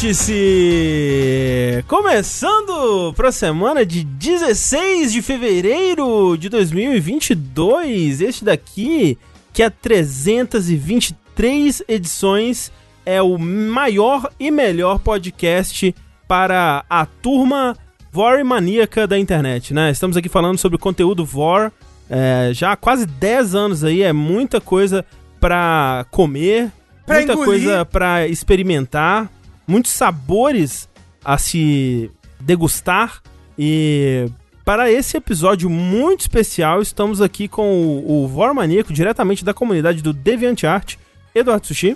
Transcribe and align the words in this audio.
O 0.00 0.02
Vértice! 0.02 1.84
Começando 1.86 3.12
para 3.14 3.28
a 3.28 3.32
semana 3.32 3.84
de 3.84 4.02
16 4.02 5.12
de 5.12 5.20
fevereiro 5.20 6.38
de 6.38 6.48
2022. 6.48 8.22
Este 8.22 8.42
daqui, 8.42 9.18
que 9.52 9.62
é 9.62 9.68
323 9.68 11.82
edições, 11.86 12.72
é 13.04 13.20
o 13.20 13.36
maior 13.36 14.32
e 14.40 14.50
melhor 14.50 15.00
podcast 15.00 15.94
para 16.26 16.82
a 16.88 17.04
turma 17.04 17.76
Vor 18.10 18.42
maníaca 18.42 19.06
da 19.06 19.18
internet, 19.18 19.74
né? 19.74 19.90
Estamos 19.90 20.16
aqui 20.16 20.30
falando 20.30 20.56
sobre 20.56 20.78
conteúdo 20.78 21.26
Vor 21.26 21.70
é, 22.08 22.52
já 22.54 22.72
há 22.72 22.76
quase 22.76 23.04
10 23.04 23.54
anos 23.54 23.84
aí, 23.84 24.02
é 24.02 24.14
muita 24.14 24.62
coisa 24.62 25.04
para 25.38 26.06
comer, 26.10 26.72
Pra 27.04 27.16
muita 27.16 27.34
engolir. 27.34 27.46
coisa 27.46 27.84
para 27.84 28.26
experimentar, 28.26 29.30
muitos 29.66 29.92
sabores 29.92 30.88
a 31.24 31.36
se 31.38 32.10
degustar 32.40 33.22
e 33.58 34.26
para 34.64 34.90
esse 34.90 35.16
episódio 35.16 35.68
muito 35.68 36.20
especial, 36.20 36.80
estamos 36.80 37.20
aqui 37.20 37.48
com 37.48 37.72
o, 37.72 38.24
o 38.24 38.28
Vor 38.28 38.54
Maníaco, 38.54 38.92
diretamente 38.92 39.44
da 39.44 39.52
comunidade 39.52 40.02
do 40.02 40.12
DeviantArt, 40.12 40.96
Eduardo 41.34 41.66
Sushi, 41.66 41.94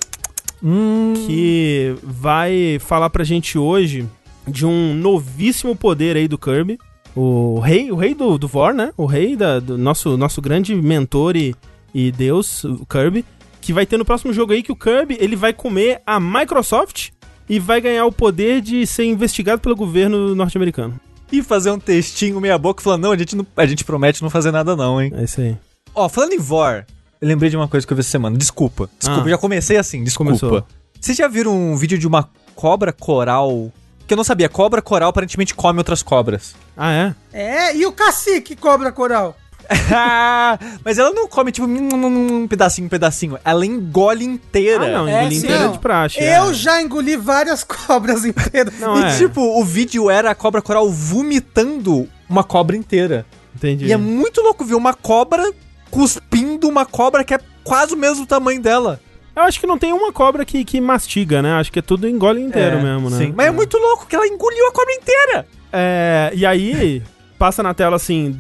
que 1.27 1.95
vai 2.03 2.79
falar 2.81 3.11
pra 3.11 3.23
gente 3.23 3.59
hoje 3.59 4.09
de 4.47 4.67
um 4.67 4.95
novíssimo 4.95 5.77
poder 5.77 6.17
aí 6.17 6.27
do 6.27 6.39
Kirby. 6.39 6.79
O 7.15 7.61
rei, 7.61 7.93
o 7.93 7.97
rei 7.97 8.15
do, 8.15 8.37
do 8.37 8.49
Vor, 8.49 8.75
né? 8.75 8.93
O 8.97 9.07
rei 9.07 9.37
da, 9.37 9.61
do 9.61 9.79
nosso, 9.79 10.17
nosso 10.17 10.43
grande 10.43 10.75
mentor 10.75 11.37
e, 11.37 11.55
e 11.95 12.11
deus, 12.11 12.65
o 12.65 12.85
Kirby. 12.87 13.25
Que 13.61 13.73
vai 13.73 13.87
ter 13.87 13.97
no 13.97 14.05
próximo 14.05 14.33
jogo 14.33 14.53
aí 14.53 14.63
que 14.63 14.73
o 14.73 14.77
Kirby 14.77 15.17
ele 15.21 15.37
vai 15.37 15.53
comer 15.53 16.03
a 16.05 16.19
Microsoft 16.19 17.11
e 17.49 17.59
vai 17.59 17.81
ganhar 17.81 18.07
o 18.07 18.13
poder 18.13 18.61
de 18.61 18.87
ser 18.87 19.05
investigado 19.05 19.61
pelo 19.61 19.77
governo 19.77 20.35
norte-americano. 20.35 20.99
E 21.33 21.43
fazer 21.43 21.71
um 21.71 21.79
textinho 21.79 22.41
meia 22.41 22.57
boca 22.59 22.83
falando, 22.83 23.03
não, 23.05 23.13
a 23.13 23.17
gente, 23.19 23.35
não, 23.35 23.47
a 23.57 23.67
gente 23.67 23.85
promete 23.85 24.23
não 24.23 24.31
fazer 24.31 24.51
nada 24.53 24.77
não, 24.77 25.01
hein. 25.03 25.13
É 25.17 25.25
isso 25.25 25.41
aí. 25.41 25.57
Ó, 25.95 26.09
falando 26.09 26.33
em 26.33 26.39
Vor, 26.39 26.85
eu 27.21 27.29
lembrei 27.29 27.51
de 27.51 27.57
uma 27.57 27.67
coisa 27.69 27.87
que 27.87 27.93
eu 27.93 27.97
vi 27.97 28.01
essa 28.01 28.11
semana. 28.11 28.37
Desculpa. 28.37 28.89
Desculpa, 28.99 29.27
Ah. 29.27 29.31
já 29.31 29.39
comecei 29.39 29.77
assim, 29.77 30.05
desculpa. 30.05 30.31
Começou. 30.39 30.65
Vocês 31.01 31.17
já 31.17 31.27
viram 31.29 31.55
um 31.57 31.77
vídeo 31.77 31.99
de 31.99 32.07
uma 32.07 32.29
cobra 32.55 32.93
coral? 32.93 33.73
Que 34.07 34.13
eu 34.13 34.17
não 34.17 34.25
sabia, 34.25 34.49
cobra 34.51 34.83
coral 34.83 35.09
aparentemente 35.09 35.55
come 35.55 35.79
outras 35.79 36.03
cobras. 36.03 36.55
Ah, 36.77 36.93
é? 36.93 37.15
É, 37.33 37.77
e 37.77 37.87
o 37.87 37.93
cacique 37.93 38.55
cobra 38.55 38.93
coral? 38.93 39.35
Mas 40.85 40.99
ela 40.99 41.11
não 41.13 41.29
come, 41.29 41.51
tipo, 41.53 41.67
um, 41.67 42.47
pedacinho, 42.49 42.87
um 42.87 42.89
pedacinho. 42.89 43.39
Ela 43.45 43.65
engole 43.67 44.25
inteira. 44.25 44.87
Ah, 44.87 44.91
não, 44.99 45.09
É, 45.09 45.21
engolir 45.23 45.39
sim. 45.41 45.47
inteira 45.47 45.65
Não, 45.65 45.73
de 45.73 45.79
praxe. 45.79 46.23
Eu 46.23 46.51
é. 46.51 46.55
já 46.55 46.83
engoli 46.83 47.17
várias 47.17 47.63
cobras 47.65 48.25
inteiras. 48.25 48.79
Não, 48.79 49.01
e 49.01 49.05
é. 49.05 49.17
tipo, 49.17 49.41
o 49.41 49.65
vídeo 49.65 50.11
era 50.11 50.31
a 50.31 50.35
cobra 50.35 50.61
coral 50.63 50.89
vomitando 50.91 52.09
uma 52.29 52.45
cobra 52.45 52.77
inteira. 52.77 53.27
Entendi. 53.55 53.87
E 53.87 53.93
é 53.93 53.97
muito 53.97 54.41
louco 54.41 54.65
ver 54.65 54.75
uma 54.75 54.95
cobra 54.95 55.53
cuspindo 55.91 56.69
uma 56.69 56.85
cobra 56.85 57.23
que 57.23 57.33
é 57.35 57.39
quase 57.63 57.95
o 57.95 57.97
mesmo 57.97 58.27
tamanho 58.27 58.61
dela. 58.61 59.01
Eu 59.37 59.43
acho 59.43 59.59
que 59.59 59.67
não 59.67 59.79
tem 59.79 59.93
uma 59.93 60.13
cobra 60.13 60.45
que, 60.45 60.65
que 60.65 60.81
mastiga, 60.81 61.43
né? 61.43 61.55
Acho 61.55 61.71
que 61.73 61.79
é 61.81 61.83
tudo 61.83 62.09
engole 62.09 62.41
inteiro 62.41 62.79
É, 62.79 62.83
mesmo, 62.83 63.11
né? 63.11 63.19
Sim. 63.19 63.33
Mas 63.37 63.47
é 63.47 63.51
muito 63.51 63.77
louco 63.79 64.07
que 64.07 64.15
ela 64.15 64.27
engoliu 64.27 64.67
a 64.69 64.73
cobra 64.73 64.95
inteira. 64.95 65.47
É, 65.73 66.31
e 66.35 66.47
aí, 66.47 67.03
passa 67.39 67.61
na 67.63 67.75
tela 67.75 67.97
assim, 67.97 68.39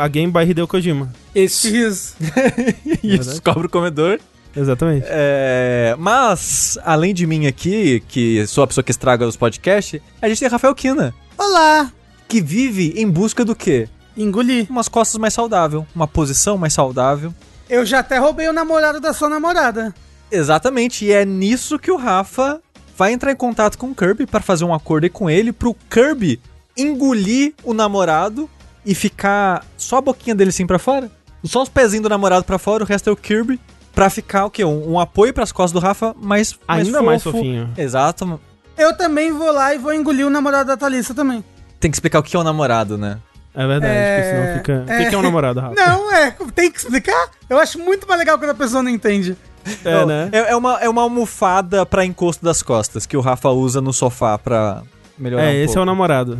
a 0.00 0.08
game 0.08 0.32
by 0.32 0.40
Hideo 0.40 0.66
Kojima. 0.66 1.12
Isso. 1.34 1.68
Isso. 1.68 2.16
Isso, 3.02 3.42
cobra 3.42 3.68
comedor. 3.68 4.18
Exatamente. 4.56 5.06
É, 5.08 5.94
mas, 5.98 6.78
além 6.84 7.14
de 7.14 7.26
mim 7.26 7.46
aqui, 7.46 8.02
que 8.08 8.46
sou 8.46 8.64
a 8.64 8.66
pessoa 8.66 8.82
que 8.82 8.90
estraga 8.90 9.26
os 9.26 9.36
podcasts, 9.36 10.00
a 10.20 10.28
gente 10.28 10.40
tem 10.40 10.48
Rafael 10.48 10.74
Kina, 10.74 11.14
Olá. 11.36 11.92
que 12.26 12.40
vive 12.40 12.92
em 12.96 13.08
busca 13.08 13.44
do 13.44 13.54
quê? 13.54 13.88
Engoli. 14.16 14.66
Umas 14.68 14.88
costas 14.88 15.18
mais 15.20 15.32
saudável, 15.34 15.86
uma 15.94 16.08
posição 16.08 16.58
mais 16.58 16.72
saudável. 16.72 17.32
Eu 17.68 17.86
já 17.86 18.00
até 18.00 18.18
roubei 18.18 18.48
o 18.48 18.52
namorado 18.52 19.00
da 19.00 19.12
sua 19.12 19.28
namorada. 19.28 19.94
Exatamente, 20.30 21.04
e 21.04 21.12
é 21.12 21.24
nisso 21.24 21.78
que 21.78 21.90
o 21.90 21.96
Rafa 21.96 22.60
vai 22.96 23.12
entrar 23.12 23.30
em 23.30 23.36
contato 23.36 23.78
com 23.78 23.90
o 23.90 23.94
Kirby 23.94 24.26
para 24.26 24.40
fazer 24.40 24.64
um 24.64 24.74
acordo 24.74 25.04
aí 25.04 25.10
com 25.10 25.30
ele 25.30 25.52
pro 25.52 25.76
Kirby 25.88 26.40
engolir 26.76 27.54
o 27.62 27.72
namorado 27.72 28.50
e 28.88 28.94
ficar 28.94 29.66
só 29.76 29.98
a 29.98 30.00
boquinha 30.00 30.34
dele 30.34 30.48
assim 30.48 30.66
pra 30.66 30.78
fora. 30.78 31.10
Só 31.44 31.62
os 31.62 31.68
pezinhos 31.68 32.02
do 32.02 32.08
namorado 32.08 32.42
pra 32.42 32.58
fora, 32.58 32.82
o 32.82 32.86
resto 32.86 33.10
é 33.10 33.12
o 33.12 33.16
Kirby. 33.16 33.60
Pra 33.94 34.08
ficar 34.08 34.46
o 34.46 34.50
quê? 34.50 34.64
Um, 34.64 34.92
um 34.92 34.98
apoio 35.00 35.34
pras 35.34 35.52
costas 35.52 35.72
do 35.72 35.84
Rafa, 35.84 36.14
mas 36.20 36.58
Ainda 36.66 37.02
mais 37.02 37.22
fofinho. 37.22 37.68
Exato. 37.76 38.40
Eu 38.78 38.96
também 38.96 39.30
vou 39.32 39.52
lá 39.52 39.74
e 39.74 39.78
vou 39.78 39.92
engolir 39.92 40.26
o 40.26 40.30
namorado 40.30 40.68
da 40.68 40.76
Thalissa 40.76 41.12
também. 41.12 41.44
Tem 41.78 41.90
que 41.90 41.96
explicar 41.96 42.20
o 42.20 42.22
que 42.22 42.34
é 42.34 42.38
o 42.38 42.44
namorado, 42.44 42.96
né? 42.96 43.18
É 43.54 43.66
verdade, 43.66 43.92
É, 43.92 44.16
porque 44.16 44.30
senão 44.30 44.56
fica. 44.56 44.82
O 44.84 45.08
que, 45.10 45.14
é 45.14 45.18
um 45.18 45.22
namorado, 45.22 45.60
Rafa? 45.60 45.74
Não, 45.74 46.12
é, 46.14 46.34
tem 46.54 46.70
que 46.70 46.78
explicar. 46.78 47.28
Eu 47.50 47.58
acho 47.58 47.78
muito 47.78 48.06
mais 48.08 48.18
legal 48.20 48.38
quando 48.38 48.50
a 48.50 48.54
pessoa 48.54 48.82
não 48.82 48.90
entende. 48.90 49.36
É, 49.84 49.92
Não, 49.92 50.06
né? 50.06 50.28
É, 50.32 50.38
é 50.52 50.56
uma, 50.56 50.78
é 50.80 50.88
uma 50.88 51.02
almofada 51.02 51.84
pra 51.84 52.04
encosto 52.06 52.42
das 52.44 52.62
costas 52.62 53.04
que 53.04 53.16
o 53.16 53.20
Rafa 53.20 53.50
usa 53.50 53.80
no 53.80 53.92
sofá 53.92 54.38
pra 54.38 54.82
melhorar 55.18 55.42
É, 55.42 55.48
um 55.48 55.50
esse 55.56 55.66
pouco. 55.66 55.78
é 55.80 55.82
o 55.82 55.84
namorado. 55.84 56.38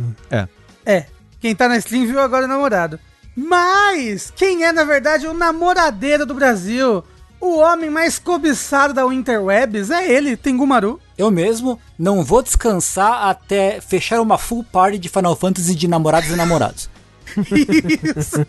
É, 0.85 1.05
quem 1.39 1.55
tá 1.55 1.67
na 1.67 1.77
stream 1.77 2.05
viu 2.05 2.19
agora 2.19 2.45
o 2.45 2.49
namorado. 2.49 2.99
Mas, 3.35 4.33
quem 4.35 4.65
é, 4.65 4.71
na 4.71 4.83
verdade, 4.83 5.27
o 5.27 5.33
namoradeiro 5.33 6.25
do 6.25 6.33
Brasil? 6.33 7.03
O 7.39 7.57
homem 7.57 7.89
mais 7.89 8.19
cobiçado 8.19 8.93
da 8.93 9.05
Interwebs 9.13 9.89
é 9.89 10.11
ele, 10.11 10.35
Tengumaru. 10.35 10.99
Eu 11.17 11.31
mesmo 11.31 11.79
não 11.97 12.23
vou 12.23 12.41
descansar 12.41 13.29
até 13.29 13.79
fechar 13.79 14.19
uma 14.19 14.37
full 14.37 14.63
party 14.63 14.97
de 14.97 15.07
Final 15.07 15.35
Fantasy 15.37 15.73
de 15.73 15.87
namorados 15.87 16.29
e 16.29 16.35
namorados. 16.35 16.89
Isso. 18.17 18.45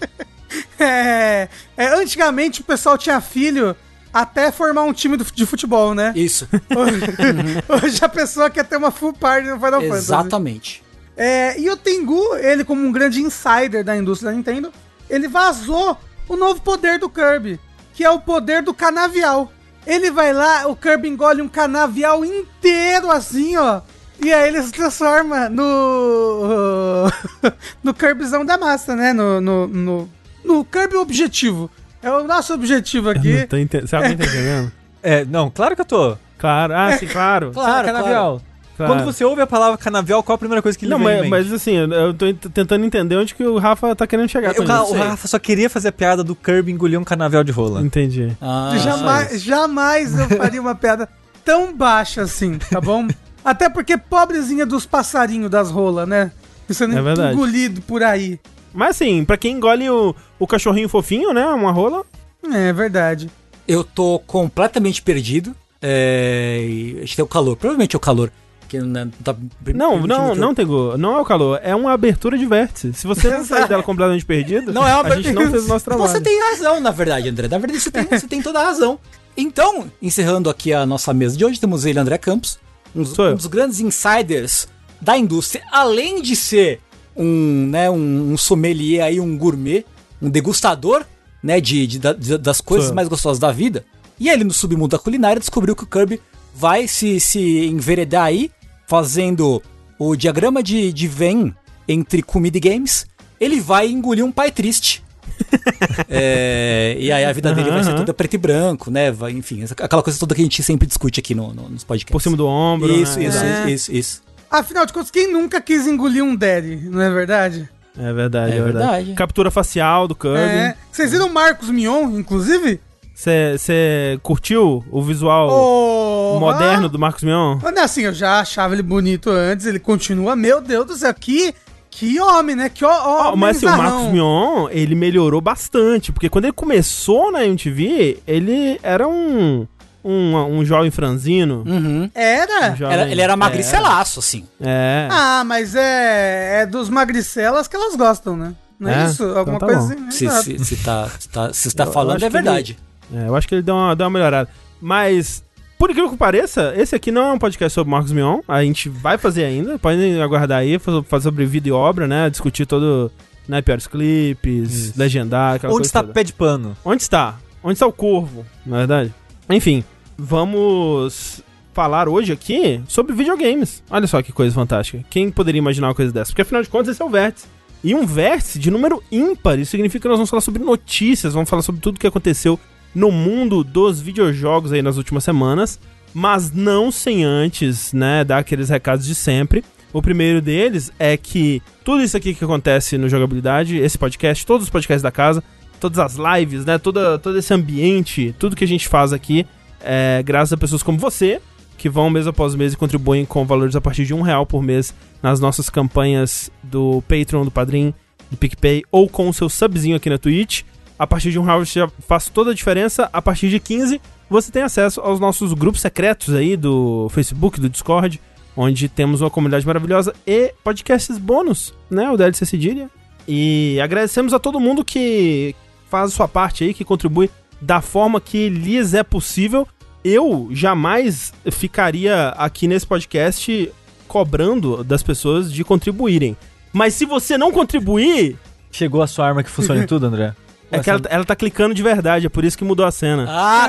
é, 0.79 1.49
é, 1.77 1.87
antigamente 1.95 2.63
o 2.63 2.65
pessoal 2.65 2.99
tinha 2.99 3.21
filho 3.21 3.77
até 4.13 4.51
formar 4.51 4.83
um 4.83 4.93
time 4.93 5.17
de 5.17 5.47
futebol, 5.47 5.95
né? 5.95 6.13
Isso. 6.17 6.49
Hoje 7.69 7.99
a 8.03 8.09
pessoa 8.09 8.51
quer 8.51 8.65
ter 8.65 8.77
uma 8.77 8.91
full 8.91 9.13
party 9.13 9.47
no 9.47 9.57
Final 9.61 9.81
Fantasy. 9.81 9.99
Exatamente. 9.99 10.83
É, 11.17 11.59
e 11.61 11.69
o 11.69 11.77
Tengu, 11.77 12.37
ele 12.37 12.65
como 12.65 12.83
um 12.87 12.93
grande 12.93 13.21
insider 13.21 13.85
da 13.85 13.97
indústria 13.97 14.31
da 14.31 14.37
Nintendo, 14.37 14.73
ele 15.09 15.29
vazou 15.29 15.97
o 16.29 16.37
novo 16.37 16.61
poder 16.63 16.99
do 16.99 17.09
Kirby, 17.11 17.59
que 17.93 18.05
é 18.05 18.11
o 18.11 18.21
poder 18.21 18.63
do 18.63 18.73
canavial. 18.73 19.53
Ele 19.87 20.11
vai 20.11 20.33
lá, 20.33 20.67
o 20.67 20.77
Kirby 20.77 21.09
engole 21.09 21.43
um 21.43 21.49
canavial 21.49 22.25
inteiro 22.25 23.11
assim, 23.11 23.57
ó. 23.57 23.81
E 24.23 24.33
aí 24.33 24.49
ele 24.49 24.63
se 24.63 24.71
transforma 24.73 25.49
no. 25.49 27.07
no 27.83 27.95
Kirbyzão 27.95 28.45
da 28.45 28.59
massa, 28.59 28.95
né? 28.95 29.13
No, 29.13 29.41
no, 29.41 29.67
no, 29.67 30.09
no 30.45 30.65
Kirby 30.65 30.97
objetivo. 30.97 31.71
É 32.03 32.11
o 32.11 32.25
nosso 32.25 32.53
objetivo 32.55 33.11
aqui. 33.11 33.41
Não 33.41 33.47
tô 33.47 33.57
ente- 33.57 33.81
Você 33.81 33.97
alguém 33.97 34.17
tá 34.17 34.25
entendendo? 34.29 34.73
É, 35.03 35.25
não, 35.25 35.51
claro 35.51 35.75
que 35.75 35.81
eu 35.81 35.87
tô. 35.87 36.17
Claro, 36.39 36.75
ah, 36.75 36.97
sim, 36.97 37.07
claro. 37.07 37.51
Claro, 37.53 37.87
canavial. 37.87 38.39
claro. 38.41 38.50
Quando 38.87 39.05
você 39.05 39.25
ouve 39.25 39.41
a 39.43 39.47
palavra 39.47 39.77
canavial, 39.79 40.23
qual 40.23 40.35
a 40.35 40.39
primeira 40.39 40.63
coisa 40.63 40.77
que 40.79 40.85
ele 40.85 40.91
Não, 40.93 40.99
mas, 40.99 41.17
mente? 41.19 41.29
mas 41.31 41.53
assim, 41.53 41.73
eu- 41.77 41.91
eu 41.93 42.15
tô 42.15 42.27
ent- 42.27 42.47
tentando 42.53 42.85
entender 42.85 43.17
onde 43.17 43.35
que 43.35 43.43
o 43.45 43.59
Rafa 43.59 43.95
tá 43.97 44.07
querendo 44.07 44.29
chegar 44.29 44.55
com 44.55 44.63
o, 44.63 44.67
Ra- 44.67 44.83
isso. 44.85 44.95
o 44.95 44.97
Rafa 44.97 45.29
só 45.29 45.39
queria 45.39 45.69
fazer 45.71 45.89
a 45.89 45.93
piada 45.93 46.23
do 46.25 46.35
Kirby 46.35 46.73
engolir 46.73 46.99
um 47.01 47.05
canavial 47.05 47.43
de 47.45 47.53
rola. 47.53 47.83
Entendi. 47.83 48.37
Ah, 48.41 48.75
jamais, 48.79 49.43
jamais 49.43 50.19
eu 50.19 50.29
faria 50.29 50.61
uma 50.61 50.75
piada 50.75 51.09
tão 51.45 51.73
baixa 51.75 52.23
assim, 52.23 52.59
tá 52.59 52.81
bom? 52.81 53.07
Até 53.45 53.69
porque 53.71 53.97
pobrezinha 53.97 54.67
dos 54.67 54.85
passarinhos 54.87 55.51
das 55.51 55.71
rolas, 55.71 56.07
né? 56.09 56.31
Sendo 56.69 56.97
É 56.97 57.03
verdade. 57.03 57.35
engolido 57.35 57.81
por 57.83 58.03
aí. 58.03 58.39
Mas 58.73 58.91
assim, 58.91 59.25
pra 59.25 59.37
quem 59.37 59.57
engole 59.57 59.89
o, 59.91 60.15
o 60.39 60.47
cachorrinho 60.47 60.89
fofinho, 60.89 61.33
né? 61.33 61.45
Uma 61.47 61.73
rola. 61.73 62.05
É 62.53 62.73
verdade. 62.73 63.29
Eu 63.67 63.83
tô 63.83 64.21
completamente 64.27 65.03
perdido. 65.03 65.55
É, 65.83 67.01
acho 67.03 67.15
que 67.15 67.21
é 67.21 67.25
o 67.25 67.27
calor. 67.27 67.57
Provavelmente 67.57 67.95
é 67.95 67.99
o 67.99 68.01
calor. 68.01 68.31
Que 68.71 68.79
não, 68.79 69.11
tá 69.25 69.33
Não, 69.35 69.49
permitindo 69.65 70.07
não, 70.07 70.35
não, 70.37 70.55
Tego. 70.55 70.97
Não 70.97 71.17
é 71.17 71.21
o 71.21 71.25
calor. 71.25 71.59
É 71.61 71.75
uma 71.75 71.91
abertura 71.93 72.39
de 72.39 72.47
vértice. 72.47 72.93
Se 72.93 73.05
você 73.05 73.29
não 73.29 73.45
sair 73.45 73.67
dela 73.67 73.83
completamente 73.83 74.25
perdido, 74.25 74.73
Não 74.73 74.87
é 74.87 74.95
uma 74.95 75.13
a 75.13 75.17
gente 75.17 75.33
não 75.33 75.51
fez 75.51 75.65
o 75.65 75.69
nosso 75.69 75.85
trabalho. 75.85 76.09
Você 76.09 76.21
tem 76.21 76.41
razão, 76.51 76.79
na 76.81 76.93
verdade, 76.93 77.29
André. 77.29 77.49
Na 77.49 77.59
verdade, 77.59 77.81
você 77.81 77.91
tem, 77.91 78.05
você 78.05 78.29
tem 78.29 78.41
toda 78.41 78.61
a 78.61 78.65
razão. 78.65 78.97
Então, 79.37 79.91
encerrando 80.01 80.49
aqui 80.49 80.73
a 80.73 80.87
nossa 80.87 81.13
mesa 81.13 81.37
de 81.37 81.45
hoje, 81.45 81.59
temos 81.59 81.85
ele, 81.85 81.99
André 81.99 82.17
Campos, 82.17 82.61
um, 82.95 83.03
um 83.03 83.35
dos 83.35 83.47
grandes 83.47 83.81
insiders 83.81 84.69
da 85.01 85.19
indústria, 85.19 85.65
além 85.73 86.23
de 86.23 86.37
ser 86.37 86.81
um, 87.17 87.67
né, 87.67 87.91
um, 87.91 88.33
um 88.33 88.37
sommelier 88.37 89.03
aí, 89.05 89.19
um 89.19 89.37
gourmet, 89.37 89.85
um 90.23 90.31
degustador, 90.31 91.05
né, 91.43 91.61
de, 91.61 91.89
de- 91.89 91.99
de- 91.99 92.39
das 92.39 92.61
coisas 92.61 92.87
Sou 92.87 92.95
mais 92.95 93.09
gostosas 93.09 93.41
da 93.41 93.51
vida. 93.51 93.85
E 94.19 94.29
ele, 94.29 94.45
no 94.45 94.53
submundo 94.53 94.89
da 94.97 94.99
culinária, 94.99 95.41
descobriu 95.41 95.75
que 95.75 95.83
o 95.83 95.87
Kirby 95.87 96.21
vai 96.55 96.87
se, 96.87 97.19
se 97.19 97.67
enveredar 97.67 98.25
aí, 98.27 98.51
fazendo 98.91 99.63
o 99.97 100.17
diagrama 100.17 100.65
de, 100.65 100.93
de 100.93 101.07
Venn 101.07 101.53
entre 101.87 102.23
comida 102.25 102.57
e 102.57 102.61
games. 102.61 103.07
Ele 103.39 103.61
vai 103.61 103.87
engolir 103.89 104.25
um 104.25 104.33
pai 104.33 104.51
triste. 104.51 105.03
É, 106.09 106.97
e 106.99 107.11
aí 107.11 107.25
a 107.25 107.33
vida 107.33 107.55
dele 107.55 107.71
vai 107.71 107.83
ser 107.83 107.95
toda 107.95 108.13
preto 108.13 108.35
e 108.35 108.39
branco, 108.39 108.91
né? 108.91 109.11
Vai, 109.11 109.33
enfim, 109.33 109.65
aquela 109.65 110.03
coisa 110.03 110.19
toda 110.19 110.35
que 110.35 110.41
a 110.41 110.45
gente 110.45 110.63
sempre 110.63 110.87
discute 110.87 111.19
aqui 111.21 111.35
no, 111.35 111.55
no- 111.55 111.69
nos 111.69 111.83
podcasts. 111.85 112.13
Por 112.13 112.21
cima 112.21 112.37
do 112.37 112.47
ombro. 112.47 112.93
Isso, 112.93 113.19
né? 113.19 113.27
isso, 113.27 113.39
É. 113.39 113.71
isso, 113.71 113.93
isso. 113.93 114.23
Afinal 114.51 114.85
de 114.85 114.93
contas, 114.93 115.11
quem 115.11 115.33
nunca 115.33 115.61
quis 115.61 115.87
engolir 115.87 116.23
um 116.23 116.35
daddy, 116.37 116.77
não 116.91 117.01
é 117.01 117.09
verdade? 117.11 117.69
É 117.99 118.13
verdade, 118.13 118.53
é, 118.53 118.57
É 118.57 118.63
verdade. 118.63 118.87
verdade. 118.89 119.15
Captura 119.15 119.51
facial 119.51 120.07
do 120.09 120.15
É. 120.15 120.17
Kirby. 120.17 120.79
Vocês 120.93 121.11
viram 121.13 121.27
o 121.29 121.33
Marcos 121.33 121.71
Mion, 121.71 122.19
inclusive? 122.19 122.81
Você 123.21 124.19
curtiu 124.23 124.83
o 124.91 125.03
visual 125.03 125.49
Oh, 125.51 126.39
moderno 126.41 126.89
do 126.89 126.99
Marcos 126.99 127.23
Mion? 127.23 127.59
Não, 127.75 127.83
assim, 127.85 128.03
eu 128.05 128.15
já 128.15 128.41
achava 128.41 128.73
ele 128.75 128.83
bonito 128.83 129.29
antes, 129.29 129.67
ele 129.67 129.79
continua, 129.79 130.35
meu 130.35 130.61
Deus 130.63 130.87
do 130.87 130.95
céu, 130.97 131.13
que, 131.13 131.55
que 131.91 132.19
homem, 132.19 132.57
né? 132.57 132.71
Que 132.71 132.83
homem 132.85 133.37
mas 133.37 133.59
assim, 133.59 133.67
o. 133.67 133.77
Marcos 133.77 134.11
Mion, 134.13 134.69
ele 134.71 134.95
melhorou 134.95 135.41
bastante, 135.43 136.11
porque 136.13 136.31
quando 136.31 136.47
ele 136.47 136.55
começou 136.55 137.31
na 137.31 137.45
MTV, 137.45 138.21
ele 138.27 138.81
era 138.83 139.07
um, 139.07 139.67
um, 140.03 140.37
um 140.37 140.65
jovem 140.65 140.91
franzino. 140.91 141.63
Uhum. 141.67 142.05
um 142.05 142.11
Era? 142.15 142.75
jovem- 142.75 142.95
Era- 143.01 143.11
ele 143.11 143.21
era 143.21 143.37
magricelaço, 143.37 144.19
assim. 144.21 144.47
É. 144.59 145.09
Ah, 145.11 145.43
mas 145.45 145.75
é, 145.75 146.63
é 146.63 146.67
dos 146.67 146.89
magricelas 146.89 147.69
que 147.69 147.77
elas 147.77 147.95
gostam, 147.97 148.35
né? 148.35 148.55
Não 148.79 148.89
é, 148.91 149.03
É? 149.03 149.05
isso? 149.05 149.25
Alguma 149.25 149.57
Então 149.57 149.69
tá 149.69 149.75
coisa 149.75 149.95
bom. 149.95 150.09
assim? 150.09 150.25
né? 150.25 150.41
Se, 150.41 150.59
se, 150.59 150.65
se 150.65 150.77
tá, 150.83 151.07
se 151.19 151.29
tá, 151.29 151.53
se 151.53 151.75
tá 151.77 151.85
eu 151.85 151.93
falando, 151.93 152.25
é 152.25 152.31
verdade. 152.31 152.79
É, 153.13 153.29
eu 153.29 153.37
acho 153.37 153.49
que 153.49 153.55
ele 153.55 153.63
deu 153.63 153.75
uma, 153.75 153.95
deu 153.95 154.07
uma 154.07 154.11
melhorada. 154.11 154.49
Mas, 154.81 155.45
por 155.79 155.91
incrível 155.91 156.11
que 156.11 156.17
pareça, 156.17 156.73
esse 156.77 156.95
aqui 156.95 157.11
não 157.11 157.23
é 157.27 157.33
um 157.33 157.39
podcast 157.39 157.75
sobre 157.75 157.91
Marcos 157.91 158.13
Mion. 158.13 158.41
A 158.47 158.63
gente 158.63 158.89
vai 158.89 159.19
fazer 159.19 159.45
ainda. 159.45 159.79
Podem 159.79 160.21
aguardar 160.23 160.59
aí, 160.59 160.79
fazer 160.79 161.23
sobre 161.23 161.45
vida 161.45 161.69
e 161.69 161.73
obra, 161.73 162.07
né? 162.07 162.31
Discutir 162.31 162.67
todo, 162.67 163.11
né, 163.49 163.61
piores 163.61 163.87
clipes, 163.87 164.73
Isso. 164.73 164.99
legendar, 164.99 165.57
aquela 165.57 165.75
Onde 165.75 165.87
está 165.87 166.01
toda. 166.03 166.13
pé 166.13 166.25
de 166.25 166.33
pano? 166.33 166.77
Onde 166.85 167.03
está? 167.03 167.39
Onde 167.63 167.75
está 167.75 167.87
o 167.87 167.93
corvo, 167.93 168.47
na 168.65 168.79
verdade? 168.79 169.13
Enfim, 169.49 169.85
vamos 170.17 171.43
falar 171.73 172.09
hoje 172.09 172.33
aqui 172.33 172.81
sobre 172.89 173.15
videogames. 173.15 173.83
Olha 173.91 174.07
só 174.07 174.23
que 174.23 174.33
coisa 174.33 174.55
fantástica. 174.55 175.05
Quem 175.11 175.31
poderia 175.31 175.59
imaginar 175.59 175.89
uma 175.89 175.95
coisa 175.95 176.13
dessa? 176.13 176.31
Porque 176.31 176.43
afinal 176.43 176.63
de 176.63 176.69
contas 176.69 176.89
esse 176.89 177.03
é 177.03 177.05
o 177.05 177.11
vértice. 177.11 177.47
E 177.83 177.95
um 177.95 178.07
vértice 178.07 178.59
de 178.59 178.71
número 178.71 179.03
ímpar. 179.11 179.59
Isso 179.59 179.71
significa 179.71 180.03
que 180.03 180.09
nós 180.09 180.19
vamos 180.19 180.31
falar 180.31 180.43
sobre 180.43 180.63
notícias, 180.63 181.33
vamos 181.33 181.49
falar 181.49 181.63
sobre 181.63 181.81
tudo 181.81 181.99
que 181.99 182.07
aconteceu 182.07 182.59
no 182.95 183.11
mundo 183.11 183.63
dos 183.63 184.01
videojogos 184.01 184.73
aí 184.73 184.83
nas 184.83 184.97
últimas 184.97 185.25
semanas, 185.25 185.79
mas 186.13 186.53
não 186.53 186.91
sem 186.91 187.25
antes, 187.25 187.93
né, 187.93 188.25
dar 188.25 188.39
aqueles 188.39 188.69
recados 188.69 189.07
de 189.07 189.15
sempre. 189.15 189.65
O 189.93 190.01
primeiro 190.01 190.41
deles 190.41 190.93
é 190.99 191.17
que 191.17 191.63
tudo 191.85 192.03
isso 192.03 192.17
aqui 192.17 192.35
que 192.35 192.45
acontece 192.45 192.97
no 192.97 193.09
Jogabilidade, 193.09 193.77
esse 193.77 193.99
podcast, 193.99 194.47
todos 194.47 194.65
os 194.65 194.71
podcasts 194.71 195.03
da 195.03 195.11
casa, 195.11 195.43
todas 195.81 195.99
as 195.99 196.17
lives, 196.17 196.65
né, 196.65 196.79
toda, 196.79 197.19
todo 197.19 197.39
esse 197.39 197.53
ambiente, 197.53 198.35
tudo 198.39 198.55
que 198.55 198.65
a 198.65 198.69
gente 198.69 198.89
faz 198.89 199.13
aqui, 199.13 199.47
é 199.81 200.23
graças 200.25 200.53
a 200.53 200.57
pessoas 200.57 200.83
como 200.83 200.99
você, 200.99 201.41
que 201.77 201.89
vão 201.89 202.11
mês 202.11 202.27
após 202.27 202.55
mês 202.55 202.75
e 202.75 202.77
contribuem 202.77 203.25
com 203.25 203.45
valores 203.47 203.75
a 203.75 203.81
partir 203.81 204.05
de 204.05 204.13
um 204.13 204.21
real 204.21 204.45
por 204.45 204.63
mês 204.63 204.95
nas 205.23 205.41
nossas 205.41 205.71
campanhas 205.71 206.51
do 206.63 207.03
Patreon, 207.09 207.45
do 207.45 207.51
Padrim, 207.51 207.95
do 208.31 208.37
PicPay 208.37 208.85
ou 208.93 209.09
com 209.09 209.29
o 209.29 209.33
seu 209.33 209.49
subzinho 209.49 209.97
aqui 209.97 210.11
na 210.11 210.19
Twitch. 210.19 210.63
A 211.01 211.07
partir 211.07 211.31
de 211.31 211.39
um 211.39 211.43
real 211.43 211.65
você 211.65 211.81
já 211.81 211.89
faz 212.07 212.29
toda 212.29 212.51
a 212.51 212.55
diferença. 212.55 213.09
A 213.11 213.23
partir 213.23 213.49
de 213.49 213.59
15 213.59 213.99
você 214.29 214.53
tem 214.53 214.63
acesso 214.63 215.01
aos 215.01 215.19
nossos 215.19 215.55
grupos 215.55 215.81
secretos 215.81 216.35
aí 216.35 216.59
do 216.59 217.09
Facebook, 217.09 217.59
do 217.59 217.71
Discord, 217.71 218.21
onde 218.55 218.87
temos 218.87 219.23
uma 219.23 219.31
comunidade 219.31 219.67
maravilhosa 219.67 220.13
e 220.27 220.53
podcasts 220.63 221.17
bônus, 221.17 221.73
né? 221.91 222.11
O 222.11 222.19
DLC 222.19 222.45
Cedilha. 222.45 222.91
E 223.27 223.81
agradecemos 223.83 224.35
a 224.35 224.39
todo 224.39 224.61
mundo 224.61 224.85
que 224.85 225.57
faz 225.89 226.13
a 226.13 226.15
sua 226.15 226.29
parte 226.29 226.65
aí, 226.65 226.75
que 226.75 226.85
contribui 226.85 227.31
da 227.63 227.81
forma 227.81 228.21
que 228.21 228.51
lhes 228.51 228.93
é 228.93 229.03
possível. 229.03 229.67
Eu 230.05 230.51
jamais 230.53 231.33
ficaria 231.51 232.29
aqui 232.37 232.69
nesse 232.69 232.87
podcast 232.87 233.73
cobrando 234.07 234.85
das 234.85 235.03
pessoas 235.03 235.51
de 235.51 235.65
contribuírem. 235.65 236.37
Mas 236.75 236.93
se 236.93 237.07
você 237.07 237.39
não 237.39 237.51
contribuir, 237.51 238.37
Chegou 238.71 239.03
a 239.03 239.07
sua 239.07 239.27
arma 239.27 239.43
que 239.43 239.51
funciona 239.51 239.83
em 239.83 239.87
tudo, 239.87 240.07
André? 240.07 240.35
é 240.71 240.79
que 240.81 240.91
ela, 240.91 241.01
ela 241.09 241.25
tá 241.25 241.35
clicando 241.37 241.75
de 241.75 241.83
verdade, 241.83 242.27
é 242.27 242.29
por 242.29 242.45
isso 242.45 242.57
que 242.57 242.65
mudou 242.65 242.85
a 242.87 242.91
cena. 242.91 243.27
Ah, 243.29 243.67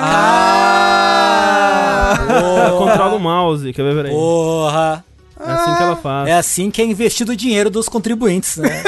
Ela 2.30 2.54
cara! 2.56 2.72
controla 2.78 3.16
o 3.16 3.20
mouse, 3.20 3.72
quer 3.74 3.84
ver? 3.84 3.96
Peraí. 3.96 4.12
Porra! 4.12 5.04
É 5.44 5.52
assim 5.52 5.76
que 5.76 5.82
ela 5.84 5.96
faz. 5.96 6.30
É 6.30 6.34
assim 6.38 6.70
que 6.70 6.82
é 6.82 6.86
investido 6.86 7.32
o 7.32 7.36
dinheiro 7.36 7.72
dos 7.72 7.90
contribuintes, 7.90 8.58
né? 8.58 8.84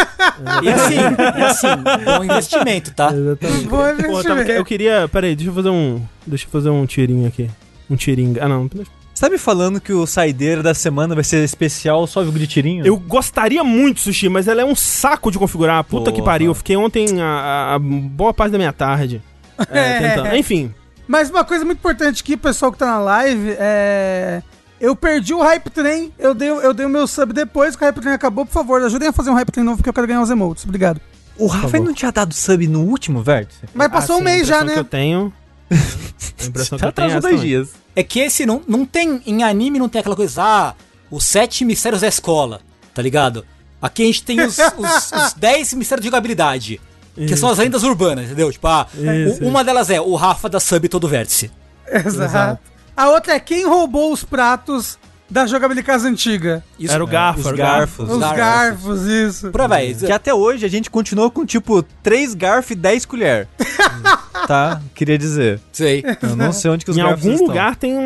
e 0.61 0.69
assim, 0.69 0.95
e 1.39 1.41
assim, 1.41 1.67
bom 2.05 2.23
investimento, 2.23 2.93
tá? 2.93 3.11
Exatamente. 3.11 3.63
Bom 3.65 3.69
Pô, 3.77 3.87
eu, 3.87 3.95
tava- 3.97 4.07
investimento. 4.09 4.51
eu 4.51 4.63
queria. 4.65 5.09
Peraí, 5.11 5.35
deixa 5.35 5.49
eu 5.49 5.55
fazer 5.55 5.69
um. 5.69 5.99
Deixa 6.27 6.45
eu 6.45 6.49
fazer 6.51 6.69
um 6.69 6.85
tirinho 6.85 7.27
aqui. 7.27 7.49
Um 7.89 7.95
tirinho. 7.95 8.35
Ah, 8.39 8.47
não. 8.47 8.69
Você 9.13 9.21
tá 9.25 9.29
me 9.29 9.37
falando 9.37 9.79
que 9.79 9.93
o 9.93 10.07
saideira 10.07 10.63
da 10.63 10.73
semana 10.73 11.13
vai 11.13 11.23
ser 11.23 11.43
especial 11.43 12.07
só 12.07 12.23
de 12.23 12.47
tirinho? 12.47 12.85
Eu 12.85 12.97
gostaria 12.97 13.63
muito, 13.63 13.99
Sushi, 13.99 14.27
mas 14.27 14.47
ela 14.47 14.61
é 14.61 14.65
um 14.65 14.75
saco 14.75 15.29
de 15.31 15.37
configurar. 15.37 15.83
Puta 15.83 16.11
que 16.11 16.17
Porra. 16.17 16.31
pariu. 16.31 16.47
Eu 16.51 16.55
fiquei 16.55 16.75
ontem 16.75 17.21
a, 17.21 17.75
a- 17.75 17.79
boa 17.79 18.33
parte 18.33 18.51
da 18.53 18.57
minha 18.57 18.73
tarde. 18.73 19.21
É, 19.69 19.99
tentando. 20.15 20.35
Enfim. 20.35 20.73
Mas 21.07 21.29
uma 21.29 21.43
coisa 21.45 21.63
muito 21.63 21.77
importante 21.77 22.21
aqui, 22.23 22.35
pessoal 22.35 22.71
que 22.71 22.77
tá 22.77 22.87
na 22.87 22.97
live, 22.99 23.55
é. 23.59 24.41
Eu 24.81 24.95
perdi 24.95 25.33
o 25.33 25.41
Hype 25.41 25.69
Train, 25.69 26.11
eu 26.17 26.33
dei, 26.33 26.49
eu 26.49 26.73
dei 26.73 26.85
o 26.85 26.89
meu 26.89 27.05
sub 27.07 27.31
depois 27.31 27.75
que 27.75 27.83
o 27.83 27.85
Hype 27.85 28.01
Train 28.01 28.13
acabou. 28.15 28.45
Por 28.45 28.51
favor, 28.51 28.81
ajudem 28.81 29.09
a 29.09 29.13
fazer 29.13 29.29
um 29.29 29.33
Hype 29.35 29.51
Train 29.51 29.63
novo, 29.63 29.77
porque 29.77 29.89
eu 29.89 29.93
quero 29.93 30.07
ganhar 30.07 30.21
os 30.21 30.29
emotes. 30.31 30.63
Obrigado. 30.65 30.99
O 31.37 31.45
Rafa 31.47 31.79
não 31.79 31.93
tinha 31.93 32.11
dado 32.11 32.33
sub 32.33 32.67
no 32.67 32.81
último 32.81 33.21
vértice? 33.21 33.59
Mas 33.73 33.87
passou 33.89 34.15
Ah, 34.15 34.17
um 34.17 34.19
sim, 34.21 34.25
mês 34.25 34.41
a 34.41 34.45
já, 34.45 34.55
impressão 34.57 34.73
que 34.73 34.79
eu 34.79 34.83
né? 34.83 34.89
tenho. 34.89 35.33
A 35.73 36.45
impressão 36.45 36.77
que 36.77 36.81
Já 36.83 36.87
eu 36.89 36.91
tenho 36.93 37.11
é 37.11 37.19
dois 37.19 37.41
dias. 37.41 37.69
É 37.95 38.03
que 38.03 38.19
esse 38.19 38.45
não, 38.45 38.61
não 38.67 38.85
tem. 38.85 39.21
Em 39.25 39.43
anime 39.43 39.79
não 39.79 39.89
tem 39.89 39.99
aquela 39.99 40.15
coisa, 40.15 40.41
ah, 40.43 40.73
os 41.11 41.25
sete 41.25 41.63
mistérios 41.63 42.01
da 42.01 42.07
escola, 42.07 42.61
tá 42.93 43.01
ligado? 43.01 43.45
Aqui 43.81 44.03
a 44.03 44.05
gente 44.05 44.23
tem 44.23 44.41
os, 44.41 44.57
os, 44.77 45.11
os 45.11 45.33
dez 45.33 45.73
mistérios 45.73 46.03
de 46.03 46.07
jogabilidade. 46.07 46.81
Que 47.15 47.25
Isso. 47.25 47.37
são 47.37 47.49
as 47.49 47.59
lendas 47.59 47.83
urbanas, 47.83 48.25
entendeu? 48.25 48.51
Tipo, 48.51 48.67
ah, 48.67 48.87
Isso, 48.95 49.43
uma 49.43 49.63
delas 49.63 49.89
é 49.89 50.01
o 50.01 50.15
Rafa 50.15 50.49
da 50.49 50.59
sub 50.59 50.87
todo 50.89 51.07
vértice. 51.07 51.51
Exato. 51.87 52.59
A 52.95 53.09
outra 53.09 53.33
é 53.33 53.39
quem 53.39 53.65
roubou 53.65 54.11
os 54.11 54.23
pratos 54.23 54.97
da 55.29 55.45
jogabilidade 55.47 55.85
casa 55.87 56.07
antiga. 56.07 56.63
Isso, 56.79 56.93
Era 56.93 57.03
o 57.03 57.07
garfo, 57.07 57.39
os 57.41 57.45
era 57.47 57.55
o 57.55 57.57
garfo. 57.57 58.03
garfos. 58.05 58.15
Os 58.15 58.19
garfos. 58.21 58.37
garfos, 58.37 59.01
isso. 59.07 59.51
Por 59.51 59.61
aí, 59.61 59.93
vai. 59.93 60.07
Que 60.07 60.11
até 60.11 60.33
hoje 60.33 60.65
a 60.65 60.69
gente 60.69 60.89
continuou 60.89 61.31
com 61.31 61.45
tipo 61.45 61.81
3 62.03 62.33
garfos 62.35 62.71
e 62.71 62.75
10 62.75 63.05
colher. 63.05 63.47
tá? 64.47 64.81
Queria 64.93 65.17
dizer. 65.17 65.59
Sei. 65.71 66.03
Eu 66.21 66.35
não 66.35 66.51
sei 66.53 66.69
onde 66.71 66.85
que 66.85 66.91
os 66.91 66.97
Em 66.97 67.01
garfos 67.01 67.21
algum 67.23 67.31
estão. 67.33 67.47
lugar 67.47 67.75
tem 67.75 67.93
um, 67.97 67.99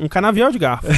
um, 0.00 0.04
um 0.04 0.08
canavial 0.08 0.50
de 0.50 0.58
garfo. 0.58 0.86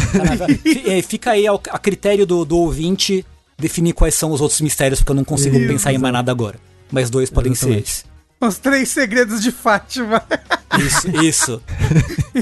Eh, 0.87 1.03
Fica 1.03 1.33
aí 1.33 1.47
ao- 1.47 1.61
a 1.71 1.79
critério 1.79 2.27
do, 2.27 2.45
do 2.45 2.57
ouvinte 2.59 3.25
definir 3.59 3.93
quais 3.93 4.15
são 4.15 4.31
os 4.33 4.41
outros 4.41 4.61
mistérios, 4.61 5.01
porque 5.01 5.13
eu 5.13 5.17
não 5.17 5.25
consigo 5.25 5.57
Isso. 5.57 5.69
pensar 5.69 5.93
em 5.93 5.99
mais 5.99 6.13
nada 6.13 6.31
agora. 6.31 6.57
Mas 6.93 7.09
dois 7.11 7.31
podem 7.31 7.55
ser 7.55 7.67
Exatamente. 7.67 7.89
esses. 7.91 8.05
Os 8.41 8.59
três 8.59 8.89
segredos 8.91 9.41
de 9.43 9.51
Fátima. 9.51 10.23
Isso, 10.79 11.09
isso. 11.25 11.63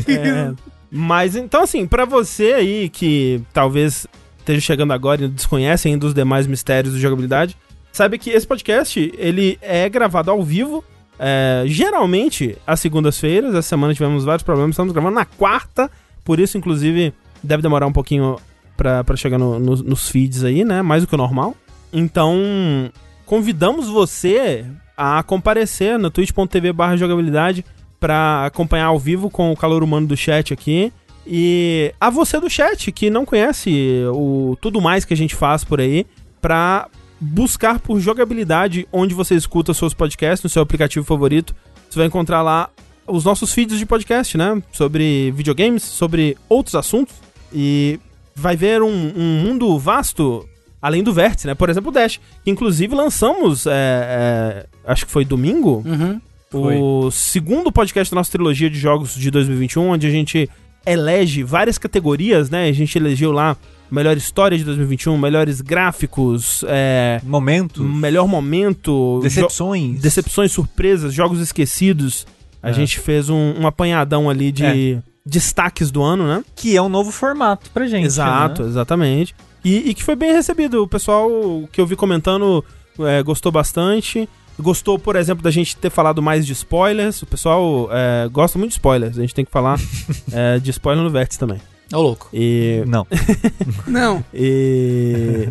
É, 0.09 0.53
mas 0.95 1.35
então, 1.37 1.63
assim, 1.63 1.87
pra 1.87 2.05
você 2.05 2.53
aí 2.53 2.89
que 2.91 3.41
talvez 3.53 4.07
esteja 4.39 4.61
chegando 4.61 4.93
agora 4.93 5.25
e 5.25 5.29
desconhece 5.29 5.89
ainda 5.89 6.07
os 6.07 6.13
demais 6.15 6.47
mistérios 6.47 6.93
de 6.95 7.01
jogabilidade, 7.01 7.57
saiba 7.91 8.19
que 8.19 8.29
esse 8.31 8.47
podcast 8.47 9.13
ele 9.17 9.59
é 9.63 9.89
gravado 9.89 10.31
ao 10.31 10.43
vivo. 10.43 10.85
é, 11.25 11.63
geralmente 11.67 12.57
às 12.67 12.81
segundas-feiras. 12.81 13.51
Essa 13.55 13.69
semana 13.69 13.95
tivemos 13.95 14.25
vários 14.25 14.43
problemas. 14.43 14.71
Estamos 14.75 14.93
gravando 14.93 15.15
na 15.15 15.25
quarta. 15.25 15.89
Por 16.25 16.41
isso, 16.41 16.59
inclusive, 16.59 17.13
deve 17.43 17.63
demorar 17.63 17.87
um 17.87 17.93
pouquinho 17.93 18.37
pra 18.77 19.05
chegar 19.17 19.39
no- 19.39 19.57
no- 19.59 19.77
nos 19.85 20.09
feeds 20.09 20.43
aí, 20.43 20.65
né? 20.65 20.83
Mais 20.83 21.03
do 21.03 21.07
que 21.07 21.15
o 21.15 21.19
normal. 21.19 21.55
Então, 21.93 22.91
convidamos 23.25 23.87
você 23.89 24.65
a 24.97 25.23
comparecer 25.23 25.97
no 25.99 26.11
twitch.tv 26.11 26.73
jogabilidade 26.97 27.65
pra 28.03 28.47
acompanhar 28.47 28.87
ao 28.87 28.99
vivo 28.99 29.31
com 29.31 29.53
o 29.53 29.57
calor 29.57 29.85
humano 29.85 30.09
do 30.09 30.17
chat 30.17 30.53
aqui. 30.53 30.93
E 31.25 31.95
a 32.01 32.11
você 32.11 32.41
do 32.41 32.51
chat 32.51 32.91
que 32.91 33.09
não 33.09 33.25
conhece 33.25 34.03
o 34.13 34.57
tudo 34.61 34.81
mais 34.81 35.05
que 35.05 35.15
a 35.15 35.17
gente 35.17 35.37
faz 35.37 35.63
por 35.63 35.81
aí, 35.81 36.05
pra 36.41 36.89
buscar 37.21 37.79
por 37.79 38.01
jogabilidade 38.01 38.89
onde 38.93 39.15
você 39.15 39.37
escuta 39.37 39.73
seus 39.73 39.95
podcasts, 39.95 40.43
no 40.43 40.51
seu 40.51 40.61
aplicativo 40.61 41.07
favorito. 41.07 41.55
Você 41.89 41.97
vai 41.97 42.09
encontrar 42.09 42.43
lá 42.43 42.71
os 43.07 43.25
nossos 43.25 43.53
feeds 43.55 43.79
de 43.79 43.87
podcast, 43.87 44.37
né? 44.37 44.61
Sobre 44.73 45.31
videogames, 45.31 45.85
sobre 45.85 46.37
outros 46.49 46.75
assuntos. 46.75 47.15
E 47.53 48.01
vai 48.35 48.57
ver 48.57 48.83
um, 48.83 49.13
um 49.17 49.43
mundo 49.45 49.79
vasto 49.79 50.45
além 50.81 51.05
do 51.05 51.13
vértice, 51.13 51.47
né? 51.47 51.55
Por 51.55 51.71
exemplo, 51.71 51.91
o 51.91 51.93
Dash, 51.93 52.19
que 52.43 52.51
inclusive 52.51 52.97
lançamos, 52.97 53.65
é, 53.65 53.71
é, 53.71 54.67
acho 54.85 55.07
que 55.07 55.13
foi 55.13 55.25
domingo, 55.25 55.85
Uhum. 55.87 56.21
O 56.53 57.11
segundo 57.11 57.71
podcast 57.73 58.11
da 58.13 58.17
nossa 58.21 58.31
trilogia 58.31 58.69
de 58.71 58.79
jogos 58.79 59.15
de 59.15 59.31
2021, 59.31 59.89
onde 59.89 60.07
a 60.07 60.11
gente 60.11 60.49
elege 60.85 61.43
várias 61.43 61.79
categorias, 61.79 62.51
né? 62.51 62.69
A 62.69 62.73
gente 62.73 62.97
elegeu 62.99 63.31
lá 63.33 63.57
melhor 63.91 64.17
história 64.17 64.57
de 64.57 64.65
2021, 64.65 65.17
melhores 65.19 65.61
gráficos, 65.61 66.65
é, 66.67 67.21
Momento. 67.25 67.83
melhor 67.85 68.27
momento, 68.27 69.21
Decepções. 69.23 70.01
decepções, 70.01 70.51
surpresas, 70.53 71.13
jogos 71.13 71.41
esquecidos. 71.41 72.27
A 72.63 72.71
É. 72.71 72.73
gente 72.73 72.99
fez 73.01 73.29
um, 73.29 73.55
um 73.61 73.67
apanhadão 73.67 74.31
ali 74.31 74.51
de 74.51 74.99
destaques 75.27 75.91
do 75.91 76.03
ano, 76.03 76.27
né? 76.27 76.45
Que 76.57 76.77
é 76.77 76.83
um 76.83 76.89
novo 76.89 77.11
formato 77.13 77.71
pra 77.71 77.87
gente. 77.87 78.07
Exato, 78.07 78.63
né? 78.63 78.69
exatamente. 78.69 79.35
E, 79.65 79.91
e 79.91 79.95
que 79.95 80.03
foi 80.03 80.17
bem 80.17 80.33
recebido. 80.33 80.83
O 80.83 80.89
pessoal 80.89 81.29
que 81.71 81.81
eu 81.81 81.87
vi 81.87 81.95
comentando 81.95 82.65
é, 83.01 83.23
gostou 83.23 83.53
bastante. 83.53 84.29
Gostou, 84.61 84.99
por 84.99 85.17
exemplo, 85.17 85.43
da 85.43 85.51
gente 85.51 85.77
ter 85.77 85.91
falado 85.91 86.23
mais 86.23 86.47
de 86.47 86.53
spoilers. 86.53 87.23
O 87.23 87.27
pessoal 87.27 87.89
é, 87.91 88.29
gosta 88.31 88.59
muito 88.59 88.71
de 88.71 88.75
spoilers. 88.77 89.19
A 89.19 89.21
gente 89.23 89.35
tem 89.35 89.45
que 89.45 89.51
falar 89.51 89.79
é, 90.33 90.59
de 90.59 90.71
spoiler 90.71 91.03
no 91.03 91.11
Vértice 91.11 91.39
também. 91.39 91.61
Ô, 91.93 92.01
louco. 92.01 92.29
E. 92.33 92.83
Não. 92.87 93.07
Não. 93.87 94.25
e 94.33 95.49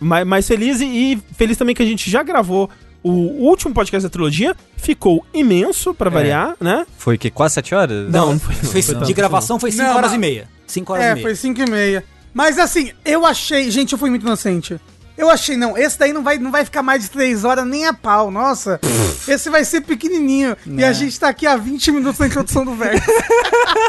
mais, 0.00 0.26
mais 0.26 0.46
feliz 0.46 0.80
e, 0.80 0.84
e 0.86 1.22
feliz 1.34 1.56
também 1.56 1.74
que 1.74 1.82
a 1.82 1.86
gente 1.86 2.10
já 2.10 2.22
gravou 2.22 2.70
o 3.02 3.10
último 3.10 3.72
podcast 3.74 4.02
da 4.06 4.10
trilogia. 4.10 4.54
Ficou 4.76 5.24
imenso, 5.34 5.94
pra 5.94 6.10
É. 6.10 6.12
variar, 6.12 6.56
né? 6.60 6.86
Foi 6.98 7.16
que 7.18 7.30
quase 7.30 7.54
sete 7.54 7.74
horas? 7.74 8.10
Não, 8.10 8.32
não 8.32 8.38
foi- 8.38 8.54
não 8.54 8.82
Foi- 8.82 9.06
de 9.06 9.12
gravação 9.12 9.58
foi 9.58 9.70
5 9.70 9.82
Não, 9.82 9.90
horas 9.96 10.10
mas- 10.10 10.14
e 10.14 10.18
meia. 10.18 10.48
5 10.66 10.92
horas 10.92 11.04
e 11.04 11.08
É, 11.08 11.14
meia. 11.14 11.22
foi 11.26 11.34
5 11.34 11.60
e 11.60 11.70
meia. 11.70 12.04
Mas 12.34 12.58
assim, 12.58 12.90
eu 13.04 13.24
achei. 13.24 13.70
Gente, 13.70 13.92
eu 13.92 13.98
fui 13.98 14.10
muito 14.10 14.22
inocente. 14.24 14.78
Eu 15.16 15.30
achei, 15.30 15.56
não, 15.56 15.76
esse 15.78 15.98
daí 15.98 16.12
não 16.12 16.22
vai, 16.22 16.38
não 16.38 16.50
vai 16.50 16.64
ficar 16.64 16.82
mais 16.82 17.02
de 17.04 17.10
3 17.10 17.44
horas 17.44 17.66
nem 17.66 17.86
a 17.86 17.94
pau, 17.94 18.30
nossa. 18.30 18.78
esse 19.26 19.48
vai 19.48 19.64
ser 19.64 19.80
pequenininho. 19.80 20.56
E 20.66 20.84
a 20.84 20.88
Né. 20.88 20.94
gente 20.94 21.18
tá 21.18 21.28
aqui 21.28 21.46
há 21.46 21.56
20 21.56 21.90
minutos 21.92 22.18
na 22.18 22.26
introdução 22.26 22.64
do 22.64 22.74
verso. 22.74 23.02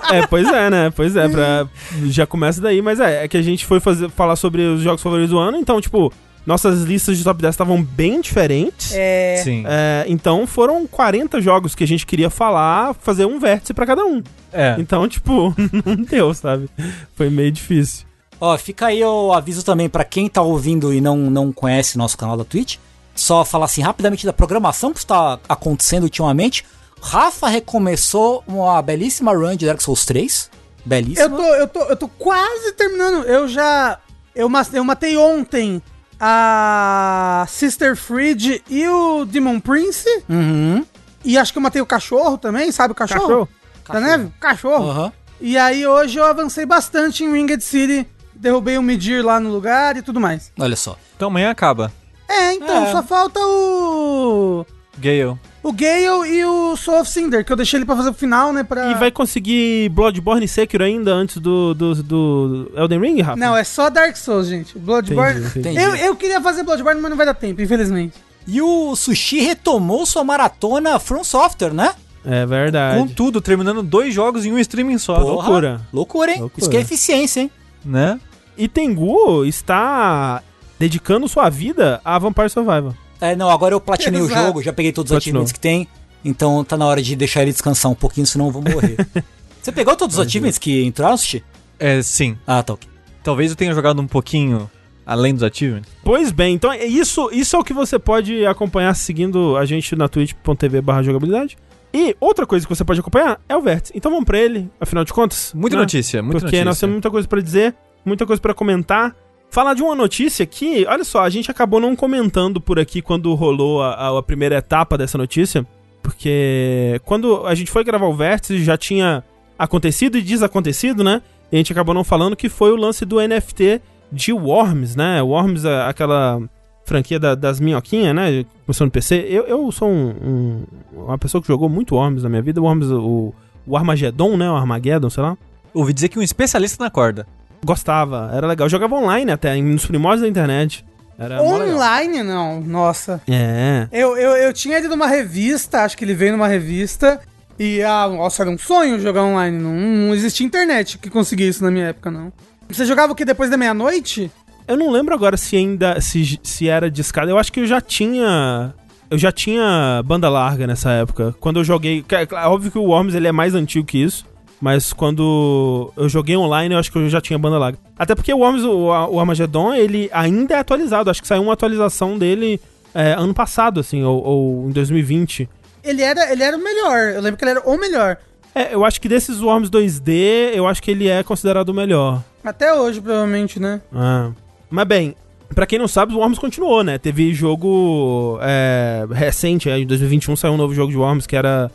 É, 0.09 0.25
pois 0.25 0.47
é, 0.47 0.69
né? 0.69 0.89
Pois 0.95 1.15
é, 1.17 1.27
pra, 1.27 1.67
já 2.05 2.25
começa 2.25 2.61
daí, 2.61 2.81
mas 2.81 2.99
é, 2.99 3.25
é 3.25 3.27
que 3.27 3.35
a 3.35 3.41
gente 3.41 3.65
foi 3.65 3.79
fazer, 3.81 4.09
falar 4.09 4.35
sobre 4.37 4.61
os 4.61 4.81
jogos 4.81 5.01
favoritos 5.01 5.31
do 5.31 5.37
ano, 5.37 5.57
então, 5.57 5.81
tipo, 5.81 6.11
nossas 6.45 6.83
listas 6.83 7.17
de 7.17 7.23
top 7.25 7.41
10 7.41 7.53
estavam 7.53 7.83
bem 7.83 8.21
diferentes. 8.21 8.93
É. 8.93 9.41
Sim. 9.43 9.63
É, 9.67 10.05
então 10.07 10.47
foram 10.47 10.87
40 10.87 11.41
jogos 11.41 11.75
que 11.75 11.83
a 11.83 11.87
gente 11.87 12.05
queria 12.05 12.29
falar, 12.29 12.93
fazer 12.93 13.25
um 13.25 13.37
vértice 13.37 13.73
pra 13.73 13.85
cada 13.85 14.03
um. 14.05 14.23
É. 14.53 14.75
Então, 14.79 15.07
tipo, 15.09 15.53
não 15.85 15.95
deu, 15.97 16.33
sabe? 16.33 16.69
Foi 17.15 17.29
meio 17.29 17.51
difícil. 17.51 18.06
Ó, 18.39 18.57
fica 18.57 18.87
aí 18.87 19.03
o 19.03 19.33
aviso 19.33 19.63
também 19.63 19.89
pra 19.89 20.03
quem 20.03 20.29
tá 20.29 20.41
ouvindo 20.41 20.93
e 20.93 21.01
não, 21.01 21.17
não 21.17 21.51
conhece 21.51 21.97
nosso 21.97 22.17
canal 22.17 22.37
da 22.37 22.43
Twitch. 22.43 22.77
Só 23.15 23.43
falar 23.43 23.65
assim 23.65 23.81
rapidamente 23.81 24.25
da 24.25 24.33
programação 24.33 24.93
que 24.93 24.99
está 24.99 25.39
acontecendo 25.49 26.03
ultimamente. 26.03 26.63
Rafa 27.01 27.47
recomeçou 27.47 28.43
uma 28.47 28.81
belíssima 28.81 29.33
run 29.33 29.55
de 29.55 29.65
Dark 29.65 29.81
Souls 29.81 30.05
3. 30.05 30.51
Belíssima. 30.85 31.21
Eu 31.21 31.29
tô, 31.29 31.55
eu, 31.55 31.67
tô, 31.67 31.79
eu 31.83 31.97
tô 31.97 32.07
quase 32.07 32.71
terminando. 32.73 33.25
Eu 33.25 33.47
já. 33.47 33.99
Eu, 34.35 34.49
eu 34.73 34.83
matei 34.83 35.17
ontem 35.17 35.81
a 36.19 37.45
Sister 37.49 37.95
Fried 37.95 38.63
e 38.69 38.87
o 38.87 39.25
Demon 39.25 39.59
Prince. 39.59 40.07
Uhum. 40.29 40.85
E 41.23 41.37
acho 41.37 41.51
que 41.51 41.57
eu 41.57 41.63
matei 41.63 41.81
o 41.81 41.85
cachorro 41.85 42.37
também, 42.37 42.71
sabe 42.71 42.91
o 42.91 42.95
cachorro? 42.95 43.21
Cachorro? 43.21 43.49
Da 43.89 43.99
neve? 43.99 44.31
Cachorro. 44.39 44.89
Aham. 44.89 45.13
E 45.39 45.57
aí 45.57 45.85
hoje 45.85 46.17
eu 46.17 46.25
avancei 46.25 46.65
bastante 46.65 47.23
em 47.23 47.31
Winged 47.31 47.63
City. 47.63 48.07
Derrubei 48.39 48.77
o 48.77 48.81
Medir 48.81 49.23
lá 49.25 49.39
no 49.39 49.49
lugar 49.51 49.97
e 49.97 50.01
tudo 50.01 50.19
mais. 50.19 50.51
Olha 50.59 50.75
só. 50.75 50.97
Então 51.15 51.27
amanhã 51.27 51.49
acaba. 51.49 51.91
É, 52.29 52.53
então, 52.53 52.85
É. 52.85 52.91
só 52.91 53.01
falta 53.03 53.39
o. 53.39 54.65
Gale. 54.97 55.37
O 55.63 55.71
Gale 55.71 56.27
e 56.29 56.45
o 56.45 56.75
Soul 56.77 57.01
of 57.01 57.09
Cinder, 57.11 57.43
que 57.45 57.51
eu 57.51 57.55
deixei 57.55 57.77
ele 57.77 57.85
pra 57.85 57.95
fazer 57.95 58.09
o 58.09 58.13
final, 58.13 58.51
né? 58.53 58.63
Pra... 58.63 58.89
E 58.91 58.95
vai 58.95 59.11
conseguir 59.11 59.89
Bloodborne 59.89 60.45
e 60.45 60.47
Sekiro 60.47 60.83
ainda 60.83 61.11
antes 61.11 61.37
do, 61.37 61.73
do, 61.73 61.95
do 62.03 62.71
Elden 62.75 62.99
Ring, 63.01 63.21
Rafa? 63.21 63.37
Não, 63.37 63.55
é 63.55 63.63
só 63.63 63.89
Dark 63.89 64.15
Souls, 64.15 64.47
gente. 64.47 64.77
Bloodborne. 64.79 65.39
Entendi, 65.41 65.59
entendi. 65.59 65.79
Eu, 65.81 65.95
eu 65.95 66.15
queria 66.15 66.41
fazer 66.41 66.63
Bloodborne, 66.63 67.01
mas 67.01 67.09
não 67.09 67.17
vai 67.17 67.25
dar 67.25 67.33
tempo, 67.33 67.61
infelizmente. 67.61 68.15
E 68.47 68.61
o 68.61 68.95
Sushi 68.95 69.41
retomou 69.41 70.05
sua 70.05 70.23
maratona 70.23 70.97
From 70.99 71.23
Software, 71.23 71.73
né? 71.73 71.93
É 72.25 72.45
verdade. 72.45 72.97
Com 72.99 73.07
tudo, 73.07 73.41
terminando 73.41 73.83
dois 73.83 74.13
jogos 74.13 74.45
em 74.45 74.51
um 74.53 74.59
streaming 74.59 74.97
só. 74.97 75.19
Pô. 75.19 75.33
loucura. 75.33 75.81
Loucura, 75.93 76.31
hein? 76.31 76.39
Loucura. 76.41 76.61
Isso 76.61 76.69
que 76.69 76.77
é 76.77 76.81
eficiência, 76.81 77.41
hein? 77.41 77.51
Né? 77.85 78.19
E 78.57 78.67
Tengu 78.67 79.45
está 79.45 80.41
dedicando 80.79 81.27
sua 81.27 81.49
vida 81.49 82.01
a 82.03 82.17
Vampire 82.17 82.49
Survivor. 82.49 82.93
É, 83.19 83.35
não, 83.35 83.49
agora 83.49 83.73
eu 83.73 83.81
platinei 83.81 84.21
o 84.21 84.25
Exato. 84.25 84.45
jogo, 84.45 84.61
já 84.61 84.71
peguei 84.73 84.91
todos 84.91 85.11
os 85.11 85.15
Platinou. 85.15 85.41
achievements 85.43 85.51
que 85.51 85.59
tem. 85.59 85.87
Então 86.23 86.63
tá 86.63 86.75
na 86.77 86.85
hora 86.85 87.01
de 87.01 87.15
deixar 87.15 87.41
ele 87.41 87.51
descansar 87.51 87.91
um 87.91 87.95
pouquinho, 87.95 88.25
senão 88.27 88.47
eu 88.47 88.51
vou 88.51 88.61
morrer. 88.61 88.97
Você 89.61 89.71
pegou 89.71 89.95
todos 89.95 90.17
os 90.17 90.25
achievements 90.25 90.57
que 90.57 90.83
entraram, 90.85 91.17
Sushi? 91.17 91.43
É, 91.79 92.01
sim. 92.01 92.37
Ah, 92.45 92.61
tá 92.63 92.73
ok. 92.73 92.87
Talvez 93.23 93.51
eu 93.51 93.57
tenha 93.57 93.73
jogado 93.73 94.01
um 94.01 94.07
pouquinho 94.07 94.69
além 95.05 95.33
dos 95.33 95.43
achievements. 95.43 95.89
Pois 96.03 96.31
bem, 96.31 96.55
então 96.55 96.71
é 96.71 96.85
isso, 96.85 97.29
isso 97.31 97.55
é 97.55 97.59
o 97.59 97.63
que 97.63 97.73
você 97.73 97.97
pode 97.97 98.45
acompanhar 98.45 98.93
seguindo 98.95 99.55
a 99.57 99.65
gente 99.65 99.95
na 99.95 100.07
twitch.tv 100.07 100.81
barra 100.81 101.01
jogabilidade. 101.03 101.57
E 101.93 102.15
outra 102.19 102.45
coisa 102.45 102.65
que 102.67 102.73
você 102.75 102.83
pode 102.83 102.99
acompanhar 102.99 103.39
é 103.47 103.55
o 103.55 103.61
Vértice. 103.61 103.93
Então 103.95 104.11
vamos 104.11 104.25
pra 104.25 104.37
ele, 104.37 104.69
afinal 104.79 105.03
de 105.05 105.13
contas. 105.13 105.51
Muita 105.55 105.77
né? 105.77 105.81
notícia, 105.81 106.21
muita 106.21 106.39
Porque 106.39 106.45
notícia. 106.57 106.65
nós 106.65 106.79
temos 106.79 106.93
muita 106.93 107.09
coisa 107.09 107.27
pra 107.27 107.41
dizer, 107.41 107.73
muita 108.07 108.25
coisa 108.25 108.41
pra 108.41 108.53
comentar. 108.53 109.15
Falar 109.49 109.73
de 109.73 109.81
uma 109.81 109.95
notícia 109.95 110.45
que, 110.45 110.85
olha 110.87 111.03
só, 111.05 111.21
a 111.21 111.29
gente 111.29 111.49
acabou 111.49 111.79
não 111.79 111.95
comentando 111.95 112.59
por 112.59 112.77
aqui 112.79 113.01
quando 113.01 113.33
rolou 113.33 113.81
a, 113.81 114.17
a- 114.17 114.23
primeira 114.23 114.57
etapa 114.57 114.97
dessa 114.97 115.17
notícia, 115.17 115.65
porque 116.01 116.99
quando 117.05 117.45
a 117.45 117.55
gente 117.55 117.71
foi 117.71 117.83
gravar 117.83 118.07
o 118.07 118.13
Vértice 118.13 118.63
já 118.63 118.77
tinha 118.77 119.23
acontecido 119.57 120.17
e 120.17 120.21
desacontecido, 120.21 121.03
né? 121.03 121.21
E 121.51 121.55
a 121.55 121.59
gente 121.59 121.71
acabou 121.71 121.93
não 121.93 122.03
falando 122.03 122.35
que 122.35 122.49
foi 122.49 122.71
o 122.71 122.75
lance 122.75 123.05
do 123.05 123.19
NFT 123.25 123.81
de 124.11 124.33
Worms, 124.33 124.95
né? 124.95 125.21
Worms, 125.21 125.65
aquela 125.65 126.41
franquia 126.85 127.19
da- 127.19 127.35
das 127.35 127.59
minhoquinhas, 127.59 128.15
né? 128.15 128.45
Começou 128.65 128.85
no 128.85 128.91
PC. 128.91 129.25
Eu, 129.29 129.43
eu 129.43 129.71
sou 129.71 129.89
um- 129.89 130.09
um- 130.09 130.63
uma 131.05 131.17
pessoa 131.17 131.41
que 131.41 131.47
jogou 131.47 131.69
muito 131.69 131.95
Worms 131.95 132.23
na 132.23 132.29
minha 132.29 132.41
vida. 132.41 132.61
Worms, 132.61 132.89
o, 132.91 133.33
o 133.65 133.77
Armageddon, 133.77 134.35
né? 134.37 134.49
O 134.49 134.55
Armageddon, 134.55 135.09
sei 135.09 135.23
lá. 135.23 135.37
Ouvi 135.73 135.93
dizer 135.93 136.09
que 136.09 136.19
um 136.19 136.21
especialista 136.21 136.83
na 136.83 136.89
corda. 136.89 137.27
Gostava, 137.67 138.31
era 138.33 138.47
legal. 138.47 138.65
Eu 138.65 138.69
jogava 138.69 138.95
online 138.95 139.29
até, 139.29 139.55
nos 139.61 139.85
primórdios 139.85 140.21
da 140.21 140.27
internet. 140.29 140.85
Era. 141.19 141.41
Online, 141.41 142.23
não. 142.23 142.61
Nossa. 142.61 143.21
É. 143.29 143.87
Eu, 143.91 144.15
eu, 144.17 144.31
eu 144.37 144.53
tinha 144.53 144.77
ele 144.77 144.87
numa 144.87 145.07
revista, 145.07 145.81
acho 145.83 145.97
que 145.97 146.05
ele 146.05 146.13
veio 146.13 146.31
numa 146.31 146.47
revista. 146.47 147.19
E, 147.59 147.81
ah, 147.83 148.07
nossa, 148.07 148.43
era 148.43 148.49
um 148.49 148.57
sonho 148.57 148.99
jogar 148.99 149.23
online. 149.23 149.57
Não, 149.57 149.73
não 149.73 150.15
existia 150.15 150.45
internet 150.45 150.97
que 150.97 151.09
conseguia 151.09 151.49
isso 151.49 151.63
na 151.63 151.69
minha 151.71 151.87
época, 151.87 152.09
não. 152.09 152.31
Você 152.69 152.85
jogava 152.85 153.11
o 153.11 153.15
que 153.15 153.25
depois 153.25 153.49
da 153.49 153.57
meia-noite? 153.57 154.31
Eu 154.67 154.77
não 154.77 154.89
lembro 154.91 155.13
agora 155.13 155.35
se 155.37 155.55
ainda 155.57 155.99
se, 155.99 156.39
se 156.43 156.69
era 156.69 156.89
discado. 156.89 157.29
Eu 157.31 157.37
acho 157.37 157.51
que 157.51 157.59
eu 157.61 157.65
já 157.67 157.81
tinha 157.81 158.73
eu 159.09 159.17
já 159.17 159.31
tinha 159.31 160.01
banda 160.05 160.29
larga 160.29 160.67
nessa 160.67 160.91
época. 160.91 161.33
Quando 161.39 161.59
eu 161.59 161.63
joguei, 161.63 162.03
que- 162.03 162.13
é 162.15 162.27
óbvio 162.45 162.69
que 162.71 162.77
o 162.77 162.83
Worms 162.83 163.15
ele 163.15 163.27
é 163.27 163.31
mais 163.31 163.55
antigo 163.55 163.85
que 163.85 163.97
isso, 164.03 164.25
mas 164.59 164.91
quando 164.91 165.91
eu 165.95 166.09
joguei 166.09 166.35
online, 166.35 166.73
eu 166.73 166.79
acho 166.79 166.91
que 166.91 166.97
eu 166.97 167.09
já 167.09 167.21
tinha 167.21 167.37
banda 167.37 167.57
larga. 167.57 167.77
Até 167.97 168.15
porque 168.15 168.33
o 168.33 168.39
Worms, 168.39 168.63
o, 168.63 168.87
o 168.87 169.19
Armageddon, 169.19 169.73
ele 169.73 170.09
ainda 170.11 170.55
é 170.55 170.59
atualizado. 170.59 171.09
Acho 171.09 171.21
que 171.21 171.27
saiu 171.27 171.43
uma 171.43 171.53
atualização 171.53 172.17
dele 172.17 172.59
é, 172.93 173.13
ano 173.13 173.33
passado, 173.33 173.79
assim, 173.79 174.03
ou, 174.03 174.23
ou 174.23 174.69
em 174.69 174.71
2020. 174.71 175.47
Ele 175.83 176.01
era, 176.01 176.31
ele 176.31 176.43
era 176.43 176.57
o 176.57 176.63
melhor. 176.63 177.13
Eu 177.13 177.21
lembro 177.21 177.37
que 177.37 177.43
ele 177.43 177.51
era 177.51 177.61
o 177.61 177.77
melhor. 177.77 178.17
É, 178.55 178.73
eu 178.73 178.83
acho 178.83 178.99
que 178.99 179.07
desses 179.07 179.39
Worms 179.39 179.69
2D, 179.69 180.55
eu 180.55 180.67
acho 180.67 180.81
que 180.81 180.89
ele 180.89 181.07
é 181.07 181.21
considerado 181.21 181.69
o 181.69 181.73
melhor. 181.73 182.23
Até 182.43 182.73
hoje, 182.73 182.99
provavelmente, 182.99 183.59
né? 183.59 183.79
Ah. 183.93 184.31
Mas 184.69 184.87
bem, 184.87 185.15
pra 185.53 185.67
quem 185.67 185.77
não 185.77 185.87
sabe, 185.87 186.13
o 186.13 186.17
Worms 186.17 186.39
continuou, 186.39 186.83
né? 186.83 186.97
Teve 186.97 187.33
jogo 187.33 188.39
é, 188.41 189.05
recente, 189.11 189.69
é, 189.69 189.77
em 189.77 189.85
2021 189.85 190.35
saiu 190.35 190.53
um 190.53 190.57
novo 190.57 190.73
jogo 190.73 190.91
de 190.91 190.97
Worms 190.97 191.27
que 191.27 191.35
era. 191.35 191.69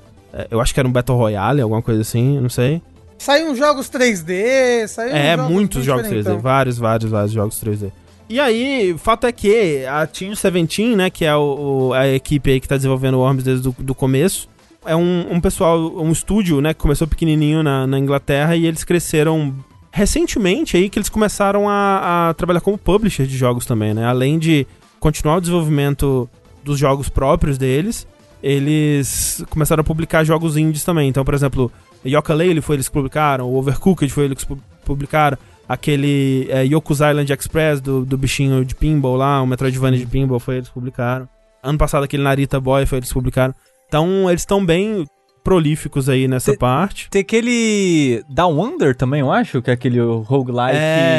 Eu 0.50 0.60
acho 0.60 0.72
que 0.74 0.80
era 0.80 0.88
um 0.88 0.92
Battle 0.92 1.16
Royale, 1.16 1.60
alguma 1.60 1.82
coisa 1.82 2.00
assim, 2.02 2.38
não 2.40 2.48
sei. 2.48 2.80
Saiu 3.18 3.54
jogos 3.54 3.88
3D, 3.90 4.86
saiu 4.88 5.14
É, 5.14 5.34
uns 5.36 5.38
muitos 5.50 5.52
muito 5.52 5.82
jogos 5.82 6.02
3D, 6.06 6.08
diferentão. 6.18 6.40
vários, 6.40 6.78
vários, 6.78 7.10
vários 7.10 7.32
jogos 7.32 7.62
3D. 7.62 7.90
E 8.28 8.40
aí, 8.40 8.92
o 8.92 8.98
fato 8.98 9.26
é 9.26 9.32
que 9.32 9.84
a 9.84 10.06
Team 10.06 10.30
17, 10.30 10.96
né, 10.96 11.10
que 11.10 11.24
é 11.24 11.36
o, 11.36 11.88
o- 11.88 11.92
a 11.92 12.08
equipe 12.08 12.50
aí 12.50 12.60
que 12.60 12.66
tá 12.68 12.76
desenvolvendo 12.76 13.14
o 13.14 13.18
Worms 13.20 13.44
desde 13.44 13.68
o 13.68 13.74
do 13.78 13.94
começo, 13.94 14.48
é 14.86 14.96
um, 14.96 15.26
um 15.34 15.40
pessoal, 15.40 15.78
um 15.98 16.10
estúdio, 16.10 16.60
né, 16.60 16.72
que 16.74 16.80
começou 16.80 17.06
pequenininho 17.06 17.62
na, 17.62 17.86
na 17.86 17.98
Inglaterra 17.98 18.56
e 18.56 18.66
eles 18.66 18.82
cresceram 18.84 19.54
recentemente 19.92 20.76
aí 20.76 20.88
que 20.88 20.98
eles 20.98 21.08
começaram 21.10 21.68
a, 21.68 22.30
a 22.30 22.34
trabalhar 22.34 22.60
como 22.60 22.76
publisher 22.78 23.26
de 23.26 23.36
jogos 23.36 23.66
também, 23.66 23.92
né, 23.94 24.04
além 24.06 24.38
de 24.38 24.66
continuar 24.98 25.36
o 25.36 25.40
desenvolvimento 25.40 26.28
dos 26.64 26.78
jogos 26.78 27.08
próprios 27.08 27.58
deles, 27.58 28.06
eles 28.42 29.44
começaram 29.50 29.80
a 29.80 29.84
publicar 29.84 30.24
jogos 30.24 30.56
indies 30.56 30.84
também. 30.84 31.08
Então, 31.08 31.24
por 31.24 31.34
exemplo, 31.34 31.70
Yooka-Laylee 32.04 32.60
foi 32.60 32.76
eles 32.76 32.88
que 32.88 32.94
publicaram, 32.94 33.46
o 33.48 33.56
Overcooked 33.56 34.12
foi 34.12 34.24
eles 34.24 34.38
que 34.38 34.46
pu- 34.46 34.62
publicaram, 34.84 35.38
aquele 35.68 36.46
é, 36.50 36.64
Yoku's 36.64 36.98
Island 37.00 37.32
Express 37.32 37.80
do, 37.80 38.04
do 38.04 38.18
bichinho 38.18 38.64
de 38.64 38.74
pinball 38.74 39.16
lá, 39.16 39.40
o 39.40 39.46
Metroidvania 39.46 39.98
de 39.98 40.06
pinball 40.06 40.40
foi 40.40 40.56
eles 40.56 40.68
que 40.68 40.74
publicaram. 40.74 41.28
Ano 41.62 41.78
passado 41.78 42.02
aquele 42.04 42.22
Narita 42.22 42.60
Boy 42.60 42.84
foi 42.86 42.98
eles 42.98 43.08
que 43.08 43.14
publicaram. 43.14 43.54
Então, 43.86 44.28
eles 44.28 44.42
estão 44.42 44.64
bem 44.64 45.06
prolíficos 45.44 46.08
aí 46.08 46.26
nessa 46.28 46.52
Te- 46.52 46.58
parte. 46.58 47.08
Tem 47.10 47.20
aquele 47.20 48.22
Down 48.28 48.60
Under 48.60 48.94
também, 48.96 49.20
eu 49.20 49.30
acho, 49.30 49.60
que 49.62 49.70
é 49.70 49.74
aquele 49.74 50.00
roguelike 50.00 50.78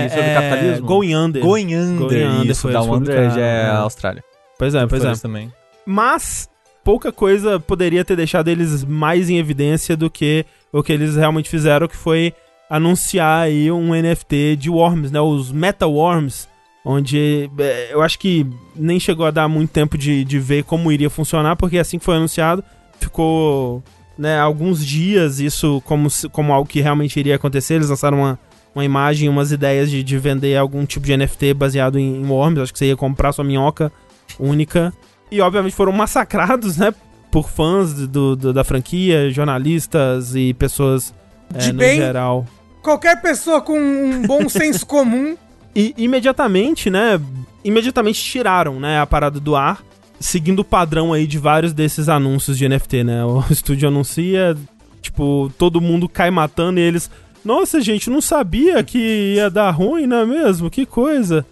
sobre 0.09 0.33
capitalismo. 0.33 0.85
Going 0.87 1.15
Under. 1.15 1.41
Going 1.41 1.75
Under, 1.75 1.97
Going 2.07 2.23
Under 2.39 2.51
isso. 2.51 2.69
Down 2.69 2.91
Under 2.93 3.31
já 3.31 3.39
é 3.41 3.63
é. 3.63 3.69
Austrália. 3.69 4.23
Pois 4.59 4.75
é, 4.75 4.85
pois 4.87 5.03
é. 5.03 5.13
Também. 5.15 5.51
Mas 5.85 6.47
pouca 6.83 7.11
coisa 7.11 7.59
poderia 7.59 8.03
ter 8.03 8.15
deixado 8.15 8.47
eles 8.47 8.83
mais 8.83 9.29
em 9.29 9.37
evidência 9.37 9.95
do 9.95 10.09
que 10.09 10.45
o 10.71 10.83
que 10.83 10.91
eles 10.91 11.15
realmente 11.15 11.49
fizeram, 11.49 11.87
que 11.87 11.95
foi 11.95 12.33
anunciar 12.69 13.43
aí 13.43 13.71
um 13.71 13.93
NFT 13.93 14.55
de 14.55 14.69
Worms, 14.69 15.11
né? 15.11 15.21
Os 15.21 15.51
Meta 15.51 15.85
Worms, 15.85 16.47
onde 16.83 17.49
é, 17.59 17.93
eu 17.93 18.01
acho 18.01 18.17
que 18.17 18.45
nem 18.75 18.99
chegou 18.99 19.25
a 19.25 19.31
dar 19.31 19.47
muito 19.47 19.69
tempo 19.69 19.97
de, 19.97 20.25
de 20.25 20.39
ver 20.39 20.63
como 20.63 20.91
iria 20.91 21.09
funcionar, 21.09 21.55
porque 21.55 21.77
assim 21.77 21.99
que 21.99 22.05
foi 22.05 22.15
anunciado, 22.15 22.63
ficou 22.99 23.83
né, 24.17 24.39
alguns 24.39 24.85
dias 24.85 25.39
isso 25.39 25.81
como, 25.85 26.07
como 26.31 26.53
algo 26.53 26.67
que 26.67 26.81
realmente 26.81 27.19
iria 27.19 27.35
acontecer. 27.35 27.75
Eles 27.75 27.89
lançaram 27.89 28.19
uma, 28.19 28.39
uma 28.73 28.85
imagem, 28.85 29.29
umas 29.29 29.51
ideias 29.51 29.89
de, 29.89 30.03
de 30.03 30.17
vender 30.17 30.57
algum 30.57 30.85
tipo 30.85 31.05
de 31.05 31.15
NFT 31.15 31.53
baseado 31.53 31.99
em, 31.99 32.21
em 32.21 32.25
Worms. 32.25 32.59
Acho 32.59 32.73
que 32.73 32.79
você 32.79 32.87
ia 32.87 32.97
comprar 32.97 33.31
sua 33.31 33.43
minhoca 33.43 33.91
única. 34.39 34.93
E 35.33 35.41
obviamente 35.41 35.75
foram 35.75 35.91
massacrados, 35.91 36.77
né? 36.77 36.93
Por 37.31 37.49
fãs 37.49 37.93
do, 38.07 38.35
do- 38.35 38.53
da 38.53 38.63
franquia, 38.63 39.31
jornalistas 39.31 40.35
e 40.35 40.53
pessoas 40.53 41.13
é, 41.53 41.57
De 41.57 41.73
no 41.73 41.79
bem. 41.79 41.97
geral. 41.99 42.45
Qualquer 42.81 43.21
pessoa 43.21 43.61
com 43.61 43.77
um 43.79 44.21
bom 44.27 44.47
senso 44.49 44.85
comum. 44.85 45.35
E 45.75 45.93
imediatamente, 45.97 46.89
né? 46.91 47.19
Imediatamente 47.63 48.21
tiraram, 48.23 48.79
né, 48.79 48.99
a 48.99 49.07
parada 49.07 49.39
do 49.39 49.55
ar, 49.55 49.81
seguindo 50.19 50.59
o 50.59 50.63
padrão 50.63 51.11
aí 51.13 51.25
de 51.25 51.39
vários 51.39 51.73
desses 51.73 52.07
anúncios 52.09 52.57
de 52.59 52.69
NFT, 52.69 53.03
né? 53.03 53.25
O 53.25 53.43
estúdio 53.49 53.87
anuncia, 53.87 54.55
tipo, 55.01 55.51
todo 55.57 55.81
mundo 55.81 56.07
cai 56.07 56.29
matando 56.29 56.79
e 56.79 56.83
eles. 56.83 57.09
Nossa, 57.43 57.81
gente, 57.81 58.09
não 58.09 58.21
sabia 58.21 58.83
que 58.83 59.33
ia 59.35 59.49
dar 59.49 59.71
ruim, 59.71 60.05
não 60.05 60.17
é 60.17 60.25
mesmo? 60.27 60.69
Que 60.69 60.85
coisa. 60.85 61.43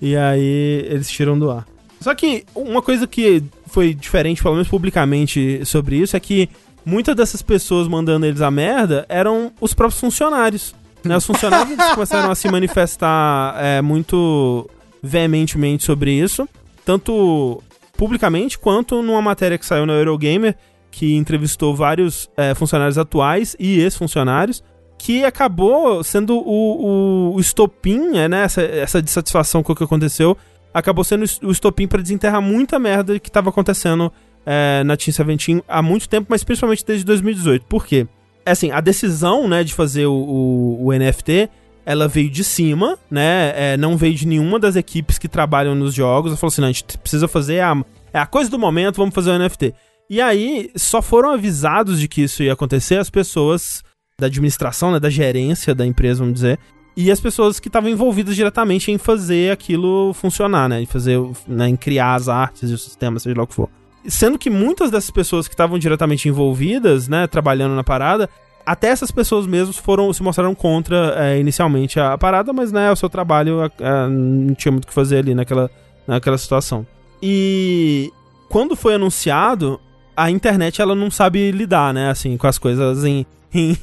E 0.00 0.16
aí 0.16 0.86
eles 0.88 1.10
tiram 1.10 1.38
do 1.38 1.50
ar. 1.50 1.66
Só 2.00 2.14
que 2.14 2.44
uma 2.54 2.82
coisa 2.82 3.06
que 3.06 3.42
foi 3.66 3.94
diferente, 3.94 4.42
pelo 4.42 4.54
menos 4.54 4.68
publicamente, 4.68 5.64
sobre 5.64 5.96
isso 5.96 6.16
é 6.16 6.20
que 6.20 6.48
muitas 6.84 7.16
dessas 7.16 7.42
pessoas 7.42 7.88
mandando 7.88 8.26
eles 8.26 8.40
a 8.40 8.50
merda 8.50 9.04
eram 9.08 9.52
os 9.60 9.74
próprios 9.74 10.00
funcionários. 10.00 10.74
Né? 11.02 11.16
Os 11.16 11.26
funcionários 11.26 11.76
começaram 11.94 12.30
a 12.30 12.34
se 12.34 12.48
manifestar 12.50 13.56
é, 13.58 13.82
muito 13.82 14.68
veementemente 15.02 15.84
sobre 15.84 16.12
isso, 16.12 16.48
tanto 16.84 17.62
publicamente 17.96 18.58
quanto 18.58 19.02
numa 19.02 19.22
matéria 19.22 19.58
que 19.58 19.66
saiu 19.66 19.86
na 19.86 19.94
Eurogamer, 19.94 20.56
que 20.90 21.14
entrevistou 21.14 21.74
vários 21.74 22.28
é, 22.36 22.54
funcionários 22.54 22.98
atuais 22.98 23.56
e 23.58 23.80
ex-funcionários, 23.80 24.62
que 24.98 25.24
acabou 25.24 26.02
sendo 26.02 26.36
o, 26.36 27.30
o, 27.30 27.34
o 27.34 27.40
estopim, 27.40 27.98
né? 28.28 28.44
Essa, 28.44 28.62
essa 28.62 29.02
dissatisfação 29.02 29.62
com 29.62 29.72
o 29.72 29.76
que 29.76 29.84
aconteceu, 29.84 30.36
acabou 30.76 31.02
sendo 31.02 31.24
o 31.42 31.50
estopim 31.50 31.88
para 31.88 32.02
desenterrar 32.02 32.42
muita 32.42 32.78
merda 32.78 33.18
que 33.18 33.30
estava 33.30 33.48
acontecendo 33.48 34.12
é, 34.44 34.84
na 34.84 34.94
Team 34.94 35.14
Seventeen 35.14 35.62
há 35.66 35.80
muito 35.80 36.06
tempo, 36.06 36.26
mas 36.28 36.44
principalmente 36.44 36.84
desde 36.84 37.04
2018. 37.06 37.64
Por 37.64 37.86
quê? 37.86 38.06
É 38.44 38.50
assim, 38.50 38.70
a 38.70 38.80
decisão, 38.80 39.48
né, 39.48 39.64
de 39.64 39.72
fazer 39.72 40.04
o, 40.04 40.12
o, 40.12 40.86
o 40.86 40.92
NFT, 40.92 41.48
ela 41.84 42.06
veio 42.06 42.28
de 42.28 42.44
cima, 42.44 42.98
né, 43.10 43.52
é, 43.56 43.76
não 43.78 43.96
veio 43.96 44.14
de 44.14 44.26
nenhuma 44.26 44.58
das 44.58 44.76
equipes 44.76 45.16
que 45.18 45.28
trabalham 45.28 45.74
nos 45.74 45.94
jogos. 45.94 46.30
Ela 46.30 46.36
falou 46.36 46.52
assim, 46.52 46.60
não, 46.60 46.68
a 46.68 46.72
gente 46.72 46.98
precisa 46.98 47.26
fazer 47.26 47.60
a, 47.60 47.74
é 48.12 48.18
a 48.18 48.26
coisa 48.26 48.50
do 48.50 48.58
momento, 48.58 48.96
vamos 48.96 49.14
fazer 49.14 49.30
o 49.30 49.38
NFT. 49.38 49.74
E 50.10 50.20
aí, 50.20 50.70
só 50.76 51.00
foram 51.00 51.32
avisados 51.32 51.98
de 51.98 52.06
que 52.06 52.20
isso 52.22 52.42
ia 52.42 52.52
acontecer 52.52 52.98
as 52.98 53.08
pessoas 53.08 53.82
da 54.20 54.26
administração, 54.26 54.92
né, 54.92 55.00
da 55.00 55.08
gerência 55.08 55.74
da 55.74 55.86
empresa, 55.86 56.20
vamos 56.20 56.34
dizer, 56.34 56.58
e 56.96 57.10
as 57.10 57.20
pessoas 57.20 57.60
que 57.60 57.68
estavam 57.68 57.90
envolvidas 57.90 58.34
diretamente 58.34 58.90
em 58.90 58.96
fazer 58.96 59.52
aquilo 59.52 60.14
funcionar, 60.14 60.66
né, 60.66 60.80
em 60.80 60.86
fazer, 60.86 61.20
né, 61.46 61.68
em 61.68 61.76
criar 61.76 62.14
as 62.14 62.26
artes 62.26 62.70
e 62.70 62.74
o 62.74 62.78
sistema, 62.78 63.18
seja 63.18 63.36
lá 63.36 63.44
o 63.44 63.46
que 63.46 63.54
for. 63.54 63.68
Sendo 64.06 64.38
que 64.38 64.48
muitas 64.48 64.90
dessas 64.90 65.10
pessoas 65.10 65.46
que 65.46 65.52
estavam 65.52 65.78
diretamente 65.78 66.28
envolvidas, 66.28 67.06
né, 67.06 67.26
trabalhando 67.26 67.74
na 67.74 67.84
parada, 67.84 68.30
até 68.64 68.88
essas 68.88 69.10
pessoas 69.10 69.46
mesmos 69.46 69.76
foram 69.76 70.10
se 70.12 70.22
mostraram 70.22 70.54
contra 70.54 71.14
é, 71.18 71.38
inicialmente 71.38 72.00
a, 72.00 72.14
a 72.14 72.18
parada, 72.18 72.52
mas 72.52 72.72
né, 72.72 72.90
o 72.90 72.96
seu 72.96 73.10
trabalho 73.10 73.62
é, 73.62 73.70
é, 73.78 74.08
não 74.08 74.54
tinha 74.54 74.72
muito 74.72 74.84
o 74.84 74.88
que 74.88 74.94
fazer 74.94 75.18
ali 75.18 75.34
naquela, 75.34 75.70
naquela 76.06 76.38
situação. 76.38 76.86
E 77.22 78.10
quando 78.48 78.74
foi 78.74 78.94
anunciado, 78.94 79.78
a 80.16 80.30
internet 80.30 80.80
ela 80.80 80.94
não 80.94 81.10
sabe 81.10 81.50
lidar, 81.50 81.92
né, 81.92 82.08
assim, 82.08 82.38
com 82.38 82.46
as 82.46 82.58
coisas 82.58 83.04
em, 83.04 83.26
em, 83.52 83.76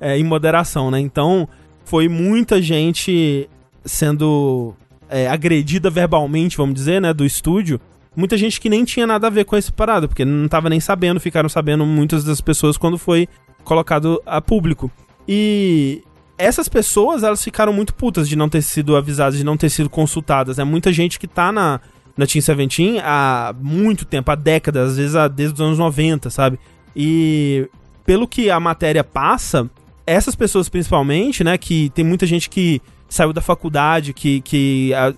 é, 0.00 0.18
em 0.18 0.24
moderação, 0.24 0.90
né? 0.90 0.98
Então 0.98 1.48
foi 1.86 2.08
muita 2.08 2.60
gente 2.60 3.48
sendo 3.84 4.74
é, 5.08 5.28
agredida 5.28 5.88
verbalmente, 5.88 6.56
vamos 6.56 6.74
dizer, 6.74 7.00
né, 7.00 7.14
do 7.14 7.24
estúdio. 7.24 7.80
Muita 8.14 8.36
gente 8.36 8.60
que 8.60 8.68
nem 8.68 8.84
tinha 8.84 9.06
nada 9.06 9.28
a 9.28 9.30
ver 9.30 9.44
com 9.44 9.56
esse 9.56 9.70
parada, 9.72 10.08
porque 10.08 10.24
não 10.24 10.48
tava 10.48 10.68
nem 10.68 10.80
sabendo, 10.80 11.20
ficaram 11.20 11.48
sabendo 11.48 11.86
muitas 11.86 12.24
das 12.24 12.40
pessoas 12.40 12.76
quando 12.76 12.98
foi 12.98 13.28
colocado 13.62 14.20
a 14.26 14.40
público. 14.40 14.90
E 15.28 16.02
essas 16.36 16.68
pessoas, 16.68 17.22
elas 17.22 17.42
ficaram 17.42 17.72
muito 17.72 17.94
putas 17.94 18.28
de 18.28 18.34
não 18.34 18.48
ter 18.48 18.62
sido 18.62 18.96
avisadas, 18.96 19.38
de 19.38 19.44
não 19.44 19.56
ter 19.56 19.70
sido 19.70 19.88
consultadas, 19.88 20.56
né? 20.56 20.64
Muita 20.64 20.92
gente 20.92 21.18
que 21.18 21.26
tá 21.28 21.52
na, 21.52 21.80
na 22.16 22.26
Team 22.26 22.42
Seventeen 22.42 22.98
há 23.00 23.54
muito 23.60 24.04
tempo, 24.04 24.30
há 24.30 24.34
décadas, 24.34 24.90
às 24.92 24.96
vezes 24.96 25.14
há- 25.14 25.28
desde 25.28 25.54
os 25.54 25.60
anos 25.60 25.78
90, 25.78 26.30
sabe? 26.30 26.58
E 26.96 27.68
pelo 28.04 28.26
que 28.26 28.50
a 28.50 28.58
matéria 28.58 29.04
passa, 29.04 29.68
essas 30.06 30.34
pessoas 30.34 30.68
principalmente, 30.68 31.42
né, 31.42 31.58
que 31.58 31.90
tem 31.90 32.04
muita 32.04 32.26
gente 32.26 32.48
que 32.48 32.80
saiu 33.08 33.32
da 33.32 33.40
faculdade, 33.40 34.12
que, 34.12 34.40
que 34.40 34.92
a, 34.94 35.14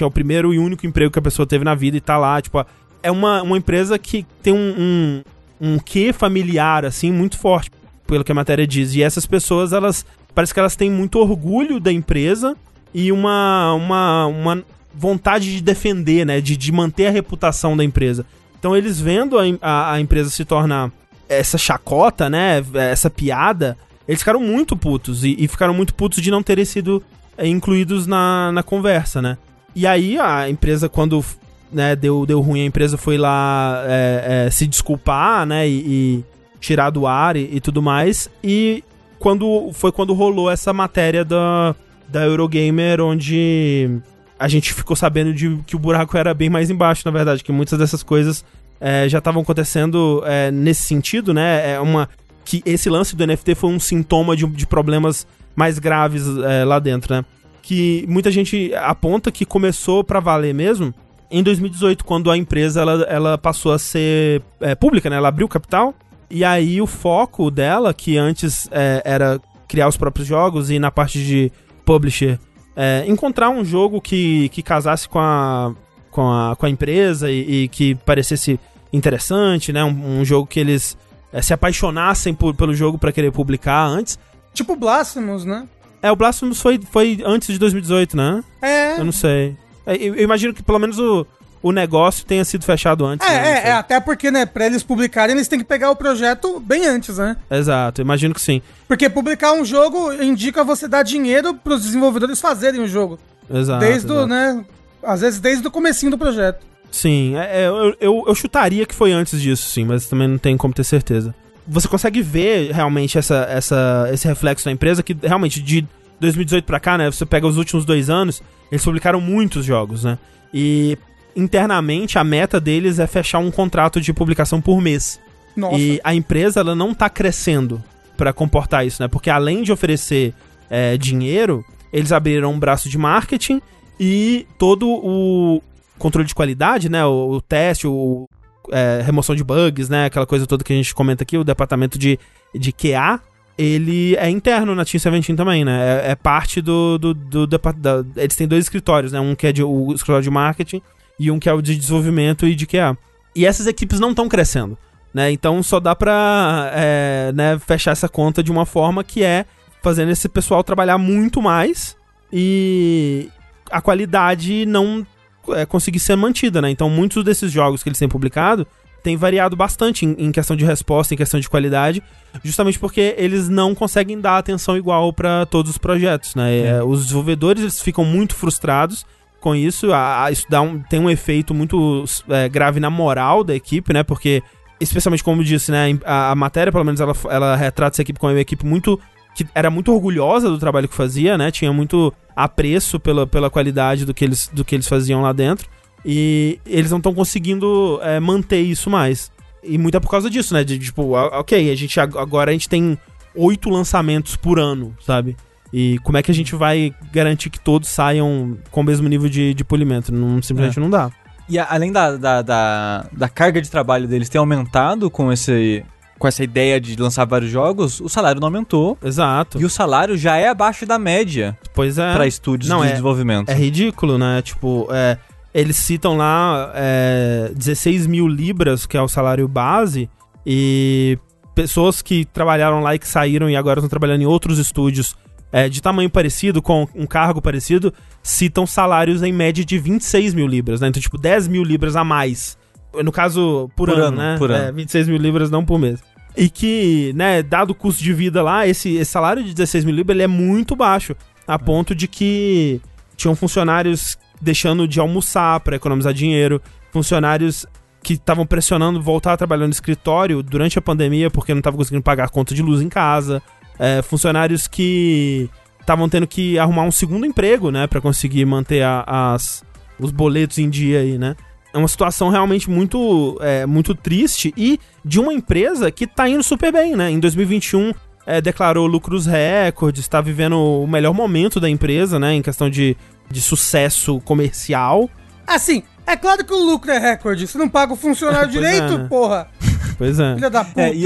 é 0.00 0.04
o 0.04 0.10
primeiro 0.10 0.52
e 0.54 0.58
único 0.58 0.86
emprego 0.86 1.12
que 1.12 1.18
a 1.18 1.22
pessoa 1.22 1.46
teve 1.46 1.64
na 1.64 1.74
vida 1.74 1.96
e 1.96 2.00
tá 2.00 2.16
lá, 2.16 2.40
tipo, 2.40 2.64
é 3.02 3.10
uma, 3.10 3.42
uma 3.42 3.56
empresa 3.56 3.98
que 3.98 4.26
tem 4.42 4.52
um, 4.52 4.74
um, 4.78 5.22
um 5.60 5.78
quê 5.78 6.12
familiar, 6.12 6.84
assim, 6.84 7.10
muito 7.10 7.38
forte, 7.38 7.70
pelo 8.06 8.24
que 8.24 8.32
a 8.32 8.34
matéria 8.34 8.66
diz. 8.66 8.94
E 8.94 9.02
essas 9.02 9.26
pessoas, 9.26 9.72
elas, 9.72 10.04
parece 10.34 10.52
que 10.52 10.60
elas 10.60 10.76
têm 10.76 10.90
muito 10.90 11.18
orgulho 11.18 11.78
da 11.78 11.92
empresa 11.92 12.56
e 12.92 13.12
uma, 13.12 13.74
uma, 13.74 14.26
uma 14.26 14.64
vontade 14.94 15.52
de 15.52 15.62
defender, 15.62 16.26
né, 16.26 16.40
de, 16.40 16.56
de 16.56 16.72
manter 16.72 17.06
a 17.06 17.10
reputação 17.10 17.76
da 17.76 17.84
empresa. 17.84 18.26
Então 18.58 18.76
eles 18.76 19.00
vendo 19.00 19.38
a, 19.38 19.44
a, 19.62 19.92
a 19.94 20.00
empresa 20.00 20.28
se 20.30 20.44
tornar 20.44 20.90
essa 21.28 21.56
chacota, 21.56 22.28
né, 22.28 22.62
essa 22.74 23.08
piada, 23.08 23.78
eles 24.10 24.22
ficaram 24.22 24.40
muito 24.40 24.76
putos 24.76 25.22
e, 25.22 25.36
e 25.38 25.46
ficaram 25.46 25.72
muito 25.72 25.94
putos 25.94 26.20
de 26.20 26.32
não 26.32 26.42
terem 26.42 26.64
sido 26.64 27.00
é, 27.38 27.46
incluídos 27.46 28.08
na, 28.08 28.50
na 28.50 28.60
conversa, 28.60 29.22
né. 29.22 29.38
E 29.72 29.86
aí 29.86 30.18
a 30.18 30.50
empresa, 30.50 30.88
quando 30.88 31.24
né, 31.72 31.94
deu, 31.94 32.26
deu 32.26 32.40
ruim, 32.40 32.62
a 32.62 32.64
empresa 32.64 32.98
foi 32.98 33.16
lá 33.16 33.84
é, 33.86 34.46
é, 34.46 34.50
se 34.50 34.66
desculpar, 34.66 35.46
né, 35.46 35.68
e, 35.68 35.72
e 35.72 36.24
tirar 36.58 36.90
do 36.90 37.06
ar 37.06 37.36
e, 37.36 37.50
e 37.52 37.60
tudo 37.60 37.80
mais. 37.80 38.28
E 38.42 38.82
quando 39.20 39.70
foi 39.74 39.92
quando 39.92 40.12
rolou 40.12 40.50
essa 40.50 40.72
matéria 40.72 41.24
da, 41.24 41.72
da 42.08 42.24
Eurogamer, 42.24 43.00
onde 43.00 44.00
a 44.36 44.48
gente 44.48 44.74
ficou 44.74 44.96
sabendo 44.96 45.32
de 45.32 45.56
que 45.68 45.76
o 45.76 45.78
buraco 45.78 46.16
era 46.18 46.34
bem 46.34 46.50
mais 46.50 46.68
embaixo, 46.68 47.02
na 47.04 47.12
verdade, 47.12 47.44
que 47.44 47.52
muitas 47.52 47.78
dessas 47.78 48.02
coisas 48.02 48.44
é, 48.80 49.08
já 49.08 49.18
estavam 49.18 49.42
acontecendo 49.42 50.20
é, 50.26 50.50
nesse 50.50 50.82
sentido, 50.82 51.32
né? 51.32 51.74
É 51.74 51.78
uma 51.78 52.08
que 52.50 52.64
esse 52.66 52.90
lance 52.90 53.14
do 53.14 53.24
NFT 53.24 53.54
foi 53.54 53.70
um 53.70 53.78
sintoma 53.78 54.34
de, 54.34 54.44
de 54.44 54.66
problemas 54.66 55.24
mais 55.54 55.78
graves 55.78 56.24
é, 56.26 56.64
lá 56.64 56.80
dentro, 56.80 57.14
né? 57.14 57.24
Que 57.62 58.04
muita 58.08 58.28
gente 58.28 58.74
aponta 58.74 59.30
que 59.30 59.44
começou 59.44 60.02
pra 60.02 60.18
valer 60.18 60.52
mesmo 60.52 60.92
em 61.30 61.44
2018, 61.44 62.04
quando 62.04 62.28
a 62.28 62.36
empresa 62.36 62.80
ela, 62.80 63.02
ela 63.04 63.38
passou 63.38 63.72
a 63.72 63.78
ser 63.78 64.42
é, 64.60 64.74
pública, 64.74 65.08
né? 65.08 65.14
Ela 65.14 65.28
abriu 65.28 65.46
capital 65.46 65.94
e 66.28 66.44
aí 66.44 66.82
o 66.82 66.88
foco 66.88 67.52
dela, 67.52 67.94
que 67.94 68.18
antes 68.18 68.68
é, 68.72 69.00
era 69.04 69.40
criar 69.68 69.86
os 69.86 69.96
próprios 69.96 70.26
jogos 70.26 70.72
e 70.72 70.80
na 70.80 70.90
parte 70.90 71.24
de 71.24 71.52
publisher 71.84 72.36
é, 72.74 73.04
encontrar 73.06 73.50
um 73.50 73.64
jogo 73.64 74.00
que, 74.00 74.48
que 74.48 74.60
casasse 74.60 75.08
com 75.08 75.20
a, 75.20 75.72
com 76.10 76.28
a, 76.28 76.56
com 76.56 76.66
a 76.66 76.70
empresa 76.70 77.30
e, 77.30 77.62
e 77.62 77.68
que 77.68 77.94
parecesse 77.94 78.58
interessante, 78.92 79.72
né? 79.72 79.84
Um, 79.84 80.20
um 80.20 80.24
jogo 80.24 80.48
que 80.48 80.58
eles 80.58 80.98
é, 81.32 81.40
se 81.42 81.52
apaixonassem 81.52 82.34
por- 82.34 82.54
pelo 82.54 82.74
jogo 82.74 82.98
pra 82.98 83.12
querer 83.12 83.30
publicar 83.32 83.84
antes. 83.86 84.18
Tipo 84.54 84.74
Blasphemous, 84.76 85.44
né? 85.44 85.66
É, 86.02 86.10
o 86.10 86.16
Blasphemous 86.16 86.60
foi, 86.60 86.80
foi 86.90 87.22
antes 87.24 87.48
de 87.52 87.58
2018, 87.58 88.16
né? 88.16 88.42
É. 88.62 88.98
Eu 88.98 89.04
não 89.04 89.12
sei. 89.12 89.56
É, 89.86 89.94
Eu, 89.96 90.14
eu 90.14 90.22
imagino 90.24 90.52
que 90.54 90.62
pelo 90.62 90.78
menos 90.78 90.98
o, 90.98 91.26
o 91.62 91.72
negócio 91.72 92.24
tenha 92.24 92.44
sido 92.44 92.64
fechado 92.64 93.04
antes. 93.04 93.28
É, 93.28 93.32
né? 93.32 93.48
É, 93.64 93.68
é, 93.68 93.72
até 93.72 94.00
porque, 94.00 94.30
né, 94.30 94.46
pra 94.46 94.64
eles 94.66 94.82
publicarem, 94.82 95.34
eles 95.36 95.46
têm 95.46 95.58
que 95.58 95.64
pegar 95.64 95.90
o 95.90 95.96
projeto 95.96 96.58
bem 96.58 96.86
antes, 96.86 97.18
né? 97.18 97.36
Exato, 97.50 98.00
imagino 98.00 98.32
que 98.34 98.40
sim. 98.40 98.62
Porque 98.88 99.08
publicar 99.10 99.52
um 99.52 99.64
jogo 99.64 100.12
indica 100.22 100.64
você 100.64 100.88
dar 100.88 101.02
dinheiro 101.02 101.52
pros 101.54 101.82
desenvolvedores 101.82 102.40
fazerem 102.40 102.80
o 102.80 102.88
jogo. 102.88 103.18
Exato. 103.52 103.80
desde 103.80 104.10
o, 104.10 104.14
exato. 104.14 104.26
né, 104.28 104.64
às 105.02 105.20
vezes 105.20 105.38
desde 105.40 105.66
o 105.66 105.70
comecinho 105.70 106.10
do 106.12 106.18
projeto. 106.18 106.64
Sim, 106.90 107.36
é, 107.36 107.62
é, 107.62 107.66
eu, 107.68 107.96
eu, 108.00 108.24
eu 108.26 108.34
chutaria 108.34 108.84
que 108.84 108.94
foi 108.94 109.12
antes 109.12 109.40
disso, 109.40 109.68
sim, 109.70 109.84
mas 109.84 110.06
também 110.06 110.26
não 110.28 110.38
tenho 110.38 110.58
como 110.58 110.74
ter 110.74 110.84
certeza. 110.84 111.34
você 111.66 111.86
consegue 111.86 112.20
ver 112.20 112.72
realmente 112.72 113.16
essa, 113.16 113.46
essa, 113.48 114.08
esse 114.12 114.26
reflexo 114.26 114.68
na 114.68 114.72
empresa 114.72 115.02
que 115.02 115.16
realmente 115.22 115.62
de 115.62 115.86
2018 116.20 116.64
pra 116.64 116.80
cá, 116.80 116.98
né? 116.98 117.10
Você 117.10 117.24
pega 117.24 117.46
os 117.46 117.56
últimos 117.56 117.84
dois 117.84 118.10
anos, 118.10 118.42
eles 118.70 118.84
publicaram 118.84 119.20
muitos 119.20 119.64
jogos, 119.64 120.04
né? 120.04 120.18
E 120.52 120.98
internamente 121.34 122.18
a 122.18 122.24
meta 122.24 122.60
deles 122.60 122.98
é 122.98 123.06
fechar 123.06 123.38
um 123.38 123.50
contrato 123.50 124.00
de 124.00 124.12
publicação 124.12 124.60
por 124.60 124.80
mês. 124.80 125.20
Nossa. 125.56 125.78
E 125.78 126.00
a 126.04 126.14
empresa 126.14 126.60
ela 126.60 126.74
não 126.74 126.92
tá 126.92 127.08
crescendo 127.08 127.82
pra 128.16 128.32
comportar 128.32 128.86
isso, 128.86 129.02
né? 129.02 129.08
Porque 129.08 129.30
além 129.30 129.62
de 129.62 129.72
oferecer 129.72 130.34
é, 130.68 130.96
dinheiro, 130.96 131.64
eles 131.92 132.12
abriram 132.12 132.52
um 132.52 132.58
braço 132.58 132.88
de 132.88 132.98
marketing 132.98 133.62
e 133.98 134.46
todo 134.58 134.88
o 134.88 135.62
controle 136.00 136.26
de 136.26 136.34
qualidade, 136.34 136.88
né? 136.88 137.04
O, 137.04 137.30
o 137.34 137.40
teste, 137.40 137.86
o 137.86 138.28
é, 138.72 139.02
remoção 139.04 139.36
de 139.36 139.44
bugs, 139.44 139.88
né? 139.88 140.06
Aquela 140.06 140.26
coisa 140.26 140.46
toda 140.46 140.64
que 140.64 140.72
a 140.72 140.76
gente 140.76 140.94
comenta 140.94 141.22
aqui, 141.22 141.38
o 141.38 141.44
departamento 141.44 141.98
de, 141.98 142.18
de 142.54 142.72
QA, 142.72 143.20
ele 143.58 144.16
é 144.16 144.28
interno 144.30 144.74
na 144.74 144.84
Team 144.84 144.98
Seventeen 145.00 145.36
também, 145.36 145.64
né? 145.64 146.02
É, 146.06 146.10
é 146.12 146.14
parte 146.14 146.60
do, 146.60 146.98
do, 146.98 147.14
do, 147.14 147.46
depa- 147.46 147.72
da- 147.72 148.04
Eles 148.16 148.34
têm 148.36 148.48
dois 148.48 148.64
escritórios, 148.64 149.12
né? 149.12 149.20
Um 149.20 149.34
que 149.34 149.46
é 149.46 149.52
de, 149.52 149.62
o 149.62 149.92
escritório 149.92 150.22
de 150.22 150.30
marketing 150.30 150.80
e 151.18 151.30
um 151.30 151.38
que 151.38 151.48
é 151.48 151.52
o 151.52 151.60
de 151.60 151.76
desenvolvimento 151.76 152.46
e 152.46 152.54
de 152.54 152.66
QA. 152.66 152.96
E 153.36 153.44
essas 153.46 153.66
equipes 153.66 154.00
não 154.00 154.10
estão 154.10 154.28
crescendo, 154.28 154.76
né? 155.12 155.30
Então 155.30 155.62
só 155.62 155.78
dá 155.78 155.94
pra 155.94 156.70
é, 156.74 157.32
né, 157.34 157.58
fechar 157.58 157.90
essa 157.92 158.08
conta 158.08 158.42
de 158.42 158.50
uma 158.50 158.64
forma 158.64 159.04
que 159.04 159.22
é 159.22 159.44
fazendo 159.82 160.10
esse 160.10 160.28
pessoal 160.28 160.62
trabalhar 160.64 160.98
muito 160.98 161.40
mais 161.42 161.96
e 162.32 163.28
a 163.70 163.80
qualidade 163.80 164.64
não 164.66 165.06
é, 165.50 165.64
conseguir 165.66 165.98
ser 166.00 166.16
mantida, 166.16 166.60
né? 166.62 166.70
Então 166.70 166.88
muitos 166.90 167.24
desses 167.24 167.50
jogos 167.50 167.82
que 167.82 167.88
eles 167.88 167.98
têm 167.98 168.08
publicado 168.08 168.66
têm 169.02 169.16
variado 169.16 169.56
bastante 169.56 170.04
em, 170.04 170.14
em 170.18 170.30
questão 170.30 170.54
de 170.54 170.62
resposta, 170.64 171.14
em 171.14 171.16
questão 171.16 171.40
de 171.40 171.48
qualidade, 171.48 172.02
justamente 172.44 172.78
porque 172.78 173.14
eles 173.16 173.48
não 173.48 173.74
conseguem 173.74 174.20
dar 174.20 174.36
atenção 174.36 174.76
igual 174.76 175.10
pra 175.12 175.46
todos 175.46 175.70
os 175.70 175.78
projetos, 175.78 176.34
né? 176.34 176.58
É, 176.60 176.82
os 176.84 177.04
desenvolvedores 177.04 177.62
eles 177.62 177.80
ficam 177.80 178.04
muito 178.04 178.34
frustrados 178.34 179.06
com 179.40 179.54
isso, 179.56 179.90
a- 179.90 180.24
a- 180.24 180.30
isso 180.30 180.44
dá 180.50 180.60
um, 180.60 180.80
tem 180.82 181.00
um 181.00 181.08
efeito 181.08 181.54
muito 181.54 182.04
é, 182.28 182.46
grave 182.46 182.78
na 182.78 182.90
moral 182.90 183.42
da 183.42 183.54
equipe, 183.54 183.90
né? 183.94 184.02
Porque, 184.02 184.42
especialmente 184.78 185.24
como 185.24 185.40
eu 185.40 185.46
disse, 185.46 185.70
né? 185.72 185.98
A, 186.04 186.32
a 186.32 186.34
matéria, 186.34 186.70
pelo 186.70 186.84
menos, 186.84 187.00
ela, 187.00 187.14
ela 187.30 187.56
retrata 187.56 187.94
essa 187.94 188.02
equipe 188.02 188.20
como 188.20 188.34
uma 188.34 188.38
equipe 188.40 188.66
muito 188.66 189.00
que 189.44 189.50
era 189.54 189.70
muito 189.70 189.92
orgulhosa 189.92 190.48
do 190.48 190.58
trabalho 190.58 190.88
que 190.88 190.94
fazia, 190.94 191.36
né? 191.38 191.50
Tinha 191.50 191.72
muito 191.72 192.12
apreço 192.34 192.98
pela, 193.00 193.26
pela 193.26 193.50
qualidade 193.50 194.04
do 194.04 194.12
que, 194.14 194.24
eles, 194.24 194.48
do 194.52 194.64
que 194.64 194.74
eles 194.74 194.86
faziam 194.88 195.20
lá 195.22 195.32
dentro. 195.32 195.68
E 196.04 196.58
eles 196.66 196.90
não 196.90 196.98
estão 196.98 197.12
conseguindo 197.14 197.98
é, 198.02 198.18
manter 198.20 198.60
isso 198.60 198.88
mais. 198.88 199.30
E 199.62 199.76
muito 199.76 199.96
é 199.96 200.00
por 200.00 200.10
causa 200.10 200.30
disso, 200.30 200.54
né? 200.54 200.64
De 200.64 200.78
tipo, 200.78 201.12
ok, 201.12 201.70
a 201.70 201.74
gente 201.76 202.00
ag- 202.00 202.16
agora 202.18 202.50
a 202.50 202.52
gente 202.52 202.68
tem 202.68 202.96
oito 203.34 203.68
lançamentos 203.68 204.34
por 204.36 204.58
ano, 204.58 204.94
sabe? 205.04 205.36
E 205.72 205.98
como 206.00 206.16
é 206.16 206.22
que 206.22 206.30
a 206.30 206.34
gente 206.34 206.54
vai 206.56 206.92
garantir 207.12 207.50
que 207.50 207.60
todos 207.60 207.88
saiam 207.90 208.56
com 208.70 208.80
o 208.80 208.84
mesmo 208.84 209.06
nível 209.08 209.28
de, 209.28 209.52
de 209.54 209.62
polimento? 209.64 210.12
Não, 210.12 210.40
simplesmente 210.42 210.80
não 210.80 210.88
dá. 210.90 211.10
E 211.48 211.58
a- 211.58 211.66
além 211.70 211.92
da, 211.92 212.16
da, 212.16 212.42
da, 212.42 213.06
da 213.12 213.28
carga 213.28 213.60
de 213.60 213.70
trabalho 213.70 214.08
deles 214.08 214.28
ter 214.28 214.38
aumentado 214.38 215.10
com, 215.10 215.30
esse, 215.30 215.84
com 216.20 216.28
essa 216.28 216.44
ideia 216.44 216.78
de 216.78 216.94
lançar 216.96 217.24
vários 217.24 217.50
jogos, 217.50 217.98
o 217.98 218.08
salário 218.08 218.40
não 218.42 218.48
aumentou. 218.48 218.96
Exato. 219.02 219.58
E 219.58 219.64
o 219.64 219.70
salário 219.70 220.18
já 220.18 220.36
é 220.36 220.48
abaixo 220.48 220.84
da 220.84 220.98
média 220.98 221.58
Pois 221.74 221.96
é. 221.98 222.12
pra 222.12 222.26
estúdios 222.26 222.68
Não, 222.68 222.82
de 222.82 222.88
é- 222.88 222.90
desenvolvimento. 222.90 223.48
É 223.48 223.54
ridículo, 223.54 224.18
né? 224.18 224.42
Tipo, 224.42 224.86
é, 224.92 225.16
eles 225.54 225.76
citam 225.76 226.18
lá 226.18 226.70
é, 226.74 227.50
16 227.56 228.06
mil 228.06 228.28
libras, 228.28 228.84
que 228.84 228.98
é 228.98 229.02
o 229.02 229.08
salário 229.08 229.48
base, 229.48 230.10
e 230.46 231.18
pessoas 231.54 232.02
que 232.02 232.26
trabalharam 232.26 232.80
lá 232.80 232.94
e 232.94 232.98
que 232.98 233.08
saíram 233.08 233.48
e 233.48 233.56
agora 233.56 233.80
estão 233.80 233.88
trabalhando 233.88 234.20
em 234.20 234.26
outros 234.26 234.58
estúdios 234.58 235.16
é, 235.50 235.70
de 235.70 235.80
tamanho 235.80 236.10
parecido, 236.10 236.60
com 236.60 236.86
um 236.94 237.06
cargo 237.06 237.40
parecido, 237.40 237.94
citam 238.22 238.66
salários 238.66 239.22
em 239.22 239.32
média 239.32 239.64
de 239.64 239.78
26 239.78 240.34
mil 240.34 240.46
libras, 240.46 240.82
né? 240.82 240.88
Então, 240.88 241.00
tipo, 241.00 241.16
10 241.18 241.48
mil 241.48 241.64
libras 241.64 241.96
a 241.96 242.04
mais. 242.04 242.59
No 243.02 243.12
caso, 243.12 243.70
por, 243.76 243.88
Por 243.88 243.94
ano, 243.98 244.04
ano, 244.06 244.16
né? 244.16 244.36
por 244.38 244.50
ano. 244.50 244.64
É, 244.68 244.72
26 244.72 245.08
mil 245.08 245.18
libras 245.18 245.50
não 245.50 245.64
por 245.64 245.78
mês. 245.78 246.02
E 246.36 246.48
que, 246.48 247.12
né, 247.14 247.42
dado 247.42 247.70
o 247.70 247.74
custo 247.74 248.02
de 248.02 248.12
vida 248.12 248.42
lá, 248.42 248.66
esse, 248.66 248.96
esse 248.96 249.10
salário 249.10 249.42
de 249.42 249.52
16 249.54 249.84
mil 249.84 249.94
libras 249.94 250.14
ele 250.16 250.22
é 250.22 250.26
muito 250.26 250.74
baixo. 250.76 251.14
A 251.46 251.58
ponto 251.58 251.94
de 251.94 252.06
que 252.08 252.80
tinham 253.16 253.34
funcionários 253.34 254.16
deixando 254.40 254.86
de 254.88 254.98
almoçar 255.00 255.60
para 255.60 255.76
economizar 255.76 256.12
dinheiro, 256.14 256.62
funcionários 256.92 257.66
que 258.02 258.14
estavam 258.14 258.46
pressionando 258.46 259.00
voltar 259.02 259.34
a 259.34 259.36
trabalhar 259.36 259.66
no 259.66 259.72
escritório 259.72 260.42
durante 260.42 260.78
a 260.78 260.82
pandemia 260.82 261.30
porque 261.30 261.52
não 261.52 261.58
estavam 261.60 261.76
conseguindo 261.78 262.02
pagar 262.02 262.24
a 262.24 262.28
conta 262.28 262.54
de 262.54 262.62
luz 262.62 262.80
em 262.80 262.88
casa, 262.88 263.42
é, 263.78 264.00
funcionários 264.00 264.66
que 264.66 265.50
estavam 265.80 266.08
tendo 266.08 266.26
que 266.26 266.58
arrumar 266.58 266.84
um 266.84 266.90
segundo 266.90 267.26
emprego, 267.26 267.70
né, 267.70 267.86
para 267.86 268.00
conseguir 268.00 268.44
manter 268.46 268.82
a- 268.82 269.04
as, 269.34 269.62
os 269.98 270.10
boletos 270.10 270.58
em 270.58 270.70
dia 270.70 271.00
aí, 271.00 271.18
né? 271.18 271.34
É 271.72 271.78
uma 271.78 271.86
situação 271.88 272.28
realmente 272.30 272.68
muito, 272.68 273.38
é, 273.40 273.64
muito 273.66 273.94
triste 273.94 274.52
e 274.56 274.78
de 275.04 275.20
uma 275.20 275.32
empresa 275.32 275.90
que 275.90 276.06
tá 276.06 276.28
indo 276.28 276.42
super 276.42 276.72
bem, 276.72 276.96
né? 276.96 277.10
Em 277.10 277.20
2021 277.20 277.92
é, 278.26 278.40
declarou 278.40 278.86
lucros 278.86 279.26
recordes, 279.26 280.00
está 280.02 280.20
vivendo 280.20 280.56
o 280.58 280.86
melhor 280.86 281.14
momento 281.14 281.60
da 281.60 281.68
empresa, 281.70 282.18
né? 282.18 282.34
Em 282.34 282.42
questão 282.42 282.68
de, 282.68 282.96
de 283.30 283.40
sucesso 283.40 284.20
comercial. 284.22 285.08
Assim, 285.46 285.82
é 286.06 286.16
claro 286.16 286.44
que 286.44 286.52
o 286.52 286.58
lucro 286.64 286.90
é 286.90 286.98
recorde. 286.98 287.46
Você 287.46 287.56
não 287.58 287.68
paga 287.68 287.92
o 287.92 287.96
funcionário 287.96 288.48
é, 288.50 288.52
direito, 288.52 288.98
né? 288.98 289.06
porra. 289.08 289.46
Pois 289.96 290.18
é. 290.18 290.34
Filha 290.34 290.50
da 290.50 290.64
puta. 290.64 290.80
É, 290.80 290.94
e- 290.94 291.04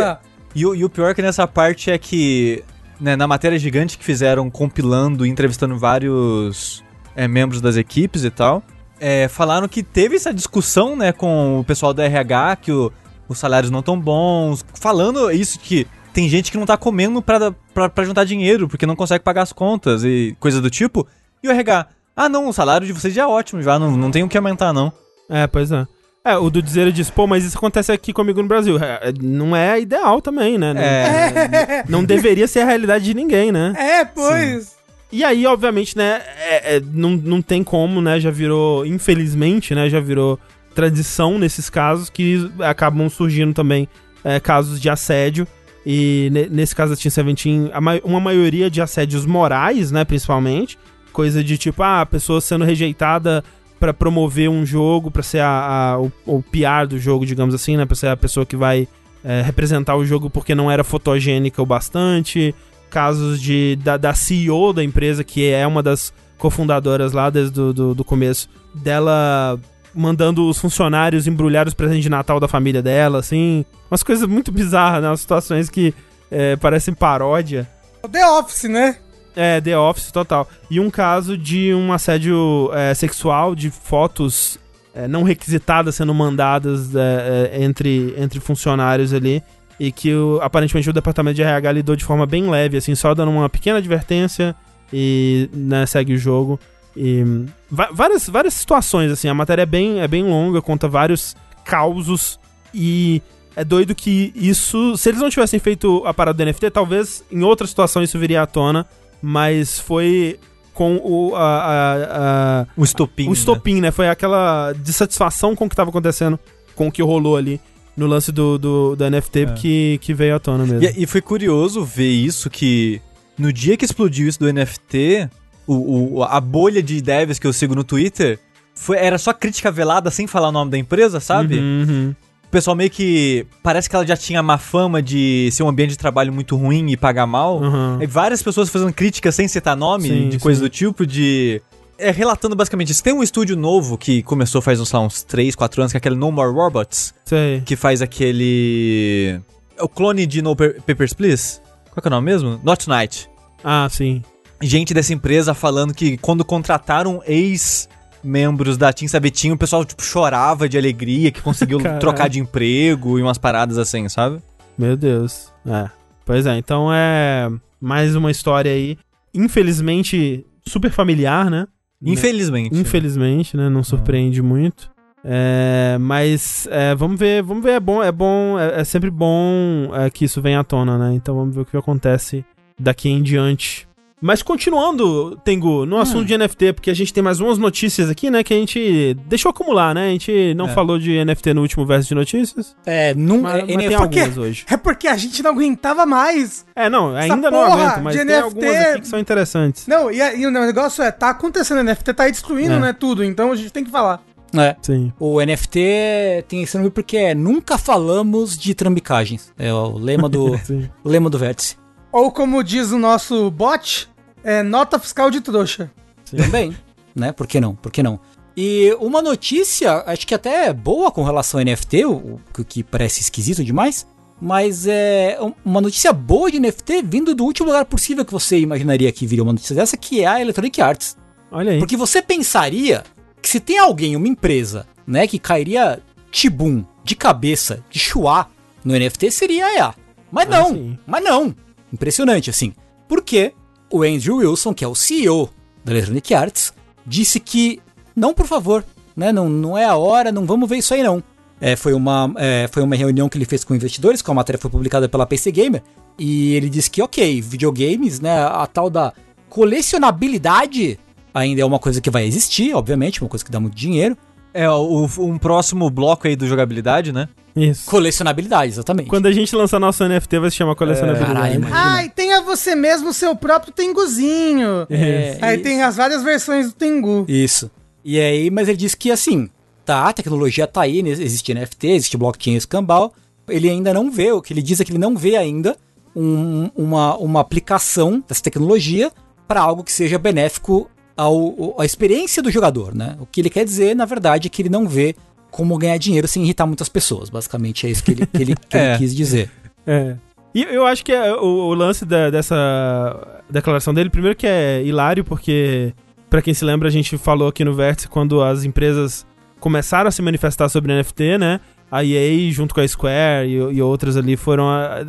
E, 0.54 0.64
o- 0.64 0.74
e 0.74 0.84
o 0.84 0.88
pior 0.88 1.10
é 1.10 1.14
que 1.14 1.20
nessa 1.22 1.46
parte 1.48 1.90
é 1.90 1.98
que, 1.98 2.62
né, 3.00 3.16
na 3.16 3.26
matéria 3.26 3.58
gigante 3.58 3.98
que 3.98 4.04
fizeram 4.04 4.48
compilando 4.48 5.26
e 5.26 5.28
entrevistando 5.28 5.76
vários 5.76 6.82
é, 7.16 7.26
membros 7.26 7.60
das 7.60 7.76
equipes 7.76 8.22
e 8.24 8.30
tal, 8.30 8.62
é, 9.00 9.28
falaram 9.28 9.68
que 9.68 9.82
teve 9.82 10.16
essa 10.16 10.32
discussão, 10.32 10.96
né, 10.96 11.12
com 11.12 11.60
o 11.60 11.64
pessoal 11.64 11.92
da 11.94 12.04
RH, 12.04 12.56
que 12.56 12.72
o- 12.72 12.92
os 13.28 13.38
salários 13.38 13.70
não 13.70 13.82
tão 13.82 13.98
bons, 13.98 14.64
falando 14.74 15.30
isso 15.30 15.58
que 15.58 15.86
tem 16.12 16.28
gente 16.28 16.50
que 16.52 16.58
não 16.58 16.66
tá 16.66 16.76
comendo 16.76 17.20
pra, 17.22 17.52
pra, 17.72 17.88
pra 17.88 18.04
juntar 18.04 18.24
dinheiro, 18.24 18.68
porque 18.68 18.86
não 18.86 18.94
consegue 18.96 19.24
pagar 19.24 19.42
as 19.42 19.52
contas 19.52 20.04
e 20.04 20.36
coisa 20.38 20.60
do 20.60 20.70
tipo. 20.70 21.06
E 21.42 21.48
o 21.48 21.50
RH, 21.50 21.86
ah 22.16 22.28
não, 22.28 22.48
o 22.48 22.52
salário 22.52 22.86
de 22.86 22.92
vocês 22.92 23.12
já 23.12 23.22
é 23.22 23.26
ótimo, 23.26 23.62
já 23.62 23.78
não, 23.78 23.90
não 23.96 24.10
tem 24.10 24.22
o 24.22 24.28
que 24.28 24.36
aumentar 24.38 24.72
não. 24.72 24.92
É, 25.28 25.46
pois 25.46 25.72
é. 25.72 25.86
É, 26.26 26.38
o 26.38 26.48
do 26.48 26.62
dizer 26.62 26.90
disse, 26.92 27.12
pô, 27.12 27.26
mas 27.26 27.44
isso 27.44 27.58
acontece 27.58 27.92
aqui 27.92 28.10
comigo 28.12 28.40
no 28.40 28.48
Brasil. 28.48 28.78
É, 28.82 29.08
é, 29.10 29.12
não 29.20 29.54
é 29.54 29.78
ideal 29.80 30.22
também, 30.22 30.56
né? 30.56 30.72
Não, 30.72 30.80
É, 30.80 31.84
não 31.88 32.04
deveria 32.04 32.46
ser 32.48 32.60
a 32.60 32.64
realidade 32.64 33.04
de 33.04 33.12
ninguém, 33.12 33.50
né? 33.52 33.74
É, 33.76 34.04
pois. 34.06 34.74
E 35.14 35.22
aí, 35.24 35.46
obviamente, 35.46 35.96
né, 35.96 36.20
é- 36.50 36.76
é, 36.76 36.82
não, 36.92 37.10
não 37.10 37.40
tem 37.40 37.62
como, 37.62 38.00
né, 38.02 38.18
já 38.18 38.30
virou, 38.30 38.84
infelizmente, 38.84 39.74
né, 39.74 39.88
já 39.88 40.00
virou 40.00 40.38
tradição 40.74 41.38
nesses 41.38 41.70
casos 41.70 42.10
que 42.10 42.50
acabam 42.60 43.08
surgindo 43.08 43.54
também 43.54 43.88
é, 44.24 44.40
casos 44.40 44.80
de 44.80 44.88
assédio. 44.90 45.46
E 45.86 46.30
ne- 46.32 46.48
nesse 46.48 46.74
caso 46.74 46.94
da 46.94 47.00
Team 47.00 47.10
Seventeen, 47.10 47.70
ma- 47.80 48.00
uma 48.02 48.18
maioria 48.18 48.70
de 48.70 48.80
assédios 48.80 49.24
morais, 49.26 49.92
né, 49.92 50.04
principalmente. 50.04 50.78
Coisa 51.12 51.44
de 51.44 51.56
tipo, 51.58 51.82
ah, 51.82 52.00
a 52.00 52.06
pessoa 52.06 52.40
sendo 52.40 52.64
rejeitada 52.64 53.44
pra 53.78 53.92
promover 53.92 54.48
um 54.48 54.64
jogo, 54.64 55.10
pra 55.10 55.22
ser 55.22 55.40
a, 55.40 55.92
a- 55.92 56.00
o, 56.00 56.10
o 56.26 56.42
PR 56.42 56.86
do 56.88 56.98
jogo, 56.98 57.24
digamos 57.26 57.54
assim, 57.54 57.76
né, 57.76 57.84
pra 57.84 57.94
ser 57.94 58.08
a 58.08 58.16
pessoa 58.16 58.44
que 58.46 58.56
vai 58.56 58.88
é, 59.22 59.42
representar 59.42 59.94
o 59.96 60.04
jogo 60.04 60.28
porque 60.28 60.54
não 60.54 60.70
era 60.70 60.82
fotogênica 60.82 61.62
o 61.62 61.66
bastante 61.66 62.54
casos 62.94 63.42
de, 63.42 63.76
da, 63.82 63.96
da 63.96 64.14
CEO 64.14 64.72
da 64.72 64.84
empresa, 64.84 65.24
que 65.24 65.50
é 65.50 65.66
uma 65.66 65.82
das 65.82 66.12
cofundadoras 66.38 67.12
lá 67.12 67.28
desde 67.28 67.60
o 67.60 67.72
do, 67.72 67.92
do 67.92 68.04
começo, 68.04 68.48
dela 68.72 69.58
mandando 69.92 70.48
os 70.48 70.58
funcionários 70.58 71.26
embrulhar 71.26 71.66
os 71.66 71.74
presentes 71.74 72.04
de 72.04 72.08
Natal 72.08 72.38
da 72.38 72.46
família 72.46 72.80
dela, 72.80 73.18
assim. 73.18 73.64
Umas 73.90 74.04
coisas 74.04 74.28
muito 74.28 74.52
bizarras, 74.52 75.02
né? 75.02 75.08
Umas 75.08 75.20
situações 75.20 75.68
que 75.68 75.92
é, 76.30 76.54
parecem 76.54 76.94
paródia. 76.94 77.68
The 78.08 78.28
Office, 78.28 78.64
né? 78.64 78.96
É, 79.34 79.60
The 79.60 79.76
Office 79.76 80.12
total. 80.12 80.48
E 80.70 80.78
um 80.78 80.88
caso 80.88 81.36
de 81.36 81.74
um 81.74 81.92
assédio 81.92 82.70
é, 82.72 82.94
sexual, 82.94 83.56
de 83.56 83.70
fotos 83.70 84.56
é, 84.94 85.08
não 85.08 85.24
requisitadas 85.24 85.96
sendo 85.96 86.14
mandadas 86.14 86.94
é, 86.94 87.50
é, 87.54 87.64
entre, 87.64 88.14
entre 88.16 88.38
funcionários 88.38 89.12
ali. 89.12 89.42
E 89.78 89.90
que 89.90 90.14
o- 90.14 90.38
aparentemente 90.42 90.88
o 90.88 90.92
departamento 90.92 91.34
de 91.36 91.42
RH 91.42 91.72
lidou 91.72 91.96
de 91.96 92.04
forma 92.04 92.26
bem 92.26 92.48
leve, 92.48 92.76
assim, 92.76 92.94
só 92.94 93.12
dando 93.14 93.30
uma 93.30 93.48
pequena 93.48 93.78
advertência 93.78 94.54
e 94.92 95.48
né, 95.52 95.84
segue 95.86 96.14
o 96.14 96.18
jogo. 96.18 96.58
E 96.96 97.24
várias, 97.70 98.28
várias 98.28 98.54
situações, 98.54 99.10
assim, 99.10 99.28
a 99.28 99.34
matéria 99.34 99.62
é 99.62 99.66
bem, 99.66 100.00
é 100.00 100.06
bem 100.06 100.22
longa, 100.22 100.62
conta 100.62 100.86
vários 100.86 101.34
causos 101.64 102.38
e 102.72 103.20
é 103.56 103.64
doido 103.64 103.94
que 103.94 104.32
isso. 104.36 104.96
Se 104.96 105.08
eles 105.08 105.20
não 105.20 105.28
tivessem 105.30 105.58
feito 105.58 106.02
a 106.06 106.14
parada 106.14 106.36
do 106.36 106.42
NFT, 106.48 106.70
talvez 106.70 107.24
em 107.32 107.42
outra 107.42 107.66
situação 107.66 108.02
isso 108.02 108.16
viria 108.18 108.42
à 108.42 108.46
tona, 108.46 108.86
mas 109.20 109.78
foi 109.78 110.38
com 110.72 110.96
o, 111.02 111.34
a, 111.34 111.40
a- 111.40 112.60
a- 112.62 112.66
o 112.76 112.84
estopim. 112.84 113.28
o 113.28 113.32
estopim, 113.32 113.80
né? 113.80 113.90
Foi 113.90 114.08
aquela 114.08 114.72
dissatisfação 114.72 115.54
com 115.56 115.64
o 115.66 115.68
que 115.68 115.74
estava 115.74 115.90
acontecendo, 115.90 116.38
com 116.76 116.88
o 116.88 116.92
que 116.92 117.02
rolou 117.02 117.36
ali, 117.36 117.60
no 117.96 118.06
lance 118.06 118.30
do, 118.32 118.58
do, 118.58 118.96
do 118.96 119.10
NFT 119.10 119.38
É. 119.40 119.46
que, 119.54 119.98
que 120.00 120.12
veio 120.14 120.36
à 120.36 120.38
tona 120.38 120.64
mesmo. 120.66 120.82
E, 120.82 121.02
e 121.02 121.06
foi 121.06 121.20
curioso 121.20 121.84
ver 121.84 122.10
isso, 122.10 122.50
que 122.50 123.00
no 123.38 123.52
dia 123.52 123.76
que 123.76 123.84
explodiu 123.84 124.28
isso 124.28 124.38
do 124.40 124.52
NFT, 124.52 125.28
o, 125.66 126.18
o- 126.18 126.22
a 126.24 126.40
bolha 126.40 126.82
de 126.82 127.00
devs 127.00 127.38
que 127.38 127.46
eu 127.46 127.52
sigo 127.52 127.74
no 127.74 127.84
Twitter 127.84 128.38
foi, 128.74 128.96
era 128.98 129.16
só 129.18 129.32
crítica 129.32 129.70
velada 129.70 130.10
sem 130.10 130.26
falar 130.26 130.48
o 130.48 130.52
nome 130.52 130.70
da 130.70 130.78
empresa, 130.78 131.20
sabe? 131.20 131.58
Uhum, 131.58 131.86
uhum. 131.88 132.14
O 132.44 132.48
pessoal 132.54 132.76
meio 132.76 132.90
que. 132.90 133.46
Parece 133.64 133.90
que 133.90 133.96
ela 133.96 134.06
já 134.06 134.16
tinha 134.16 134.40
má 134.42 134.58
fama 134.58 135.02
de 135.02 135.48
ser 135.50 135.64
um 135.64 135.68
ambiente 135.68 135.90
de 135.90 135.98
trabalho 135.98 136.32
muito 136.32 136.54
ruim 136.56 136.88
e 136.90 136.96
pagar 136.96 137.26
mal. 137.26 137.60
Uhum. 137.60 138.00
E 138.00 138.06
várias 138.06 138.42
pessoas 138.44 138.68
fazendo 138.68 138.92
críticas 138.92 139.34
sem 139.34 139.48
citar 139.48 139.76
nome, 139.76 140.08
Sim, 140.08 140.28
de 140.28 140.38
coisa 140.38 140.58
sim. 140.60 140.64
do 140.66 140.68
tipo, 140.70 141.04
de. 141.04 141.60
É, 141.98 142.10
relatando 142.10 142.56
basicamente 142.56 142.90
isso. 142.90 143.02
Tem 143.02 143.12
um 143.12 143.22
estúdio 143.22 143.56
novo 143.56 143.96
que 143.96 144.22
começou 144.22 144.60
faz 144.60 144.80
uns, 144.80 144.90
lá, 144.92 145.00
uns 145.00 145.22
3, 145.22 145.54
4 145.54 145.82
anos, 145.82 145.92
que 145.92 145.96
é 145.96 145.98
aquele 145.98 146.16
No 146.16 146.32
More 146.32 146.52
Robots, 146.52 147.14
Sei. 147.24 147.60
que 147.64 147.76
faz 147.76 148.02
aquele. 148.02 149.40
É 149.76 149.82
o 149.82 149.88
clone 149.88 150.26
de 150.26 150.42
No 150.42 150.54
Pa- 150.56 150.74
Papers, 150.86 151.12
Please? 151.12 151.60
Qual 151.92 152.02
é 152.04 152.06
o 152.08 152.10
nome 152.10 152.24
mesmo? 152.30 152.60
Not 152.62 152.84
Tonight. 152.84 153.28
Ah, 153.62 153.86
sim. 153.90 154.22
Gente 154.60 154.92
dessa 154.94 155.12
empresa 155.12 155.54
falando 155.54 155.92
que 155.94 156.16
quando 156.18 156.44
contrataram 156.44 157.22
ex-membros 157.26 158.76
da 158.76 158.92
Team 158.92 159.08
Sabetinho, 159.08 159.54
o 159.54 159.58
pessoal, 159.58 159.84
tipo, 159.84 160.02
chorava 160.02 160.68
de 160.68 160.76
alegria 160.78 161.30
que 161.30 161.40
conseguiu 161.42 161.78
trocar 162.00 162.28
de 162.28 162.40
emprego 162.40 163.18
e 163.18 163.22
umas 163.22 163.38
paradas 163.38 163.78
assim, 163.78 164.08
sabe? 164.08 164.40
Meu 164.76 164.96
Deus. 164.96 165.52
É. 165.66 165.88
Pois 166.24 166.46
é, 166.46 166.56
então 166.56 166.88
é 166.92 167.50
mais 167.80 168.16
uma 168.16 168.30
história 168.30 168.70
aí, 168.72 168.96
infelizmente, 169.32 170.44
super 170.66 170.90
familiar, 170.90 171.50
né? 171.50 171.66
Infelizmente. 172.02 172.76
Infelizmente, 172.76 173.56
né? 173.56 173.68
Não 173.68 173.82
surpreende 173.82 174.42
muito. 174.42 174.92
É, 175.24 175.96
mas 175.98 176.68
é, 176.70 176.94
vamos 176.94 177.18
ver, 177.18 177.42
vamos 177.42 177.64
ver. 177.64 177.72
É 177.72 177.80
bom, 177.80 178.02
é 178.02 178.12
bom, 178.12 178.58
é, 178.58 178.80
é 178.80 178.84
sempre 178.84 179.10
bom 179.10 179.90
é, 179.94 180.10
que 180.10 180.26
isso 180.26 180.42
venha 180.42 180.60
à 180.60 180.64
tona, 180.64 180.98
né? 180.98 181.14
Então 181.14 181.34
vamos 181.34 181.54
ver 181.54 181.62
o 181.62 181.64
que 181.64 181.76
acontece 181.76 182.44
daqui 182.78 183.08
em 183.08 183.22
diante. 183.22 183.88
Mas 184.26 184.42
continuando, 184.42 185.36
Tengu, 185.44 185.84
no 185.84 185.98
assunto 185.98 186.24
de 186.24 186.38
NFT, 186.38 186.72
porque 186.72 186.90
a 186.90 186.94
gente 186.94 187.12
tem 187.12 187.22
mais 187.22 187.40
umas 187.40 187.58
notícias 187.58 188.08
aqui, 188.08 188.30
né? 188.30 188.42
Que 188.42 188.54
a 188.54 188.56
gente 188.56 189.12
deixou 189.26 189.50
acumular, 189.50 189.94
né? 189.94 190.06
A 190.08 190.10
gente 190.12 190.54
não 190.54 190.64
É. 190.64 190.68
falou 190.72 190.98
de 190.98 191.22
NFT 191.22 191.52
no 191.52 191.60
último 191.60 191.84
verso 191.84 192.08
de 192.08 192.14
notícias, 192.14 192.74
É, 192.86 193.12
num, 193.14 193.42
mas, 193.42 193.56
é, 193.56 193.66
tem 193.66 193.76
NFT 193.76 193.96
por 193.98 194.08
quê? 194.08 194.20
algumas 194.20 194.38
hoje. 194.38 194.64
É 194.70 194.76
porque 194.78 195.08
a 195.08 195.16
gente 195.18 195.42
não 195.42 195.50
aguentava 195.50 196.06
mais. 196.06 196.64
É, 196.74 196.88
não, 196.88 197.14
ainda 197.14 197.50
não 197.50 197.64
porra 197.66 197.82
aguento, 197.84 198.02
mas 198.02 198.14
de 198.14 198.24
tem 198.24 198.26
NFT 198.34 198.42
algumas 198.44 198.76
aqui 198.76 199.00
que 199.02 199.08
são 199.08 199.18
interessantes. 199.18 199.86
Não, 199.86 200.10
e, 200.10 200.16
e 200.40 200.46
o 200.46 200.50
negócio 200.50 201.04
é, 201.04 201.10
tá 201.10 201.28
acontecendo, 201.28 201.82
NFT 201.82 202.14
tá 202.14 202.22
aí 202.22 202.32
destruindo, 202.32 202.72
É. 202.76 202.78
né, 202.80 202.92
tudo. 202.94 203.22
Então 203.22 203.52
a 203.52 203.56
gente 203.56 203.70
tem 203.70 203.84
que 203.84 203.90
falar. 203.90 204.22
É. 204.56 204.74
Sim. 204.80 205.12
O 205.20 205.38
NFT 205.44 206.44
tem 206.48 206.62
esse 206.62 206.78
nome 206.78 206.88
porque 206.88 207.18
é 207.18 207.34
Nunca 207.34 207.76
Falamos 207.76 208.56
de 208.56 208.74
Trambicagens. 208.74 209.52
É 209.58 209.70
o 209.70 209.98
lema 209.98 210.30
do, 210.30 210.52
o 211.04 211.08
lema 211.10 211.28
do 211.28 211.36
vértice. 211.38 211.76
Ou 212.10 212.30
como 212.30 212.62
diz 212.62 212.90
o 212.92 212.98
nosso 212.98 213.50
bot, 213.50 214.08
é 214.44 214.62
nota 214.62 214.98
fiscal 214.98 215.30
de 215.30 215.40
trouxa. 215.40 215.90
Também, 216.30 216.76
né? 217.14 217.32
Por 217.32 217.46
que 217.46 217.60
não? 217.60 217.74
Por 217.74 217.90
que 217.90 218.02
não? 218.02 218.20
E 218.56 218.96
uma 219.00 219.20
notícia, 219.20 220.04
acho 220.06 220.26
que 220.26 220.34
até 220.34 220.66
é 220.66 220.72
boa 220.72 221.10
com 221.10 221.24
relação 221.24 221.58
ao 221.58 221.64
NFT, 221.66 222.04
o, 222.04 222.40
o 222.58 222.64
que 222.64 222.84
parece 222.84 223.20
esquisito 223.20 223.64
demais, 223.64 224.06
mas 224.40 224.86
é 224.86 225.36
um- 225.40 225.52
uma 225.64 225.80
notícia 225.80 226.12
boa 226.12 226.50
de 226.50 226.60
NFT 226.60 227.02
vindo 227.02 227.34
do 227.34 227.44
último 227.44 227.66
lugar 227.68 227.84
possível 227.84 228.24
que 228.24 228.32
você 228.32 228.58
imaginaria 228.60 229.10
que 229.10 229.26
viria 229.26 229.42
uma 229.42 229.52
notícia 229.52 229.74
dessa, 229.74 229.96
que 229.96 230.20
é 230.22 230.26
a 230.26 230.40
Electronic 230.40 230.80
Arts. 230.80 231.16
Olha 231.50 231.72
aí. 231.72 231.78
Porque 231.78 231.96
você 231.96 232.22
pensaria 232.22 233.02
que 233.42 233.48
se 233.48 233.58
tem 233.58 233.78
alguém, 233.78 234.14
uma 234.16 234.28
empresa, 234.28 234.86
né, 235.06 235.26
que 235.26 235.38
cairia 235.38 236.00
tibum, 236.30 236.84
de 237.02 237.14
cabeça, 237.16 237.82
de 237.90 237.98
chuá 237.98 238.46
no 238.84 238.94
NFT, 238.96 239.30
seria 239.30 239.66
a 239.66 239.74
EA. 239.74 239.94
Mas 240.30 240.46
Ah, 240.46 240.50
não, 240.50 240.68
sim. 240.74 240.98
mas 241.06 241.22
não. 241.24 241.54
Impressionante, 241.92 242.50
assim. 242.50 242.72
Porque 243.08 243.52
o 243.94 244.02
Andrew 244.02 244.38
Wilson, 244.38 244.74
que 244.74 244.84
é 244.84 244.88
o 244.88 244.94
CEO 244.94 245.48
da 245.84 245.92
Electronic 245.92 246.34
Arts, 246.34 246.74
disse 247.06 247.38
que, 247.38 247.80
não, 248.16 248.34
por 248.34 248.44
favor, 248.44 248.84
né, 249.16 249.32
não, 249.32 249.48
não 249.48 249.78
é 249.78 249.84
a 249.84 249.94
hora, 249.94 250.32
não 250.32 250.44
vamos 250.44 250.68
ver 250.68 250.78
isso 250.78 250.92
aí 250.92 251.02
não. 251.02 251.22
É, 251.60 251.76
foi, 251.76 251.94
uma, 251.94 252.34
é, 252.36 252.68
foi 252.72 252.82
uma 252.82 252.96
reunião 252.96 253.28
que 253.28 253.38
ele 253.38 253.44
fez 253.44 253.62
com 253.62 253.72
investidores, 253.72 254.20
que 254.20 254.28
a 254.28 254.34
matéria 254.34 254.58
foi 254.58 254.68
publicada 254.68 255.08
pela 255.08 255.24
PC 255.24 255.52
Gamer, 255.52 255.80
e 256.18 256.54
ele 256.54 256.68
disse 256.68 256.90
que, 256.90 257.00
ok, 257.00 257.40
videogames, 257.40 258.18
né, 258.18 258.36
a 258.36 258.66
tal 258.66 258.90
da 258.90 259.12
colecionabilidade 259.48 260.98
ainda 261.32 261.62
é 261.62 261.64
uma 261.64 261.78
coisa 261.78 262.00
que 262.00 262.10
vai 262.10 262.26
existir, 262.26 262.74
obviamente, 262.74 263.22
uma 263.22 263.28
coisa 263.28 263.44
que 263.44 263.50
dá 263.50 263.60
muito 263.60 263.76
dinheiro. 263.76 264.16
É, 264.52 264.68
o, 264.68 265.08
um 265.18 265.38
próximo 265.38 265.88
bloco 265.88 266.26
aí 266.26 266.34
do 266.34 266.48
jogabilidade, 266.48 267.12
né? 267.12 267.28
Isso. 267.56 267.88
Colecionabilidade, 267.88 268.72
exatamente. 268.72 269.08
Quando 269.08 269.26
a 269.26 269.32
gente 269.32 269.54
lançar 269.54 269.78
nosso 269.78 270.02
NFT, 270.04 270.38
vai 270.40 270.50
se 270.50 270.56
chamar 270.56 270.74
colecionabilidade. 270.74 271.34
Caralho, 271.34 271.54
imagina. 271.56 271.78
Ai, 271.80 272.08
tenha 272.08 272.40
você 272.42 272.74
mesmo 272.74 273.12
seu 273.12 273.36
próprio 273.36 273.72
Tenguzinho. 273.72 274.86
É, 274.90 275.38
Aí 275.40 275.58
e- 275.58 275.62
tem 275.62 275.82
as 275.82 275.96
várias 275.96 276.22
versões 276.22 276.66
do 276.66 276.72
Tengu. 276.72 277.24
Isso. 277.28 277.70
E 278.04 278.18
aí, 278.18 278.50
mas 278.50 278.68
ele 278.68 278.76
disse 278.76 278.96
que 278.96 279.10
assim, 279.10 279.48
tá, 279.84 280.08
a 280.08 280.12
tecnologia 280.12 280.66
tá 280.66 280.82
aí, 280.82 281.02
né, 281.02 281.10
existe 281.10 281.54
NFT, 281.54 281.86
existe 281.88 282.16
blockchain 282.16 282.56
escambau. 282.56 283.12
Ele 283.48 283.68
ainda 283.68 283.94
não 283.94 284.10
vê, 284.10 284.32
o 284.32 284.42
que 284.42 284.52
ele 284.52 284.62
diz 284.62 284.80
é 284.80 284.84
que 284.84 284.90
ele 284.90 284.98
não 284.98 285.16
vê 285.16 285.36
ainda 285.36 285.76
um- 286.16 286.70
uma, 286.76 287.16
uma 287.18 287.40
aplicação 287.40 288.22
dessa 288.26 288.42
tecnologia 288.42 289.10
para 289.46 289.60
algo 289.60 289.84
que 289.84 289.92
seja 289.92 290.18
benéfico 290.18 290.90
ao, 291.16 291.80
à 291.80 291.84
experiência 291.84 292.42
do 292.42 292.50
jogador, 292.50 292.94
né? 292.94 293.16
O 293.20 293.26
que 293.26 293.40
ele 293.40 293.50
quer 293.50 293.64
dizer, 293.64 293.94
na 293.94 294.04
verdade, 294.04 294.46
é 294.48 294.50
que 294.50 294.60
ele 294.62 294.68
não 294.68 294.88
vê 294.88 295.14
como 295.56 295.78
ganhar 295.78 295.96
dinheiro 295.98 296.26
sem 296.26 296.42
irritar 296.42 296.66
muitas 296.66 296.88
pessoas. 296.88 297.30
Basicamente 297.30 297.86
é 297.86 297.90
isso 297.90 298.02
que 298.02 298.10
ele, 298.10 298.26
que 298.26 298.42
ele, 298.42 298.54
que 298.56 298.76
ele 298.76 298.84
É. 298.94 298.98
quis 298.98 299.14
dizer. 299.14 299.48
É. 299.86 300.16
E 300.52 300.62
eu 300.64 300.84
acho 300.84 301.04
que 301.04 301.12
é 301.12 301.32
o, 301.32 301.44
o 301.68 301.74
lance 301.74 302.04
da- 302.04 302.28
dessa 302.28 303.42
declaração 303.48 303.94
dele, 303.94 304.10
primeiro 304.10 304.36
que 304.36 304.46
é 304.48 304.82
hilário, 304.84 305.24
porque, 305.24 305.92
pra 306.28 306.42
quem 306.42 306.52
se 306.54 306.64
lembra, 306.64 306.88
a 306.88 306.90
gente 306.90 307.16
falou 307.16 307.46
aqui 307.48 307.64
no 307.64 307.72
Vértice 307.72 308.08
quando 308.08 308.42
as 308.42 308.64
empresas 308.64 309.24
começaram 309.60 310.08
a 310.08 310.10
se 310.10 310.20
manifestar 310.22 310.68
sobre 310.68 310.92
NFT, 310.92 311.38
né? 311.38 311.60
A 311.90 312.04
EA, 312.04 312.50
junto 312.50 312.74
com 312.74 312.80
a 312.80 312.88
Square 312.88 313.46
e, 313.48 313.52
e 313.76 313.80
outras 313.82 314.16
ali, 314.16 314.36
foram. 314.36 314.66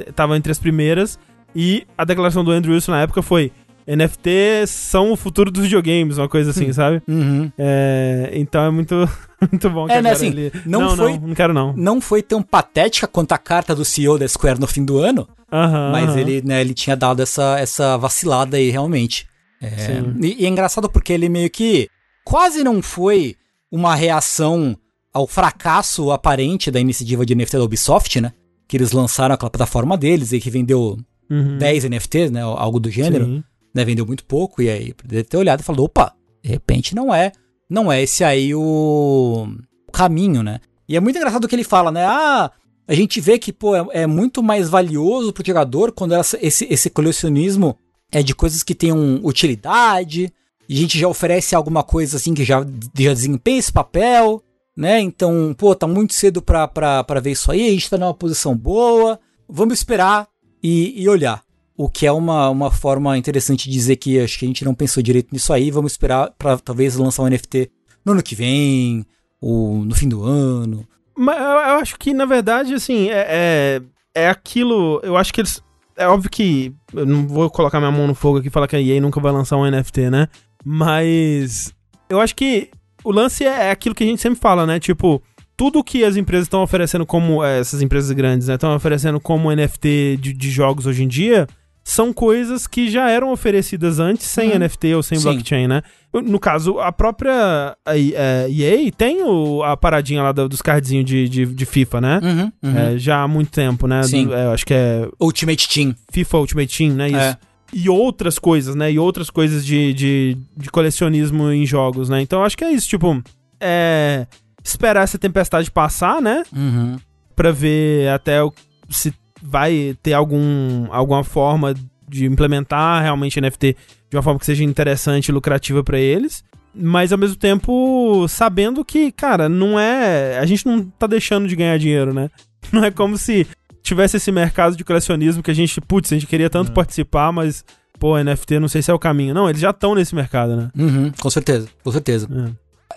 estavam 0.08 0.36
entre 0.36 0.52
as 0.52 0.60
primeiras. 0.60 1.18
E 1.56 1.88
a 1.98 2.06
declaração 2.06 2.44
do 2.44 2.52
Andrew 2.52 2.74
Wilson 2.76 2.92
na 2.92 3.02
época 3.02 3.22
foi: 3.24 3.52
NFT 3.88 4.66
são 4.68 5.12
o 5.12 5.16
futuro 5.16 5.50
dos 5.52 5.64
videogames, 5.64 6.18
uma 6.18 6.28
coisa 6.30 6.50
assim, 6.52 6.72
sabe? 6.74 7.02
Uhum. 7.08 7.52
É, 7.58 8.32
então 8.34 8.64
é 8.66 8.70
muito, 8.72 9.08
muito 9.52 9.70
bom 9.70 9.86
que 9.88 9.94
É, 9.94 10.02
né, 10.02 10.12
assim, 10.12 10.28
ele... 10.28 10.52
não 10.66 10.82
não, 10.82 10.98
foi- 10.98 11.14
não, 11.20 11.28
não 11.28 11.36
quero 11.36 11.54
não. 11.54 11.74
Não 11.76 12.02
foi 12.02 12.22
tão 12.22 12.42
patética 12.42 13.08
quanto 13.08 13.32
a 13.34 13.38
carta 13.38 13.74
do 13.76 13.84
CEO 13.86 14.18
da 14.18 14.28
Square 14.28 14.60
no 14.60 14.68
fim 14.68 14.84
do 14.84 14.98
ano, 14.98 15.28
Aham, 15.52 15.92
Mas 15.92 16.10
aham. 16.10 16.20
ele, 16.20 16.42
né, 16.44 16.60
ele 16.62 16.74
tinha 16.74 16.96
dado 16.96 17.22
essa, 17.22 17.58
essa 17.60 17.98
vacilada 17.98 18.58
aí, 18.58 18.70
realmente. 18.72 19.28
É, 19.62 20.02
e, 20.22 20.42
e 20.42 20.46
é 20.46 20.50
engraçado 20.50 20.90
porque 20.90 21.14
ele 21.14 21.30
meio 21.30 21.50
que 21.50 21.88
quase 22.26 22.64
não 22.64 22.82
foi 22.82 23.36
uma 23.72 23.96
reação 23.96 24.76
ao 25.14 25.26
fracasso 25.28 26.12
aparente 26.12 26.70
da 26.70 26.80
iniciativa 26.80 27.26
de 27.26 27.34
NFT 27.36 27.58
da 27.58 27.64
Ubisoft, 27.64 28.20
né? 28.20 28.34
Que 28.68 28.76
eles 28.76 28.92
lançaram 28.92 29.34
aquela 29.36 29.50
plataforma 29.50 29.98
deles 29.98 30.32
e 30.34 30.40
que 30.40 30.50
vendeu 30.50 30.98
Uhum. 31.30 31.58
10 31.58 31.86
NFTs, 31.86 32.30
né? 32.32 32.42
Algo 32.42 32.80
do 32.80 32.90
gênero, 32.92 33.26
Sim. 33.26 33.44
né? 33.74 33.84
Vendeu 33.86 34.06
muito 34.06 34.24
pouco. 34.26 34.62
E 34.62 34.70
aí, 34.70 34.94
deve 35.06 35.24
ter 35.24 35.38
olhado 35.38 35.62
e 35.62 35.64
falado, 35.64 35.84
opa, 35.84 36.14
de 36.44 36.50
repente 36.52 36.94
não 36.94 37.14
é, 37.16 37.32
não 37.69 37.91
é 37.91 38.04
esse 38.04 38.23
aí 38.23 38.54
o, 38.54 39.47
o 39.88 39.91
caminho, 39.91 40.43
né? 40.43 40.60
E 40.88 40.95
é 40.95 40.99
muito 40.99 41.17
engraçado 41.17 41.47
que 41.47 41.56
ele 41.56 41.63
fala, 41.63 41.91
né? 41.91 42.06
Ah, 42.06 42.51
a 42.88 42.93
gente 42.93 43.19
vê 43.19 43.39
que, 43.39 43.51
pô, 43.51 43.75
é, 43.75 43.86
é 43.91 44.08
muito 44.08 44.43
mais 44.43 44.69
valioso 44.69 45.34
pro 45.34 45.45
jogador 45.45 45.91
quando 45.91 46.13
esse, 46.15 46.65
esse 46.69 46.89
colecionismo 46.89 47.78
é 48.12 48.21
de 48.21 48.36
coisas 48.36 48.63
que 48.63 48.75
tenham 48.75 49.19
utilidade, 49.23 50.32
e 50.67 50.78
a 50.78 50.82
gente 50.82 50.97
já 50.97 51.08
oferece 51.08 51.56
alguma 51.56 51.84
coisa 51.84 52.17
assim 52.17 52.34
que 52.34 52.43
já, 52.43 52.65
já 52.97 53.13
desempenha 53.13 53.60
esse 53.60 53.71
papel, 53.71 54.41
né? 54.75 54.99
Então, 54.99 55.56
pô, 55.58 55.75
tá 55.75 55.88
muito 55.88 56.13
cedo 56.13 56.41
pra, 56.41 56.67
pra, 56.67 57.04
pra 57.04 57.19
ver 57.19 57.32
isso 57.32 57.51
aí, 57.51 57.67
a 57.67 57.71
gente 57.71 57.89
tá 57.89 57.97
numa 57.97 58.13
posição 58.13 58.56
boa, 58.56 59.19
vamos 59.47 59.80
esperar 59.80 60.28
e, 60.62 61.01
e 61.01 61.10
olhar. 61.10 61.45
O 61.78 61.90
que 61.90 62.06
é 62.06 62.12
uma, 62.12 62.50
uma 62.50 62.72
forma 62.72 63.18
interessante 63.18 63.66
de 63.66 63.72
dizer 63.72 63.98
que 63.98 64.20
acho 64.20 64.40
que 64.40 64.46
a 64.46 64.48
gente 64.48 64.64
não 64.64 64.74
pensou 64.74 65.04
direito 65.04 65.34
nisso 65.34 65.52
aí, 65.52 65.70
vamos 65.72 65.92
esperar 65.92 66.32
pra 66.38 66.58
talvez 66.58 66.96
lançar 66.96 67.24
um 67.24 67.28
NFT 67.28 67.70
no 68.06 68.14
ano 68.14 68.24
que 68.24 68.36
vem, 68.36 69.06
ou 69.42 69.84
no 69.84 69.94
fim 69.94 70.08
do 70.08 70.24
ano. 70.24 70.88
Mas 71.18 71.38
eu, 71.38 71.44
eu 71.44 71.76
acho 71.80 71.98
que, 71.98 72.14
na 72.14 72.26
verdade, 72.26 72.74
assim, 72.74 73.10
é, 73.10 73.26
é, 73.30 73.82
é 74.14 74.30
aquilo. 74.30 75.00
Eu 75.04 75.16
acho 75.16 75.34
que 75.34 75.42
eles. 75.42 75.64
É 75.96 76.08
óbvio 76.08 76.30
que. 76.30 76.74
Eu 76.94 77.06
não 77.06 77.28
vou 77.28 77.50
colocar 77.50 77.80
minha 77.80 77.92
mão 77.92 78.08
no 78.08 78.16
fogo 78.16 78.40
aqui 78.40 78.48
e 78.48 78.52
falar 78.52 78.68
que 78.68 78.76
a 78.76 78.82
EA 78.82 79.00
nunca 79.00 79.20
vai 79.20 79.32
lançar 79.32 79.58
um 79.58 79.70
NFT, 79.70 80.10
né? 80.10 80.28
Mas. 80.64 81.74
Eu 82.10 82.20
acho 82.20 82.36
que 82.36 82.70
o 83.04 83.12
lance 83.12 83.44
é, 83.46 83.68
é 83.68 83.72
aquilo 83.72 83.96
que 83.96 84.04
a 84.04 84.08
gente 84.08 84.22
sempre 84.22 84.40
fala, 84.40 84.66
né? 84.66 84.80
Tipo, 84.80 85.22
tudo 85.56 85.84
que 85.84 86.04
as 86.04 86.18
empresas 86.18 86.46
estão 86.46 86.62
oferecendo 86.62 87.06
como. 87.06 87.44
é, 87.44 87.60
essas 87.60 87.82
empresas 87.82 88.12
grandes, 88.12 88.48
né? 88.48 88.56
Estão 88.56 88.76
oferecendo 88.76 89.20
como 89.20 89.54
NFT 89.54 90.18
de, 90.20 90.34
de 90.34 90.52
jogos 90.52 90.86
hoje 90.86 91.04
em 91.04 91.08
dia. 91.08 91.48
São 91.88 92.12
coisas 92.12 92.65
que 92.65 92.89
já 92.89 93.10
eram 93.12 93.32
oferecidas 93.32 94.00
antes 94.00 94.26
sem 94.26 94.50
Uhum. 94.50 94.56
NFT 94.56 94.95
ou 94.95 95.04
sem 95.04 95.19
Sim. 95.19 95.24
blockchain, 95.26 95.67
né? 95.67 95.84
No 96.12 96.39
caso, 96.39 96.80
a 96.80 96.91
própria 96.91 97.78
a, 97.86 97.95
EA 97.98 98.91
tem 98.98 99.21
o- 99.24 99.62
a 99.62 99.78
paradinha 99.78 100.24
lá 100.24 100.32
do- 100.32 100.50
dos 100.50 100.62
cardzinhos 100.63 101.06
de, 101.06 101.30
de, 101.30 101.45
de 101.45 101.65
FIFA, 101.65 102.02
né? 102.02 102.19
Uhum, 102.24 102.52
uhum. 102.71 102.78
É, 102.78 102.98
já 102.98 103.21
há 103.21 103.28
muito 103.28 103.52
tempo, 103.52 103.86
né? 103.86 104.02
Sim. 104.02 104.26
Do- 104.26 104.34
é, 104.34 104.48
acho 104.48 104.65
que 104.65 104.74
é 104.74 105.08
Ultimate 105.19 105.69
Team. 105.69 105.93
FIFA 106.12 106.38
Ultimate 106.39 106.76
Team, 106.78 106.93
né? 106.95 107.08
Isso. 107.10 107.17
É. 107.17 107.38
E 107.74 107.88
outras 107.89 108.39
coisas, 108.39 108.74
né? 108.74 108.91
E 108.91 108.98
outras 108.98 109.30
coisas 109.30 109.63
de, 109.65 109.93
de, 109.93 110.38
de 110.58 110.69
colecionismo 110.71 111.52
em 111.52 111.65
jogos, 111.67 112.10
né? 112.10 112.19
Então 112.21 112.43
acho 112.43 112.58
que 112.58 112.63
é 112.63 112.71
isso, 112.71 112.88
tipo, 112.89 113.21
é. 113.60 114.26
Esperar 114.63 115.04
essa 115.04 115.19
tempestade 115.19 115.69
passar, 115.69 116.19
né? 116.19 116.41
Uhum. 116.56 116.95
Pra 117.36 117.52
ver 117.52 118.10
até 118.10 118.41
o, 118.41 118.52
se 118.89 119.13
vai 119.46 119.96
ter 120.02 120.14
algum, 120.14 120.88
alguma 120.92 121.24
forma 121.24 121.74
de 122.08 122.26
implementar 122.26 123.02
realmente 123.04 123.40
NFT 123.40 123.76
de 124.10 124.18
uma 124.18 124.24
forma 124.24 124.40
que 124.40 124.46
seja 124.46 124.64
interessante 124.64 125.30
e 125.30 125.32
lucrativa 125.32 125.84
pra 125.84 126.00
eles. 126.00 126.44
Mas 126.74 127.12
ao 127.14 127.18
mesmo 127.18 127.38
tempo, 127.38 128.26
sabendo 128.28 128.84
que, 128.84 129.12
cara, 129.12 129.48
não 129.48 129.80
é. 129.80 130.38
A 130.40 130.46
gente 130.46 130.66
não 130.66 130.84
tá 130.84 131.08
deixando 131.08 131.48
de 131.48 131.56
ganhar 131.56 131.78
dinheiro, 131.80 132.14
né? 132.14 132.30
Não 132.72 132.84
é 132.84 132.90
como 132.92 133.16
se 133.18 133.46
tivesse 133.84 134.18
esse 134.18 134.32
mercado 134.32 134.76
de 134.76 134.84
colecionismo 134.84 135.44
que 135.44 135.52
a 135.52 135.54
gente, 135.54 135.80
putz, 135.80 136.12
a 136.12 136.16
gente 136.16 136.26
queria 136.28 136.50
tanto 136.50 136.72
É. 136.72 136.74
participar, 136.74 137.32
mas, 137.32 137.64
pô, 138.00 138.18
NFT 138.22 138.60
não 138.60 138.68
sei 138.68 138.82
se 138.82 138.90
é 138.90 138.94
o 138.94 138.98
caminho. 139.00 139.36
Não, 139.36 139.48
eles 139.48 139.62
já 139.62 139.70
estão 139.70 139.94
nesse 139.94 140.16
mercado, 140.16 140.56
né? 140.56 140.70
Uhum, 140.76 141.12
com 141.20 141.30
certeza, 141.30 141.70
com 141.84 141.92
certeza. 141.92 142.28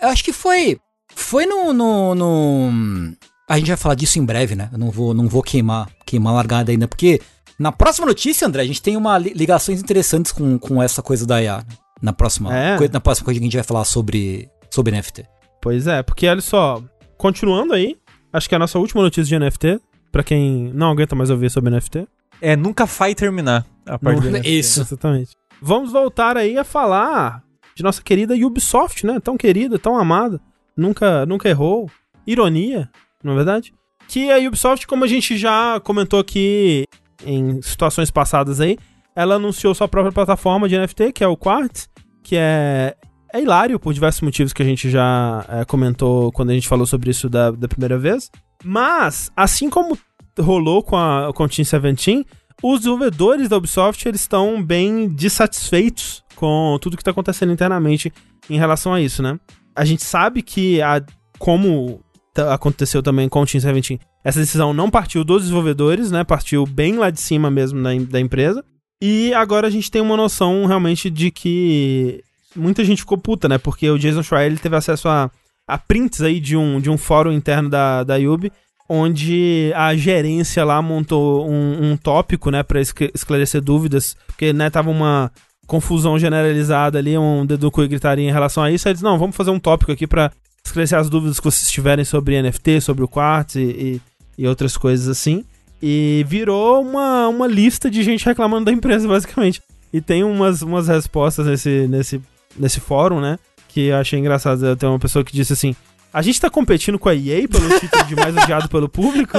É. 0.01 0.05
Eu 0.07 0.09
acho 0.09 0.23
que 0.23 0.33
foi. 0.33 0.77
Foi 1.15 1.45
no, 1.45 1.71
no, 1.71 2.15
no- 2.15 3.13
A 3.49 3.57
gente 3.57 3.67
vai 3.67 3.77
falar 3.77 3.95
disso 3.95 4.19
em 4.19 4.25
breve, 4.25 4.55
né? 4.55 4.69
Eu 4.71 4.77
não 4.77 4.91
vou, 4.91 5.13
não 5.13 5.27
vou 5.27 5.41
queimar, 5.41 5.89
queimar 6.05 6.33
a 6.33 6.35
largada 6.37 6.71
ainda, 6.71 6.87
porque 6.87 7.19
na 7.57 7.71
próxima 7.71 8.05
notícia, 8.05 8.47
André, 8.47 8.61
a 8.61 8.65
gente 8.65 8.81
tem 8.81 8.95
uma 8.95 9.17
li- 9.17 9.33
ligações 9.33 9.81
interessantes 9.81 10.31
com, 10.31 10.57
com 10.59 10.81
essa 10.81 11.01
coisa 11.01 11.25
da 11.25 11.41
IA. 11.41 11.57
né? 11.57 11.63
Na 12.01 12.13
próxima, 12.13 12.55
É? 12.55 12.77
coi- 12.77 12.87
na 12.93 12.99
próxima 13.01 13.25
coisa 13.25 13.39
que 13.39 13.43
a 13.43 13.47
gente 13.47 13.57
vai 13.57 13.63
falar 13.63 13.83
sobre, 13.83 14.47
sobre 14.69 14.91
NFT. 14.95 15.25
Pois 15.61 15.87
é, 15.87 16.01
porque 16.03 16.27
olha 16.27 16.39
só, 16.41 16.81
continuando 17.17 17.73
aí, 17.73 17.97
acho 18.31 18.47
que 18.47 18.55
é 18.55 18.57
a 18.57 18.59
nossa 18.59 18.79
última 18.79 19.01
notícia 19.01 19.25
de 19.25 19.35
NFT, 19.43 19.81
pra 20.11 20.23
quem 20.23 20.71
não 20.73 20.91
aguenta 20.91 21.15
mais 21.15 21.29
ouvir 21.29 21.49
sobre 21.51 21.69
NFT. 21.71 22.07
É, 22.41 22.55
nunca 22.55 22.85
vai 22.85 23.13
terminar 23.13 23.65
a 23.85 23.97
parte 23.99 24.15
Não- 24.21 24.21
do 24.21 24.37
NFT. 24.37 24.49
Isso. 24.59 24.81
Exatamente. 24.81 25.31
Vamos 25.61 25.91
voltar 25.91 26.37
aí 26.37 26.57
a 26.57 26.63
falar 26.63 27.43
de 27.75 27.83
nossa 27.83 28.01
querida 28.01 28.33
Ubisoft, 28.35 29.05
né? 29.05 29.19
Tão 29.19 29.35
querida, 29.35 29.77
tão 29.77 29.97
amada, 29.97 30.39
nunca, 30.77 31.25
nunca 31.25 31.49
errou. 31.49 31.89
Ironia, 32.25 32.89
não 33.23 33.33
é 33.33 33.35
verdade? 33.35 33.73
Que 34.07 34.31
a 34.31 34.37
Ubisoft, 34.37 34.87
como 34.87 35.03
a 35.03 35.07
gente 35.07 35.37
já 35.37 35.79
comentou 35.81 36.19
aqui 36.19 36.85
em 37.25 37.61
situações 37.61 38.09
passadas 38.09 38.59
aí, 38.59 38.77
ela 39.15 39.35
anunciou 39.35 39.75
sua 39.75 39.87
própria 39.87 40.11
plataforma 40.11 40.67
de 40.67 40.77
NFT, 40.77 41.11
que 41.11 41.23
é 41.23 41.27
o 41.27 41.37
Quartz, 41.37 41.89
que 42.23 42.35
é, 42.37 42.95
é 43.33 43.41
hilário 43.41 43.79
por 43.79 43.93
diversos 43.93 44.21
motivos 44.21 44.53
que 44.53 44.61
a 44.61 44.65
gente 44.65 44.89
já 44.89 45.45
é, 45.49 45.65
comentou 45.65 46.31
quando 46.31 46.51
a 46.51 46.53
gente 46.53 46.67
falou 46.67 46.85
sobre 46.85 47.11
isso 47.11 47.29
da, 47.29 47.51
da 47.51 47.67
primeira 47.67 47.97
vez. 47.97 48.31
Mas, 48.63 49.31
assim 49.35 49.69
como 49.69 49.97
rolou 50.39 50.81
com, 50.81 50.95
a, 50.97 51.31
com 51.33 51.47
Team 51.47 51.65
17, 51.65 52.25
os 52.63 52.79
desenvolvedores 52.79 53.49
da 53.49 53.57
Ubisoft 53.57 54.07
eles 54.07 54.21
estão 54.21 54.61
bem 54.61 55.09
dissatisfeitos 55.09 56.23
com 56.35 56.77
tudo 56.81 56.95
que 56.95 57.01
está 57.01 57.11
acontecendo 57.11 57.51
internamente 57.51 58.11
em 58.49 58.57
relação 58.57 58.93
a 58.93 59.01
isso, 59.01 59.21
né? 59.21 59.39
A 59.75 59.85
gente 59.85 60.03
sabe 60.03 60.41
que, 60.41 60.81
a, 60.81 61.01
como 61.37 62.01
aconteceu 62.39 63.01
também 63.03 63.27
com 63.27 63.41
o 63.41 63.45
Team 63.45 63.61
17, 63.61 63.99
essa 64.23 64.39
decisão 64.39 64.73
não 64.73 64.89
partiu 64.89 65.23
dos 65.23 65.43
desenvolvedores, 65.43 66.11
né? 66.11 66.23
Partiu 66.23 66.65
bem 66.65 66.97
lá 66.97 67.09
de 67.09 67.21
cima 67.21 67.49
mesmo 67.49 67.81
da, 67.81 67.89
da 68.09 68.19
empresa. 68.19 68.63
E 69.01 69.33
agora 69.33 69.67
a 69.67 69.69
gente 69.69 69.89
tem 69.89 70.01
uma 70.01 70.17
noção 70.17 70.65
realmente 70.65 71.09
de 71.09 71.31
que 71.31 72.21
muita 72.55 72.83
gente 72.83 73.01
ficou 73.01 73.17
puta, 73.17 73.47
né? 73.47 73.57
Porque 73.57 73.89
o 73.89 73.97
Jason 73.97 74.23
Schreier 74.23 74.47
ele 74.47 74.57
teve 74.57 74.75
acesso 74.75 75.07
a, 75.07 75.31
a 75.67 75.77
prints 75.77 76.21
aí 76.21 76.39
de 76.39 76.57
um, 76.57 76.81
de 76.81 76.89
um 76.89 76.97
fórum 76.97 77.31
interno 77.31 77.69
da, 77.69 78.03
da 78.03 78.17
Ubi, 78.17 78.51
onde 78.89 79.71
a 79.75 79.95
gerência 79.95 80.65
lá 80.65 80.81
montou 80.81 81.47
um, 81.49 81.91
um 81.91 81.97
tópico, 81.97 82.49
né, 82.49 82.63
escl- 82.81 83.11
esclarecer 83.13 83.61
dúvidas, 83.61 84.17
porque, 84.25 84.51
né, 84.51 84.69
tava 84.71 84.89
uma 84.89 85.31
confusão 85.67 86.17
generalizada 86.17 86.97
ali, 86.97 87.15
um 87.15 87.45
cu 87.71 87.83
e 87.83 87.87
gritaria 87.87 88.27
em 88.27 88.31
relação 88.31 88.63
a 88.63 88.71
isso, 88.71 88.87
aí 88.87 88.93
eles, 88.93 89.03
não, 89.03 89.19
vamos 89.19 89.35
fazer 89.35 89.51
um 89.51 89.59
tópico 89.59 89.91
aqui 89.91 90.07
pra 90.07 90.31
esclarecer 90.69 90.97
as 90.97 91.09
dúvidas 91.09 91.39
que 91.39 91.43
vocês 91.45 91.69
tiverem 91.69 92.05
sobre 92.05 92.41
NFT, 92.41 92.81
sobre 92.81 93.03
o 93.03 93.07
Quartz 93.07 93.55
e, 93.55 93.61
e, 93.61 94.01
e 94.43 94.47
outras 94.47 94.77
coisas 94.77 95.07
assim. 95.07 95.43
E 95.81 96.25
virou 96.27 96.81
uma, 96.81 97.27
uma 97.27 97.47
lista 97.47 97.89
de 97.89 98.03
gente 98.03 98.25
reclamando 98.25 98.65
da 98.65 98.71
empresa, 98.71 99.07
basicamente. 99.09 99.61
E 99.93 99.99
tem 100.01 100.23
umas, 100.23 100.61
umas 100.61 100.87
respostas 100.87 101.45
nesse, 101.47 101.87
nesse, 101.87 102.21
nesse 102.57 102.79
fórum, 102.79 103.19
né? 103.21 103.39
Que 103.67 103.87
eu 103.87 103.97
achei 103.97 104.19
engraçado. 104.19 104.75
Tem 104.75 104.87
uma 104.89 104.99
pessoa 104.99 105.23
que 105.23 105.31
disse 105.33 105.53
assim: 105.53 105.75
A 106.13 106.21
gente 106.21 106.39
tá 106.41 106.49
competindo 106.49 106.99
com 106.99 107.07
a 107.09 107.15
EA 107.15 107.47
pelo 107.47 107.67
título 107.79 108.03
de 108.03 108.15
mais 108.15 108.35
odiado 108.35 108.67
pelo 108.69 108.89
público, 108.89 109.37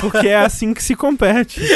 porque 0.00 0.28
é 0.28 0.36
assim 0.44 0.72
que 0.72 0.82
se 0.82 0.94
compete. 0.94 1.60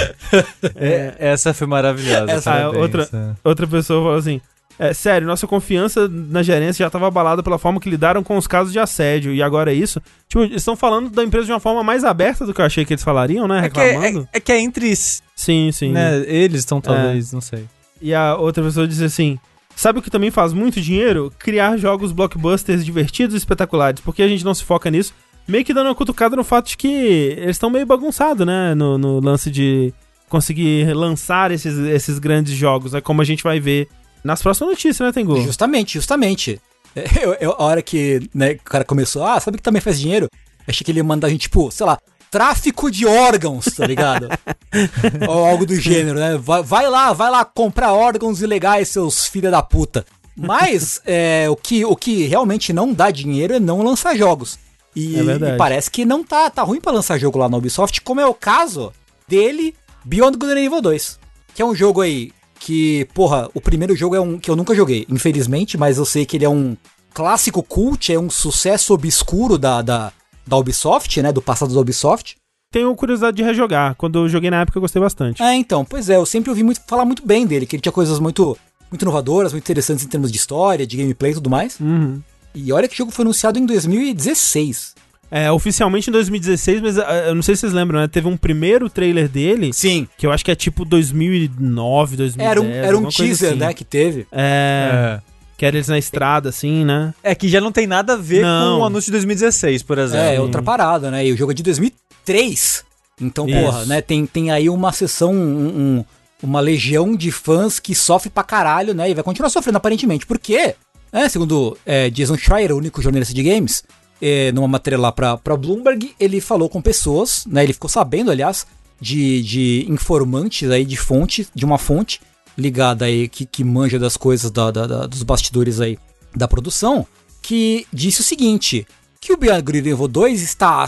É, 0.74 1.14
essa 1.18 1.52
foi 1.54 1.66
maravilhosa. 1.66 2.30
Essa- 2.32 2.50
Ah, 2.50 2.54
parabéns. 2.70 2.82
outra- 2.82 3.09
É. 3.12 3.30
Outra 3.48 3.66
pessoa 3.66 4.02
falou 4.02 4.18
assim: 4.18 4.40
é, 4.79 4.93
sério, 4.93 5.27
nossa 5.27 5.47
confiança 5.47 6.07
na 6.09 6.43
gerência 6.43 6.83
já 6.83 6.89
estava 6.89 7.07
abalada 7.07 7.43
pela 7.43 7.59
forma 7.59 7.81
que 7.81 7.89
lidaram 7.89 8.23
com 8.23 8.37
os 8.37 8.47
casos 8.47 8.73
de 8.73 8.79
assédio. 8.79 9.33
E 9.33 9.43
agora 9.43 9.73
é 9.73 9.75
isso? 9.75 10.01
Tipo, 10.29 10.43
eles 10.45 10.57
estão 10.57 10.77
falando 10.77 11.09
da 11.11 11.25
empresa 11.25 11.47
de 11.47 11.53
uma 11.53 11.61
forma 11.61 11.83
mais 11.83 12.05
aberta 12.05 12.45
do 12.45 12.53
que 12.53 12.61
eu 12.61 12.65
achei 12.65 12.85
que 12.85 12.93
eles 12.93 13.05
falariam, 13.05 13.49
né? 13.49 13.67
É 13.67 13.71
que 13.71 13.81
é, 13.81 13.85
Reclamando. 13.93 14.29
é- 14.33 14.37
é 14.37 14.41
que 14.41 14.53
é 14.53 14.61
entre 14.61 14.95
Sim, 14.95 15.71
sim. 15.73 15.93
né, 15.93 16.23
eles 16.27 16.61
estão 16.61 16.81
talvez, 16.81 17.33
não 17.33 17.41
sei. 17.41 17.65
E 18.01 18.12
a 18.15 18.37
outra 18.37 18.62
pessoa 18.62 18.87
disse 18.87 19.05
assim: 19.05 19.39
Sabe 19.75 19.99
o 19.99 20.03
que 20.03 20.11
também 20.11 20.31
faz 20.31 20.53
muito 20.53 20.81
dinheiro? 20.81 21.33
Criar 21.39 21.77
jogos 21.77 22.12
blockbusters 22.12 22.85
divertidos 22.85 23.35
e 23.35 23.39
espetaculares. 23.39 24.01
Porque 24.01 24.23
a 24.23 24.29
gente 24.29 24.45
não 24.45 24.55
se 24.55 24.65
foca 24.65 24.91
nisso. 24.91 25.12
Meio 25.47 25.65
que 25.65 25.73
dando 25.75 25.87
uma 25.89 25.95
cutucada 25.95 26.35
no 26.35 26.43
fato 26.43 26.69
de 26.71 26.77
que 26.77 26.89
eles 26.89 27.57
estão 27.57 27.71
meio 27.71 27.87
bagunçados, 27.87 28.47
né? 28.47 28.75
No, 28.75 28.97
no 28.99 29.21
lance 29.21 29.51
de 29.51 29.93
conseguir 30.29 30.93
lançar 30.95 31.51
esses, 31.51 31.77
esses 31.79 32.19
grandes 32.19 32.55
jogos, 32.55 32.93
né? 32.93 33.01
Como 33.01 33.21
a 33.23 33.25
gente 33.25 33.43
vai 33.43 33.61
ver 33.61 33.89
nas 34.24 34.42
próximas 34.42 34.70
notícias, 34.70 35.07
né, 35.07 35.12
Tengu? 35.12 35.40
Justamente, 35.42 35.94
justamente. 35.94 36.61
Eu, 37.20 37.35
eu- 37.35 37.52
a 37.59 37.62
hora 37.62 37.83
que 37.83 38.26
né, 38.35 38.52
o 38.52 38.62
cara 38.64 38.83
começou, 38.85 39.22
ah, 39.22 39.38
sabe 39.38 39.59
que 39.59 39.62
também 39.62 39.83
faz 39.83 40.00
dinheiro? 40.00 40.31
Achei 40.66 40.83
que 40.83 40.90
ele 40.90 41.00
ia 41.00 41.05
mandar 41.05 41.26
a 41.26 41.31
gente, 41.31 41.42
tipo, 41.42 41.70
sei 41.70 41.85
lá, 41.85 41.98
tráfico 42.31 42.90
de 42.90 43.05
órgãos, 43.07 43.66
tá 43.66 43.87
ligado? 43.87 44.29
Ou 45.29 45.44
algo 45.44 45.66
do 45.66 45.79
gênero, 45.79 46.18
né? 46.18 46.38
Vai, 46.38 46.62
vai 46.62 46.88
lá, 46.88 47.12
vai 47.12 47.31
lá 47.31 47.44
comprar 47.44 47.92
órgãos 47.92 48.40
ilegais, 48.40 48.88
seus 48.88 49.26
filha 49.26 49.50
da 49.50 49.62
puta. 49.62 50.07
Mas 50.35 51.00
é, 51.07 51.46
o, 51.50 51.55
que, 51.57 51.85
o 51.85 51.94
que 51.94 52.24
realmente 52.26 52.72
não 52.72 52.92
dá 52.94 53.11
dinheiro 53.11 53.52
é 53.55 53.61
não 53.61 53.83
lançar 53.83 54.16
jogos. 54.16 54.59
E, 54.94 55.16
É 55.18 55.55
e 55.55 55.57
parece 55.59 55.90
que 55.90 56.07
não 56.07 56.24
tá, 56.24 56.48
tá 56.48 56.62
ruim 56.62 56.81
pra 56.81 56.92
lançar 56.92 57.18
jogo 57.18 57.38
lá 57.38 57.46
na 57.48 57.59
Ubisoft, 57.59 58.00
como 58.00 58.22
é 58.22 58.26
o 58.26 58.33
caso 58.33 58.90
dele, 59.29 59.74
Beyond 60.02 60.38
Good 60.38 60.52
and 60.55 60.61
Evil 60.64 60.81
2. 60.81 61.18
Que 61.55 61.61
é 61.61 61.64
um 61.64 61.74
jogo 61.74 62.00
aí 62.00 62.33
que, 62.59 63.07
porra, 63.14 63.49
o 63.55 63.61
primeiro 63.61 63.95
jogo 63.95 64.14
é 64.14 64.21
um 64.21 64.38
que 64.38 64.51
eu 64.51 64.57
nunca 64.57 64.75
joguei, 64.75 65.07
infelizmente, 65.09 65.77
mas 65.77 65.99
eu 65.99 66.05
sei 66.05 66.25
que 66.25 66.37
ele 66.37 66.45
é 66.45 66.49
um 66.49 66.77
clássico 67.12 67.62
cult, 67.62 68.12
é 68.12 68.19
um 68.19 68.29
sucesso 68.29 68.92
obscuro 68.92 69.57
da, 69.57 69.81
da, 69.81 70.12
da 70.47 70.57
Ubisoft, 70.57 71.23
né? 71.23 71.33
Do 71.33 71.40
passado 71.40 71.73
da 71.75 71.81
Ubisoft. 71.81 72.37
Tenho 72.71 72.95
curiosidade 72.95 73.37
de 73.37 73.42
rejogar. 73.42 73.95
Quando 73.95 74.19
eu 74.19 74.29
joguei 74.29 74.51
na 74.51 74.61
época, 74.61 74.77
eu 74.77 74.83
gostei 74.83 75.01
bastante. 75.01 75.42
É, 75.42 75.55
então, 75.55 75.85
pois 75.85 76.11
é, 76.11 76.16
eu 76.16 76.27
sempre 76.27 76.51
ouvi 76.51 76.62
muito, 76.62 76.81
falar 76.87 77.05
muito 77.05 77.27
bem 77.27 77.47
dele, 77.47 77.64
que 77.64 77.77
ele 77.77 77.81
tinha 77.81 77.92
coisas 77.92 78.19
muito, 78.19 78.57
muito 78.90 79.03
inovadoras, 79.03 79.53
muito 79.53 79.64
interessantes 79.64 80.05
em 80.05 80.09
termos 80.09 80.31
de 80.31 80.37
história, 80.37 80.87
de 80.87 80.97
gameplay 80.97 81.33
e 81.33 81.35
tudo 81.35 81.49
mais. 81.49 81.81
Uhum. 81.81 82.21
E 82.55 82.73
olha 82.73 82.88
que 82.88 82.95
o 82.95 82.99
jogo 82.99 83.11
foi 83.11 83.23
anunciado 83.23 83.59
em 83.59 83.66
2016. 83.66 84.95
É, 85.31 85.51
oficialmente 85.51 86.09
em 86.09 86.12
2016, 86.12 86.81
mas 86.81 86.99
ah, 86.99 87.25
eu 87.29 87.35
não 87.35 87.43
sei 87.43 87.57
se 87.57 87.62
vocês 87.62 87.73
lembram, 87.73 87.99
né? 88.01 88.07
Teve 88.09 88.29
um 88.29 88.37
primeiro 88.37 88.89
trailer 88.89 89.29
dele, 89.29 89.73
Sim. 89.73 90.07
que 90.17 90.27
eu 90.27 90.31
acho 90.33 90.45
que 90.45 90.51
é 90.51 90.55
tipo 90.55 90.85
2009, 90.85 92.17
2010. 92.17 92.51
Era 92.51 92.61
um, 92.61 92.71
era 92.71 92.99
um 92.99 93.09
teaser, 93.09 93.51
assim. 93.51 93.59
né, 93.59 93.75
que 93.75 93.85
teve. 93.85 94.27
É, 94.33 95.19
É. 95.19 95.21
que 95.57 95.65
era 95.67 95.77
eles 95.77 95.89
na 95.89 95.99
estrada, 95.99 96.49
assim, 96.51 96.85
né? 96.85 97.12
É 97.23 97.35
que 97.35 97.49
já 97.49 97.61
não 97.61 97.73
tem 97.73 97.87
nada 97.87 98.12
a 98.12 98.17
ver 98.17 98.43
Não. 98.43 98.77
com 98.77 98.83
o 98.83 98.87
anúncio 98.87 99.07
de 99.07 99.12
2016, 99.12 99.83
por 99.83 99.99
exemplo. 99.99 100.27
É, 100.27 100.41
outra 100.41 100.62
parada, 100.62 101.11
né? 101.11 101.27
E 101.27 101.33
o 101.33 101.37
jogo 101.37 101.53
é 101.53 101.55
de 101.55 101.62
2003. 101.62 102.85
Então, 103.21 103.49
Isso. 103.49 103.59
porra, 103.61 103.85
né? 103.87 104.01
Tem, 104.03 104.27
tem 104.27 104.51
aí 104.51 104.68
uma 104.68 104.93
sessão, 104.93 105.33
um- 105.35 105.99
um- 105.99 106.05
uma 106.43 106.61
legião 106.61 107.16
de 107.16 107.33
fãs 107.33 107.81
que 107.81 107.95
sofre 107.95 108.29
pra 108.29 108.43
caralho, 108.45 108.93
né? 108.95 109.11
E 109.11 109.14
vai 109.14 109.24
continuar 109.24 109.49
sofrendo 109.49 109.79
aparentemente. 109.79 110.27
Por 110.27 110.39
quê? 110.39 110.74
É, 111.12 111.29
segundo 111.29 111.77
é, 111.87 112.11
Jason 112.11 112.37
Schreier, 112.37 112.72
o 112.72 112.77
único 112.77 113.01
jornalista 113.01 113.33
de 113.33 113.43
games, 113.43 113.83
é, 114.21 114.51
numa 114.53 114.69
matéria 114.69 114.99
lá 114.99 115.12
pra, 115.12 115.37
pra 115.37 115.57
Bloomberg, 115.57 116.14
ele 116.19 116.41
falou 116.41 116.69
com 116.69 116.81
pessoas, 116.81 117.45
né? 117.47 117.64
Ele 117.64 117.73
ficou 117.73 117.91
sabendo, 117.91 118.31
aliás, 118.31 118.67
de, 119.01 119.43
de 119.43 119.87
informantes 119.89 120.71
aí, 120.71 120.85
de 120.85 120.97
fonte, 120.97 121.47
de 121.55 121.64
uma 121.64 121.79
fonte 121.79 122.21
ligada 122.57 123.05
aí, 123.05 123.29
que, 123.29 123.45
que 123.45 123.62
manja 123.62 123.99
das 123.99 124.17
coisas 124.17 124.51
da, 124.51 124.71
da- 124.71 124.87
da- 124.87 125.07
dos 125.07 125.23
bastidores 125.23 125.81
aí 125.81 125.99
da 126.35 126.49
produção, 126.49 127.07
que 127.43 127.87
disse 127.93 128.21
o 128.21 128.25
seguinte, 128.25 128.87
que 129.21 129.33
o 129.33 129.37
Beyond 129.37 129.62
Good 129.62 129.79
Evil 129.91 130.09
2 130.09 130.43
está 130.43 130.83
há 130.83 130.87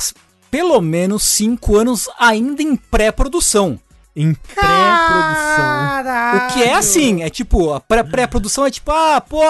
pelo 0.51 0.81
menos 0.81 1.22
5 1.24 1.76
anos 1.76 2.09
ainda 2.18 2.62
em 2.62 2.74
pré-produção. 2.74 3.79
Em 4.16 4.33
pré-produção. 4.33 5.68
O 6.37 6.55
que 6.55 6.62
é 6.62 6.74
assim, 6.74 7.22
é 7.22 7.31
tipo, 7.31 7.72
a 7.72 7.81
pré- 7.81 8.03
pré-produção 8.03 8.66
é 8.66 8.70
tipo, 8.70 8.91
ah, 8.91 9.20
pô, 9.20 9.43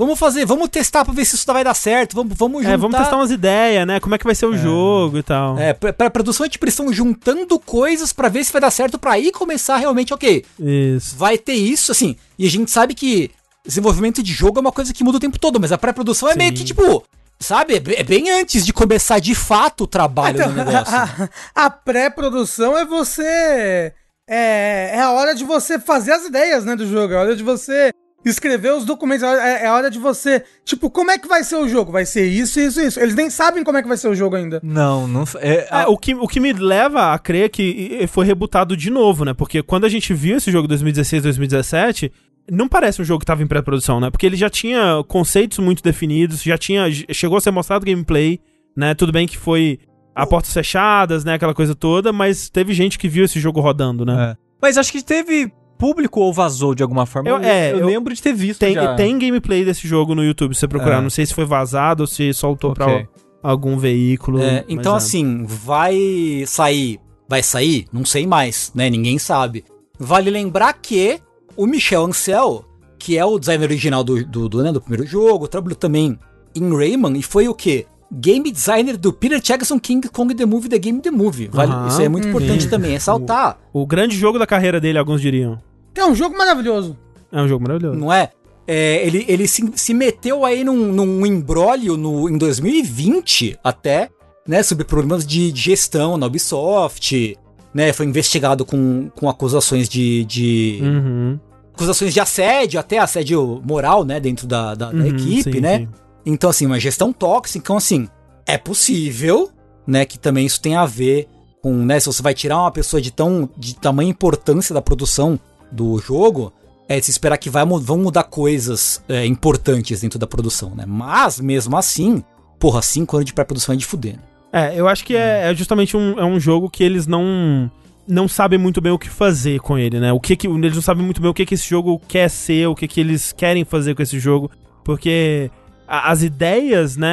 vamos 0.00 0.18
fazer, 0.18 0.46
vamos 0.46 0.68
testar 0.68 1.04
pra 1.04 1.12
ver 1.12 1.24
se 1.26 1.34
isso 1.36 1.44
vai 1.52 1.62
dar 1.62 1.74
certo, 1.74 2.16
vamos, 2.16 2.32
vamos 2.36 2.62
juntar. 2.62 2.72
É, 2.74 2.76
vamos 2.76 2.96
testar 2.98 3.16
umas 3.16 3.30
ideias, 3.30 3.86
né? 3.86 4.00
Como 4.00 4.14
é 4.14 4.18
que 4.18 4.24
vai 4.24 4.34
ser 4.34 4.46
o 4.46 4.56
jogo 4.56 5.18
e 5.18 5.22
tal. 5.22 5.58
É, 5.58 5.74
pré-produção 5.74 6.46
é 6.46 6.48
tipo, 6.48 6.64
eles 6.64 6.72
estão 6.72 6.90
juntando 6.92 7.58
coisas 7.58 8.12
pra 8.12 8.28
ver 8.28 8.42
se 8.42 8.52
vai 8.52 8.62
dar 8.62 8.70
certo 8.70 8.98
pra 8.98 9.12
aí 9.12 9.30
começar 9.30 9.76
realmente, 9.76 10.14
ok, 10.14 10.44
Isso. 10.58 11.14
vai 11.16 11.36
ter 11.36 11.52
isso, 11.52 11.92
assim, 11.92 12.16
e 12.38 12.46
a 12.46 12.50
gente 12.50 12.70
sabe 12.70 12.94
que 12.94 13.30
desenvolvimento 13.64 14.22
de 14.22 14.32
jogo 14.32 14.58
é 14.58 14.62
uma 14.62 14.72
coisa 14.72 14.92
que 14.94 15.04
muda 15.04 15.18
o 15.18 15.20
tempo 15.20 15.38
todo, 15.38 15.60
mas 15.60 15.70
a 15.70 15.76
pré-produção 15.78 16.28
é 16.30 16.34
meio 16.34 16.54
que 16.54 16.64
tipo, 16.64 17.04
sabe, 17.38 17.74
é 17.74 18.00
é 18.00 18.02
bem 18.02 18.30
antes 18.30 18.64
de 18.64 18.72
começar 18.72 19.18
de 19.18 19.34
fato 19.34 19.84
o 19.84 19.86
trabalho 19.86 20.36
Então, 20.40 20.48
do 20.50 20.56
negócio. 20.64 20.94
a, 20.96 21.28
a 21.66 21.70
pré-produção 21.70 22.76
é 22.78 22.84
você. 22.86 23.92
É, 24.32 24.92
é 24.94 25.00
a 25.00 25.10
hora 25.10 25.34
de 25.34 25.44
você 25.44 25.78
fazer 25.78 26.12
as 26.12 26.24
ideias, 26.24 26.64
né, 26.64 26.74
do 26.76 26.86
jogo. 26.86 27.12
É 27.12 27.16
a 27.16 27.20
hora 27.20 27.36
de 27.36 27.42
você 27.42 27.90
escrever 28.24 28.72
os 28.74 28.84
documentos. 28.84 29.22
É, 29.22 29.26
a 29.26 29.30
hora- 29.30 29.42
é 29.48 29.66
a 29.66 29.74
hora 29.74 29.90
de 29.90 29.98
você. 29.98 30.44
Tipo, 30.64 30.90
como 30.90 31.10
é 31.10 31.18
que 31.18 31.26
vai 31.28 31.42
ser 31.44 31.56
o 31.56 31.68
jogo? 31.68 31.90
Vai 31.92 32.04
ser 32.06 32.26
isso, 32.26 32.60
isso, 32.60 32.80
isso. 32.80 33.00
Eles 33.00 33.14
nem 33.14 33.30
sabem 33.30 33.64
como 33.64 33.78
é 33.78 33.82
que 33.82 33.88
vai 33.88 33.96
ser 33.96 34.08
o 34.08 34.14
jogo 34.14 34.36
ainda. 34.36 34.60
Não, 34.62 35.06
não. 35.08 35.24
É, 35.38 35.68
É, 35.70 35.86
o, 35.86 35.96
que, 35.96 36.14
o 36.14 36.26
que 36.28 36.40
me 36.40 36.52
leva 36.52 37.12
a 37.12 37.18
crer 37.18 37.48
que 37.50 38.06
foi 38.08 38.26
rebutado 38.26 38.76
de 38.76 38.90
novo, 38.90 39.24
né? 39.24 39.32
Porque 39.34 39.62
quando 39.62 39.84
a 39.84 39.88
gente 39.88 40.12
viu 40.12 40.36
esse 40.36 40.50
jogo 40.50 40.68
2016, 40.68 41.22
2017, 41.22 42.12
não 42.50 42.68
parece 42.68 43.00
um 43.00 43.04
jogo 43.04 43.20
que 43.20 43.26
tava 43.26 43.42
em 43.42 43.46
pré-produção, 43.46 44.00
né? 44.00 44.10
Porque 44.10 44.26
ele 44.26 44.36
já 44.36 44.50
tinha 44.50 45.02
conceitos 45.08 45.58
muito 45.58 45.82
definidos, 45.82 46.42
já 46.42 46.58
tinha. 46.58 46.86
Chegou 47.12 47.38
a 47.38 47.40
ser 47.40 47.50
mostrado 47.50 47.84
gameplay, 47.86 48.40
né? 48.76 48.94
Tudo 48.94 49.12
bem 49.12 49.26
que 49.26 49.36
foi 49.38 49.78
a 50.14 50.26
portas 50.26 50.52
fechadas, 50.52 51.24
né? 51.24 51.34
Aquela 51.34 51.54
coisa 51.54 51.74
toda, 51.74 52.12
mas 52.12 52.50
teve 52.50 52.74
gente 52.74 52.98
que 52.98 53.08
viu 53.08 53.24
esse 53.24 53.38
jogo 53.40 53.60
rodando, 53.60 54.04
né? 54.04 54.32
é. 54.32 54.36
Mas 54.60 54.76
acho 54.76 54.92
que 54.92 55.02
teve 55.02 55.50
público 55.80 56.20
ou 56.20 56.32
vazou 56.32 56.74
de 56.74 56.82
alguma 56.82 57.06
forma. 57.06 57.28
Eu- 57.30 57.38
é, 57.38 57.72
eu, 57.72 57.78
eu- 57.78 57.86
lembro 57.86 58.14
de 58.14 58.22
ter 58.22 58.32
visto. 58.34 58.60
Tem, 58.60 58.74
já. 58.74 58.94
tem 58.94 59.18
gameplay 59.18 59.64
desse 59.64 59.88
jogo 59.88 60.14
no 60.14 60.22
YouTube, 60.22 60.54
se 60.54 60.60
você 60.60 60.68
procurar. 60.68 60.98
É. 60.98 61.00
Não 61.00 61.10
sei 61.10 61.24
se 61.26 61.34
foi 61.34 61.44
vazado 61.46 62.02
ou 62.02 62.06
se 62.06 62.32
soltou 62.34 62.72
Ok. 62.72 62.84
pra 62.84 63.06
algum 63.42 63.76
veículo. 63.78 64.40
É, 64.40 64.64
então, 64.68 64.94
é. 64.94 64.96
assim, 64.98 65.44
vai 65.44 66.44
sair. 66.46 67.00
Vai 67.28 67.42
sair? 67.42 67.86
Não 67.92 68.04
sei 68.04 68.26
mais, 68.26 68.70
né? 68.74 68.90
Ninguém 68.90 69.18
sabe. 69.18 69.64
Vale 69.98 70.30
lembrar 70.30 70.72
que 70.74 71.20
o 71.56 71.66
Michel 71.66 72.04
Ancel, 72.04 72.64
que 72.98 73.16
é 73.16 73.24
o 73.24 73.38
designer 73.38 73.64
original 73.66 74.02
do, 74.04 74.24
do, 74.24 74.48
do, 74.48 74.62
né, 74.62 74.72
do 74.72 74.80
primeiro 74.80 75.06
jogo, 75.06 75.48
trabalhou 75.48 75.76
também 75.76 76.18
em 76.54 76.76
Rayman 76.76 77.16
e 77.18 77.22
foi 77.22 77.48
o 77.48 77.54
quê? 77.54 77.86
Game 78.12 78.50
designer 78.50 78.96
do 78.96 79.12
Peter 79.12 79.40
Jackson 79.40 79.78
King 79.78 80.08
Kong 80.08 80.34
The 80.34 80.44
Movie, 80.44 80.68
The 80.68 80.78
Game 80.78 81.00
The 81.00 81.12
Movie. 81.12 81.48
Vale, 81.52 81.70
Aham, 81.70 81.86
isso 81.88 82.02
é 82.02 82.08
muito 82.08 82.24
uhum. 82.24 82.30
importante 82.30 82.68
também, 82.68 82.90
ressaltar. 82.90 83.56
O 83.72 83.86
grande 83.86 84.16
jogo 84.16 84.36
da 84.36 84.46
carreira 84.48 84.80
dele, 84.80 84.98
alguns 84.98 85.20
diriam. 85.20 85.60
É 85.94 86.04
um 86.04 86.14
jogo 86.14 86.36
maravilhoso. 86.36 86.96
É 87.32 87.40
um 87.40 87.48
jogo 87.48 87.62
maravilhoso. 87.64 87.98
Não 87.98 88.12
é? 88.12 88.30
É, 88.66 89.04
ele 89.06 89.24
ele 89.28 89.48
se, 89.48 89.68
se 89.74 89.92
meteu 89.94 90.44
aí 90.44 90.62
num, 90.62 90.92
num 90.92 91.26
embrólio 91.26 91.96
no, 91.96 92.28
em 92.28 92.38
2020 92.38 93.58
até, 93.62 94.08
né? 94.46 94.62
Sobre 94.62 94.84
problemas 94.84 95.26
de, 95.26 95.50
de 95.52 95.60
gestão 95.60 96.16
na 96.16 96.26
Ubisoft, 96.26 97.36
né? 97.74 97.92
Foi 97.92 98.06
investigado 98.06 98.64
com, 98.64 99.10
com 99.14 99.28
acusações 99.28 99.88
de, 99.88 100.24
de 100.24 100.78
Uhum. 100.82 101.38
acusações 101.74 102.12
de 102.14 102.20
assédio, 102.20 102.78
até 102.78 102.98
assédio 102.98 103.60
moral, 103.66 104.04
né? 104.04 104.20
Dentro 104.20 104.46
da, 104.46 104.74
da, 104.74 104.92
da 104.92 104.98
Uhum, 104.98 105.06
equipe, 105.06 105.52
sim, 105.54 105.60
né? 105.60 105.78
sim. 105.80 105.88
Então, 106.24 106.50
assim, 106.50 106.66
uma 106.66 106.78
gestão 106.78 107.12
tóxica. 107.12 107.58
Então, 107.58 107.76
assim, 107.76 108.06
é 108.46 108.58
possível, 108.58 109.50
né, 109.86 110.04
que 110.04 110.18
também 110.18 110.44
isso 110.46 110.60
tenha 110.60 110.80
a 110.80 110.86
ver 110.86 111.26
com, 111.62 111.72
né, 111.72 111.98
se 111.98 112.06
você 112.06 112.22
vai 112.22 112.34
tirar 112.34 112.58
uma 112.58 112.70
pessoa 112.70 113.00
de 113.00 113.10
tão 113.10 113.48
de 113.56 113.74
tamanha 113.74 114.10
importância 114.10 114.74
da 114.74 114.82
produção 114.82 115.38
do 115.70 115.98
jogo, 115.98 116.52
é 116.88 116.98
de 116.98 117.04
se 117.06 117.10
esperar 117.12 117.36
que 117.38 117.48
vai, 117.50 117.64
vão 117.64 117.98
mudar 117.98 118.24
coisas 118.24 119.02
é, 119.08 119.24
importantes 119.26 120.00
dentro 120.00 120.18
da 120.18 120.26
produção, 120.26 120.74
né? 120.74 120.84
Mas, 120.86 121.38
mesmo 121.40 121.76
assim, 121.76 122.22
porra, 122.58 122.82
cinco 122.82 123.16
anos 123.16 123.26
de 123.26 123.32
pré-produção 123.32 123.74
é 123.74 123.78
de 123.78 123.86
fuder. 123.86 124.14
né? 124.16 124.22
É, 124.52 124.74
eu 124.80 124.88
acho 124.88 125.04
que 125.04 125.14
é, 125.14 125.50
é 125.50 125.54
justamente 125.54 125.96
um, 125.96 126.18
é 126.18 126.24
um 126.24 126.40
jogo 126.40 126.68
que 126.68 126.82
eles 126.82 127.06
não 127.06 127.70
não 128.08 128.26
sabem 128.26 128.58
muito 128.58 128.80
bem 128.80 128.90
o 128.90 128.98
que 128.98 129.08
fazer 129.08 129.60
com 129.60 129.78
ele, 129.78 130.00
né? 130.00 130.12
O 130.12 130.18
que 130.18 130.34
que 130.34 130.48
eles 130.48 130.74
não 130.74 130.82
sabem 130.82 131.04
muito 131.04 131.20
bem 131.20 131.30
o 131.30 131.34
que 131.34 131.46
que 131.46 131.54
esse 131.54 131.68
jogo 131.68 132.00
quer 132.08 132.28
ser, 132.28 132.66
o 132.66 132.74
que 132.74 132.88
que 132.88 132.98
eles 133.00 133.30
querem 133.30 133.64
fazer 133.64 133.94
com 133.94 134.02
esse 134.02 134.18
jogo, 134.18 134.50
porque 134.82 135.48
a- 135.86 136.10
as 136.10 136.24
ideias, 136.24 136.96
né, 136.96 137.06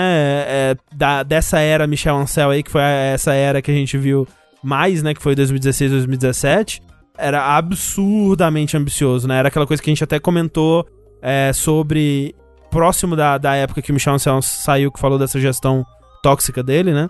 é, 0.47 0.77
da, 0.95 1.21
dessa 1.21 1.59
era 1.59 1.85
Michel 1.85 2.17
Ancel 2.17 2.49
aí, 2.49 2.63
que 2.63 2.71
foi 2.71 2.81
essa 2.81 3.31
era 3.33 3.61
que 3.61 3.69
a 3.69 3.73
gente 3.75 3.95
viu 3.95 4.27
mais, 4.63 5.03
né, 5.03 5.13
que 5.13 5.21
foi 5.21 5.35
2016, 5.35 5.91
2017, 5.91 6.81
era 7.17 7.55
absurdamente 7.55 8.77
ambicioso, 8.77 9.27
né? 9.27 9.39
Era 9.39 9.47
aquela 9.47 9.65
coisa 9.65 9.81
que 9.81 9.89
a 9.89 9.93
gente 9.93 10.03
até 10.03 10.19
comentou 10.19 10.87
é, 11.21 11.51
sobre 11.53 12.35
próximo 12.69 13.15
da, 13.15 13.37
da 13.37 13.55
época 13.55 13.81
que 13.81 13.91
o 13.91 13.93
Michel 13.93 14.13
Ancel 14.13 14.41
saiu, 14.41 14.91
que 14.91 14.99
falou 14.99 15.17
dessa 15.17 15.39
gestão 15.39 15.85
tóxica 16.21 16.61
dele, 16.61 16.93
né? 16.93 17.09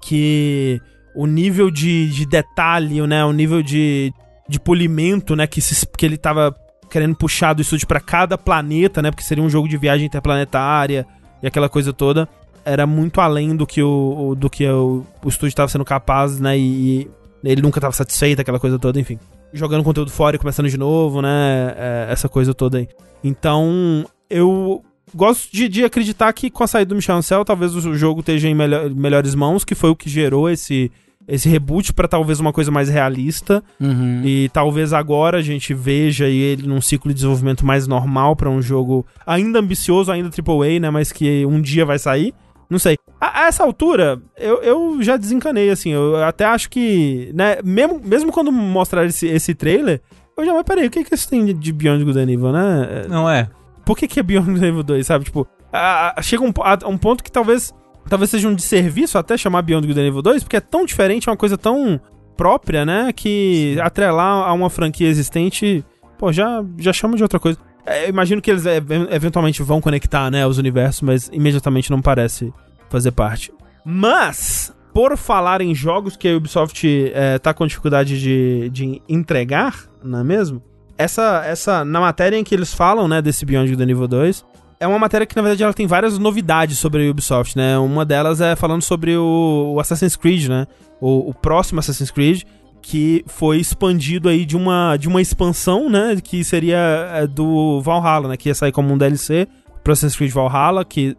que 0.00 0.80
o 1.14 1.26
nível 1.26 1.70
de, 1.70 2.08
de 2.10 2.26
detalhe, 2.26 3.04
né, 3.06 3.24
o 3.24 3.32
nível 3.32 3.62
de, 3.62 4.12
de 4.48 4.60
polimento, 4.60 5.34
né, 5.34 5.46
que, 5.46 5.60
se, 5.60 5.86
que 5.86 6.06
ele 6.06 6.16
tava 6.16 6.54
querendo 6.90 7.16
puxar 7.16 7.54
do 7.54 7.62
estúdio 7.62 7.86
pra 7.88 8.00
cada 8.00 8.38
planeta, 8.38 9.02
né, 9.02 9.10
porque 9.10 9.24
seria 9.24 9.42
um 9.42 9.48
jogo 9.48 9.68
de 9.68 9.76
viagem 9.76 10.06
interplanetária 10.06 11.06
e 11.42 11.46
aquela 11.46 11.68
coisa 11.68 11.92
toda, 11.92 12.28
era 12.64 12.86
muito 12.86 13.20
além 13.20 13.56
do 13.56 13.66
que 13.66 13.82
o, 13.82 14.34
do 14.36 14.48
que 14.50 14.68
o, 14.68 15.04
o 15.24 15.28
estúdio 15.28 15.56
tava 15.56 15.68
sendo 15.68 15.84
capaz, 15.84 16.38
né, 16.38 16.56
e 16.56 17.10
ele 17.52 17.62
nunca 17.62 17.80
tava 17.80 17.92
satisfeito, 17.92 18.40
aquela 18.40 18.58
coisa 18.58 18.78
toda, 18.78 18.98
enfim. 19.00 19.18
Jogando 19.52 19.84
conteúdo 19.84 20.10
fora 20.10 20.36
e 20.36 20.38
começando 20.38 20.68
de 20.68 20.76
novo, 20.78 21.22
né, 21.22 21.74
é, 21.76 22.06
essa 22.10 22.28
coisa 22.28 22.52
toda 22.52 22.78
aí. 22.78 22.88
Então, 23.22 24.04
eu 24.28 24.82
gosto 25.14 25.50
de, 25.52 25.68
de 25.68 25.84
acreditar 25.84 26.32
que 26.32 26.50
com 26.50 26.64
a 26.64 26.66
saída 26.66 26.88
do 26.90 26.94
Michel 26.96 27.16
Ancel, 27.16 27.44
talvez 27.44 27.74
o 27.74 27.94
jogo 27.94 28.20
esteja 28.20 28.48
em 28.48 28.54
melhor- 28.54 28.90
melhores 28.90 29.34
mãos, 29.34 29.64
que 29.64 29.74
foi 29.74 29.90
o 29.90 29.96
que 29.96 30.08
gerou 30.10 30.50
esse, 30.50 30.90
esse 31.28 31.48
reboot 31.48 31.92
pra 31.92 32.08
talvez 32.08 32.40
uma 32.40 32.52
coisa 32.52 32.70
mais 32.70 32.88
realista. 32.88 33.62
Uhum. 33.80 34.22
E 34.24 34.48
talvez 34.52 34.92
agora 34.92 35.38
a 35.38 35.42
gente 35.42 35.72
veja 35.74 36.26
ele 36.28 36.66
num 36.66 36.80
ciclo 36.80 37.08
de 37.10 37.14
desenvolvimento 37.14 37.64
mais 37.64 37.86
normal 37.86 38.34
pra 38.36 38.50
um 38.50 38.60
jogo 38.60 39.06
ainda 39.26 39.58
ambicioso, 39.60 40.10
ainda 40.12 40.28
AAA, 40.28 40.80
né? 40.80 40.90
Mas 40.90 41.12
que 41.12 41.46
um 41.46 41.60
dia 41.60 41.84
vai 41.84 41.98
sair. 41.98 42.34
Não 42.68 42.78
sei. 42.78 42.96
A, 43.20 43.44
a 43.44 43.46
essa 43.46 43.62
altura, 43.62 44.20
eu, 44.36 44.56
eu 44.62 45.02
já 45.02 45.16
desencanei, 45.16 45.70
assim. 45.70 45.90
Eu 45.90 46.22
até 46.24 46.44
acho 46.44 46.68
que, 46.68 47.30
né? 47.34 47.58
Mesmo, 47.64 48.00
mesmo 48.04 48.32
quando 48.32 48.50
mostrar 48.50 49.04
esse, 49.06 49.26
esse 49.26 49.54
trailer, 49.54 50.00
eu 50.36 50.44
já, 50.44 50.52
mas 50.52 50.62
peraí, 50.64 50.86
o 50.86 50.90
que, 50.90 51.04
que 51.04 51.14
isso 51.14 51.28
tem 51.28 51.44
de- 51.54 51.72
Beyond 51.72 52.04
Good 52.04 52.18
and 52.18 52.30
Evil, 52.30 52.52
né? 52.52 53.06
Não 53.08 53.28
é. 53.30 53.48
por 53.84 53.96
que, 53.96 54.08
que 54.08 54.18
é 54.20 54.22
Beyond 54.22 54.50
Good 54.52 54.64
and 54.64 54.68
Evil 54.68 54.82
2, 54.82 55.06
sabe? 55.06 55.24
Tipo, 55.26 55.46
a- 55.72 56.18
a- 56.18 56.22
chega 56.22 56.42
um, 56.42 56.52
a, 56.60 56.88
um 56.88 56.98
ponto 56.98 57.22
que 57.22 57.30
talvez 57.30 57.72
talvez 58.08 58.30
seja 58.30 58.46
um 58.48 58.54
desserviço 58.54 59.18
até 59.18 59.36
chamar 59.36 59.62
Beyond 59.62 59.86
Good 59.86 59.98
and 60.00 60.06
Evil 60.06 60.22
2, 60.22 60.42
porque 60.44 60.56
é 60.56 60.60
tão 60.60 60.84
diferente, 60.84 61.28
é 61.28 61.30
uma 61.32 61.36
coisa 61.36 61.56
tão 61.58 62.00
própria, 62.36 62.84
né? 62.84 63.12
Que 63.14 63.78
atrelar 63.80 64.48
a 64.48 64.52
uma 64.52 64.68
franquia 64.70 65.08
existente, 65.08 65.84
pô, 66.18 66.32
já, 66.32 66.64
já 66.78 66.92
chama 66.92 67.16
de 67.16 67.22
outra 67.22 67.38
coisa. 67.40 67.58
É, 67.86 68.08
imagino 68.08 68.42
que 68.42 68.50
eles 68.50 68.66
é, 68.66 68.82
eventualmente 69.10 69.62
vão 69.62 69.80
conectar, 69.80 70.30
né, 70.30 70.44
os 70.46 70.58
universos, 70.58 71.02
mas 71.02 71.30
imediatamente 71.32 71.90
não 71.90 72.02
parece 72.02 72.52
fazer 72.90 73.12
parte. 73.12 73.52
Mas, 73.84 74.74
por 74.92 75.16
falar 75.16 75.60
em 75.60 75.74
jogos 75.74 76.16
que 76.16 76.28
a 76.28 76.36
Ubisoft 76.36 77.12
é, 77.14 77.38
tá 77.38 77.54
com 77.54 77.66
dificuldade 77.66 78.20
de, 78.20 78.68
de 78.70 79.00
entregar, 79.08 79.84
não 80.02 80.18
é 80.18 80.24
mesmo? 80.24 80.60
Essa, 80.98 81.44
essa, 81.46 81.84
na 81.84 82.00
matéria 82.00 82.36
em 82.36 82.42
que 82.42 82.54
eles 82.54 82.74
falam, 82.74 83.06
né, 83.06 83.22
desse 83.22 83.44
Beyond 83.44 83.74
and 83.74 83.90
Evil 83.90 84.08
2, 84.08 84.44
é 84.80 84.86
uma 84.86 84.98
matéria 84.98 85.26
que, 85.26 85.36
na 85.36 85.42
verdade, 85.42 85.62
ela 85.62 85.72
tem 85.72 85.86
várias 85.86 86.18
novidades 86.18 86.78
sobre 86.78 87.06
a 87.06 87.10
Ubisoft, 87.10 87.56
né? 87.56 87.78
Uma 87.78 88.04
delas 88.04 88.40
é 88.40 88.54
falando 88.54 88.82
sobre 88.82 89.16
o, 89.16 89.74
o 89.74 89.80
Assassin's 89.80 90.16
Creed, 90.16 90.48
né? 90.48 90.66
O, 91.00 91.30
o 91.30 91.34
próximo 91.34 91.80
Assassin's 91.80 92.10
Creed, 92.10 92.42
que 92.82 93.24
foi 93.26 93.58
expandido 93.58 94.28
aí 94.28 94.44
de 94.44 94.56
uma, 94.56 94.96
de 94.96 95.08
uma 95.08 95.20
expansão, 95.20 95.88
né? 95.88 96.16
Que 96.22 96.44
seria 96.44 97.10
é, 97.14 97.26
do 97.26 97.80
Valhalla, 97.80 98.28
né? 98.28 98.36
Que 98.36 98.48
ia 98.48 98.54
sair 98.54 98.72
como 98.72 98.92
um 98.92 98.98
DLC 98.98 99.48
pro 99.82 99.92
Assassin's 99.92 100.16
Creed 100.16 100.32
Valhalla, 100.32 100.84
que... 100.84 101.16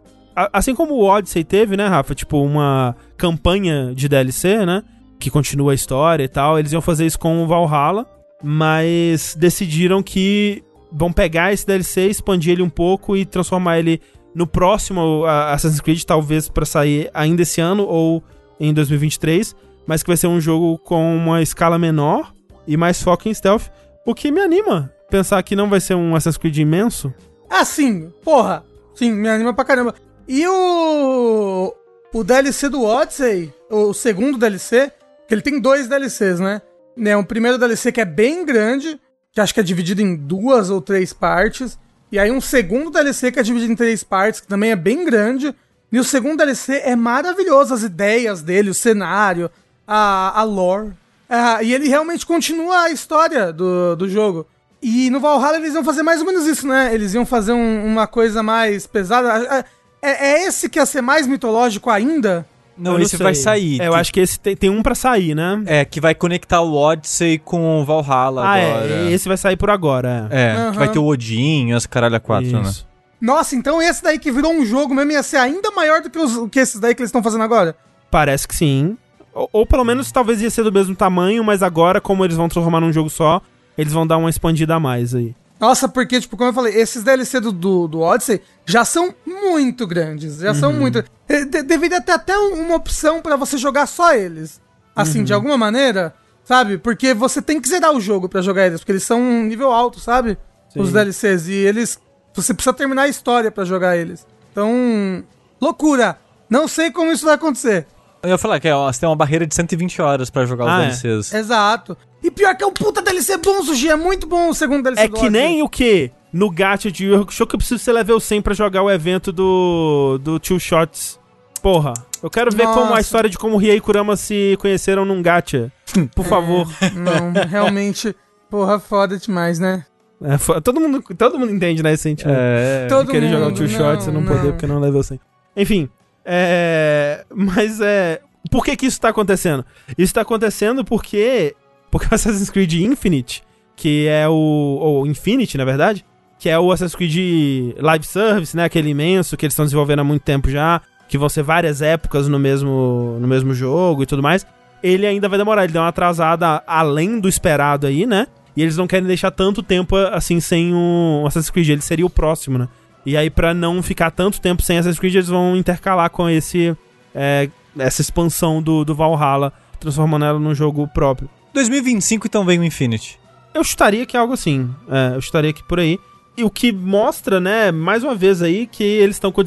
assim 0.52 0.74
como 0.74 0.94
o 0.94 1.04
Odyssey 1.04 1.44
teve, 1.44 1.76
né, 1.76 1.86
Rafa? 1.86 2.14
Tipo, 2.14 2.42
uma 2.42 2.96
campanha 3.16 3.94
de 3.94 4.08
DLC, 4.08 4.64
né? 4.64 4.82
Que 5.18 5.30
continua 5.30 5.72
a 5.72 5.74
história 5.74 6.24
e 6.24 6.28
tal. 6.28 6.58
Eles 6.58 6.72
iam 6.72 6.80
fazer 6.80 7.06
isso 7.06 7.18
com 7.18 7.42
o 7.42 7.46
Valhalla, 7.46 8.06
mas 8.42 9.36
decidiram 9.38 10.02
que 10.02 10.62
vão 10.92 11.12
pegar 11.12 11.52
esse 11.52 11.66
DLC, 11.66 12.08
expandir 12.08 12.52
ele 12.52 12.62
um 12.62 12.70
pouco 12.70 13.16
e 13.16 13.24
transformar 13.24 13.78
ele 13.78 14.00
no 14.34 14.46
próximo 14.46 15.24
Assassin's 15.26 15.80
Creed, 15.80 16.02
talvez 16.04 16.48
pra 16.48 16.64
sair 16.64 17.10
ainda 17.12 17.42
esse 17.42 17.60
ano 17.60 17.84
ou 17.84 18.22
em 18.60 18.72
2023, 18.72 19.54
mas 19.88 20.02
que 20.02 20.10
vai 20.10 20.18
ser 20.18 20.26
um 20.26 20.38
jogo 20.38 20.76
com 20.78 21.16
uma 21.16 21.40
escala 21.40 21.78
menor 21.78 22.34
e 22.66 22.76
mais 22.76 23.02
foco 23.02 23.26
em 23.26 23.32
stealth, 23.32 23.70
o 24.04 24.14
que 24.14 24.30
me 24.30 24.38
anima 24.38 24.92
pensar 25.08 25.42
que 25.42 25.56
não 25.56 25.70
vai 25.70 25.80
ser 25.80 25.94
um 25.94 26.14
Assassin's 26.14 26.36
Creed 26.36 26.58
imenso. 26.58 27.12
Ah, 27.48 27.64
sim, 27.64 28.12
porra. 28.22 28.62
Sim, 28.94 29.12
me 29.12 29.30
anima 29.30 29.54
pra 29.54 29.64
caramba. 29.64 29.94
E 30.28 30.46
o. 30.46 31.74
O 32.12 32.24
DLC 32.24 32.68
do 32.68 32.84
Odyssey, 32.84 33.52
o 33.70 33.94
segundo 33.94 34.36
DLC, 34.36 34.92
que 35.26 35.34
ele 35.34 35.42
tem 35.42 35.58
dois 35.58 35.88
DLCs, 35.88 36.38
né? 36.38 36.60
né? 36.94 37.16
Um 37.16 37.24
primeiro 37.24 37.56
DLC 37.56 37.90
que 37.90 38.00
é 38.00 38.04
bem 38.04 38.44
grande, 38.44 39.00
que 39.32 39.40
acho 39.40 39.54
que 39.54 39.60
é 39.60 39.62
dividido 39.62 40.02
em 40.02 40.16
duas 40.16 40.68
ou 40.68 40.82
três 40.82 41.14
partes. 41.14 41.78
E 42.12 42.18
aí 42.18 42.30
um 42.30 42.40
segundo 42.40 42.90
DLC 42.90 43.32
que 43.32 43.38
é 43.38 43.42
dividido 43.42 43.72
em 43.72 43.76
três 43.76 44.04
partes, 44.04 44.40
que 44.40 44.46
também 44.46 44.70
é 44.70 44.76
bem 44.76 45.04
grande. 45.04 45.54
E 45.90 45.98
o 45.98 46.04
segundo 46.04 46.38
DLC 46.38 46.82
é 46.84 46.94
maravilhoso, 46.94 47.72
as 47.72 47.82
ideias 47.82 48.42
dele, 48.42 48.68
o 48.68 48.74
cenário, 48.74 49.50
a, 49.88 50.38
a 50.40 50.42
lore. 50.44 50.90
É, 51.30 51.64
e 51.64 51.74
ele 51.74 51.88
realmente 51.88 52.24
continua 52.26 52.82
a 52.82 52.90
história 52.90 53.52
do, 53.52 53.96
do 53.96 54.08
jogo. 54.08 54.46
E 54.82 55.10
no 55.10 55.18
Valhalla 55.18 55.56
eles 55.56 55.74
iam 55.74 55.82
fazer 55.82 56.02
mais 56.02 56.20
ou 56.20 56.26
menos 56.26 56.46
isso, 56.46 56.66
né? 56.68 56.94
Eles 56.94 57.14
iam 57.14 57.26
fazer 57.26 57.52
um- 57.52 57.84
uma 57.84 58.06
coisa 58.06 58.42
mais 58.42 58.86
pesada. 58.86 59.64
É, 60.00 60.08
é 60.42 60.46
esse 60.46 60.68
que 60.68 60.78
ia 60.78 60.86
ser 60.86 61.00
mais 61.00 61.26
mitológico 61.26 61.90
ainda? 61.90 62.46
Não, 62.76 62.92
Eu 62.92 63.00
esse 63.00 63.16
sei. 63.16 63.24
vai 63.24 63.34
sair. 63.34 63.80
É, 63.80 63.88
eu 63.88 63.94
acho 63.94 64.12
que 64.12 64.20
esse 64.20 64.38
tem, 64.38 64.56
tem 64.56 64.70
um 64.70 64.80
pra 64.82 64.94
sair, 64.94 65.34
né? 65.34 65.60
É, 65.66 65.84
que 65.84 66.00
vai 66.00 66.14
conectar 66.14 66.60
o 66.60 66.72
Odyssey 66.76 67.36
com 67.38 67.80
o 67.80 67.84
Valhalla 67.84 68.44
ah, 68.44 68.54
agora. 68.54 68.86
é. 68.86 69.10
Esse 69.10 69.26
vai 69.26 69.36
sair 69.36 69.56
por 69.56 69.68
agora. 69.68 70.28
É, 70.30 70.52
Aham. 70.52 70.70
que 70.72 70.78
vai 70.78 70.88
ter 70.88 70.98
o 71.00 71.04
Odin 71.06 71.70
e 71.70 71.72
as 71.72 71.84
caralho 71.86 72.20
quatro, 72.20 72.52
né? 72.52 72.62
Isso. 72.62 72.86
Nossa, 73.20 73.56
então 73.56 73.82
esse 73.82 74.00
daí 74.00 74.16
que 74.16 74.30
virou 74.30 74.52
um 74.52 74.64
jogo 74.64 74.94
mesmo 74.94 75.10
ia 75.10 75.24
ser 75.24 75.38
ainda 75.38 75.72
maior 75.72 76.00
do 76.00 76.08
que, 76.08 76.18
os, 76.20 76.48
que 76.50 76.60
esses 76.60 76.78
daí 76.78 76.94
que 76.94 77.02
eles 77.02 77.08
estão 77.08 77.20
fazendo 77.22 77.42
agora? 77.42 77.74
Parece 78.12 78.46
que 78.46 78.54
sim. 78.54 78.96
Ou, 79.38 79.48
ou 79.52 79.66
pelo 79.66 79.84
menos 79.84 80.10
talvez 80.10 80.40
ia 80.42 80.50
ser 80.50 80.62
do 80.64 80.72
mesmo 80.72 80.94
tamanho, 80.96 81.44
mas 81.44 81.62
agora, 81.62 82.00
como 82.00 82.24
eles 82.24 82.36
vão 82.36 82.48
transformar 82.48 82.80
num 82.80 82.92
jogo 82.92 83.08
só, 83.10 83.40
eles 83.76 83.92
vão 83.92 84.06
dar 84.06 84.16
uma 84.16 84.30
expandida 84.30 84.74
a 84.74 84.80
mais 84.80 85.14
aí. 85.14 85.34
Nossa, 85.60 85.88
porque, 85.88 86.20
tipo, 86.20 86.36
como 86.36 86.50
eu 86.50 86.54
falei, 86.54 86.74
esses 86.74 87.02
DLC 87.02 87.40
do, 87.40 87.50
do, 87.50 87.88
do 87.88 88.00
Odyssey 88.00 88.40
já 88.64 88.84
são 88.84 89.12
muito 89.26 89.86
grandes. 89.86 90.36
Já 90.38 90.54
são 90.54 90.72
muito. 90.72 91.04
De- 91.28 91.62
deveria 91.62 92.00
ter 92.00 92.12
até 92.12 92.38
um- 92.38 92.60
uma 92.64 92.76
opção 92.76 93.20
pra 93.20 93.34
você 93.36 93.58
jogar 93.58 93.86
só 93.86 94.14
eles. 94.14 94.60
Assim, 94.94 95.22
de 95.24 95.32
alguma 95.32 95.56
maneira, 95.56 96.14
sabe? 96.44 96.78
Porque 96.78 97.12
você 97.14 97.40
tem 97.42 97.60
que 97.60 97.68
zerar 97.68 97.92
o 97.92 98.00
jogo 98.00 98.28
pra 98.28 98.40
jogar 98.42 98.66
eles, 98.66 98.80
porque 98.80 98.92
eles 98.92 99.02
são 99.02 99.20
um 99.20 99.44
nível 99.44 99.72
alto, 99.72 99.98
sabe? 100.00 100.38
Os 100.76 100.92
DLCs. 100.92 101.48
E 101.48 101.52
eles. 101.54 101.98
Você 102.34 102.54
precisa 102.54 102.72
terminar 102.72 103.02
a 103.02 103.08
história 103.08 103.50
pra 103.50 103.64
jogar 103.64 103.96
eles. 103.96 104.24
Então. 104.52 105.24
Loucura! 105.60 106.18
Não 106.48 106.68
sei 106.68 106.90
como 106.90 107.10
isso 107.12 107.24
vai 107.26 107.34
acontecer. 107.34 107.86
Eu 108.22 108.30
ia 108.30 108.38
falar 108.38 108.58
que 108.60 108.68
ó, 108.70 108.90
você 108.92 109.00
tem 109.00 109.08
uma 109.08 109.14
barreira 109.16 109.46
de 109.46 109.54
1120 109.54 110.02
horas 110.02 110.28
pra 110.30 110.44
jogar 110.44 110.66
Ah, 110.68 110.84
é. 110.84 110.88
os 110.88 111.00
DLCs. 111.02 111.34
Exato. 111.34 111.96
E 112.22 112.30
pior 112.30 112.56
que 112.56 112.64
é 112.64 112.66
um 112.66 112.72
puta 112.72 113.00
DLC 113.00 113.36
bom, 113.36 113.62
Sugi. 113.62 113.88
É 113.88 113.96
muito 113.96 114.26
bom 114.26 114.48
o 114.48 114.54
segundo 114.54 114.82
DLC 114.82 115.02
É 115.04 115.08
do 115.08 115.14
que 115.14 115.26
Odyssey. 115.26 115.30
nem 115.42 115.62
o 115.62 115.68
que? 115.68 116.10
No 116.32 116.50
gacha 116.50 116.90
de 116.90 117.06
Yu 117.06 117.22
Hakusho 117.22 117.46
que 117.46 117.54
eu 117.54 117.58
preciso 117.58 117.82
ser 117.82 117.92
level 117.92 118.18
100 118.20 118.42
pra 118.42 118.52
jogar 118.54 118.82
o 118.82 118.90
evento 118.90 119.32
do, 119.32 120.18
do 120.22 120.38
Two 120.40 120.58
Shots. 120.60 121.18
Porra, 121.62 121.94
eu 122.22 122.28
quero 122.30 122.50
ver 122.54 122.64
como 122.66 122.80
a 122.86 122.88
Nossa. 122.90 123.00
história 123.00 123.30
de 123.30 123.38
como 123.38 123.56
Ria 123.56 123.74
e 123.74 123.80
Kurama 123.80 124.16
se 124.16 124.56
conheceram 124.60 125.04
num 125.04 125.22
gacha. 125.22 125.72
Por 126.14 126.24
favor. 126.24 126.66
Não, 126.94 127.32
realmente. 127.48 128.14
Porra, 128.50 128.78
foda 128.78 129.16
demais, 129.18 129.58
né? 129.58 129.84
É, 130.22 130.36
fo- 130.38 130.60
todo, 130.60 130.80
mundo, 130.80 131.02
todo 131.16 131.38
mundo 131.38 131.52
entende, 131.52 131.82
né, 131.82 131.92
esse 131.92 132.02
sentimento. 132.04 132.36
É. 132.38 132.86
Todo 132.88 133.08
querer 133.10 133.28
jogar 133.30 133.46
o 133.46 133.48
mundo, 133.50 133.56
Two 133.56 133.68
não, 133.68 133.78
Shots 133.78 134.06
e 134.06 134.10
não, 134.10 134.24
poder 134.24 134.42
não. 134.44 134.50
porque 134.52 134.66
não 134.66 134.76
é 134.78 134.80
level 134.80 135.02
100. 135.02 135.20
Enfim, 135.56 135.88
é... 136.28 137.24
Mas 137.34 137.80
é... 137.80 138.20
Por 138.50 138.64
que 138.64 138.76
que 138.76 138.86
isso 138.86 139.00
tá 139.00 139.08
acontecendo? 139.08 139.64
Isso 139.96 140.12
tá 140.12 140.20
acontecendo 140.20 140.84
porque... 140.84 141.54
Porque 141.90 142.06
o 142.10 142.14
Assassin's 142.14 142.50
Creed 142.50 142.74
Infinite, 142.74 143.42
que 143.74 144.06
é 144.06 144.28
o... 144.28 144.32
Ou 144.32 145.06
Infinity, 145.06 145.56
na 145.56 145.64
verdade, 145.64 146.04
que 146.38 146.50
é 146.50 146.58
o 146.58 146.70
Assassin's 146.70 146.94
Creed 146.94 147.74
Live 147.78 148.04
Service, 148.06 148.54
né? 148.54 148.64
Aquele 148.64 148.90
imenso 148.90 149.36
que 149.36 149.46
eles 149.46 149.54
estão 149.54 149.64
desenvolvendo 149.64 150.00
há 150.00 150.04
muito 150.04 150.22
tempo 150.22 150.50
já, 150.50 150.82
que 151.08 151.16
vão 151.16 151.28
ser 151.28 151.42
várias 151.42 151.80
épocas 151.80 152.28
no 152.28 152.38
mesmo, 152.38 153.16
no 153.18 153.26
mesmo 153.26 153.54
jogo 153.54 154.02
e 154.02 154.06
tudo 154.06 154.22
mais. 154.22 154.46
Ele 154.82 155.06
ainda 155.06 155.28
vai 155.28 155.38
demorar, 155.38 155.64
ele 155.64 155.72
deu 155.72 155.82
uma 155.82 155.88
atrasada 155.88 156.62
além 156.66 157.18
do 157.18 157.28
esperado 157.28 157.86
aí, 157.86 158.06
né? 158.06 158.26
E 158.54 158.62
eles 158.62 158.76
não 158.76 158.86
querem 158.86 159.06
deixar 159.06 159.30
tanto 159.30 159.62
tempo 159.62 159.96
assim 159.96 160.40
sem 160.40 160.74
o 160.74 161.24
Assassin's 161.26 161.50
Creed, 161.50 161.68
ele 161.68 161.80
seria 161.80 162.04
o 162.04 162.10
próximo, 162.10 162.58
né? 162.58 162.68
E 163.08 163.16
aí, 163.16 163.30
pra 163.30 163.54
não 163.54 163.82
ficar 163.82 164.10
tanto 164.10 164.38
tempo 164.38 164.62
sem 164.62 164.76
Assassin's 164.76 164.98
Creed, 164.98 165.14
eles 165.14 165.28
vão 165.28 165.56
intercalar 165.56 166.10
com 166.10 166.28
esse 166.28 166.76
é, 167.14 167.48
essa 167.78 168.02
expansão 168.02 168.60
do, 168.60 168.84
do 168.84 168.94
Valhalla, 168.94 169.50
transformando 169.80 170.26
ela 170.26 170.38
num 170.38 170.54
jogo 170.54 170.86
próprio. 170.88 171.26
2025 171.54 172.26
então 172.26 172.44
vem 172.44 172.58
o 172.58 172.64
Infinity. 172.64 173.18
Eu 173.54 173.64
chutaria 173.64 174.04
que 174.04 174.14
é 174.14 174.20
algo 174.20 174.34
assim. 174.34 174.68
É, 174.90 175.16
eu 175.16 175.22
chutaria 175.22 175.54
que 175.54 175.66
por 175.66 175.80
aí. 175.80 175.98
E 176.36 176.44
o 176.44 176.50
que 176.50 176.70
mostra, 176.70 177.40
né, 177.40 177.72
mais 177.72 178.04
uma 178.04 178.14
vez 178.14 178.42
aí, 178.42 178.66
que 178.66 178.84
eles 178.84 179.16
estão 179.16 179.32
com 179.32 179.42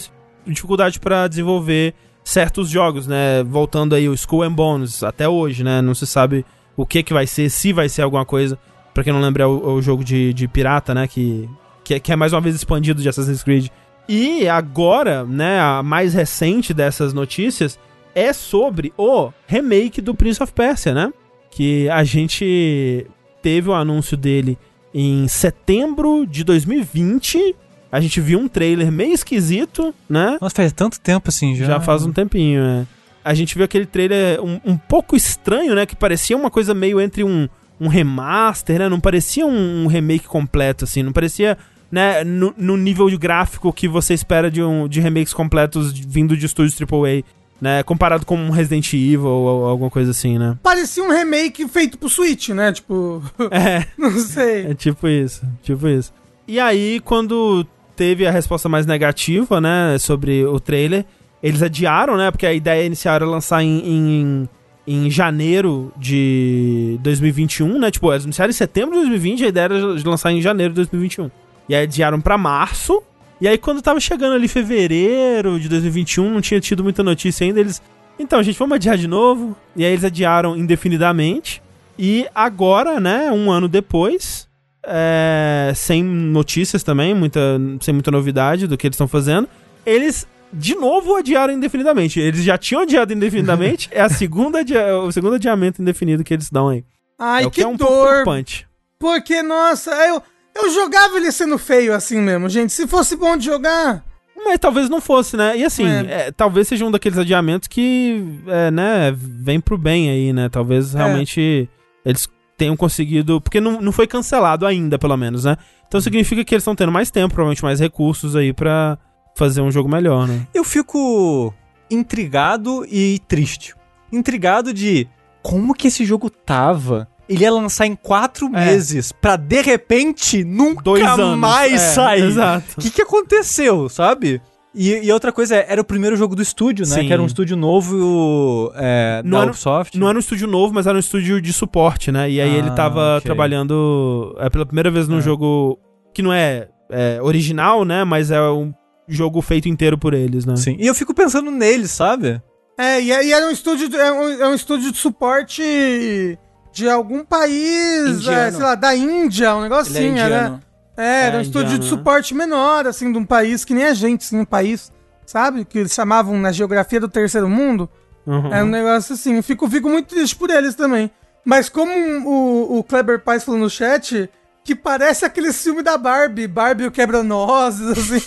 dificuldade 0.47 0.99
pra 0.99 1.28
desenvolver 1.28 1.93
certos 2.24 2.68
jogos, 2.68 3.05
né? 3.05 3.43
Voltando 3.43 3.93
aí 3.93 4.09
o 4.09 4.14
Skull 4.16 4.41
and 4.41 4.53
Bones, 4.53 5.03
até 5.03 5.30
hoje, 5.30 5.64
né? 5.64 5.84
Não 5.84 5.93
se 5.93 6.07
sabe 6.07 6.43
o 6.76 6.84
que 6.84 7.03
que 7.03 7.14
vai 7.14 7.28
ser, 7.28 7.47
se 7.51 7.72
vai 7.72 7.88
ser 7.88 8.01
alguma 8.01 8.26
coisa. 8.26 8.57
Pra 8.91 9.03
quem 9.03 9.14
não 9.14 9.22
lembra, 9.22 9.43
é 9.43 9.45
o, 9.45 9.76
o 9.76 9.82
jogo 9.84 10.03
de, 10.03 10.34
de 10.34 10.47
pirata, 10.47 10.95
né? 10.95 11.07
Que, 11.07 11.47
que, 11.91 11.95
é- 11.95 11.99
que 11.99 12.11
é 12.11 12.15
mais 12.15 12.31
uma 12.31 12.39
vez 12.41 12.55
expandido 12.55 13.01
de 13.01 13.09
Assassin's 13.09 13.43
Creed. 13.43 13.67
E 14.07 14.47
agora, 14.47 15.23
né, 15.25 15.59
a 15.59 15.83
mais 15.83 16.13
recente 16.13 16.73
dessas 16.73 17.13
notícias 17.13 17.77
é 18.15 18.31
sobre 18.33 18.93
o 18.97 19.29
remake 19.47 20.01
do 20.01 20.15
Prince 20.15 20.41
of 20.41 20.51
Persia, 20.53 20.93
né? 20.93 21.11
Que 21.49 21.89
a 21.89 22.03
gente 22.03 23.05
teve 23.41 23.69
o 23.69 23.73
anúncio 23.73 24.15
dele 24.17 24.57
em 24.93 25.27
setembro 25.27 26.25
de 26.25 26.43
2020. 26.43 27.55
A 27.91 27.99
gente 27.99 28.19
viu 28.21 28.39
um 28.39 28.47
trailer 28.47 28.91
meio 28.91 29.13
esquisito, 29.13 29.93
né? 30.09 30.37
Nossa, 30.41 30.55
faz 30.55 30.71
tanto 30.73 30.99
tempo 30.99 31.29
assim 31.29 31.55
já. 31.55 31.65
Já, 31.65 31.79
faz 31.79 32.05
um 32.05 32.11
tempinho, 32.11 32.61
é. 32.61 32.85
A 33.23 33.33
gente 33.33 33.53
viu 33.55 33.63
aquele 33.65 33.85
trailer 33.85 34.41
um, 34.43 34.59
um 34.65 34.77
pouco 34.77 35.15
estranho, 35.15 35.75
né? 35.75 35.85
Que 35.85 35.95
parecia 35.95 36.35
uma 36.35 36.49
coisa 36.49 36.73
meio 36.73 36.99
entre 36.99 37.23
um, 37.23 37.47
um 37.79 37.87
remaster, 37.87 38.79
né? 38.79 38.89
Não 38.89 38.99
parecia 38.99 39.45
um, 39.45 39.83
um 39.83 39.87
remake 39.87 40.25
completo, 40.27 40.85
assim. 40.85 41.03
Não 41.03 41.11
parecia, 41.13 41.57
né? 41.91 42.23
No, 42.23 42.53
no 42.57 42.77
nível 42.77 43.09
de 43.09 43.17
gráfico 43.17 43.73
que 43.73 43.87
você 43.87 44.13
espera 44.13 44.49
de, 44.49 44.63
um, 44.63 44.87
de 44.87 45.01
remakes 45.01 45.33
completos 45.33 45.91
vindo 45.91 46.37
de 46.37 46.45
estúdios 46.45 46.79
AAA, 46.79 47.23
né? 47.59 47.83
Comparado 47.83 48.25
com 48.25 48.35
um 48.35 48.49
Resident 48.49 48.93
Evil 48.93 49.25
ou, 49.25 49.45
ou 49.45 49.65
alguma 49.65 49.89
coisa 49.89 50.11
assim, 50.11 50.39
né? 50.39 50.57
Parecia 50.63 51.03
um 51.03 51.09
remake 51.09 51.67
feito 51.67 51.97
pro 51.97 52.09
Switch, 52.09 52.49
né? 52.49 52.71
Tipo, 52.71 53.21
É. 53.51 53.85
não 53.97 54.11
sei. 54.11 54.67
É 54.67 54.73
tipo 54.73 55.07
isso, 55.07 55.45
tipo 55.61 55.87
isso. 55.87 56.13
E 56.47 56.59
aí, 56.59 56.99
quando 57.01 57.65
teve 57.95 58.25
a 58.25 58.31
resposta 58.31 58.67
mais 58.67 58.85
negativa, 58.85 59.61
né, 59.61 59.97
sobre 59.99 60.43
o 60.45 60.59
trailer, 60.59 61.05
eles 61.41 61.61
adiaram, 61.61 62.17
né, 62.17 62.31
porque 62.31 62.47
a 62.47 62.53
ideia 62.53 62.83
inicial 62.85 63.15
era 63.15 63.25
lançar 63.25 63.63
em, 63.63 63.79
em, 63.85 64.49
em 64.87 65.09
janeiro 65.09 65.93
de 65.97 66.99
2021, 67.03 67.79
né, 67.79 67.91
tipo, 67.91 68.11
eles 68.11 68.23
anunciaram 68.23 68.49
em 68.49 68.53
setembro 68.53 68.95
de 68.95 69.01
2020, 69.01 69.45
a 69.45 69.47
ideia 69.47 69.65
era 69.65 69.95
de 69.95 70.03
lançar 70.03 70.31
em 70.31 70.41
janeiro 70.41 70.73
de 70.73 70.77
2021. 70.77 71.29
E 71.72 71.74
aí 71.74 71.84
adiaram 71.84 72.19
pra 72.19 72.38
março, 72.38 73.01
e 73.39 73.47
aí 73.47 73.57
quando 73.57 73.82
tava 73.82 73.97
chegando 73.97 74.36
ali 74.36 74.49
fevereiro 74.49 75.57
de 75.57 75.69
2021, 75.69 76.30
não 76.30 76.41
tinha 76.41 76.59
tido 76.59 76.84
muita 76.84 77.01
notícia 77.01 77.45
ainda, 77.45 77.61
eles... 77.61 77.82
Então, 78.19 78.43
gente, 78.43 78.59
vamos 78.59 78.76
adiar 78.76 78.97
de 78.97 79.07
novo. 79.07 79.55
E 79.74 79.86
aí 79.86 79.93
eles 79.93 80.03
adiaram 80.03 80.57
indefinidamente. 80.57 81.63
E 81.97 82.28
agora, 82.36 82.99
né, 82.99 83.32
um 83.32 83.49
ano 83.49 83.69
depois, 83.69 84.49
é, 84.86 85.72
sem 85.74 86.03
notícias 86.03 86.84
também, 86.84 87.15
muita, 87.15 87.39
sem 87.80 87.93
muita 87.93 88.11
novidade 88.11 88.67
do 88.67 88.78
que 88.78 88.88
eles 88.88 88.95
estão 88.95 89.07
fazendo, 89.07 89.47
eles 89.86 90.28
de 90.51 90.76
novo 90.76 91.15
adiaram 91.15 91.53
indefinidamente. 91.53 92.19
Eles 92.19 92.43
já 92.43 92.57
tinham 92.57 92.82
adiado 92.82 93.13
indefinidamente, 93.13 93.88
é 93.95 94.01
a 94.01 94.09
segunda 94.09 94.59
o 95.05 95.11
segundo 95.13 95.36
adiamento 95.36 95.82
indefinido 95.82 96.22
que 96.22 96.34
eles 96.34 96.49
dão 96.49 96.67
aí. 96.67 96.84
Ai, 97.17 97.45
é 97.45 97.49
que, 97.49 97.55
que 97.55 97.63
é 97.63 97.67
um 97.67 97.78
dor. 97.78 98.09
preocupante. 98.09 98.67
Porque, 98.99 99.41
nossa, 99.41 99.89
eu, 100.05 100.22
eu 100.55 100.69
jogava 100.71 101.17
ele 101.17 101.31
sendo 101.31 101.57
feio 101.57 101.93
assim 101.93 102.19
mesmo, 102.19 102.47
gente. 102.49 102.73
Se 102.73 102.87
fosse 102.87 103.15
bom 103.15 103.35
de 103.37 103.45
jogar. 103.45 104.03
Mas 104.43 104.57
talvez 104.59 104.89
não 104.89 104.99
fosse, 104.99 105.37
né? 105.37 105.55
E 105.57 105.63
assim, 105.63 105.85
É. 105.87 106.27
é, 106.27 106.31
talvez 106.31 106.67
seja 106.67 106.83
um 106.85 106.89
daqueles 106.91 107.17
adiamentos 107.17 107.67
que, 107.67 108.23
é, 108.47 108.71
né, 108.71 109.13
vem 109.15 109.59
pro 109.59 109.77
bem 109.77 110.09
aí, 110.09 110.33
né? 110.33 110.49
Talvez 110.49 110.93
realmente 110.93 111.69
eles 112.03 112.27
tenham 112.57 112.75
conseguido. 112.75 113.39
Porque 113.39 113.61
não, 113.61 113.79
não 113.79 113.91
foi 113.91 114.07
cancelado 114.07 114.65
ainda, 114.65 114.97
pelo 114.97 115.15
menos, 115.15 115.43
né? 115.45 115.57
Então 115.87 116.01
significa 116.01 116.43
que 116.43 116.55
eles 116.55 116.63
estão 116.63 116.75
tendo 116.75 116.91
mais 116.91 117.11
tempo, 117.11 117.33
provavelmente 117.35 117.63
mais 117.63 117.79
recursos 117.79 118.35
aí 118.35 118.51
pra 118.51 118.97
fazer 119.35 119.61
um 119.61 119.71
jogo 119.71 119.87
melhor, 119.89 120.27
né? 120.27 120.47
Eu 120.53 120.63
fico 120.63 121.53
intrigado 121.89 122.85
e 122.89 123.19
triste. 123.27 123.75
Intrigado 124.11 124.73
de 124.73 125.07
como 125.43 125.73
que 125.73 125.87
esse 125.87 126.03
jogo 126.03 126.29
tava. 126.29 127.07
Ele 127.30 127.43
ia 127.43 127.51
lançar 127.51 127.86
em 127.86 127.95
quatro 127.95 128.47
É. 128.47 128.65
meses 128.65 129.11
pra 129.11 129.36
de 129.38 129.61
repente 129.61 130.43
nunca 130.43 130.82
Dois 130.84 131.03
anos. 131.05 131.38
mais 131.38 131.74
É, 131.74 131.78
sair. 131.78 132.24
Exato. 132.24 132.65
O 132.78 132.82
que, 132.82 132.89
que 132.89 133.01
aconteceu, 133.01 133.88
sabe? 133.89 134.41
E, 134.74 134.89
e 135.05 135.11
outra 135.11 135.32
coisa, 135.34 135.55
é, 135.55 135.65
era 135.67 135.82
o 135.82 135.84
primeiro 135.84 136.15
jogo 136.15 136.34
do 136.36 136.41
estúdio, 136.41 136.86
né? 136.88 136.95
Sim. 136.95 137.07
Que 137.07 137.11
era 137.13 137.22
um 137.22 137.26
estúdio 137.26 137.57
novo 137.57 138.72
é, 138.76 139.22
Não 139.24 139.32
da 139.32 139.38
era- 139.43 139.51
Ubisoft. 139.51 139.97
Não 139.99 140.07
era 140.07 140.17
um 140.17 140.19
estúdio 140.19 140.47
novo, 140.47 140.74
mas 140.74 140.88
era 140.88 140.95
um 140.95 140.99
estúdio 140.99 141.41
de 141.41 141.51
suporte, 141.53 142.11
né? 142.11 142.30
E 142.30 142.39
aí 142.39 142.55
Ah, 142.55 142.57
ele 142.57 142.72
tava 142.72 143.17
ok. 143.17 143.22
trabalhando 143.26 144.36
é, 144.39 144.49
pela 144.49 144.65
primeira 144.65 144.89
vez 144.89 145.07
num 145.07 145.17
É. 145.17 145.22
jogo 145.22 145.78
que 146.13 146.22
não 146.22 146.32
é, 146.32 146.69
é, 146.89 147.19
original, 147.22 147.84
né? 147.86 148.03
Mas 148.05 148.32
é 148.32 148.41
um 148.41 148.74
jogo 149.07 149.41
feito 149.41 149.67
inteiro 149.67 149.97
por 149.97 150.13
eles, 150.13 150.45
né? 150.45 150.55
Sim. 150.55 150.78
E 150.80 150.88
eu 150.88 150.95
fico 150.95 151.13
pensando 151.13 151.51
neles, 151.51 151.91
sabe? 151.91 152.41
É, 152.80 153.01
e, 153.01 153.07
e 153.07 153.34
era 153.34 153.45
um 153.47 153.51
estúdio. 153.51 153.93
É 153.99 154.11
um, 154.11 154.30
é 154.43 154.47
um 154.47 154.53
estúdio 154.53 154.89
de 154.91 154.97
suporte 154.97 156.38
de 156.72 156.89
algum 156.89 157.24
país, 157.24 158.28
é, 158.28 158.51
sei 158.51 158.61
lá, 158.61 158.76
da 158.76 158.95
Índia, 158.95 159.55
um 159.55 159.61
negócio 159.61 159.95
é 159.95 159.99
assim, 159.99 160.19
era. 160.19 160.36
indiano. 160.36 160.61
É, 160.97 161.22
era 161.26 161.36
É, 161.36 161.39
um 161.39 161.41
estúdio 161.41 161.61
indiano, 161.67 161.80
de 161.84 161.91
né? 161.91 161.97
suporte 161.97 162.34
menor, 162.34 162.88
assim, 162.88 163.11
de 163.11 163.17
um 163.17 163.26
país 163.26 163.65
que 163.65 163.74
nem 163.74 163.86
a 163.86 163.93
gente, 163.93 164.26
assim, 164.26 164.39
um 164.39 164.45
país, 164.45 164.91
sabe? 165.26 165.65
Que 165.65 165.80
eles 165.80 165.93
chamavam 165.93 166.38
na 166.38 166.51
geografia 166.51 166.99
do 166.99 167.07
terceiro 167.07 167.49
mundo. 167.49 167.89
Uhum. 168.26 168.53
É 168.53 168.63
um 168.63 168.67
negócio 168.67 169.13
assim, 169.15 169.36
eu 169.38 169.43
fico, 169.43 169.67
fico 169.69 169.89
muito 169.89 170.09
triste 170.13 170.36
por 170.36 170.49
eles 170.49 170.76
também. 170.76 171.09
Mas 171.43 171.69
como 171.69 171.91
o, 172.28 172.78
o 172.80 172.84
Kleber 172.84 173.19
Paz 173.19 173.43
falou 173.43 173.59
no 173.59 173.69
chat, 173.69 174.30
que 174.63 174.76
parece 174.76 175.26
aquele 175.26 175.51
filme 175.51 175.82
da 175.82 175.97
Barbie, 175.97 176.47
Barbie 176.47 176.86
o 176.86 176.91
Quebra-Nozes, 176.91 177.97
assim. 177.97 178.22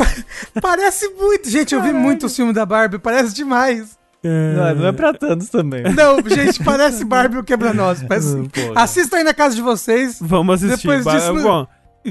parece 0.62 1.08
muito. 1.10 1.48
Gente, 1.50 1.74
eu 1.74 1.82
vi 1.82 1.92
muito 1.92 2.26
o 2.26 2.30
filme 2.30 2.52
da 2.52 2.64
Barbie, 2.64 2.98
parece 2.98 3.34
demais. 3.34 3.98
Não, 4.28 4.74
não 4.76 4.86
é 4.88 4.92
pra 4.92 5.12
tantos 5.12 5.48
também. 5.48 5.82
Não, 5.94 6.16
gente, 6.28 6.62
parece 6.64 7.04
Barbie 7.04 7.38
o 7.38 7.44
Quebra-Nozes. 7.44 8.04
Parece... 8.08 8.36
Pô, 8.52 8.72
Assista 8.74 9.16
aí 9.16 9.24
na 9.24 9.34
casa 9.34 9.54
de 9.54 9.62
vocês. 9.62 10.18
Vamos 10.20 10.62
assistir. 10.62 10.86
Depois 10.88 11.04
Ba- 11.04 11.14
disso- 11.16 11.34
Bom, 11.42 11.66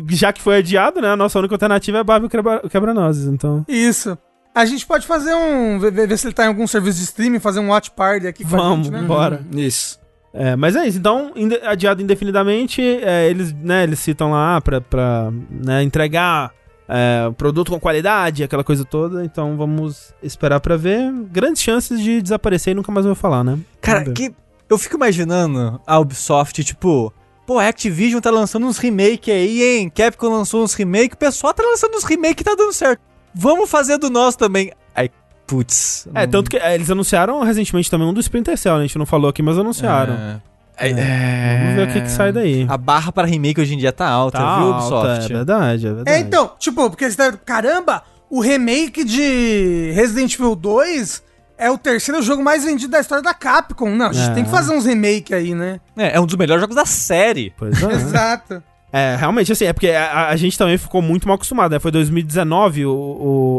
já 0.09 0.31
que 0.33 0.41
foi 0.41 0.57
adiado, 0.57 1.01
né? 1.01 1.09
A 1.09 1.15
nossa 1.17 1.39
única 1.39 1.55
alternativa 1.55 1.99
é 1.99 2.03
Barbie 2.03 2.29
Quebra- 2.29 2.61
Quebra-Nozes, 2.69 3.27
então. 3.27 3.65
Isso. 3.67 4.17
A 4.55 4.65
gente 4.65 4.85
pode 4.85 5.07
fazer 5.07 5.33
um. 5.33 5.79
Ver, 5.79 5.91
ver- 5.91 6.17
se 6.17 6.27
ele 6.27 6.33
tá 6.33 6.45
em 6.45 6.49
algum 6.49 6.67
serviço 6.67 6.99
de 6.99 7.05
streaming, 7.05 7.39
fazer 7.39 7.59
um 7.59 7.69
watch 7.69 7.89
party 7.91 8.27
aqui 8.27 8.43
com 8.43 8.49
Vamos, 8.49 8.87
a 8.87 8.91
gente, 8.91 9.01
né? 9.01 9.07
bora. 9.07 9.41
Isso. 9.55 9.99
É, 10.35 10.55
mas 10.55 10.75
é 10.75 10.87
isso, 10.87 10.97
então, 10.97 11.31
adiado 11.63 12.01
indefinidamente, 12.01 12.81
é, 12.81 13.29
eles, 13.29 13.53
né, 13.53 13.83
eles 13.83 13.99
citam 13.99 14.31
lá 14.31 14.59
pra, 14.61 14.81
pra 14.81 15.29
né, 15.47 15.83
entregar 15.83 16.51
é, 16.87 17.31
produto 17.37 17.71
com 17.71 17.79
qualidade, 17.79 18.43
aquela 18.43 18.63
coisa 18.63 18.83
toda, 18.83 19.23
então 19.23 19.55
vamos 19.57 20.13
esperar 20.21 20.59
pra 20.59 20.75
ver. 20.75 21.11
Grandes 21.31 21.61
chances 21.61 21.99
de 21.99 22.21
desaparecer 22.21 22.71
e 22.71 22.75
nunca 22.75 22.91
mais 22.91 23.05
vou 23.05 23.15
falar, 23.15 23.43
né? 23.43 23.57
Cara, 23.81 24.11
que 24.11 24.33
eu 24.69 24.77
fico 24.77 24.95
imaginando 24.95 25.79
a 25.85 25.99
Ubisoft, 25.99 26.63
tipo, 26.63 27.13
pô, 27.45 27.59
a 27.59 27.67
Activision 27.67 28.19
tá 28.19 28.31
lançando 28.31 28.65
uns 28.65 28.77
remake 28.77 29.31
aí, 29.31 29.63
hein? 29.63 29.89
Capcom 29.89 30.29
lançou 30.29 30.63
uns 30.63 30.73
remake, 30.73 31.15
o 31.15 31.17
pessoal 31.17 31.53
tá 31.53 31.63
lançando 31.63 31.95
uns 31.95 32.03
remake 32.03 32.41
e 32.41 32.45
tá 32.45 32.55
dando 32.55 32.73
certo. 32.73 33.01
Vamos 33.33 33.69
fazer 33.69 33.97
do 33.97 34.09
nosso 34.09 34.37
também. 34.37 34.71
Aí, 34.95 35.09
putz. 35.47 36.07
É, 36.13 36.27
tanto 36.27 36.49
que 36.49 36.57
é, 36.57 36.75
eles 36.75 36.89
anunciaram 36.89 37.41
recentemente 37.41 37.89
também 37.89 38.07
um 38.07 38.13
do 38.13 38.19
Splinter 38.19 38.57
Cell, 38.57 38.75
né? 38.75 38.79
a 38.79 38.83
gente 38.83 38.97
não 38.97 39.05
falou 39.05 39.29
aqui, 39.29 39.41
mas 39.41 39.57
anunciaram. 39.57 40.13
É, 40.13 40.41
é, 40.77 41.59
Vamos 41.63 41.75
ver 41.75 41.87
o 41.89 41.93
que, 41.93 42.01
que 42.01 42.09
sai 42.11 42.31
daí. 42.31 42.65
A 42.69 42.77
barra 42.77 43.11
para 43.11 43.27
remake 43.27 43.59
hoje 43.61 43.73
em 43.75 43.77
dia 43.77 43.91
tá 43.91 44.07
alta, 44.07 44.37
Tá 44.37 44.57
viu, 44.57 44.73
alta, 44.73 44.95
Ubisoft? 44.97 45.25
é 45.31 45.35
verdade, 45.35 45.87
é 45.87 45.93
verdade. 45.93 46.17
É, 46.17 46.19
então, 46.19 46.51
tipo, 46.59 46.89
porque 46.89 47.05
eles. 47.05 47.17
Caramba, 47.45 48.03
o 48.29 48.39
remake 48.41 49.03
de 49.03 49.91
Resident 49.93 50.33
Evil 50.33 50.55
2 50.55 51.23
é 51.57 51.69
o 51.69 51.77
terceiro 51.77 52.21
jogo 52.21 52.43
mais 52.43 52.63
vendido 52.65 52.91
da 52.91 52.99
história 52.99 53.23
da 53.23 53.33
Capcom. 53.33 53.89
Não, 53.95 54.07
a 54.07 54.13
gente 54.13 54.31
É. 54.31 54.33
tem 54.33 54.43
que 54.43 54.49
fazer 54.49 54.73
uns 54.75 54.85
remake 54.85 55.33
aí, 55.33 55.53
né? 55.53 55.79
É, 55.95 56.17
é 56.17 56.19
um 56.19 56.25
dos 56.25 56.35
melhores 56.35 56.61
jogos 56.61 56.75
da 56.75 56.85
série. 56.85 57.53
Pois 57.57 57.81
é. 57.81 57.91
Exato. 57.93 58.63
É, 58.91 59.15
realmente, 59.15 59.51
assim, 59.51 59.65
é 59.65 59.73
porque 59.73 59.89
a, 59.89 60.29
a 60.29 60.35
gente 60.35 60.55
também 60.57 60.77
ficou 60.77 61.01
muito 61.01 61.27
mal 61.27 61.35
acostumado, 61.35 61.71
né? 61.71 61.79
Foi 61.79 61.89
2019, 61.91 62.85
o, 62.85 62.91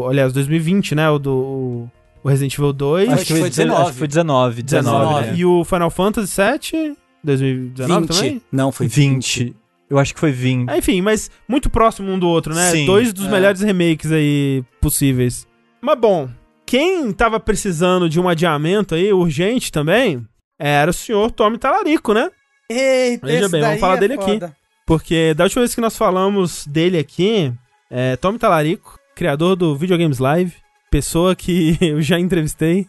o- 0.03 0.07
aliás, 0.09 0.31
2020, 0.31 0.95
né? 0.95 1.09
O 1.09 1.19
do 1.19 1.87
o 2.23 2.27
Resident 2.29 2.53
Evil 2.57 2.73
2. 2.73 3.09
Acho 3.13 3.25
que 3.25 3.35
foi 3.35 3.49
19. 3.49 3.81
Acho 3.81 3.91
que 3.91 3.97
foi 3.99 4.07
19. 4.07 4.63
19. 4.63 4.97
19. 4.97 5.27
é. 5.29 5.35
E 5.35 5.45
o 5.45 5.63
Final 5.65 5.89
Fantasy 5.89 6.41
VII, 6.41 6.97
2019 7.25 8.07
também? 8.07 8.41
Não, 8.51 8.71
foi 8.71 8.87
20. 8.87 9.55
Eu 9.89 9.99
acho 9.99 10.13
que 10.13 10.19
foi 10.19 10.31
20. 10.31 10.69
É, 10.69 10.77
enfim, 10.77 11.01
mas 11.01 11.29
muito 11.47 11.69
próximo 11.69 12.11
um 12.11 12.17
do 12.17 12.27
outro, 12.27 12.53
né? 12.53 12.71
Sim, 12.71 12.85
Dois 12.85 13.13
dos 13.13 13.27
é. 13.27 13.31
melhores 13.31 13.61
remakes 13.61 14.11
aí 14.11 14.63
possíveis. 14.81 15.47
Mas 15.81 15.99
bom, 15.99 16.29
quem 16.65 17.11
tava 17.11 17.39
precisando 17.39 18.09
de 18.09 18.19
um 18.19 18.27
adiamento 18.27 18.95
aí, 18.95 19.13
urgente 19.13 19.71
também, 19.71 20.25
era 20.57 20.89
o 20.89 20.93
senhor 20.93 21.31
Tommy 21.31 21.57
Talarico, 21.57 22.13
né? 22.13 22.31
Eita, 22.69 23.27
Veja 23.27 23.49
bem, 23.49 23.61
vamos 23.61 23.79
falar 23.79 23.97
é 23.97 23.99
dele 23.99 24.13
aqui. 24.13 24.33
foda. 24.33 24.55
Porque 24.85 25.33
da 25.33 25.43
última 25.43 25.61
vez 25.61 25.75
que 25.75 25.81
nós 25.81 25.97
falamos 25.97 26.65
dele 26.67 26.97
aqui, 26.97 27.53
é 27.89 28.15
Tommy 28.15 28.39
Talarico, 28.39 28.99
criador 29.15 29.55
do 29.55 29.75
Videogames 29.75 30.19
Live, 30.19 30.53
pessoa 30.89 31.35
que 31.35 31.77
eu 31.81 32.01
já 32.01 32.19
entrevistei, 32.19 32.87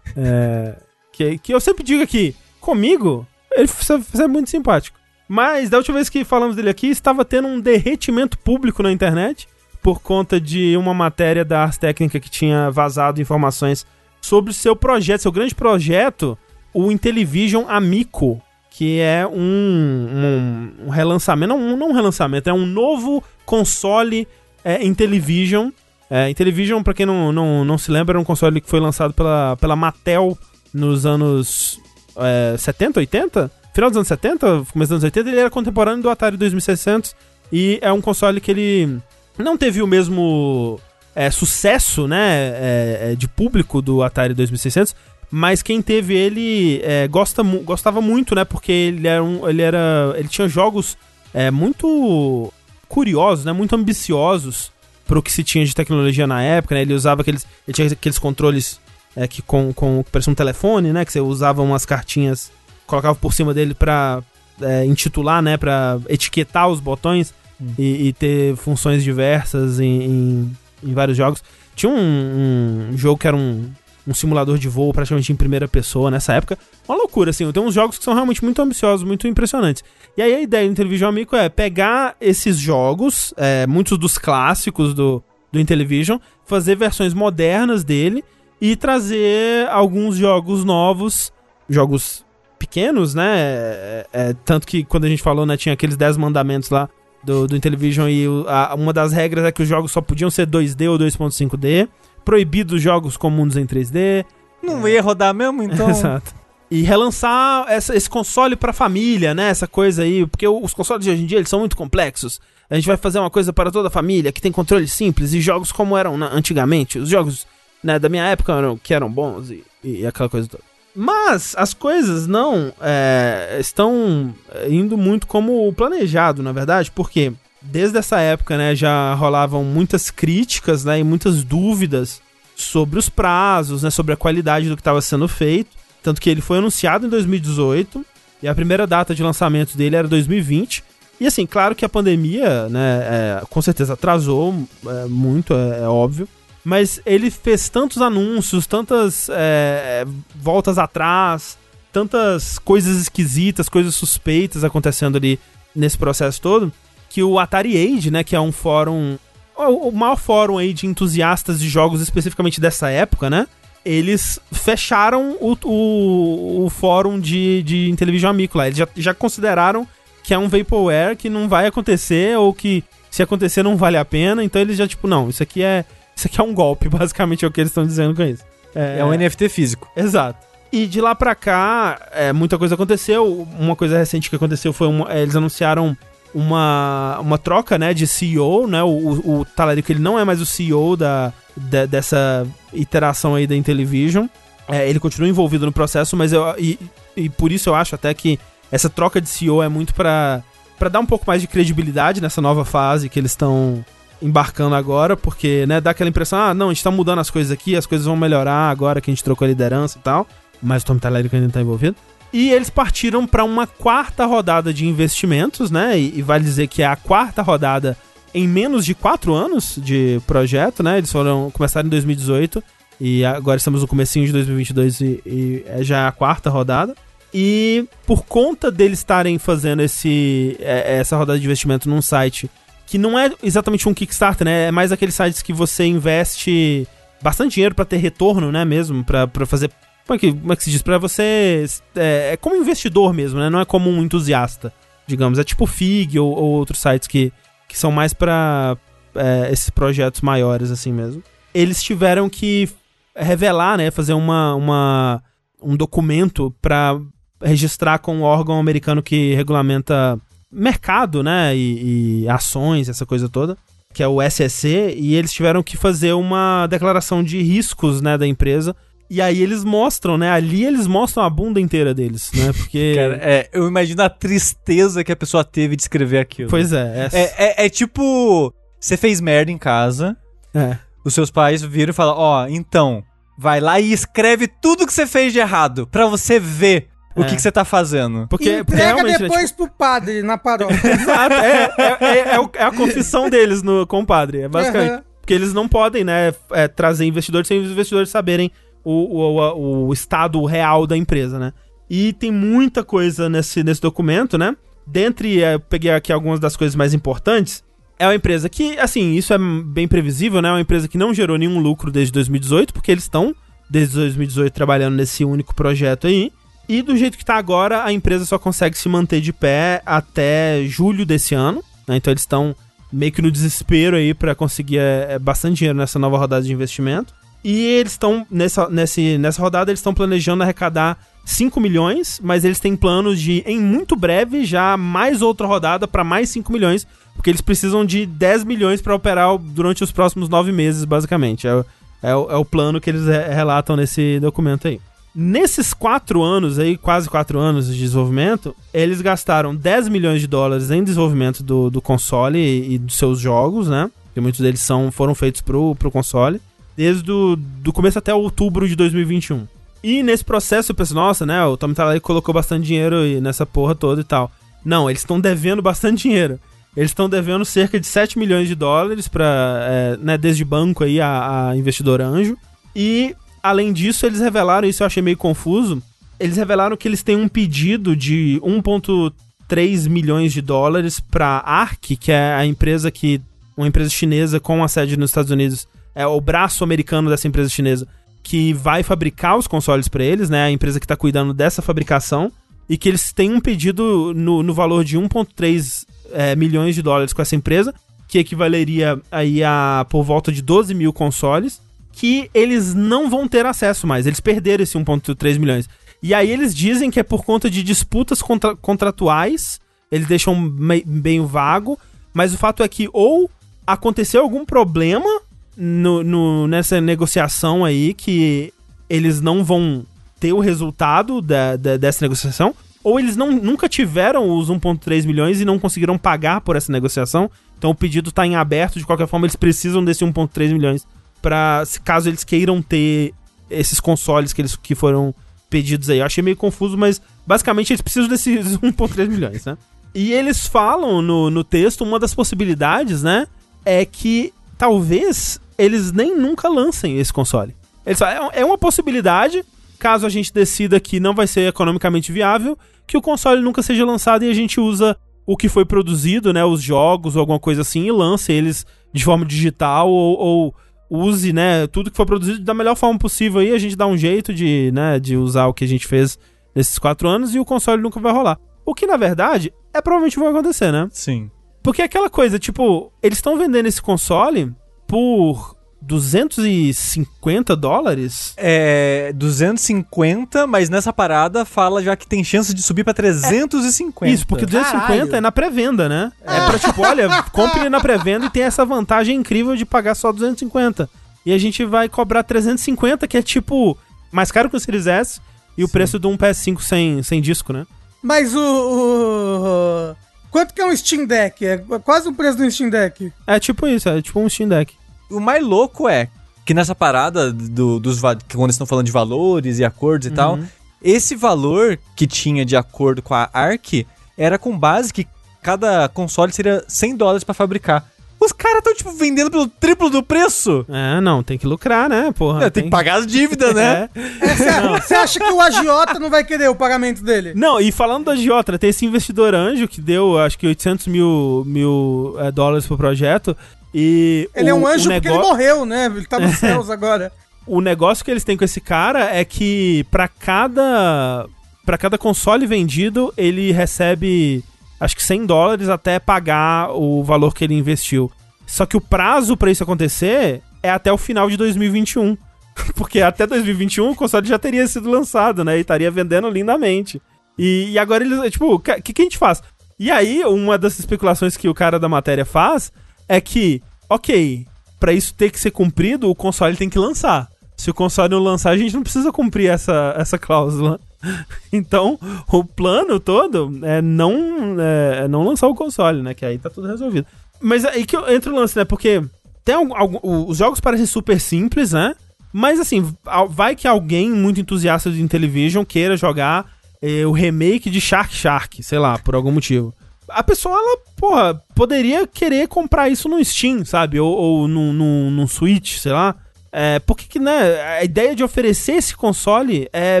é, 0.16 0.76
que, 1.12 1.38
que 1.38 1.54
eu 1.54 1.60
sempre 1.60 1.82
digo 1.82 2.02
aqui, 2.02 2.34
comigo, 2.60 3.26
ele 3.52 3.68
foi 3.68 4.28
muito 4.28 4.50
simpático. 4.50 4.98
Mas 5.28 5.70
da 5.70 5.76
última 5.76 5.96
vez 5.96 6.08
que 6.08 6.24
falamos 6.24 6.56
dele 6.56 6.70
aqui, 6.70 6.88
estava 6.88 7.24
tendo 7.24 7.46
um 7.46 7.60
derretimento 7.60 8.36
público 8.38 8.82
na 8.82 8.90
internet 8.90 9.48
por 9.80 10.00
conta 10.00 10.40
de 10.40 10.76
uma 10.76 10.92
matéria 10.92 11.44
da 11.44 11.62
Ars 11.62 11.78
Técnica 11.78 12.18
que 12.20 12.28
tinha 12.28 12.70
vazado 12.70 13.20
informações 13.20 13.86
sobre 14.20 14.50
o 14.50 14.54
seu 14.54 14.76
projeto, 14.76 15.22
seu 15.22 15.32
grande 15.32 15.54
projeto, 15.54 16.36
o 16.74 16.90
Intellivision 16.90 17.64
Amico, 17.68 18.42
que 18.70 19.00
é 19.00 19.26
um, 19.26 19.32
um, 19.32 20.86
um 20.86 20.88
relançamento, 20.88 21.48
não, 21.48 21.76
não 21.76 21.90
um 21.90 21.92
relançamento, 21.92 22.50
é 22.50 22.52
um 22.52 22.66
novo 22.66 23.22
console 23.46 24.28
é, 24.64 24.84
Intellivision. 24.84 25.70
É, 26.10 26.28
Intellivision, 26.28 26.82
pra 26.82 26.92
quem 26.92 27.06
não, 27.06 27.32
não, 27.32 27.64
não 27.64 27.78
se 27.78 27.90
lembra, 27.90 28.14
era 28.14 28.20
um 28.20 28.24
console 28.24 28.60
que 28.60 28.68
foi 28.68 28.80
lançado 28.80 29.14
pela, 29.14 29.56
pela 29.56 29.76
Mattel 29.76 30.36
nos 30.74 31.06
anos 31.06 31.80
é, 32.16 32.56
70, 32.56 33.00
80? 33.00 33.50
Final 33.72 33.90
dos 33.90 33.96
anos 33.98 34.08
70, 34.08 34.64
começo 34.72 34.88
dos 34.88 34.90
anos 34.90 35.04
80, 35.04 35.28
ele 35.28 35.40
era 35.40 35.50
contemporâneo 35.50 36.02
do 36.02 36.10
Atari 36.10 36.36
2600 36.36 37.14
e 37.52 37.78
é 37.80 37.92
um 37.92 38.00
console 38.00 38.40
que 38.40 38.50
ele 38.50 38.98
não 39.38 39.56
teve 39.56 39.80
o 39.80 39.86
mesmo 39.86 40.80
é, 41.14 41.30
sucesso, 41.30 42.06
né, 42.06 42.32
é, 42.54 42.98
é, 43.12 43.14
de 43.14 43.28
público 43.28 43.80
do 43.80 44.02
Atari 44.02 44.34
2600, 44.34 44.94
mas 45.30 45.62
quem 45.62 45.80
teve 45.80 46.14
ele 46.14 46.80
é, 46.82 47.06
gosta, 47.06 47.42
gostava 47.42 48.00
muito, 48.00 48.34
né, 48.34 48.44
porque 48.44 48.72
ele 48.72 49.06
era, 49.06 49.22
um, 49.22 49.48
ele 49.48 49.62
era, 49.62 50.14
ele 50.16 50.28
tinha 50.28 50.48
jogos 50.48 50.96
é, 51.32 51.50
muito 51.50 52.52
curiosos, 52.88 53.44
né, 53.44 53.52
muito 53.52 53.74
ambiciosos 53.76 54.72
pro 55.06 55.22
que 55.22 55.30
se 55.30 55.44
tinha 55.44 55.64
de 55.64 55.74
tecnologia 55.74 56.26
na 56.26 56.42
época, 56.42 56.74
né, 56.74 56.82
ele 56.82 56.94
usava 56.94 57.22
aqueles, 57.22 57.46
ele 57.66 57.74
tinha 57.74 57.88
aqueles 57.88 58.18
controles 58.18 58.80
é, 59.16 59.26
que 59.26 59.42
com, 59.42 59.72
com 59.72 60.02
que 60.04 60.10
parecia 60.10 60.30
um 60.30 60.36
telefone, 60.36 60.92
né, 60.92 61.04
que 61.04 61.12
você 61.12 61.20
usava 61.20 61.62
umas 61.62 61.84
cartinhas, 61.84 62.50
colocava 62.86 63.14
por 63.14 63.32
cima 63.32 63.52
dele 63.52 63.74
pra 63.74 64.22
é, 64.60 64.84
intitular, 64.84 65.42
né, 65.42 65.56
pra 65.56 65.98
etiquetar 66.08 66.68
os 66.68 66.80
botões 66.80 67.34
e, 67.78 68.08
e 68.08 68.12
ter 68.12 68.56
funções 68.56 69.02
diversas 69.02 69.80
em, 69.80 70.02
em, 70.02 70.56
em 70.84 70.94
vários 70.94 71.16
jogos. 71.16 71.42
Tinha 71.74 71.90
um, 71.90 72.90
um 72.92 72.96
jogo 72.96 73.18
que 73.18 73.26
era 73.26 73.36
um, 73.36 73.70
um 74.06 74.14
simulador 74.14 74.58
de 74.58 74.68
voo 74.68 74.92
praticamente 74.92 75.32
em 75.32 75.36
primeira 75.36 75.68
pessoa 75.68 76.10
nessa 76.10 76.34
época. 76.34 76.58
Uma 76.88 76.96
loucura, 76.96 77.30
assim. 77.30 77.50
Tem 77.52 77.62
uns 77.62 77.74
jogos 77.74 77.98
que 77.98 78.04
são 78.04 78.14
realmente 78.14 78.44
muito 78.44 78.60
ambiciosos, 78.60 79.06
muito 79.06 79.26
impressionantes. 79.28 79.84
E 80.16 80.22
aí 80.22 80.34
a 80.34 80.40
ideia 80.40 80.66
do 80.66 80.72
Intellivision 80.72 81.08
Amico 81.08 81.36
é 81.36 81.48
pegar 81.48 82.16
esses 82.20 82.58
jogos, 82.58 83.32
é, 83.36 83.66
muitos 83.66 83.96
dos 83.98 84.18
clássicos 84.18 84.94
do, 84.94 85.22
do 85.52 85.60
Intellivision, 85.60 86.18
fazer 86.44 86.76
versões 86.76 87.14
modernas 87.14 87.84
dele 87.84 88.24
e 88.60 88.76
trazer 88.76 89.68
alguns 89.68 90.16
jogos 90.16 90.64
novos, 90.64 91.32
jogos 91.68 92.24
pequenos, 92.58 93.14
né? 93.14 93.34
É, 93.38 94.06
é, 94.12 94.34
tanto 94.44 94.66
que 94.66 94.84
quando 94.84 95.04
a 95.04 95.08
gente 95.08 95.22
falou, 95.22 95.46
né, 95.46 95.56
tinha 95.56 95.72
aqueles 95.72 95.96
10 95.96 96.16
mandamentos 96.16 96.68
lá 96.70 96.88
do, 97.24 97.46
do 97.46 97.56
Intellivision 97.56 98.08
e 98.08 98.28
o- 98.28 98.44
a- 98.48 98.74
uma 98.74 98.92
das 98.92 99.12
regras 99.12 99.44
é 99.44 99.52
que 99.52 99.62
os 99.62 99.68
jogos 99.68 99.90
só 99.92 100.00
podiam 100.00 100.30
ser 100.30 100.46
2D 100.46 100.88
ou 100.88 100.98
2.5D, 100.98 101.88
proibido 102.24 102.74
os 102.76 102.82
jogos 102.82 103.16
com 103.16 103.30
mundos 103.30 103.56
em 103.56 103.66
3D, 103.66 104.24
Não 104.62 104.86
ia 104.86 105.00
rodar 105.00 105.32
mesmo, 105.34 105.62
então. 105.62 105.88
Exato. 105.90 106.34
E 106.70 106.82
relançar 106.82 107.64
essa- 107.68 107.96
esse 107.96 108.08
console 108.10 108.54
pra 108.56 108.72
família, 108.74 109.34
né? 109.34 109.48
Essa 109.48 109.66
coisa 109.66 110.02
aí, 110.02 110.26
porque 110.26 110.46
os 110.46 110.74
consoles 110.74 111.04
de 111.04 111.10
hoje 111.10 111.22
em 111.22 111.26
dia 111.26 111.38
eles 111.38 111.48
são 111.48 111.60
muito 111.60 111.74
complexos. 111.76 112.40
A 112.68 112.74
gente 112.76 112.86
vai 112.86 112.96
fazer 112.98 113.18
uma 113.18 113.30
coisa 113.30 113.52
para 113.52 113.70
toda 113.70 113.88
a 113.88 113.90
família, 113.90 114.30
que 114.30 114.40
tem 114.40 114.52
controle 114.52 114.86
simples 114.86 115.32
e 115.32 115.40
jogos 115.40 115.72
como 115.72 115.96
eram 115.96 116.16
na- 116.18 116.28
antigamente. 116.32 116.98
Os 116.98 117.08
jogos 117.08 117.46
né, 117.82 117.98
da 117.98 118.08
minha 118.08 118.24
época 118.24 118.52
eram, 118.52 118.76
que 118.76 118.94
eram 118.94 119.10
bons 119.10 119.50
e, 119.50 119.64
e 119.82 120.06
aquela 120.06 120.28
coisa 120.28 120.48
toda. 120.48 120.62
Mas 120.94 121.54
as 121.56 121.72
coisas 121.72 122.26
não 122.26 122.72
é, 122.80 123.56
estão 123.60 124.34
indo 124.68 124.96
muito 124.96 125.26
como 125.26 125.72
planejado, 125.72 126.42
na 126.42 126.52
verdade, 126.52 126.90
porque 126.90 127.32
desde 127.62 127.98
essa 127.98 128.18
época, 128.20 128.56
né, 128.56 128.74
já 128.74 129.14
rolavam 129.14 129.62
muitas 129.62 130.10
críticas, 130.10 130.84
né, 130.84 130.98
e 131.00 131.04
muitas 131.04 131.44
dúvidas 131.44 132.20
sobre 132.56 132.98
os 132.98 133.08
prazos, 133.08 133.82
né, 133.82 133.90
sobre 133.90 134.14
a 134.14 134.16
qualidade 134.16 134.68
do 134.68 134.76
que 134.76 134.80
estava 134.80 135.00
sendo 135.00 135.28
feito. 135.28 135.70
Tanto 136.02 136.20
que 136.20 136.30
ele 136.30 136.40
foi 136.40 136.58
anunciado 136.58 137.06
em 137.06 137.10
2018 137.10 138.04
e 138.42 138.48
a 138.48 138.54
primeira 138.54 138.86
data 138.86 139.14
de 139.14 139.22
lançamento 139.22 139.76
dele 139.76 139.96
era 139.96 140.08
2020. 140.08 140.82
E 141.20 141.26
assim, 141.26 141.44
claro 141.44 141.74
que 141.74 141.84
a 141.84 141.88
pandemia, 141.88 142.68
né, 142.68 143.00
é, 143.02 143.42
com 143.48 143.60
certeza 143.60 143.92
atrasou 143.92 144.66
é, 144.86 145.04
muito, 145.06 145.52
é, 145.52 145.80
é 145.80 145.88
óbvio. 145.88 146.26
Mas 146.64 147.00
ele 147.06 147.30
fez 147.30 147.68
tantos 147.68 148.02
anúncios, 148.02 148.66
tantas 148.66 149.28
é, 149.32 150.04
voltas 150.34 150.78
atrás, 150.78 151.56
tantas 151.92 152.58
coisas 152.58 153.00
esquisitas, 153.00 153.68
coisas 153.68 153.94
suspeitas 153.94 154.62
acontecendo 154.62 155.16
ali 155.16 155.38
nesse 155.74 155.96
processo 155.96 156.40
todo, 156.40 156.72
que 157.08 157.22
o 157.22 157.38
Atari 157.38 157.76
Age, 157.76 158.10
né, 158.10 158.22
que 158.22 158.36
é 158.36 158.40
um 158.40 158.52
fórum, 158.52 159.18
o, 159.56 159.90
maior 159.90 160.16
fórum 160.16 160.58
aí 160.58 160.72
de 160.72 160.86
entusiastas 160.86 161.58
de 161.58 161.68
jogos 161.68 162.00
especificamente 162.00 162.60
dessa 162.60 162.88
época, 162.90 163.30
né, 163.30 163.46
eles 163.84 164.38
fecharam 164.52 165.36
o, 165.40 165.56
o, 165.64 166.64
o 166.66 166.70
fórum 166.70 167.18
de, 167.18 167.62
de 167.62 167.88
Intellivision 167.88 168.30
Amico. 168.30 168.60
Eles 168.60 168.76
já, 168.76 168.88
já 168.96 169.14
consideraram 169.14 169.86
que 170.22 170.34
é 170.34 170.38
um 170.38 170.48
Vaporware 170.48 171.16
que 171.16 171.30
não 171.30 171.48
vai 171.48 171.66
acontecer 171.66 172.36
ou 172.36 172.52
que 172.52 172.84
se 173.10 173.22
acontecer 173.22 173.62
não 173.62 173.76
vale 173.76 173.96
a 173.96 174.04
pena. 174.04 174.44
Então 174.44 174.60
eles 174.60 174.76
já, 174.76 174.86
tipo, 174.86 175.08
não, 175.08 175.30
isso 175.30 175.42
aqui 175.42 175.62
é, 175.62 175.84
isso 176.20 176.28
aqui 176.28 176.40
é 176.40 176.44
um 176.44 176.54
golpe, 176.54 176.88
basicamente 176.90 177.44
é 177.44 177.48
o 177.48 177.50
que 177.50 177.60
eles 177.60 177.70
estão 177.70 177.86
dizendo 177.86 178.14
com 178.14 178.22
isso. 178.22 178.44
É, 178.74 179.04
um 179.04 179.10
NFT 179.10 179.48
físico. 179.48 179.90
Exato. 179.96 180.38
E 180.72 180.86
de 180.86 181.00
lá 181.00 181.14
pra 181.14 181.34
cá, 181.34 182.08
é, 182.12 182.32
muita 182.32 182.56
coisa 182.56 182.76
aconteceu. 182.76 183.48
Uma 183.58 183.74
coisa 183.74 183.98
recente 183.98 184.30
que 184.30 184.36
aconteceu 184.36 184.72
foi 184.72 184.86
uma, 184.86 185.12
é, 185.12 185.20
eles 185.20 185.34
anunciaram 185.34 185.96
uma, 186.32 187.18
uma 187.20 187.38
troca, 187.38 187.76
né, 187.76 187.92
de 187.92 188.06
CEO, 188.06 188.68
né? 188.68 188.80
O, 188.82 188.86
o, 188.86 189.40
o 189.40 189.44
Talarico, 189.44 189.90
ele 189.90 189.98
não 189.98 190.16
é 190.16 190.24
mais 190.24 190.40
o 190.40 190.46
CEO 190.46 190.96
da, 190.96 191.32
da 191.56 191.86
dessa 191.86 192.46
iteração 192.72 193.34
aí 193.34 193.48
da 193.48 193.56
Intellivision. 193.56 194.26
É, 194.68 194.88
ele 194.88 195.00
continua 195.00 195.28
envolvido 195.28 195.66
no 195.66 195.72
processo, 195.72 196.16
mas 196.16 196.32
eu 196.32 196.54
e, 196.56 196.78
e 197.16 197.28
por 197.28 197.50
isso 197.50 197.68
eu 197.68 197.74
acho 197.74 197.96
até 197.96 198.14
que 198.14 198.38
essa 198.70 198.88
troca 198.88 199.20
de 199.20 199.28
CEO 199.28 199.60
é 199.60 199.68
muito 199.68 199.92
para 199.92 200.44
dar 200.88 201.00
um 201.00 201.06
pouco 201.06 201.24
mais 201.26 201.42
de 201.42 201.48
credibilidade 201.48 202.20
nessa 202.20 202.40
nova 202.40 202.64
fase 202.64 203.08
que 203.08 203.18
eles 203.18 203.32
estão 203.32 203.84
embarcando 204.22 204.74
agora, 204.74 205.16
porque, 205.16 205.64
né, 205.66 205.80
dá 205.80 205.90
aquela 205.90 206.10
impressão, 206.10 206.38
ah, 206.38 206.54
não, 206.54 206.68
a 206.68 206.72
gente 206.72 206.84
tá 206.84 206.90
mudando 206.90 207.20
as 207.20 207.30
coisas 207.30 207.50
aqui, 207.50 207.74
as 207.74 207.86
coisas 207.86 208.06
vão 208.06 208.16
melhorar 208.16 208.70
agora 208.70 209.00
que 209.00 209.10
a 209.10 209.14
gente 209.14 209.24
trocou 209.24 209.44
a 209.46 209.48
liderança 209.48 209.98
e 209.98 210.02
tal 210.02 210.26
mas 210.62 210.82
o 210.82 210.86
Tom 210.86 210.98
Talarico 210.98 211.34
ainda 211.34 211.48
tá 211.48 211.60
envolvido. 211.60 211.96
E 212.32 212.50
eles 212.50 212.70
partiram 212.70 213.26
para 213.26 213.44
uma 213.44 213.66
quarta 213.66 214.24
rodada 214.24 214.72
de 214.72 214.86
investimentos, 214.86 215.70
né? 215.70 215.98
E, 215.98 216.18
e, 216.18 216.22
vale 216.22 216.44
dizer 216.44 216.68
que 216.68 216.82
é 216.82 216.86
a 216.86 216.96
quarta 216.96 217.42
rodada 217.42 217.96
em 218.32 218.46
menos 218.46 218.84
de 218.84 218.94
quatro 218.94 219.34
anos 219.34 219.74
de 219.76 220.20
projeto, 220.26 220.82
né? 220.82 220.98
Eles 220.98 221.10
foram 221.10 221.50
começaram 221.50 221.88
em 221.88 221.90
2018 221.90 222.62
e 223.00 223.24
agora 223.24 223.56
estamos 223.56 223.82
no 223.82 223.88
comecinho 223.88 224.26
de 224.26 224.32
2022 224.32 225.00
e, 225.00 225.04
e 225.26 225.64
é 225.66 225.82
já 225.82 226.06
a 226.06 226.12
quarta 226.12 226.48
rodada. 226.50 226.94
E 227.34 227.84
por 228.06 228.24
conta 228.24 228.70
deles 228.70 228.98
estarem 228.98 229.38
fazendo 229.38 229.82
esse, 229.82 230.56
é, 230.60 230.98
essa 230.98 231.16
rodada 231.16 231.38
de 231.38 231.44
investimento 231.44 231.88
num 231.88 232.02
site 232.02 232.48
que 232.90 232.98
não 232.98 233.16
é 233.16 233.30
exatamente 233.40 233.88
um 233.88 233.94
Kickstarter, 233.94 234.44
né? 234.44 234.66
É 234.66 234.70
mais 234.72 234.90
aqueles 234.90 235.14
sites 235.14 235.42
que 235.42 235.52
você 235.52 235.84
investe 235.84 236.88
bastante 237.22 237.54
dinheiro 237.54 237.72
para 237.72 237.84
ter 237.84 237.98
retorno, 237.98 238.50
né? 238.50 238.64
Mesmo, 238.64 239.04
para 239.04 239.46
fazer 239.46 239.70
como 240.04 240.16
é 240.16 240.18
que, 240.18 240.32
como 240.32 240.52
é 240.52 240.56
que 240.56 240.64
se 240.64 240.72
diz? 240.72 240.82
Pra 240.82 240.98
você. 240.98 241.64
É, 241.94 242.32
é, 242.32 242.36
como 242.36 242.56
investidor 242.56 243.14
mesmo, 243.14 243.38
né? 243.38 243.48
Não 243.48 243.60
é 243.60 243.64
como 243.64 243.88
um 243.88 244.02
entusiasta, 244.02 244.72
digamos. 245.06 245.38
É 245.38 245.44
tipo 245.44 245.66
Fig 245.66 246.18
ou, 246.18 246.36
ou 246.36 246.50
outros 246.50 246.80
sites 246.80 247.06
que, 247.06 247.32
que 247.68 247.78
são 247.78 247.92
mais 247.92 248.12
para 248.12 248.76
é, 249.14 249.50
esses 249.52 249.70
projetos 249.70 250.20
maiores, 250.20 250.72
assim 250.72 250.92
mesmo. 250.92 251.22
Eles 251.54 251.80
tiveram 251.80 252.28
que 252.28 252.68
revelar, 253.14 253.78
né? 253.78 253.92
Fazer 253.92 254.14
uma, 254.14 254.52
uma, 254.56 255.22
um 255.62 255.76
documento 255.76 256.52
para 256.60 256.98
registrar 257.40 258.00
com 258.00 258.18
o 258.18 258.24
órgão 258.24 258.58
americano 258.58 259.00
que 259.00 259.32
regulamenta 259.34 260.20
mercado, 260.52 261.22
né? 261.22 261.56
E, 261.56 262.22
e, 262.22 262.28
ações, 262.28 262.88
essa 262.88 263.06
coisa 263.06 263.28
toda, 263.28 263.56
que 263.92 264.02
é 264.02 264.08
o 264.08 264.18
SEC, 264.30 264.94
e 264.96 265.14
eles 265.14 265.32
tiveram 265.32 265.62
que 265.62 265.76
fazer 265.76 266.12
uma 266.12 266.66
declaração 266.66 267.22
de 267.22 267.40
riscos, 267.42 268.00
né, 268.00 268.16
da 268.16 268.26
empresa 268.26 268.74
e 269.10 269.20
aí 269.20 269.42
eles 269.42 269.64
mostram, 269.64 270.16
né? 270.16 270.30
Ali 270.30 270.64
eles 270.64 270.86
mostram 270.86 271.24
a 271.24 271.28
bunda 271.28 271.60
inteira 271.60 271.92
deles, 271.92 272.30
né? 272.32 272.52
Porque. 272.56 272.94
Cara, 272.94 273.18
é, 273.20 273.50
eu 273.52 273.66
imagino 273.66 274.00
a 274.02 274.08
tristeza 274.08 275.02
que 275.02 275.10
a 275.10 275.16
pessoa 275.16 275.42
teve 275.42 275.74
de 275.74 275.82
escrever 275.82 276.20
aquilo. 276.20 276.48
Pois 276.48 276.72
é. 276.72 277.10
É, 277.12 277.18
é, 277.18 277.32
é, 277.36 277.66
é 277.66 277.68
tipo. 277.68 278.54
Você 278.78 278.96
fez 278.96 279.20
merda 279.20 279.50
em 279.50 279.58
casa. 279.58 280.16
É. 280.54 280.78
Os 281.04 281.12
seus 281.12 281.28
pais 281.28 281.60
viram 281.60 281.90
e 281.90 281.94
falam: 281.94 282.14
Ó, 282.16 282.44
oh, 282.44 282.48
então, 282.48 283.02
vai 283.36 283.60
lá 283.60 283.80
e 283.80 283.92
escreve 283.92 284.46
tudo 284.46 284.86
que 284.86 284.92
você 284.92 285.08
fez 285.08 285.32
de 285.32 285.40
errado. 285.40 285.88
pra 285.88 286.06
você 286.06 286.38
ver 286.38 286.86
o 287.20 287.24
é. 287.24 287.26
que, 287.26 287.36
que 287.36 287.42
você 287.42 287.52
tá 287.52 287.64
fazendo. 287.64 288.26
Porque, 288.28 288.60
Entrega 288.60 288.94
porque 288.94 289.12
né, 289.12 289.18
depois 289.18 289.42
né, 289.42 289.46
tipo... 289.48 289.66
pro 289.66 289.76
padre 289.76 290.22
na 290.22 290.38
paróquia. 290.38 290.76
Exato, 290.90 291.34
é, 291.34 291.74
é, 291.78 291.96
é, 292.00 292.28
é, 292.34 292.64
a 292.64 292.70
confissão 292.70 293.28
deles 293.28 293.62
no, 293.62 293.86
com 293.86 294.00
o 294.00 294.06
padre, 294.06 294.42
é 294.42 294.48
basicamente. 294.48 294.92
Uhum. 294.92 295.02
Porque 295.20 295.34
eles 295.34 295.52
não 295.52 295.68
podem, 295.68 296.02
né, 296.02 296.32
trazer 296.74 297.04
investidores 297.04 297.46
sem 297.46 297.60
os 297.60 297.70
investidores 297.70 298.08
saberem 298.08 298.50
o, 298.82 298.92
o, 298.92 299.86
o 299.86 299.92
estado 299.92 300.44
real 300.44 300.86
da 300.86 300.96
empresa, 300.96 301.38
né? 301.38 301.52
E 301.88 302.12
tem 302.12 302.30
muita 302.30 302.84
coisa 302.84 303.28
nesse, 303.28 303.62
nesse 303.62 303.80
documento, 303.80 304.38
né? 304.38 304.56
Dentre, 304.86 305.42
é, 305.42 305.54
eu 305.54 305.60
peguei 305.60 305.90
aqui 305.90 306.12
algumas 306.12 306.40
das 306.40 306.56
coisas 306.56 306.74
mais 306.74 306.94
importantes. 306.94 307.62
É 307.98 308.06
uma 308.06 308.14
empresa 308.14 308.48
que, 308.48 308.78
assim, 308.78 309.12
isso 309.12 309.34
é 309.34 309.38
bem 309.38 309.86
previsível, 309.86 310.40
né? 310.40 310.48
É 310.48 310.52
uma 310.52 310.60
empresa 310.60 310.88
que 310.88 310.96
não 310.96 311.12
gerou 311.12 311.36
nenhum 311.36 311.60
lucro 311.60 311.90
desde 311.90 312.12
2018, 312.12 312.72
porque 312.72 312.90
eles 312.90 313.04
estão, 313.04 313.34
desde 313.68 313.94
2018, 313.94 314.52
trabalhando 314.52 314.96
nesse 314.96 315.24
único 315.24 315.54
projeto 315.54 316.06
aí. 316.06 316.32
E 316.70 316.82
do 316.82 316.96
jeito 316.96 317.18
que 317.18 317.24
tá 317.24 317.34
agora, 317.34 317.82
a 317.82 317.92
empresa 317.92 318.24
só 318.24 318.38
consegue 318.38 318.78
se 318.78 318.88
manter 318.88 319.20
de 319.20 319.32
pé 319.32 319.82
até 319.84 320.62
julho 320.66 321.04
desse 321.04 321.34
ano. 321.34 321.64
Né? 321.84 321.96
Então 321.96 322.12
eles 322.12 322.22
estão 322.22 322.54
meio 322.92 323.10
que 323.10 323.20
no 323.20 323.28
desespero 323.28 323.96
aí 323.96 324.14
para 324.14 324.36
conseguir 324.36 324.78
é, 324.78 325.14
é, 325.14 325.18
bastante 325.18 325.56
dinheiro 325.56 325.76
nessa 325.76 325.98
nova 325.98 326.16
rodada 326.16 326.44
de 326.44 326.52
investimento. 326.52 327.12
E 327.42 327.66
eles 327.66 327.90
estão, 327.90 328.24
nessa, 328.30 328.68
nesse, 328.68 329.18
nessa 329.18 329.42
rodada, 329.42 329.72
eles 329.72 329.80
estão 329.80 329.92
planejando 329.92 330.44
arrecadar 330.44 330.96
5 331.24 331.58
milhões, 331.58 332.20
mas 332.22 332.44
eles 332.44 332.60
têm 332.60 332.76
planos 332.76 333.20
de, 333.20 333.42
em 333.46 333.58
muito 333.58 333.96
breve, 333.96 334.44
já 334.44 334.76
mais 334.76 335.22
outra 335.22 335.48
rodada 335.48 335.88
para 335.88 336.04
mais 336.04 336.28
5 336.28 336.52
milhões, 336.52 336.86
porque 337.16 337.30
eles 337.30 337.40
precisam 337.40 337.84
de 337.84 338.06
10 338.06 338.44
milhões 338.44 338.80
para 338.80 338.94
operar 338.94 339.36
durante 339.38 339.82
os 339.82 339.90
próximos 339.90 340.28
9 340.28 340.52
meses, 340.52 340.84
basicamente. 340.84 341.48
É, 341.48 341.64
é, 342.00 342.10
é, 342.10 342.14
o 342.14 342.44
plano 342.44 342.80
que 342.80 342.90
eles 342.90 343.06
relatam 343.06 343.74
nesse 343.74 344.20
documento 344.20 344.68
aí. 344.68 344.80
Nesses 345.14 345.74
4 345.74 346.22
anos 346.22 346.58
aí, 346.58 346.76
quase 346.76 347.08
4 347.08 347.38
anos 347.38 347.66
de 347.66 347.78
desenvolvimento, 347.78 348.54
eles 348.72 349.00
gastaram 349.00 349.54
10 349.54 349.88
milhões 349.88 350.20
de 350.20 350.26
dólares 350.26 350.70
em 350.70 350.84
desenvolvimento 350.84 351.42
do, 351.42 351.68
do 351.68 351.82
console 351.82 352.38
e, 352.38 352.74
e 352.74 352.78
dos 352.78 352.96
seus 352.96 353.18
jogos, 353.18 353.68
né? 353.68 353.90
Porque 354.06 354.20
muitos 354.20 354.40
deles 354.40 354.60
são, 354.60 354.90
foram 354.90 355.14
feitos 355.14 355.40
pro, 355.40 355.74
pro 355.74 355.90
console 355.90 356.40
desde 356.76 357.12
o 357.12 357.36
do 357.36 357.74
começo 357.74 357.98
até 357.98 358.14
outubro 358.14 358.66
de 358.66 358.74
2021. 358.74 359.46
E 359.82 360.02
nesse 360.02 360.24
processo 360.24 360.72
eu 360.72 360.76
pensei, 360.76 360.94
nossa, 360.94 361.26
né, 361.26 361.44
o 361.44 361.56
Tommy 361.56 361.74
Talari 361.74 362.00
colocou 362.00 362.32
bastante 362.32 362.66
dinheiro 362.66 362.96
nessa 363.20 363.44
porra 363.44 363.74
toda 363.74 364.00
e 364.00 364.04
tal. 364.04 364.30
Não, 364.64 364.88
eles 364.88 365.02
estão 365.02 365.20
devendo 365.20 365.60
bastante 365.60 366.04
dinheiro. 366.08 366.40
Eles 366.74 366.90
estão 366.90 367.08
devendo 367.08 367.44
cerca 367.44 367.78
de 367.78 367.86
7 367.86 368.18
milhões 368.18 368.48
de 368.48 368.54
dólares 368.54 369.08
para, 369.08 369.26
é, 369.62 369.96
né, 369.98 370.16
desde 370.16 370.44
banco 370.44 370.84
aí 370.84 371.00
a, 371.00 371.48
a 371.50 371.56
investidor 371.56 372.00
anjo. 372.00 372.36
E, 372.74 373.14
além 373.42 373.72
disso, 373.72 374.06
eles 374.06 374.20
revelaram, 374.20 374.68
isso 374.68 374.82
eu 374.82 374.86
achei 374.86 375.02
meio 375.02 375.16
confuso, 375.16 375.82
eles 376.18 376.36
revelaram 376.36 376.76
que 376.76 376.86
eles 376.86 377.02
têm 377.02 377.16
um 377.16 377.28
pedido 377.28 377.96
de 377.96 378.40
1.3 378.42 379.88
milhões 379.88 380.32
de 380.32 380.42
dólares 380.42 381.00
para 381.00 381.42
Arc, 381.44 381.96
que 381.96 382.12
é 382.12 382.34
a 382.34 382.44
empresa 382.44 382.90
que 382.90 383.20
uma 383.56 383.68
empresa 383.68 383.90
chinesa 383.90 384.40
com 384.40 384.62
a 384.62 384.68
sede 384.68 384.96
nos 384.96 385.10
Estados 385.10 385.30
Unidos 385.30 385.66
é 385.94 386.06
o 386.06 386.20
braço 386.20 386.64
americano 386.64 387.10
dessa 387.10 387.28
empresa 387.28 387.48
chinesa 387.48 387.86
que 388.22 388.52
vai 388.52 388.82
fabricar 388.82 389.36
os 389.36 389.46
consoles 389.46 389.88
para 389.88 390.04
eles, 390.04 390.30
né? 390.30 390.44
A 390.44 390.50
empresa 390.50 390.78
que 390.78 390.84
está 390.84 390.96
cuidando 390.96 391.34
dessa 391.34 391.62
fabricação. 391.62 392.30
E 392.68 392.76
que 392.76 392.88
eles 392.88 393.12
têm 393.12 393.32
um 393.32 393.40
pedido 393.40 394.12
no, 394.14 394.44
no 394.44 394.54
valor 394.54 394.84
de 394.84 394.96
1,3 394.96 395.84
é, 396.12 396.36
milhões 396.36 396.74
de 396.74 396.82
dólares 396.82 397.12
com 397.12 397.20
essa 397.20 397.34
empresa, 397.34 397.74
que 398.06 398.18
equivaleria 398.18 399.00
aí 399.10 399.42
a 399.42 399.84
por 399.90 400.04
volta 400.04 400.30
de 400.30 400.40
12 400.40 400.72
mil 400.72 400.92
consoles, 400.92 401.60
que 401.92 402.30
eles 402.32 402.74
não 402.74 403.10
vão 403.10 403.26
ter 403.26 403.44
acesso 403.46 403.86
mais. 403.86 404.06
Eles 404.06 404.20
perderam 404.20 404.62
esse 404.62 404.78
1,3 404.78 405.38
milhões. 405.38 405.68
E 406.02 406.14
aí 406.14 406.30
eles 406.30 406.54
dizem 406.54 406.90
que 406.90 407.00
é 407.00 407.02
por 407.02 407.24
conta 407.24 407.50
de 407.50 407.62
disputas 407.62 408.22
contra, 408.22 408.56
contratuais, 408.56 409.60
eles 409.90 410.06
deixam 410.06 410.48
bem 410.86 411.24
vago, 411.26 411.78
mas 412.14 412.32
o 412.32 412.38
fato 412.38 412.62
é 412.62 412.68
que 412.68 412.88
ou 412.92 413.30
aconteceu 413.66 414.22
algum 414.22 414.44
problema 414.44 415.08
no, 415.56 416.02
no, 416.02 416.46
nessa 416.46 416.80
negociação 416.80 417.64
aí 417.64 417.92
que 417.92 418.52
eles 418.88 419.20
não 419.20 419.44
vão 419.44 419.84
ter 420.18 420.32
o 420.32 420.40
resultado 420.40 421.20
da, 421.20 421.56
da, 421.56 421.76
dessa 421.76 422.04
negociação, 422.04 422.54
ou 422.82 422.98
eles 422.98 423.16
não, 423.16 423.30
nunca 423.30 423.68
tiveram 423.68 424.38
os 424.38 424.50
1,3 424.50 425.06
milhões 425.06 425.40
e 425.40 425.44
não 425.44 425.58
conseguiram 425.58 425.98
pagar 425.98 426.40
por 426.40 426.56
essa 426.56 426.72
negociação. 426.72 427.30
Então 427.58 427.70
o 427.70 427.74
pedido 427.74 428.08
está 428.08 428.26
em 428.26 428.36
aberto, 428.36 428.78
de 428.78 428.86
qualquer 428.86 429.06
forma 429.06 429.26
eles 429.26 429.36
precisam 429.36 429.84
desse 429.84 430.04
1,3 430.04 430.52
milhões 430.52 430.86
para 431.20 431.62
caso 431.84 432.08
eles 432.08 432.24
queiram 432.24 432.62
ter 432.62 433.14
esses 433.50 433.80
consoles 433.80 434.32
que 434.32 434.40
eles 434.40 434.56
que 434.56 434.74
foram 434.74 435.14
pedidos 435.48 435.90
aí. 435.90 435.98
Eu 435.98 436.06
achei 436.06 436.22
meio 436.22 436.36
confuso, 436.36 436.78
mas 436.78 437.00
basicamente 437.26 437.72
eles 437.72 437.80
precisam 437.80 438.08
desses 438.08 438.56
1,3 438.58 439.08
milhões, 439.08 439.44
né? 439.44 439.58
E 439.94 440.12
eles 440.12 440.46
falam 440.46 441.02
no, 441.02 441.30
no 441.30 441.42
texto, 441.42 441.82
uma 441.82 441.98
das 441.98 442.14
possibilidades, 442.14 443.02
né? 443.02 443.26
É 443.64 443.84
que 443.84 444.32
talvez 444.56 445.40
eles 445.58 445.90
nem 445.92 446.16
nunca 446.16 446.48
lancem 446.48 446.98
esse 446.98 447.12
console. 447.12 447.54
Eles 447.84 447.98
falam, 447.98 448.30
é, 448.32 448.40
é 448.40 448.44
uma 448.44 448.56
possibilidade, 448.56 449.44
caso 449.78 450.06
a 450.06 450.08
gente 450.08 450.32
decida 450.32 450.78
que 450.78 451.00
não 451.00 451.14
vai 451.14 451.26
ser 451.26 451.48
economicamente 451.48 452.12
viável, 452.12 452.56
que 452.86 452.96
o 452.96 453.02
console 453.02 453.42
nunca 453.42 453.62
seja 453.62 453.84
lançado 453.84 454.24
e 454.24 454.30
a 454.30 454.34
gente 454.34 454.60
usa 454.60 454.96
o 455.26 455.36
que 455.36 455.48
foi 455.48 455.64
produzido, 455.64 456.32
né, 456.32 456.44
os 456.44 456.62
jogos 456.62 457.14
ou 457.16 457.20
alguma 457.20 457.38
coisa 457.38 457.62
assim, 457.62 457.86
e 457.86 457.92
lance 457.92 458.32
eles 458.32 458.66
de 458.92 459.04
forma 459.04 459.24
digital 459.24 459.88
ou, 459.88 460.18
ou 460.18 460.54
use, 460.90 461.32
né, 461.32 461.66
tudo 461.68 461.90
que 461.90 461.96
for 461.96 462.04
produzido 462.04 462.40
da 462.40 462.52
melhor 462.52 462.74
forma 462.74 462.98
possível 462.98 463.40
aí, 463.40 463.52
a 463.52 463.58
gente 463.58 463.76
dá 463.76 463.86
um 463.86 463.96
jeito 463.96 464.34
de, 464.34 464.70
né, 464.74 464.98
de 464.98 465.16
usar 465.16 465.46
o 465.46 465.54
que 465.54 465.64
a 465.64 465.68
gente 465.68 465.86
fez 465.86 466.18
nesses 466.54 466.78
quatro 466.78 467.08
anos 467.08 467.34
e 467.34 467.38
o 467.38 467.44
console 467.44 467.80
nunca 467.80 468.00
vai 468.00 468.12
rolar. 468.12 468.38
O 468.66 468.74
que, 468.74 468.86
na 468.86 468.96
verdade, 468.96 469.52
é 469.72 469.80
provavelmente 469.80 470.18
vai 470.18 470.28
acontecer, 470.28 470.72
né? 470.72 470.88
Sim. 470.90 471.30
Porque 471.62 471.82
é 471.82 471.84
aquela 471.84 472.10
coisa, 472.10 472.38
tipo, 472.38 472.92
eles 473.02 473.18
estão 473.18 473.38
vendendo 473.38 473.66
esse 473.66 473.80
console 473.80 474.52
por 474.86 475.56
250 475.82 477.56
dólares? 477.56 478.32
É 478.36 479.12
250, 479.14 480.46
mas 480.46 480.68
nessa 480.68 480.92
parada 480.92 481.44
fala 481.44 481.82
já 481.82 481.96
que 481.96 482.06
tem 482.06 482.22
chance 482.22 482.52
de 482.54 482.62
subir 482.62 482.84
pra 482.84 482.94
350. 482.94 484.12
Isso, 484.12 484.26
porque 484.26 484.46
250 484.46 484.86
Caralho. 484.88 485.16
é 485.16 485.20
na 485.20 485.32
pré-venda, 485.32 485.88
né? 485.88 486.12
É 486.24 486.46
pra 486.46 486.58
tipo, 486.58 486.82
olha, 486.82 487.22
compre 487.32 487.68
na 487.68 487.80
pré-venda 487.80 488.26
e 488.26 488.30
tem 488.30 488.42
essa 488.42 488.64
vantagem 488.64 489.16
incrível 489.16 489.56
de 489.56 489.64
pagar 489.64 489.94
só 489.94 490.12
250. 490.12 490.88
E 491.24 491.32
a 491.32 491.38
gente 491.38 491.64
vai 491.64 491.88
cobrar 491.88 492.22
350, 492.22 493.06
que 493.06 493.16
é 493.16 493.22
tipo 493.22 493.76
mais 494.12 494.30
caro 494.32 494.48
que 494.50 494.56
o 494.56 494.60
Series 494.60 494.86
S 494.86 495.20
e 495.56 495.64
o 495.64 495.68
preço 495.68 495.98
de 495.98 496.06
um 496.06 496.16
PS5 496.16 496.60
sem, 496.62 497.02
sem 497.02 497.20
disco, 497.20 497.52
né? 497.52 497.66
Mas 498.02 498.34
o, 498.34 498.40
o- 498.40 499.96
Quanto 500.30 500.54
que 500.54 500.62
é 500.62 500.64
um 500.66 500.74
Steam 500.76 501.06
Deck? 501.06 501.44
É 501.44 501.58
quase 501.82 502.08
o 502.08 502.14
preço 502.14 502.38
do 502.38 502.48
Steam 502.50 502.70
Deck. 502.70 503.12
É 503.26 503.40
tipo 503.40 503.66
isso, 503.66 503.88
é 503.88 504.00
tipo 504.00 504.20
um 504.20 504.28
Steam 504.28 504.48
Deck. 504.48 504.72
O 505.10 505.20
mais 505.20 505.44
louco 505.44 505.88
é 505.88 506.08
que 506.44 506.54
nessa 506.54 506.74
parada 506.74 507.32
do, 507.32 507.78
dos 507.78 508.00
quando 508.00 508.44
eles 508.44 508.54
estão 508.54 508.66
falando 508.66 508.86
de 508.86 508.92
valores 508.92 509.58
e 509.58 509.64
acordos 509.64 510.08
e 510.08 510.10
tal, 510.10 510.38
esse 510.82 511.14
valor 511.14 511.78
que 511.94 512.06
tinha 512.06 512.44
de 512.44 512.56
acordo 512.56 513.02
com 513.02 513.14
a 513.14 513.28
ARC 513.32 513.86
era 514.16 514.38
com 514.38 514.58
base 514.58 514.92
que 514.92 515.06
cada 515.42 515.88
console 515.88 516.32
seria 516.32 516.64
100 516.66 516.96
dólares 516.96 517.24
pra 517.24 517.34
fabricar. 517.34 517.88
Os 518.20 518.32
caras 518.32 518.58
estão, 518.58 518.74
tipo, 518.74 518.92
vendendo 518.92 519.30
pelo 519.30 519.48
triplo 519.48 519.88
do 519.88 520.02
preço. 520.02 520.66
É, 520.68 521.00
não, 521.00 521.22
tem 521.22 521.38
que 521.38 521.46
lucrar, 521.46 521.88
né, 521.88 522.12
porra? 522.12 522.44
É, 522.44 522.50
tem 522.50 522.64
que 522.64 522.70
pagar 522.70 522.96
as 522.96 523.06
dívidas, 523.06 523.54
né? 523.54 523.88
É. 524.30 524.80
Você 524.80 524.94
acha 524.94 525.18
que 525.18 525.32
o 525.32 525.40
agiota 525.40 525.98
não 525.98 526.10
vai 526.10 526.24
querer 526.24 526.48
o 526.48 526.54
pagamento 526.54 527.02
dele? 527.02 527.32
Não, 527.34 527.60
e 527.60 527.70
falando 527.70 528.06
da 528.06 528.12
agiota, 528.12 528.58
tem 528.58 528.70
esse 528.70 528.84
investidor 528.84 529.34
anjo 529.34 529.68
que 529.68 529.80
deu, 529.80 530.18
acho 530.18 530.38
que 530.38 530.46
800 530.46 530.86
mil, 530.86 531.44
mil 531.46 532.16
é, 532.18 532.30
dólares 532.30 532.66
pro 532.66 532.76
projeto. 532.76 533.36
E 533.74 534.28
Ele 534.34 534.50
é 534.50 534.54
o- 534.54 534.56
um 534.56 534.62
o 534.62 534.66
anjo 534.66 534.90
porque 534.90 535.08
ele 535.08 535.18
morreu, 535.18 535.64
né? 535.64 535.86
Ele 535.86 536.06
tá 536.06 536.18
nos 536.18 536.36
céus 536.38 536.68
agora. 536.70 537.12
o 537.46 537.60
negócio 537.60 538.04
que 538.04 538.10
eles 538.10 538.24
têm 538.24 538.36
com 538.36 538.44
esse 538.44 538.60
cara 538.60 539.14
é 539.16 539.24
que 539.24 539.84
pra 539.90 540.08
cada 540.08 541.26
para 541.64 541.78
cada 541.78 541.96
console 541.98 542.46
vendido, 542.46 543.12
ele 543.16 543.52
recebe 543.52 544.42
acho 544.80 544.96
que 544.96 545.02
100 545.04 545.26
dólares 545.26 545.68
até 545.68 545.98
pagar 545.98 546.70
o 546.72 547.04
valor 547.04 547.34
que 547.34 547.44
ele 547.44 547.54
investiu. 547.54 548.10
Só 548.46 548.66
que 548.66 548.76
o 548.76 548.80
prazo 548.80 549.36
pra 549.36 549.50
isso 549.50 549.62
acontecer 549.62 550.42
é 550.62 550.70
até 550.70 550.90
o 550.92 550.98
final 550.98 551.30
de 551.30 551.36
2021. 551.36 552.16
Porque 552.74 553.00
até 553.00 553.26
2021 553.26 553.90
o 553.90 553.94
console 553.94 554.26
já 554.26 554.38
teria 554.38 554.66
sido 554.66 554.90
lançado, 554.90 555.44
né? 555.44 555.56
E 555.58 555.60
estaria 555.60 555.90
vendendo 555.90 556.28
lindamente. 556.28 557.00
E, 557.38 557.70
e 557.70 557.78
agora 557.78 558.02
eles, 558.04 558.32
tipo, 558.32 558.54
o 558.54 558.58
que, 558.58 558.80
que 558.92 559.02
a 559.02 559.04
gente 559.04 559.16
faz? 559.18 559.40
E 559.78 559.90
aí, 559.90 560.22
uma 560.24 560.58
das 560.58 560.78
especulações 560.78 561.36
que 561.36 561.48
o 561.48 561.54
cara 561.54 561.78
da 561.78 561.88
matéria 561.88 562.24
faz 562.24 562.72
é 563.10 563.20
que, 563.20 563.60
ok, 563.88 564.46
pra 564.78 564.92
isso 564.92 565.12
ter 565.12 565.32
que 565.32 565.40
ser 565.40 565.50
cumprido, 565.50 566.08
o 566.08 566.14
console 566.14 566.56
tem 566.56 566.70
que 566.70 566.78
lançar. 566.78 567.28
Se 567.56 567.68
o 567.68 567.74
console 567.74 568.08
não 568.08 568.20
lançar, 568.20 568.50
a 568.50 568.56
gente 568.56 568.72
não 568.72 568.84
precisa 568.84 569.10
cumprir 569.10 569.50
essa, 569.50 569.94
essa 569.98 570.16
cláusula. 570.16 570.80
Então, 571.50 571.98
o 572.30 572.44
plano 572.44 573.00
todo 573.00 573.58
é 573.62 573.80
não, 573.80 574.60
é, 574.60 575.04
é 575.04 575.08
não 575.08 575.24
lançar 575.24 575.48
o 575.48 575.54
console, 575.54 576.02
né? 576.02 576.12
Que 576.12 576.26
aí 576.26 576.38
tá 576.38 576.50
tudo 576.50 576.68
resolvido. 576.68 577.06
Mas 577.40 577.64
aí 577.64 577.86
que 577.86 577.96
entra 577.96 578.30
o 578.30 578.36
lance, 578.36 578.54
né? 578.54 578.66
Porque 578.66 579.02
tem 579.42 579.54
algum, 579.54 579.98
os 580.28 580.36
jogos 580.36 580.60
parecem 580.60 580.84
super 580.84 581.18
simples, 581.18 581.72
né? 581.72 581.94
Mas 582.30 582.60
assim, 582.60 582.94
vai 583.30 583.56
que 583.56 583.66
alguém 583.66 584.10
muito 584.10 584.42
entusiasta 584.42 584.90
de 584.90 585.00
Intellivision 585.00 585.64
queira 585.64 585.96
jogar 585.96 586.52
eh, 586.82 587.06
o 587.06 587.12
remake 587.12 587.70
de 587.70 587.80
Shark 587.80 588.14
Shark, 588.14 588.62
sei 588.62 588.78
lá, 588.78 588.98
por 588.98 589.14
algum 589.14 589.32
motivo. 589.32 589.74
A 590.12 590.22
pessoa, 590.22 590.56
ela, 590.56 590.78
porra, 590.96 591.42
poderia 591.54 592.06
querer 592.06 592.48
comprar 592.48 592.88
isso 592.88 593.08
no 593.08 593.22
Steam, 593.24 593.64
sabe? 593.64 593.98
Ou, 593.98 594.12
ou 594.12 594.48
num, 594.48 594.72
num, 594.72 595.10
num 595.10 595.26
Switch, 595.26 595.78
sei 595.78 595.92
lá. 595.92 596.14
É, 596.52 596.78
porque 596.80 597.06
que, 597.06 597.18
né, 597.18 597.60
a 597.78 597.84
ideia 597.84 598.14
de 598.14 598.24
oferecer 598.24 598.72
esse 598.72 598.96
console 598.96 599.68
é 599.72 600.00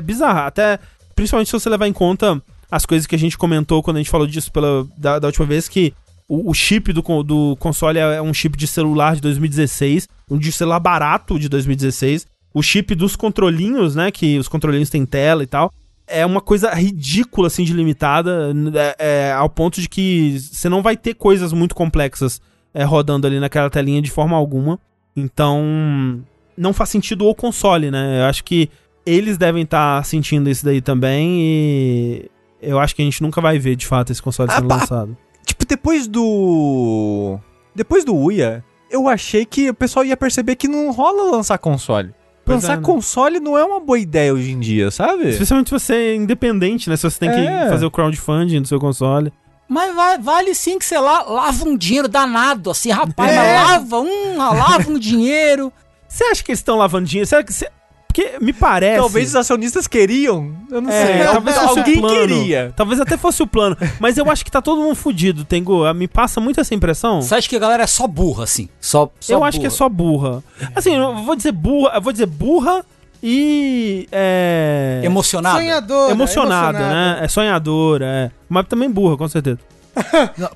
bizarra. 0.00 0.46
Até, 0.46 0.78
principalmente 1.14 1.48
se 1.48 1.52
você 1.52 1.68
levar 1.68 1.86
em 1.86 1.92
conta 1.92 2.42
as 2.70 2.86
coisas 2.86 3.06
que 3.06 3.14
a 3.14 3.18
gente 3.18 3.38
comentou 3.38 3.82
quando 3.82 3.96
a 3.96 4.00
gente 4.00 4.10
falou 4.10 4.26
disso 4.26 4.52
pela, 4.52 4.86
da, 4.96 5.18
da 5.18 5.28
última 5.28 5.46
vez, 5.46 5.68
que 5.68 5.92
o, 6.28 6.50
o 6.50 6.54
chip 6.54 6.92
do, 6.92 7.02
do 7.22 7.56
console 7.56 7.98
é 7.98 8.22
um 8.22 8.32
chip 8.32 8.56
de 8.56 8.66
celular 8.66 9.16
de 9.16 9.20
2016, 9.20 10.08
um 10.30 10.38
de 10.38 10.52
celular 10.52 10.78
barato 10.78 11.38
de 11.38 11.48
2016. 11.48 12.26
O 12.52 12.62
chip 12.62 12.94
dos 12.94 13.14
controlinhos, 13.14 13.94
né, 13.94 14.10
que 14.10 14.38
os 14.38 14.48
controlinhos 14.48 14.90
têm 14.90 15.06
tela 15.06 15.42
e 15.42 15.46
tal, 15.46 15.72
é 16.10 16.26
uma 16.26 16.40
coisa 16.40 16.70
ridícula, 16.74 17.46
assim, 17.46 17.64
de 17.64 17.72
limitada, 17.72 18.52
é, 18.74 18.96
é, 19.28 19.32
ao 19.32 19.48
ponto 19.48 19.80
de 19.80 19.88
que 19.88 20.38
você 20.38 20.68
não 20.68 20.82
vai 20.82 20.96
ter 20.96 21.14
coisas 21.14 21.52
muito 21.52 21.74
complexas 21.74 22.40
é, 22.74 22.84
rodando 22.84 23.26
ali 23.26 23.38
naquela 23.40 23.70
telinha 23.70 24.02
de 24.02 24.10
forma 24.10 24.36
alguma. 24.36 24.78
Então, 25.16 26.22
não 26.56 26.72
faz 26.72 26.90
sentido 26.90 27.26
o 27.26 27.34
console, 27.34 27.90
né? 27.90 28.20
Eu 28.20 28.24
acho 28.24 28.44
que 28.44 28.68
eles 29.06 29.38
devem 29.38 29.62
estar 29.62 30.04
sentindo 30.04 30.50
isso 30.50 30.64
daí 30.64 30.80
também 30.80 31.40
e 31.40 32.30
eu 32.60 32.78
acho 32.78 32.94
que 32.94 33.02
a 33.02 33.04
gente 33.04 33.22
nunca 33.22 33.40
vai 33.40 33.58
ver, 33.58 33.76
de 33.76 33.86
fato, 33.86 34.12
esse 34.12 34.22
console 34.22 34.50
Ah, 34.52 34.56
sendo 34.56 34.68
pá. 34.68 34.76
lançado. 34.76 35.16
Tipo, 35.44 35.64
depois 35.64 36.06
do. 36.06 37.38
Depois 37.74 38.04
do 38.04 38.14
Uia, 38.14 38.64
eu 38.90 39.08
achei 39.08 39.44
que 39.44 39.70
o 39.70 39.74
pessoal 39.74 40.04
ia 40.04 40.16
perceber 40.16 40.56
que 40.56 40.68
não 40.68 40.90
rola 40.92 41.30
lançar 41.30 41.58
console. 41.58 42.12
Lançar 42.54 42.78
é, 42.78 42.80
console 42.80 43.40
não 43.40 43.56
é 43.58 43.64
uma 43.64 43.80
boa 43.80 43.98
ideia 43.98 44.32
hoje 44.34 44.50
em 44.52 44.58
dia, 44.60 44.90
sabe? 44.90 45.28
Especialmente 45.28 45.68
se 45.68 45.72
você 45.72 45.94
é 45.94 46.14
independente, 46.14 46.88
né? 46.90 46.96
Se 46.96 47.02
você 47.04 47.18
tem 47.18 47.30
É. 47.30 47.34
que 47.64 47.68
fazer 47.70 47.86
o 47.86 47.90
crowdfunding 47.90 48.60
do 48.62 48.68
seu 48.68 48.78
console. 48.80 49.32
Mas 49.68 49.94
vai- 49.94 50.18
vale 50.18 50.54
sim 50.54 50.78
que, 50.78 50.84
sei 50.84 50.98
lá, 50.98 51.22
lava 51.22 51.64
um 51.64 51.76
dinheiro 51.76 52.08
danado, 52.08 52.70
assim, 52.70 52.90
rapaz, 52.90 53.30
É. 53.30 53.36
mas 53.36 53.68
lava 53.70 54.00
um, 54.00 54.36
lava 54.36 54.90
um 54.90 54.98
dinheiro. 54.98 55.72
Você 56.08 56.24
acha 56.24 56.42
que 56.42 56.50
eles 56.50 56.58
estão 56.58 56.76
lavando 56.76 57.06
dinheiro? 57.06 57.28
Será 57.28 57.44
que 57.44 57.52
você... 57.52 57.68
Porque 58.12 58.32
me 58.40 58.52
parece... 58.52 58.98
Talvez 58.98 59.28
os 59.28 59.36
acionistas 59.36 59.86
queriam. 59.86 60.52
Eu 60.68 60.80
não 60.80 60.90
É, 60.90 61.06
sei. 61.06 61.24
talvez 61.32 61.56
fosse 61.56 61.78
alguém 61.78 61.98
o 61.98 62.00
plano. 62.00 62.16
queria. 62.18 62.72
Talvez 62.74 63.00
até 63.00 63.16
fosse 63.16 63.40
o 63.42 63.46
plano. 63.46 63.76
Mas 64.00 64.18
eu 64.18 64.28
acho 64.28 64.44
que 64.44 64.50
tá 64.50 64.60
todo 64.60 64.80
mundo 64.82 64.96
fudido, 64.96 65.44
Tengu. 65.44 65.82
Me 65.94 66.08
passa 66.08 66.40
muito 66.40 66.60
essa 66.60 66.74
impressão. 66.74 67.22
Você 67.22 67.36
acha 67.36 67.48
que 67.48 67.54
a 67.54 67.60
galera 67.60 67.84
é 67.84 67.86
só 67.86 68.08
burra, 68.08 68.42
assim? 68.44 68.68
Só, 68.80 69.10
só 69.20 69.32
eu 69.32 69.44
acho 69.44 69.60
que 69.60 69.66
é 69.66 69.68
burra? 69.68 69.76
só 69.76 69.88
burra. 69.88 70.44
Assim, 70.74 70.94
eu 70.96 71.22
vou 71.24 71.36
dizer 71.36 71.52
burra, 71.52 71.92
eu 71.94 72.00
vou 72.02 72.12
dizer 72.12 72.26
burra 72.26 72.84
e. 73.22 74.08
É. 74.10 75.00
Emocionada? 75.04 75.58
Sonhadora. 75.58 76.10
emocionada, 76.12 76.78
né? 76.78 77.18
É 77.22 77.28
sonhadora, 77.28 78.06
é. 78.06 78.30
Mas 78.48 78.66
também 78.66 78.90
burra, 78.90 79.16
com 79.16 79.28
certeza. 79.28 79.58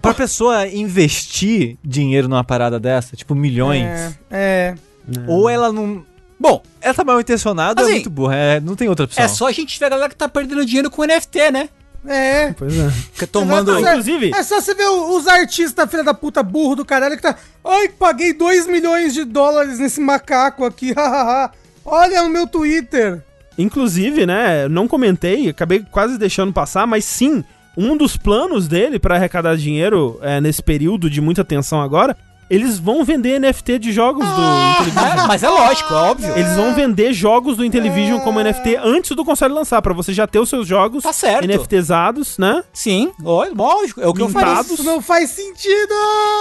Pra 0.00 0.14
pessoa 0.14 0.66
investir 0.66 1.76
dinheiro 1.84 2.28
numa 2.28 2.42
parada 2.44 2.78
dessa, 2.80 3.14
tipo 3.16 3.34
milhões, 3.34 3.84
É, 3.84 4.14
é. 4.30 4.74
ou 5.28 5.48
ela 5.48 5.72
não. 5.72 6.04
Bom, 6.44 6.62
ela 6.78 6.92
tá 6.92 7.02
mal 7.02 7.18
intencionada 7.18 7.80
é 7.80 7.84
Assim, 7.84 7.92
muito 7.94 8.10
burra. 8.10 8.36
É, 8.36 8.60
não 8.60 8.76
tem 8.76 8.86
outra 8.86 9.06
opção. 9.06 9.24
É 9.24 9.28
só 9.28 9.48
a 9.48 9.52
gente 9.52 9.78
ver 9.80 9.86
a 9.86 9.88
galera 9.88 10.10
que 10.10 10.14
tá 10.14 10.28
perdendo 10.28 10.62
dinheiro 10.66 10.90
com 10.90 11.02
NFT, 11.02 11.50
né? 11.50 11.70
É. 12.06 12.52
Pois 12.52 12.78
é. 12.78 12.90
Fica 12.90 13.26
tomando. 13.26 13.70
Exato, 13.78 13.88
Inclusive- 13.88 14.30
É 14.36 14.42
só 14.42 14.60
você 14.60 14.74
ver 14.74 14.86
os 14.86 15.26
artistas, 15.26 15.88
filha 15.90 16.04
da 16.04 16.12
puta, 16.12 16.42
burro 16.42 16.76
do 16.76 16.84
caralho, 16.84 17.16
que 17.16 17.22
tá. 17.22 17.34
Ai, 17.64 17.88
paguei 17.88 18.34
2 18.34 18.66
milhões 18.66 19.14
de 19.14 19.24
dólares 19.24 19.78
nesse 19.78 20.02
macaco 20.02 20.66
aqui, 20.66 20.92
hahaha. 20.96 21.50
Olha 21.82 22.22
no 22.22 22.28
meu 22.28 22.46
Twitter. 22.46 23.22
Inclusive, 23.56 24.26
né, 24.26 24.68
não 24.68 24.86
comentei, 24.86 25.48
acabei 25.48 25.82
quase 25.90 26.18
deixando 26.18 26.52
passar, 26.52 26.86
mas 26.86 27.06
sim, 27.06 27.42
um 27.74 27.96
dos 27.96 28.18
planos 28.18 28.68
dele 28.68 28.98
pra 28.98 29.14
arrecadar 29.16 29.56
dinheiro 29.56 30.18
é, 30.20 30.42
nesse 30.42 30.62
período 30.62 31.08
de 31.08 31.22
muita 31.22 31.42
tensão 31.42 31.80
agora, 31.80 32.14
eles 32.48 32.78
vão 32.78 33.04
vender 33.04 33.38
NFT 33.38 33.78
de 33.78 33.92
jogos 33.92 34.26
do 34.26 34.32
Intellivision. 34.32 35.24
É, 35.24 35.26
mas 35.26 35.42
é 35.42 35.48
lógico, 35.48 35.92
é 35.92 35.96
óbvio. 35.96 36.32
Eles 36.36 36.54
vão 36.54 36.74
vender 36.74 37.12
jogos 37.12 37.56
do 37.56 37.64
Intellivision 37.64 38.20
como 38.20 38.42
NFT 38.42 38.76
antes 38.76 39.10
do 39.16 39.24
console 39.24 39.54
lançar, 39.54 39.80
pra 39.82 39.92
você 39.94 40.12
já 40.12 40.26
ter 40.26 40.38
os 40.38 40.48
seus 40.48 40.66
jogos 40.66 41.02
Tá 41.02 41.12
certo. 41.12 41.46
NFTizados, 41.46 42.38
né? 42.38 42.62
Sim, 42.72 43.12
ó, 43.24 43.46
lógico. 43.54 44.00
É 44.00 44.06
o 44.06 44.14
que 44.14 44.22
eu 44.22 44.28
faria. 44.28 44.60
Isso 44.60 44.82
não 44.82 45.00
faz 45.00 45.30
sentido! 45.30 45.94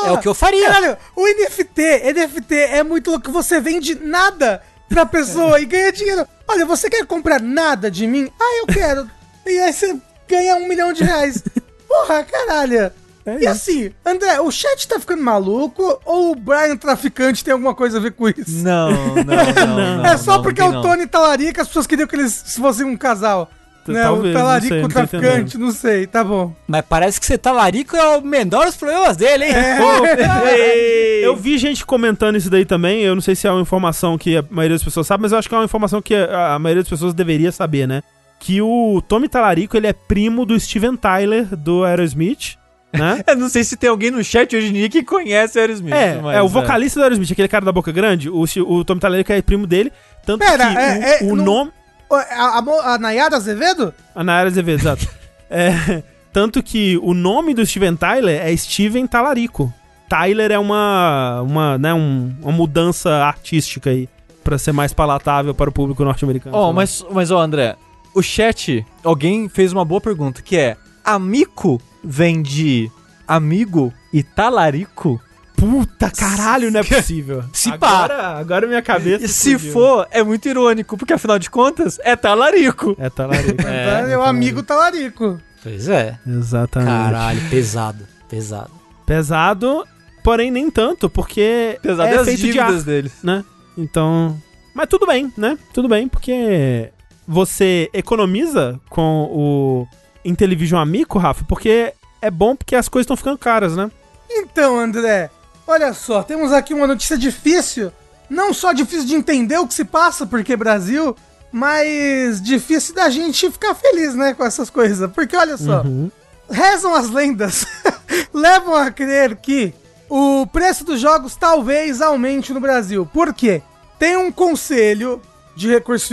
É 0.06 0.12
o 0.12 0.18
que 0.18 0.28
eu 0.28 0.34
faria. 0.34 0.66
Caralho, 0.68 0.98
o 1.16 1.26
NFT, 1.26 2.14
NFT 2.14 2.56
é 2.56 2.84
muito 2.84 3.12
louco. 3.12 3.32
Você 3.32 3.60
vende 3.60 3.96
nada 3.96 4.62
pra 4.90 5.06
pessoa 5.06 5.60
e 5.60 5.66
ganha 5.66 5.92
dinheiro. 5.92 6.28
Olha, 6.48 6.66
você 6.66 6.90
quer 6.90 7.06
comprar 7.06 7.42
nada 7.42 7.90
de 7.90 8.06
mim? 8.06 8.30
Ah, 8.40 8.60
eu 8.60 8.68
quero. 8.68 9.10
e 9.46 9.60
aí 9.60 9.74
você 9.74 9.98
ganha 10.28 10.56
um 10.58 10.68
milhão 10.68 10.94
de 10.94 11.04
reais. 11.04 11.44
Porra, 11.88 12.24
caralho. 12.24 12.92
E 13.40 13.48
assim, 13.48 13.92
André, 14.06 14.40
o 14.42 14.52
chat 14.52 14.88
tá 14.88 15.00
ficando 15.00 15.24
maluco 15.24 16.00
ou 16.06 16.32
o 16.32 16.36
Brian 16.36 16.76
Traficante 16.76 17.44
tem 17.44 17.54
alguma 17.54 17.74
coisa 17.74 17.98
a 17.98 18.02
ver 18.02 18.12
com 18.14 18.28
isso? 18.28 18.64
Não, 18.64 18.92
não, 18.92 19.16
não. 19.68 19.98
não 19.98 20.06
é 20.06 20.18
só 20.18 20.38
não, 20.38 20.44
porque 20.44 20.62
tem 20.62 20.70
o 20.70 20.74
não. 20.74 20.82
Tony 20.82 21.08
Talaria 21.08 21.54
que 21.54 21.62
as 21.62 21.68
pessoas 21.68 21.88
queriam 21.88 22.08
que 22.08 22.16
eles 22.16 22.56
fossem 22.58 22.86
um 22.86 22.98
casal. 22.98 23.50
Não, 23.88 24.02
talvez, 24.02 24.24
o 24.24 24.28
não 24.28 24.34
talarico 24.34 24.68
sei, 24.70 24.82
não 24.82 24.88
tô 24.88 24.94
traficante, 24.94 25.58
não 25.58 25.72
sei, 25.72 26.08
tá 26.08 26.24
bom. 26.24 26.56
Mas 26.66 26.86
parece 26.88 27.20
que 27.20 27.26
você 27.26 27.38
tá 27.38 27.52
larico 27.52 27.98
é 27.98 28.18
o 28.18 28.22
menor 28.22 28.66
dos 28.66 28.78
problemas 28.78 29.18
dele, 29.18 29.46
hein? 29.46 29.54
É. 29.54 31.20
Eu 31.26 31.36
vi 31.36 31.58
gente 31.58 31.86
comentando 31.86 32.38
isso 32.38 32.50
daí 32.50 32.66
também. 32.66 33.02
Eu 33.02 33.16
não 33.16 33.22
sei 33.22 33.36
se 33.36 33.48
é 33.48 33.52
uma 33.52 33.62
informação 33.62 34.18
que 34.18 34.38
a 34.38 34.46
maioria 34.50 34.76
das 34.76 34.84
pessoas 34.84 35.08
sabe, 35.08 35.24
mas 35.24 35.32
eu 35.32 35.38
acho 35.38 35.50
que 35.50 35.56
é 35.56 35.58
uma 35.58 35.66
informação 35.66 36.02
que 36.02 36.16
a 36.16 36.54
a 36.54 36.60
maioria 36.60 36.84
das 36.84 36.90
pessoas 36.90 37.14
deveria 37.14 37.52
saber, 37.52 37.88
né? 37.88 38.04
Que 38.40 38.62
o 38.62 39.02
Tommy 39.08 39.28
Talarico, 39.28 39.76
ele 39.76 39.88
é 39.88 39.94
primo 39.94 40.46
do 40.46 40.60
Steven 40.60 40.96
Tyler, 40.96 41.46
do 41.56 41.84
Aerosmith, 41.84 42.58
né? 42.94 43.24
Eu 43.28 43.36
não 43.38 43.50
sei 43.50 43.64
se 43.64 43.76
tem 43.76 43.90
alguém 43.90 44.12
no 44.12 44.24
chat 44.24 44.56
hoje 44.56 44.68
em 44.68 44.74
dia 44.74 44.90
que 44.90 45.04
conhece 45.04 45.58
o 45.58 45.62
Aerosmith. 45.62 45.94
É, 45.94 46.22
mas, 46.22 46.38
é 46.38 46.42
o 46.42 46.48
vocalista 46.48 47.00
do 47.00 47.04
Aerosmith, 47.04 47.32
aquele 47.32 47.48
cara 47.48 47.66
da 47.66 47.72
boca 47.72 47.92
grande, 47.92 48.30
o, 48.30 48.44
o 48.44 48.86
Tommy 48.86 49.02
Talarico 49.02 49.32
é 49.34 49.42
primo 49.42 49.66
dele, 49.68 49.92
tanto 50.26 50.40
Pera, 50.46 50.70
que 50.72 50.78
é- 50.78 50.98
o, 50.98 51.04
é, 51.30 51.32
o 51.32 51.36
não- 51.36 51.46
nome... 51.46 51.72
Ô, 52.10 52.16
A, 52.16 52.24
a, 52.60 52.94
a 52.94 52.98
Nayara 53.00 53.36
Azevedo? 53.36 53.94
A 54.14 54.24
Nayara 54.24 54.50
Azevedo, 54.50 54.80
exato. 54.80 55.08
É, 55.56 56.02
tanto 56.32 56.64
que 56.64 56.98
o 57.04 57.14
nome 57.14 57.54
do 57.54 57.64
Steven 57.64 57.96
Tyler 57.96 58.42
é 58.44 58.56
Steven 58.58 59.06
Talarico. 59.06 59.72
Tyler 60.10 60.52
é 60.52 60.58
uma, 60.58 61.42
uma, 61.44 61.78
né, 61.78 61.94
um- 61.94 62.34
uma 62.42 62.52
mudança 62.52 63.12
artística 63.24 63.92
aí, 63.92 64.10
pra 64.44 64.58
ser 64.58 64.72
mais 64.72 64.92
palatável 64.94 65.54
para 65.54 65.70
o 65.70 65.74
público 65.74 66.04
norte-americano. 66.04 66.56
Ó, 66.58 66.68
lá. 66.68 66.74
mas, 66.74 67.06
mas 67.12 67.30
ó, 67.30 67.40
André, 67.40 67.76
o 68.16 68.22
chat, 68.24 68.84
alguém 69.04 69.48
fez 69.48 69.72
uma 69.72 69.86
boa 69.86 70.02
pergunta, 70.02 70.42
que 70.42 70.58
é, 70.58 70.76
amico 71.06 71.80
vem 72.04 72.42
de 72.42 72.90
amigo 73.28 73.94
e 74.12 74.22
talarico? 74.24 75.20
Puta 75.56 76.12
caralho, 76.12 76.70
não 76.72 76.82
é 76.82 76.84
possível. 76.86 77.44
Se 77.54 77.72
pá. 77.78 78.38
agora, 78.38 78.68
minha 78.68 78.82
cabeça 78.82 79.24
E 79.24 79.28
se 79.30 79.54
explodiu. 79.54 79.72
for, 79.74 80.08
é 80.12 80.22
muito 80.24 80.48
irônico, 80.50 80.98
porque 80.98 81.14
afinal 81.14 81.40
de 81.40 81.50
contas, 81.50 82.00
é 82.04 82.16
talarico. 82.16 82.96
É 83.00 83.10
Talarico. 83.10 83.62
É, 83.66 84.12
é 84.12 84.18
o 84.18 84.24
amigo 84.24 84.62
talarico. 84.64 85.40
Pois 85.62 85.88
é. 85.88 86.18
Exatamente. 86.28 86.90
Caralho, 86.92 87.50
pesado, 87.50 88.06
pesado. 88.28 88.72
Pesado, 89.06 89.86
porém 90.22 90.52
nem 90.52 90.70
tanto, 90.70 91.10
porque 91.10 91.76
Apesar 91.80 92.08
é 92.08 92.16
das 92.18 92.26
feito 92.26 92.40
de 92.42 92.46
dívidas 92.48 92.76
ar, 92.80 92.84
deles. 92.84 93.14
né? 93.24 93.46
Então... 93.78 94.38
Mas 94.76 94.88
tudo 94.90 95.06
bem, 95.06 95.32
né? 95.38 95.58
Tudo 95.74 95.88
bem, 95.88 96.08
porque 96.10 96.90
você 97.28 97.90
economiza 97.94 98.80
com 98.90 99.30
o 99.32 99.88
Intellivision 100.26 100.80
Amico, 100.82 101.20
Rafa, 101.20 101.44
porque 101.48 101.94
é 102.22 102.32
bom 102.32 102.56
porque 102.56 102.76
as 102.76 102.88
coisas 102.88 103.06
estão 103.06 103.18
ficando 103.18 103.38
caras, 103.38 103.76
né? 103.76 103.92
Então, 104.30 104.80
André, 104.80 105.30
olha 105.68 105.94
só, 105.94 106.24
temos 106.24 106.52
aqui 106.52 106.74
uma 106.74 106.88
notícia 106.88 107.18
difícil. 107.18 107.92
Não 108.30 108.54
só 108.54 108.72
difícil 108.74 109.06
de 109.06 109.16
entender 109.16 109.58
o 109.58 109.68
que 109.68 109.74
se 109.74 109.84
passa, 109.86 110.26
porque 110.26 110.56
Brasil, 110.56 111.16
mas 111.52 112.42
difícil 112.42 112.96
da 112.96 113.10
gente 113.10 113.52
ficar 113.52 113.76
feliz, 113.76 114.16
né, 114.16 114.34
com 114.34 114.44
essas 114.44 114.70
coisas. 114.70 115.12
Porque 115.12 115.36
olha 115.36 115.58
só, 115.58 115.82
Uhum. 115.82 116.10
rezam 116.50 116.96
as 116.96 117.10
lendas, 117.10 117.66
levam 118.34 118.74
a 118.76 118.90
crer 118.90 119.36
que 119.36 119.74
o 120.10 120.48
preço 120.48 120.84
dos 120.84 121.00
jogos 121.00 121.36
talvez 121.36 122.02
aumente 122.02 122.54
no 122.54 122.60
Brasil. 122.60 123.06
Por 123.14 123.34
quê? 123.34 123.62
Tem 124.00 124.18
um 124.18 124.32
conselho 124.32 125.22
de 125.56 125.70
recursos 125.70 126.10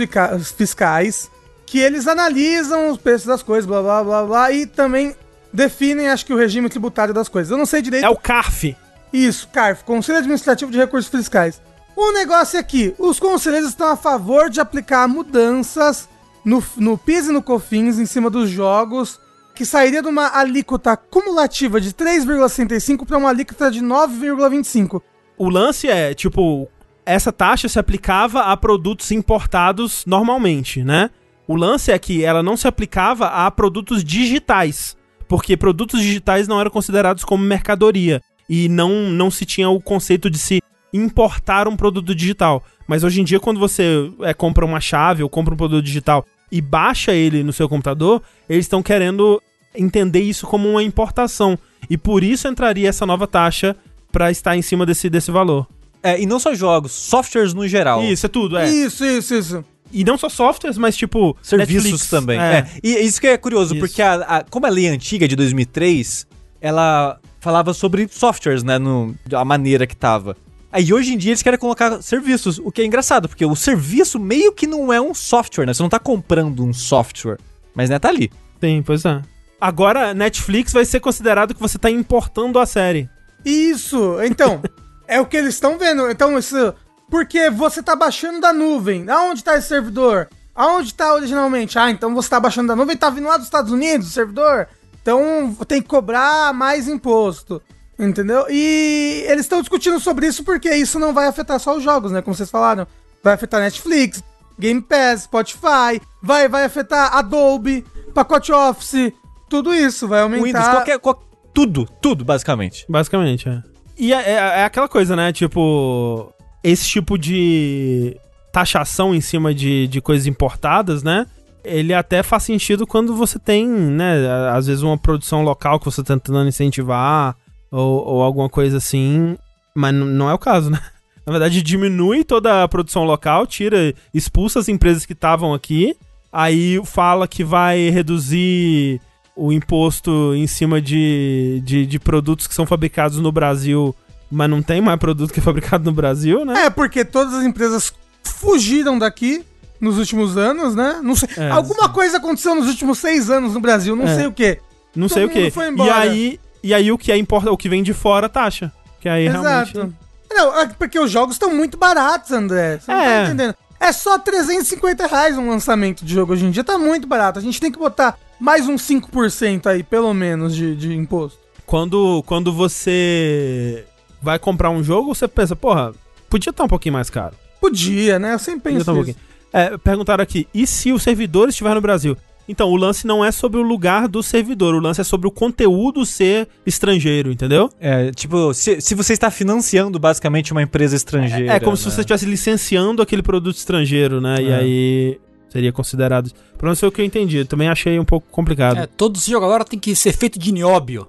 fiscais 0.55 1.30
que 1.71 1.79
eles 1.79 2.05
analisam 2.05 2.89
os 2.89 2.97
preços 2.97 3.25
das 3.25 3.41
coisas, 3.41 3.65
blá 3.65 3.81
blá 3.81 4.03
blá 4.03 4.25
blá, 4.25 4.51
e 4.51 4.65
também 4.65 5.15
definem, 5.53 6.09
acho 6.09 6.25
que, 6.25 6.33
o 6.33 6.37
regime 6.37 6.67
tributário 6.67 7.13
das 7.13 7.29
coisas. 7.29 7.49
Eu 7.49 7.57
não 7.57 7.65
sei 7.65 7.81
direito. 7.81 8.03
É 8.03 8.09
o 8.09 8.17
CARF. 8.17 8.75
Isso, 9.13 9.47
CARF, 9.47 9.85
Conselho 9.85 10.17
Administrativo 10.17 10.69
de 10.69 10.77
Recursos 10.77 11.09
Fiscais. 11.09 11.61
O 11.95 12.11
negócio 12.11 12.59
é 12.59 12.63
que 12.63 12.93
os 12.99 13.21
conselheiros 13.21 13.69
estão 13.69 13.87
a 13.87 13.95
favor 13.95 14.49
de 14.49 14.59
aplicar 14.59 15.07
mudanças 15.07 16.09
no, 16.43 16.61
no 16.75 16.97
PIS 16.97 17.27
e 17.27 17.31
no 17.31 17.41
COFINS 17.41 17.99
em 17.99 18.05
cima 18.05 18.29
dos 18.29 18.49
jogos, 18.49 19.17
que 19.55 19.65
sairia 19.65 20.01
de 20.01 20.09
uma 20.09 20.37
alíquota 20.37 20.97
cumulativa 20.97 21.79
de 21.79 21.93
3,65 21.93 23.05
para 23.07 23.17
uma 23.17 23.29
alíquota 23.29 23.71
de 23.71 23.79
9,25. 23.79 25.01
O 25.37 25.47
lance 25.47 25.87
é, 25.87 26.13
tipo, 26.13 26.67
essa 27.05 27.31
taxa 27.31 27.69
se 27.69 27.79
aplicava 27.79 28.41
a 28.41 28.57
produtos 28.57 29.09
importados 29.11 30.03
normalmente, 30.05 30.83
né? 30.83 31.09
O 31.51 31.55
lance 31.57 31.91
é 31.91 31.99
que 31.99 32.23
ela 32.23 32.41
não 32.41 32.55
se 32.55 32.65
aplicava 32.65 33.27
a 33.27 33.51
produtos 33.51 34.05
digitais, 34.05 34.95
porque 35.27 35.57
produtos 35.57 36.01
digitais 36.01 36.47
não 36.47 36.61
eram 36.61 36.71
considerados 36.71 37.25
como 37.25 37.43
mercadoria 37.43 38.21
e 38.49 38.69
não, 38.69 39.09
não 39.09 39.29
se 39.29 39.45
tinha 39.45 39.69
o 39.69 39.81
conceito 39.81 40.29
de 40.29 40.37
se 40.37 40.63
importar 40.93 41.67
um 41.67 41.75
produto 41.75 42.15
digital. 42.15 42.63
Mas 42.87 43.03
hoje 43.03 43.19
em 43.19 43.25
dia, 43.25 43.37
quando 43.37 43.59
você 43.59 44.09
é, 44.21 44.33
compra 44.33 44.65
uma 44.65 44.79
chave 44.79 45.23
ou 45.23 45.29
compra 45.29 45.53
um 45.53 45.57
produto 45.57 45.83
digital 45.83 46.25
e 46.49 46.61
baixa 46.61 47.11
ele 47.11 47.43
no 47.43 47.51
seu 47.51 47.67
computador, 47.67 48.21
eles 48.47 48.63
estão 48.63 48.81
querendo 48.81 49.43
entender 49.75 50.21
isso 50.21 50.47
como 50.47 50.69
uma 50.69 50.81
importação. 50.81 51.59
E 51.89 51.97
por 51.97 52.23
isso 52.23 52.47
entraria 52.47 52.87
essa 52.87 53.05
nova 53.05 53.27
taxa 53.27 53.75
para 54.09 54.31
estar 54.31 54.55
em 54.55 54.61
cima 54.61 54.85
desse, 54.85 55.09
desse 55.09 55.31
valor. 55.31 55.67
É, 56.01 56.17
e 56.17 56.25
não 56.25 56.39
só 56.39 56.55
jogos, 56.55 56.93
softwares 56.93 57.53
no 57.53 57.67
geral. 57.67 58.01
Isso, 58.01 58.25
é 58.25 58.29
tudo, 58.29 58.57
é. 58.57 58.69
Isso, 58.69 59.03
isso, 59.03 59.35
isso. 59.35 59.65
E 59.91 60.03
não 60.03 60.17
só 60.17 60.29
softwares, 60.29 60.77
mas 60.77 60.95
tipo. 60.95 61.35
Serviços 61.41 61.83
Netflix. 61.83 62.09
também. 62.09 62.39
É. 62.39 62.43
É. 62.59 62.67
E 62.83 62.95
isso 62.99 63.19
que 63.19 63.27
é 63.27 63.37
curioso, 63.37 63.73
Isso. 63.75 63.79
porque 63.85 64.01
a, 64.01 64.13
a- 64.15 64.43
como 64.49 64.65
a 64.65 64.69
lei 64.69 64.87
antiga 64.87 65.27
de 65.27 65.35
2003, 65.35 66.25
ela 66.59 67.19
falava 67.39 67.73
sobre 67.73 68.07
softwares, 68.09 68.63
né, 68.63 68.77
no, 68.77 69.15
a 69.33 69.43
maneira 69.43 69.87
que 69.87 69.95
tava. 69.95 70.37
Aí 70.71 70.93
hoje 70.93 71.13
em 71.13 71.17
dia 71.17 71.31
eles 71.31 71.41
querem 71.43 71.59
colocar 71.59 72.01
serviços, 72.01 72.57
o 72.59 72.71
que 72.71 72.81
é 72.81 72.85
engraçado, 72.85 73.27
porque 73.27 73.45
o 73.45 73.55
serviço 73.55 74.17
meio 74.19 74.53
que 74.53 74.65
não 74.65 74.93
é 74.93 75.01
um 75.01 75.13
software, 75.13 75.65
né? 75.65 75.73
Você 75.73 75.81
não 75.83 75.89
tá 75.89 75.99
comprando 75.99 76.63
um 76.63 76.71
software, 76.71 77.37
mas 77.75 77.89
né, 77.89 77.99
tá 77.99 78.07
ali. 78.09 78.31
Sim, 78.61 78.81
pois 78.85 79.03
é. 79.03 79.21
Agora, 79.59 80.13
Netflix 80.13 80.71
vai 80.71 80.85
ser 80.85 80.99
considerado 81.01 81.53
que 81.53 81.59
você 81.59 81.77
tá 81.77 81.89
importando 81.91 82.57
a 82.57 82.65
série. 82.65 83.09
Isso, 83.43 84.17
então, 84.23 84.61
é 85.07 85.19
o 85.19 85.25
que 85.25 85.35
eles 85.35 85.55
estão 85.55 85.77
vendo. 85.77 86.09
Então, 86.09 86.37
isso. 86.37 86.73
Porque 87.11 87.49
você 87.51 87.83
tá 87.83 87.95
baixando 87.95 88.39
da 88.41 88.51
nuvem. 88.53 89.07
Aonde 89.09 89.43
tá 89.43 89.57
esse 89.57 89.67
servidor? 89.67 90.29
Aonde 90.55 90.93
tá 90.93 91.13
originalmente? 91.13 91.77
Ah, 91.77 91.91
então 91.91 92.15
você 92.15 92.29
tá 92.29 92.39
baixando 92.39 92.69
da 92.69 92.75
nuvem 92.75 92.95
e 92.95 92.97
tá 92.97 93.09
vindo 93.09 93.27
lá 93.27 93.35
dos 93.37 93.45
Estados 93.45 93.71
Unidos, 93.71 94.07
o 94.07 94.11
servidor. 94.11 94.67
Então 95.01 95.55
tem 95.67 95.81
que 95.81 95.87
cobrar 95.87 96.53
mais 96.53 96.87
imposto. 96.87 97.61
Entendeu? 97.99 98.45
E 98.49 99.23
eles 99.27 99.41
estão 99.41 99.59
discutindo 99.61 99.99
sobre 99.99 100.25
isso 100.25 100.43
porque 100.43 100.73
isso 100.73 100.97
não 100.97 101.13
vai 101.13 101.27
afetar 101.27 101.59
só 101.59 101.75
os 101.77 101.83
jogos, 101.83 102.11
né? 102.11 102.21
Como 102.21 102.33
vocês 102.35 102.49
falaram. 102.49 102.87
Vai 103.23 103.33
afetar 103.33 103.59
Netflix, 103.61 104.23
Game 104.57 104.81
Pass, 104.81 105.23
Spotify, 105.23 106.01
vai, 106.23 106.47
vai 106.47 106.63
afetar 106.63 107.15
Adobe, 107.15 107.85
pacote 108.15 108.51
Office, 108.51 109.11
tudo 109.47 109.75
isso 109.75 110.07
vai 110.07 110.21
aumentar. 110.21 110.43
Windows, 110.45 110.67
qualquer, 110.69 110.97
qual- 110.99 111.21
tudo, 111.53 111.85
tudo, 112.01 112.25
basicamente. 112.25 112.85
Basicamente, 112.89 113.47
é. 113.47 113.61
E 113.97 114.11
é, 114.13 114.17
é- 114.17 114.59
é 114.61 114.63
aquela 114.63 114.87
coisa, 114.87 115.15
né? 115.15 115.31
Tipo, 115.31 116.33
esse 116.63 116.87
tipo 116.87 117.17
de 117.17 118.17
taxação 118.51 119.15
em 119.15 119.21
cima 119.21 119.53
de, 119.53 119.87
de 119.87 120.01
coisas 120.01 120.27
importadas, 120.27 121.03
né? 121.03 121.25
Ele 121.63 121.93
até 121.93 122.23
faz 122.23 122.43
sentido 122.43 122.87
quando 122.87 123.15
você 123.15 123.39
tem, 123.39 123.67
né? 123.67 124.49
Às 124.51 124.67
vezes 124.67 124.83
uma 124.83 124.97
produção 124.97 125.43
local 125.43 125.79
que 125.79 125.85
você 125.85 126.03
tá 126.03 126.13
tentando 126.13 126.47
incentivar 126.47 127.35
ou, 127.71 128.05
ou 128.05 128.21
alguma 128.21 128.49
coisa 128.49 128.77
assim. 128.77 129.37
Mas 129.73 129.93
não 129.93 130.29
é 130.29 130.33
o 130.33 130.39
caso, 130.39 130.69
né? 130.69 130.79
Na 131.25 131.31
verdade, 131.31 131.61
diminui 131.61 132.23
toda 132.23 132.63
a 132.63 132.67
produção 132.67 133.03
local, 133.03 133.45
tira, 133.45 133.93
expulsa 134.13 134.59
as 134.59 134.67
empresas 134.67 135.05
que 135.05 135.13
estavam 135.13 135.53
aqui. 135.53 135.95
Aí 136.33 136.81
fala 136.83 137.27
que 137.27 137.43
vai 137.43 137.89
reduzir 137.89 138.99
o 139.35 139.51
imposto 139.51 140.33
em 140.35 140.47
cima 140.47 140.81
de, 140.81 141.61
de, 141.63 141.85
de 141.85 141.99
produtos 141.99 142.47
que 142.47 142.53
são 142.53 142.65
fabricados 142.65 143.19
no 143.19 143.31
Brasil, 143.31 143.95
mas 144.31 144.49
não 144.49 144.61
tem 144.61 144.79
mais 144.81 144.97
produto 144.99 145.31
que 145.33 145.39
é 145.39 145.43
fabricado 145.43 145.83
no 145.83 145.91
Brasil, 145.91 146.45
né? 146.45 146.65
É, 146.65 146.69
porque 146.69 147.03
todas 147.03 147.33
as 147.33 147.43
empresas 147.43 147.93
fugiram 148.23 148.97
daqui 148.97 149.43
nos 149.79 149.97
últimos 149.97 150.37
anos, 150.37 150.75
né? 150.75 150.99
Não 151.03 151.15
sei. 151.15 151.27
É, 151.37 151.49
Alguma 151.49 151.89
coisa 151.89 152.17
aconteceu 152.17 152.55
nos 152.55 152.67
últimos 152.67 152.97
seis 152.99 153.29
anos 153.29 153.53
no 153.53 153.59
Brasil, 153.59 153.95
não 153.95 154.05
É. 154.07 154.15
sei 154.15 154.25
o 154.27 154.31
quê. 154.31 154.59
não 154.95 155.07
todo 155.07 155.15
sei 155.15 155.25
o 155.25 155.29
foi 155.51 155.73
E 155.75 155.89
aí, 155.89 156.39
e 156.63 156.73
aí 156.73 156.91
o 156.91 156.97
que 156.97 157.11
é 157.11 157.17
importa, 157.17 157.51
o 157.51 157.57
que 157.57 157.67
vem 157.69 157.81
de 157.83 157.93
fora 157.93 158.29
taxa. 158.29 158.71
Que 158.99 159.09
aí 159.09 159.27
Exato. 159.27 159.71
realmente. 159.73 159.95
Não, 160.33 160.59
é 160.59 160.67
porque 160.67 160.99
os 160.99 161.11
jogos 161.11 161.35
estão 161.35 161.53
muito 161.53 161.77
baratos, 161.77 162.31
André. 162.31 162.77
Você 162.79 162.91
não 162.91 163.01
É. 163.01 163.17
tá 163.21 163.25
entendendo. 163.27 163.55
É 163.79 163.91
só 163.91 164.19
350 164.19 165.07
reais 165.07 165.37
um 165.37 165.49
lançamento 165.49 166.05
de 166.05 166.13
jogo 166.13 166.33
hoje 166.33 166.45
em 166.45 166.51
dia. 166.51 166.63
Tá 166.63 166.77
muito 166.77 167.07
barato. 167.07 167.39
A 167.39 167.41
gente 167.41 167.59
tem 167.59 167.71
que 167.71 167.79
botar 167.79 168.17
mais 168.39 168.67
uns 168.69 168.83
5% 168.83 169.65
aí, 169.67 169.81
pelo 169.81 170.13
menos, 170.13 170.55
de, 170.55 170.75
de 170.75 170.93
imposto. 170.93 171.39
Quando, 171.65 172.21
quando 172.27 172.53
você 172.53 173.85
vai 174.21 174.37
comprar 174.39 174.69
um 174.69 174.83
jogo, 174.83 175.13
você 175.13 175.27
pensa, 175.27 175.55
porra, 175.55 175.93
podia 176.29 176.51
estar 176.51 176.63
um 176.63 176.67
pouquinho 176.67 176.93
mais 176.93 177.09
caro. 177.09 177.35
Podia, 177.59 178.17
né? 178.19 178.33
Eu 178.33 178.39
sempre 178.39 178.61
Podia 178.61 178.85
penso 178.85 178.85
tá 178.85 178.93
um. 178.93 179.31
É, 179.53 179.77
perguntaram 179.77 180.23
aqui, 180.23 180.47
e 180.53 180.65
se 180.65 180.91
o 180.91 180.99
servidor 180.99 181.49
estiver 181.49 181.75
no 181.75 181.81
Brasil? 181.81 182.15
Então, 182.47 182.69
o 182.69 182.75
lance 182.75 183.05
não 183.05 183.23
é 183.23 183.31
sobre 183.31 183.59
o 183.59 183.63
lugar 183.63 184.07
do 184.07 184.21
servidor, 184.23 184.73
o 184.73 184.79
lance 184.79 184.99
é 184.99 185.03
sobre 185.03 185.27
o 185.27 185.31
conteúdo 185.31 186.05
ser 186.05 186.47
estrangeiro, 186.65 187.31
entendeu? 187.31 187.69
É, 187.79 188.11
tipo, 188.11 188.53
se, 188.53 188.81
se 188.81 188.95
você 188.95 189.13
está 189.13 189.29
financiando 189.29 189.99
basicamente 189.99 190.51
uma 190.51 190.61
empresa 190.61 190.95
estrangeira. 190.95 191.53
É 191.53 191.59
como 191.59 191.77
se 191.77 191.85
né? 191.85 191.91
você 191.91 192.01
estivesse 192.01 192.25
licenciando 192.25 193.01
aquele 193.01 193.21
produto 193.21 193.55
estrangeiro, 193.55 194.19
né? 194.19 194.41
E 194.41 194.49
É. 194.49 194.55
aí. 194.55 195.19
seria 195.49 195.71
considerado. 195.71 196.31
Pelo 196.57 196.63
menos 196.63 196.79
foi 196.79 196.89
o 196.89 196.91
que 196.91 197.01
eu 197.01 197.05
entendi. 197.05 197.37
Eu 197.37 197.45
também 197.45 197.67
achei 197.67 197.99
um 197.99 198.05
pouco 198.05 198.25
complicado. 198.31 198.77
É, 198.77 198.87
todo 198.87 199.19
jogo 199.19 199.45
agora 199.45 199.63
tem 199.65 199.77
que 199.77 199.93
ser 199.95 200.13
feito 200.13 200.39
de 200.39 200.51
nióbio. 200.51 201.07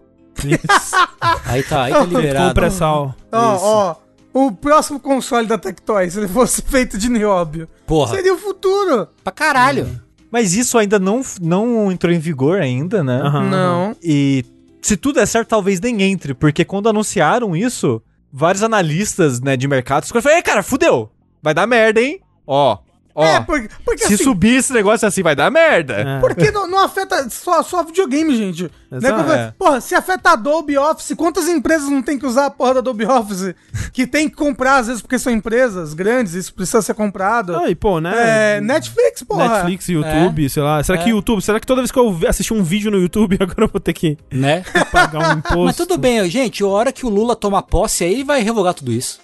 Aí 1.44 1.62
tá, 1.62 1.84
aí 1.84 1.92
tá 1.92 2.04
liberado. 2.04 2.48
Com 2.48 2.54
pré-sal. 2.54 3.14
Ó, 3.30 3.58
ó. 3.60 3.96
O 4.34 4.50
próximo 4.50 4.98
console 4.98 5.46
da 5.46 5.58
Tectoy, 5.58 6.10
se 6.10 6.18
ele 6.18 6.28
fosse 6.28 6.62
feito 6.66 6.96
de 6.96 7.08
nióbio, 7.10 7.68
Porra, 7.86 8.14
seria 8.14 8.32
o 8.34 8.38
futuro. 8.38 9.06
pra 9.22 9.32
caralho. 9.32 10.00
Mas 10.30 10.54
isso 10.54 10.78
ainda 10.78 10.98
não, 10.98 11.20
não 11.40 11.92
entrou 11.92 12.10
em 12.12 12.18
vigor 12.18 12.58
ainda, 12.60 13.04
né? 13.04 13.20
Aham, 13.22 13.50
Não. 13.50 13.96
E 14.02 14.42
se 14.80 14.96
tudo 14.96 15.16
der 15.16 15.26
certo, 15.26 15.48
talvez 15.48 15.78
nem 15.80 16.00
entre, 16.02 16.32
porque 16.32 16.64
quando 16.64 16.88
anunciaram 16.88 17.54
isso, 17.54 18.02
vários 18.32 18.62
analistas, 18.62 19.40
né, 19.40 19.54
de 19.56 19.68
mercado, 19.68 20.06
falaram, 20.06 20.30
ei, 20.36 20.42
cara, 20.42 20.62
fudeu, 20.62 21.10
vai 21.42 21.52
dar 21.52 21.66
merda, 21.66 22.00
hein? 22.00 22.18
Ó, 22.46 22.78
ó, 23.14 23.24
É, 23.24 23.40
porque, 23.40 23.68
porque 23.84 24.06
se 24.06 24.14
assim, 24.14 24.24
subir 24.24 24.56
esse 24.56 24.72
negócio 24.72 25.06
assim, 25.06 25.22
vai 25.22 25.34
dar 25.36 25.50
merda. 25.50 25.94
É. 25.94 26.20
porque 26.20 26.50
não, 26.50 26.66
não 26.68 26.78
afeta 26.78 27.28
só, 27.30 27.62
só 27.62 27.82
videogame, 27.82 28.36
gente. 28.36 28.64
Né? 28.90 28.98
Exato. 28.98 29.14
Como- 29.22 29.32
É. 29.32 29.54
Porra, 29.58 29.80
se 29.80 29.94
afeta 29.94 30.30
a 30.30 30.32
Adobe 30.32 30.76
Office, 30.78 31.14
quantas 31.16 31.48
empresas 31.48 31.88
não 31.88 32.02
tem 32.02 32.18
que 32.18 32.26
usar 32.26 32.46
a 32.46 32.50
porra 32.50 32.74
da 32.74 32.80
Adobe 32.80 33.04
Office? 33.06 33.54
Que 33.92 34.06
tem 34.06 34.28
que 34.28 34.34
comprar, 34.36 34.76
às 34.78 34.86
vezes, 34.86 35.02
porque 35.02 35.18
são 35.18 35.30
empresas 35.32 35.92
grandes, 35.92 36.32
isso 36.34 36.54
precisa 36.54 36.80
ser 36.80 36.94
comprado. 36.94 37.54
Ah, 37.56 37.68
e 37.68 37.74
pô, 37.74 38.00
né? 38.00 38.56
É, 38.56 38.60
Netflix, 38.60 39.22
porra. 39.22 39.48
Netflix, 39.48 39.88
YouTube, 39.88 40.48
sei 40.48 40.62
lá. 40.62 40.82
Será 40.82 40.96
que 40.98 41.10
YouTube? 41.10 41.42
Será 41.42 41.60
que 41.60 41.66
toda 41.66 41.82
vez 41.82 41.90
que 41.90 41.98
eu 41.98 42.18
assistir 42.26 42.54
um 42.54 42.62
vídeo 42.62 42.90
no 42.90 42.98
YouTube, 42.98 43.36
agora 43.40 43.64
eu 43.64 43.68
vou 43.68 43.80
ter 43.80 43.92
que 43.92 44.16
Né? 44.30 44.64
pagar 44.90 45.34
um 45.34 45.38
imposto? 45.38 45.58
Mas 45.64 45.76
tudo 45.76 45.98
bem, 45.98 46.28
gente, 46.30 46.62
a 46.62 46.66
hora 46.66 46.90
que 46.92 47.04
o 47.04 47.08
Lula 47.10 47.36
tomar 47.36 47.62
posse 47.62 48.02
aí, 48.04 48.22
vai 48.24 48.40
revogar 48.42 48.72
tudo 48.74 48.90
isso. 48.92 49.20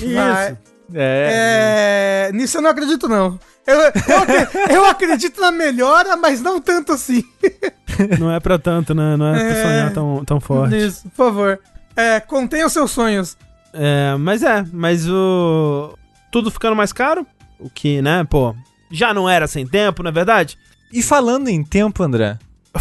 Vai. 0.00 0.56
É. 0.94 2.28
É, 2.30 2.32
nisso 2.32 2.58
eu 2.58 2.62
não 2.62 2.70
acredito, 2.70 3.08
não. 3.08 3.38
Eu, 3.66 3.80
eu, 3.80 4.76
eu 4.76 4.84
acredito 4.86 5.40
na 5.40 5.50
melhora, 5.50 6.16
mas 6.16 6.40
não 6.40 6.60
tanto 6.60 6.92
assim. 6.92 7.24
Não 8.18 8.32
é 8.32 8.40
pra 8.40 8.58
tanto, 8.58 8.92
né? 8.92 9.16
Não 9.16 9.28
é, 9.28 9.38
pra 9.38 9.48
É. 9.58 9.62
sonhar 9.62 9.92
tão, 9.92 10.24
tão 10.24 10.40
forte. 10.40 10.76
Isso, 10.76 11.02
por 11.10 11.14
favor. 11.26 11.60
É, 11.94 12.18
contenha 12.18 12.66
os 12.66 12.72
seus 12.72 12.90
sonhos. 12.90 13.36
É, 13.72 14.16
mas 14.18 14.42
é, 14.42 14.64
mas 14.72 15.08
o. 15.08 15.96
Tudo 16.32 16.50
ficando 16.50 16.74
mais 16.74 16.92
caro. 16.92 17.24
O 17.58 17.70
que, 17.70 18.02
né, 18.02 18.24
pô. 18.28 18.54
Já 18.90 19.14
não 19.14 19.28
era 19.30 19.46
sem 19.46 19.64
tempo, 19.66 20.02
não 20.02 20.08
é 20.08 20.12
verdade? 20.12 20.58
E 20.92 21.02
falando 21.02 21.48
em 21.48 21.62
tempo, 21.64 22.02
André, 22.02 22.36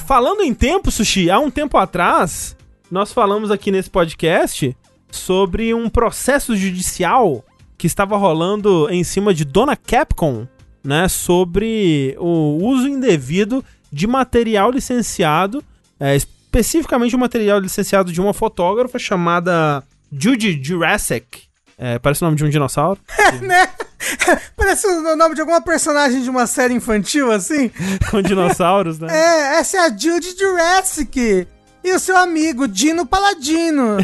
Falando 0.07 0.41
em 0.41 0.53
tempo, 0.53 0.89
Sushi, 0.89 1.29
há 1.29 1.37
um 1.39 1.51
tempo 1.51 1.77
atrás, 1.77 2.55
nós 2.89 3.13
falamos 3.13 3.51
aqui 3.51 3.69
nesse 3.71 3.91
podcast 3.91 4.75
sobre 5.11 5.73
um 5.75 5.87
processo 5.89 6.55
judicial 6.55 7.45
que 7.83 7.87
estava 7.87 8.15
rolando 8.15 8.87
em 8.89 9.03
cima 9.03 9.33
de 9.33 9.43
Dona 9.43 9.75
Capcom, 9.75 10.47
né? 10.81 11.09
Sobre 11.09 12.15
o 12.17 12.57
uso 12.63 12.87
indevido 12.87 13.61
de 13.91 14.07
material 14.07 14.71
licenciado, 14.71 15.61
é, 15.99 16.15
especificamente 16.15 17.13
o 17.13 17.19
material 17.19 17.59
licenciado 17.59 18.09
de 18.09 18.21
uma 18.21 18.33
fotógrafa 18.33 18.97
chamada 18.97 19.83
Judy 20.09 20.63
Jurassic. 20.63 21.41
É, 21.77 21.99
parece 21.99 22.23
o 22.23 22.25
nome 22.25 22.37
de 22.37 22.45
um 22.45 22.49
dinossauro. 22.49 23.01
né? 23.43 23.67
Parece 24.55 24.87
o 24.87 25.17
nome 25.17 25.35
de 25.35 25.41
alguma 25.41 25.59
personagem 25.59 26.21
de 26.21 26.29
uma 26.29 26.47
série 26.47 26.73
infantil, 26.73 27.33
assim. 27.33 27.69
Com 28.09 28.21
dinossauros, 28.21 28.97
né? 28.97 29.07
É, 29.11 29.59
essa 29.59 29.75
é 29.75 29.79
a 29.81 29.89
Judy 29.89 30.37
Jurassic. 30.39 31.45
E 31.83 31.91
o 31.91 31.99
seu 31.99 32.15
amigo, 32.15 32.65
Dino 32.65 33.05
Paladino. 33.05 33.97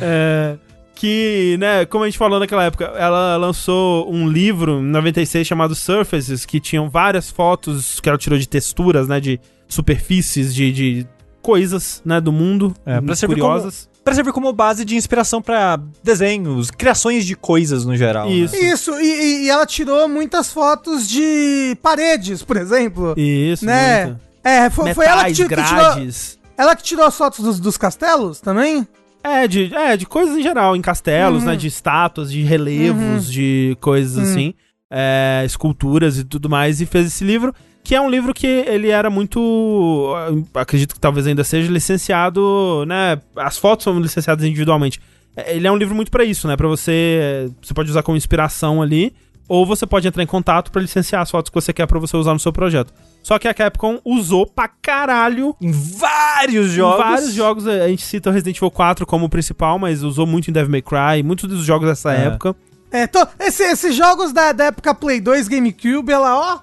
É, 0.00 0.56
que, 1.00 1.56
né, 1.58 1.86
como 1.86 2.04
a 2.04 2.06
gente 2.06 2.18
falou 2.18 2.38
naquela 2.38 2.62
época, 2.64 2.84
ela 2.96 3.34
lançou 3.38 4.12
um 4.12 4.28
livro 4.28 4.80
em 4.80 4.84
96 4.84 5.46
chamado 5.46 5.74
Surfaces, 5.74 6.44
que 6.44 6.60
tinham 6.60 6.90
várias 6.90 7.30
fotos 7.30 7.98
que 8.00 8.08
ela 8.08 8.18
tirou 8.18 8.38
de 8.38 8.46
texturas, 8.46 9.08
né, 9.08 9.18
de 9.18 9.40
superfícies, 9.66 10.54
de, 10.54 10.70
de 10.70 11.06
coisas, 11.40 12.02
né, 12.04 12.20
do 12.20 12.30
mundo, 12.30 12.74
É, 12.84 13.00
pra 13.00 13.16
curiosas. 13.26 13.88
pra 14.04 14.14
servir 14.14 14.30
como 14.32 14.52
base 14.52 14.84
de 14.84 14.94
inspiração 14.94 15.40
pra 15.40 15.80
desenhos, 16.04 16.70
criações 16.70 17.24
de 17.24 17.34
coisas 17.34 17.86
no 17.86 17.96
geral. 17.96 18.28
né? 18.28 18.34
Isso. 18.34 18.56
Isso, 18.56 18.90
e, 19.00 19.44
e- 19.46 19.48
ela 19.48 19.64
tirou 19.64 20.06
muitas 20.06 20.52
fotos 20.52 21.08
de 21.08 21.78
paredes, 21.82 22.42
por 22.42 22.58
exemplo. 22.58 23.14
Isso, 23.16 23.64
né? 23.64 24.04
muito. 24.04 24.20
É, 24.44 24.68
foi, 24.68 24.92
foi 24.92 25.06
ela 25.06 25.24
que, 25.24 25.30
Metais, 25.30 25.36
ti- 25.38 25.42
que 25.48 25.48
tirou. 25.54 25.94
grades. 25.94 26.38
Ela 26.58 26.76
que 26.76 26.82
tirou 26.82 27.06
as 27.06 27.16
fotos 27.16 27.42
dos, 27.42 27.58
dos 27.58 27.78
castelos 27.78 28.38
também? 28.38 28.86
É 29.22 29.46
de, 29.46 29.74
é, 29.74 29.96
de 29.96 30.06
coisas 30.06 30.36
em 30.36 30.42
geral, 30.42 30.74
em 30.74 30.80
castelos, 30.80 31.44
né? 31.44 31.56
De 31.56 31.66
estátuas, 31.66 32.30
de 32.32 32.42
relevos, 32.42 33.30
de 33.30 33.76
coisas 33.80 34.16
assim, 34.30 34.54
é, 34.90 35.42
esculturas 35.44 36.18
e 36.18 36.24
tudo 36.24 36.48
mais, 36.48 36.80
e 36.80 36.86
fez 36.86 37.06
esse 37.06 37.22
livro, 37.24 37.54
que 37.84 37.94
é 37.94 38.00
um 38.00 38.08
livro 38.10 38.32
que 38.32 38.46
ele 38.46 38.88
era 38.88 39.10
muito, 39.10 40.12
acredito 40.54 40.94
que 40.94 41.00
talvez 41.00 41.26
ainda 41.26 41.44
seja 41.44 41.70
licenciado, 41.70 42.84
né? 42.86 43.20
As 43.36 43.58
fotos 43.58 43.84
são 43.84 43.98
licenciadas 44.00 44.44
individualmente. 44.44 45.00
É, 45.36 45.54
Ele 45.54 45.66
é 45.66 45.72
um 45.72 45.76
livro 45.76 45.94
muito 45.94 46.10
pra 46.10 46.24
isso, 46.24 46.48
né? 46.48 46.56
Pra 46.56 46.66
você, 46.68 47.50
você 47.62 47.74
pode 47.74 47.90
usar 47.90 48.02
como 48.02 48.16
inspiração 48.16 48.82
ali, 48.82 49.12
ou 49.48 49.66
você 49.66 49.86
pode 49.86 50.06
entrar 50.08 50.22
em 50.22 50.26
contato 50.26 50.70
pra 50.70 50.80
licenciar 50.80 51.22
as 51.22 51.30
fotos 51.30 51.50
que 51.50 51.54
você 51.54 51.72
quer 51.72 51.86
pra 51.86 51.98
você 51.98 52.16
usar 52.16 52.32
no 52.32 52.40
seu 52.40 52.52
projeto. 52.52 52.92
Só 53.22 53.38
que 53.38 53.46
a 53.46 53.54
Capcom 53.54 53.98
usou 54.04 54.46
pra 54.46 54.66
caralho 54.68 55.54
Em 55.60 55.70
vários 55.72 56.70
jogos. 56.70 57.04
em 57.04 57.08
vários 57.10 57.34
jogos, 57.34 57.66
a 57.66 57.86
gente 57.88 58.02
cita 58.02 58.30
o 58.30 58.32
Resident 58.32 58.56
Evil 58.56 58.70
4 58.70 59.06
como 59.06 59.28
principal, 59.28 59.78
mas 59.78 60.02
usou 60.02 60.26
muito 60.26 60.48
em 60.48 60.52
Devil 60.52 60.70
May 60.70 60.82
Cry, 60.82 61.22
muitos 61.22 61.48
dos 61.48 61.64
jogos 61.64 61.88
dessa 61.88 62.12
É. 62.14 62.26
época. 62.26 62.56
É, 62.90 63.06
to, 63.06 63.18
esse- 63.38 63.62
esses 63.62 63.94
jogos 63.94 64.32
da, 64.32 64.52
da 64.52 64.64
época 64.64 64.94
Play 64.94 65.20
2, 65.20 65.46
GameCube, 65.48 66.10
ela, 66.10 66.36
ó. 66.36 66.58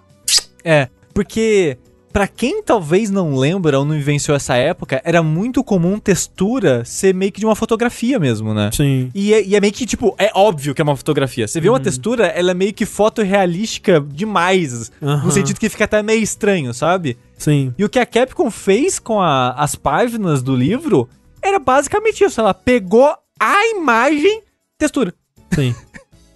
É, 0.64 0.89
porque 1.14 1.78
pra 2.18 2.28
quem 2.28 2.63
talvez 2.63 3.11
não 3.11 3.36
lembra 3.36 3.78
ou 3.78 3.86
não 3.86 3.93
vivenciou 3.93 4.36
essa 4.36 4.55
época, 4.55 4.99
era 5.05 5.22
muito 5.22 5.63
comum 5.63 5.99
textura 5.99 6.84
ser 6.84 7.13
meio 7.13 7.32
que 7.32 7.39
de 7.39 7.45
uma 7.45 7.55
fotografia 7.55 8.18
mesmo, 8.18 8.55
né? 8.55 8.72
Sim. 8.74 9.11
E 9.13 9.36
é, 9.36 9.45
e 9.45 9.55
é 9.55 9.61
meio 9.61 9.72
que, 9.72 9.86
tipo, 9.86 10.15
é 10.18 10.32
óbvio 10.34 10.74
que 10.74 10.82
é 10.82 10.84
uma 10.84 10.95
fotografia. 10.95 11.47
Você 11.47 11.61
vê 11.61 11.68
Uhum. 11.70 11.76
uma 11.76 11.80
textura, 11.80 12.26
ela 12.26 12.49
é 12.49 12.53
meio 12.55 12.74
que 12.74 12.88
fotorrealística 12.88 14.01
demais. 14.01 14.91
Aham. 14.99 15.26
No 15.26 15.32
sentido 15.32 15.59
que 15.59 15.70
fica 15.70 15.84
até 15.84 16.01
meio 16.01 16.24
estranho, 16.24 16.74
sabe? 16.74 17.20
Sim. 17.38 17.72
E 17.78 17.86
o 17.86 17.89
que 17.89 17.99
a 17.99 18.05
Capcom 18.05 18.49
fez 18.49 18.97
com 18.97 19.22
a- 19.22 19.51
as 19.51 19.76
páginas 19.76 20.41
do 20.41 20.55
livro 20.55 21.07
era 21.39 21.59
basicamente 21.59 22.24
isso. 22.24 22.41
Ela 22.41 22.51
pegou 22.55 23.13
a 23.39 23.68
imagem, 23.76 24.41
textura. 24.80 25.13
Sim. 25.53 25.76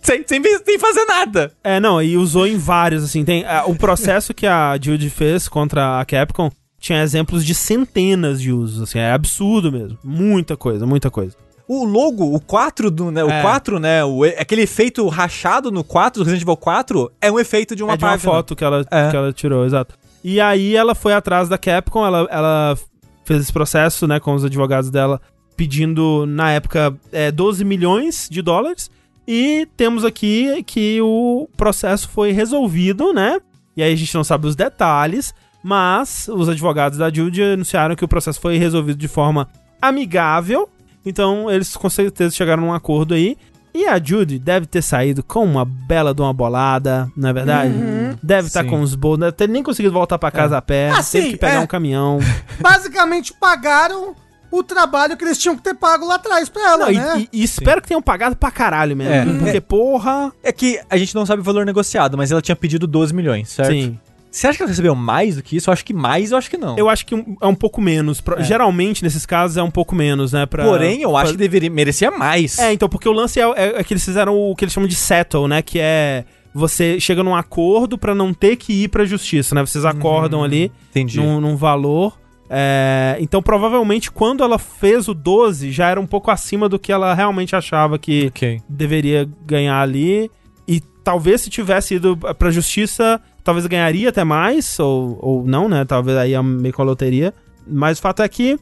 Sem, 0.02 0.24
sem, 0.26 0.42
sem 0.44 0.80
fazer 0.80 1.06
nada. 1.06 1.52
É, 1.64 1.80
não, 1.80 2.02
e 2.02 2.18
usou 2.18 2.48
em 2.48 2.58
vários, 2.58 3.04
assim, 3.04 3.24
tem 3.24 3.46
ah, 3.46 3.64
o 3.68 3.76
processo 3.76 4.34
que 4.34 4.48
a 4.48 4.78
Judy 4.82 5.10
fez 5.10 5.48
contra 5.48 6.00
a 6.00 6.06
Capcom 6.06 6.50
tinha 6.80 7.04
exemplos 7.04 7.46
de 7.46 7.54
centenas 7.54 8.42
de 8.42 8.52
usos, 8.52 8.82
assim, 8.82 8.98
é 8.98 9.12
absurdo 9.12 9.72
mesmo. 9.72 10.00
Muita 10.04 10.58
coisa, 10.58 10.86
muita 10.86 11.12
coisa. 11.12 11.36
O 11.68 11.86
logo, 11.86 12.36
o 12.36 12.40
4 12.40 12.90
do, 12.90 13.12
né? 13.12 13.24
O 13.24 13.30
É. 13.30 13.42
4, 13.44 13.80
né? 13.80 14.04
O, 14.04 14.24
aquele 14.24 14.64
efeito 14.64 15.08
rachado 15.08 15.72
no 15.72 15.84
4, 15.84 16.22
do 16.22 16.26
Resident 16.26 16.42
Evil 16.42 16.58
4, 16.58 17.12
é 17.22 17.32
um 17.32 17.40
efeito 17.40 17.76
de 17.76 17.84
uma 17.84 17.94
é 17.94 17.98
de 17.98 18.04
uma 18.04 18.18
foto 18.18 18.56
que 18.56 18.64
ela, 18.64 18.84
É. 18.92 19.10
que 19.12 19.16
ela 19.16 19.32
tirou, 19.32 19.64
exato. 19.64 19.96
E 20.24 20.42
aí 20.42 20.76
ela 20.76 20.96
foi 20.96 21.14
atrás 21.14 21.48
da 21.48 21.58
Capcom, 21.58 22.06
ela, 22.06 22.28
ela 22.32 22.78
fez 23.24 23.42
esse 23.44 23.54
processo, 23.54 24.08
né, 24.08 24.20
com 24.20 24.34
os 24.34 24.44
advogados 24.44 24.90
dela, 24.90 25.22
pedindo, 25.56 26.26
na 26.26 26.52
época, 26.52 26.96
é, 27.12 27.32
12 27.32 27.64
milhões 27.64 28.28
de 28.30 28.42
dólares. 28.42 28.90
E 29.28 29.68
temos 29.78 30.04
aqui 30.04 30.64
que 30.64 31.00
o 31.02 31.48
processo 31.56 32.10
foi 32.10 32.32
resolvido, 32.32 33.14
né? 33.14 33.40
E 33.78 33.84
aí 33.84 33.94
a 33.94 33.96
gente 33.96 34.14
não 34.16 34.24
sabe 34.24 34.48
os 34.48 34.56
detalhes, 34.56 35.34
mas 35.64 36.28
os 36.28 36.50
advogados 36.50 36.98
da 36.98 37.12
Judy 37.12 37.42
anunciaram 37.44 37.96
que 37.96 38.04
o 38.04 38.08
processo 38.08 38.40
foi 38.42 38.58
resolvido 38.58 38.98
de 38.98 39.08
forma 39.08 39.48
amigável. 39.82 40.70
Então 41.06 41.50
eles 41.50 41.76
com 41.76 41.90
certeza 41.90 42.36
chegaram 42.36 42.64
num 42.64 42.74
acordo 42.74 43.14
aí. 43.14 43.38
E 43.74 43.86
a 43.88 43.98
Judy 44.04 44.38
deve 44.38 44.66
ter 44.66 44.82
saído 44.82 45.24
com 45.24 45.46
uma 45.46 45.64
bela 45.64 46.14
de 46.14 46.22
uma 46.22 46.34
bolada, 46.34 47.10
não 47.16 47.30
é 47.30 47.34
verdade? 47.34 47.74
Deve 48.22 48.48
estar 48.48 48.64
Sim. 48.64 48.70
com 48.70 48.82
os 48.82 48.96
bolsos, 48.96 49.22
deve 49.22 49.32
ter 49.32 49.48
nem 49.48 49.64
conseguido 49.64 49.94
voltar 49.94 50.20
pra 50.20 50.30
casa 50.30 50.58
a 50.58 50.62
pé, 50.62 50.90
Ah, 50.90 50.96
teve 50.96 51.28
sim, 51.28 51.32
que 51.32 51.38
pegar 51.38 51.54
é. 51.54 51.60
um 51.60 51.68
caminhão. 51.68 52.20
Basicamente 52.60 53.34
pagaram 53.34 54.14
o 54.52 54.64
trabalho 54.64 55.16
que 55.18 55.24
eles 55.24 55.38
tinham 55.38 55.56
que 55.56 55.64
ter 55.64 55.74
pago 55.74 56.06
lá 56.06 56.16
atrás 56.16 56.50
pra 56.50 56.62
ela, 56.62 56.86
Não, 56.86 56.92
e- 56.92 56.96
né? 56.98 57.28
e, 57.32 57.40
e 57.42 57.44
espero 57.44 57.82
que 57.82 57.88
tenham 57.88 58.02
pagado 58.02 58.36
pra 58.36 58.52
caralho 58.52 58.96
mesmo. 58.96 59.14
É. 59.14 59.26
Porque, 59.40 59.62
porra. 59.62 60.32
É 60.44 60.52
que 60.52 60.80
a 60.90 60.98
gente 60.98 61.16
não 61.16 61.26
sabe 61.26 61.42
o 61.42 61.44
valor 61.44 61.66
negociado, 61.66 62.18
mas 62.18 62.32
ela 62.32 62.42
tinha 62.42 62.56
pedido 62.56 62.86
12 62.86 63.14
milhões, 63.14 63.50
certo? 63.50 63.72
Sim. 63.72 63.98
Você 64.30 64.48
acha 64.48 64.56
que 64.58 64.64
ela 64.64 64.70
recebeu 64.70 64.96
mais 64.96 65.36
do 65.36 65.44
que 65.44 65.58
isso? 65.58 65.70
Eu 65.70 65.74
acho 65.74 65.84
que 65.84 65.94
mais, 65.94 66.32
eu 66.32 66.38
acho 66.38 66.50
que 66.50 66.56
não. 66.58 66.78
Eu 66.78 66.88
acho 66.90 67.06
que 67.06 67.14
um- 67.14 67.36
é 67.42 67.48
um 67.48 67.56
pouco 67.56 67.82
menos. 67.82 68.22
Pro- 68.22 68.40
É. 68.40 68.44
Geralmente, 68.44 69.04
nesses 69.04 69.26
casos, 69.26 69.58
é 69.58 69.64
um 69.64 69.70
pouco 69.72 69.94
menos, 69.94 70.32
né? 70.32 70.46
Pra, 70.46 70.64
Porém, 70.64 71.02
eu 71.02 71.18
acho 71.18 71.26
pra- 71.26 71.32
que 71.34 71.38
deveria, 71.38 71.70
merecia 71.70 72.10
mais. 72.12 72.58
É, 72.58 72.72
então, 72.72 72.88
porque 72.88 73.10
o 73.10 73.12
lance 73.12 73.42
é, 73.42 73.44
é- 73.44 73.80
é 73.80 73.84
que 73.84 73.94
eles 73.94 74.06
fizeram 74.06 74.34
o 74.38 74.56
que 74.56 74.64
eles 74.64 74.74
chamam 74.74 74.88
de 74.88 74.96
settle, 74.96 75.50
né? 75.50 75.62
Que 75.62 75.80
é 75.82 76.24
você 76.54 76.98
chega 76.98 77.22
num 77.24 77.36
acordo 77.36 77.98
pra 77.98 78.16
não 78.16 78.34
ter 78.34 78.56
que 78.56 78.84
ir 78.84 78.88
pra 78.88 79.04
justiça, 79.04 79.54
né? 79.54 79.66
Vocês 79.66 79.84
acordam 79.84 80.44
ali 80.46 80.72
Entendi. 80.92 81.18
num, 81.18 81.42
num 81.42 81.58
valor. 81.58 82.18
É, 82.54 83.16
então, 83.22 83.42
provavelmente, 83.42 84.12
quando 84.12 84.44
ela 84.44 84.60
fez 84.60 85.08
o 85.08 85.14
12, 85.14 85.72
já 85.72 85.88
era 85.90 86.00
um 86.02 86.06
pouco 86.06 86.30
acima 86.30 86.68
do 86.68 86.78
que 86.78 86.92
ela 86.92 87.14
realmente 87.14 87.56
achava 87.56 87.98
que 87.98 88.28
Ok. 88.28 88.62
deveria 88.68 89.28
ganhar 89.46 89.80
ali. 89.82 90.30
E 90.68 90.82
talvez 91.04 91.42
se 91.42 91.50
tivesse 91.50 91.96
ido 91.96 92.18
pra 92.38 92.52
justiça, 92.52 93.22
talvez 93.42 93.66
ganharia 93.68 94.10
até 94.10 94.26
mais, 94.26 94.78
ou, 94.80 95.18
ou 95.22 95.46
não, 95.48 95.70
né? 95.70 95.86
Talvez 95.86 96.18
aí 96.18 96.34
é 96.34 96.42
meio 96.44 96.74
com 96.74 96.82
a 96.82 96.86
loteria. 96.86 97.34
Mas 97.66 98.00
o 98.00 98.02
fato 98.02 98.22
é 98.22 98.28
que 98.28 98.60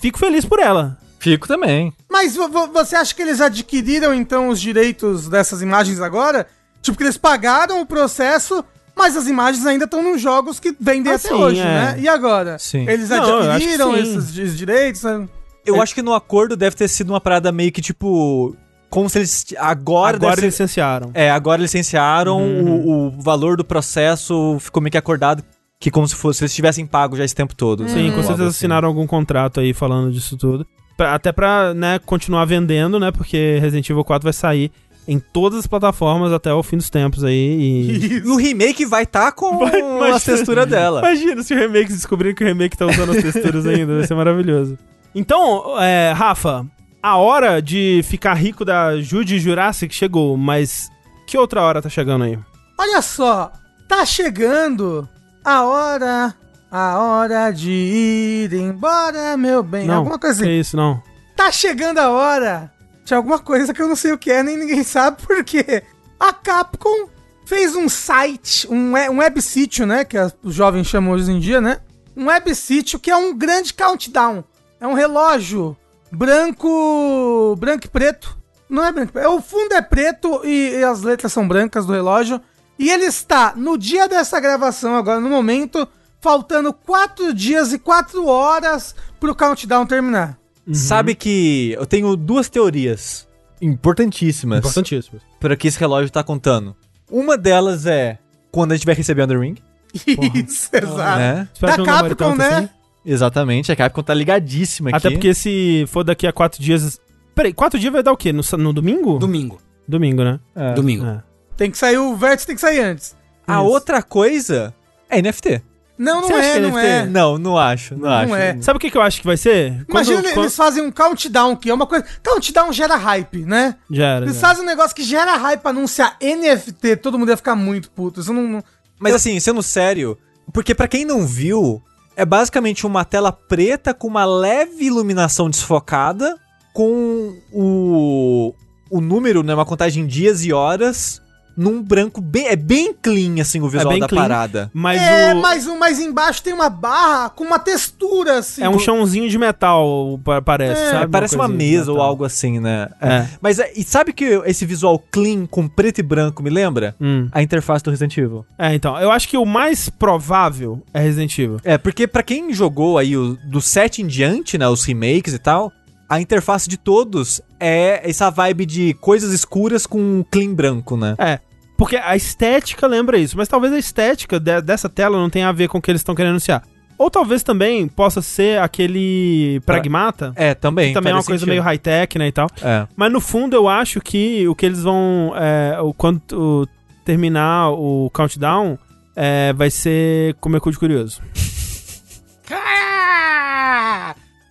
fico 0.00 0.18
feliz 0.20 0.44
por 0.44 0.60
ela. 0.60 0.96
Fico 1.18 1.48
também. 1.48 1.92
Mas 2.10 2.36
vo- 2.36 2.48
vo- 2.48 2.68
você 2.68 2.94
acha 2.96 3.12
que 3.14 3.22
eles 3.22 3.40
adquiriram 3.40 4.14
então 4.14 4.48
os 4.50 4.60
direitos 4.60 5.28
dessas 5.28 5.62
imagens 5.62 6.00
agora? 6.00 6.46
Tipo, 6.80 6.96
que 6.98 7.04
eles 7.04 7.16
pagaram 7.16 7.80
o 7.80 7.86
processo, 7.86 8.64
mas 8.96 9.16
as 9.16 9.26
imagens 9.26 9.64
ainda 9.66 9.84
estão 9.84 10.02
nos 10.02 10.20
jogos 10.20 10.60
que 10.60 10.74
vendem 10.78 11.12
Ah, 11.12 11.16
até 11.16 11.28
sim, 11.28 11.34
hoje, 11.34 11.60
é. 11.60 11.64
né? 11.64 11.96
E 12.00 12.08
agora? 12.08 12.58
Sim. 12.58 12.88
Eles 12.88 13.08
Não, 13.08 13.38
adquiriram 13.50 13.96
esses 13.96 14.32
di- 14.32 14.56
direitos? 14.56 15.02
né? 15.02 15.28
Eu 15.64 15.80
acho 15.80 15.94
que 15.94 16.02
no 16.02 16.12
acordo 16.14 16.56
deve 16.56 16.74
ter 16.76 16.88
sido 16.88 17.10
uma 17.10 17.20
parada 17.20 17.50
meio 17.52 17.70
que 17.72 17.80
tipo. 17.80 18.56
Como 18.90 19.08
se 19.08 19.18
eles. 19.18 19.46
Agora, 19.58 20.16
Agora 20.16 20.36
ser- 20.36 20.46
licenciaram. 20.46 21.10
É, 21.14 21.30
agora 21.30 21.62
licenciaram, 21.62 22.38
Uhum. 22.42 22.74
o, 22.86 23.06
o 23.06 23.10
valor 23.22 23.56
do 23.56 23.64
processo 23.64 24.58
ficou 24.60 24.82
meio 24.82 24.90
que 24.90 24.98
acordado 24.98 25.42
que 25.80 25.90
como 25.90 26.06
se 26.06 26.14
fosse, 26.14 26.38
se 26.38 26.44
eles 26.44 26.54
tivessem 26.54 26.86
pago 26.86 27.16
já 27.16 27.24
esse 27.24 27.34
tempo 27.34 27.54
todo. 27.56 27.88
Sim, 27.88 27.94
com 28.10 28.16
Algo 28.16 28.22
certeza 28.22 28.42
assim. 28.48 28.58
assinaram 28.58 28.86
algum 28.88 29.06
contrato 29.06 29.60
aí 29.60 29.72
falando 29.72 30.12
disso 30.12 30.36
tudo. 30.36 30.66
Pra- 30.96 31.14
até 31.14 31.32
pra, 31.32 31.72
né, 31.74 31.98
continuar 32.04 32.44
vendendo, 32.44 33.00
né? 33.00 33.10
Porque 33.10 33.58
Resident 33.60 33.88
Evil 33.88 34.04
4 34.04 34.24
vai 34.24 34.32
sair 34.32 34.70
em 35.06 35.18
todas 35.18 35.58
as 35.60 35.66
plataformas 35.66 36.32
até 36.32 36.52
o 36.52 36.62
fim 36.62 36.76
dos 36.76 36.88
tempos 36.90 37.24
aí. 37.24 37.34
E... 37.34 38.06
E 38.06 38.20
o 38.28 38.36
remake 38.36 38.84
vai 38.86 39.02
estar 39.02 39.32
com 39.32 39.58
Vai- 39.58 39.82
vai 39.82 40.12
a 40.12 40.20
textura 40.20 40.64
dela. 40.64 41.00
Imagina 41.00 41.42
se 41.42 41.54
o 41.54 41.58
remake 41.58 41.92
descobrirem 41.92 42.34
que 42.34 42.44
o 42.44 42.46
remake 42.46 42.76
tá 42.76 42.86
usando 42.86 43.10
as 43.12 43.22
texturas 43.22 43.66
ainda, 43.66 43.96
vai 43.96 44.06
ser 44.06 44.14
maravilhoso. 44.14 44.78
Então, 45.14 45.78
é, 45.80 46.12
Rafa, 46.12 46.64
a 47.02 47.16
hora 47.16 47.60
de 47.60 48.00
ficar 48.04 48.34
rico 48.34 48.64
da 48.64 48.96
Judy 49.00 49.38
Jurassic 49.38 49.94
chegou, 49.94 50.36
mas 50.36 50.88
que 51.26 51.36
outra 51.36 51.62
hora 51.62 51.82
tá 51.82 51.88
chegando 51.88 52.24
aí? 52.24 52.38
Olha 52.78 53.02
só, 53.02 53.52
tá 53.88 54.04
chegando 54.06 55.06
a 55.44 55.64
hora, 55.64 56.34
a 56.70 56.98
hora 56.98 57.50
de 57.50 57.70
ir 57.70 58.52
embora, 58.54 59.36
meu 59.36 59.62
bem. 59.62 59.90
Alguma 59.90 60.18
coisa 60.18 60.42
que 60.42 60.48
assim. 60.48 60.58
isso, 60.60 60.76
não. 60.76 61.02
Tá 61.36 61.50
chegando 61.50 61.98
a 61.98 62.10
hora 62.10 62.70
de 63.04 63.14
alguma 63.14 63.38
coisa 63.38 63.72
que 63.74 63.82
eu 63.82 63.88
não 63.88 63.96
sei 63.96 64.12
o 64.12 64.18
que 64.18 64.30
é, 64.30 64.42
nem 64.42 64.56
ninguém 64.56 64.82
sabe 64.84 65.22
por 65.22 65.42
quê. 65.44 65.82
A 66.18 66.32
Capcom 66.32 67.08
fez 67.44 67.74
um 67.74 67.88
site, 67.88 68.66
um, 68.70 68.94
um 68.94 69.18
web 69.18 69.42
sítio, 69.42 69.86
né? 69.86 70.04
Que 70.04 70.16
os 70.42 70.54
jovens 70.54 70.86
chamam 70.86 71.12
hoje 71.12 71.30
em 71.30 71.40
dia, 71.40 71.60
né? 71.60 71.80
Um 72.16 72.26
web 72.26 72.54
sítio 72.54 72.98
que 72.98 73.10
é 73.10 73.16
um 73.16 73.36
grande 73.36 73.74
countdown. 73.74 74.44
É 74.80 74.86
um 74.86 74.94
relógio 74.94 75.76
branco, 76.10 77.56
branco 77.58 77.86
e 77.86 77.88
preto. 77.88 78.36
Não 78.68 78.84
é 78.84 78.92
branco, 78.92 79.18
é 79.18 79.28
o 79.28 79.40
fundo 79.42 79.74
é 79.74 79.82
preto 79.82 80.40
e, 80.44 80.76
e 80.78 80.84
as 80.84 81.02
letras 81.02 81.32
são 81.32 81.46
brancas 81.46 81.84
do 81.84 81.92
relógio. 81.92 82.40
E 82.78 82.90
ele 82.90 83.04
está 83.04 83.52
no 83.54 83.76
dia 83.76 84.08
dessa 84.08 84.40
gravação, 84.40 84.96
agora 84.96 85.20
no 85.20 85.28
momento, 85.28 85.86
faltando 86.20 86.72
4 86.72 87.34
dias 87.34 87.72
e 87.72 87.78
4 87.78 88.26
horas 88.26 88.94
pro 89.20 89.34
countdown 89.34 89.86
terminar. 89.86 90.38
Sabe 90.72 91.14
que 91.14 91.72
eu 91.78 91.86
tenho 91.86 92.16
duas 92.16 92.48
teorias 92.48 93.26
importantíssimas 93.60 94.58
Importantíssimo. 94.58 95.20
para 95.40 95.56
que 95.56 95.68
esse 95.68 95.78
relógio 95.78 96.10
tá 96.10 96.22
contando. 96.22 96.76
Uma 97.10 97.36
delas 97.36 97.86
é 97.86 98.18
quando 98.50 98.72
a 98.72 98.76
gente 98.76 98.86
vai 98.86 98.94
receber 98.94 99.22
Under 99.24 99.38
Ring, 99.40 99.56
Isso, 99.94 100.70
exato. 100.72 101.18
né? 101.18 101.48
Da 101.60 101.76
demore 101.76 102.14
Capcom, 102.14 102.36
né? 102.36 102.48
assim. 102.48 102.68
Exatamente, 103.04 103.72
a 103.72 103.76
Capcom 103.76 104.02
tá 104.02 104.14
ligadíssima 104.14 104.90
aqui. 104.90 104.96
Até 104.96 105.10
porque 105.10 105.34
se 105.34 105.84
for 105.88 106.04
daqui 106.04 106.26
a 106.26 106.32
quatro 106.32 106.62
dias. 106.62 107.00
Peraí, 107.34 107.52
quatro 107.52 107.78
dias 107.78 107.92
vai 107.92 108.02
dar 108.02 108.12
o 108.12 108.16
quê? 108.16 108.32
No, 108.32 108.42
no 108.58 108.72
domingo? 108.72 109.18
Domingo. 109.18 109.58
Domingo, 109.86 110.22
né? 110.22 110.40
É. 110.54 110.74
Domingo. 110.74 111.04
É. 111.04 111.22
Tem 111.56 111.70
que 111.70 111.76
sair 111.78 111.98
o 111.98 112.16
vértice, 112.16 112.46
tem 112.46 112.54
que 112.54 112.60
sair 112.60 112.80
antes. 112.80 113.16
A 113.46 113.54
Isso. 113.54 113.64
outra 113.64 114.02
coisa 114.02 114.72
é 115.10 115.20
NFT. 115.20 115.62
Não, 116.02 116.22
não 116.28 116.36
é, 116.36 116.52
que 116.54 116.60
não 116.60 116.78
é. 116.78 117.06
Não, 117.06 117.38
não 117.38 117.56
acho, 117.58 117.94
não, 117.94 118.02
Não 118.08 118.10
acho. 118.10 118.34
é. 118.34 118.60
Sabe 118.60 118.76
o 118.76 118.80
que, 118.80 118.90
que 118.90 118.96
eu 118.96 119.02
acho 119.02 119.20
que 119.20 119.26
vai 119.26 119.36
ser? 119.36 119.84
Imagina 119.88 120.16
Quando- 120.16 120.24
eles 120.24 120.34
quando- 120.34 120.50
fazem 120.50 120.82
um 120.82 120.90
countdown, 120.90 121.54
que 121.56 121.70
é 121.70 121.74
uma 121.74 121.86
coisa. 121.86 122.04
Countdown 122.24 122.72
gera 122.72 122.96
hype, 122.96 123.44
né? 123.44 123.76
Já 123.90 124.06
era. 124.16 124.24
Eles 124.24 124.34
já. 124.34 124.40
fazem 124.40 124.62
um 124.64 124.66
negócio 124.66 124.94
que 124.96 125.04
gera 125.04 125.36
hype 125.36 125.64
anunciar 125.64 126.16
NFT, 126.20 126.96
todo 126.96 127.18
mundo 127.18 127.28
ia 127.30 127.36
ficar 127.36 127.54
muito 127.54 127.90
puto. 127.90 128.20
Isso 128.20 128.32
não. 128.32 128.42
não- 128.48 128.64
Mas 128.98 129.14
assim, 129.14 129.38
sendo 129.38 129.62
sério, 129.62 130.18
porque 130.52 130.74
pra 130.74 130.88
quem 130.88 131.04
não 131.04 131.24
viu, 131.26 131.80
é 132.16 132.24
basicamente 132.24 132.84
uma 132.86 133.04
tela 133.04 133.30
preta 133.32 133.94
com 133.94 134.08
uma 134.08 134.24
leve 134.24 134.84
iluminação 134.86 135.48
desfocada, 135.48 136.36
com 136.74 137.36
o, 137.52 138.54
o 138.90 139.00
número, 139.00 139.42
né, 139.42 139.54
uma 139.54 139.64
contagem 139.64 140.04
de 140.06 140.12
dias 140.20 140.44
e 140.44 140.52
horas, 140.52 141.21
num 141.56 141.82
branco 141.82 142.20
bem, 142.20 142.46
é 142.48 142.56
bem 142.56 142.92
clean 142.94 143.40
assim 143.40 143.60
o 143.60 143.68
visual 143.68 143.92
bem 143.92 144.00
da 144.00 144.08
clean. 144.08 144.22
parada. 144.22 144.70
Mas 144.72 145.00
é, 145.00 145.34
o. 145.34 145.40
mas 145.40 145.66
o 145.66 145.78
mais 145.78 145.98
embaixo 146.00 146.42
tem 146.42 146.52
uma 146.52 146.68
barra 146.70 147.30
com 147.30 147.44
uma 147.44 147.58
textura, 147.58 148.38
assim. 148.38 148.62
É 148.62 148.68
um 148.68 148.78
chãozinho 148.78 149.28
de 149.28 149.38
metal, 149.38 150.18
pa- 150.24 150.40
parece, 150.42 150.80
É, 150.82 150.90
sabe? 150.90 151.12
Parece 151.12 151.34
uma 151.36 151.48
de 151.48 151.54
mesa 151.54 151.92
ou 151.92 152.00
algo 152.00 152.24
assim, 152.24 152.58
né? 152.60 152.88
É. 153.00 153.26
Mas 153.40 153.58
é, 153.58 153.72
e 153.76 153.82
sabe 153.84 154.12
que 154.12 154.24
esse 154.46 154.64
visual 154.64 154.98
clean 155.10 155.46
com 155.46 155.66
preto 155.68 155.98
e 155.98 156.02
branco 156.02 156.42
me 156.42 156.50
lembra? 156.50 156.94
Hum. 157.00 157.28
A 157.32 157.42
interface 157.42 157.82
do 157.84 157.90
Resident 157.90 158.16
Evil. 158.16 158.44
É, 158.58 158.74
então. 158.74 158.98
Eu 158.98 159.10
acho 159.10 159.28
que 159.28 159.36
o 159.36 159.44
mais 159.44 159.88
provável 159.88 160.82
é 160.92 161.00
Resident 161.00 161.36
Evil. 161.38 161.58
É, 161.64 161.76
porque 161.78 162.06
pra 162.06 162.22
quem 162.22 162.52
jogou 162.52 162.98
aí 162.98 163.16
o, 163.16 163.36
do 163.44 163.60
7 163.60 164.02
em 164.02 164.06
diante, 164.06 164.56
né, 164.58 164.68
os 164.68 164.84
remakes 164.84 165.34
e 165.34 165.38
tal, 165.38 165.72
a 166.12 166.20
interface 166.20 166.68
de 166.68 166.76
todos 166.76 167.40
é 167.58 168.08
essa 168.08 168.28
vibe 168.30 168.66
de 168.66 168.94
coisas 168.94 169.32
escuras 169.32 169.86
com 169.86 169.98
um 169.98 170.24
clean 170.30 170.52
branco, 170.52 170.94
né? 170.96 171.14
É. 171.18 171.38
Porque 171.78 171.96
a 171.96 172.14
estética 172.14 172.86
lembra 172.86 173.16
isso, 173.16 173.36
mas 173.36 173.48
talvez 173.48 173.72
a 173.72 173.78
estética 173.78 174.38
de- 174.38 174.60
dessa 174.60 174.88
tela 174.90 175.16
não 175.18 175.30
tenha 175.30 175.48
a 175.48 175.52
ver 175.52 175.68
com 175.68 175.78
o 175.78 175.82
que 175.82 175.90
eles 175.90 176.00
estão 176.00 176.14
querendo 176.14 176.32
anunciar. 176.32 176.62
Ou 176.98 177.10
talvez 177.10 177.42
também 177.42 177.88
possa 177.88 178.20
ser 178.20 178.60
aquele 178.60 179.60
pragmata, 179.64 180.32
É, 180.36 180.54
também. 180.54 180.88
que 180.88 180.94
também 180.94 181.12
é 181.12 181.16
uma 181.16 181.24
coisa 181.24 181.40
sentido. 181.40 181.48
meio 181.50 181.62
high-tech, 181.62 182.18
né, 182.18 182.28
e 182.28 182.32
tal. 182.32 182.46
É. 182.62 182.86
Mas 182.94 183.10
no 183.10 183.20
fundo 183.20 183.56
eu 183.56 183.66
acho 183.66 184.00
que 184.00 184.46
o 184.46 184.54
que 184.54 184.66
eles 184.66 184.82
vão. 184.82 185.32
É, 185.34 185.80
o, 185.80 185.92
quando 185.94 186.20
o- 186.32 186.66
terminar 187.04 187.70
o 187.70 188.08
countdown, 188.12 188.78
é, 189.16 189.52
vai 189.54 189.70
ser 189.70 190.34
comer 190.34 190.60
cu 190.60 190.70
de 190.70 190.78
curioso. 190.78 191.20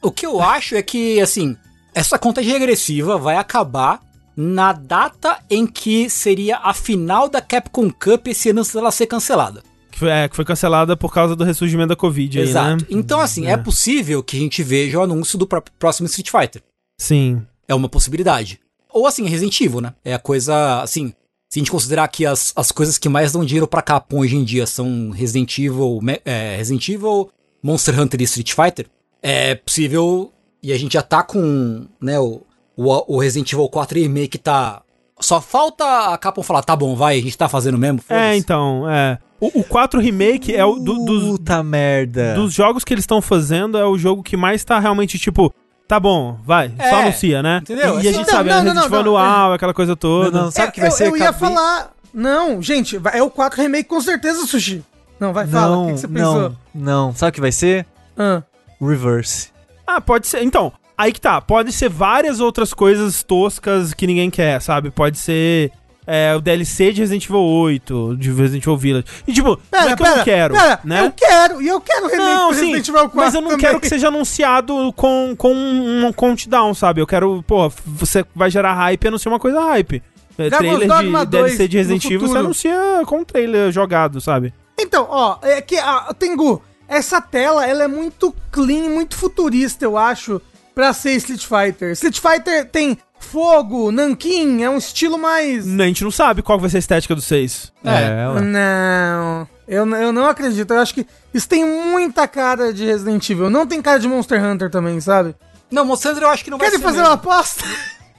O 0.01 0.11
que 0.11 0.25
eu 0.25 0.41
acho 0.41 0.75
é 0.75 0.81
que, 0.81 1.19
assim, 1.21 1.55
essa 1.93 2.17
contagem 2.17 2.51
regressiva 2.51 3.17
vai 3.17 3.35
acabar 3.35 4.01
na 4.35 4.71
data 4.73 5.39
em 5.49 5.67
que 5.67 6.09
seria 6.09 6.57
a 6.57 6.73
final 6.73 7.29
da 7.29 7.41
Capcom 7.41 7.89
Cup 7.91 8.27
esse 8.27 8.49
ano 8.49 8.61
antes 8.61 8.73
dela 8.73 8.91
ser 8.91 9.05
cancelada. 9.05 9.61
Que 9.91 9.99
foi, 9.99 10.09
é, 10.09 10.27
que 10.27 10.35
foi 10.35 10.45
cancelada 10.45 10.95
por 10.97 11.13
causa 11.13 11.35
do 11.35 11.43
ressurgimento 11.43 11.89
da 11.89 11.95
Covid 11.95 12.39
aí, 12.39 12.45
Exato. 12.47 12.81
né? 12.83 12.87
Então, 12.89 13.19
assim, 13.19 13.45
é. 13.45 13.51
É. 13.51 13.57
possível 13.57 14.23
que 14.23 14.37
a 14.37 14.39
gente 14.39 14.63
veja 14.63 14.99
o 14.99 15.03
anúncio 15.03 15.37
do 15.37 15.45
pró- 15.45 15.61
próximo 15.77 16.07
Street 16.07 16.29
Fighter. 16.31 16.63
Sim. 16.99 17.45
É 17.67 17.75
uma 17.75 17.89
possibilidade. 17.89 18.59
Ou 18.89 19.05
assim, 19.05 19.27
Resident 19.27 19.59
Evil, 19.61 19.81
né? 19.81 19.93
É 20.03 20.13
a 20.13 20.19
coisa, 20.19 20.81
assim, 20.81 21.13
se 21.49 21.59
a 21.59 21.61
gente 21.61 21.71
considerar 21.71 22.07
que 22.07 22.25
as, 22.25 22.51
as 22.55 22.71
coisas 22.71 22.97
que 22.97 23.07
mais 23.09 23.33
dão 23.33 23.45
dinheiro 23.45 23.67
pra 23.67 23.81
Capcom 23.81 24.19
hoje 24.19 24.35
em 24.35 24.43
dia 24.43 24.65
são 24.65 25.11
Resident 25.11 25.57
Evil, 25.59 25.99
é, 26.25 26.55
Resident 26.57 26.87
Evil, 26.89 27.29
Monster 27.61 27.99
Hunter 27.99 28.21
e 28.21 28.23
Street 28.23 28.53
Fighter, 28.53 28.87
é 29.21 29.55
possível, 29.55 30.31
e 30.61 30.71
a 30.73 30.77
gente 30.77 30.93
já 30.93 31.01
tá 31.01 31.23
com, 31.23 31.85
né, 32.01 32.19
o, 32.19 32.41
o, 32.75 33.15
o 33.15 33.19
Resident 33.19 33.51
Evil 33.53 33.67
4 33.69 33.99
Remake 33.99 34.37
tá... 34.37 34.81
Só 35.19 35.39
falta 35.39 35.85
a 36.13 36.17
Capcom 36.17 36.41
falar, 36.41 36.63
tá 36.63 36.75
bom, 36.75 36.95
vai, 36.95 37.19
a 37.19 37.21
gente 37.21 37.37
tá 37.37 37.47
fazendo 37.47 37.77
mesmo, 37.77 37.99
É, 38.09 38.35
então, 38.35 38.89
é. 38.89 39.19
O, 39.39 39.59
o 39.59 39.63
4 39.63 39.99
Remake 39.99 40.55
é 40.55 40.65
o 40.65 40.75
do- 40.75 41.05
dos, 41.05 41.23
Puta 41.37 41.61
merda. 41.61 42.33
dos 42.33 42.51
jogos 42.53 42.83
que 42.83 42.91
eles 42.93 43.03
estão 43.03 43.21
fazendo, 43.21 43.77
é 43.77 43.85
o 43.85 43.97
jogo 43.99 44.23
que 44.23 44.35
mais 44.35 44.63
tá 44.63 44.79
realmente, 44.79 45.19
tipo, 45.19 45.53
tá 45.87 45.99
bom, 45.99 46.39
vai, 46.43 46.71
É, 46.79 46.89
só 46.89 46.95
anuncia, 47.01 47.43
né? 47.43 47.59
entendeu? 47.61 47.99
E, 47.99 48.03
e 48.03 48.07
a 48.07 48.11
gente 48.13 48.25
não, 48.25 48.33
sabe, 48.33 48.49
não, 48.49 48.55
não, 48.57 48.63
Resident 48.63 48.75
não, 48.75 48.85
Evil 48.85 49.03
não, 49.11 49.17
anual, 49.17 49.53
aquela 49.53 49.73
coisa 49.75 49.95
toda. 49.95 50.31
Não, 50.31 50.43
não, 50.45 50.51
sabe 50.51 50.67
É, 50.67 50.69
o 50.69 50.73
que 50.73 50.79
vai 50.79 50.89
eu, 50.89 50.93
ser? 50.93 51.07
Eu 51.07 51.17
ia 51.17 51.33
falar. 51.33 51.91
Não, 52.13 52.59
gente, 52.61 52.97
vai- 52.97 53.19
é 53.19 53.21
o 53.23 53.29
4 53.29 53.61
remake 53.61 53.87
com 53.87 54.01
certeza, 54.01 54.45
Sushi. 54.47 54.83
Não, 55.19 55.31
vai, 55.33 55.45
fala. 55.45 55.77
O 55.77 55.85
que, 55.87 55.93
que 55.93 55.99
você 55.99 56.07
pensou? 56.07 56.41
não, 56.41 56.55
não. 56.73 57.15
Sabe 57.15 57.29
o 57.29 57.33
que 57.33 57.41
vai 57.41 57.51
ser? 57.51 57.85
Ah. 58.17 58.41
Reverse. 58.81 59.49
Ah, 59.85 60.01
pode 60.01 60.27
ser. 60.27 60.43
Então, 60.43 60.73
aí 60.97 61.11
que 61.11 61.21
tá. 61.21 61.39
Pode 61.39 61.71
ser 61.71 61.89
várias 61.89 62.39
outras 62.39 62.73
coisas 62.73 63.23
toscas 63.23 63.93
que 63.93 64.07
ninguém 64.07 64.29
quer, 64.29 64.61
sabe? 64.61 64.89
Pode 64.89 65.17
ser 65.17 65.71
é, 66.05 66.33
o 66.35 66.41
DLC 66.41 66.91
de 66.91 67.01
Resident 67.01 67.25
Evil 67.25 67.41
8, 67.41 68.17
de 68.17 68.31
Resident 68.31 68.63
Evil 68.63 68.77
Village. 68.77 69.05
E 69.27 69.33
tipo, 69.33 69.59
não 69.71 69.79
é 69.79 69.95
que 69.95 70.01
eu 70.01 70.15
não 70.15 70.23
quero, 70.23 70.53
pera, 70.53 70.79
né? 70.83 71.05
Eu 71.05 71.11
quero, 71.11 71.61
e 71.61 71.67
eu 71.67 71.79
quero 71.79 72.07
remake 72.07 72.23
Não, 72.23 72.53
sim, 72.53 72.59
Resident 72.73 72.87
Evil 72.87 73.09
4 73.09 73.17
mas 73.17 73.33
eu 73.35 73.41
não 73.41 73.51
também. 73.51 73.65
quero 73.65 73.79
que 73.79 73.87
seja 73.87 74.07
anunciado 74.07 74.91
com, 74.93 75.35
com 75.37 75.53
um 75.53 76.11
countdown, 76.13 76.73
sabe? 76.73 77.01
Eu 77.01 77.07
quero, 77.07 77.43
pô, 77.43 77.71
você 77.85 78.25
vai 78.35 78.49
gerar 78.49 78.73
hype 78.73 79.03
e 79.03 79.07
anuncia 79.07 79.31
uma 79.31 79.39
coisa 79.39 79.61
hype. 79.61 80.01
É, 80.37 80.49
trailer 80.49 80.79
de 80.79 81.11
2 81.11 81.27
DLC 81.27 81.67
de 81.67 81.77
Resident 81.77 82.05
Evil, 82.05 82.27
você 82.27 82.37
anuncia 82.37 83.03
com 83.05 83.19
um 83.19 83.23
trailer 83.23 83.71
jogado, 83.71 84.19
sabe? 84.19 84.53
Então, 84.79 85.05
ó, 85.09 85.37
é 85.43 85.61
que, 85.61 85.77
a 85.77 86.13
Tengu, 86.17 86.63
essa 86.91 87.21
tela, 87.21 87.65
ela 87.65 87.83
é 87.83 87.87
muito 87.87 88.35
clean, 88.51 88.89
muito 88.89 89.15
futurista, 89.15 89.85
eu 89.85 89.97
acho. 89.97 90.41
pra 90.75 90.91
ser 90.93 91.13
Street 91.13 91.45
Fighter. 91.45 91.91
Street 91.93 92.19
Fighter 92.19 92.65
tem 92.69 92.97
fogo, 93.17 93.91
nanquim, 93.91 94.61
é 94.61 94.69
um 94.69 94.77
estilo 94.77 95.17
mais... 95.17 95.65
A 95.67 95.85
gente 95.85 96.03
não 96.03 96.11
sabe 96.11 96.41
qual 96.41 96.59
vai 96.59 96.69
ser 96.69 96.77
a 96.77 96.79
estética 96.79 97.15
do 97.15 97.21
6. 97.21 97.71
É, 97.83 98.27
ué. 98.27 98.41
Não, 98.41 99.47
eu, 99.67 99.87
eu 99.95 100.11
não 100.11 100.27
acredito. 100.27 100.73
Eu 100.73 100.79
acho 100.79 100.93
que 100.93 101.05
isso 101.33 101.47
tem 101.47 101.65
muita 101.65 102.27
cara 102.27 102.73
de 102.73 102.85
Resident 102.85 103.29
Evil. 103.29 103.49
Não 103.49 103.65
tem 103.65 103.81
cara 103.81 103.99
de 103.99 104.07
Monster 104.07 104.43
Hunter 104.43 104.69
também, 104.69 104.99
sabe? 104.99 105.35
Não, 105.71 105.85
Monster 105.85 106.11
Hunter 106.11 106.23
eu 106.23 106.29
acho 106.29 106.43
que 106.43 106.49
não 106.49 106.57
vai 106.57 106.67
Querem 106.67 106.79
ser 106.79 106.83
fazer 106.83 106.97
mesmo. 106.97 107.09
uma 107.09 107.15
aposta? 107.15 107.63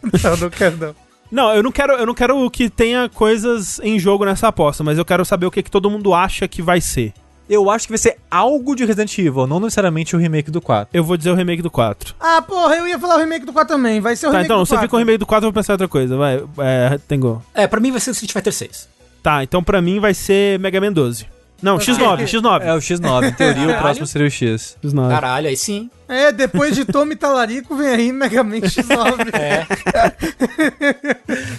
não, 0.24 0.36
não 0.36 0.50
quero 0.50 0.76
não. 0.78 0.94
Não, 1.30 1.54
eu 1.54 1.62
não 1.62 1.72
quero, 1.72 1.94
eu 1.94 2.06
não 2.06 2.14
quero 2.14 2.50
que 2.50 2.70
tenha 2.70 3.08
coisas 3.08 3.80
em 3.82 3.98
jogo 3.98 4.24
nessa 4.24 4.48
aposta, 4.48 4.84
mas 4.84 4.98
eu 4.98 5.04
quero 5.04 5.24
saber 5.24 5.46
o 5.46 5.50
que, 5.50 5.62
que 5.62 5.70
todo 5.70 5.90
mundo 5.90 6.14
acha 6.14 6.46
que 6.46 6.62
vai 6.62 6.80
ser. 6.80 7.12
Eu 7.54 7.68
acho 7.70 7.86
que 7.86 7.92
vai 7.92 7.98
ser 7.98 8.16
algo 8.30 8.74
de 8.74 8.82
Resident 8.86 9.18
Evil, 9.18 9.46
não 9.46 9.60
necessariamente 9.60 10.16
o 10.16 10.18
remake 10.18 10.50
do 10.50 10.58
4. 10.58 10.88
Eu 10.90 11.04
vou 11.04 11.18
dizer 11.18 11.30
o 11.30 11.34
remake 11.34 11.60
do 11.60 11.70
4. 11.70 12.14
Ah, 12.18 12.40
porra, 12.40 12.76
eu 12.76 12.88
ia 12.88 12.98
falar 12.98 13.16
o 13.16 13.18
remake 13.18 13.44
do 13.44 13.52
4 13.52 13.76
também. 13.76 14.00
Vai 14.00 14.16
ser 14.16 14.26
o 14.26 14.30
Tá, 14.30 14.38
remake 14.38 14.46
então, 14.46 14.60
do 14.62 14.66
se 14.66 14.72
eu 14.72 14.76
4. 14.78 14.86
fico 14.86 14.90
com 14.92 14.96
o 14.96 14.98
remake 15.00 15.18
do 15.18 15.26
4, 15.26 15.46
eu 15.46 15.52
vou 15.52 15.60
pensar 15.60 15.72
em 15.72 15.74
outra 15.74 15.86
coisa. 15.88 16.16
Vai, 16.16 16.42
é, 16.60 16.98
Tengo. 17.06 17.42
É, 17.52 17.66
pra 17.66 17.78
mim 17.78 17.90
vai 17.90 18.00
ser 18.00 18.08
o 18.08 18.12
Street 18.12 18.32
Fighter 18.32 18.54
6. 18.54 18.88
Tá, 19.22 19.42
então 19.42 19.62
pra 19.62 19.82
mim 19.82 20.00
vai 20.00 20.14
ser 20.14 20.58
Mega 20.60 20.80
Man 20.80 20.94
12. 20.94 21.26
Não, 21.62 21.78
X9, 21.78 22.24
X9. 22.24 22.62
É 22.62 22.74
o 22.74 22.78
X9, 22.78 23.28
em 23.28 23.32
teoria 23.32 23.70
o 23.70 23.78
próximo 23.78 24.06
seria 24.06 24.26
o 24.26 24.30
X. 24.30 24.76
X9. 24.84 25.08
Caralho, 25.08 25.48
aí 25.48 25.56
sim. 25.56 25.88
É, 26.08 26.32
depois 26.32 26.74
de 26.74 26.84
Tommy 26.84 27.14
Talarico 27.14 27.76
vem 27.76 27.88
aí 27.88 28.12
Mega 28.12 28.42
Man 28.42 28.56
X9. 28.60 29.32
É. 29.32 29.64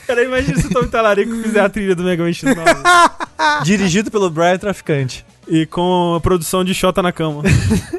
Cara, 0.05 0.23
imagina 0.23 0.59
se 0.59 0.67
o 0.67 0.69
Tom 0.69 0.87
Talarico 0.87 1.33
fizer 1.41 1.61
a 1.61 1.69
trilha 1.69 1.95
do 1.95 2.03
Mega 2.03 2.21
Man 2.23 2.29
X9. 2.31 2.53
Dirigido 3.63 4.11
pelo 4.11 4.29
Brian 4.29 4.57
Traficante. 4.57 5.25
e 5.47 5.65
com 5.65 6.15
a 6.15 6.19
produção 6.21 6.63
de 6.63 6.73
Xota 6.73 7.01
na 7.01 7.11
cama. 7.11 7.41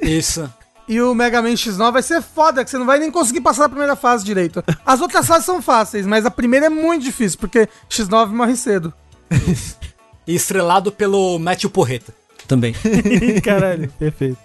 Isso. 0.03 0.49
E 0.87 1.01
o 1.01 1.15
Mega 1.15 1.41
Man 1.41 1.55
X9 1.55 1.93
vai 1.93 2.03
ser 2.03 2.21
foda, 2.21 2.63
que 2.63 2.71
você 2.71 2.77
não 2.77 2.85
vai 2.85 2.99
nem 2.99 3.11
conseguir 3.11 3.41
passar 3.41 3.65
a 3.65 3.69
primeira 3.69 3.97
fase 3.97 4.23
direito. 4.25 4.63
As 4.85 5.01
outras 5.01 5.27
fases 5.27 5.47
são 5.47 5.63
fáceis, 5.63 6.07
mas 6.07 6.27
a 6.27 6.31
primeira 6.31 6.67
é 6.67 6.69
muito 6.69 7.03
difícil, 7.03 7.39
porque 7.39 7.67
X9 7.89 8.29
morre 8.29 8.55
cedo. 8.57 8.93
E 10.27 10.35
estrelado 10.35 10.91
pelo 10.91 11.39
Matthew 11.39 11.71
Porreta. 11.71 12.15
Também. 12.47 12.75
Caralho, 13.43 13.91
perfeito. 13.99 14.39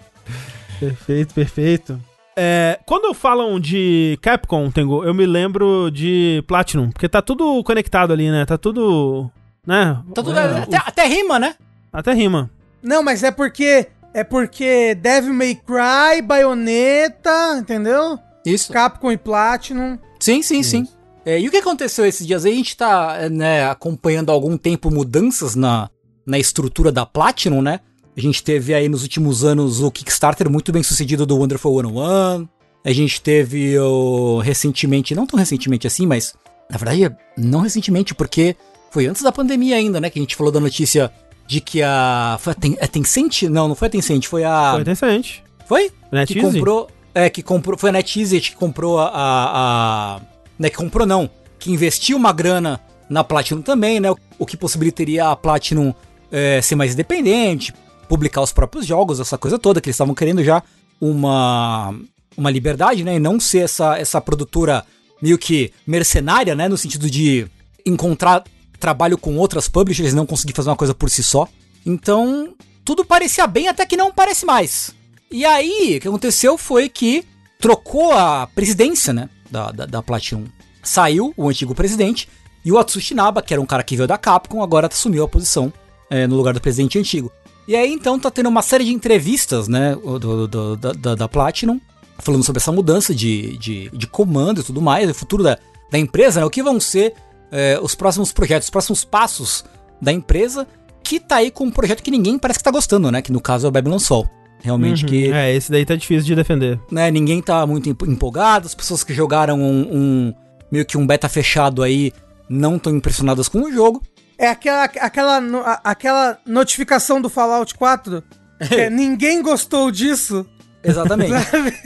Perfeito, 0.79 1.33
perfeito. 1.33 1.99
É, 2.35 2.79
quando 2.85 3.13
falam 3.13 3.59
de 3.59 4.17
Capcom, 4.21 4.71
Tengu, 4.71 5.03
eu 5.03 5.13
me 5.13 5.25
lembro 5.25 5.89
de 5.91 6.41
Platinum, 6.47 6.89
porque 6.89 7.09
tá 7.09 7.21
tudo 7.21 7.61
conectado 7.65 8.13
ali, 8.13 8.31
né? 8.31 8.45
Tá 8.45 8.57
tudo. 8.57 9.29
né? 9.67 10.01
Tá 10.15 10.23
tudo, 10.23 10.39
É, 10.39 10.59
até, 10.59 10.77
até 10.77 11.05
rima, 11.05 11.37
né? 11.37 11.55
Até 11.91 12.13
rima. 12.13 12.49
Não, 12.81 13.03
mas 13.03 13.23
é 13.23 13.31
porque. 13.31 13.87
É 14.13 14.23
porque 14.23 14.95
Devil 14.95 15.33
May 15.33 15.53
Cry, 15.53 16.21
Bayonetta, 16.23 17.57
entendeu? 17.59 18.17
Isso. 18.45 18.71
Capcom 18.71 19.11
e 19.11 19.17
Platinum. 19.17 19.99
Sim, 20.19 20.41
sim, 20.41 20.63
sim. 20.63 20.87
É, 21.25 21.39
e 21.39 21.47
o 21.47 21.51
que 21.51 21.57
aconteceu 21.57 22.05
esses 22.05 22.25
dias 22.25 22.45
aí? 22.45 22.53
A 22.53 22.55
gente 22.55 22.77
tá 22.77 23.17
é, 23.19 23.29
né, 23.29 23.69
acompanhando 23.69 24.29
há 24.29 24.33
algum 24.33 24.57
tempo 24.57 24.89
mudanças 24.89 25.55
na, 25.55 25.89
na 26.25 26.39
estrutura 26.39 26.91
da 26.91 27.05
Platinum, 27.05 27.61
né? 27.61 27.81
A 28.17 28.21
gente 28.21 28.43
teve 28.43 28.73
aí 28.73 28.89
nos 28.89 29.03
últimos 29.03 29.43
anos 29.43 29.81
o 29.81 29.91
Kickstarter 29.91 30.49
muito 30.49 30.71
bem 30.71 30.83
sucedido 30.83 31.25
do 31.25 31.37
Wonderful 31.37 31.81
101. 31.81 32.47
A 32.85 32.91
gente 32.91 33.21
teve 33.21 33.77
o, 33.79 34.39
recentemente, 34.39 35.13
não 35.13 35.25
tão 35.27 35.37
recentemente 35.37 35.85
assim, 35.87 36.05
mas 36.07 36.33
na 36.69 36.77
verdade 36.77 37.15
não 37.37 37.61
recentemente, 37.61 38.13
porque 38.15 38.55
foi 38.91 39.05
antes 39.07 39.21
da 39.21 39.31
pandemia 39.31 39.75
ainda, 39.75 39.99
né? 40.01 40.09
Que 40.09 40.19
a 40.19 40.21
gente 40.21 40.35
falou 40.35 40.51
da 40.51 40.59
notícia 40.59 41.11
de 41.47 41.59
que 41.61 41.81
a. 41.81 42.37
Foi 42.39 42.53
a, 42.53 42.55
Ten, 42.55 42.77
a 42.81 42.87
Tencent? 42.87 43.43
Não, 43.43 43.67
não 43.67 43.75
foi 43.75 43.87
a 43.87 43.91
Tencent, 43.91 44.25
foi 44.25 44.43
a. 44.43 44.71
Foi 44.71 44.81
interessante. 44.81 45.43
Foi? 45.65 45.91
NetEasy? 46.11 46.33
que 46.33 46.41
comprou. 46.41 46.87
É, 47.13 47.29
que 47.29 47.43
comprou. 47.43 47.77
Foi 47.77 47.89
a 47.89 47.93
NetEasy 47.93 48.39
que 48.41 48.55
comprou 48.55 48.99
a. 48.99 49.07
a, 49.07 50.15
a- 50.15 50.21
né, 50.59 50.69
que 50.69 50.75
comprou 50.75 51.07
não. 51.07 51.29
Que 51.57 51.71
investiu 51.71 52.17
uma 52.17 52.33
grana 52.33 52.79
na 53.09 53.23
Platinum 53.23 53.61
também, 53.61 53.99
né? 53.99 54.09
O 54.37 54.45
que 54.45 54.57
possibilitaria 54.57 55.27
a 55.27 55.35
Platinum 55.35 55.93
é, 56.31 56.61
ser 56.61 56.75
mais 56.75 56.93
independente, 56.93 57.73
publicar 58.07 58.41
os 58.41 58.51
próprios 58.51 58.85
jogos, 58.85 59.19
essa 59.19 59.37
coisa 59.37 59.57
toda, 59.57 59.81
que 59.81 59.87
eles 59.87 59.95
estavam 59.95 60.13
querendo 60.13 60.43
já 60.43 60.61
uma, 61.01 61.95
uma 62.37 62.51
liberdade, 62.51 63.03
né? 63.03 63.15
E 63.15 63.19
não 63.19 63.39
ser 63.39 63.59
essa, 63.59 63.97
essa 63.97 64.21
produtora 64.21 64.85
meio 65.21 65.37
que 65.37 65.71
mercenária, 65.87 66.53
né? 66.53 66.67
No 66.67 66.77
sentido 66.77 67.09
de 67.09 67.47
encontrar 67.85 68.43
trabalho 68.79 69.17
com 69.17 69.35
outras 69.37 69.67
publishers 69.67 70.13
e 70.13 70.15
não 70.15 70.25
conseguir 70.25 70.53
fazer 70.53 70.69
uma 70.69 70.75
coisa 70.75 70.93
por 70.93 71.09
si 71.09 71.23
só. 71.23 71.47
Então, 71.85 72.53
tudo 72.85 73.03
parecia 73.03 73.45
bem 73.47 73.67
até 73.67 73.85
que 73.85 73.97
não 73.97 74.11
parece 74.11 74.45
mais. 74.45 74.91
E 75.31 75.45
aí, 75.45 75.97
o 75.97 76.01
que 76.01 76.07
aconteceu 76.07 76.57
foi 76.57 76.89
que 76.89 77.25
trocou 77.59 78.13
a 78.13 78.47
presidência, 78.47 79.13
né, 79.13 79.29
da, 79.49 79.71
da, 79.71 79.85
da 79.85 80.01
Platinum. 80.01 80.45
Saiu 80.83 81.33
o 81.35 81.49
antigo 81.49 81.75
presidente 81.75 82.27
e 82.63 82.71
o 82.71 82.77
Atsushi 82.77 83.13
Naba, 83.13 83.41
que 83.41 83.53
era 83.53 83.61
um 83.61 83.65
cara 83.65 83.83
que 83.83 83.95
veio 83.95 84.07
da 84.07 84.17
Capcom, 84.17 84.61
agora 84.63 84.87
assumiu 84.87 85.23
a 85.23 85.27
posição 85.27 85.71
é, 86.09 86.25
no 86.27 86.35
lugar 86.35 86.53
do 86.53 86.61
presidente 86.61 86.97
antigo. 86.99 87.31
E 87.67 87.75
aí, 87.75 87.91
então, 87.93 88.19
tá 88.19 88.31
tendo 88.31 88.49
uma 88.49 88.61
série 88.63 88.83
de 88.85 88.91
entrevistas, 88.93 89.67
né, 89.67 89.95
do, 89.95 90.47
do- 90.47 90.75
da, 90.75 90.91
da, 90.91 91.15
da 91.15 91.27
Platinum, 91.27 91.79
falando 92.17 92.43
sobre 92.43 92.59
essa 92.59 92.71
mudança 92.71 93.13
de, 93.13 93.57
de, 93.57 93.89
de 93.91 94.07
comando 94.07 94.61
e 94.61 94.63
tudo 94.63 94.81
mais, 94.81 95.09
o 95.09 95.13
futuro 95.13 95.43
da, 95.43 95.57
da 95.91 95.99
empresa, 95.99 96.39
né, 96.39 96.45
o 96.45 96.49
que 96.49 96.63
vão 96.63 96.79
ser 96.79 97.13
é, 97.51 97.79
os 97.81 97.93
próximos 97.95 98.31
projetos, 98.33 98.65
os 98.65 98.71
próximos 98.71 99.05
passos 99.05 99.63
da 100.01 100.11
empresa, 100.11 100.67
que 101.03 101.19
tá 101.19 101.37
aí 101.37 101.51
com 101.51 101.65
um 101.65 101.71
projeto 101.71 102.01
que 102.03 102.11
ninguém 102.11 102.37
parece 102.39 102.59
que 102.59 102.63
tá 102.63 102.71
gostando, 102.71 103.11
né, 103.11 103.21
que 103.21 103.31
no 103.31 103.39
caso 103.39 103.67
é 103.67 103.69
o 103.69 103.71
Babylon 103.71 103.99
Sol. 103.99 104.27
Realmente 104.61 105.03
Uhum. 105.03 105.09
que 105.09 105.31
É, 105.31 105.53
esse 105.55 105.71
daí 105.71 105.85
tá 105.85 105.95
difícil 105.95 106.25
de 106.25 106.35
defender. 106.35 106.79
né, 106.91 107.09
ninguém 107.09 107.41
tá 107.41 107.65
muito 107.65 107.89
emp- 107.89 108.03
empolgado, 108.07 108.65
as 108.67 108.75
pessoas 108.75 109.03
que 109.03 109.13
jogaram 109.13 109.59
um, 109.59 109.87
um- 109.91 110.33
meio 110.71 110.85
que 110.85 110.97
um 110.97 111.07
beta 111.07 111.29
fechado 111.29 111.81
aí 111.81 112.11
não 112.49 112.75
estão 112.75 112.95
impressionadas 112.95 113.47
com 113.47 113.61
o 113.63 113.71
jogo. 113.71 114.01
É 114.37 114.47
aquela, 114.49 114.83
aquela, 114.85 115.81
aquela 115.83 116.37
notificação 116.45 117.21
do 117.21 117.29
Fallout 117.29 117.73
4. 117.75 118.23
que 118.67 118.75
é, 118.75 118.89
ninguém 118.91 119.41
gostou 119.41 119.89
disso. 119.91 120.45
Exatamente. 120.83 121.33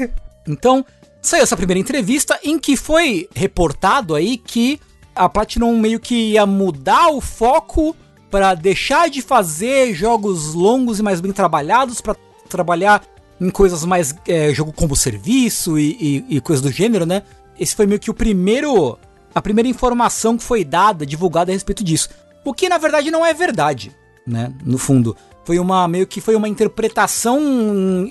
então, 0.48 0.86
saiu 1.22 1.44
essa 1.44 1.56
primeira 1.58 1.80
entrevista 1.80 2.40
em 2.44 2.58
que 2.60 2.76
foi 2.78 3.28
reportado 3.36 4.14
aí 4.16 4.38
que 4.38 4.80
a 5.16 5.30
Platinum 5.30 5.78
meio 5.80 6.00
que 6.00 6.32
ia 6.32 6.46
mudar 6.46 7.10
o 7.10 7.22
foco 7.22 7.96
para 8.32 8.56
deixar 8.56 9.10
de 9.10 9.22
fazer 9.22 9.94
jogos 9.94 10.54
longos 10.56 11.00
e 11.00 11.04
mais 11.04 11.22
bem 11.22 11.32
trabalhados 11.32 12.02
para 12.02 12.16
trabalhar 12.54 13.04
em 13.40 13.50
coisas 13.50 13.84
mais 13.84 14.16
é, 14.28 14.54
jogo 14.54 14.72
como 14.72 14.96
serviço 14.96 15.78
e, 15.78 16.24
e, 16.30 16.38
e 16.38 16.42
coisas 16.42 16.62
do 16.62 16.72
gênero, 16.72 17.06
né? 17.06 17.24
Esse 17.60 17.76
foi 17.76 17.86
meio 17.86 18.00
que 18.00 18.10
o 18.10 18.14
primeiro 18.14 18.98
a 19.36 19.42
primeira 19.42 19.68
informação 19.68 20.38
que 20.38 20.44
foi 20.44 20.64
dada, 20.64 21.06
divulgada 21.06 21.52
a 21.52 21.54
respeito 21.54 21.84
disso. 21.84 22.10
O 22.46 22.54
que 22.54 22.70
na 22.70 22.78
verdade 22.78 23.10
não 23.10 23.26
é 23.26 23.34
verdade, 23.34 23.92
né? 24.26 24.54
No 24.64 24.78
fundo, 24.78 25.16
foi 25.44 25.60
uma 25.60 25.88
meio 25.88 26.08
que 26.08 26.22
foi 26.22 26.36
uma 26.36 26.48
interpretação 26.48 27.40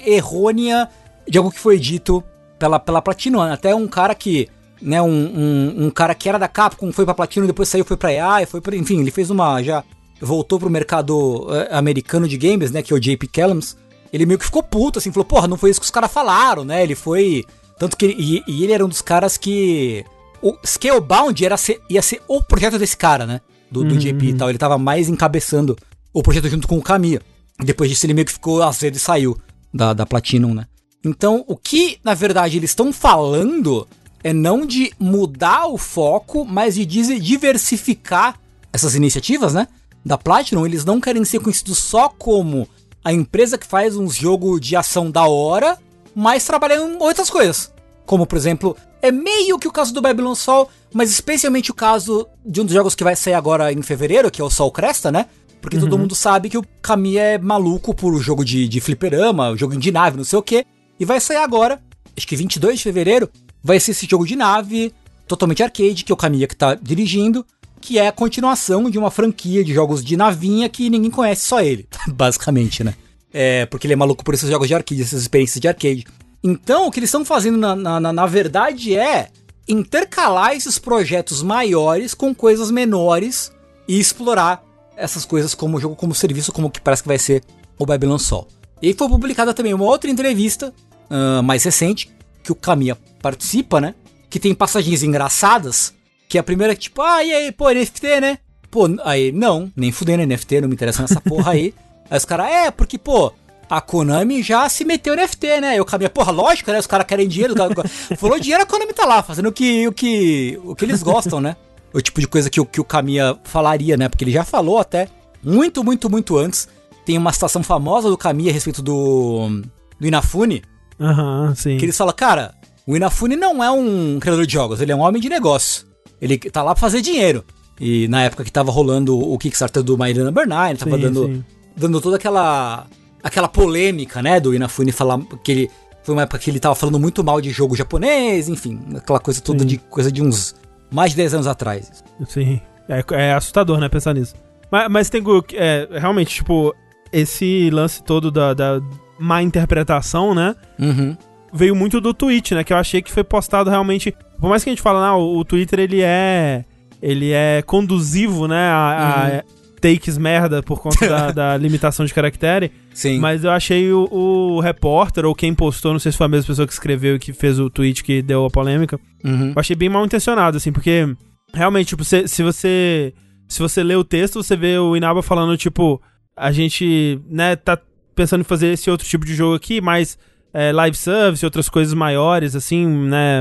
errônea 0.04 0.88
de 1.28 1.38
algo 1.38 1.50
que 1.50 1.58
foi 1.58 1.78
dito 1.78 2.22
pela 2.58 2.78
pela 2.78 3.00
Platinum. 3.00 3.40
Até 3.40 3.74
um 3.74 3.86
cara 3.86 4.14
que, 4.14 4.48
né, 4.80 5.00
um, 5.00 5.08
um, 5.08 5.86
um 5.86 5.90
cara 5.90 6.14
que 6.14 6.28
era 6.28 6.38
da 6.38 6.48
Capcom 6.48 6.92
foi 6.92 7.04
pra 7.04 7.14
Platinum, 7.14 7.46
depois 7.46 7.68
saiu 7.68 7.84
foi 7.84 7.96
pra 7.96 8.12
EA, 8.12 8.46
foi 8.46 8.60
pra, 8.60 8.76
enfim, 8.76 9.00
ele 9.00 9.10
fez 9.10 9.30
uma 9.30 9.62
já 9.62 9.84
voltou 10.20 10.58
pro 10.58 10.70
mercado 10.70 11.48
eh, 11.50 11.68
americano 11.72 12.28
de 12.28 12.38
games, 12.38 12.70
né, 12.70 12.80
que 12.80 12.92
é 12.92 12.96
o 12.96 13.00
JP 13.00 13.26
Callums. 13.26 13.76
Ele 14.12 14.26
meio 14.26 14.38
que 14.38 14.44
ficou 14.44 14.62
puto 14.62 14.98
assim, 14.98 15.10
falou: 15.10 15.24
"Porra, 15.24 15.48
não 15.48 15.56
foi 15.56 15.70
isso 15.70 15.80
que 15.80 15.84
os 15.86 15.90
caras 15.90 16.12
falaram, 16.12 16.64
né? 16.64 16.82
Ele 16.82 16.94
foi 16.94 17.44
tanto 17.78 17.96
que 17.96 18.04
ele, 18.06 18.14
e, 18.18 18.42
e 18.46 18.62
ele 18.64 18.72
era 18.72 18.84
um 18.84 18.88
dos 18.88 19.00
caras 19.02 19.36
que 19.36 20.04
o 20.40 20.56
Scalebound 20.64 21.44
era 21.44 21.56
ser, 21.56 21.80
ia 21.88 22.02
ser 22.02 22.20
o 22.28 22.42
projeto 22.42 22.78
desse 22.78 22.96
cara, 22.96 23.26
né? 23.26 23.40
Do, 23.70 23.82
do 23.84 23.96
JP 23.96 24.26
e 24.26 24.34
tal. 24.34 24.50
Ele 24.50 24.58
tava 24.58 24.76
mais 24.76 25.08
encabeçando 25.08 25.76
o 26.12 26.22
projeto 26.22 26.48
junto 26.48 26.68
com 26.68 26.76
o 26.78 26.82
Kamiya. 26.82 27.22
Depois 27.58 27.88
disso, 27.90 28.04
ele 28.06 28.12
meio 28.14 28.26
que 28.26 28.32
ficou 28.32 28.62
azedo 28.62 28.96
e 28.96 28.98
saiu 28.98 29.36
da, 29.72 29.92
da 29.94 30.04
Platinum, 30.04 30.52
né? 30.52 30.66
Então, 31.04 31.44
o 31.48 31.56
que, 31.56 31.98
na 32.04 32.14
verdade, 32.14 32.56
eles 32.56 32.70
estão 32.70 32.92
falando 32.92 33.86
é 34.22 34.32
não 34.32 34.64
de 34.66 34.92
mudar 35.00 35.66
o 35.66 35.76
foco, 35.78 36.44
mas 36.44 36.74
de 36.74 36.84
dizer- 36.86 37.18
diversificar 37.18 38.38
essas 38.72 38.94
iniciativas, 38.94 39.54
né? 39.54 39.66
Da 40.04 40.16
Platinum. 40.18 40.66
Eles 40.66 40.84
não 40.84 41.00
querem 41.00 41.24
ser 41.24 41.40
conhecidos 41.40 41.78
só 41.78 42.08
como 42.08 42.68
a 43.04 43.12
empresa 43.12 43.58
que 43.58 43.66
faz 43.66 43.96
um 43.96 44.08
jogo 44.08 44.60
de 44.60 44.76
ação 44.76 45.10
da 45.10 45.26
hora, 45.26 45.78
mas 46.14 46.44
trabalha 46.44 46.74
em 46.74 46.96
outras 47.00 47.30
coisas. 47.30 47.72
Como, 48.06 48.26
por 48.26 48.36
exemplo, 48.36 48.76
é 49.00 49.10
meio 49.10 49.58
que 49.58 49.68
o 49.68 49.72
caso 49.72 49.92
do 49.92 50.00
Babylon 50.00 50.34
Sol, 50.34 50.70
mas 50.92 51.10
especialmente 51.10 51.70
o 51.70 51.74
caso 51.74 52.26
de 52.44 52.60
um 52.60 52.64
dos 52.64 52.74
jogos 52.74 52.94
que 52.94 53.04
vai 53.04 53.16
sair 53.16 53.34
agora 53.34 53.72
em 53.72 53.82
fevereiro, 53.82 54.30
que 54.30 54.40
é 54.40 54.44
o 54.44 54.50
Sol 54.50 54.70
Cresta, 54.70 55.10
né? 55.10 55.26
Porque 55.60 55.78
todo 55.78 55.96
mundo 55.96 56.14
sabe 56.14 56.50
que 56.50 56.58
o 56.58 56.64
Kamiya 56.82 57.22
é 57.22 57.38
maluco 57.38 57.94
por 57.94 58.20
jogo 58.20 58.44
de, 58.44 58.66
de 58.66 58.80
fliperama, 58.80 59.56
jogo 59.56 59.76
de 59.76 59.92
nave, 59.92 60.16
não 60.16 60.24
sei 60.24 60.36
o 60.36 60.42
quê. 60.42 60.66
E 60.98 61.04
vai 61.04 61.20
sair 61.20 61.36
agora, 61.36 61.80
acho 62.16 62.26
que 62.26 62.34
22 62.34 62.78
de 62.78 62.82
fevereiro, 62.82 63.30
vai 63.62 63.78
ser 63.78 63.92
esse 63.92 64.06
jogo 64.10 64.26
de 64.26 64.34
nave, 64.34 64.92
totalmente 65.26 65.62
arcade, 65.62 66.04
que 66.04 66.10
é 66.10 66.14
o 66.14 66.16
Kamiya 66.16 66.48
que 66.48 66.56
tá 66.56 66.74
dirigindo, 66.74 67.46
que 67.82 67.98
é 67.98 68.06
a 68.08 68.12
continuação 68.12 68.88
de 68.88 68.98
uma 68.98 69.10
franquia 69.10 69.62
de 69.62 69.74
jogos 69.74 70.02
de 70.02 70.16
navinha 70.16 70.68
que 70.68 70.88
ninguém 70.88 71.10
conhece, 71.10 71.44
só 71.46 71.60
ele, 71.60 71.86
basicamente, 72.08 72.82
né? 72.82 72.94
É, 73.32 73.66
porque 73.66 73.86
ele 73.86 73.94
é 73.94 73.96
maluco 73.96 74.24
por 74.24 74.32
esses 74.34 74.48
jogos 74.48 74.68
de 74.68 74.74
arcade, 74.74 75.02
essas 75.02 75.20
experiências 75.22 75.60
de 75.60 75.66
arcade. 75.68 76.06
Então, 76.44 76.86
o 76.86 76.90
que 76.90 76.98
eles 77.00 77.08
estão 77.08 77.24
fazendo, 77.24 77.58
na, 77.58 77.74
na, 77.76 78.12
na- 78.12 78.26
verdade, 78.26 78.96
é 78.96 79.28
intercalar 79.68 80.52
esses 80.54 80.78
projetos 80.78 81.42
maiores 81.42 82.14
com 82.14 82.34
coisas 82.34 82.70
menores 82.70 83.52
e 83.88 83.98
explorar 83.98 84.62
essas 84.96 85.24
coisas 85.24 85.54
como 85.54 85.80
jogo, 85.80 85.96
como 85.96 86.14
serviço, 86.14 86.52
como 86.52 86.70
que 86.70 86.80
parece 86.80 87.02
que 87.02 87.08
vai 87.08 87.18
ser 87.18 87.42
o 87.78 87.86
Babylon 87.86 88.18
Sol. 88.18 88.48
E 88.80 88.92
foi 88.92 89.08
publicada 89.08 89.54
também 89.54 89.72
uma 89.72 89.84
outra 89.84 90.10
entrevista, 90.10 90.74
ah, 91.08 91.40
mais 91.42 91.62
recente, 91.64 92.10
que 92.42 92.52
o 92.52 92.54
Kamiya 92.54 92.98
participa, 93.22 93.80
né? 93.80 93.94
Que 94.28 94.40
tem 94.40 94.54
passagens 94.54 95.02
engraçadas, 95.02 95.94
que 96.32 96.38
a 96.38 96.42
primeira 96.42 96.72
é 96.72 96.76
tipo, 96.76 97.02
ah, 97.02 97.22
e 97.22 97.30
aí, 97.30 97.52
pô, 97.52 97.68
NFT, 97.70 98.20
né? 98.22 98.38
Pô, 98.70 98.88
aí, 99.04 99.30
não, 99.32 99.70
nem 99.76 99.92
fudendo 99.92 100.26
NFT, 100.26 100.62
não 100.62 100.68
me 100.68 100.74
interessa 100.74 101.02
nessa 101.02 101.20
porra 101.20 101.52
aí. 101.52 101.74
aí 102.10 102.16
os 102.16 102.24
caras, 102.24 102.46
é, 102.46 102.70
porque, 102.70 102.96
pô, 102.96 103.30
a 103.68 103.82
Konami 103.82 104.42
já 104.42 104.66
se 104.70 104.82
meteu 104.82 105.14
no 105.14 105.20
NFT, 105.20 105.60
né? 105.60 105.78
Eu 105.78 105.84
caminho, 105.84 106.08
porra, 106.08 106.32
lógico, 106.32 106.72
né? 106.72 106.78
Os 106.78 106.86
caras 106.86 107.06
querem 107.06 107.28
dinheiro. 107.28 107.54
cara- 107.54 107.74
Falou 108.16 108.40
dinheiro, 108.40 108.62
a 108.62 108.66
Konami 108.66 108.94
tá 108.94 109.04
lá, 109.04 109.22
fazendo 109.22 109.50
o 109.50 109.52
que, 109.52 109.86
o 109.86 109.92
que, 109.92 110.58
o 110.64 110.74
que 110.74 110.86
eles 110.86 111.02
gostam, 111.02 111.38
né? 111.38 111.54
O 111.92 112.00
tipo 112.00 112.18
de 112.18 112.26
coisa 112.26 112.48
que, 112.48 112.58
o- 112.58 112.64
que 112.64 112.80
o 112.80 112.84
Kamiya 112.84 113.36
falaria, 113.44 113.98
né? 113.98 114.08
Porque 114.08 114.24
ele 114.24 114.32
já 114.32 114.42
falou 114.42 114.78
até, 114.78 115.08
muito, 115.42 115.84
muito, 115.84 116.08
muito 116.08 116.38
antes. 116.38 116.66
Tem 117.04 117.18
uma 117.18 117.30
citação 117.34 117.62
famosa 117.62 118.08
do 118.08 118.16
Kamiya 118.16 118.50
a 118.50 118.54
respeito 118.54 118.80
do, 118.80 119.60
do 120.00 120.06
Inafune, 120.06 120.62
Aham, 120.98 121.54
sim. 121.54 121.76
que 121.76 121.84
eles 121.84 121.96
falam, 121.98 122.14
cara, 122.14 122.54
o 122.86 122.96
Inafune 122.96 123.36
não 123.36 123.62
é 123.62 123.70
um 123.70 124.18
criador 124.18 124.46
de 124.46 124.52
jogos, 124.54 124.80
ele 124.80 124.92
é 124.92 124.96
um 124.96 125.00
homem 125.00 125.20
de 125.20 125.28
negócio. 125.28 125.91
Ele 126.22 126.38
tá 126.38 126.62
lá 126.62 126.72
pra 126.72 126.80
fazer 126.80 127.02
dinheiro. 127.02 127.44
E 127.80 128.06
na 128.06 128.22
época 128.22 128.44
que 128.44 128.52
tava 128.52 128.70
rolando 128.70 129.18
o 129.18 129.36
Kickstarter 129.36 129.82
do 129.82 129.98
Maidana 129.98 130.30
Bernard, 130.30 130.78
tava 130.78 130.96
Sim, 130.96 131.02
dando, 131.02 131.26
sim. 131.26 131.44
dando 131.76 132.00
toda 132.00 132.16
aquela 132.16 132.86
aquela 133.22 133.48
polêmica, 133.48 134.20
né, 134.22 134.40
do 134.40 134.52
Inafune 134.54 134.90
falar 134.90 135.20
que 135.44 135.52
ele 135.52 135.70
foi 136.02 136.14
uma 136.14 136.22
época 136.22 136.38
que 136.38 136.50
ele 136.50 136.58
tava 136.58 136.74
falando 136.74 136.98
muito 136.98 137.22
mal 137.22 137.40
de 137.40 137.50
jogo 137.50 137.76
japonês, 137.76 138.48
enfim, 138.48 138.80
aquela 138.96 139.20
coisa 139.20 139.40
toda 139.40 139.60
Sim. 139.60 139.66
de 139.66 139.78
coisa 139.78 140.10
de 140.10 140.20
uns 140.20 140.54
mais 140.90 141.12
de 141.12 141.16
10 141.18 141.34
anos 141.34 141.46
atrás. 141.46 142.02
Sim. 142.26 142.60
É, 142.88 143.04
é 143.12 143.32
assustador, 143.32 143.78
né, 143.78 143.88
pensar 143.88 144.14
nisso. 144.14 144.34
Mas, 144.70 144.90
mas 144.90 145.10
tem 145.10 145.22
é, 145.54 145.88
realmente, 145.92 146.34
tipo, 146.34 146.74
esse 147.12 147.70
lance 147.70 148.02
todo 148.02 148.30
da, 148.30 148.54
da 148.54 148.80
má 149.18 149.42
interpretação, 149.42 150.34
né? 150.34 150.56
Uhum. 150.78 151.16
Veio 151.52 151.76
muito 151.76 152.00
do 152.00 152.14
Twitch, 152.14 152.52
né? 152.52 152.64
Que 152.64 152.72
eu 152.72 152.78
achei 152.78 153.02
que 153.02 153.12
foi 153.12 153.22
postado 153.22 153.68
realmente. 153.68 154.14
Por 154.42 154.50
mais 154.50 154.64
que 154.64 154.70
a 154.70 154.72
gente 154.72 154.82
fale, 154.82 154.98
não, 154.98 155.20
o, 155.20 155.44
Twitter 155.44 155.78
ele 155.78 156.00
é. 156.02 156.64
Ele 157.00 157.30
é 157.30 157.62
conduzivo, 157.62 158.48
né? 158.48 158.68
A, 158.70 159.38
a 159.38 159.42
takes 159.80 160.18
merda 160.18 160.64
por 160.64 160.80
conta 160.80 161.08
da, 161.08 161.30
da 161.32 161.56
limitação 161.56 162.04
de 162.04 162.12
caractere. 162.12 162.72
Sim. 162.92 163.20
Mas 163.20 163.44
eu 163.44 163.52
achei 163.52 163.92
o, 163.92 164.08
o 164.10 164.58
repórter, 164.58 165.24
ou 165.24 165.32
quem 165.32 165.54
postou, 165.54 165.92
não 165.92 166.00
sei 166.00 166.10
se 166.10 166.18
foi 166.18 166.26
a 166.26 166.28
mesma 166.28 166.48
pessoa 166.48 166.66
que 166.66 166.72
escreveu 166.72 167.14
e 167.14 167.18
que 167.20 167.32
fez 167.32 167.60
o 167.60 167.70
tweet 167.70 168.02
que 168.02 168.20
deu 168.20 168.44
a 168.44 168.50
polêmica. 168.50 168.98
Uhum. 169.24 169.50
Eu 169.50 169.60
achei 169.60 169.76
bem 169.76 169.88
mal 169.88 170.04
intencionado, 170.04 170.56
assim, 170.56 170.72
porque 170.72 171.06
realmente, 171.54 171.88
tipo, 171.88 172.04
se, 172.04 172.26
se 172.26 172.42
você. 172.42 173.14
Se 173.48 173.60
você 173.60 173.84
lê 173.84 173.94
o 173.94 174.02
texto, 174.02 174.42
você 174.42 174.56
vê 174.56 174.76
o 174.76 174.96
Inaba 174.96 175.22
falando, 175.22 175.56
tipo, 175.56 176.02
a 176.36 176.50
gente, 176.50 177.20
né, 177.28 177.54
tá 177.54 177.78
pensando 178.12 178.40
em 178.40 178.44
fazer 178.44 178.72
esse 178.72 178.90
outro 178.90 179.06
tipo 179.06 179.24
de 179.24 179.36
jogo 179.36 179.54
aqui, 179.54 179.80
mas 179.80 180.18
é, 180.52 180.72
live 180.72 180.96
service, 180.96 181.44
outras 181.44 181.68
coisas 181.68 181.94
maiores, 181.94 182.56
assim, 182.56 182.84
né, 182.86 183.40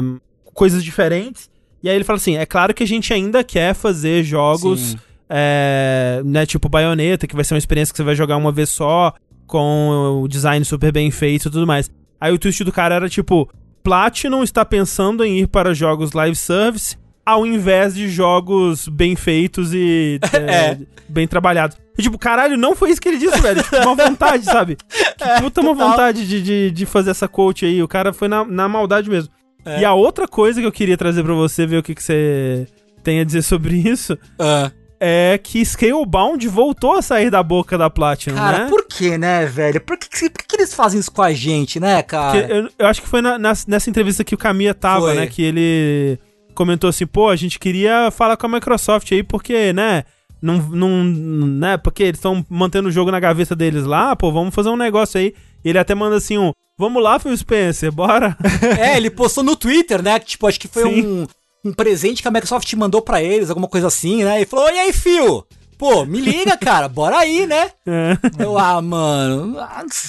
coisas 0.53 0.83
diferentes. 0.83 1.49
E 1.83 1.89
aí 1.89 1.95
ele 1.95 2.03
fala 2.03 2.17
assim: 2.17 2.37
é 2.37 2.45
claro 2.45 2.73
que 2.73 2.83
a 2.83 2.87
gente 2.87 3.13
ainda 3.13 3.43
quer 3.43 3.73
fazer 3.73 4.23
jogos, 4.23 4.95
é, 5.29 6.21
né, 6.25 6.45
tipo 6.45 6.69
Bayonetta, 6.69 7.27
que 7.27 7.35
vai 7.35 7.43
ser 7.43 7.53
uma 7.53 7.59
experiência 7.59 7.91
que 7.91 7.97
você 7.97 8.03
vai 8.03 8.15
jogar 8.15 8.37
uma 8.37 8.51
vez 8.51 8.69
só, 8.69 9.13
com 9.47 10.21
o 10.23 10.27
design 10.27 10.63
super 10.65 10.91
bem 10.91 11.11
feito 11.11 11.47
e 11.47 11.51
tudo 11.51 11.67
mais. 11.67 11.89
Aí 12.19 12.31
o 12.31 12.37
twist 12.37 12.63
do 12.63 12.71
cara 12.71 12.95
era 12.95 13.09
tipo: 13.09 13.49
Platinum 13.83 14.43
está 14.43 14.63
pensando 14.63 15.23
em 15.23 15.39
ir 15.39 15.47
para 15.47 15.73
jogos 15.73 16.11
live 16.11 16.35
service 16.35 16.97
ao 17.25 17.45
invés 17.45 17.93
de 17.93 18.09
jogos 18.09 18.87
bem 18.87 19.15
feitos 19.15 19.73
e 19.73 20.19
é, 20.33 20.77
bem 21.07 21.27
trabalhados. 21.27 21.77
E, 21.97 22.01
tipo, 22.01 22.17
caralho, 22.17 22.57
não 22.57 22.75
foi 22.75 22.89
isso 22.91 23.01
que 23.01 23.09
ele 23.09 23.17
disse, 23.17 23.39
velho. 23.39 23.61
Tipo, 23.61 23.77
uma 23.77 23.95
vontade, 23.95 24.45
sabe? 24.45 24.77
Que 25.21 25.41
puta 25.41 25.61
uma 25.61 25.73
total. 25.73 25.89
vontade 25.89 26.27
de, 26.27 26.41
de, 26.41 26.71
de 26.71 26.85
fazer 26.87 27.11
essa 27.11 27.27
coach 27.27 27.63
aí. 27.63 27.83
O 27.83 27.87
cara 27.87 28.11
foi 28.11 28.27
na, 28.27 28.43
na 28.43 28.67
maldade 28.67 29.07
mesmo. 29.07 29.31
É. 29.65 29.81
E 29.81 29.85
a 29.85 29.93
outra 29.93 30.27
coisa 30.27 30.59
que 30.59 30.67
eu 30.67 30.71
queria 30.71 30.97
trazer 30.97 31.23
pra 31.23 31.33
você, 31.33 31.65
ver 31.65 31.77
o 31.77 31.83
que, 31.83 31.93
que 31.95 32.03
você 32.03 32.67
tem 33.03 33.19
a 33.19 33.23
dizer 33.23 33.41
sobre 33.43 33.75
isso, 33.77 34.17
Ah. 34.39 34.71
é 34.99 35.39
que 35.41 35.63
Scalebound 35.65 36.47
voltou 36.47 36.93
a 36.95 37.01
sair 37.01 37.29
da 37.29 37.41
boca 37.43 37.77
da 37.77 37.89
Platinum, 37.89 38.35
Cara, 38.37 38.63
né? 38.65 38.69
por 38.69 38.85
que, 38.87 39.17
né, 39.17 39.45
velho? 39.45 39.81
Por 39.81 39.97
que, 39.97 40.29
por 40.29 40.43
que 40.47 40.55
eles 40.55 40.73
fazem 40.73 40.99
isso 40.99 41.11
com 41.11 41.21
a 41.21 41.31
gente, 41.33 41.79
né, 41.79 42.01
cara? 42.03 42.39
Eu, 42.39 42.69
eu 42.77 42.87
acho 42.87 43.01
que 43.01 43.07
foi 43.07 43.21
na- 43.21 43.37
nessa 43.39 43.89
entrevista 43.89 44.23
que 44.23 44.35
o 44.35 44.37
Kamiya 44.37 44.73
tava, 44.73 45.07
Foi. 45.07 45.15
né? 45.15 45.27
Que 45.27 45.41
ele 45.43 46.19
comentou 46.53 46.89
assim, 46.89 47.05
pô, 47.07 47.29
a 47.29 47.35
gente 47.35 47.57
queria 47.57 48.11
falar 48.11 48.35
com 48.37 48.45
a 48.45 48.49
Microsoft 48.49 49.11
aí, 49.11 49.23
porque, 49.23 49.71
né? 49.73 50.03
Não, 50.41 50.57
não, 50.57 51.03
né? 51.03 51.77
Porque 51.77 52.01
eles 52.03 52.17
estão 52.17 52.43
mantendo 52.49 52.89
o 52.89 52.91
jogo 52.91 53.11
na 53.11 53.19
gaveta 53.19 53.55
deles 53.55 53.85
lá, 53.85 54.15
pô, 54.15 54.31
vamos 54.31 54.53
fazer 54.55 54.69
um 54.69 54.75
negócio 54.75 55.19
aí. 55.19 55.33
E 55.63 55.69
ele 55.69 55.77
até 55.77 55.93
manda 55.93 56.15
assim 56.17 56.37
um, 56.39 56.51
vamos 56.81 57.03
lá, 57.03 57.19
Phil 57.19 57.37
Spencer, 57.37 57.91
bora. 57.91 58.35
É, 58.79 58.97
ele 58.97 59.09
postou 59.11 59.43
no 59.43 59.55
Twitter, 59.55 60.01
né? 60.01 60.19
que, 60.19 60.25
Tipo, 60.25 60.47
acho 60.47 60.59
que 60.59 60.67
foi 60.67 60.85
um, 60.85 61.27
um 61.63 61.71
presente 61.71 62.21
que 62.21 62.27
a 62.27 62.31
Microsoft 62.31 62.73
mandou 62.73 63.01
pra 63.01 63.21
eles, 63.21 63.49
alguma 63.49 63.67
coisa 63.67 63.87
assim, 63.87 64.23
né? 64.23 64.41
E 64.41 64.45
falou: 64.45 64.67
E 64.69 64.79
aí, 64.79 64.91
fio? 64.91 65.45
Pô, 65.77 66.05
me 66.05 66.19
liga, 66.19 66.57
cara, 66.57 66.87
bora 66.87 67.17
aí, 67.17 67.45
né? 67.47 67.71
É. 67.85 68.17
Eu, 68.43 68.57
ah, 68.57 68.81
mano. 68.81 69.57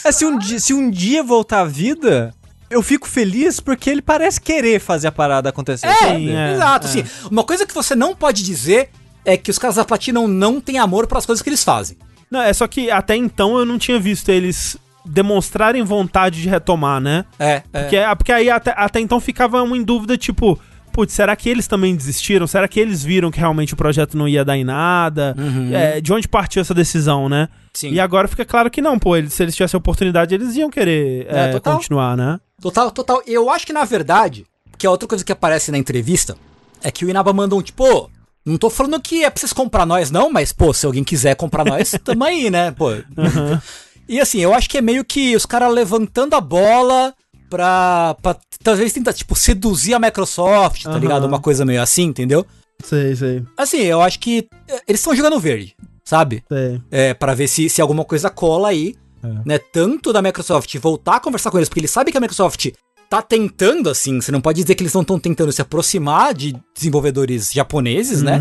É, 0.05 0.13
se, 0.13 0.25
um 0.25 0.39
dia, 0.39 0.59
se 0.59 0.75
um 0.75 0.91
dia 0.91 1.23
voltar 1.23 1.61
à 1.61 1.65
vida, 1.65 2.35
eu 2.71 2.83
fico 2.83 3.09
feliz 3.09 3.59
porque 3.61 3.89
ele 3.89 4.03
parece 4.03 4.41
querer 4.41 4.81
fazer 4.81 5.09
a 5.09 5.13
parada 5.13 5.49
acontecer. 5.49 5.87
É, 5.87 5.95
sabe? 5.95 6.31
é, 6.31 6.55
exato. 6.55 6.87
é. 6.87 6.91
Assim, 6.91 7.05
uma 7.31 7.45
coisa 7.45 7.67
que 7.67 7.75
você 7.75 7.95
não 7.95 8.15
pode 8.15 8.43
dizer 8.43 8.91
é 9.25 9.37
que 9.37 9.51
os 9.51 9.59
caras 9.59 9.77
da 9.77 9.85
Platinum 9.85 10.27
não 10.29 10.61
têm 10.61 10.79
amor 10.79 11.07
pelas 11.07 11.27
coisas 11.27 11.43
que 11.43 11.49
eles 11.49 11.65
fazem. 11.65 11.97
Não, 12.31 12.41
é 12.41 12.53
só 12.53 12.67
que 12.67 12.91
até 12.91 13.15
então 13.17 13.59
eu 13.59 13.65
não 13.67 13.79
tinha 13.79 13.99
visto 13.99 14.29
eles 14.31 14.77
demonstrarem 15.05 15.83
vontade 15.83 16.41
de 16.41 16.49
retomar, 16.49 17.01
né? 17.01 17.25
É, 17.39 17.63
é. 17.73 17.81
Porque, 17.83 17.97
ah, 17.97 18.17
porque 18.17 18.33
aí 18.33 18.51
até, 18.51 18.73
até 18.77 19.01
então 19.01 19.21
ficava 19.21 19.63
uma 19.63 19.77
em 19.77 19.83
dúvida, 19.83 20.17
tipo, 20.17 20.59
putz, 20.93 21.13
será 21.13 21.35
que 21.35 21.49
eles 21.49 21.67
também 21.67 21.95
desistiram? 21.97 22.47
Será 22.47 22.69
que 22.69 22.79
eles 22.79 23.03
viram 23.03 23.31
que 23.31 23.39
realmente 23.39 23.75
o 23.75 23.77
projeto 23.77 24.17
não 24.17 24.29
ia 24.29 24.45
dar 24.45 24.57
em 24.57 24.65
nada? 24.65 25.35
É, 25.73 26.01
de 26.01 26.13
onde 26.13 26.29
partiu 26.29 26.61
essa 26.61 26.75
decisão, 26.75 27.29
né? 27.29 27.49
Uhum. 27.53 27.59
Sim. 27.75 27.91
E 27.93 28.01
agora 28.01 28.29
fica 28.29 28.45
claro 28.45 28.71
que 28.71 28.83
não, 28.83 28.99
pô, 28.99 29.17
eles, 29.17 29.33
se 29.33 29.43
eles 29.43 29.57
tivessem 29.57 29.79
oportunidade, 29.79 30.35
eles 30.35 30.55
iam 30.57 30.69
querer 30.71 31.27
É, 31.29 31.45
é, 31.49 31.53
total. 31.53 31.77
continuar, 31.77 32.17
né? 32.17 32.39
Total, 32.61 32.91
total. 32.91 33.23
Eu 33.27 33.51
acho 33.51 33.67
que 33.67 33.73
na 33.73 33.85
verdade, 33.85 34.45
que 34.79 34.87
a 34.87 34.91
outra 34.91 35.09
coisa 35.09 35.25
que 35.25 35.33
aparece 35.33 35.71
na 35.73 35.79
entrevista 35.79 36.37
é 36.83 36.91
que 36.91 37.05
o 37.05 37.11
Inaba 37.11 37.33
manda 37.33 37.55
um 37.57 37.63
tipo, 37.63 37.83
"Pô, 37.85 38.11
não 38.45 38.57
tô 38.59 38.69
falando 38.69 39.01
que 39.01 39.25
é 39.25 39.31
pra 39.31 39.41
vocês 39.41 39.53
comprar 39.53 39.87
nós, 39.87 40.11
não, 40.11 40.31
mas, 40.31 40.53
pô, 40.53 40.73
se 40.75 40.85
alguém 40.85 41.03
quiser 41.05 41.35
comprar 41.37 41.65
nós, 41.65 41.93
tamo 42.05 42.25
aí, 42.25 42.51
né? 42.51 42.71
Pô. 42.73 42.91
E 44.09 44.21
assim, 44.21 44.41
eu 44.41 44.53
acho 44.53 44.69
que 44.69 44.79
é 44.79 44.83
meio 44.83 45.05
que 45.05 45.35
os 45.37 45.47
caras 45.47 45.73
levantando 45.73 46.35
a 46.35 46.41
bola 46.41 47.15
pra, 47.49 48.17
pra 48.21 48.37
talvez 48.63 48.93
tentar, 48.93 49.13
tipo, 49.13 49.35
seduzir 49.37 49.95
a 49.95 49.99
Microsoft, 49.99 50.83
tá 50.85 50.91
Aham. 50.91 50.99
ligado? 50.99 51.27
Uma 51.27 51.41
coisa 51.41 51.65
meio 51.65 51.81
assim, 51.83 52.05
entendeu? 52.05 52.45
Sei, 52.85 53.15
sei, 53.15 53.45
Assim, 53.57 53.79
eu 53.79 54.01
acho 54.03 54.19
que 54.19 54.49
eh, 54.69 54.81
eles 54.89 55.01
estão 55.01 55.15
jogando 55.15 55.39
verde, 55.39 55.77
sabe? 56.05 56.43
sei. 56.51 56.81
É, 56.91 57.15
para 57.15 57.33
ver 57.35 57.47
se, 57.47 57.69
se 57.69 57.81
alguma 57.81 58.05
coisa 58.05 58.29
cola 58.29 58.69
aí, 58.69 58.97
né? 59.47 59.57
Tanto 59.59 60.13
da 60.13 60.21
Microsoft 60.21 60.75
voltar 60.79 61.17
a 61.17 61.21
conversar 61.21 61.51
com 61.53 61.59
eles, 61.59 61.69
porque 61.69 61.79
eles 61.81 61.91
sabem 61.93 62.11
que 62.11 62.19
a 62.19 62.21
Microsoft 62.21 62.71
tá 63.09 63.23
tentando, 63.23 63.89
assim, 63.89 64.21
você 64.21 64.33
não 64.33 64.41
pode 64.41 64.63
dizer 64.63 64.75
que 64.75 64.83
eles 64.83 64.95
não 64.95 65.03
estão 65.03 65.19
tentando 65.19 65.53
se 65.53 65.63
aproximar 65.63 66.35
de 66.35 66.57
desenvolvedores 66.75 67.53
japoneses, 67.53 68.21
né? 68.23 68.41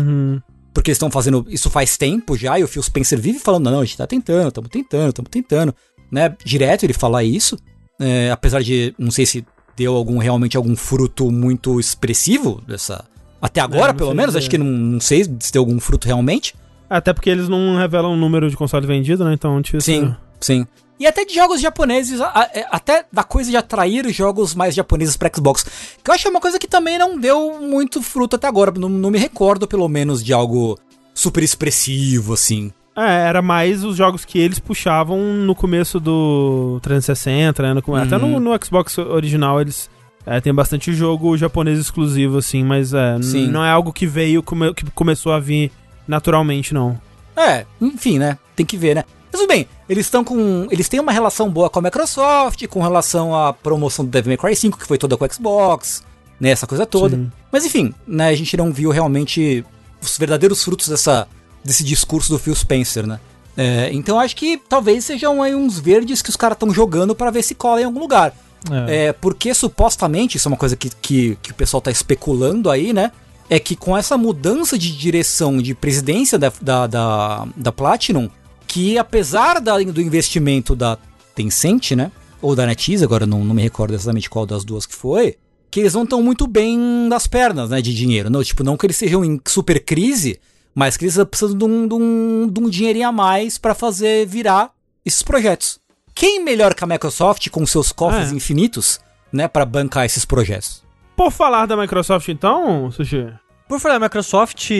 Porque 0.72 0.90
eles 0.90 0.96
estão 0.96 1.10
fazendo 1.10 1.44
isso 1.48 1.68
faz 1.68 1.96
tempo 1.96 2.36
já, 2.36 2.58
e 2.58 2.64
o 2.64 2.68
Phil 2.68 2.82
Spencer 2.82 3.20
vive 3.20 3.38
falando, 3.38 3.70
não, 3.70 3.80
a 3.80 3.84
gente 3.84 3.96
tá 3.96 4.06
tentando, 4.06 4.48
estamos 4.48 4.70
tentando, 4.70 5.08
estamos 5.10 5.30
tentando, 5.30 5.74
né? 6.10 6.34
Direto 6.44 6.84
ele 6.84 6.92
fala 6.92 7.22
isso, 7.22 7.58
é, 8.00 8.30
apesar 8.30 8.62
de, 8.62 8.94
não 8.98 9.10
sei 9.10 9.26
se 9.26 9.44
deu 9.76 9.94
algum 9.94 10.18
realmente 10.18 10.56
algum 10.56 10.76
fruto 10.76 11.30
muito 11.30 11.78
expressivo 11.78 12.62
dessa... 12.66 13.04
Até 13.40 13.60
agora, 13.60 13.88
não 13.88 13.96
pelo 13.96 14.14
menos, 14.14 14.36
acho 14.36 14.48
que 14.48 14.56
não, 14.56 14.66
não 14.66 15.00
sei 15.00 15.24
se 15.24 15.52
deu 15.52 15.62
algum 15.62 15.80
fruto 15.80 16.06
realmente. 16.06 16.54
Até 16.88 17.12
porque 17.12 17.28
eles 17.28 17.48
não 17.48 17.76
revelam 17.76 18.12
o 18.12 18.16
número 18.16 18.48
de 18.48 18.56
console 18.56 18.86
vendido, 18.86 19.24
né? 19.24 19.32
Então, 19.34 19.60
tipo, 19.60 19.80
Sim, 19.80 20.14
sim. 20.40 20.66
E 21.02 21.06
até 21.06 21.24
de 21.24 21.34
jogos 21.34 21.60
japoneses, 21.60 22.20
é, 22.20 22.64
até 22.70 23.04
da 23.12 23.24
coisa 23.24 23.50
de 23.50 23.56
atrair 23.56 24.08
jogos 24.12 24.54
mais 24.54 24.74
japoneses 24.74 25.16
pra 25.16 25.30
Xbox. 25.34 25.64
Que 26.02 26.10
eu 26.10 26.14
acho 26.14 26.28
é 26.28 26.30
uma 26.30 26.40
coisa 26.40 26.58
que 26.58 26.68
também 26.68 26.96
não 26.98 27.18
deu 27.18 27.58
muito 27.60 28.00
fruto 28.02 28.36
até 28.36 28.46
agora. 28.46 28.72
Não, 28.76 28.88
não 28.88 29.10
me 29.10 29.18
recordo, 29.18 29.66
pelo 29.66 29.88
menos, 29.88 30.22
de 30.22 30.32
algo 30.32 30.78
super 31.14 31.42
expressivo, 31.42 32.34
assim. 32.34 32.72
É, 32.96 33.26
era 33.26 33.40
mais 33.42 33.82
os 33.84 33.96
jogos 33.96 34.24
que 34.24 34.38
eles 34.38 34.58
puxavam 34.58 35.18
no 35.18 35.54
começo 35.54 35.98
do 35.98 36.78
360, 36.82 37.62
né? 37.62 37.74
No 37.74 37.82
come- 37.82 38.00
Até 38.00 38.16
Uhum. 38.16 38.38
no, 38.38 38.52
no 38.52 38.64
Xbox 38.64 38.96
original 38.98 39.60
eles 39.60 39.88
é, 40.26 40.40
tem 40.40 40.54
bastante 40.54 40.92
jogo 40.92 41.36
japonês 41.36 41.78
exclusivo, 41.78 42.38
assim, 42.38 42.62
mas 42.62 42.92
é, 42.94 43.18
não 43.50 43.64
é 43.64 43.70
algo 43.70 43.92
que 43.92 44.06
veio, 44.06 44.42
come- 44.42 44.72
que 44.74 44.88
começou 44.92 45.32
a 45.32 45.40
vir 45.40 45.72
naturalmente, 46.06 46.72
não. 46.74 47.00
É, 47.36 47.64
enfim, 47.80 48.18
né? 48.18 48.38
Tem 48.54 48.64
que 48.64 48.76
ver, 48.76 48.94
né? 48.94 49.04
Mas 49.32 49.40
tudo 49.40 49.48
bem, 49.48 49.66
eles 49.88 50.04
estão 50.06 50.22
com. 50.22 50.66
Eles 50.70 50.88
têm 50.90 51.00
uma 51.00 51.10
relação 51.10 51.48
boa 51.48 51.70
com 51.70 51.78
a 51.78 51.82
Microsoft, 51.82 52.66
com 52.66 52.82
relação 52.82 53.34
à 53.34 53.52
promoção 53.52 54.04
do 54.04 54.10
Devil 54.10 54.30
May 54.30 54.36
Cry 54.36 54.54
5, 54.54 54.78
que 54.78 54.86
foi 54.86 54.98
toda 54.98 55.16
com 55.16 55.24
o 55.24 55.32
Xbox, 55.32 56.04
né? 56.38 56.50
Essa 56.50 56.66
coisa 56.66 56.84
toda. 56.84 57.16
Sim. 57.16 57.32
Mas 57.50 57.64
enfim, 57.64 57.94
né, 58.06 58.28
a 58.28 58.34
gente 58.34 58.54
não 58.56 58.70
viu 58.70 58.90
realmente 58.90 59.64
os 60.02 60.18
verdadeiros 60.18 60.62
frutos 60.62 60.88
dessa, 60.88 61.26
desse 61.64 61.82
discurso 61.82 62.30
do 62.30 62.38
Phil 62.38 62.54
Spencer, 62.54 63.06
né? 63.06 63.18
É, 63.56 63.90
então 63.92 64.18
acho 64.18 64.36
que 64.36 64.60
talvez 64.68 65.04
sejam 65.04 65.42
aí 65.42 65.54
uns 65.54 65.78
verdes 65.78 66.22
que 66.22 66.30
os 66.30 66.36
caras 66.36 66.56
estão 66.56 66.72
jogando 66.72 67.14
para 67.14 67.30
ver 67.30 67.42
se 67.42 67.54
cola 67.54 67.80
em 67.80 67.84
algum 67.84 68.00
lugar. 68.00 68.34
É. 68.70 69.06
É, 69.06 69.12
porque 69.12 69.54
supostamente, 69.54 70.36
isso 70.36 70.46
é 70.46 70.50
uma 70.50 70.56
coisa 70.58 70.76
que, 70.76 70.90
que, 71.00 71.38
que 71.42 71.50
o 71.50 71.54
pessoal 71.54 71.80
tá 71.80 71.90
especulando 71.90 72.70
aí, 72.70 72.92
né? 72.92 73.12
É 73.48 73.58
que 73.58 73.76
com 73.76 73.96
essa 73.96 74.16
mudança 74.16 74.78
de 74.78 74.96
direção 74.96 75.58
de 75.58 75.74
presidência 75.74 76.38
da, 76.38 76.52
da, 76.60 76.86
da, 76.86 77.48
da 77.56 77.72
Platinum, 77.72 78.30
que 78.72 78.96
apesar 78.96 79.60
da, 79.60 79.76
do 79.78 80.00
investimento 80.00 80.74
da 80.74 80.96
Tencent, 81.34 81.90
né? 81.92 82.10
Ou 82.40 82.56
da 82.56 82.64
NetEase, 82.66 83.04
agora 83.04 83.26
não, 83.26 83.44
não 83.44 83.54
me 83.54 83.60
recordo 83.60 83.92
exatamente 83.94 84.30
qual 84.30 84.46
das 84.46 84.64
duas 84.64 84.86
que 84.86 84.94
foi, 84.94 85.36
que 85.70 85.78
eles 85.80 85.92
não 85.92 86.04
estão 86.04 86.22
muito 86.22 86.46
bem 86.46 87.06
das 87.08 87.26
pernas, 87.26 87.68
né? 87.68 87.82
De 87.82 87.94
dinheiro. 87.94 88.30
Não, 88.30 88.42
tipo, 88.42 88.64
não 88.64 88.76
que 88.78 88.86
eles 88.86 88.96
sejam 88.96 89.22
em 89.22 89.38
super 89.46 89.78
crise, 89.84 90.40
mas 90.74 90.96
que 90.96 91.04
eles 91.04 91.16
precisam 91.24 91.56
de 91.56 91.64
um, 91.64 91.86
de 91.86 91.94
um, 91.94 92.48
de 92.50 92.60
um 92.60 92.68
dinheirinho 92.70 93.08
a 93.08 93.12
mais 93.12 93.58
para 93.58 93.74
fazer 93.74 94.26
virar 94.26 94.70
esses 95.04 95.22
projetos. 95.22 95.78
Quem 96.14 96.42
melhor 96.42 96.74
que 96.74 96.82
a 96.82 96.86
Microsoft 96.86 97.48
com 97.50 97.66
seus 97.66 97.92
cofres 97.92 98.32
É. 98.32 98.34
infinitos, 98.34 99.00
né, 99.30 99.46
para 99.48 99.66
bancar 99.66 100.06
esses 100.06 100.24
projetos? 100.24 100.82
Por 101.14 101.30
falar 101.30 101.66
da 101.66 101.76
Microsoft, 101.76 102.26
então, 102.28 102.90
Sushi. 102.90 103.26
Por 103.68 103.78
falar 103.78 103.98
da 103.98 104.06
Microsoft, 104.06 104.70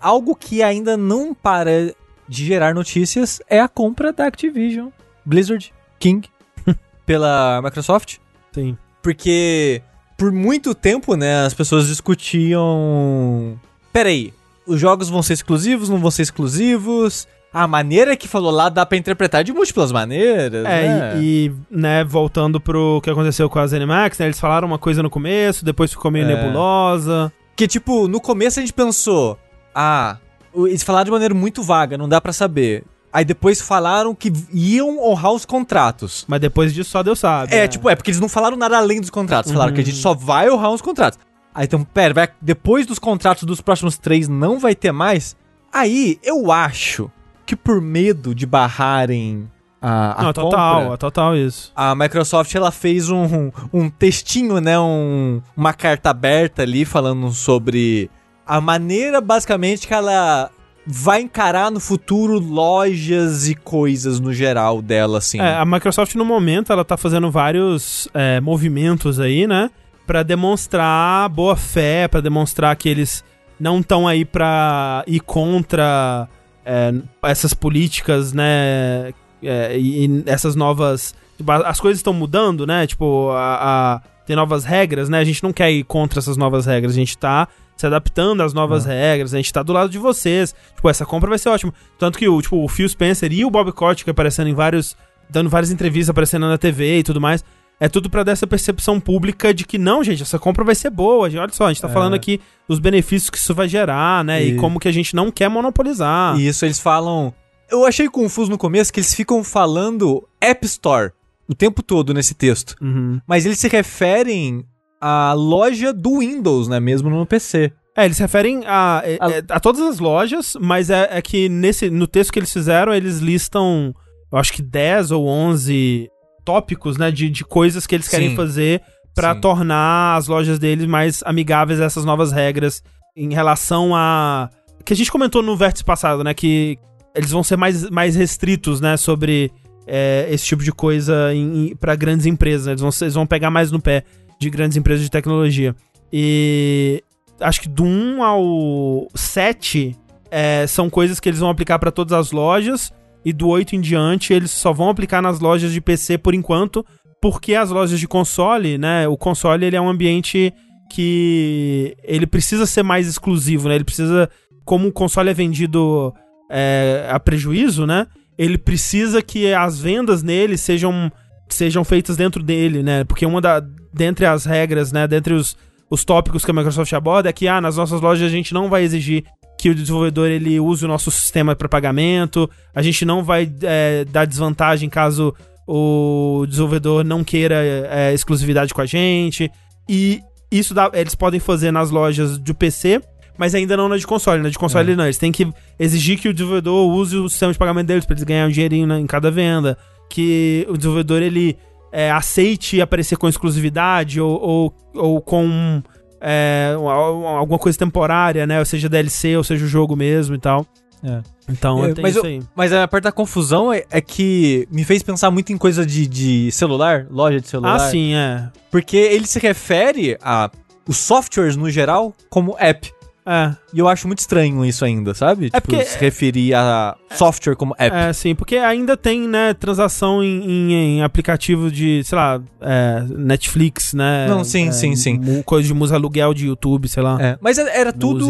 algo 0.00 0.34
que 0.34 0.62
ainda 0.62 0.96
não 0.96 1.34
para 1.34 1.94
de 2.32 2.46
gerar 2.46 2.74
notícias 2.74 3.40
é 3.48 3.60
a 3.60 3.68
compra 3.68 4.12
da 4.12 4.26
Activision, 4.26 4.88
Blizzard, 5.24 5.72
King, 5.98 6.26
pela 7.04 7.60
Microsoft. 7.62 8.16
Sim. 8.52 8.76
Porque 9.02 9.82
por 10.16 10.32
muito 10.32 10.74
tempo, 10.74 11.14
né, 11.14 11.44
as 11.44 11.52
pessoas 11.52 11.86
discutiam. 11.88 13.58
Peraí, 13.92 14.32
os 14.66 14.80
jogos 14.80 15.08
vão 15.10 15.22
ser 15.22 15.34
exclusivos, 15.34 15.88
não 15.88 15.98
vão 15.98 16.10
ser 16.10 16.22
exclusivos? 16.22 17.28
A 17.52 17.68
maneira 17.68 18.16
que 18.16 18.26
falou 18.26 18.50
lá 18.50 18.70
dá 18.70 18.86
pra 18.86 18.96
interpretar 18.96 19.44
de 19.44 19.52
múltiplas 19.52 19.92
maneiras. 19.92 20.64
É, 20.64 20.88
né? 20.88 21.20
e, 21.20 21.46
e, 21.48 21.52
né, 21.70 22.02
voltando 22.02 22.58
pro 22.58 22.98
que 23.02 23.10
aconteceu 23.10 23.50
com 23.50 23.58
a 23.58 23.66
ZeniMax, 23.66 24.18
né, 24.18 24.24
eles 24.26 24.40
falaram 24.40 24.66
uma 24.66 24.78
coisa 24.78 25.02
no 25.02 25.10
começo, 25.10 25.64
depois 25.64 25.90
ficou 25.90 26.10
meio 26.10 26.24
É. 26.24 26.34
nebulosa. 26.34 27.30
Que, 27.54 27.68
tipo, 27.68 28.08
no 28.08 28.20
começo 28.22 28.58
a 28.58 28.62
gente 28.62 28.72
pensou, 28.72 29.38
ah, 29.74 30.16
eles 30.54 30.82
falaram 30.82 31.04
de 31.06 31.10
maneira 31.10 31.34
muito 31.34 31.62
vaga, 31.62 31.96
não 31.98 32.08
dá 32.08 32.20
pra 32.20 32.32
saber. 32.32 32.84
Aí 33.12 33.24
depois 33.26 33.60
falaram 33.60 34.14
que 34.14 34.32
iam 34.52 34.98
honrar 35.06 35.32
os 35.32 35.44
contratos. 35.44 36.24
Mas 36.26 36.40
depois 36.40 36.72
disso 36.72 36.90
só 36.90 37.02
Deus 37.02 37.18
sabe. 37.18 37.54
É, 37.54 37.60
né? 37.62 37.68
tipo, 37.68 37.88
é 37.90 37.94
porque 37.94 38.10
eles 38.10 38.20
não 38.20 38.28
falaram 38.28 38.56
nada 38.56 38.78
além 38.78 39.00
dos 39.00 39.10
contratos. 39.10 39.52
Falaram 39.52 39.70
Uhum. 39.70 39.74
que 39.74 39.80
a 39.82 39.84
gente 39.84 39.98
só 39.98 40.14
vai 40.14 40.50
honrar 40.50 40.70
os 40.72 40.80
contratos. 40.80 41.18
Aí 41.54 41.64
então, 41.66 41.84
pera, 41.84 42.14
vai, 42.14 42.28
depois 42.40 42.86
dos 42.86 42.98
contratos 42.98 43.44
dos 43.44 43.60
próximos 43.60 43.98
três 43.98 44.28
não 44.28 44.58
vai 44.58 44.74
ter 44.74 44.92
mais? 44.92 45.36
Aí, 45.70 46.18
eu 46.22 46.50
acho 46.50 47.10
que 47.44 47.54
por 47.54 47.80
medo 47.82 48.34
de 48.34 48.46
barrarem 48.46 49.50
a, 49.80 50.12
a 50.20 50.22
Não, 50.24 50.32
compra, 50.32 50.42
total, 50.42 50.94
é 50.94 50.96
total 50.96 51.36
isso. 51.36 51.72
a 51.76 51.94
Microsoft 51.94 52.54
ela 52.54 52.70
fez 52.70 53.10
um, 53.10 53.50
um 53.72 53.90
textinho, 53.90 54.58
né, 54.60 54.78
um, 54.78 55.42
uma 55.56 55.74
carta 55.74 56.08
aberta 56.08 56.62
ali 56.62 56.84
falando 56.86 57.30
sobre 57.32 58.08
a 58.46 58.60
maneira 58.60 59.20
basicamente 59.20 59.86
que 59.86 59.94
ela 59.94 60.50
vai 60.86 61.20
encarar 61.22 61.70
no 61.70 61.78
futuro 61.78 62.38
lojas 62.40 63.48
e 63.48 63.54
coisas 63.54 64.18
no 64.18 64.32
geral 64.32 64.82
dela, 64.82 65.18
assim. 65.18 65.40
É, 65.40 65.54
a 65.56 65.64
Microsoft 65.64 66.14
no 66.16 66.24
momento 66.24 66.72
ela 66.72 66.84
tá 66.84 66.96
fazendo 66.96 67.30
vários 67.30 68.08
é, 68.12 68.40
movimentos 68.40 69.20
aí, 69.20 69.46
né? 69.46 69.70
Pra 70.06 70.22
demonstrar 70.24 71.28
boa 71.28 71.54
fé, 71.56 72.08
pra 72.08 72.20
demonstrar 72.20 72.74
que 72.76 72.88
eles 72.88 73.22
não 73.60 73.78
estão 73.78 74.08
aí 74.08 74.24
pra 74.24 75.04
ir 75.06 75.20
contra 75.20 76.28
é, 76.66 76.92
essas 77.22 77.54
políticas, 77.54 78.32
né? 78.32 79.12
é, 79.42 79.78
e, 79.78 80.06
e 80.06 80.22
essas 80.26 80.56
novas. 80.56 81.14
tipo, 81.36 81.50
As 81.52 81.78
coisas 81.80 81.98
estão 82.00 82.12
mudando, 82.12 82.66
né? 82.66 82.86
Tipo, 82.86 83.30
a, 83.30 83.96
a- 83.96 84.00
tem 84.26 84.36
novas 84.36 84.64
regras, 84.64 85.08
né? 85.08 85.18
A 85.18 85.24
gente 85.24 85.42
não 85.42 85.52
quer 85.52 85.70
ir 85.70 85.82
contra 85.84 86.18
essas 86.20 86.36
novas 86.36 86.64
regras, 86.66 86.92
a 86.92 86.96
gente 86.96 87.18
tá 87.18 87.48
se 87.82 87.86
adaptando 87.86 88.42
às 88.42 88.54
novas 88.54 88.84
regras, 88.86 89.34
a 89.34 89.36
gente 89.36 89.52
tá 89.52 89.62
do 89.62 89.72
lado 89.72 89.90
de 89.90 89.98
vocês. 89.98 90.54
Tipo, 90.74 90.88
essa 90.88 91.04
compra 91.04 91.28
vai 91.28 91.38
ser 91.38 91.48
ótima. 91.50 91.74
Tanto 91.98 92.16
que 92.18 92.28
o, 92.28 92.40
tipo, 92.40 92.56
o 92.64 92.68
Phil 92.68 92.88
Spencer 92.88 93.32
e 93.32 93.44
o 93.44 93.50
Bob 93.50 93.70
Kotick 93.72 94.08
aparecendo 94.08 94.48
em 94.48 94.54
vários. 94.54 94.96
dando 95.30 95.48
várias 95.50 95.70
entrevistas, 95.70 96.10
aparecendo 96.10 96.46
na 96.48 96.58
TV 96.58 96.98
e 96.98 97.02
tudo 97.02 97.20
mais. 97.20 97.42
É 97.80 97.88
tudo 97.88 98.08
pra 98.10 98.22
dar 98.22 98.32
essa 98.32 98.46
percepção 98.46 99.00
pública 99.00 99.52
de 99.54 99.64
que 99.64 99.78
não, 99.78 100.04
gente, 100.04 100.22
essa 100.22 100.38
compra 100.38 100.62
vai 100.62 100.74
ser 100.74 100.90
boa. 100.90 101.26
Olha 101.26 101.48
só, 101.50 101.66
a 101.66 101.72
gente 101.72 101.80
tá 101.82 101.88
É. 101.88 101.92
falando 101.92 102.14
aqui 102.14 102.38
dos 102.68 102.78
benefícios 102.78 103.28
que 103.30 103.38
isso 103.38 103.54
vai 103.54 103.66
gerar, 103.68 104.22
né? 104.24 104.44
E, 104.44 104.50
E- 104.52 104.56
como 104.56 104.78
que 104.78 104.86
a 104.88 104.92
gente 104.92 105.16
não 105.16 105.30
quer 105.30 105.48
monopolizar. 105.48 106.38
E 106.38 106.46
isso 106.46 106.64
eles 106.64 106.78
falam. 106.78 107.32
Eu 107.70 107.86
achei 107.86 108.08
confuso 108.08 108.50
no 108.50 108.58
começo 108.58 108.92
que 108.92 109.00
eles 109.00 109.14
ficam 109.14 109.42
falando 109.42 110.28
App 110.40 110.64
Store 110.66 111.10
o 111.48 111.54
tempo 111.54 111.82
todo 111.82 112.12
nesse 112.14 112.34
texto. 112.34 112.76
Uhum. 112.80 113.20
Mas 113.26 113.46
eles 113.46 113.58
se 113.58 113.68
referem 113.68 114.64
à 115.02 115.32
loja 115.32 115.92
do 115.92 116.20
Windows, 116.20 116.68
né? 116.68 116.78
Mesmo 116.78 117.10
no 117.10 117.26
PC. 117.26 117.72
É, 117.96 118.04
eles 118.04 118.16
se 118.16 118.22
referem 118.22 118.62
a, 118.64 119.02
é, 119.04 119.18
A- 119.20 119.30
é, 119.30 119.42
a 119.50 119.58
todas 119.60 119.80
as 119.80 119.98
lojas, 119.98 120.56
mas 120.60 120.88
é, 120.88 121.08
é 121.10 121.20
que 121.20 121.48
nesse, 121.48 121.90
no 121.90 122.06
texto 122.06 122.32
que 122.32 122.38
eles 122.38 122.52
fizeram, 122.52 122.94
eles 122.94 123.18
listam, 123.18 123.92
eu 124.32 124.38
acho 124.38 124.52
que 124.52 124.62
10 124.62 125.10
ou 125.10 125.26
11 125.26 126.08
tópicos, 126.44 126.96
né, 126.96 127.10
de, 127.10 127.28
de 127.28 127.44
coisas 127.44 127.86
que 127.86 127.94
eles 127.94 128.08
querem 128.08 128.30
Sim. 128.30 128.36
fazer 128.36 128.80
pra 129.14 129.34
Sim. 129.34 129.40
tornar 129.40 130.16
as 130.16 130.28
lojas 130.28 130.58
deles 130.58 130.86
mais 130.86 131.22
amigáveis 131.26 131.80
a 131.80 131.84
essas 131.84 132.04
novas 132.04 132.32
regras 132.32 132.82
em 133.16 133.34
relação 133.34 133.94
a... 133.94 134.48
Que 134.84 134.94
a 134.94 134.96
gente 134.96 135.12
comentou 135.12 135.42
no 135.42 135.56
vértice 135.56 135.84
passado, 135.84 136.24
né, 136.24 136.32
que 136.32 136.78
eles 137.14 137.30
vão 137.30 137.42
ser 137.42 137.56
mais, 137.56 137.90
mais 137.90 138.16
restritos, 138.16 138.80
né, 138.80 138.96
sobre 138.96 139.52
é, 139.86 140.26
esse 140.30 140.46
tipo 140.46 140.62
de 140.62 140.72
coisa 140.72 141.30
para 141.78 141.94
grandes 141.94 142.24
empresas, 142.24 142.66
né? 142.66 142.72
eles, 142.72 142.80
vão, 142.80 142.90
eles 143.02 143.14
vão 143.14 143.26
pegar 143.26 143.50
mais 143.50 143.70
no 143.70 143.80
pé 143.80 144.04
de 144.42 144.50
grandes 144.50 144.76
empresas 144.76 145.04
de 145.04 145.10
tecnologia. 145.10 145.74
E 146.12 147.02
acho 147.40 147.60
que 147.60 147.68
do 147.68 147.84
1 147.84 148.22
ao 148.22 149.08
7 149.14 149.96
é, 150.30 150.66
são 150.66 150.90
coisas 150.90 151.18
que 151.20 151.28
eles 151.28 151.40
vão 151.40 151.50
aplicar 151.50 151.78
para 151.78 151.90
todas 151.90 152.12
as 152.12 152.32
lojas. 152.32 152.92
E 153.24 153.32
do 153.32 153.48
8 153.48 153.76
em 153.76 153.80
diante 153.80 154.32
eles 154.32 154.50
só 154.50 154.72
vão 154.72 154.88
aplicar 154.88 155.22
nas 155.22 155.40
lojas 155.40 155.72
de 155.72 155.80
PC 155.80 156.18
por 156.18 156.34
enquanto. 156.34 156.84
Porque 157.20 157.54
as 157.54 157.70
lojas 157.70 158.00
de 158.00 158.08
console, 158.08 158.76
né? 158.76 159.06
O 159.06 159.16
console 159.16 159.64
ele 159.64 159.76
é 159.76 159.80
um 159.80 159.88
ambiente 159.88 160.52
que 160.90 161.96
ele 162.02 162.26
precisa 162.26 162.66
ser 162.66 162.82
mais 162.82 163.06
exclusivo, 163.06 163.68
né? 163.68 163.76
Ele 163.76 163.84
precisa, 163.84 164.28
como 164.64 164.88
o 164.88 164.92
console 164.92 165.30
é 165.30 165.34
vendido 165.34 166.12
é, 166.50 167.06
a 167.08 167.18
prejuízo, 167.18 167.86
né? 167.86 168.06
Ele 168.36 168.58
precisa 168.58 169.22
que 169.22 169.52
as 169.54 169.80
vendas 169.80 170.22
nele 170.22 170.58
sejam, 170.58 171.10
sejam 171.52 171.84
feitas 171.84 172.16
dentro 172.16 172.42
dele, 172.42 172.82
né? 172.82 173.04
Porque 173.04 173.24
uma 173.26 173.40
da, 173.40 173.62
dentre 173.92 174.24
as 174.26 174.44
regras, 174.44 174.92
né? 174.92 175.06
Dentre 175.06 175.34
os, 175.34 175.56
os 175.90 176.04
tópicos 176.04 176.44
que 176.44 176.50
a 176.50 176.54
Microsoft 176.54 176.92
aborda 176.92 177.28
é 177.28 177.32
que, 177.32 177.46
ah, 177.48 177.60
nas 177.60 177.76
nossas 177.76 178.00
lojas 178.00 178.26
a 178.26 178.30
gente 178.30 178.52
não 178.54 178.68
vai 178.68 178.82
exigir 178.82 179.24
que 179.58 179.70
o 179.70 179.74
desenvolvedor 179.74 180.28
ele 180.28 180.58
use 180.58 180.84
o 180.84 180.88
nosso 180.88 181.10
sistema 181.10 181.54
para 181.54 181.68
pagamento, 181.68 182.50
a 182.74 182.82
gente 182.82 183.04
não 183.04 183.22
vai 183.22 183.48
é, 183.62 184.04
dar 184.06 184.24
desvantagem 184.24 184.88
caso 184.88 185.32
o 185.66 186.44
desenvolvedor 186.48 187.04
não 187.04 187.22
queira 187.22 187.54
é, 187.88 188.12
exclusividade 188.12 188.74
com 188.74 188.80
a 188.80 188.86
gente. 188.86 189.50
E 189.88 190.20
isso 190.50 190.74
dá- 190.74 190.90
eles 190.92 191.14
podem 191.14 191.38
fazer 191.40 191.70
nas 191.70 191.90
lojas 191.90 192.36
do 192.38 192.54
PC, 192.54 193.00
mas 193.38 193.54
ainda 193.54 193.76
não 193.76 193.88
na 193.88 193.96
de 193.96 194.06
console. 194.06 194.42
Na 194.42 194.48
de 194.48 194.58
console 194.58 194.96
não, 194.96 195.04
eles 195.04 195.18
têm 195.18 195.30
que 195.32 195.46
exigir 195.78 196.18
que 196.18 196.28
o 196.28 196.34
desenvolvedor 196.34 196.90
use 196.90 197.16
o 197.16 197.28
sistema 197.28 197.52
de 197.52 197.58
pagamento 197.58 197.86
deles 197.86 198.04
para 198.04 198.14
eles 198.14 198.24
ganharem 198.24 198.48
um 198.50 198.52
dinheirinho 198.52 198.86
na- 198.86 199.00
em 199.00 199.06
cada 199.06 199.30
venda, 199.30 199.78
que 200.12 200.66
o 200.68 200.76
desenvolvedor 200.76 201.22
ele 201.22 201.56
é, 201.90 202.10
aceite 202.10 202.80
aparecer 202.80 203.16
com 203.16 203.28
exclusividade 203.28 204.20
ou, 204.20 204.40
ou, 204.40 204.74
ou 204.94 205.20
com 205.20 205.82
é, 206.20 206.74
al- 206.76 207.26
alguma 207.26 207.58
coisa 207.58 207.78
temporária, 207.78 208.46
né? 208.46 208.58
Ou 208.58 208.64
seja, 208.64 208.88
DLC, 208.88 209.36
ou 209.36 209.42
seja, 209.44 209.64
o 209.64 209.68
jogo 209.68 209.96
mesmo 209.96 210.34
e 210.34 210.38
tal. 210.38 210.66
É. 211.04 211.20
Então, 211.48 211.84
É, 211.84 211.92
mas 212.00 212.14
isso 212.14 212.24
eu- 212.24 212.30
aí. 212.30 212.40
Mas 212.54 212.72
a 212.72 212.86
parte 212.86 213.04
da 213.04 213.12
confusão 213.12 213.72
é, 213.72 213.84
é 213.90 214.00
que 214.00 214.68
me 214.70 214.84
fez 214.84 215.02
pensar 215.02 215.30
muito 215.30 215.52
em 215.52 215.58
coisa 215.58 215.84
de, 215.84 216.06
de 216.06 216.50
celular, 216.52 217.06
loja 217.10 217.40
de 217.40 217.48
celular. 217.48 217.74
Ah, 217.76 217.78
sim, 217.90 218.14
é. 218.14 218.48
Porque 218.70 218.96
ele 218.96 219.26
se 219.26 219.38
refere 219.40 220.16
a 220.22 220.50
os 220.86 220.96
softwares 220.96 221.56
no 221.56 221.68
geral 221.70 222.12
como 222.30 222.56
app. 222.58 222.92
É, 223.24 223.52
E 223.72 223.78
eu 223.78 223.86
acho 223.88 224.06
muito 224.08 224.18
estranho 224.18 224.64
isso 224.64 224.84
ainda, 224.84 225.14
sabe? 225.14 225.48
É 225.52 225.60
porque- 225.60 225.84
se 225.84 225.96
referir 225.98 226.54
a 226.54 226.96
software 227.12 227.54
como 227.54 227.72
app. 227.78 227.94
é, 227.96 228.12
sim, 228.12 228.34
porque 228.34 228.56
ainda 228.56 228.96
tem, 228.96 229.28
né, 229.28 229.54
transação 229.54 230.22
em, 230.22 230.42
em- 230.44 230.72
em 230.98 231.02
aplicativo 231.02 231.70
de, 231.70 232.02
sei 232.04 232.16
lá, 232.18 232.40
é, 232.60 233.04
Netflix, 233.08 233.94
né? 233.94 234.26
Não, 234.28 234.42
sim, 234.44 234.68
é, 234.68 234.72
sim, 234.72 234.96
sim. 234.96 235.42
Coisa 235.44 235.66
de 235.68 235.72
música 235.74 235.96
aluguel 235.96 236.34
de 236.34 236.46
YouTube, 236.46 236.88
sei 236.88 237.02
lá. 237.02 237.16
É, 237.22 237.38
Mas 237.40 237.58
era 237.58 237.92
tudo 237.92 238.26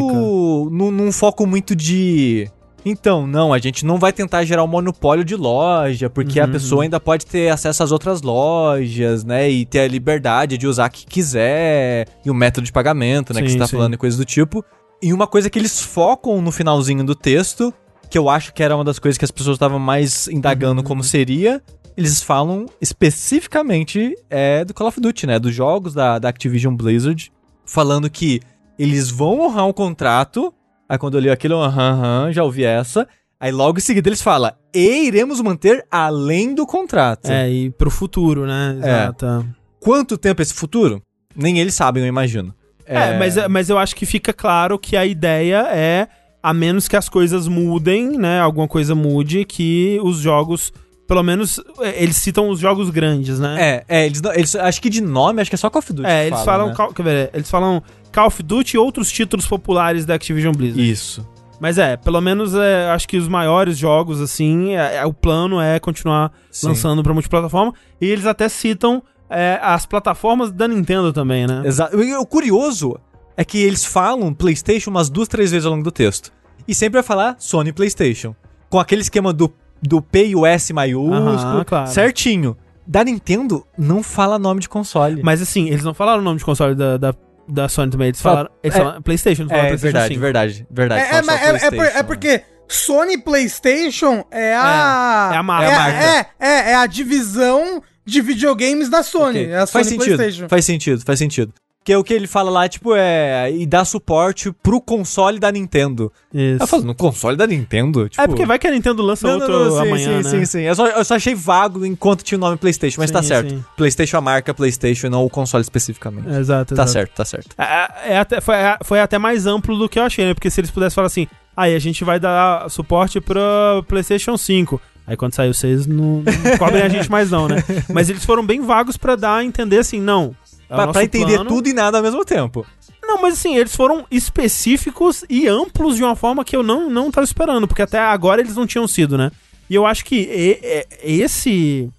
num, 0.71 0.91
num 0.91 1.11
foco 1.13 1.47
muito 1.47 1.75
de 1.75 2.49
Então, 2.85 3.27
não, 3.29 3.53
a 3.55 3.59
gente 3.59 3.87
não 3.87 3.97
vai 3.97 4.13
tentar 4.13 4.45
gerar 4.45 4.65
um 4.65 4.67
monopólio 4.67 5.25
de 5.25 5.37
loja, 5.37 6.11
porque 6.11 6.41
a 6.41 6.47
Uhum. 6.47 6.51
pessoa 6.53 6.83
ainda 6.83 6.99
pode 6.99 7.25
ter 7.25 7.49
acesso 7.49 7.81
às 7.83 7.93
outras 7.93 8.23
lojas, 8.23 9.25
né? 9.25 9.49
E 9.49 9.65
ter 9.65 9.81
a 9.81 9.89
liberdade 9.89 10.59
de 10.59 10.67
usar 10.67 10.89
o 10.89 10.93
que 10.93 11.07
quiser, 11.07 12.09
e 12.27 12.31
o 12.31 12.35
método 12.35 12.65
de 12.65 12.73
pagamento, 12.73 13.33
né? 13.33 13.41
que 13.41 13.47
Sim, 13.49 13.53
você 13.55 13.59
tá 13.61 13.67
sim. 13.69 13.77
falando 13.77 13.95
e 13.95 13.97
coisas 13.97 14.19
do 14.19 14.25
tipo. 14.25 14.65
E 15.03 15.13
uma 15.13 15.27
coisa 15.27 15.51
que 15.51 15.59
eles 15.59 15.81
focam 15.81 16.41
no 16.41 16.53
finalzinho 16.53 17.05
do 17.05 17.15
texto, 17.15 17.75
que 18.09 18.17
eu 18.17 18.29
acho 18.29 18.55
que 18.55 18.63
era 18.63 18.75
uma 18.77 18.85
das 18.85 18.99
coisas 18.99 19.19
que 19.19 19.25
as 19.25 19.31
pessoas 19.31 19.57
estavam 19.57 19.79
mais 19.79 20.29
indagando 20.29 20.81
Uhum. 20.81 20.87
como 20.87 21.03
seria, 21.03 21.61
eles 21.97 22.23
falam 22.23 22.67
especificamente 22.81 24.15
é, 24.31 24.65
do 24.65 24.73
Call 24.73 24.89
of 24.89 25.01
Duty, 25.01 25.27
né? 25.27 25.39
Dos 25.39 25.55
jogos 25.55 25.93
da, 25.95 26.19
da 26.19 26.29
Activision 26.29 26.75
Blizzard, 26.75 27.33
falando 27.67 28.09
que 28.09 28.41
eles 28.79 29.11
vão 29.11 29.41
honrar 29.41 29.67
um 29.67 29.73
contrato. 29.73 30.53
Aí 30.89 30.99
quando 30.99 31.15
eu 31.15 31.21
li 31.21 31.31
aquilo, 31.31 31.57
aham, 31.57 31.93
aham, 31.93 32.33
já 32.33 32.45
ouvi 32.45 32.65
essa. 32.65 33.07
Aí 33.41 33.51
logo 33.51 33.79
em 33.79 33.83
seguida 33.83 34.09
eles 34.09 34.23
falam, 34.23 34.53
e 34.73 35.07
iremos 35.07 35.41
manter 35.41 35.85
além 35.91 36.55
do 36.55 36.65
contrato. 36.65 37.31
É, 37.31 37.51
e 37.51 37.71
pro 37.71 37.91
futuro, 37.91 38.47
né? 38.47 38.79
É. 38.83 38.89
Exato. 38.89 39.47
Quanto 39.81 40.17
tempo 40.17 40.41
é 40.41 40.45
esse 40.45 40.55
futuro? 40.55 41.03
Nem 41.35 41.59
eles 41.59 41.75
sabem, 41.75 42.03
eu 42.05 42.09
imagino. 42.09 42.55
É, 42.87 43.19
mas, 43.19 43.49
mas 43.49 43.71
eu 43.71 43.79
acho 43.79 43.95
que 43.95 44.05
fica 44.07 44.33
claro 44.33 44.79
que 44.79 44.97
a 44.97 45.07
ideia 45.07 45.67
é, 45.71 46.09
a 46.43 46.53
menos 46.53 46.89
que 46.89 46.97
as 46.97 47.09
coisas 47.09 47.47
mudem, 47.47 48.19
né? 48.19 48.41
Alguma 48.41 48.67
coisa 48.67 48.95
mude, 48.95 49.45
que 49.45 49.99
os 50.03 50.19
jogos, 50.19 50.73
pelo 51.07 51.23
menos, 51.23 51.61
é, 51.81 52.03
eles 52.03 52.17
citam 52.17 52.49
os 52.49 52.59
jogos 52.59 52.91
grandes, 52.91 53.39
né? 53.39 53.57
É, 53.89 54.01
é, 54.01 54.07
eles, 54.07 54.21
eles 54.35 54.57
acho 54.57 54.83
que 54.83 54.91
de 54.91 55.01
nome, 55.01 55.41
acho 55.41 55.51
que 55.51 55.55
é 55.55 55.59
só 55.59 55.71
Call 55.71 55.81
of 55.81 55.93
Duty. 55.93 56.09
É, 56.09 56.23
que 56.23 56.35
eles 56.35 56.45
fala, 56.45 56.75
falam, 56.75 56.91
né? 56.91 57.05
Ver, 57.05 57.31
eles 57.33 57.51
falam 57.51 57.83
Call 58.13 58.27
of 58.27 58.43
Duty 58.43 58.77
e 58.77 58.79
outros 58.79 59.11
títulos 59.11 59.47
populares 59.47 60.05
da 60.05 60.15
Activision 60.15 60.53
Blizzard. 60.53 60.91
Isso. 60.91 61.27
Mas 61.61 61.79
é, 61.79 61.97
pelo 61.97 62.21
menos 62.21 62.57
é, 62.57 62.91
acho 62.91 63.07
que 63.07 63.17
os 63.17 63.29
maiores 63.29 63.79
jogos, 63.79 64.21
assim, 64.21 64.75
é- 64.75 64.97
é- 64.97 65.07
o 65.07 65.13
plano 65.13 65.61
é 65.61 65.79
continuar 65.79 66.33
Sim. 66.51 66.67
lançando 66.67 67.05
pra 67.05 67.13
multiplataforma. 67.15 67.73
E 68.01 68.07
eles 68.07 68.27
até 68.27 68.49
citam 68.49 69.01
é, 69.33 69.59
as 69.63 69.87
plataformas 69.87 70.51
da 70.53 70.67
Nintendo 70.69 71.13
também, 71.13 71.47
né? 71.47 71.63
Exato. 71.65 72.01
E 72.03 72.15
O 72.17 72.27
curioso 72.27 72.99
é 73.37 73.45
que 73.45 73.59
eles 73.59 73.85
falam 73.85 74.33
PlayStation 74.35 74.91
umas 74.91 75.09
duas, 75.11 75.29
três 75.29 75.51
vezes 75.51 75.67
ao 75.67 75.73
longo 75.73 75.85
do 75.85 75.91
texto. 75.93 76.33
E 76.69 76.75
sempre 76.75 76.95
vai 76.95 77.03
falar 77.03 77.37
Sony 77.39 77.73
PlayStation. 77.73 78.35
Com 78.71 78.79
aquele 78.79 79.03
esquema 79.03 79.33
do, 79.33 79.53
do 79.83 80.01
P 80.01 80.29
e 80.29 80.37
o 80.37 80.47
S 80.47 80.73
maiúsculo, 80.73 81.15
Aham, 81.15 81.65
claro. 81.65 81.87
certinho. 81.89 82.57
Da 82.87 83.05
Nintendo, 83.05 83.65
não 83.79 84.03
fala 84.03 84.39
nome 84.39 84.61
de 84.61 84.69
console. 84.69 85.23
Mas 85.23 85.41
assim, 85.41 85.69
eles 85.69 85.85
não 85.85 85.95
falaram 85.95 86.21
o 86.21 86.25
nome 86.25 86.39
de 86.39 86.45
console 86.45 86.75
da, 86.75 86.97
da, 86.97 87.15
da 87.49 87.69
Sony 87.69 87.91
também. 87.91 88.09
Eles 88.09 88.21
Fala- 88.21 88.37
falaram. 88.37 88.55
Eles 88.63 88.77
é- 88.77 88.79
falaram 88.79 89.03
PlayStation, 89.03 89.43
eles 89.43 89.51
falaram 89.51 89.67
é 89.67 89.71
PlayStation 89.71 89.93
verdade, 89.99 90.15
5. 90.15 90.21
verdade, 90.21 90.67
verdade. 90.71 91.01
É, 91.03 91.15
é, 91.19 91.23
mas 91.23 91.41
é- 91.41 91.45
é 91.45 91.49
por- 91.49 91.63
é 91.63 91.69
PlayStation. 91.79 92.05
porque 92.07 92.43
Sony 92.69 93.19
PlayStation 93.19 94.25
é 94.31 94.55
a. 94.55 95.29
É, 95.33 95.35
é 95.35 95.39
a 95.39 95.43
marca. 95.43 95.67
É, 95.67 95.71
É 95.71 95.77
a 95.77 96.17
é, 96.19 96.27
é, 96.41 96.71
é 96.73 96.75
a 96.77 96.87
divisão 96.87 97.83
de 98.05 98.21
videogames 98.21 98.89
da 98.89 99.03
Sony. 99.03 99.41
Ok. 99.41 99.51
É 99.53 99.59
a 99.59 99.67
faz 99.67 99.87
Sony 99.87 99.99
sentido, 99.99 100.17
PlayStation. 100.17 100.49
faz 100.49 100.65
sentido, 100.65 101.03
faz 101.05 101.19
sentido. 101.19 101.53
Que 101.85 101.93
é 101.93 101.99
o 101.99 102.05
que 102.05 102.15
ele 102.15 102.29
fala 102.29 102.49
lá, 102.49 102.69
tipo, 102.69 102.95
é. 102.95 103.51
E 103.51 103.67
dá 103.67 103.85
suporte 103.85 104.53
pro 104.63 104.81
console 104.81 105.41
da 105.41 105.51
Nintendo. 105.51 106.13
Isso. 106.33 106.63
Eu 106.63 106.67
falo, 106.69 106.85
no 106.85 106.95
console 106.95 107.37
da 107.37 107.45
Nintendo? 107.45 108.09
Tipo, 108.09 108.23
É 108.23 108.29
porque 108.29 108.47
vai 108.47 108.57
que 108.57 108.69
a 108.69 108.71
Nintendo 108.71 109.03
lança 109.03 109.27
Não, 109.27 109.35
outro 109.35 109.53
não, 109.53 109.65
não, 109.65 109.73
sim, 109.83 109.89
amanhã, 109.89 110.23
sim, 110.23 110.29
né? 110.29 110.31
sim, 110.31 110.45
sim. 110.47 110.61
Eu 110.61 110.77
só, 110.77 110.87
eu 110.87 111.05
só 111.05 111.17
achei 111.17 111.35
vago 111.35 111.85
enquanto 111.85 112.23
tinha 112.23 112.39
o 112.39 112.41
nome 112.41 112.57
PlayStation, 112.57 113.01
mas 113.01 113.11
Sim, 113.11 113.15
tá 113.15 113.23
certo. 113.25 113.51
sim. 113.51 113.65
PlayStation 113.77 114.17
é 114.17 114.19
a 114.19 114.21
marca 114.21 114.55
PlayStation, 114.55 115.09
não 115.11 115.25
o 115.25 115.29
console 115.29 115.61
especificamente. 115.63 116.29
É, 116.33 116.39
Exato, 116.39 116.73
Tá 116.73 116.83
exato. 116.83 116.91
certo, 116.93 117.13
tá 117.17 117.25
certo. 117.25 117.49
É, 117.59 118.13
é 118.15 118.19
até, 118.19 118.41
foi, 118.41 118.55
é- 118.55 118.79
foi 118.85 119.01
até 119.01 119.19
mais 119.19 119.45
amplo 119.47 119.77
do 119.77 119.89
que 119.89 119.99
eu 119.99 120.05
achei, 120.05 120.25
né? 120.25 120.35
Porque 120.35 120.51
se 120.51 120.61
eles 120.61 120.71
pudessem 120.71 120.95
falar 120.95 121.09
assim, 121.09 121.27
aí 121.57 121.75
a 121.75 121.81
gente 121.81 122.05
vai 122.05 122.21
dar 122.21 122.71
suporte 122.71 123.21
pra 123.21 123.83
PlayStation 123.89 124.37
5. 124.37 124.81
Aí 125.07 125.17
quando 125.17 125.35
saiu 125.35 125.51
o 125.51 125.55
6, 125.55 125.87
não, 125.87 126.23
não 126.23 126.25
cobrem 126.59 126.83
a 126.83 126.89
gente 126.89 127.11
mais 127.11 127.31
não, 127.31 127.49
né? 127.49 127.57
Mas 127.93 128.09
eles 128.09 128.25
foram 128.25 128.45
bem 128.45 128.61
vagos 128.61 128.97
pra 128.97 129.17
dar 129.17 129.37
a 129.39 129.45
entender 129.45 129.79
assim, 129.79 130.01
não. 130.01 130.35
é 130.71 130.75
pra, 130.75 130.87
pra 130.89 131.05
entender 131.05 131.35
plano. 131.35 131.51
tudo 131.51 131.69
e 131.69 131.73
nada 131.73 131.99
ao 131.99 132.03
mesmo 132.03 132.25
tempo. 132.25 132.65
Não, 133.05 133.21
mas 133.21 133.35
assim, 133.35 133.57
eles 133.57 133.75
foram 133.75 134.07
específicos 134.11 135.25
e 135.29 135.49
amplos 135.49 135.97
de 135.97 136.05
uma 136.05 136.15
forma 136.15 136.45
que 136.45 136.55
eu 136.55 136.63
não, 136.63 136.89
não 136.89 137.11
tava 137.11 137.25
esperando, 137.25 137.67
porque 137.67 137.83
até 137.83 137.99
agora 137.99 138.41
eles 138.41 138.55
não 138.57 138.67
tinham 138.67 138.87
sido, 138.87 139.19
né? 139.19 139.31
E 139.69 139.75
eu 139.75 139.85
acho 139.87 140.05
que 140.05 140.17
e- 140.17 140.61
e- 141.05 141.21
esse. 141.23 141.91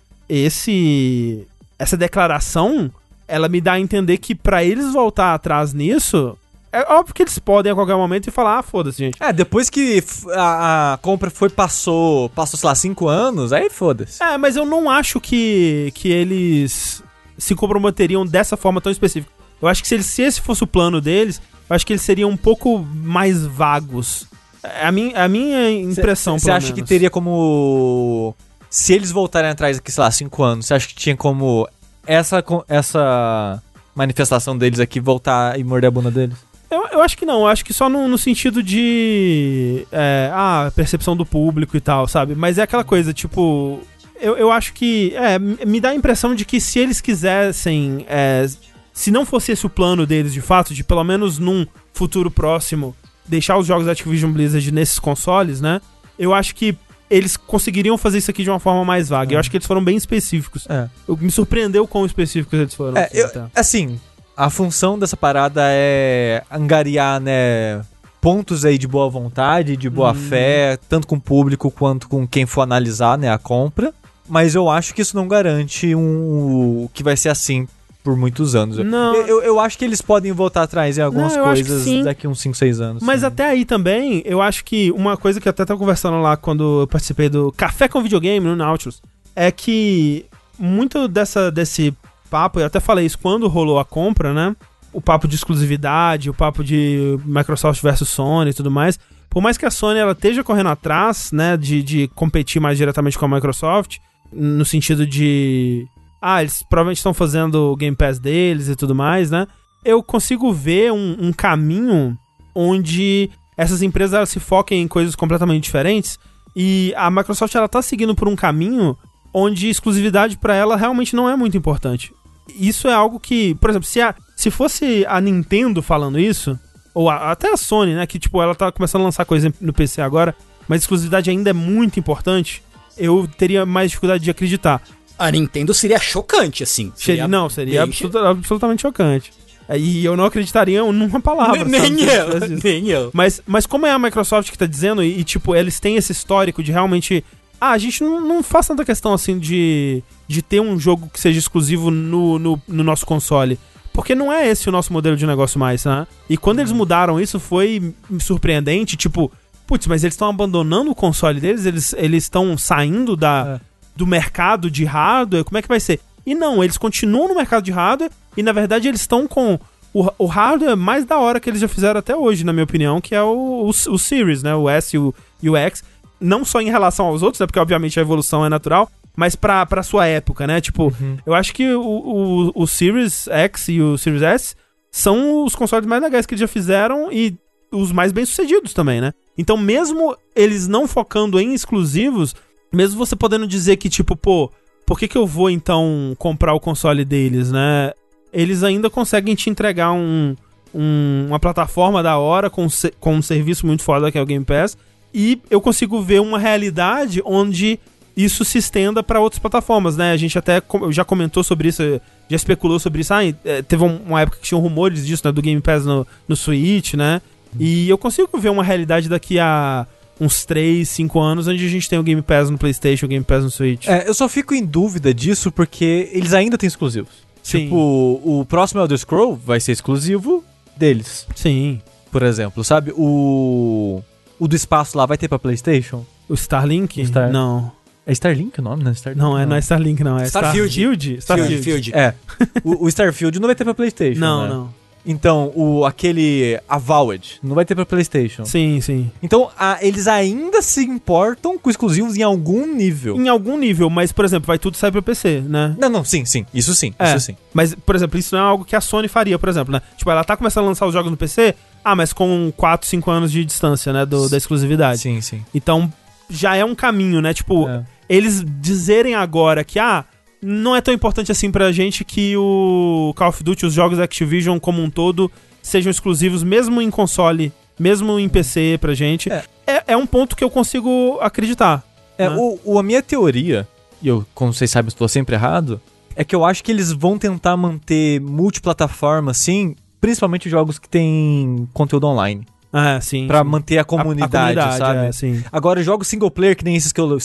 Esse. 0.47 1.45
Essa 1.77 1.97
declaração, 1.97 2.89
ela 3.27 3.49
me 3.49 3.59
dá 3.59 3.73
a 3.73 3.79
entender 3.79 4.17
que 4.17 4.33
pra 4.35 4.63
eles 4.63 4.93
voltar 4.93 5.33
atrás 5.33 5.73
nisso. 5.73 6.37
É 6.73 6.91
óbvio 6.91 7.13
que 7.13 7.21
eles 7.21 7.37
podem 7.37 7.71
a 7.71 7.75
qualquer 7.75 7.95
momento 7.95 8.27
e 8.27 8.31
falar, 8.31 8.57
ah, 8.57 8.63
foda-se, 8.63 8.97
gente. 8.97 9.17
É, 9.21 9.31
depois 9.31 9.69
que 9.69 10.03
a, 10.31 10.93
a 10.93 10.97
compra 10.97 11.29
foi, 11.29 11.47
passou, 11.47 12.29
passou, 12.29 12.59
sei 12.59 12.67
lá, 12.67 12.73
cinco 12.73 13.07
anos, 13.07 13.53
aí 13.53 13.69
foda-se. 13.69 14.21
É, 14.23 14.35
mas 14.39 14.55
eu 14.55 14.65
não 14.65 14.89
acho 14.89 15.21
que, 15.21 15.91
que 15.93 16.09
eles 16.11 17.03
se 17.37 17.53
comprometeriam 17.53 18.25
dessa 18.25 18.57
forma 18.57 18.81
tão 18.81 18.91
específica. 18.91 19.31
Eu 19.61 19.67
acho 19.67 19.83
que 19.83 19.87
se, 19.87 19.93
eles, 19.93 20.07
se 20.07 20.23
esse 20.23 20.41
fosse 20.41 20.63
o 20.63 20.67
plano 20.67 20.99
deles, 20.99 21.39
eu 21.69 21.75
acho 21.75 21.85
que 21.85 21.93
eles 21.93 22.01
seriam 22.01 22.31
um 22.31 22.37
pouco 22.37 22.79
mais 22.79 23.45
vagos. 23.45 24.25
É 24.63 24.87
a 24.87 24.91
minha, 24.91 25.23
a 25.23 25.27
minha 25.27 25.69
impressão, 25.69 26.39
Você 26.39 26.49
acha 26.49 26.69
que 26.69 26.77
menos. 26.77 26.89
teria 26.89 27.09
como. 27.11 28.35
Se 28.67 28.93
eles 28.93 29.11
voltarem 29.11 29.51
atrás 29.51 29.77
aqui, 29.77 29.91
sei 29.91 30.03
lá, 30.03 30.09
cinco 30.09 30.41
anos, 30.41 30.65
você 30.65 30.73
acha 30.73 30.87
que 30.87 30.95
tinha 30.95 31.15
como 31.15 31.67
essa, 32.07 32.43
essa 32.67 33.61
manifestação 33.93 34.57
deles 34.57 34.79
aqui 34.79 34.99
voltar 34.99 35.59
e 35.59 35.63
morder 35.63 35.89
a 35.89 35.91
bunda 35.91 36.09
deles? 36.09 36.35
Eu, 36.73 36.87
eu 36.93 37.01
acho 37.01 37.17
que 37.17 37.25
não, 37.25 37.41
eu 37.41 37.47
acho 37.47 37.63
que 37.63 37.73
só 37.73 37.87
no, 37.89 38.07
no 38.07 38.17
sentido 38.17 38.61
de. 38.63 39.85
É, 39.91 40.29
ah, 40.33 40.71
percepção 40.75 41.15
do 41.15 41.25
público 41.25 41.77
e 41.77 41.81
tal, 41.81 42.07
sabe? 42.07 42.35
Mas 42.35 42.57
é 42.57 42.63
aquela 42.63 42.83
coisa, 42.83 43.13
tipo. 43.13 43.79
Eu, 44.19 44.35
eu 44.37 44.51
acho 44.51 44.73
que. 44.73 45.13
É, 45.15 45.37
me 45.39 45.79
dá 45.79 45.89
a 45.89 45.95
impressão 45.95 46.33
de 46.35 46.45
que 46.45 46.59
se 46.59 46.79
eles 46.79 46.99
quisessem. 47.01 48.05
é, 48.07 48.45
se 48.93 49.09
não 49.11 49.25
fosse 49.25 49.51
esse 49.51 49.65
o 49.65 49.69
plano 49.69 50.05
deles 50.05 50.33
de 50.33 50.41
fato, 50.41 50.73
de 50.73 50.83
pelo 50.83 51.03
menos 51.03 51.39
num 51.39 51.65
futuro 51.93 52.29
próximo 52.29 52.95
deixar 53.25 53.57
os 53.57 53.65
jogos 53.65 53.85
da 53.85 53.91
Activision 53.93 54.31
Blizzard 54.31 54.71
nesses 54.71 54.99
consoles, 54.99 55.61
né? 55.61 55.81
Eu 56.17 56.33
acho 56.33 56.53
que 56.53 56.77
eles 57.09 57.35
conseguiriam 57.37 57.97
fazer 57.97 58.17
isso 58.19 58.29
aqui 58.31 58.43
de 58.43 58.49
uma 58.49 58.59
forma 58.59 58.83
mais 58.85 59.09
vaga. 59.09 59.33
Eu 59.35 59.39
acho 59.39 59.49
que 59.49 59.57
eles 59.57 59.67
foram 59.67 59.83
bem 59.83 59.95
específicos. 59.95 60.65
É. 60.69 60.87
Eu- 61.07 61.17
me 61.17 61.31
surpreendeu 61.31 61.87
quão 61.87 62.05
específicos 62.05 62.59
eles 62.59 62.73
foram. 62.73 62.97
É, 62.97 63.05
assim, 63.05 63.17
eu- 63.17 63.51
assim, 63.55 64.01
a 64.35 64.49
função 64.49 64.97
dessa 64.97 65.15
parada 65.17 65.61
é 65.65 66.43
angariar, 66.51 67.19
né, 67.19 67.81
pontos 68.21 68.63
aí 68.65 68.77
de 68.77 68.87
boa 68.87 69.09
vontade, 69.09 69.75
de 69.77 69.89
boa 69.89 70.09
Uhum. 70.09 70.15
fé, 70.15 70.77
tanto 70.89 71.05
com 71.07 71.15
o 71.15 71.21
público 71.21 71.69
quanto 71.69 72.07
com 72.07 72.27
quem 72.27 72.45
for 72.45 72.61
analisar, 72.61 73.17
né, 73.17 73.31
a 73.31 73.37
compra. 73.37 73.93
Mas 74.27 74.55
eu 74.55 74.69
acho 74.69 74.93
que 74.95 75.01
isso 75.01 75.15
não 75.15 75.27
garante 75.27 75.93
um 75.93 76.87
que 76.93 77.03
vai 77.03 77.17
ser 77.17 77.29
assim 77.29 77.67
por 78.03 78.15
muitos 78.17 78.55
anos. 78.55 78.77
Não. 78.77 79.13
Eu, 79.15 79.27
eu, 79.27 79.43
eu 79.43 79.59
acho 79.59 79.77
que 79.77 79.85
eles 79.85 80.01
podem 80.01 80.31
voltar 80.31 80.63
atrás 80.63 80.97
em 80.97 81.01
algumas 81.01 81.35
Não, 81.35 81.43
coisas 81.43 82.03
daqui 82.03 82.27
uns 82.27 82.39
5, 82.41 82.55
6 82.55 82.81
anos. 82.81 83.03
Mas 83.03 83.21
sim. 83.21 83.25
até 83.25 83.45
aí 83.45 83.63
também, 83.65 84.21
eu 84.25 84.41
acho 84.41 84.63
que 84.65 84.91
uma 84.91 85.15
coisa 85.17 85.39
que 85.39 85.47
eu 85.47 85.51
até 85.51 85.63
tava 85.65 85.77
conversando 85.79 86.21
lá 86.21 86.35
quando 86.37 86.81
eu 86.81 86.87
participei 86.87 87.29
do 87.29 87.51
Café 87.55 87.87
com 87.87 88.01
Videogame 88.01 88.45
no 88.45 88.55
Nautilus, 88.55 89.01
é 89.35 89.51
que 89.51 90.25
muito 90.57 91.07
dessa, 91.07 91.49
desse 91.51 91.93
papo, 92.33 92.59
eu 92.59 92.65
até 92.65 92.79
falei 92.79 93.05
isso 93.05 93.19
quando 93.19 93.47
rolou 93.47 93.77
a 93.77 93.85
compra, 93.85 94.33
né? 94.33 94.55
O 94.91 94.99
papo 94.99 95.27
de 95.27 95.35
exclusividade, 95.35 96.31
o 96.31 96.33
papo 96.33 96.63
de 96.63 97.15
Microsoft 97.23 97.79
versus 97.83 98.09
Sony 98.09 98.49
e 98.49 98.53
tudo 98.55 98.71
mais. 98.71 98.97
Por 99.29 99.39
mais 99.39 99.55
que 99.55 99.67
a 99.67 99.69
Sony 99.69 99.99
ela 99.99 100.13
esteja 100.13 100.43
correndo 100.43 100.69
atrás, 100.69 101.31
né, 101.31 101.55
de, 101.55 101.83
de 101.83 102.07
competir 102.15 102.59
mais 102.59 102.75
diretamente 102.75 103.19
com 103.19 103.25
a 103.25 103.27
Microsoft, 103.27 103.97
no 104.31 104.65
sentido 104.65 105.05
de. 105.05 105.87
Ah, 106.19 106.41
eles 106.41 106.63
provavelmente 106.63 106.97
estão 106.97 107.13
fazendo 107.13 107.71
o 107.71 107.75
Game 107.75 107.95
Pass 107.95 108.17
deles 108.17 108.67
e 108.67 108.75
tudo 108.75 108.95
mais, 108.95 109.29
né? 109.29 109.45
Eu 109.85 110.01
consigo 110.01 110.51
ver 110.51 110.91
um, 110.91 111.15
um 111.19 111.31
caminho 111.31 112.17
onde 112.55 113.29
essas 113.55 113.83
empresas 113.83 114.29
se 114.29 114.39
foquem 114.39 114.81
em 114.81 114.87
coisas 114.87 115.15
completamente 115.15 115.65
diferentes 115.65 116.17
e 116.55 116.93
a 116.97 117.11
Microsoft 117.11 117.53
ela 117.53 117.67
tá 117.67 117.81
seguindo 117.83 118.15
por 118.15 118.27
um 118.27 118.35
caminho 118.35 118.97
onde 119.31 119.69
exclusividade 119.69 120.37
pra 120.37 120.55
ela 120.55 120.75
realmente 120.75 121.15
não 121.15 121.29
é 121.29 121.35
muito 121.35 121.55
importante. 121.55 122.11
Isso 122.47 122.87
é 122.87 122.93
algo 122.93 123.19
que, 123.19 123.55
por 123.55 123.69
exemplo, 123.69 123.87
se, 123.87 124.01
a, 124.01 124.13
se 124.35 124.49
fosse 124.51 125.05
a 125.07 125.19
Nintendo 125.21 125.81
falando 125.81 126.19
isso, 126.19 126.57
ou 126.93 127.09
a- 127.09 127.31
até 127.31 127.51
a 127.51 127.57
Sony, 127.57 127.95
né, 127.95 128.05
que 128.05 128.19
tipo, 128.19 128.41
ela 128.41 128.53
tá 128.55 128.71
começando 128.71 129.01
a 129.01 129.05
lançar 129.05 129.25
coisa 129.25 129.53
no 129.61 129.73
PC 129.73 130.01
agora, 130.01 130.35
mas 130.67 130.81
exclusividade 130.81 131.29
ainda 131.29 131.49
é 131.49 131.53
muito 131.53 131.99
importante, 131.99 132.61
eu 132.97 133.27
teria 133.37 133.65
mais 133.65 133.89
dificuldade 133.91 134.23
de 134.23 134.29
acreditar. 134.31 134.81
A 135.17 135.29
Nintendo 135.31 135.73
seria 135.73 135.99
chocante, 135.99 136.63
assim. 136.63 136.91
Seria, 136.95 137.27
não, 137.27 137.49
seria 137.49 137.83
absoluta- 137.83 138.29
absolutamente 138.29 138.81
chocante. 138.81 139.31
É, 139.69 139.77
E 139.79 140.03
eu 140.03 140.17
não 140.17 140.25
acreditaria 140.25 140.83
numa 140.83 141.21
palavra. 141.21 141.63
Nem, 141.65 142.01
eu, 142.03 142.39
nem 142.63 142.89
eu. 142.89 143.09
Mas, 143.13 143.41
mas 143.47 143.65
como 143.65 143.85
é 143.85 143.91
a 143.91 143.97
Microsoft 143.99 144.51
que 144.51 144.57
tá 144.57 144.65
dizendo, 144.65 145.01
e, 145.01 145.19
e, 145.19 145.23
tipo, 145.23 145.55
eles 145.55 145.79
têm 145.79 145.95
esse 145.95 146.11
histórico 146.11 146.61
de 146.61 146.71
realmente. 146.71 147.23
Ah, 147.65 147.71
a 147.71 147.77
gente 147.77 148.03
não, 148.03 148.19
não 148.19 148.43
faz 148.43 148.67
tanta 148.67 148.83
questão 148.83 149.13
assim 149.13 149.39
de, 149.39 150.03
de 150.27 150.41
ter 150.41 150.59
um 150.59 150.77
jogo 150.77 151.09
que 151.13 151.19
seja 151.19 151.39
exclusivo 151.39 151.89
no, 151.89 152.37
no, 152.37 152.61
no 152.67 152.83
nosso 152.83 153.05
console. 153.05 153.57
Porque 153.93 154.13
não 154.15 154.33
é 154.33 154.47
esse 154.49 154.67
o 154.67 154.71
nosso 154.71 154.91
modelo 154.91 155.15
de 155.15 155.25
negócio 155.25 155.57
mais, 155.59 155.85
né? 155.85 156.05
E 156.29 156.35
quando 156.35 156.59
eles 156.59 156.71
mudaram 156.71 157.21
isso 157.21 157.39
foi 157.39 157.93
surpreendente, 158.19 158.97
tipo, 158.97 159.31
putz, 159.67 159.87
mas 159.87 160.03
eles 160.03 160.13
estão 160.15 160.29
abandonando 160.29 160.91
o 160.91 160.95
console 160.95 161.39
deles, 161.39 161.65
eles 161.65 161.93
eles 161.93 162.23
estão 162.23 162.57
saindo 162.57 163.15
da, 163.15 163.59
É. 163.61 163.65
do 163.95 164.05
mercado 164.07 164.69
de 164.69 164.83
hardware, 164.83 165.43
como 165.43 165.57
é 165.57 165.61
que 165.61 165.67
vai 165.67 165.79
ser? 165.79 165.99
E 166.25 166.33
não, 166.33 166.63
eles 166.63 166.77
continuam 166.77 167.27
no 167.27 167.35
mercado 167.35 167.63
de 167.63 167.71
hardware 167.71 168.11
e 168.35 168.43
na 168.43 168.51
verdade 168.51 168.87
eles 168.87 169.01
estão 169.01 169.27
com 169.27 169.59
o, 169.93 170.09
o 170.17 170.25
hardware 170.25 170.75
mais 170.75 171.05
da 171.05 171.17
hora 171.19 171.39
que 171.39 171.49
eles 171.49 171.61
já 171.61 171.67
fizeram 171.67 171.99
até 171.99 172.15
hoje, 172.15 172.43
na 172.43 172.51
minha 172.51 172.63
opinião, 172.63 172.99
que 172.99 173.13
é 173.13 173.21
o, 173.21 173.67
o, 173.67 173.69
o 173.69 173.99
Series, 173.99 174.41
né? 174.41 174.55
O 174.55 174.67
S 174.67 174.95
e 174.95 174.99
o, 174.99 175.13
e 175.41 175.49
o 175.49 175.55
X. 175.55 175.83
Não 176.23 176.45
só 176.45 176.61
em 176.61 176.69
relação 176.69 177.05
aos 177.07 177.21
outros, 177.21 177.39
né? 177.39 177.45
Porque 177.47 177.59
obviamente 177.59 177.99
a 177.99 178.01
evolução 178.01 178.45
é 178.45 178.49
natural, 178.49 178.89
mas 179.15 179.35
pra, 179.35 179.65
pra 179.65 179.83
sua 179.83 180.07
época, 180.07 180.47
né? 180.47 180.61
Tipo, 180.61 180.91
eu 181.25 181.33
acho 181.33 181.53
que 181.53 181.73
o, 181.73 181.81
o, 181.81 182.51
o 182.63 182.67
Series 182.67 183.27
X 183.27 183.67
e 183.67 183.81
o 183.81 183.97
Series 183.97 184.21
S 184.21 184.55
são 184.91 185.43
os 185.43 185.55
consoles 185.55 185.85
mais 185.85 186.01
legais 186.01 186.25
que 186.25 186.33
eles 186.33 186.39
já 186.41 186.47
fizeram 186.47 187.11
e 187.11 187.35
os 187.71 187.91
mais 187.91 188.11
bem 188.11 188.25
sucedidos 188.25 188.73
também, 188.73 189.01
né? 189.01 189.11
Então, 189.37 189.57
mesmo 189.57 190.15
eles 190.35 190.67
não 190.67 190.87
focando 190.87 191.39
em 191.39 191.53
exclusivos, 191.53 192.35
mesmo 192.71 192.97
você 193.03 193.15
podendo 193.15 193.47
dizer 193.47 193.77
que, 193.77 193.89
tipo, 193.89 194.15
pô, 194.15 194.51
por 194.85 194.99
que, 194.99 195.07
que 195.07 195.17
eu 195.17 195.25
vou 195.25 195.49
então 195.49 196.13
comprar 196.19 196.53
o 196.53 196.59
console 196.59 197.03
deles, 197.03 197.51
né? 197.51 197.91
Eles 198.31 198.63
ainda 198.63 198.89
conseguem 198.89 199.33
te 199.35 199.49
entregar 199.49 199.91
um, 199.91 200.35
um- 200.73 201.25
uma 201.29 201.39
plataforma 201.39 202.01
da 202.03 202.17
hora 202.17 202.49
com, 202.49 202.67
com 202.99 203.15
um 203.15 203.21
serviço 203.21 203.65
muito 203.65 203.83
foda 203.83 204.11
que 204.11 204.17
é 204.17 204.21
o 204.21 204.25
Game 204.25 204.45
Pass. 204.45 204.77
E 205.13 205.39
eu 205.49 205.61
consigo 205.61 206.01
ver 206.01 206.19
uma 206.21 206.39
realidade 206.39 207.21
onde 207.25 207.79
isso 208.15 208.43
se 208.45 208.57
estenda 208.57 209.01
para 209.03 209.19
outras 209.19 209.39
plataformas, 209.39 209.97
né? 209.97 210.11
A 210.11 210.17
gente 210.17 210.37
até 210.37 210.61
já 210.91 211.03
comentou 211.03 211.43
sobre 211.43 211.69
isso, 211.69 211.81
já 212.29 212.35
especulou 212.35 212.79
sobre 212.79 213.01
isso. 213.01 213.13
Ah, 213.13 213.23
eh, 213.25 213.61
teve 213.67 213.83
um- 213.83 213.97
uma 214.05 214.21
época 214.21 214.37
que 214.37 214.43
tinham 214.43 214.61
rumores 214.61 215.05
disso, 215.05 215.23
né? 215.25 215.31
Do 215.31 215.41
Game 215.41 215.59
Pass 215.61 215.85
no, 215.85 216.05
no 216.27 216.35
Switch, 216.35 216.93
né? 216.93 217.21
E 217.59 217.87
eu 217.89 217.97
consigo 217.97 218.37
ver 218.39 218.49
uma 218.49 218.63
realidade 218.63 219.07
daqui 219.09 219.39
a 219.39 219.85
uns 220.21 220.45
3, 220.45 220.87
5 220.89 221.19
anos, 221.19 221.47
onde 221.47 221.65
a 221.65 221.69
gente 221.69 221.89
tem 221.89 221.97
o 221.99 222.03
Game 222.03 222.21
Pass 222.21 222.49
no 222.49 222.57
PlayStation, 222.57 223.05
o 223.05 223.09
Game 223.09 223.25
Pass 223.25 223.43
no 223.43 223.49
Switch. 223.51 223.87
É, 223.87 224.07
eu 224.07 224.13
só 224.13 224.29
fico 224.29 224.53
em 224.53 224.63
dúvida 224.65 225.11
disso 225.13 225.51
porque 225.51 226.09
eles 226.13 226.33
ainda 226.33 226.57
têm 226.57 226.67
exclusivos. 226.67 227.11
Sim. 227.41 227.65
Tipo, 227.65 228.21
o 228.23 228.45
próximo 228.47 228.79
Elder 228.81 228.97
Scroll 228.97 229.35
vai 229.35 229.59
ser 229.59 229.71
exclusivo 229.73 230.43
deles, 230.77 231.27
Sim. 231.35 231.81
por 232.11 232.23
exemplo, 232.23 232.63
sabe? 232.63 232.93
O 232.95 234.01
o 234.39 234.47
do 234.47 234.55
espaço 234.55 234.97
lá 234.97 235.05
vai 235.05 235.17
ter 235.17 235.27
pra 235.27 235.39
PlayStation? 235.39 236.05
O 236.29 236.33
Starlink? 236.33 237.05
Star- 237.05 237.31
Não. 237.31 237.71
É 238.05 238.11
Starlink 238.11 238.59
o 238.59 238.63
nome, 238.63 238.83
né? 238.83 238.91
Starlink, 238.91 239.21
Não, 239.21 239.37
é, 239.37 239.45
não 239.45 239.55
é 239.55 239.59
Starlink, 239.59 240.03
não. 240.03 240.19
É 240.19 240.25
Starfield. 240.25 240.67
Starfield? 240.69 241.17
Starfield. 241.19 241.63
Field, 241.63 241.91
Field. 241.91 241.97
É. 241.97 242.13
o, 242.63 242.85
o 242.85 242.89
Starfield 242.89 243.39
não 243.39 243.47
vai 243.47 243.55
ter 243.55 243.63
pra 243.63 243.73
PlayStation. 243.73 244.19
Não, 244.19 244.43
né? 244.43 244.49
não. 244.49 244.83
Então, 245.05 245.51
o 245.53 245.83
aquele 245.85 246.57
Avowed 246.67 247.39
não 247.43 247.53
vai 247.55 247.65
ter 247.65 247.75
pra 247.75 247.85
PlayStation. 247.85 248.45
Sim, 248.45 248.79
sim. 248.79 249.11
Então, 249.21 249.49
a- 249.59 249.77
eles 249.81 250.07
ainda 250.07 250.61
se 250.61 250.81
importam 250.85 251.57
com 251.59 251.69
exclusivos 251.69 252.15
em 252.15 252.23
algum 252.23 252.65
nível. 252.73 253.17
Em 253.17 253.27
algum 253.27 253.57
nível, 253.57 253.89
mas, 253.89 254.13
por 254.13 254.23
exemplo, 254.23 254.47
vai 254.47 254.57
tudo 254.57 254.77
sair 254.77 254.91
pra 254.93 255.01
PC, 255.01 255.41
né? 255.41 255.75
Não, 255.77 255.89
não, 255.89 256.05
sim, 256.05 256.23
sim. 256.23 256.45
Isso 256.53 256.73
sim, 256.73 256.93
É. 256.97 257.09
isso 257.09 257.19
sim. 257.25 257.35
Mas, 257.53 257.75
por 257.75 257.95
exemplo, 257.95 258.17
isso 258.17 258.33
não 258.33 258.43
é 258.43 258.47
algo 258.47 258.63
que 258.63 258.77
a 258.77 258.81
Sony 258.81 259.09
faria, 259.09 259.37
por 259.37 259.49
exemplo, 259.49 259.73
né? 259.73 259.81
Tipo, 259.97 260.09
ela 260.09 260.23
tá 260.23 260.37
começando 260.37 260.63
a 260.63 260.67
lançar 260.69 260.85
os 260.87 260.93
jogos 260.93 261.11
no 261.11 261.17
PC, 261.17 261.53
ah, 261.83 261.95
mas 261.95 262.13
com 262.13 262.51
4, 262.55 262.87
5 262.87 263.11
anos 263.11 263.31
de 263.31 263.43
distância, 263.45 263.91
né? 263.93 264.05
Do, 264.05 264.29
da 264.29 264.37
exclusividade. 264.37 264.99
Sim, 264.99 265.19
sim. 265.21 265.43
Então, 265.53 265.91
já 266.29 266.55
é 266.55 266.63
um 266.63 266.73
caminho, 266.75 267.21
né? 267.21 267.33
Tipo, 267.33 267.67
É. 267.67 267.83
eles 268.09 268.43
dizerem 268.61 269.15
agora 269.15 269.63
que, 269.63 269.77
ah, 269.79 270.05
não 270.41 270.75
é 270.75 270.81
tão 270.81 270.93
importante 270.93 271.31
assim 271.31 271.49
pra 271.51 271.71
gente 271.71 272.03
que 272.03 272.35
o 272.37 273.13
Call 273.15 273.29
of 273.29 273.43
Duty, 273.43 273.65
os 273.65 273.73
jogos 273.73 273.97
da 273.97 274.03
Activision 274.03 274.59
como 274.59 274.81
um 274.81 274.89
todo, 274.89 275.31
sejam 275.61 275.89
exclusivos, 275.89 276.43
mesmo 276.43 276.81
em 276.81 276.89
console, 276.91 277.51
mesmo 277.79 278.19
em 278.19 278.27
PC 278.27 278.77
pra 278.81 278.93
gente. 278.93 279.31
É. 279.31 279.43
É, 279.65 279.83
é 279.93 279.97
um 279.97 280.05
ponto 280.05 280.35
que 280.35 280.43
eu 280.43 280.49
consigo 280.49 281.17
acreditar. 281.21 281.81
É, 282.17 282.29
né? 282.29 282.35
o, 282.37 282.59
o- 282.65 282.79
a 282.79 282.83
minha 282.83 283.01
teoria, 283.01 283.65
e 284.01 284.07
eu, 284.09 284.25
como 284.35 284.53
vocês 284.53 284.69
sabem, 284.69 284.89
estou 284.89 285.07
sempre 285.07 285.35
errado, 285.35 285.79
é 286.15 286.23
que 286.23 286.35
eu 286.35 286.43
acho 286.45 286.63
que 286.63 286.71
eles 286.71 286.91
vão 286.91 287.17
tentar 287.17 287.55
manter 287.57 288.19
multiplataforma, 288.21 289.31
assim, 289.31 289.75
principalmente 290.03 290.49
jogos 290.49 290.77
que 290.77 290.89
têm 290.89 291.65
conteúdo 291.71 292.05
online. 292.07 292.45
Ah, 292.73 292.99
sim. 292.99 293.25
Pra 293.25 293.41
sim. 293.41 293.49
manter 293.49 293.77
a 293.77 293.85
comunidade, 293.85 294.59
sabe? 294.77 295.05
é, 295.07 295.11
sim. 295.13 295.41
Agora, 295.49 295.81
jogos 295.81 296.09
single 296.09 296.29
player, 296.29 296.57
que 296.57 296.65
nem 296.65 296.75
esses 296.75 296.91
que 296.91 296.99
eu, 296.99 297.17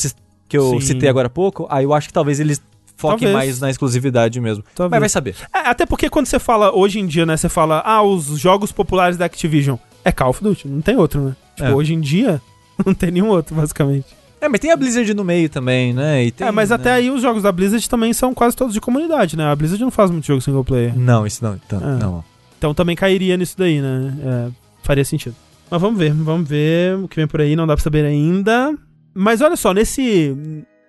que 0.48 0.56
eu 0.56 0.70
Sim. 0.74 0.80
citei 0.80 1.09
agora 1.09 1.26
há 1.26 1.30
pouco, 1.30 1.66
aí 1.68 1.82
eu 1.82 1.92
acho 1.92 2.06
que 2.06 2.12
talvez 2.12 2.38
eles 2.38 2.62
foquem 2.96 3.26
Talvez. 3.26 3.34
mais 3.34 3.60
na 3.60 3.68
exclusividade 3.68 4.40
mesmo. 4.40 4.62
Talvez. 4.76 4.92
Mas 4.92 5.00
vai 5.00 5.09
saber. 5.09 5.34
É, 5.52 5.59
até 5.68 5.84
porque 5.86 6.09
quando 6.09 6.26
você 6.26 6.38
fala, 6.38 6.72
hoje 6.72 7.00
em 7.00 7.06
dia, 7.06 7.26
né, 7.26 7.36
você 7.36 7.48
fala, 7.48 7.82
ah, 7.84 8.00
os 8.00 8.26
jogos 8.38 8.70
populares 8.70 9.16
da 9.16 9.24
Activision, 9.24 9.76
é 10.05 10.12
Call 10.12 10.30
of 10.30 10.40
Duty, 10.40 10.68
não 10.68 10.80
tem 10.80 10.96
outro, 10.96 11.20
né? 11.20 11.36
Tipo, 11.56 11.68
É. 11.70 11.74
hoje 11.74 11.94
em 11.94 12.00
dia, 12.00 12.40
não 12.86 12.94
tem 12.94 13.10
nenhum 13.10 13.30
outro, 13.30 13.56
basicamente. 13.56 14.06
É, 14.40 14.48
mas 14.48 14.60
tem 14.60 14.70
a 14.70 14.76
Blizzard 14.76 15.12
no 15.14 15.24
meio 15.24 15.48
também, 15.48 15.92
né? 15.92 16.26
E 16.26 16.30
tem, 16.30 16.46
é, 16.46 16.52
mas 16.52 16.70
né? 16.70 16.76
até 16.76 16.92
aí 16.92 17.10
os 17.10 17.20
jogos 17.22 17.42
da 17.42 17.50
Blizzard 17.50 17.88
também 17.90 18.12
são 18.12 18.32
quase 18.32 18.55
todos 18.55 18.72
de 18.72 18.80
comunidade, 18.80 19.36
né? 19.36 19.50
A 19.50 19.56
Blizzard 19.56 19.82
não 19.82 19.90
faz 19.90 20.12
muito 20.12 20.26
jogo 20.26 20.40
single 20.40 20.62
player. 20.62 20.96
Não, 20.96 21.26
isso 21.26 21.42
não. 21.42 21.56
Então, 21.66 21.80
É. 21.80 21.98
não. 21.98 22.24
Então 22.59 22.74
também 22.74 22.97
cairia 22.97 23.36
nisso 23.36 23.56
daí, 23.56 23.80
né? 23.80 24.14
É, 24.22 24.51
faria 24.82 25.05
sentido. 25.05 25.35
Mas 25.70 25.80
vamos 25.80 25.98
ver, 25.98 26.12
vamos 26.12 26.48
ver 26.48 26.97
o 26.97 27.09
que 27.09 27.16
vem 27.16 27.26
por 27.26 27.40
aí, 27.40 27.55
não 27.55 27.66
dá 27.66 27.74
pra 27.74 27.82
saber 27.82 28.05
ainda. 28.05 28.74
Mas 29.14 29.40
olha 29.40 29.56
só, 29.56 29.72
nesse, 29.72 30.36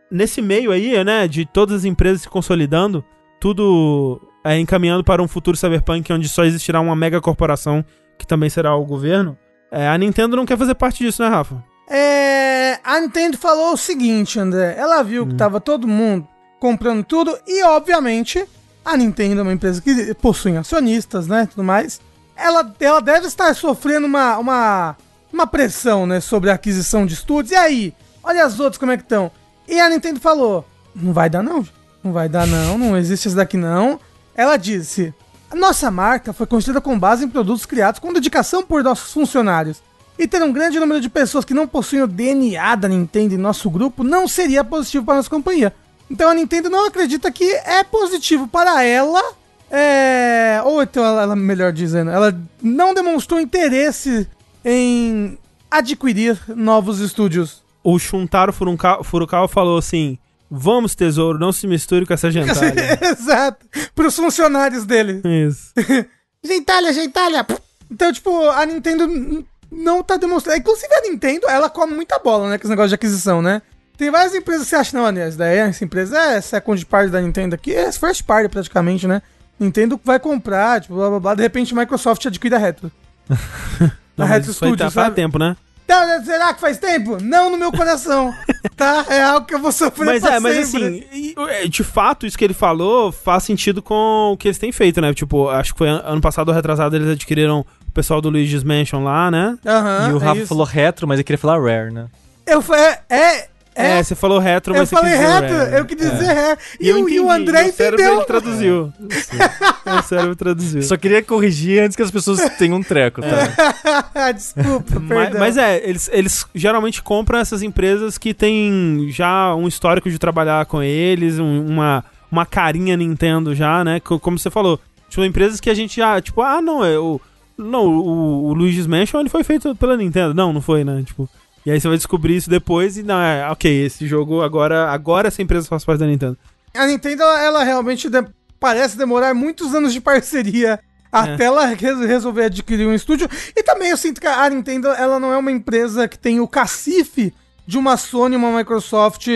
nesse 0.09 0.41
meio 0.41 0.71
aí, 0.71 1.03
né, 1.03 1.27
de 1.27 1.45
todas 1.45 1.77
as 1.77 1.85
empresas 1.85 2.21
se 2.21 2.29
consolidando, 2.29 3.03
tudo 3.39 4.21
é, 4.43 4.57
encaminhando 4.57 5.03
para 5.03 5.21
um 5.21 5.27
futuro 5.27 5.57
cyberpunk 5.57 6.11
onde 6.11 6.29
só 6.29 6.43
existirá 6.43 6.79
uma 6.79 6.95
mega 6.95 7.19
corporação 7.19 7.83
que 8.17 8.27
também 8.27 8.49
será 8.49 8.75
o 8.75 8.85
governo, 8.85 9.37
é, 9.71 9.87
a 9.87 9.97
Nintendo 9.97 10.35
não 10.35 10.45
quer 10.45 10.57
fazer 10.57 10.75
parte 10.75 11.03
disso, 11.03 11.21
né, 11.21 11.29
Rafa? 11.29 11.63
É, 11.89 12.79
a 12.83 12.99
Nintendo 12.99 13.37
falou 13.37 13.73
o 13.73 13.77
seguinte, 13.77 14.39
André. 14.39 14.75
Ela 14.77 15.01
viu 15.03 15.25
que 15.27 15.35
tava 15.35 15.59
todo 15.59 15.87
mundo 15.87 16.27
comprando 16.59 17.03
tudo 17.03 17.37
e, 17.47 17.63
obviamente, 17.63 18.45
a 18.83 18.97
Nintendo 18.97 19.41
é 19.41 19.43
uma 19.43 19.53
empresa 19.53 19.81
que 19.81 20.13
possui 20.15 20.55
acionistas, 20.57 21.27
né, 21.27 21.47
tudo 21.49 21.63
mais. 21.63 22.01
Ela, 22.35 22.73
ela 22.79 23.01
deve 23.01 23.27
estar 23.27 23.53
sofrendo 23.53 24.07
uma, 24.07 24.37
uma, 24.37 24.95
uma 25.31 25.47
pressão, 25.47 26.05
né, 26.05 26.19
sobre 26.19 26.49
a 26.49 26.55
aquisição 26.55 27.05
de 27.05 27.13
estúdios. 27.13 27.51
E 27.51 27.55
aí, 27.55 27.93
olha 28.23 28.45
as 28.45 28.59
outras 28.59 28.77
como 28.77 28.91
é 28.91 28.97
que 28.97 29.03
estão. 29.03 29.31
E 29.67 29.79
a 29.79 29.89
Nintendo 29.89 30.19
falou, 30.19 30.65
não 30.95 31.13
vai 31.13 31.29
dar 31.29 31.43
não, 31.43 31.65
não 32.03 32.11
vai 32.11 32.27
dar 32.27 32.47
não, 32.47 32.77
não 32.77 32.97
existe 32.97 33.27
isso 33.27 33.35
daqui 33.35 33.57
não. 33.57 33.99
Ela 34.33 34.57
disse, 34.57 35.13
a 35.51 35.55
nossa 35.55 35.91
marca 35.91 36.31
foi 36.31 36.47
construída 36.47 36.79
com 36.79 36.97
base 36.97 37.25
em 37.25 37.29
produtos 37.29 37.65
criados 37.65 37.99
com 37.99 38.13
dedicação 38.13 38.63
por 38.63 38.83
nossos 38.83 39.11
funcionários. 39.11 39.81
E 40.17 40.27
ter 40.27 40.43
um 40.43 40.51
grande 40.51 40.79
número 40.79 40.99
de 40.99 41.09
pessoas 41.09 41.45
que 41.45 41.53
não 41.53 41.67
possuem 41.67 42.03
o 42.03 42.07
DNA 42.07 42.75
da 42.75 42.87
Nintendo 42.87 43.35
em 43.35 43.37
nosso 43.37 43.69
grupo 43.69 44.03
não 44.03 44.27
seria 44.27 44.63
positivo 44.63 45.05
para 45.05 45.15
nossa 45.15 45.29
companhia. 45.29 45.73
Então 46.09 46.29
a 46.29 46.33
Nintendo 46.33 46.69
não 46.69 46.85
acredita 46.85 47.31
que 47.31 47.43
é 47.43 47.83
positivo 47.83 48.47
para 48.47 48.83
ela. 48.83 49.21
É... 49.69 50.61
Ou 50.65 50.81
então, 50.81 51.03
ela, 51.05 51.35
melhor 51.35 51.71
dizendo, 51.71 52.09
ela 52.09 52.35
não 52.61 52.93
demonstrou 52.93 53.39
interesse 53.39 54.27
em 54.65 55.37
adquirir 55.69 56.39
novos 56.47 56.99
estúdios. 56.99 57.61
O 57.83 57.97
Shuntaro 57.99 58.51
Furukawa, 58.51 59.03
Furukawa 59.03 59.47
falou 59.47 59.77
assim: 59.77 60.17
Vamos, 60.49 60.95
tesouro, 60.95 61.37
não 61.37 61.51
se 61.51 61.67
misture 61.67 62.05
com 62.05 62.13
essa 62.13 62.31
gentalha. 62.31 62.97
Exato. 63.01 63.65
Para 63.93 64.07
os 64.07 64.15
funcionários 64.15 64.85
dele. 64.85 65.21
Isso. 65.47 65.71
Gentalha, 66.43 66.93
gentalha. 66.93 67.45
Então, 67.91 68.13
tipo, 68.13 68.49
a 68.51 68.65
Nintendo 68.65 69.45
não 69.69 70.01
tá 70.01 70.15
demonstrando. 70.15 70.57
Inclusive, 70.57 70.93
a 70.93 71.01
Nintendo, 71.01 71.49
ela 71.49 71.69
come 71.69 71.93
muita 71.93 72.17
bola, 72.17 72.49
né? 72.49 72.57
Com 72.57 72.63
esse 72.63 72.69
negócio 72.69 72.89
de 72.89 72.95
aquisição, 72.95 73.41
né? 73.41 73.61
Tem 73.99 74.09
várias 74.09 74.33
empresas 74.33 74.63
que 74.63 74.69
você 74.69 74.75
acha, 74.77 74.97
não, 74.97 75.05
Anê, 75.05 75.19
essa 75.19 75.37
daí, 75.37 75.57
essa 75.57 75.83
empresa 75.83 76.17
é 76.17 76.39
second 76.39 76.85
party 76.85 77.09
da 77.11 77.19
Nintendo 77.21 77.53
aqui, 77.53 77.75
é 77.75 77.91
first 77.91 78.23
party 78.23 78.47
praticamente, 78.47 79.05
né? 79.05 79.21
Nintendo 79.59 79.99
vai 80.05 80.17
comprar, 80.17 80.79
tipo, 80.79 80.95
blá 80.95 81.09
blá 81.09 81.19
blá, 81.19 81.35
de 81.35 81.41
repente 81.41 81.75
Microsoft 81.75 82.25
adquire 82.25 82.55
a 82.55 82.57
Retro. 82.57 82.89
Não, 84.15 84.25
a 84.25 84.29
Retro 84.29 84.47
tá 84.47 84.53
Studios, 84.53 84.93
faz 84.93 85.07
sabe? 85.07 85.15
tempo, 85.17 85.37
né? 85.37 85.57
Tá, 85.85 86.21
será 86.23 86.53
que 86.53 86.61
faz 86.61 86.77
tempo? 86.77 87.17
Não 87.21 87.49
no 87.49 87.57
meu 87.57 87.71
coração, 87.73 88.33
tá? 88.77 89.05
É 89.09 89.21
algo 89.21 89.45
que 89.45 89.53
eu 89.55 89.59
vou 89.59 89.71
sofrer 89.71 90.05
Mas 90.05 90.21
pra 90.21 90.35
é, 90.35 90.39
mas 90.39 90.67
sempre. 90.67 91.05
assim, 91.11 91.69
de 91.69 91.83
fato, 91.83 92.25
isso 92.25 92.37
que 92.37 92.45
ele 92.45 92.53
falou 92.53 93.11
faz 93.11 93.43
sentido 93.43 93.81
com 93.81 94.31
o 94.31 94.37
que 94.37 94.47
eles 94.47 94.57
têm 94.57 94.71
feito, 94.71 95.01
né? 95.01 95.13
Tipo, 95.13 95.49
acho 95.49 95.73
que 95.73 95.77
foi 95.79 95.89
an- 95.89 96.03
ano 96.05 96.21
passado 96.21 96.47
ou 96.49 96.53
retrasado 96.53 96.95
eles 96.95 97.09
adquiriram 97.09 97.65
o 97.87 97.91
pessoal 97.91 98.21
do 98.21 98.29
Luigi's 98.29 98.63
Mansion 98.63 99.03
lá, 99.03 99.29
né? 99.31 99.57
Aham, 99.65 100.09
e 100.09 100.13
o 100.13 100.17
é 100.21 100.23
Rafa 100.25 100.37
isso. 100.39 100.47
falou 100.47 100.65
retro, 100.65 101.05
mas 101.07 101.17
ele 101.17 101.23
queria 101.25 101.37
falar 101.39 101.59
rare, 101.59 101.91
né? 101.91 102.05
Eu 102.45 102.61
falei, 102.61 102.83
é, 102.83 102.99
é, 103.09 103.48
É, 103.81 104.03
você 104.03 104.15
falou 104.15 104.39
retro, 104.39 104.73
eu 104.73 104.79
mas 104.79 104.89
você 104.89 104.95
falei 104.95 105.11
quis 105.11 105.19
dizer 105.21 105.31
retro, 105.41 105.75
eu 105.77 105.85
quis 105.85 105.97
dizer 105.97 106.33
retro. 106.33 106.65
E, 106.79 106.85
E, 106.85 106.89
eu 106.89 106.95
o, 106.95 106.99
entendi, 106.99 107.15
e 107.15 107.19
o 107.19 107.31
André 107.31 107.63
meu 107.63 107.73
cérebro, 107.73 107.95
entendeu. 108.01 108.17
Ele 108.17 108.25
traduziu. 108.25 108.93
o 109.99 110.01
cérebro 110.03 110.35
traduziu. 110.35 110.81
Só 110.83 110.97
queria 110.97 111.23
corrigir 111.23 111.81
antes 111.83 111.95
que 111.95 112.01
as 112.03 112.11
pessoas 112.11 112.39
tenham 112.57 112.77
um 112.77 112.83
treco, 112.83 113.21
tá? 113.21 114.31
Desculpa, 114.31 114.99
Mas, 114.99 115.07
perdão. 115.07 115.39
mas 115.39 115.57
é, 115.57 115.77
eles, 115.87 116.09
eles 116.11 116.45
geralmente 116.53 117.01
compram 117.01 117.39
essas 117.39 117.61
empresas 117.63 118.17
que 118.17 118.33
têm 118.33 119.07
já 119.11 119.55
um 119.55 119.67
histórico 119.67 120.09
de 120.09 120.19
trabalhar 120.19 120.65
com 120.65 120.81
eles, 120.83 121.39
um- 121.39 121.65
uma, 121.65 122.03
uma 122.31 122.45
carinha 122.45 122.95
Nintendo 122.97 123.55
já, 123.55 123.83
né? 123.83 123.99
Co- 123.99 124.19
Como 124.19 124.37
você 124.37 124.49
falou. 124.49 124.79
Tipo, 125.09 125.23
empresas 125.23 125.59
que 125.59 125.69
a 125.69 125.73
gente 125.73 125.97
já, 125.97 126.21
tipo, 126.21 126.41
ah, 126.41 126.61
não, 126.61 126.83
é 126.85 126.97
o. 126.99 127.19
Não, 127.57 127.85
o, 127.87 128.45
o 128.49 128.53
Luigi's 128.53 128.87
Mansion 128.87 129.19
ele 129.19 129.27
foi 129.29 129.43
feito 129.43 129.75
pela 129.75 129.97
Nintendo. 129.97 130.33
Não, 130.33 130.53
não 130.53 130.61
foi, 130.61 130.83
né? 130.83 131.03
Tipo, 131.05 131.27
E 131.65 131.71
aí 131.71 131.79
você 131.79 131.87
vai 131.87 131.97
descobrir 131.97 132.35
isso 132.37 132.49
depois 132.49 132.97
e 132.97 133.03
não, 133.03 133.19
é, 133.21 133.49
ok, 133.49 133.85
esse 133.85 134.07
jogo 134.07 134.41
agora, 134.41 134.89
agora 134.91 135.27
essa 135.27 135.41
empresa 135.41 135.67
faz 135.67 135.83
parte 135.83 135.99
da 135.99 136.05
Nintendo. 136.07 136.37
A 136.75 136.85
Nintendo, 136.87 137.23
ela, 137.23 137.41
ela 137.43 137.63
realmente 137.63 138.09
de- 138.09 138.25
parece 138.59 138.97
demorar 138.97 139.33
muitos 139.33 139.73
anos 139.73 139.91
de 139.93 139.99
parceria 140.01 140.79
até 141.11 141.45
ela 141.45 141.65
res- 141.65 141.99
resolver 142.07 142.43
adquirir 142.45 142.87
um 142.87 142.93
estúdio. 142.93 143.27
E 143.55 143.63
também 143.63 143.89
eu 143.89 143.97
sinto 143.97 144.21
que 144.21 144.27
a 144.27 144.47
Nintendo, 144.49 144.87
ela 144.89 145.19
não 145.19 145.33
é 145.33 145.37
uma 145.37 145.51
empresa 145.51 146.07
que 146.07 146.17
tem 146.19 146.39
o 146.39 146.47
cacife 146.47 147.33
de 147.65 147.77
uma 147.77 147.97
Sony, 147.97 148.35
uma 148.35 148.55
Microsoft 148.57 149.27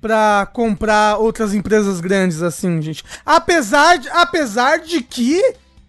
pra 0.00 0.46
comprar 0.52 1.16
outras 1.18 1.54
empresas 1.54 2.00
grandes 2.00 2.42
assim, 2.42 2.80
gente. 2.82 3.04
Apesar 3.24 3.96
de, 3.98 4.08
apesar 4.10 4.78
de 4.80 5.00
que, 5.02 5.40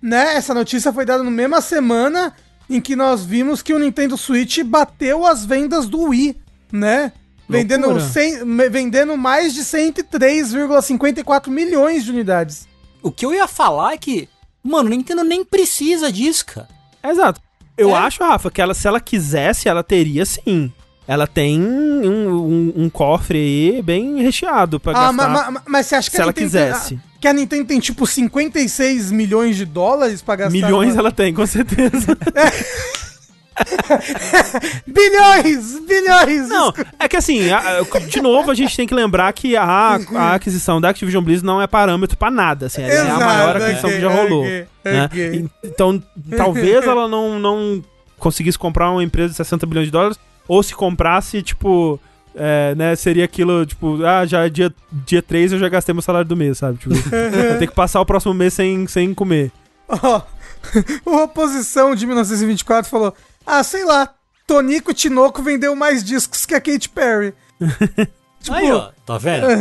né, 0.01 0.35
essa 0.35 0.53
notícia 0.53 0.93
foi 0.93 1.03
dada 1.05 1.23
na 1.23 1.31
mesma 1.31 1.59
semana 1.61 2.33
em 2.69 2.79
que 2.81 2.95
nós 2.95 3.23
vimos 3.25 3.61
que 3.61 3.73
o 3.73 3.79
Nintendo 3.79 4.17
Switch 4.17 4.59
bateu 4.63 5.25
as 5.25 5.45
vendas 5.45 5.87
do 5.87 6.01
Wii, 6.09 6.35
né? 6.71 7.11
Vendendo, 7.47 7.87
Loucura. 7.87 8.05
100 8.07 8.45
me- 8.45 8.69
vendendo 8.69 9.17
mais 9.17 9.53
de 9.53 9.63
103,54 9.65 11.49
milhões 11.51 12.03
de 12.03 12.11
unidades. 12.11 12.67
O 13.01 13.11
que 13.11 13.25
eu 13.25 13.33
ia 13.33 13.47
falar 13.47 13.93
é 13.93 13.97
que, 13.97 14.29
mano, 14.63 14.89
Nintendo 14.89 15.23
nem 15.23 15.43
precisa 15.43 16.11
disso, 16.11 16.45
cara. 16.45 16.67
Exato. 17.03 17.41
Eu 17.77 17.89
É. 17.91 17.93
acho, 17.99 18.23
Rafa, 18.23 18.49
que 18.51 18.61
ela, 18.61 18.73
se 18.73 18.87
ela 18.87 18.99
quisesse, 18.99 19.67
ela 19.67 19.83
teria 19.83 20.25
sim. 20.25 20.71
Ela 21.05 21.27
tem 21.27 21.59
um, 21.61 22.31
um- 22.31 22.73
um 22.83 22.89
cofre 22.89 23.37
aí 23.37 23.81
bem 23.81 24.21
recheado 24.21 24.79
pra 24.79 24.93
Ah, 24.93 25.11
gastar. 25.11 25.29
ma- 25.29 25.51
ma- 25.51 25.61
mas 25.67 25.85
você 25.87 25.95
acha 25.95 26.09
que 26.09 26.15
se 26.15 26.21
ela 26.21 26.31
quisesse. 26.31 26.97
Que 27.23 27.27
a 27.29 27.31
Nintendo 27.31 27.63
tem 27.63 27.79
tipo 27.79 28.05
56 28.05 29.09
milhões 29.09 29.55
de 29.55 29.63
dólares 29.63 30.21
pra 30.21 30.35
gastar? 30.35 30.51
Milhões 30.51 30.93
ela 30.97 31.09
tem, 31.09 31.33
com 31.33 31.47
certeza. 31.47 32.17
Bilhões! 34.85 35.79
Bilhões! 35.87 36.49
Não, 36.49 36.73
é 36.99 37.07
que 37.07 37.15
assim, 37.15 37.43
de 38.09 38.19
novo, 38.19 38.51
a 38.51 38.53
gente 38.53 38.75
tem 38.75 38.85
que 38.85 38.93
lembrar 38.93 39.31
que 39.31 39.55
a, 39.55 39.97
a 40.13 40.33
aquisição 40.33 40.81
da 40.81 40.89
Activision 40.89 41.23
Blizzard 41.23 41.45
não 41.45 41.61
é 41.61 41.67
parâmor 41.67 42.13
pra 42.17 42.29
nada, 42.29 42.65
assim, 42.65 42.81
ela 42.81 42.91
é 42.91 42.99
a 42.99 43.05
Exato, 43.05 43.23
maior 43.23 43.55
aquisição 43.55 43.89
ok, 43.89 43.95
que 43.95 44.01
já 44.01 44.11
rolou. 44.11 44.41
ok, 44.43 44.67
né? 44.83 45.09
Então, 45.63 46.03
talvez 46.35 46.85
ela 46.85 47.07
não, 47.07 47.39
não 47.39 47.81
conseguisse 48.19 48.59
comprar 48.59 48.91
uma 48.91 49.01
empresa 49.01 49.29
de 49.29 49.37
60 49.37 49.65
bilhões 49.65 49.85
de 49.85 49.93
dólares, 49.93 50.19
ou 50.45 50.61
se 50.61 50.75
comprasse, 50.75 51.41
tipo, 51.41 51.97
é, 52.35 52.73
né, 52.75 52.95
seria 52.95 53.25
aquilo, 53.25 53.65
tipo, 53.65 54.03
ah, 54.05 54.25
já 54.25 54.45
é 54.45 54.49
dia, 54.49 54.73
dia 54.91 55.21
3 55.21 55.53
eu 55.53 55.59
já 55.59 55.69
gastei 55.69 55.93
meu 55.93 56.01
salário 56.01 56.27
do 56.27 56.35
mês, 56.35 56.57
sabe? 56.57 56.77
Tipo, 56.77 56.95
vou 56.95 57.57
ter 57.59 57.67
que 57.67 57.75
passar 57.75 58.01
o 58.01 58.05
próximo 58.05 58.33
mês 58.33 58.53
sem, 58.53 58.87
sem 58.87 59.13
comer. 59.13 59.51
Ó, 59.87 60.21
o 61.05 61.17
Oposição 61.23 61.93
de 61.95 62.05
1924 62.05 62.89
falou: 62.89 63.13
Ah, 63.45 63.61
sei 63.63 63.83
lá, 63.85 64.13
Tonico 64.47 64.93
Tinoco 64.93 65.41
vendeu 65.43 65.75
mais 65.75 66.03
discos 66.03 66.45
que 66.45 66.55
a 66.55 66.61
Katy 66.61 66.89
Perry. 66.89 67.33
Tipo, 68.43 68.57
Aí, 68.57 68.69
ó, 68.73 68.89
tá 69.05 69.17
vendo? 69.17 69.45
É 69.49 69.55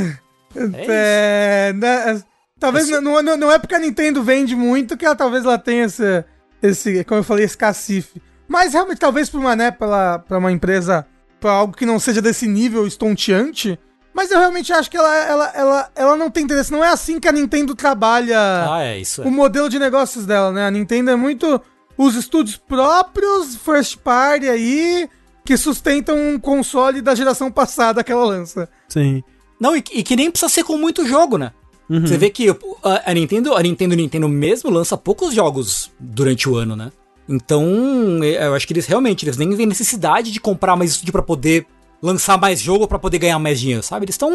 isso. 0.57 0.91
É, 0.91 1.73
né, 1.73 2.21
talvez 2.59 2.89
Esse- 2.89 3.01
não, 3.01 3.23
não, 3.23 3.37
não 3.37 3.53
é 3.53 3.61
porque 3.61 3.77
a 3.77 3.79
Nintendo 3.79 4.25
vende 4.25 4.57
muito 4.57 4.97
que 4.97 5.07
ela, 5.07 5.15
talvez 5.15 5.45
ela 5.45 5.57
tenha 5.57 5.85
esse, 5.85 6.25
esse, 6.61 7.05
como 7.05 7.21
eu 7.21 7.25
falei, 7.25 7.45
esse 7.45 7.57
cacife. 7.57 8.21
Mas 8.49 8.73
realmente, 8.73 8.99
talvez 8.99 9.31
pra 9.31 9.39
uma, 9.39 9.55
né, 9.55 9.71
pra, 9.71 10.19
pra 10.19 10.39
uma 10.39 10.51
empresa, 10.51 11.07
pra 11.43 11.51
algo 11.53 11.77
que 11.77 11.85
não 11.85 11.99
seja 11.99 12.23
desse 12.23 12.47
nível 12.47 12.87
estonteante. 12.87 13.79
Mas 14.15 14.31
eu 14.31 14.39
realmente 14.39 14.73
acho 14.73 14.91
que 14.91 14.97
ela, 14.97 15.15
ela, 15.25 15.53
ela, 15.55 15.91
ela 15.97 16.17
não 16.17 16.31
tem 16.31 16.45
interesse. 16.45 16.71
Não 16.73 16.85
é 16.85 16.89
assim 16.89 17.19
que 17.19 17.27
a 17.29 17.33
Nintendo 17.33 17.75
trabalha 17.75 18.39
Ah, 18.39 18.83
é 18.83 18.99
isso. 18.99 19.23
É. 19.23 19.27
o 19.27 19.31
modelo 19.31 19.69
de 19.69 19.79
negócios 19.79 20.25
dela, 20.27 20.53
né? 20.53 20.67
A 20.67 20.71
Nintendo 20.71 21.11
é 21.11 21.17
muito 21.17 21.61
os 21.97 22.15
estúdios 22.15 22.57
próprios, 22.57 23.57
first 23.57 23.97
party 23.99 24.49
aí, 24.49 25.09
que 25.45 25.57
sustentam 25.57 26.17
um 26.17 26.39
console 26.39 27.01
da 27.01 27.15
geração 27.15 27.51
passada 27.51 28.05
que 28.05 28.13
ela 28.13 28.25
lança. 28.25 28.69
Sim. 28.89 29.23
Não, 29.59 29.75
e, 29.77 29.83
que- 29.83 29.99
e 29.99 30.03
que 30.03 30.15
nem 30.17 30.31
precisa 30.31 30.49
ser 30.51 30.63
com 30.65 30.77
muito 30.77 31.07
jogo, 31.07 31.37
né? 31.39 31.53
Uhum. 31.89 32.07
Você 32.07 32.17
vê 32.19 32.31
que 32.31 32.49
a, 32.51 33.11
a 33.11 33.15
Nintendo, 33.15 33.55
a 33.55 33.63
Nintendo, 33.63 33.95
Nintendo 33.97 34.29
mesmo 34.29 34.71
lança 34.71 34.97
poucos 34.97 35.35
jogos 35.35 35.91
durante 35.99 36.49
o 36.49 36.57
ano, 36.57 36.77
né? 36.77 36.93
Então, 37.35 38.21
é, 38.23 38.47
eu 38.47 38.55
acho 38.55 38.67
que 38.67 38.73
eles 38.73 38.87
realmente, 38.87 39.25
eles 39.25 39.37
nem 39.37 39.57
têm 39.57 39.67
necessidade 39.67 40.31
de 40.31 40.39
comprar 40.41 40.77
mais 40.77 40.91
estúdio 40.91 41.13
pra 41.13 41.23
poder 41.23 41.67
lançar 42.03 42.39
mais 42.39 42.61
jogo 42.61 42.87
pra 42.87 42.99
poder 42.99 43.19
ganhar 43.19 43.39
mais 43.39 43.59
dinheiro, 43.61 43.83
sabe? 43.83 44.05
Eles 44.05 44.15
estão 44.15 44.31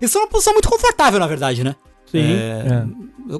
eles 0.00 0.10
estão 0.10 0.22
numa 0.22 0.30
posição 0.30 0.52
muito 0.52 0.68
confortável, 0.68 1.18
na 1.20 1.26
verdade, 1.26 1.62
né? 1.64 1.74
Sim. 2.10 2.20
É, 2.34 2.84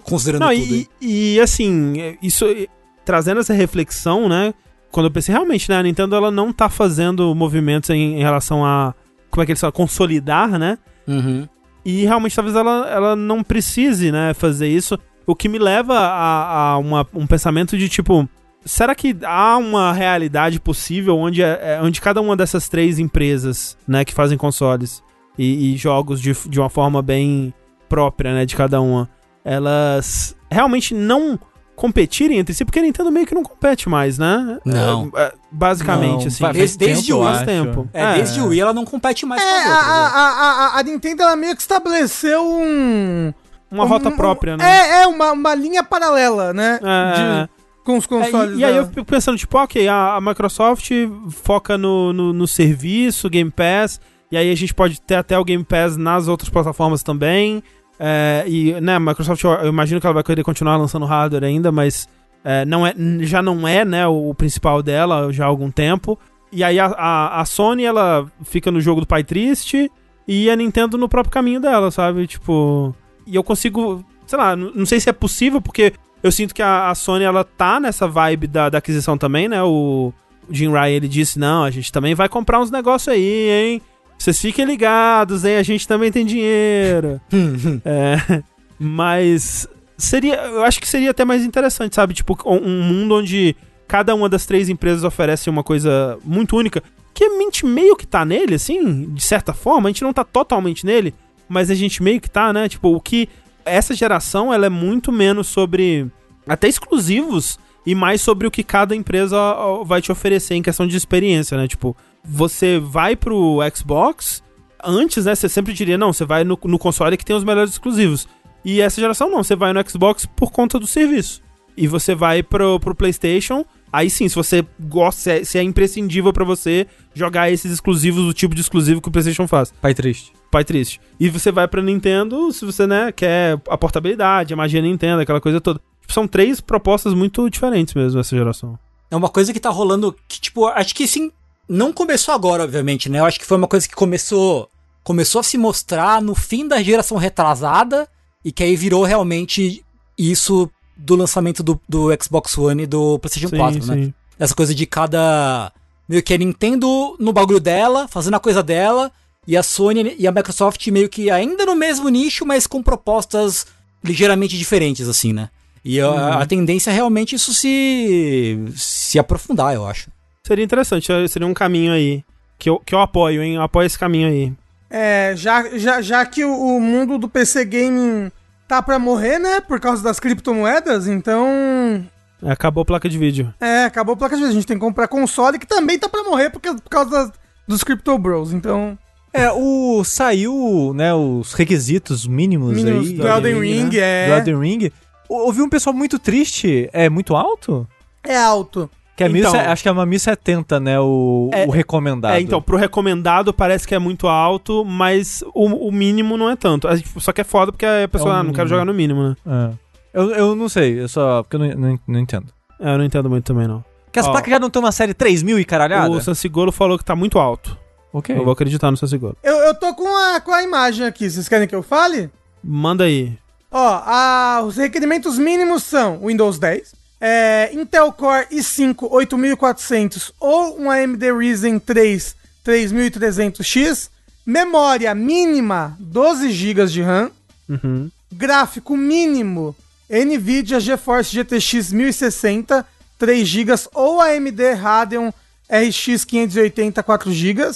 Considerando 0.05 0.43
Não, 0.43 0.49
tudo. 0.55 0.75
e, 0.75 0.89
e, 1.35 1.41
assim, 1.41 2.01
é, 2.01 2.17
isso 2.23 2.47
é, 2.47 2.67
trazendo 3.05 3.41
essa 3.41 3.53
reflexão, 3.53 4.29
né? 4.29 4.55
Quando 4.91 5.07
eu 5.07 5.11
pensei, 5.11 5.35
realmente, 5.35 5.69
né? 5.69 5.77
A 5.79 5.83
Nintendo 5.83 6.15
ela 6.17 6.31
não 6.31 6.53
tá 6.53 6.69
fazendo 6.71 7.35
movimentos 7.35 7.91
em, 7.91 8.15
em 8.19 8.23
relação 8.23 8.65
a. 8.65 8.95
Como 9.31 9.43
é 9.43 9.47
que 9.47 9.53
eles 9.53 9.61
falam? 9.61 9.73
Consolidar, 9.73 10.59
né? 10.59 10.79
Uhum. 11.07 11.47
E 11.85 12.05
realmente 12.05 12.35
talvez 12.35 12.57
ela, 12.57 12.89
ela 12.89 13.17
não 13.17 13.43
precise, 13.43 14.11
né, 14.11 14.33
fazer 14.33 14.69
isso. 14.69 14.97
O 15.27 15.35
que 15.35 15.49
me 15.49 15.59
leva 15.59 15.99
a, 15.99 16.71
a 16.71 16.79
uma- 16.79 17.07
um 17.13 17.27
pensamento 17.27 17.77
de 17.77 17.89
tipo. 17.89 18.27
Será 18.65 18.95
que 18.95 19.17
há 19.25 19.57
uma 19.59 19.93
realidade 19.93 20.59
possível 20.59 21.19
onde, 21.19 21.43
é- 21.43 21.61
é- 21.77 21.81
onde 21.83 22.01
cada 22.01 22.21
uma 22.21 22.37
dessas 22.37 22.69
três 22.69 22.99
empresas, 22.99 23.77
né, 23.87 24.05
que 24.05 24.15
fazem 24.15 24.39
consoles 24.39 25.03
e, 25.39 25.75
e 25.75 25.77
jogos 25.77 26.21
de, 26.21 26.33
de 26.49 26.59
uma 26.61 26.71
forma 26.71 27.03
bem 27.03 27.53
própria, 27.89 28.33
né, 28.33 28.47
de 28.47 28.57
cada 28.57 28.81
uma, 28.81 29.09
elas 29.45 30.35
realmente 30.51 30.95
não 30.95 31.39
competirem 31.77 32.39
entre 32.39 32.55
si? 32.55 32.65
Porque 32.65 32.79
a 32.79 32.83
Nintendo 32.83 33.11
meio 33.11 33.27
que 33.27 33.35
não 33.35 33.43
compete 33.43 33.89
mais, 33.89 34.17
né? 34.19 34.59
Não. 34.65 35.11
É, 35.15 35.23
é, 35.25 35.33
basicamente, 35.51 36.21
Não, 36.21 36.27
assim. 36.29 36.43
vai- 36.43 36.53
Desde, 36.53 36.79
desde 36.79 37.07
tempo, 37.09 37.19
o 37.21 37.27
Wii. 37.31 37.45
tempo. 37.45 37.89
É, 37.93 38.15
desde 38.15 38.41
o 38.41 38.47
Wii 38.49 38.61
ela 38.61 38.73
não 38.73 38.85
compete 38.85 39.27
mais 39.27 39.43
É, 39.43 39.45
com 39.45 39.51
as 39.51 39.65
a, 39.67 39.69
outras. 39.69 39.85
né? 39.85 40.19
a, 40.19 40.21
a, 40.21 40.67
a, 40.77 40.79
a 40.79 40.83
Nintendo 40.83 41.23
ela 41.23 41.37
meio 41.37 41.55
que 41.55 41.61
estabeleceu 41.63 42.43
um. 42.45 43.33
Uma 43.71 43.85
um- 43.85 43.89
rota 43.89 44.09
um- 44.09 44.17
própria, 44.17 44.57
né? 44.57 44.65
É, 44.65 45.03
é 45.03 45.07
uma, 45.09 45.33
uma 45.33 45.55
linha 45.55 45.83
paralela, 45.83 46.53
né? 46.53 46.79
É, 46.81 47.43
de- 47.45 47.51
com 47.85 47.99
os 47.99 48.05
É, 48.05 48.09
consoles. 48.09 48.57
e, 48.57 48.61
e 48.61 48.65
aí 48.65 48.71
eu 48.77 48.83
dela. 48.83 48.87
fico 48.95 49.05
pensando, 49.05 49.37
tipo, 49.39 49.57
ok, 49.59 49.87
a, 49.89 50.17
a 50.17 50.21
Microsoft 50.21 50.91
foca 51.31 51.77
no, 51.79 52.13
no, 52.13 52.33
no 52.33 52.47
serviço, 52.47 53.29
Game 53.31 53.51
Pass, 53.51 54.01
e 54.33 54.37
aí 54.37 54.51
a 54.51 54.55
gente 54.57 54.75
pode 54.75 55.01
ter 55.01 55.17
até 55.17 55.39
o 55.39 55.45
Game 55.45 55.63
Pass 55.65 55.97
nas 55.97 56.27
outras 56.29 56.49
plataformas 56.49 57.03
também. 57.03 57.63
É, 58.01 58.45
e, 58.47 58.73
né, 58.81 58.97
a 58.97 59.01
Microsoft, 59.01 59.43
eu, 59.45 59.51
eu 59.53 59.69
imagino 59.69 60.01
que 60.01 60.07
ela 60.07 60.15
vai 60.15 60.25
querer 60.25 60.43
continuar 60.43 60.77
lançando 60.77 61.05
hardware 61.07 61.45
ainda, 61.45 61.71
mas 61.71 62.09
é, 62.45 62.65
não 62.65 62.87
é, 62.87 62.93
já 63.21 63.41
não 63.41 63.67
é, 63.69 63.85
né, 63.85 64.07
o, 64.09 64.31
o 64.31 64.35
principal 64.35 64.83
dela 64.83 65.33
já 65.33 65.45
há 65.45 65.49
algum 65.49 65.71
tempo. 65.71 66.19
E 66.51 66.63
aí 66.65 66.79
a, 66.79 66.87
a, 66.87 67.41
a 67.41 67.45
Sony, 67.45 67.85
ela 67.85 68.27
fica 68.45 68.71
no 68.71 68.81
jogo 68.81 69.01
do 69.01 69.07
pai 69.07 69.23
triste, 69.23 69.91
e 70.27 70.49
a 70.49 70.57
Nintendo 70.57 70.97
no 70.97 71.09
próprio 71.09 71.31
caminho 71.33 71.61
dela, 71.61 71.91
sabe? 71.91 72.27
Tipo. 72.27 72.95
E 73.27 73.37
eu 73.37 73.45
consigo. 73.45 74.03
Sei 74.27 74.39
lá, 74.39 74.57
não 74.57 74.87
sei 74.87 74.99
se 74.99 75.11
é 75.11 75.13
possível, 75.13 75.61
porque 75.61 75.93
eu 76.25 76.33
sinto 76.33 76.53
que 76.53 76.63
a, 76.63 76.91
a 76.91 76.95
Sony 76.97 77.23
ela 77.23 77.45
tá 77.45 77.79
nessa 77.79 78.09
vibe 78.09 78.49
da, 78.49 78.69
da 78.69 78.79
aquisição 78.79 79.17
também, 79.17 79.47
né? 79.47 79.63
O, 79.63 80.13
Jim 80.51 80.71
Ryan 80.71 80.89
ele 80.89 81.09
disse: 81.09 81.39
não, 81.39 81.65
a 81.65 81.71
gente 81.71 81.93
também 81.93 82.15
vai 82.15 82.29
comprar 82.29 82.61
uns 82.61 82.71
negócios 82.71 83.09
aí, 83.09 83.51
hein? 83.51 83.83
Vocês 84.19 84.41
fiquem 84.41 84.65
ligados, 84.65 85.45
hein? 85.45 85.57
A 85.57 85.63
gente 85.63 85.87
também 85.87 86.11
tem 86.11 86.25
dinheiro. 86.25 87.21
é, 87.85 88.43
mas 88.79 89.69
seria. 89.97 90.37
Eu 90.37 90.65
acho 90.65 90.81
que 90.81 90.89
seria 90.89 91.11
até 91.11 91.25
mais 91.25 91.45
interessante, 91.45 91.95
sabe? 91.95 92.15
Tipo, 92.15 92.37
um 92.47 92.57
um 92.57 92.83
mundo 92.83 93.17
onde 93.17 93.57
cada 93.87 94.15
uma 94.15 94.29
das 94.29 94.47
três 94.47 94.69
empresas 94.69 95.05
oferece 95.05 95.51
uma 95.51 95.63
coisa 95.63 96.19
muito 96.25 96.57
única. 96.57 96.83
Que 97.13 97.25
a 97.25 97.29
gente 97.29 97.65
meio 97.65 97.95
que 97.95 98.07
tá 98.07 98.25
nele, 98.25 98.57
assim, 98.57 99.13
de 99.13 99.23
certa 99.23 99.53
forma. 99.53 99.89
A 99.89 99.93
gente 99.93 100.03
não 100.03 100.13
tá 100.13 100.25
totalmente 100.25 100.85
nele, 100.85 101.15
mas 101.49 101.71
a 101.71 101.75
gente 101.75 102.03
meio 102.03 102.21
que 102.21 102.31
tá, 102.31 102.53
né? 102.53 102.69
Tipo, 102.69 102.95
o 102.95 103.01
que. 103.01 103.29
Essa 103.65 103.95
geração, 103.95 104.53
ela 104.53 104.67
é 104.67 104.71
muito 104.71 105.11
menos 105.11 105.49
sobre. 105.49 106.11
Até 106.47 106.69
exclusivos. 106.69 107.59
E 107.87 107.95
mais 107.95 108.23
sobre 108.23 108.47
o 108.47 108.51
que 108.51 108.63
cada 108.63 108.97
empresa 108.97 109.37
vai 109.85 110.01
te 110.01 110.11
oferecer 110.11 110.55
em 110.55 110.63
questão 110.63 110.87
de 110.87 110.97
experiência, 110.97 111.55
né? 111.57 111.69
Tipo, 111.69 111.95
você 112.25 112.79
vai 112.79 113.15
pro 113.15 113.59
Xbox. 113.75 114.43
Antes, 114.83 115.27
né? 115.27 115.35
Você 115.35 115.51
sempre 115.51 115.75
diria, 115.75 115.99
não, 115.99 116.13
você 116.13 116.25
vai 116.25 116.45
no, 116.45 116.59
no 116.65 116.79
console 116.79 117.17
que 117.17 117.25
tem 117.25 117.37
os 117.37 117.45
melhores 117.45 117.73
exclusivos. 117.73 118.27
E 118.65 118.81
essa 118.81 119.01
geração 119.01 119.31
não, 119.31 119.45
você 119.45 119.55
vai 119.55 119.73
no 119.75 119.89
Xbox 119.89 120.25
por 120.25 120.51
conta 120.51 120.79
do 120.79 120.87
serviço. 120.87 121.43
E 121.77 121.87
você 121.87 122.15
vai 122.15 122.43
pro, 122.43 122.81
pro 122.81 122.95
PlayStation. 122.95 123.67
Aí 123.93 124.09
sim, 124.09 124.29
se 124.29 124.35
você 124.35 124.65
gosta, 124.81 125.21
se 125.21 125.31
é, 125.31 125.45
se 125.45 125.59
é 125.59 125.63
imprescindível 125.63 126.33
pra 126.33 126.45
você 126.45 126.87
jogar 127.13 127.51
esses 127.51 127.71
exclusivos, 127.71 128.25
o 128.25 128.33
tipo 128.33 128.55
de 128.55 128.63
exclusivo 128.63 129.01
que 129.01 129.09
o 129.09 129.13
PlayStation 129.13 129.47
faz. 129.47 129.73
Pai 129.81 129.93
triste. 129.93 130.33
Pai 130.55 130.65
triste. 130.65 131.01
E 131.19 131.29
você 131.29 131.51
vai 131.51 131.67
pra 131.67 131.83
Nintendo 131.83 132.53
se 132.53 132.65
você, 132.65 132.87
né, 132.87 133.11
quer 133.11 133.61
a 133.69 133.77
portabilidade, 133.77 134.55
a 134.55 134.57
magia 134.57 134.81
Nintendo, 134.81 135.21
aquela 135.21 135.41
coisa 135.41 135.61
toda. 135.61 135.81
Tipo, 136.01 136.13
são 136.13 136.29
três 136.29 136.61
propostas 136.61 137.13
muito 137.13 137.51
diferentes 137.51 137.93
mesmo 137.93 138.21
essa 138.21 138.37
geração. 138.37 138.79
É 139.11 139.17
uma 139.17 139.29
coisa 139.29 139.53
que 139.53 139.59
tá 139.59 139.69
rolando 139.69 140.15
que, 140.29 140.41
tipo, 140.41 140.67
acho 140.67 140.95
que 140.95 141.09
sim. 141.09 141.33
Não 141.69 141.93
começou 141.93 142.33
agora, 142.33 142.63
obviamente, 142.63 143.09
né? 143.09 143.19
Eu 143.19 143.25
acho 143.25 143.41
que 143.41 143.45
foi 143.45 143.57
uma 143.57 143.67
coisa 143.67 143.89
que 143.89 143.97
começou. 143.97 144.69
Começou 145.03 145.41
a 145.41 145.43
se 145.43 145.59
mostrar 145.59 146.23
no 146.23 146.37
fim 146.37 146.69
da 146.69 146.81
geração 146.81 147.17
retrasada. 147.17 148.07
E 148.45 148.53
que 148.53 148.63
aí 148.63 148.77
virou 148.77 149.03
realmente 149.03 149.85
isso 150.17 150.71
do 150.97 151.17
lançamento 151.17 151.65
do, 151.65 151.81
do 151.89 152.11
Xbox 152.23 152.57
One 152.57 152.85
e 152.85 152.87
do 152.87 153.19
PlayStation 153.19 153.57
4, 153.57 153.87
né? 153.87 154.15
Essa 154.39 154.55
coisa 154.55 154.73
de 154.73 154.87
cada. 154.87 155.73
Meio 156.09 156.23
que 156.23 156.33
a 156.33 156.39
Nintendo 156.39 157.17
no 157.19 157.33
bagulho 157.33 157.59
dela, 157.59 158.07
fazendo 158.07 158.35
a 158.35 158.41
coisa 158.41 158.63
dela, 158.63 159.11
e 159.47 159.57
a 159.57 159.63
Sony 159.63 160.15
e 160.19 160.27
a 160.27 160.33
Microsoft 160.33 160.87
meio 160.89 161.09
que 161.09 161.31
ainda 161.31 161.65
no 161.67 161.75
mesmo 161.75 162.09
nicho, 162.09 162.45
mas 162.47 162.67
com 162.67 162.83
propostas 162.83 163.67
ligeiramente 164.03 164.57
diferentes, 164.59 165.09
assim, 165.09 165.33
né? 165.33 165.49
E 165.85 166.01
a, 166.01 166.11
Uhum. 166.11 166.33
a 166.41 166.47
tendência 166.47 166.91
é 166.91 166.95
realmente 166.95 167.35
isso 167.35 167.53
se, 167.53 168.59
se 168.75 169.19
aprofundar, 169.19 169.75
eu 169.75 169.87
acho. 169.87 170.11
Seria 170.47 170.65
interessante, 170.65 171.11
eh, 171.13 171.29
seria 171.29 171.47
um 171.49 171.55
caminho 171.55 171.93
aí. 171.93 172.23
Que 172.59 172.71
eu, 172.71 172.79
que 172.79 172.95
eu 172.95 173.01
apoio, 173.01 173.43
hein? 173.43 173.57
Eu 173.57 173.63
apoio 173.63 173.87
esse 173.87 173.99
caminho 173.99 174.29
aí. 174.29 174.53
É, 174.89 175.35
já, 175.37 175.77
já, 175.77 176.01
já 176.01 176.25
que 176.25 176.45
o, 176.45 176.53
o 176.77 176.81
mundo 176.81 177.19
do 177.19 177.29
PC 177.29 177.65
Gaming 177.65 178.31
tá 178.69 178.81
pra 178.81 178.99
morrer, 178.99 179.39
né? 179.39 179.61
Por 179.61 179.81
causa 179.81 180.03
das 180.03 180.21
criptomoedas, 180.21 181.07
então. 181.07 182.07
É, 182.43 182.53
Acabou 182.53 182.83
a 182.83 182.85
placa 182.85 183.09
de 183.09 183.19
vídeo. 183.19 183.53
É, 183.61 183.85
acabou 183.85 184.13
a 184.15 184.17
placa 184.17 184.37
de 184.37 184.43
vídeo. 184.43 184.53
A 184.53 184.55
gente 184.55 184.67
tem 184.67 184.77
que 184.77 184.85
comprar 184.85 185.09
console 185.09 185.59
que 185.59 185.67
também 185.67 185.99
tá 185.99 186.09
pra 186.09 186.23
morrer 186.23 186.51
porque, 186.51 186.73
por 186.73 186.89
causa 186.91 187.11
das- 187.11 187.33
dos 187.67 187.83
Crypto 187.83 188.17
Bros. 188.19 188.53
Então. 188.53 188.97
É, 189.35 189.51
o 189.53 190.05
saiu, 190.05 190.93
né, 190.95 191.13
os 191.13 191.53
requisitos 191.55 192.25
mínimos, 192.27 192.77
Mínimos 192.77 193.09
aí. 193.09 193.15
do 193.17 193.27
Elden 193.27 193.61
Ring, 193.61 193.89
né? 193.91 193.99
é. 193.99 194.27
Do 194.29 194.35
Elden 194.35 194.59
Ring. 194.61 194.93
Ouvi 195.29 195.61
um 195.61 195.69
pessoal 195.69 195.93
muito 195.95 196.19
triste. 196.19 196.89
É 196.93 197.09
muito 197.11 197.35
alto? 197.35 197.87
É 198.23 198.37
alto. 198.39 198.89
Que 199.17 199.25
é 199.25 199.29
Então- 199.29 199.53
1000, 199.53 199.61
acho 199.71 199.83
que 199.83 199.89
é 199.89 199.93
uma 199.93 200.05
1070, 200.07 200.79
né, 200.81 200.99
o, 201.01 201.49
É- 201.53 201.67
o 201.67 201.71
recomendado. 201.71 202.35
É, 202.35 202.41
então, 202.41 202.61
pro 202.63 202.77
recomendado 202.77 203.53
parece 203.53 203.87
que 203.87 203.95
é 203.95 203.99
muito 203.99 204.27
alto, 204.29 204.85
mas 204.85 205.43
o, 205.55 205.89
o 205.89 205.93
mínimo 205.93 206.37
não 206.37 206.51
é 206.51 206.57
tanto. 206.57 206.89
Só 207.21 207.33
que 207.33 207.41
é 207.41 207.45
foda 207.45 207.71
porque 207.73 207.87
a 207.87 208.09
pessoa, 208.09 208.37
É 208.37 208.39
ah, 208.39 208.43
não 208.43 208.53
quero 208.53 208.69
jogar 208.69 208.85
no 208.85 208.95
mínimo, 208.95 209.23
né? 209.23 209.37
É. 209.47 209.71
Eu, 210.13 210.31
eu 210.31 210.55
não 210.57 210.69
sei, 210.69 211.01
eu 211.01 211.09
só. 211.09 211.43
Porque 211.43 211.57
eu 211.57 211.61
não, 211.61 211.69
não, 211.91 212.01
não 212.07 212.21
entendo. 212.21 212.47
É, 212.81 212.93
eu 212.93 212.99
não 212.99 213.05
entendo 213.05 213.29
muito 213.31 213.45
também, 213.45 213.67
não. 213.67 213.85
Que 214.13 214.19
as 214.21 214.27
Ó. 214.27 214.31
placas 214.31 214.51
já 214.51 214.59
não 214.61 214.69
estão 214.69 214.81
na 214.83 214.93
série 214.93 215.13
3000 215.15 215.59
e 215.59 215.65
caralhada? 215.65 216.09
O 216.11 216.21
Sansigolo 216.21 216.71
falou 216.71 216.97
que 216.97 217.05
tá 217.05 217.17
muito 217.17 217.39
alto. 217.39 217.77
Ok. 218.15 218.35
Eu 218.35 218.45
vou 218.45 218.53
acreditar 218.53 218.91
no 218.93 218.97
Sansigolo. 218.97 219.37
Eu, 219.43 219.57
eu 219.57 219.75
tô 219.75 219.93
com 219.95 220.07
a, 220.17 220.41
com 220.41 220.53
a 220.53 220.63
imagem 220.63 221.05
aqui. 221.05 221.29
Vocês 221.29 221.49
querem 221.49 221.67
que 221.69 221.75
eu 221.75 221.83
fale? 221.83 222.31
Manda 222.63 223.05
aí. 223.05 223.37
Ó, 223.71 224.03
a- 224.07 224.63
os 224.65 224.77
requerimentos 224.77 225.37
mínimos 225.37 225.83
são 225.83 226.21
Windows 226.25 226.59
10, 226.61 226.95
é, 227.21 227.71
Intel 227.75 228.13
Core 228.13 228.47
i5 228.53 229.09
8400 229.11 230.33
ou 230.39 230.81
um 230.81 230.89
AMD 230.91 231.33
Ryzen 231.37 231.81
3 231.81 232.37
3300X, 232.65 234.09
memória 234.47 235.15
mínima 235.15 235.97
12 235.99 236.51
GB 236.53 236.87
de 236.87 237.03
RAM, 237.03 237.31
Uhum. 237.69 238.11
gráfico 238.33 238.97
mínimo 238.97 239.75
NVIDIA 240.09 240.79
GeForce 240.79 241.35
GTX 241.35 241.93
1060 241.93 242.87
3 243.19 243.49
GB 243.49 243.73
ou 243.95 244.21
AMD 244.21 244.73
Radeon 244.75 245.33
RX 245.69 246.25
580 246.25 247.03
4 247.03 247.33
GB, 247.33 247.71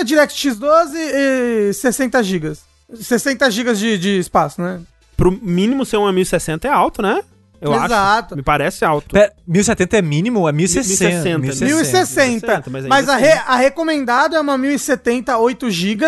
é, 0.00 0.04
DirectX 0.04 0.56
12 0.56 0.96
e 0.96 1.72
60 1.72 2.22
GB. 2.22 2.52
60 2.94 3.50
GB 3.50 3.74
de, 3.74 3.98
de 3.98 4.18
espaço, 4.18 4.60
né? 4.60 4.80
Pro 5.16 5.30
mínimo 5.42 5.84
ser 5.86 5.96
uma 5.96 6.12
1060 6.12 6.66
é 6.66 6.70
alto, 6.70 7.00
né? 7.02 7.22
Eu 7.60 7.72
Exato. 7.72 7.94
acho. 7.94 8.36
Me 8.36 8.42
parece 8.42 8.84
alto. 8.84 9.08
Pera, 9.12 9.32
1070 9.46 9.96
é 9.98 10.02
mínimo? 10.02 10.48
É 10.48 10.52
1060. 10.52 11.38
1060. 11.38 11.64
1060. 11.64 12.46
1060, 12.46 12.70
mas 12.70 12.86
Mas, 12.86 13.08
a, 13.08 13.16
re, 13.16 13.30
a 13.46 13.56
recomendada 13.56 14.36
é 14.36 14.40
uma 14.40 14.58
1070 14.58 15.38
8 15.38 15.70
GB, 15.70 16.04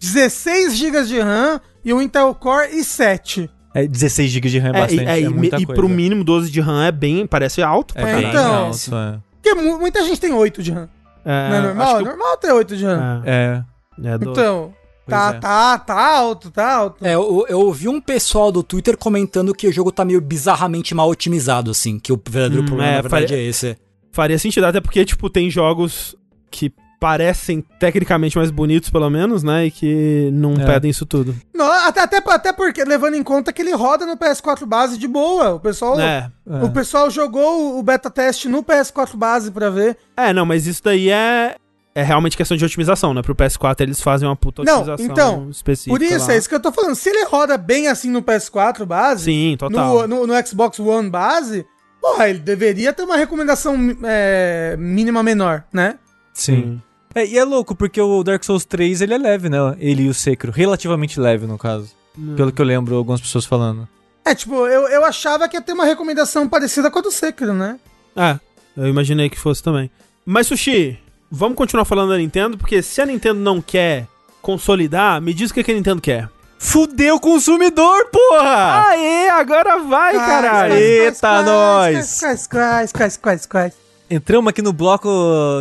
16 0.00 0.74
GB 0.76 1.04
de 1.04 1.20
RAM 1.20 1.60
e 1.84 1.92
um 1.92 2.00
Intel 2.00 2.34
Core 2.34 2.68
i7. 2.78 3.50
É 3.74 3.86
16 3.86 4.30
GB 4.30 4.48
de 4.48 4.58
RAM 4.58 4.68
é, 4.68 4.70
É, 4.70 4.80
bastante. 4.80 5.02
e, 5.02 5.06
é, 5.06 5.12
é 5.18 5.20
e, 5.20 5.28
muita 5.28 5.56
e 5.60 5.66
coisa. 5.66 5.80
pro 5.80 5.88
mínimo 5.88 6.24
12 6.24 6.50
de 6.50 6.60
RAM 6.60 6.84
é 6.86 6.92
bem. 6.92 7.26
Parece 7.26 7.60
alto 7.62 7.92
É 7.96 8.00
pra 8.00 8.10
É, 8.10 8.16
bem 8.16 8.28
então. 8.30 8.54
alto, 8.66 8.94
é. 8.94 9.18
Porque 9.42 9.54
mu- 9.60 9.78
muita 9.78 10.02
gente 10.04 10.18
tem 10.20 10.32
8 10.32 10.62
de 10.62 10.72
RAM. 10.72 10.88
É, 11.24 11.48
não 11.50 11.56
é 11.56 11.60
normal? 11.62 11.86
acho 11.96 12.00
É 12.06 12.08
normal 12.08 12.36
ter 12.36 12.52
8 12.52 12.76
de 12.76 12.84
RAM. 12.84 13.22
É, 13.24 13.62
É. 14.04 14.08
é 14.14 14.18
do- 14.18 14.30
Então, 14.30 14.74
Pois 15.06 15.18
tá, 15.18 15.34
é. 15.34 15.38
tá, 15.40 15.78
tá 15.78 16.16
alto, 16.16 16.50
tá 16.50 16.74
alto. 16.76 17.04
É, 17.04 17.14
eu, 17.14 17.44
eu 17.48 17.60
ouvi 17.60 17.88
um 17.88 18.00
pessoal 18.00 18.50
do 18.50 18.62
Twitter 18.62 18.96
comentando 18.96 19.54
que 19.54 19.66
o 19.68 19.72
jogo 19.72 19.92
tá 19.92 20.04
meio 20.04 20.20
bizarramente 20.20 20.94
mal 20.94 21.08
otimizado, 21.10 21.70
assim, 21.70 21.98
que 21.98 22.12
o 22.12 22.20
verdadeiro 22.28 22.62
Hum, 22.62 22.66
problema, 22.66 22.90
é, 22.90 22.94
na 22.96 23.02
verdade, 23.02 23.26
faria- 23.28 23.38
é 23.38 23.42
esse. 23.48 23.76
Faria 24.12 24.38
sentido, 24.38 24.64
até 24.64 24.80
porque, 24.80 25.04
tipo, 25.04 25.28
tem 25.28 25.50
jogos 25.50 26.14
que 26.50 26.72
parecem 27.04 27.60
tecnicamente 27.78 28.34
mais 28.38 28.50
bonitos, 28.50 28.88
pelo 28.88 29.10
menos, 29.10 29.42
né? 29.42 29.66
E 29.66 29.70
que 29.70 30.30
não 30.32 30.54
É. 30.54 30.64
pedem 30.64 30.90
isso 30.90 31.04
tudo. 31.04 31.36
Não, 31.54 31.70
até, 31.70 32.00
até, 32.00 32.16
até 32.26 32.50
porque, 32.50 32.82
levando 32.82 33.12
em 33.14 33.22
conta 33.22 33.52
que 33.52 33.60
ele 33.60 33.72
roda 33.74 34.06
no 34.06 34.16
PS4 34.16 34.64
base 34.64 34.96
de 34.96 35.06
boa. 35.06 35.52
O 35.52 35.60
pessoal, 35.60 36.00
É. 36.00 36.30
o 36.62 36.70
pessoal 36.70 37.10
jogou 37.10 37.78
o 37.78 37.82
beta 37.82 38.08
teste 38.08 38.48
no 38.48 38.62
PS4 38.62 39.16
base 39.18 39.50
pra 39.50 39.68
ver. 39.68 39.98
É, 40.16 40.32
não, 40.32 40.46
mas 40.46 40.66
isso 40.66 40.82
daí 40.82 41.10
é. 41.10 41.56
É 41.94 42.02
realmente 42.02 42.38
questão 42.38 42.56
de 42.56 42.64
otimização, 42.64 43.12
né? 43.12 43.20
Pro 43.20 43.34
PS4 43.36 43.82
eles 43.82 44.00
fazem 44.00 44.26
uma 44.26 44.34
puta 44.34 44.64
Não, 44.64 44.78
otimização 44.80 45.04
então, 45.12 45.50
específica. 45.50 45.94
Por 45.94 46.02
isso, 46.02 46.26
lá. 46.26 46.32
é 46.34 46.38
isso 46.38 46.48
que 46.48 46.54
eu 46.54 46.60
tô 46.60 46.72
falando. 46.72 46.94
Se 46.96 47.10
ele 47.10 47.24
roda 47.26 47.58
bem 47.58 47.86
assim 47.86 48.10
no 48.10 48.22
PS4 48.22 48.86
base, 48.86 49.24
Sim, 49.24 49.56
total. 49.58 50.08
no, 50.08 50.26
no, 50.26 50.26
no 50.26 50.46
Xbox 50.46 50.80
One 50.80 51.10
base, 51.10 51.66
porra, 52.00 52.30
ele 52.30 52.38
deveria 52.38 52.94
ter 52.94 53.02
uma 53.02 53.16
recomendação 53.18 53.76
é, 54.04 54.74
mínima 54.78 55.22
menor, 55.22 55.64
né? 55.70 55.96
Sim. 56.32 56.82
É, 57.14 57.24
e 57.26 57.38
é 57.38 57.44
louco, 57.44 57.74
porque 57.74 58.00
o 58.00 58.22
Dark 58.24 58.42
Souls 58.42 58.64
3 58.64 59.00
ele 59.00 59.14
é 59.14 59.18
leve, 59.18 59.48
né? 59.48 59.58
Ele 59.78 60.04
e 60.04 60.08
o 60.08 60.14
Sekiro. 60.14 60.52
Relativamente 60.52 61.20
leve, 61.20 61.46
no 61.46 61.56
caso. 61.56 61.90
Hum. 62.18 62.34
Pelo 62.36 62.50
que 62.50 62.60
eu 62.60 62.66
lembro, 62.66 62.96
algumas 62.96 63.20
pessoas 63.20 63.44
falando. 63.44 63.88
É, 64.24 64.34
tipo, 64.34 64.66
eu, 64.66 64.88
eu 64.88 65.04
achava 65.04 65.48
que 65.48 65.56
ia 65.56 65.62
ter 65.62 65.72
uma 65.72 65.84
recomendação 65.84 66.48
parecida 66.48 66.90
com 66.90 66.98
a 66.98 67.02
do 67.02 67.10
Sekiro, 67.10 67.52
né? 67.52 67.78
É, 68.16 68.38
eu 68.76 68.88
imaginei 68.88 69.28
que 69.28 69.38
fosse 69.38 69.62
também. 69.62 69.90
Mas, 70.24 70.46
Sushi, 70.46 70.98
vamos 71.30 71.56
continuar 71.56 71.84
falando 71.84 72.10
da 72.10 72.18
Nintendo, 72.18 72.56
porque 72.56 72.82
se 72.82 73.00
a 73.00 73.06
Nintendo 73.06 73.40
não 73.40 73.60
quer 73.60 74.06
consolidar, 74.40 75.20
me 75.20 75.34
diz 75.34 75.50
o 75.50 75.54
que, 75.54 75.62
que 75.62 75.70
a 75.70 75.74
Nintendo 75.74 76.00
quer. 76.00 76.28
Fudeu 76.58 77.16
o 77.16 77.20
consumidor, 77.20 78.08
porra! 78.10 78.88
Aê, 78.88 79.28
agora 79.28 79.78
vai, 79.80 80.14
caralho! 80.14 80.74
Eita, 80.74 81.42
nós! 81.42 82.20
Quais, 82.20 82.46
quais, 82.46 82.92
quais, 82.92 83.16
quais, 83.16 83.46
quais. 83.46 83.83
Entramos 84.14 84.48
aqui 84.48 84.62
no 84.62 84.72
bloco 84.72 85.08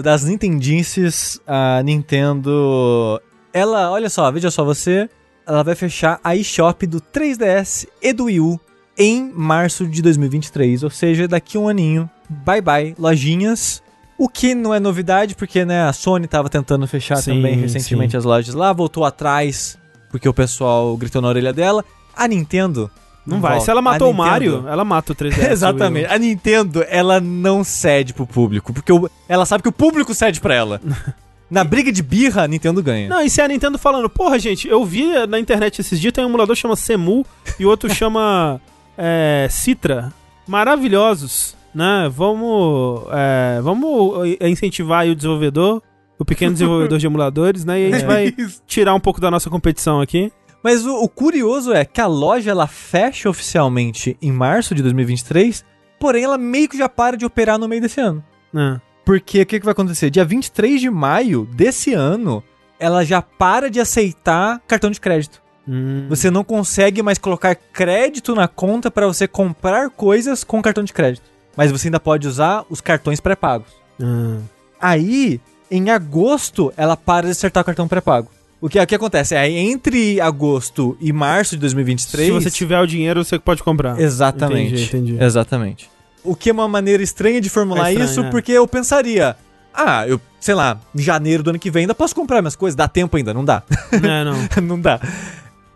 das 0.04 0.24
Nintendices. 0.26 1.42
A 1.48 1.82
Nintendo. 1.84 3.20
Ela, 3.52 3.90
olha 3.90 4.12
só, 4.12 4.32
veja 4.32 4.52
só, 4.52 4.64
você. 4.64 5.10
Ela 5.46 5.64
vai 5.64 5.74
fechar 5.74 6.20
a 6.24 6.36
eShop 6.36 6.86
do 6.86 7.02
3DS 7.02 7.88
e 8.00 8.14
do 8.14 8.26
Wii 8.26 8.40
U 8.40 8.60
em 8.96 9.32
março 9.34 9.88
de 9.88 10.04
2023. 10.04 10.84
Ou 10.84 10.92
seja, 10.92 11.28
daqui 11.28 11.58
a 11.58 11.62
um 11.62 11.68
aninho. 11.68 12.08
Bye 12.30 12.62
bye, 12.62 12.96
lojinhas. 13.00 13.82
O 14.20 14.30
que 14.30 14.54
não 14.54 14.72
é 14.72 14.80
novidade, 14.80 15.34
porque 15.34 15.66
né, 15.66 15.82
a 15.88 15.92
Sony 15.92 16.28
tava 16.28 16.48
tentando 16.48 16.86
fechar 16.86 17.16
Sim, 17.16 17.38
também 17.38 17.56
recentemente 17.56 18.12
sim. 18.12 18.18
as 18.18 18.24
lojas 18.24 18.54
lá, 18.54 18.72
voltou 18.72 19.04
atrás, 19.04 19.80
porque 20.12 20.30
o 20.30 20.34
pessoal 20.34 20.96
gritou 20.96 21.24
na 21.24 21.28
orelha 21.28 21.52
dela. 21.52 21.84
A 22.16 22.28
Nintendo. 22.28 22.92
Não 23.26 23.40
vai. 23.40 23.52
volta. 23.52 23.66
Se 23.66 23.72
ela 23.72 23.82
matou 23.82 24.12
o 24.12 24.14
Mario, 24.14 24.66
ela 24.68 24.84
mata 24.84 25.14
o 25.14 25.16
3DS. 25.16 25.48
Exatamente. 25.52 26.08
A 26.12 26.18
Nintendo, 26.18 26.84
ela 26.90 27.20
não 27.22 27.64
cede 27.64 28.14
pro 28.14 28.28
público, 28.28 28.74
porque 28.74 28.92
o- 28.92 29.10
ela 29.30 29.46
sabe 29.46 29.64
que 29.64 29.70
o 29.70 29.74
público 29.74 30.14
cede 30.14 30.40
pra 30.42 30.54
ela. 30.56 30.82
Na 31.50 31.64
briga 31.64 31.92
de 31.92 32.02
birra, 32.02 32.44
a 32.44 32.48
Nintendo 32.48 32.82
ganha. 32.82 33.08
Não, 33.08 33.22
e 33.22 33.30
se 33.30 33.40
a 33.40 33.48
Nintendo 33.48 33.78
falando, 33.78 34.10
porra, 34.10 34.40
gente, 34.40 34.68
eu 34.68 34.84
vi 34.84 35.06
na 35.28 35.40
internet 35.40 35.80
esses 35.82 36.00
dias, 36.00 36.12
tem 36.12 36.24
um 36.24 36.28
emulador 36.28 36.56
que 36.56 36.62
chama 36.62 36.76
Semu 36.76 37.24
e 37.60 37.66
outro 37.66 37.88
chama 37.94 38.60
é, 38.98 39.48
Citra. 39.52 40.12
Maravilhosos, 40.48 41.56
né? 41.76 42.10
Vamos, 42.12 43.04
é, 43.12 43.60
vamos 43.62 44.28
incentivar 44.42 45.06
o 45.08 45.14
desenvolvedor, 45.16 45.82
o 46.18 46.26
pequeno 46.26 46.54
desenvolvedor 46.54 46.98
de 46.98 47.06
emuladores, 47.06 47.64
né? 47.66 47.80
E 47.82 47.88
a 47.94 47.98
gente 47.98 48.06
vai 48.08 48.34
tirar 48.66 48.96
um 48.96 49.00
pouco 49.00 49.22
da 49.22 49.30
nossa 49.30 49.50
competição 49.50 50.02
aqui. 50.02 50.32
Mas 50.64 50.86
o, 50.86 50.96
o 50.96 51.10
curioso 51.10 51.74
é 51.74 51.84
que 51.84 52.00
a 52.00 52.08
loja 52.08 52.50
ela 52.50 52.68
fecha 52.68 53.30
oficialmente 53.30 54.18
em 54.22 54.32
março 54.32 54.74
de 54.74 54.82
2023, 54.82 55.66
porém 56.00 56.24
ela 56.24 56.38
meio 56.38 56.70
que 56.70 56.78
já 56.78 56.88
para 56.88 57.18
de 57.18 57.26
operar 57.26 57.60
no 57.60 57.68
meio 57.68 57.82
desse 57.82 58.00
ano. 58.00 58.24
né? 58.52 58.82
Porque 59.06 59.42
o 59.42 59.46
que, 59.46 59.60
que 59.60 59.66
vai 59.66 59.74
acontecer? 59.74 60.10
Dia 60.10 60.24
23 60.24 60.80
de 60.80 60.90
maio 60.90 61.46
desse 61.54 61.94
ano, 61.94 62.42
ela 62.80 63.04
já 63.04 63.22
para 63.22 63.70
de 63.70 63.80
aceitar 63.80 64.62
cartão 64.66 64.90
de 64.90 65.02
crédito. 65.02 65.42
Hum. 65.68 66.06
Você 66.10 66.32
não 66.32 66.44
consegue 66.44 67.02
mais 67.02 67.18
colocar 67.18 67.56
crédito 67.56 68.34
na 68.36 68.48
conta 68.48 68.90
para 68.90 69.08
você 69.08 69.28
comprar 69.28 69.90
coisas 69.90 70.44
com 70.44 70.62
cartão 70.62 70.84
de 70.84 70.94
crédito. 70.94 71.30
Mas 71.56 71.72
você 71.72 71.88
ainda 71.88 72.00
pode 72.00 72.28
usar 72.28 72.66
os 72.70 72.82
cartões 72.82 73.20
pré-pagos. 73.20 73.68
Ah. 74.02 74.40
Aí, 74.80 75.40
em 75.70 75.90
agosto, 75.90 76.74
ela 76.76 76.98
para 76.98 77.26
de 77.26 77.32
acertar 77.32 77.62
o 77.62 77.66
cartão 77.66 77.88
pré-pago. 77.88 78.30
O 78.64 78.70
que, 78.70 78.80
o 78.80 78.88
que 78.88 78.96
acontece? 78.96 79.36
É 79.36 79.50
entre 79.50 80.22
agosto 80.22 80.96
e 81.02 81.12
março 81.12 81.56
de 81.56 81.60
2023. 81.60 82.28
Se 82.28 82.32
você 82.32 82.50
tiver 82.50 82.80
o 82.80 82.88
dinheiro, 82.88 83.22
você 83.22 83.38
pode 83.38 83.62
comprar. 83.62 84.00
Exatamente. 84.00 84.84
Entendi, 84.84 84.84
entendi. 84.86 85.22
Exatamente. 85.22 85.90
O 86.24 86.34
que 86.34 86.50
é 86.50 86.54
uma 86.54 86.66
maneira 86.66 87.04
estranha 87.04 87.42
de 87.42 87.50
formular 87.50 87.90
É 87.90 87.92
estranho, 87.92 88.10
isso, 88.10 88.22
é. 88.22 88.30
porque 88.32 88.54
eu 88.54 88.66
pensaria. 88.66 89.36
Ah, 89.74 90.08
eu, 90.08 90.18
sei 90.40 90.56
lá, 90.56 90.80
em 90.96 91.02
janeiro 91.02 91.44
do 91.44 91.50
ano 91.50 91.60
que 91.60 91.70
vem 91.70 91.82
ainda 91.82 91.94
posso 91.94 92.16
comprar 92.16 92.42
minhas 92.42 92.56
coisas. 92.56 92.74
Dá 92.74 92.88
tempo 92.88 93.18
ainda? 93.18 93.34
Não 93.34 93.44
dá. 93.44 93.64
É, 93.92 94.24
não. 94.24 94.48
não 94.66 94.80
dá. 94.80 94.98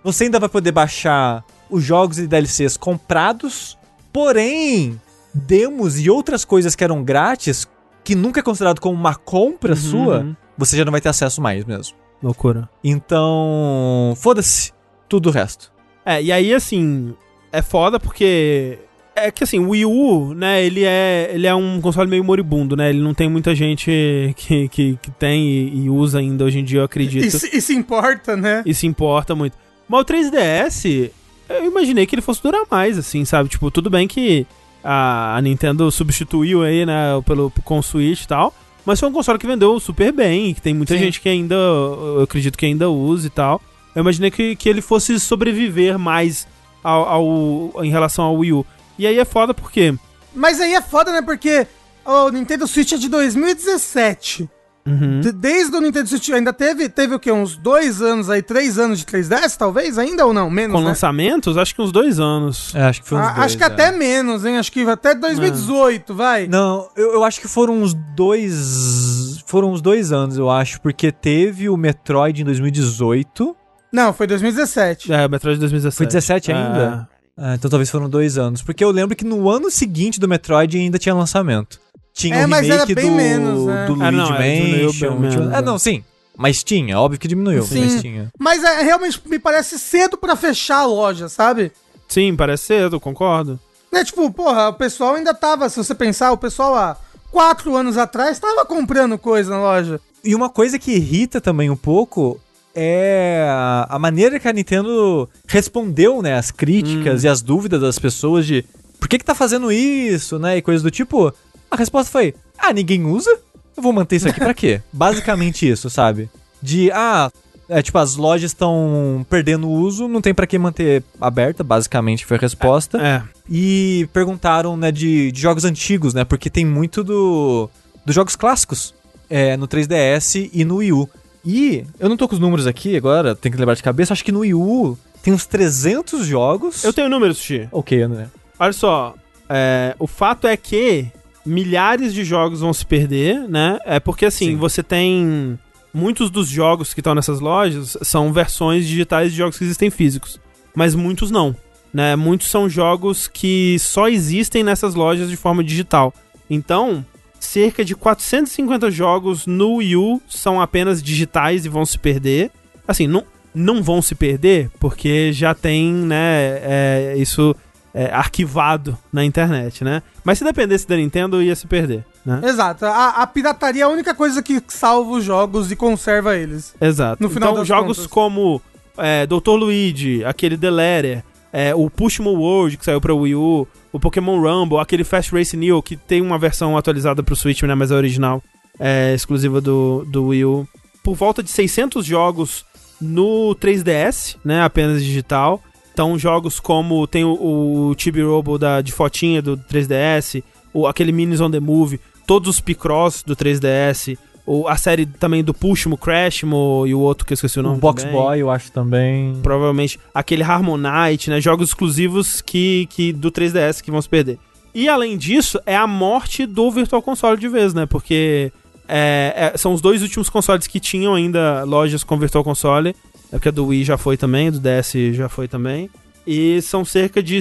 Você 0.02 0.24
ainda 0.24 0.40
vai 0.40 0.48
poder 0.48 0.72
baixar 0.72 1.44
os 1.70 1.84
jogos 1.84 2.18
e 2.18 2.26
DLCs 2.26 2.78
comprados, 2.78 3.78
porém, 4.14 4.98
demos 5.34 6.00
e 6.00 6.10
outras 6.10 6.46
coisas 6.46 6.74
que 6.74 6.86
eram 6.86 7.04
grátis, 7.04 7.68
que 8.02 8.16
nunca 8.16 8.40
é 8.40 8.44
considerado 8.44 8.80
como 8.80 8.96
uma 8.98 9.16
compra 9.16 9.74
Uhum, 9.74 9.78
sua, 9.78 10.20
uhum. 10.20 10.36
você 10.58 10.78
já 10.78 10.86
não 10.86 10.92
vai 10.94 11.02
ter 11.02 11.10
acesso 11.10 11.42
mais 11.42 11.66
mesmo. 11.66 12.07
Loucura. 12.22 12.70
Então, 12.84 14.14
foda-se 14.18 14.72
tudo 15.08 15.30
o 15.30 15.32
resto. 15.32 15.72
É, 16.06 16.22
e 16.22 16.32
aí, 16.32 16.54
assim, 16.54 17.14
é 17.52 17.62
foda 17.62 18.00
porque. 18.00 18.80
É 19.16 19.32
que 19.32 19.44
assim, 19.44 19.58
o 19.58 19.70
Wii 19.70 19.86
U, 19.86 20.34
né, 20.36 20.64
ele 20.64 20.84
é, 20.84 21.32
ele 21.34 21.48
é 21.48 21.56
um 21.56 21.82
console 21.82 22.08
meio 22.08 22.24
moribundo, 22.24 22.76
né? 22.76 22.90
Ele 22.90 23.02
não 23.02 23.16
tem 23.16 23.28
muita 23.28 23.56
gente 23.56 23.92
que, 24.38 24.68
que, 24.70 25.00
que 25.02 25.12
tem 25.12 25.44
e, 25.44 25.86
e 25.86 25.90
usa 25.90 26.20
ainda 26.20 26.46
hoje 26.46 26.60
em 26.60 26.64
dia, 26.64 26.82
eu 26.82 26.84
acredito. 26.84 27.26
E 27.26 27.32
se, 27.32 27.58
e 27.58 27.60
se 27.60 27.74
importa, 27.74 28.38
né? 28.38 28.62
e 28.64 28.76
se 28.76 28.86
importa 28.86 29.34
muito. 29.34 29.58
Mas 29.90 30.02
o 30.02 30.06
3DS, 30.06 31.10
eu 31.50 31.66
imaginei 31.66 32.06
que 32.06 32.14
ele 32.14 32.22
fosse 32.22 32.44
durar 32.44 32.62
mais, 32.70 32.96
assim, 32.96 33.26
sabe? 33.26 33.50
Tipo, 33.50 33.72
tudo 33.72 33.90
bem 33.90 34.08
que 34.08 34.46
a, 34.84 35.36
a 35.36 35.42
Nintendo 35.42 35.90
substituiu 35.92 36.62
aí, 36.62 36.86
né, 36.86 37.20
pelo, 37.26 37.52
com 37.64 37.80
o 37.80 37.84
Switch 37.84 38.24
e 38.24 38.28
tal. 38.28 38.54
Mas 38.88 39.02
foi 39.02 39.10
um 39.10 39.12
console 39.12 39.38
que 39.38 39.46
vendeu 39.46 39.78
super 39.82 40.14
bem, 40.14 40.54
que 40.54 40.62
tem 40.62 40.74
muita 40.74 40.94
Sim. 40.94 41.00
gente 41.02 41.20
que 41.20 41.28
ainda, 41.28 41.56
eu 41.56 42.22
acredito 42.24 42.58
que 42.58 42.66
ainda 42.66 42.90
usa 42.90 43.28
e 43.28 43.30
tal. 43.30 43.62
Eu 43.94 44.00
imaginei 44.00 44.32
que, 44.32 44.56
que 44.56 44.70
ele 44.70 44.80
fosse 44.82 45.20
sobreviver 45.20 46.00
mais 46.00 46.48
ao, 46.82 47.06
ao- 47.06 47.84
em 47.84 47.90
relação 47.90 48.24
ao 48.24 48.36
Wii 48.38 48.54
U. 48.54 48.66
E 48.98 49.06
aí 49.06 49.20
é 49.20 49.26
foda 49.26 49.54
porque... 49.54 49.94
Mas 50.34 50.62
aí 50.62 50.74
é 50.74 50.82
foda, 50.82 51.12
né? 51.12 51.22
Porque 51.22 51.68
o 52.06 52.30
Nintendo 52.30 52.66
Switch 52.66 52.94
é 52.94 52.98
de 52.98 53.10
2017. 53.10 54.48
Uhum. 54.88 55.20
De- 55.20 55.32
Desde 55.34 55.76
o 55.76 55.82
Nintendo 55.82 56.08
Switch 56.08 56.30
ainda 56.30 56.54
teve, 56.54 56.88
teve 56.88 57.14
o 57.14 57.20
quê? 57.20 57.32
Uns 57.32 57.58
dois 57.58 58.02
anos 58.02 58.30
aí, 58.30 58.42
três 58.42 58.80
anos 58.80 59.00
de 59.00 59.06
3DS, 59.06 59.58
talvez? 59.58 59.98
Ainda 59.98 60.26
ou 60.26 60.34
não? 60.34 60.50
Menos, 60.50 60.74
Com 60.76 60.82
né? 60.82 60.88
lançamentos, 60.88 61.58
acho 61.58 61.76
que 61.76 61.82
uns 61.82 61.92
dois 61.92 62.20
anos. 62.20 62.74
É, 62.74 62.84
acho 62.84 63.02
que 63.02 63.08
foi 63.10 63.18
uns 63.18 63.26
Ah, 63.26 63.32
dois, 63.34 63.46
acho 63.46 63.58
que 63.58 63.64
é. 63.64 63.68
até 63.68 63.92
menos, 63.92 64.46
hein? 64.46 64.58
Acho 64.58 64.72
que 64.72 64.82
até 64.90 65.14
2018, 65.14 66.14
vai. 66.16 66.48
Não, 66.48 66.88
eu, 66.96 67.14
eu 67.16 67.24
acho 67.24 67.42
que 67.42 67.48
foram 67.48 67.76
uns 67.82 67.94
dois. 68.16 69.44
Foram 69.46 69.72
uns 69.72 69.82
dois 69.82 70.12
anos, 70.12 70.38
eu 70.38 70.50
acho, 70.50 70.80
porque 70.82 71.12
teve 71.12 71.70
o 71.70 71.78
Metroid 71.78 72.42
em 72.42 72.46
2018. 72.46 73.56
Não, 73.92 74.14
foi 74.14 74.28
2017. 74.28 75.12
É, 75.12 75.26
o 75.26 75.30
Metroid 75.30 75.56
de 75.56 75.62
2017. 75.62 75.98
Foi 75.98 76.06
17 76.06 76.52
ainda? 76.52 77.08
Ah, 77.38 77.54
então 77.56 77.70
talvez 77.70 77.90
foram 77.90 78.10
dois 78.10 78.38
anos. 78.38 78.62
Porque 78.62 78.84
eu 78.84 78.90
lembro 78.92 79.16
que 79.16 79.24
no 79.24 79.50
ano 79.50 79.70
seguinte 79.70 80.20
do 80.20 80.28
Metroid 80.28 80.76
ainda 80.78 80.98
tinha 80.98 81.14
lançamento. 81.14 81.80
Tinha 82.18 82.36
É, 82.38 82.46
o 82.46 82.50
mas 82.50 82.66
remake 82.68 82.96
do, 82.96 83.12
menos, 83.12 83.66
né? 83.66 83.86
do 83.86 83.94
Ah, 83.94 84.10
Luigi 84.10 84.18
não, 84.18 84.36
é, 84.36 84.56
diminuiu 84.56 85.20
Mansion. 85.20 85.52
É, 85.54 85.58
é. 85.60 85.62
não, 85.62 85.78
sim. 85.78 86.04
Mas 86.36 86.64
tinha, 86.64 87.00
óbvio 87.00 87.20
que 87.20 87.28
diminuiu, 87.28 87.64
Sim. 87.64 87.84
mas 87.84 88.02
tinha. 88.02 88.28
Mas 88.40 88.64
é, 88.64 88.82
realmente 88.82 89.20
me 89.26 89.40
parece 89.40 89.78
cedo 89.80 90.18
pra 90.18 90.36
fechar 90.36 90.80
a 90.80 90.86
loja, 90.86 91.30
sabe? 91.30 91.72
Sim, 92.08 92.36
parece 92.36 92.64
cedo, 92.66 93.00
concordo. 93.00 93.60
Né, 93.92 94.04
tipo, 94.04 94.30
porra, 94.32 94.70
o 94.70 94.74
pessoal 94.74 95.16
ainda 95.16 95.34
tava, 95.34 95.68
se 95.70 95.78
você 95.78 95.96
pensar, 95.96 96.32
o 96.32 96.38
pessoal 96.38 96.76
há 96.76 96.98
quatro 97.32 97.76
anos 97.76 97.98
atrás 97.98 98.38
tava 98.40 98.66
comprando 98.66 99.18
coisa 99.18 99.50
na 99.52 99.60
loja. 99.60 100.00
E 100.24 100.34
uma 100.36 100.50
coisa 100.50 100.78
que 100.80 100.92
irrita 100.92 101.40
também 101.42 101.70
um 101.70 101.76
pouco 101.76 102.40
é 102.76 103.48
a- 103.50 103.88
a 103.90 104.00
maneira 104.00 104.40
que 104.40 104.48
a 104.48 104.54
Nintendo 104.54 105.28
respondeu, 105.48 106.22
né, 106.22 106.36
as 106.36 106.52
críticas 106.52 107.24
e 107.24 107.28
as 107.28 107.42
dúvidas 107.42 107.82
das 107.82 107.98
pessoas 107.98 108.46
de 108.46 108.64
por 109.00 109.08
que 109.08 109.18
que 109.18 109.26
tá 109.26 109.34
fazendo 109.36 109.72
isso, 109.72 110.38
né, 110.38 110.58
e 110.58 110.62
coisas 110.62 110.84
do 110.84 110.92
tipo. 110.92 111.34
A 111.70 111.76
resposta 111.76 112.12
foi: 112.12 112.34
"Ah, 112.58 112.74
ninguém 112.74 113.06
usa? 113.06 113.30
Eu 113.76 113.84
vou 113.84 113.94
manter 113.94 114.18
isso 114.18 114.28
aqui 114.28 114.40
pra 114.40 114.54
quê?" 114.54 114.82
Basicamente 114.92 115.70
isso, 115.70 115.90
sabe? 115.90 116.30
De 116.62 116.92
ah, 116.92 117.30
é 117.70 117.82
tipo 117.82 117.98
as 117.98 118.16
lojas 118.16 118.52
estão 118.52 119.26
perdendo 119.30 119.68
o 119.68 119.72
uso, 119.72 120.08
não 120.08 120.22
tem 120.22 120.34
pra 120.34 120.48
que 120.48 120.58
manter 120.58 121.04
aberta, 121.20 121.64
basicamente 121.64 122.26
foi 122.26 122.38
a 122.38 122.40
resposta. 122.40 123.02
É. 123.02 123.24
E 123.50 124.08
perguntaram, 124.14 124.76
né, 124.76 124.92
de, 124.92 125.32
de 125.32 125.42
jogos 125.42 125.66
antigos, 125.66 126.14
né? 126.14 126.24
Porque 126.24 126.50
tem 126.50 126.66
muito 126.66 127.04
do 127.04 127.70
dos 128.06 128.16
jogos 128.16 128.36
clássicos 128.36 128.94
é, 129.30 129.58
no 129.58 129.68
3DS 129.68 130.50
e 130.54 130.64
no 130.64 130.78
Wii 130.78 130.94
U. 130.94 131.10
E 131.46 131.86
eu 132.00 132.10
não 132.10 132.18
tô 132.18 132.28
com 132.28 132.36
os 132.36 132.40
números 132.40 132.66
aqui 132.68 132.96
agora, 132.96 133.36
tem 133.36 133.52
que 133.52 133.58
lembrar 133.58 133.76
de 133.76 133.84
cabeça. 133.84 134.14
Acho 134.14 134.24
que 134.24 134.32
no 134.32 134.40
Wii 134.40 134.54
U 134.54 134.98
tem 135.22 135.34
uns 135.34 135.46
300 135.46 136.26
jogos. 136.26 136.84
Eu 136.84 136.94
tenho 136.94 137.10
números, 137.10 137.38
Xi. 137.38 137.68
Ok, 137.72 138.08
né? 138.08 138.30
Olha 138.60 138.74
só, 138.74 139.14
é, 139.50 139.96
o 140.00 140.08
fato 140.08 140.48
é 140.48 140.56
que 140.58 141.08
milhares 141.48 142.14
de 142.14 142.24
jogos 142.24 142.60
vão 142.60 142.74
se 142.74 142.86
perder, 142.86 143.48
né? 143.48 143.80
É 143.86 144.00
porque 144.00 144.26
assim, 144.26 144.48
Sim. 144.48 144.56
você 144.58 144.84
tem. 144.84 145.58
Muitos 145.94 146.30
dos 146.30 146.48
jogos 146.48 146.94
que 146.94 147.00
estão 147.00 147.16
nessas 147.16 147.40
lojas 147.40 147.98
são 148.04 148.32
versões 148.32 148.86
digitais 148.86 149.32
de 149.32 149.38
jogos 149.38 149.58
que 149.58 149.64
existem 149.64 149.90
físicos. 149.90 150.40
Mas 150.76 150.94
muitos 150.94 151.32
não. 151.32 151.56
Né? 151.92 152.16
Muitos 152.16 152.50
são 152.50 152.70
jogos 152.70 153.28
que 153.28 153.78
só 153.80 154.08
existem 154.08 154.64
nessas 154.64 154.94
lojas 154.94 155.30
de 155.30 155.36
forma 155.36 155.64
digital. 155.64 156.14
Então, 156.50 157.04
cerca 157.40 157.84
de 157.84 157.96
450 157.96 158.92
jogos 158.92 159.48
no 159.48 159.76
Wii 159.76 159.96
U 159.96 160.22
são 160.28 160.62
apenas 160.62 161.02
digitais 161.02 161.66
e 161.66 161.70
vão 161.70 161.86
se 161.86 161.98
perder. 161.98 162.52
Assim, 162.88 163.08
não, 163.08 163.24
não 163.54 163.82
vão 163.82 164.02
se 164.02 164.14
perder, 164.14 164.70
porque 164.80 165.34
já 165.34 165.56
tem, 165.56 165.92
né, 165.92 166.60
é, 166.62 167.16
isso 167.18 167.56
é, 167.94 168.06
arquivado 168.12 168.98
na 169.12 169.24
internet, 169.24 169.84
né? 169.84 170.04
Mas 170.24 170.38
se 170.38 170.44
dependesse 170.44 170.88
da 170.88 170.96
Nintendo, 170.96 171.42
ia 171.42 171.56
se 171.56 171.68
perder, 171.68 172.06
né? 172.26 172.42
Exato. 172.44 172.86
A, 172.86 173.10
a 173.10 173.28
pirataria 173.28 173.84
é 173.84 173.86
a 173.86 173.90
única 173.90 174.14
coisa 174.14 174.42
que 174.42 174.62
salva 174.68 175.12
os 175.12 175.24
jogos 175.24 175.72
e 175.72 175.76
conserva 175.76 176.36
eles. 176.36 176.76
Exato. 176.80 177.22
No 177.22 177.30
final 177.30 177.54
então, 177.54 177.66
jogos 177.66 177.98
contas. 177.98 178.12
como 178.12 178.62
é, 178.98 179.26
Dr. 179.26 179.52
Luigi, 179.52 180.24
aquele 180.26 180.58
The 180.58 180.70
Letter, 180.70 181.24
é, 181.52 181.74
o 181.74 181.90
Pushmo 181.90 182.32
World, 182.32 182.78
que 182.78 182.86
saiu 182.86 183.00
pra 183.00 183.14
Wii 183.14 183.36
U, 183.36 183.68
o 183.92 184.00
Pokémon 184.00 184.40
Rumble, 184.40 184.80
aquele 184.80 185.04
Fast 185.04 185.34
Race 185.34 185.56
Neo, 185.56 185.82
que 185.82 185.96
tem 185.96 186.22
uma 186.22 186.38
versão 186.38 186.78
atualizada 186.78 187.24
pro 187.24 187.36
Switch, 187.36 187.64
né, 187.64 187.74
mas 187.74 187.92
é 187.92 187.96
original, 187.96 188.44
é 188.80 189.14
exclusiva 189.14 189.62
do, 189.62 190.06
do 190.06 190.28
Wii 190.28 190.46
U. 190.46 190.68
Por 191.04 191.16
volta 191.16 191.42
de 191.42 191.50
600 191.50 192.06
jogos 192.06 192.66
no 193.00 193.56
3DS, 193.56 194.36
né, 194.44 194.62
apenas 194.62 195.04
digital. 195.04 195.62
Então, 195.98 196.16
jogos 196.20 196.60
como 196.60 197.08
tem 197.08 197.24
o, 197.24 197.32
o 197.32 197.96
Chibi 197.98 198.22
Robo 198.22 198.60
da, 198.60 198.82
de 198.82 198.92
fotinha 198.92 199.42
do 199.42 199.58
3DS, 199.58 200.44
o, 200.72 200.86
aquele 200.86 201.12
Minis 201.12 201.42
on 201.42 201.50
the 201.50 201.60
Move, 201.60 202.00
todos 202.28 202.48
os 202.48 202.62
Picross 202.62 203.24
do 203.24 203.36
3DS, 203.36 204.16
o, 204.46 204.68
a 204.68 204.78
série 204.78 205.08
também 205.08 205.44
do 205.44 205.56
Pushmo, 205.56 205.98
Crashmo 205.98 206.84
e 206.86 206.94
o 206.94 207.00
outro 207.00 207.26
que 207.26 207.34
eu 207.34 207.34
esqueci 207.34 207.58
o 207.58 207.62
O 207.62 207.64
nome. 207.64 207.80
Box 207.80 208.04
também. 208.04 208.16
Boy, 208.16 208.40
eu 208.40 208.52
acho 208.52 208.72
também. 208.72 209.40
Provavelmente 209.42 210.00
aquele 210.14 210.44
Harmonite, 210.44 211.32
né? 211.32 211.42
Jogos 211.42 211.70
exclusivos 211.70 212.42
que, 212.42 212.88
que 212.92 213.12
do 213.12 213.32
3DS 213.32 213.82
que 213.82 213.90
vão 213.90 214.00
se 214.00 214.08
perder. 214.08 214.38
E 214.76 214.88
além 214.88 215.18
disso, 215.18 215.60
é 215.66 215.76
a 215.76 215.88
morte 215.88 216.46
do 216.46 216.70
Virtual 216.70 217.02
Console 217.02 217.40
de 217.40 217.48
vez, 217.48 217.74
né? 217.74 217.88
Porque 217.88 218.52
é, 218.88 219.52
é, 219.52 219.58
são 219.58 219.74
os 219.74 219.82
dois 219.82 220.04
últimos 220.04 220.30
consoles 220.30 220.68
que 220.68 220.80
tinham 220.80 221.16
ainda 221.16 221.64
lojas 221.64 222.04
com 222.04 222.20
Virtual 222.20 222.44
Console. 222.44 222.96
É 223.32 223.36
porque 223.38 223.50
a 223.50 223.52
do 223.52 223.68
Wii 223.68 223.84
já 223.84 223.98
foi 223.98 224.18
também, 224.18 224.52
do 224.52 224.60
DS 224.60 224.94
já 225.14 225.28
foi 225.28 225.48
também. 225.48 225.90
E 226.26 226.62
são 226.62 226.84
cerca 226.86 227.22
de 227.22 227.40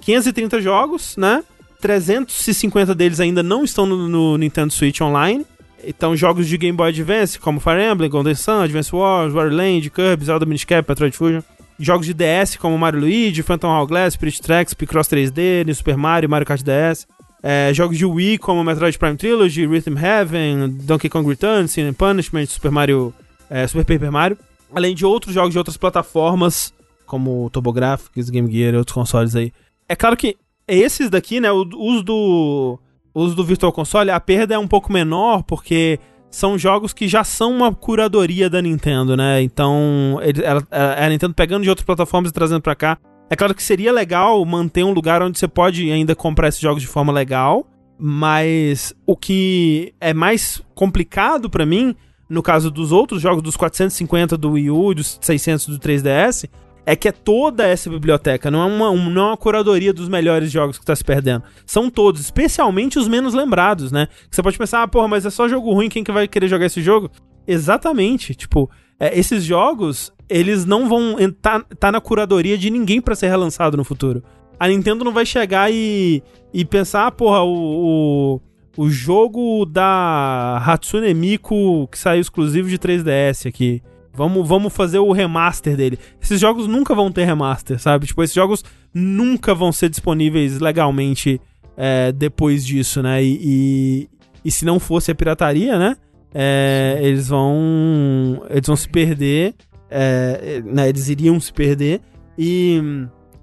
530 0.00 0.60
jogos, 0.60 1.16
né? 1.16 1.42
350 1.80 2.94
deles 2.94 3.18
ainda 3.18 3.42
não 3.42 3.64
estão 3.64 3.84
no, 3.84 4.08
no 4.08 4.38
Nintendo 4.38 4.72
Switch 4.72 5.00
Online. 5.00 5.44
Então, 5.84 6.16
jogos 6.16 6.46
de 6.46 6.56
Game 6.56 6.76
Boy 6.76 6.90
Advance, 6.90 7.38
como 7.38 7.58
Fire 7.58 7.82
Emblem, 7.82 8.08
Golden 8.08 8.34
Sun, 8.34 8.62
Advance 8.62 8.94
Wars, 8.94 9.34
Wario 9.34 9.56
Land, 9.56 9.90
Kirby, 9.90 10.24
Zelda 10.24 10.46
Minish 10.46 10.64
Cap, 10.64 10.88
Metroid 10.88 11.16
Fusion. 11.16 11.42
Jogos 11.78 12.06
de 12.06 12.14
DS, 12.14 12.56
como 12.56 12.78
Mario 12.78 13.00
Luigi, 13.00 13.42
Phantom 13.42 13.68
Hourglass, 13.68 14.14
Spirit 14.14 14.40
Tracks, 14.40 14.74
Picross 14.74 15.08
3D, 15.08 15.64
New 15.66 15.74
Super 15.74 15.96
Mario, 15.96 16.30
Mario 16.30 16.46
Kart 16.46 16.62
DS. 16.62 17.08
É, 17.42 17.72
jogos 17.74 17.98
de 17.98 18.06
Wii, 18.06 18.38
como 18.38 18.62
Metroid 18.62 18.96
Prime 18.96 19.16
Trilogy, 19.16 19.66
Rhythm 19.66 19.96
Heaven, 19.96 20.78
Donkey 20.82 21.08
Kong 21.08 21.28
Returns, 21.28 21.72
Sin 21.72 21.88
and 21.88 21.94
Punishment, 21.94 22.46
Super 22.46 22.70
Mario... 22.70 23.12
é, 23.50 23.66
Super 23.66 23.84
Paper 23.84 24.12
Mario. 24.12 24.38
Além 24.74 24.94
de 24.94 25.04
outros 25.04 25.34
jogos 25.34 25.52
de 25.52 25.58
outras 25.58 25.76
plataformas, 25.76 26.72
como 27.06 27.48
TurboGrafx, 27.50 28.30
Game 28.30 28.50
Gear 28.50 28.74
e 28.74 28.76
outros 28.78 28.94
consoles 28.94 29.36
aí. 29.36 29.52
É 29.88 29.94
claro 29.94 30.16
que 30.16 30.36
esses 30.66 31.10
daqui, 31.10 31.40
né, 31.40 31.50
o 31.52 31.66
uso 31.76 32.02
do, 32.02 32.78
o 33.12 33.20
uso 33.20 33.34
do 33.34 33.44
Virtual 33.44 33.72
Console, 33.72 34.10
a 34.10 34.18
perda 34.20 34.54
é 34.54 34.58
um 34.58 34.68
pouco 34.68 34.92
menor, 34.92 35.42
porque 35.42 35.98
são 36.30 36.56
jogos 36.56 36.94
que 36.94 37.06
já 37.06 37.22
são 37.22 37.52
uma 37.54 37.74
curadoria 37.74 38.48
da 38.48 38.62
Nintendo, 38.62 39.14
né? 39.16 39.42
Então, 39.42 40.18
ele- 40.22 40.42
ela- 40.42 40.66
a 40.70 41.08
Nintendo 41.10 41.34
pegando 41.34 41.62
de 41.64 41.68
outras 41.68 41.84
plataformas 41.84 42.30
e 42.30 42.34
trazendo 42.34 42.62
pra 42.62 42.74
cá. 42.74 42.96
É 43.28 43.36
claro 43.36 43.54
que 43.54 43.62
seria 43.62 43.92
legal 43.92 44.42
manter 44.46 44.82
um 44.84 44.92
lugar 44.92 45.20
onde 45.22 45.38
você 45.38 45.46
pode 45.48 45.90
ainda 45.90 46.14
comprar 46.14 46.48
esses 46.48 46.60
jogos 46.60 46.80
de 46.82 46.88
forma 46.88 47.12
legal, 47.12 47.66
mas 47.98 48.94
o 49.06 49.16
que 49.16 49.94
é 50.00 50.12
mais 50.14 50.62
complicado 50.74 51.48
pra 51.50 51.64
mim, 51.66 51.94
no 52.32 52.42
caso 52.42 52.70
dos 52.70 52.92
outros 52.92 53.20
jogos, 53.20 53.42
dos 53.42 53.56
450 53.56 54.36
do 54.38 54.52
Wii 54.52 54.70
U 54.70 54.92
e 54.92 54.94
dos 54.94 55.18
600 55.20 55.66
do 55.66 55.78
3DS, 55.78 56.48
é 56.84 56.96
que 56.96 57.06
é 57.06 57.12
toda 57.12 57.64
essa 57.66 57.88
biblioteca, 57.88 58.50
não 58.50 58.62
é 58.62 58.64
uma, 58.64 58.90
um- 58.90 59.10
não 59.10 59.22
é 59.22 59.26
uma 59.26 59.36
curadoria 59.36 59.92
dos 59.92 60.08
melhores 60.08 60.50
jogos 60.50 60.78
que 60.78 60.84
tá 60.84 60.96
se 60.96 61.04
perdendo. 61.04 61.44
São 61.64 61.88
todos, 61.90 62.20
especialmente 62.20 62.98
os 62.98 63.06
menos 63.06 63.34
lembrados, 63.34 63.92
né? 63.92 64.08
Você 64.30 64.42
pode 64.42 64.58
pensar, 64.58 64.82
ah, 64.82 64.88
porra, 64.88 65.06
mas 65.08 65.24
é 65.26 65.30
só 65.30 65.46
jogo 65.48 65.72
ruim, 65.72 65.88
quem 65.88 66.02
que 66.02 66.10
vai 66.10 66.26
querer 66.26 66.48
jogar 66.48 66.66
esse 66.66 66.80
jogo? 66.82 67.10
Exatamente, 67.46 68.34
tipo, 68.34 68.70
é, 68.98 69.16
esses 69.18 69.44
jogos, 69.44 70.12
eles 70.28 70.64
não 70.64 70.88
vão 70.88 71.18
estar 71.20 71.62
tá 71.78 71.92
na 71.92 72.00
curadoria 72.00 72.56
de 72.56 72.70
ninguém 72.70 73.00
pra 73.00 73.14
ser 73.14 73.28
relançado 73.28 73.76
no 73.76 73.84
futuro. 73.84 74.22
A 74.58 74.68
Nintendo 74.68 75.04
não 75.04 75.12
vai 75.12 75.26
chegar 75.26 75.70
e, 75.72 76.22
e 76.52 76.64
pensar, 76.64 77.06
ah, 77.06 77.10
porra, 77.12 77.42
o, 77.42 77.54
o, 77.54 78.40
o 78.76 78.88
jogo 78.88 79.64
da 79.66 80.62
Hatsune 80.64 81.12
Miku 81.14 81.86
que 81.88 81.98
saiu 81.98 82.20
exclusivo 82.20 82.68
de 82.68 82.78
3DS 82.78 83.48
aqui. 83.48 83.82
Vamos, 84.14 84.46
vamos 84.46 84.74
fazer 84.74 84.98
o 84.98 85.12
remaster 85.12 85.76
dele. 85.76 85.98
Esses 86.20 86.38
jogos 86.38 86.66
nunca 86.66 86.94
vão 86.94 87.10
ter 87.10 87.24
remaster, 87.24 87.78
sabe? 87.78 88.06
Tipo, 88.06 88.22
esses 88.22 88.34
jogos 88.34 88.62
nunca 88.92 89.54
vão 89.54 89.72
ser 89.72 89.88
disponíveis 89.88 90.60
legalmente 90.60 91.40
é, 91.76 92.12
depois 92.12 92.64
disso, 92.64 93.02
né? 93.02 93.24
E, 93.24 93.38
e, 93.42 94.08
e, 94.44 94.50
se 94.50 94.64
não 94.66 94.78
fosse 94.78 95.10
a 95.10 95.14
pirataria, 95.14 95.78
né? 95.78 95.96
É, 96.34 96.98
eles 97.02 97.28
vão. 97.28 98.44
Eles 98.50 98.66
vão 98.66 98.76
se 98.76 98.88
perder. 98.88 99.54
É, 99.90 100.62
né? 100.64 100.88
Eles 100.88 101.08
iriam 101.08 101.40
se 101.40 101.52
perder. 101.52 102.02
E 102.36 102.80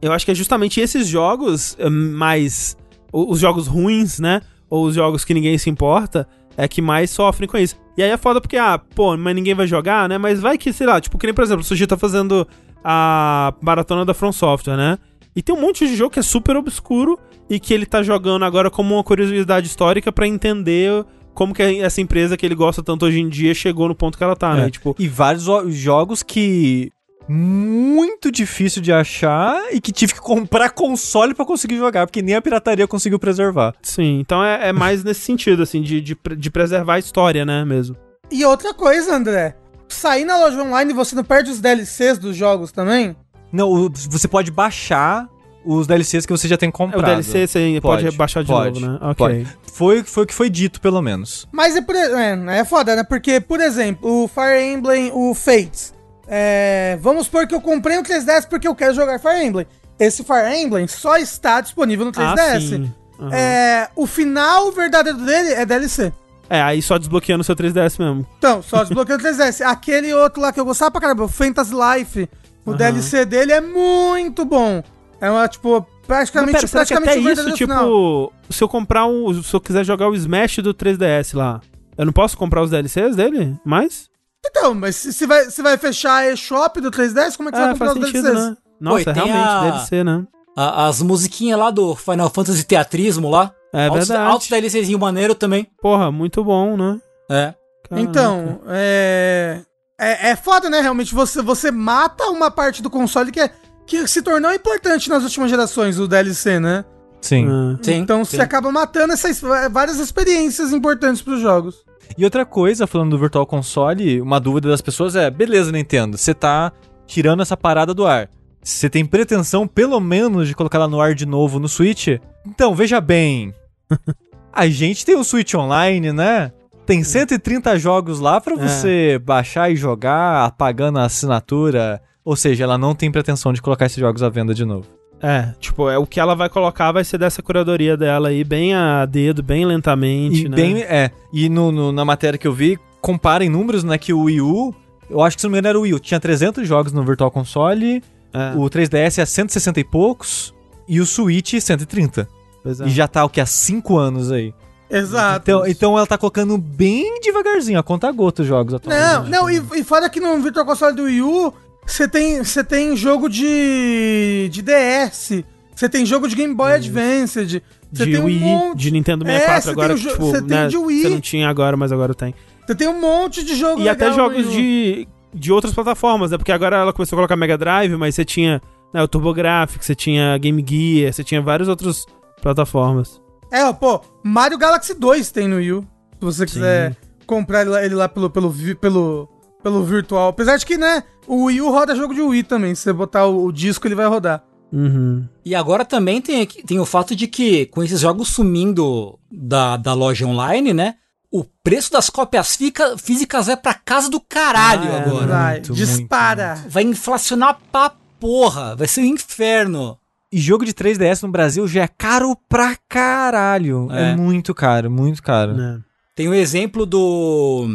eu 0.02 0.12
acho 0.12 0.26
que 0.26 0.32
é 0.32 0.36
justamente 0.36 0.80
esses 0.80 1.08
jogos 1.08 1.76
é, 1.80 1.90
mais. 1.90 2.78
Os 3.12 3.40
jogos 3.40 3.66
ruins, 3.66 4.20
né? 4.20 4.42
Ou 4.70 4.86
os 4.86 4.96
jogos 4.96 5.26
que 5.26 5.34
ninguém 5.34 5.58
se 5.58 5.70
importa, 5.70 6.28
é 6.58 6.68
que 6.68 6.82
mais 6.82 7.10
sofrem 7.10 7.48
com 7.50 7.58
isso. 7.58 7.76
E 7.98 8.04
aí 8.04 8.10
é 8.10 8.18
foda 8.18 8.40
porque, 8.40 8.58
ah, 8.58 8.78
pô, 8.96 9.16
mas 9.18 9.36
ninguém 9.36 9.54
vai 9.56 9.66
jogar, 9.68 10.08
né? 10.08 10.18
Mas 10.18 10.40
vai 10.40 10.58
que, 10.58 10.72
sei 10.72 10.86
lá, 10.88 11.00
tipo, 11.02 11.18
que 11.18 11.26
nem, 11.26 11.34
por 11.34 11.44
exemplo, 11.44 11.62
o 11.62 11.66
Suji 11.66 11.88
tá 11.88 11.98
fazendo 11.98 12.48
a 12.84 13.54
maratona 13.62 14.06
da 14.06 14.14
From 14.14 14.32
Software, 14.32 14.78
né? 14.78 14.98
E 15.36 15.42
tem 15.42 15.56
um 15.56 15.62
monte 15.62 15.88
de 15.88 15.96
jogo 15.96 16.12
que 16.12 16.20
é 16.20 16.24
super 16.24 16.56
obscuro 16.58 17.18
e 17.50 17.60
que 17.60 17.74
ele 17.74 17.86
tá 17.86 18.02
jogando 18.04 18.44
agora 18.46 18.70
como 18.70 18.96
uma 18.96 19.04
curiosidade 19.04 19.68
histórica 19.68 20.12
para 20.12 20.28
entender 20.28 21.06
como 21.34 21.54
que 21.54 21.62
essa 21.82 22.02
empresa 22.02 22.36
que 22.36 22.46
ele 22.46 22.56
gosta 22.56 22.84
tanto 22.84 23.06
hoje 23.06 23.20
em 23.20 23.30
dia 23.30 23.54
chegou 23.54 23.88
no 23.88 23.96
ponto 23.96 24.18
que 24.18 24.24
ela 24.24 24.36
tá, 24.36 24.52
É. 24.54 24.62
né? 24.62 24.70
Tipo, 24.70 24.96
E 25.00 25.08
vários 25.08 25.46
jogos 25.68 26.22
que 26.24 26.92
muito 27.30 28.32
difícil 28.32 28.82
de 28.82 28.92
achar 28.92 29.72
e 29.72 29.80
que 29.80 29.92
tive 29.92 30.14
que 30.14 30.20
comprar 30.20 30.72
console 30.72 31.34
pra 31.36 31.46
conseguir 31.46 31.78
jogar, 31.78 32.08
porque 32.08 32.22
nem 32.22 32.36
a 32.36 32.42
pirataria 32.42 32.88
conseguiu 32.88 33.20
preservar. 33.20 33.76
sim. 33.82 34.20
Então 34.20 34.44
é, 34.44 34.70
é 34.70 34.74
mais 34.74 35.04
nesse 35.04 35.22
sentido, 35.22 35.64
assim, 35.64 35.82
de, 35.82 36.02
de, 36.02 36.18
de 36.38 36.50
preservar 36.50 36.96
a 36.96 37.00
história, 37.00 37.46
né, 37.46 37.64
mesmo. 37.64 37.96
E 38.32 38.44
outra 38.44 38.74
coisa, 38.74 39.16
André. 39.16 39.56
Sair 39.88 40.24
na 40.26 40.38
loja 40.38 40.62
online 40.62 40.94
você 40.94 41.16
não 41.16 41.24
perde 41.24 41.50
os 41.50 41.60
DLCs 41.60 42.18
dos 42.20 42.36
jogos 42.36 42.72
também? 42.72 43.16
Não, 43.52 43.90
você 43.90 44.28
pode 44.28 44.52
baixar 44.52 45.28
os 45.66 45.88
DLCs 45.88 46.26
que 46.26 46.32
você 46.32 46.48
já 46.48 46.58
tem 46.58 46.72
comprado. 46.72 47.02
o 47.02 47.06
DLC 47.06 47.48
você 47.48 47.80
pode, 47.82 48.04
Pode, 48.06 48.18
baixar 48.18 48.44
de 48.44 48.48
pode, 48.48 48.80
novo, 48.80 48.94
né? 48.94 49.00
Ok. 49.02 49.16
pode. 49.16 49.48
Foi, 49.74 50.04
foi 50.04 50.24
o 50.24 50.28
que 50.28 50.34
foi 50.34 50.50
dito, 50.50 50.80
pelo 50.80 51.02
menos. 51.02 51.48
Mas 51.52 51.76
é, 51.76 51.82
por, 51.82 51.96
é, 51.96 52.60
é 52.60 52.66
foda, 52.66 52.96
né? 52.96 53.04
Porque, 53.04 53.40
por 53.40 53.60
exemplo, 53.60 54.24
o 54.24 54.28
Fire 54.28 54.62
Emblem, 54.62 55.12
o 55.14 55.34
Fates. 55.34 55.94
É, 56.32 56.98
vamos 57.02 57.26
supor 57.26 57.48
que 57.48 57.56
eu 57.56 57.60
comprei 57.62 57.98
o 57.98 58.04
3DS 58.04 58.48
porque 58.48 58.68
eu 58.68 58.76
quero 58.76 58.94
jogar 58.94 59.20
Fire 59.20 59.44
Emblem. 59.44 59.66
Esse 60.00 60.24
Fire 60.24 60.56
Emblem 60.56 60.88
só 60.88 61.18
está 61.18 61.60
disponível 61.60 62.06
no 62.06 62.12
3DS. 62.12 62.38
Ah, 62.38 62.60
sim. 62.62 62.94
Aham. 63.20 63.34
É, 63.36 63.90
o 63.96 64.06
final 64.06 64.72
verdadeiro 64.72 65.18
dele 65.18 65.54
é 65.54 65.66
DLC. 65.66 66.14
É, 66.50 66.62
aí 66.62 66.82
só 66.82 66.98
desbloqueando 66.98 67.42
o 67.42 67.44
seu 67.44 67.56
3DS 67.56 68.00
mesmo. 68.00 68.26
Então, 68.38 68.62
só 68.62 68.84
desbloqueando 68.84 69.24
o 69.24 69.28
3DS. 69.28 69.62
Aquele 69.66 70.14
outro 70.14 70.42
lá 70.42 70.54
que 70.54 70.60
eu 70.60 70.66
gostava 70.66 70.92
pra 70.92 71.02
caramba, 71.02 71.24
o 71.24 71.28
Fantasy 71.28 71.74
Life, 71.74 72.30
o 72.66 72.70
Aham. 72.72 72.78
DLC 72.78 73.26
dele 73.26 73.52
é 73.52 73.60
muito 73.62 74.46
bom. 74.46 74.82
É 75.20 75.30
uma, 75.30 75.48
tipo, 75.48 75.86
praticamente, 76.08 76.54
Mas 76.54 76.72
pera, 76.72 76.86
será 76.86 76.86
que 76.86 76.94
praticamente 76.94 77.40
até 77.40 77.50
isso, 77.50 77.58
tipo, 77.58 77.74
final. 77.74 78.34
se 78.50 78.64
eu 78.64 78.70
comprar 78.70 79.06
um. 79.06 79.44
Se 79.44 79.54
eu 79.54 79.60
quiser 79.60 79.84
jogar 79.84 80.08
o 80.08 80.16
Smash 80.16 80.58
do 80.60 80.74
3DS 80.74 81.36
lá, 81.36 81.60
eu 81.98 82.06
não 82.06 82.14
posso 82.14 82.38
comprar 82.38 82.62
os 82.64 82.70
DLCs 82.70 83.16
dele? 83.16 83.56
Mais? 83.66 84.08
Então, 84.46 84.74
mas 84.74 84.96
se, 84.96 85.14
se 85.14 85.26
vai, 85.26 85.50
se 85.50 85.62
vai 85.62 85.78
fechar 85.78 86.14
a 86.16 86.28
eShop 86.32 86.80
do 86.82 86.90
3DS, 86.92 87.36
como 87.36 87.50
é 87.50 87.52
que 87.52 87.58
você 87.58 87.64
vai 87.64 87.70
É, 87.70 87.74
comprar 87.74 87.88
faz 87.88 87.98
os 87.98 88.06
sentido, 88.06 88.24
DLCs? 88.24 88.50
né? 88.50 88.58
Nossa, 88.80 89.04
tem 89.14 89.14
realmente, 89.14 89.38
a- 89.50 89.62
deve 89.72 89.80
ser, 89.86 90.06
né? 90.06 90.24
A- 90.58 90.88
as 90.88 91.02
musiquinhas 91.02 91.60
lá 91.60 91.70
do 91.70 91.96
Final 91.96 92.30
Fantasy 92.30 92.64
Teatrismo 92.64 93.30
lá. 93.30 93.52
É 93.74 93.88
altos, 93.88 94.08
verdade. 94.08 94.32
Altos 94.32 94.48
DLCzinho 94.48 94.98
maneiro 94.98 95.36
também. 95.36 95.68
Porra, 95.82 96.12
muito 96.12 96.44
bom, 96.44 96.76
né? 96.76 97.00
É. 97.30 97.54
Caraca. 97.88 98.02
Então, 98.10 98.62
é, 98.68 99.62
é. 100.00 100.30
É 100.32 100.36
foda, 100.36 100.70
né? 100.70 100.80
Realmente, 100.82 101.14
você, 101.14 101.42
você 101.42 101.70
mata 101.70 102.26
uma 102.30 102.50
parte 102.50 102.82
do 102.82 102.90
console 102.90 103.32
que, 103.32 103.40
é, 103.40 103.52
que 103.86 104.08
se 104.08 104.22
tornou 104.22 104.52
importante 104.54 105.10
nas 105.10 105.24
últimas 105.24 105.50
gerações, 105.50 106.00
o 106.00 106.08
DLC, 106.08 106.60
né? 106.60 106.84
Sim. 107.22 107.48
Ah. 107.50 107.78
Sim, 107.82 107.96
então 107.96 108.24
sim. 108.26 108.38
você 108.38 108.42
acaba 108.42 108.72
matando 108.72 109.14
essas 109.14 109.42
várias 109.72 110.00
experiências 110.00 110.72
importantes 110.72 111.22
pros 111.22 111.42
jogos. 111.42 111.84
E 112.18 112.24
outra 112.26 112.46
coisa, 112.46 112.86
falando 112.88 113.12
do 113.12 113.18
Virtual 113.20 113.46
Console, 113.46 114.20
uma 114.22 114.40
dúvida 114.40 114.68
das 114.70 114.82
pessoas 114.82 115.16
é: 115.16 115.30
beleza, 115.30 115.72
Nintendo, 115.72 116.18
você 116.18 116.34
tá 116.34 116.72
tirando 117.08 117.42
essa 117.42 117.56
parada 117.58 117.94
do 117.94 118.06
ar. 118.06 118.30
Você 118.62 118.90
tem 118.90 119.06
pretensão, 119.06 119.66
pelo 119.68 120.00
menos, 120.00 120.48
de 120.48 120.56
colocar 120.56 120.78
ela 120.80 120.88
no 120.88 121.00
ar 121.00 121.16
de 121.16 121.26
novo 121.26 121.60
no 121.60 121.70
Switch? 121.70 122.08
Então, 122.46 122.76
veja 122.76 123.00
bem. 123.00 123.54
a 124.52 124.68
gente 124.68 125.06
tem 125.06 125.16
o 125.16 125.24
Switch 125.24 125.54
Online, 125.54 126.12
né? 126.12 126.52
Tem 126.86 127.04
130 127.04 127.78
jogos 127.80 128.20
lá 128.20 128.42
pra 128.42 128.56
É. 128.56 128.58
você 128.58 129.22
baixar 129.24 129.72
e 129.72 129.76
jogar, 129.76 130.52
pagando 130.54 131.00
a 131.00 131.06
assinatura. 131.06 132.02
Ou 132.26 132.36
seja, 132.36 132.64
ela 132.66 132.78
não 132.78 132.94
tem 132.94 133.12
pretensão 133.12 133.54
de 133.54 133.62
colocar 133.62 133.86
esses 133.86 133.98
jogos 133.98 134.22
à 134.22 134.30
venda 134.30 134.54
de 134.54 134.66
novo. 134.66 134.88
É, 135.22 135.54
tipo, 135.60 135.90
é 135.90 135.98
o 135.98 136.06
que 136.08 136.20
ela 136.20 136.34
vai 136.36 136.48
colocar 136.50 136.92
vai 136.92 137.04
ser 137.04 137.18
dessa 137.18 137.42
curadoria 137.42 137.98
dela 137.98 138.30
aí, 138.30 138.44
bem 138.44 138.74
a 138.74 139.06
dedo, 139.06 139.44
bem 139.44 139.66
lentamente, 139.66 140.46
E 140.46 140.50
né? 140.50 140.56
bem, 140.56 140.82
é. 140.82 141.12
E 141.34 141.50
no, 141.50 141.72
no- 141.72 141.92
na 141.92 142.06
matéria 142.06 142.38
que 142.40 142.48
eu 142.48 142.54
vi, 142.54 142.80
compara 143.02 143.44
em 143.44 143.50
números, 143.50 143.84
né? 143.84 143.98
Que 143.98 144.14
o 144.14 144.24
Wii 144.24 144.42
U, 144.42 144.74
eu 145.10 145.22
acho 145.22 145.36
que 145.36 145.42
se 145.42 145.48
não 145.48 145.52
me 145.52 145.58
engano 145.58 145.68
era 145.70 145.78
o 145.80 145.82
Wii 145.82 145.94
U, 145.96 146.00
tinha 146.00 146.20
300 146.20 146.66
jogos 146.68 146.94
no 146.94 147.04
Virtual 147.04 147.30
Console, 147.32 148.02
É, 148.34 148.54
o 148.56 148.70
3DS 148.70 149.18
é 149.22 149.26
160 149.26 149.80
e 149.80 149.84
poucos, 149.84 150.54
e 150.88 151.02
o 151.02 151.06
Switch 151.06 151.54
130. 151.60 152.28
pois 152.64 152.80
é. 152.80 152.86
E 152.86 152.90
já 152.90 153.08
tá 153.08 153.26
o 153.26 153.30
que? 153.30 153.42
Há 153.42 153.46
5 153.46 153.98
anos 153.98 154.32
aí. 154.32 154.54
Exato. 154.90 155.42
Então, 155.44 155.68
então 155.68 155.98
ela 155.98 156.08
tá 156.08 156.18
colocando 156.18 156.58
bem 156.58 157.20
devagarzinho, 157.22 157.78
a 157.78 157.84
conta 157.84 158.12
gota 158.12 158.42
os 158.42 158.48
jogos 158.48 158.72
Não, 158.74 158.78
atualmente. 158.78 159.30
não, 159.32 159.50
e, 159.50 159.82
e 159.82 159.84
fora 159.84 160.10
que 160.10 160.20
no 160.20 160.40
Virtual 160.42 160.66
Console 160.66 160.96
do 160.96 161.04
Wii 161.04 161.22
U, 161.22 161.54
você 161.92 162.08
tem, 162.08 162.44
você 162.44 162.64
tem 162.64 162.96
jogo 162.96 163.30
de, 163.30 164.50
de 164.52 164.62
DS, 164.62 165.44
você 165.76 165.90
tem 165.90 166.06
jogo 166.06 166.28
de 166.28 166.36
Game 166.36 166.54
Boy 166.54 166.74
Advanced, 166.74 167.62
você 167.92 168.06
de 168.06 168.12
tem 168.12 168.22
um 168.22 168.26
Wii, 168.26 168.40
monte, 168.40 168.78
de 168.80 168.92
Nintendo 168.92 169.28
É, 169.28 169.40
64 169.40 169.64
você 169.64 169.70
agora, 169.72 169.88
tem 169.94 169.98
que, 169.98 170.04
jo- 170.04 170.10
tipo, 170.12 170.26
você 170.26 170.42
tem 170.42 170.58
né, 170.58 170.68
de 170.68 170.78
Wii. 170.78 171.02
você 171.02 171.10
não 171.10 171.20
tinha 171.22 171.50
agora, 171.50 171.76
mas 171.78 171.92
agora 171.92 172.14
tem. 172.14 172.34
você 172.66 172.76
tem 172.76 172.88
um 172.88 173.00
monte 173.00 173.44
de 173.44 173.56
jogo 173.56 173.82
E 173.82 173.90
até 173.90 174.12
jogos 174.14 174.50
de, 174.52 175.08
de 175.34 175.52
outras 175.52 175.74
plataformas, 175.74 176.32
né? 176.32 176.38
Porque 176.38 176.52
agora 176.52 176.78
ela 176.78 176.94
começou 176.94 177.16
a 177.16 177.20
colocar 177.20 177.36
Mega 177.36 177.58
Drive, 177.58 177.96
mas 177.98 178.16
você 178.16 178.24
tinha 178.26 178.62
né, 178.94 179.02
o 179.04 179.08
TurboGrafx, 179.08 179.86
você 179.86 179.96
tinha 179.96 180.38
Game 180.38 180.64
Gear, 180.68 181.12
você 181.14 181.24
tinha 181.24 181.42
várias 181.42 181.68
outras 181.68 182.06
plataformas. 182.42 183.20
É, 183.52 183.72
pô, 183.74 184.02
Mario 184.24 184.58
Galaxy 184.58 184.94
2 184.94 185.32
tem 185.32 185.48
no 185.48 185.56
Wii 185.58 185.74
U, 185.74 185.82
se 185.82 185.88
você 186.22 186.46
quiser 186.46 186.96
comprar 187.26 187.62
ele 187.62 187.70
lá, 187.72 187.84
ele 187.86 187.96
lá 187.96 188.08
pelo, 188.08 188.30
pelo, 188.30 188.54
pelo, 188.76 189.28
pelo 189.62 189.84
virtual. 189.84 190.30
Apesar 190.30 190.58
de 190.58 190.66
que, 190.66 190.78
né, 190.78 191.04
o 191.28 191.46
Wii 191.46 191.62
U 191.62 191.70
roda 191.72 191.96
jogo 191.96 192.14
de 192.14 192.22
Wii 192.22 192.44
também, 192.44 192.74
se 192.76 192.82
você 192.84 192.94
botar 192.94 193.26
o, 193.26 193.46
o 193.46 193.52
disco 193.52 193.88
ele 193.88 193.96
vai 193.96 194.08
rodar. 194.08 194.44
Uhum. 194.72 195.28
E 195.44 195.56
agora 195.56 195.84
também 195.84 196.22
tem, 196.22 196.46
tem 196.46 196.80
o 196.80 196.86
fato 196.86 197.16
de 197.16 197.28
que, 197.28 197.66
com 197.68 197.84
esses 197.84 198.00
jogos 198.00 198.30
sumindo 198.30 199.18
da, 199.32 199.78
da 199.78 199.94
loja 199.94 200.26
online, 200.28 200.74
né? 200.74 200.96
O 201.32 201.44
preço 201.64 201.92
das 201.92 202.10
cópias 202.10 202.56
fica, 202.56 202.98
físicas 202.98 203.48
vai 203.48 203.58
pra 203.58 203.74
casa 203.74 204.10
do 204.10 204.20
caralho 204.20 204.92
Ah, 204.92 204.96
é, 204.96 205.00
agora. 205.06 205.28
vai, 205.28 205.54
muito, 205.54 205.74
dispara. 205.74 206.64
Vai 206.68 206.84
inflacionar 206.84 207.58
pra 207.72 207.92
porra. 208.20 208.76
Vai 208.76 208.88
ser 208.88 209.02
um 209.02 209.06
inferno. 209.06 209.98
E 210.32 210.40
jogo 210.40 210.64
de 210.66 210.74
3DS 210.74 211.24
no 211.24 211.30
Brasil 211.32 211.68
já 211.68 211.84
é 211.84 211.88
caro 211.88 212.36
pra 212.48 212.76
caralho. 212.88 213.88
É, 213.92 214.12
É. 214.12 214.16
muito 214.16 214.54
caro, 214.54 214.90
muito 214.90 215.22
caro. 215.24 215.54
né. 215.56 215.80
Tem 216.16 216.28
o 216.28 216.34
exemplo 216.34 216.86
do. 216.86 217.68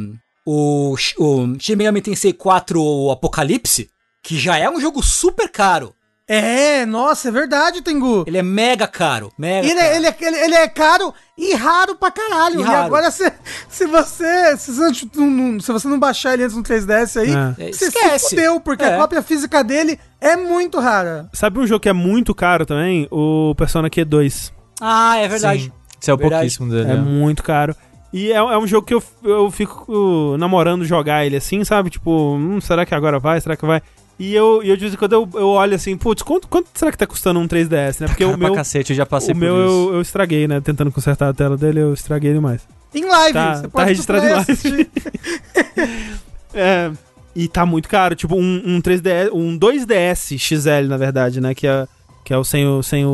O, 0.47 0.95
o 1.19 1.57
Shin 1.59 1.77
Megami 1.77 2.01
Tensei 2.03 2.33
4 2.33 2.81
o 2.83 3.11
Apocalipse, 3.11 3.89
que 4.23 4.39
já 4.39 4.59
é 4.59 4.69
um 4.69 4.81
jogo 4.81 5.03
super 5.03 5.49
caro. 5.51 5.95
É, 6.27 6.87
nossa, 6.87 7.29
é 7.29 7.31
verdade, 7.31 7.83
Tengu. 7.83 8.25
Ele 8.27 8.39
é 8.39 8.43
mega 8.43 8.87
caro. 8.87 9.31
Mega 9.39 9.67
Ele 9.67 9.75
caro. 9.79 9.87
é, 9.93 9.97
ele, 9.97 10.07
é, 10.07 10.17
ele, 10.21 10.37
ele 10.39 10.55
é 10.55 10.69
caro 10.69 11.13
e 11.37 11.55
raro 11.55 11.97
pra 11.97 12.11
caralho. 12.11 12.61
E 12.61 12.65
E, 12.65 12.67
agora, 12.67 13.11
se, 13.11 13.31
se 13.69 13.85
você. 13.87 14.57
Se 14.57 14.73
você, 14.73 15.11
não, 15.17 15.61
se 15.61 15.71
você 15.71 15.87
não 15.87 15.99
baixar 15.99 16.33
ele 16.33 16.45
antes 16.45 16.57
no 16.57 16.63
3DS 16.63 17.21
aí, 17.21 17.31
É. 17.31 17.69
É, 17.69 17.73
você 17.73 17.79
se 17.79 17.85
esquece. 17.99 18.31
fudeu, 18.31 18.59
porque 18.59 18.83
É. 18.85 18.95
a 18.95 18.99
cópia 18.99 19.21
física 19.23 19.63
dele 19.63 20.01
é 20.19 20.35
muito 20.35 20.81
rara. 20.81 21.29
Sabe 21.35 21.59
um 21.59 21.67
jogo 21.67 21.81
que 21.81 21.91
é 21.91 21.93
muito 21.93 22.35
caro 22.35 22.65
também? 22.65 23.07
O 23.11 23.55
Persona 23.55 23.91
Q2. 23.91 24.51
Ah, 24.81 25.19
é 25.19 25.29
verdade. 25.29 25.65
Sim. 25.65 25.73
Isso 26.01 26.11
é 26.11 26.15
o 26.15 26.17
Verdade. 26.17 26.41
pouquíssimo 26.41 26.71
dele. 26.71 26.91
É 26.91 26.95
é. 26.95 26.97
muito 26.97 27.43
caro. 27.43 27.77
E 28.17 28.31
é, 28.31 28.37
é 28.37 28.57
um 28.59 28.67
jogo 28.67 28.87
que 28.87 28.95
eu, 28.95 29.03
eu 29.25 29.51
fico 29.51 30.37
namorando 30.39 30.85
jogar 30.85 31.27
ele 31.27 31.35
assim, 31.37 31.65
sabe? 31.65 31.91
Tipo, 31.91 32.37
hum, 32.37 32.61
será 32.61 32.87
que 32.87 32.95
agora 32.95 33.19
vai? 33.19 33.41
Será 33.41 33.57
que 33.57 33.67
vai? 33.67 33.83
E 34.17 34.33
eu, 34.33 34.63
eu 34.63 34.77
de 34.77 34.83
vez 34.83 34.95
em 34.95 34.97
quando 34.97 35.15
eu, 35.15 35.29
eu 35.35 35.49
olho 35.49 35.75
assim, 35.75 35.97
putz, 35.97 36.23
quanto, 36.23 36.47
quanto 36.47 36.69
será 36.73 36.93
que 36.93 36.97
tá 36.99 37.09
custando 37.09 37.41
um 37.41 37.49
3DS, 37.49 38.01
né? 38.01 38.07
Porque 38.07 38.23
Cara 38.25 38.37
o 38.37 38.39
meu, 38.39 38.55
cacete, 38.55 38.93
eu 38.93 38.97
já 38.97 39.05
passei 39.05 39.33
o 39.33 39.35
por 39.35 39.41
meu 39.41 39.57
isso. 39.57 39.89
eu, 39.91 39.95
eu 39.95 40.01
estraguei, 40.01 40.47
né? 40.47 40.61
Tentando 40.61 40.93
consertar 40.93 41.29
a 41.31 41.35
tela 41.35 41.57
dele, 41.57 41.81
eu 41.81 41.93
estraguei 41.93 42.33
demais. 42.33 42.63
Em 42.95 43.05
live, 43.05 43.33
Tá- 43.33 43.55
você 43.57 43.63
tá 43.63 43.69
pode 43.69 43.89
registrado 43.89 44.25
em 44.25 44.29
e 44.29 44.33
assistir. 44.33 44.89
É, 46.55 46.93
e 47.35 47.49
tá 47.49 47.67
muito 47.67 47.89
caro, 47.89 48.15
tipo 48.15 48.37
um, 48.37 48.63
um 48.65 48.81
3DS, 48.81 49.31
um 49.33 49.59
2DS 49.59 50.39
XL, 50.39 50.87
na 50.89 50.97
verdade, 50.97 51.41
né? 51.41 51.53
Que 51.53 51.67
é, 51.67 51.89
que 52.25 52.33
é 52.33 52.39
o 52.39 52.45
sem, 52.45 52.65
o, 52.67 52.81
sem 52.83 53.05
o, 53.05 53.09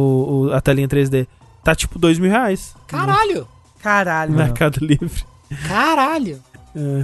o- 0.51 0.53
a 0.53 0.61
telinha 0.61 0.87
3D. 0.87 1.27
Tá 1.65 1.75
tipo 1.75 1.99
dois 1.99 2.19
mil 2.19 2.31
reais. 2.31 2.75
Caralho. 2.87 3.49
Caralho. 3.82 4.32
Mercado 4.32 4.78
Livre. 4.85 5.24
Caralho. 5.69 6.40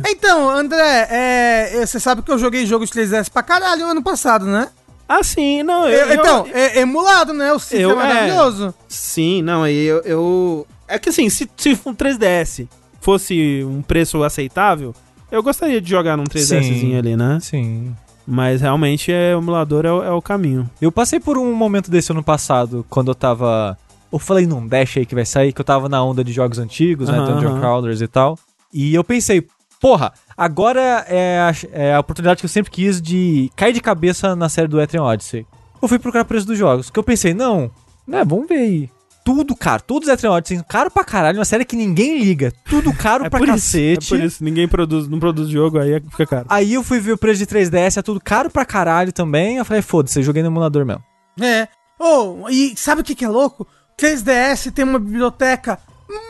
Então, 0.09 0.49
André, 0.49 1.09
é, 1.11 1.71
é, 1.83 1.87
você 1.87 1.99
sabe 1.99 2.23
que 2.23 2.31
eu 2.31 2.39
joguei 2.39 2.65
jogo 2.67 2.85
de 2.87 2.93
3DS 2.93 3.29
pra 3.29 3.43
caralho 3.43 3.85
ano 3.87 4.03
passado, 4.03 4.45
né? 4.47 4.69
Ah, 5.09 5.23
sim, 5.23 5.63
não. 5.63 5.89
Eu, 5.89 6.07
Eu- 6.09 6.15
então, 6.15 6.47
eu- 6.47 6.57
é 6.57 6.79
emulado, 6.81 7.33
né? 7.33 7.53
O 7.53 7.59
Cif 7.59 7.77
é 7.81 7.85
eu- 7.85 7.91
é. 7.91 7.95
maravilhoso. 7.95 8.75
Sim, 8.89 9.43
não, 9.43 9.63
aí 9.65 9.85
eu, 9.85 9.99
eu. 10.03 10.67
É 10.89 10.99
que 10.99 11.09
assim, 11.09 11.29
se, 11.29 11.49
se 11.57 11.79
um 11.85 11.95
3DS 11.95 12.67
fosse 13.01 13.65
um 13.65 13.83
preço 13.83 14.23
aceitável, 14.23 14.95
eu 15.31 15.43
gostaria 15.43 15.81
de 15.81 15.89
jogar 15.91 16.17
num 16.17 16.25
3DSzinho 16.25 16.81
Sim. 16.93 16.97
ali, 16.97 17.17
né? 17.17 17.39
Sim. 17.41 17.95
Mas 18.27 18.61
realmente 18.61 19.13
é, 19.13 19.35
o 19.37 19.39
emulador 19.39 19.85
é, 19.87 19.93
o- 19.93 20.03
é 20.03 20.11
o 20.11 20.21
caminho. 20.23 20.69
Eu 20.81 20.91
passei 20.91 21.21
por 21.21 21.39
um 21.39 21.53
momento 21.55 21.91
desse 21.91 22.11
ano 22.13 22.23
passado, 22.23 22.85
quando 22.91 23.09
eu 23.11 23.15
tava. 23.15 23.77
Eu 24.13 24.19
falei 24.19 24.47
num 24.47 24.67
Dash 24.67 24.97
aí 24.97 25.07
que 25.07 25.15
vai 25.15 25.27
sair, 25.27 25.53
que 25.53 25.61
eu 25.61 25.65
tava 25.65 25.89
na 25.89 26.03
onda 26.03 26.23
de 26.23 26.33
jogos 26.33 26.59
antigos, 26.59 27.09
né? 27.09 27.19
Aham, 27.19 27.35
Dungeon 27.35 27.51
aham. 27.51 27.61
Crawlers 27.61 28.01
e 28.01 28.07
tal. 28.07 28.39
E 28.73 28.95
eu 28.95 29.03
pensei, 29.03 29.47
porra, 29.81 30.13
agora 30.37 30.81
é 31.09 31.39
a, 31.41 31.53
é 31.73 31.95
a 31.95 32.01
oportunidade 32.01 32.41
que 32.41 32.47
eu 32.47 32.51
sempre 32.51 32.71
quis 32.71 33.01
de 33.01 33.51
cair 33.57 33.73
de 33.73 33.81
cabeça 33.81 34.37
na 34.37 34.49
série 34.49 34.69
do 34.69 34.81
Etrian 34.81 35.03
Odyssey. 35.03 35.47
Eu 35.81 35.89
fui 35.89 35.99
procurar 35.99 36.25
preço 36.25 36.47
dos 36.47 36.59
jogos, 36.59 36.91
que 36.91 36.99
eu 36.99 37.03
pensei, 37.05 37.35
não, 37.35 37.71
né, 38.07 38.25
vamos 38.25 38.49
ver 38.49 38.59
aí. 38.59 38.91
Tudo 39.25 39.57
caro, 39.57 39.83
todos 39.83 40.09
os 40.09 40.15
Etrian 40.15 40.31
Odyssey, 40.33 40.63
caro 40.69 40.89
pra 40.89 41.03
caralho, 41.03 41.39
uma 41.39 41.45
série 41.45 41.65
que 41.65 41.75
ninguém 41.75 42.19
liga. 42.19 42.53
Tudo 42.71 42.93
caro 42.93 43.25
pra 43.31 43.41
por 43.41 43.47
cacete. 43.47 44.05
Isso, 44.05 44.15
é 44.15 44.19
por 44.19 44.25
isso, 44.25 44.45
ninguém 44.45 44.69
produz, 44.69 45.09
não 45.09 45.19
produz 45.19 45.49
jogo, 45.49 45.79
aí 45.79 46.01
fica 46.11 46.27
caro. 46.27 46.47
Aí 46.49 46.75
eu 46.75 46.83
fui 46.85 47.01
ver 47.01 47.13
o 47.13 47.19
preço 47.19 47.39
de 47.39 47.47
3DS, 47.47 47.97
é 47.97 48.03
tudo 48.03 48.21
caro 48.21 48.49
pra 48.49 48.65
caralho 48.65 49.13
também. 49.13 49.57
Eu 49.57 49.65
falei, 49.65 49.83
foda-se, 49.83 50.19
eu 50.19 50.23
joguei 50.23 50.43
no 50.43 50.49
emulador 50.49 50.87
mesmo. 50.87 51.03
É. 51.41 51.67
Oh, 51.99 52.49
e 52.49 52.77
sabe 52.77 53.01
o 53.01 53.05
que, 53.05 53.15
que 53.15 53.25
é 53.25 53.29
louco? 53.29 53.67
3DS 53.99 54.73
tem 54.73 54.85
uma 54.85 54.99
biblioteca 54.99 55.79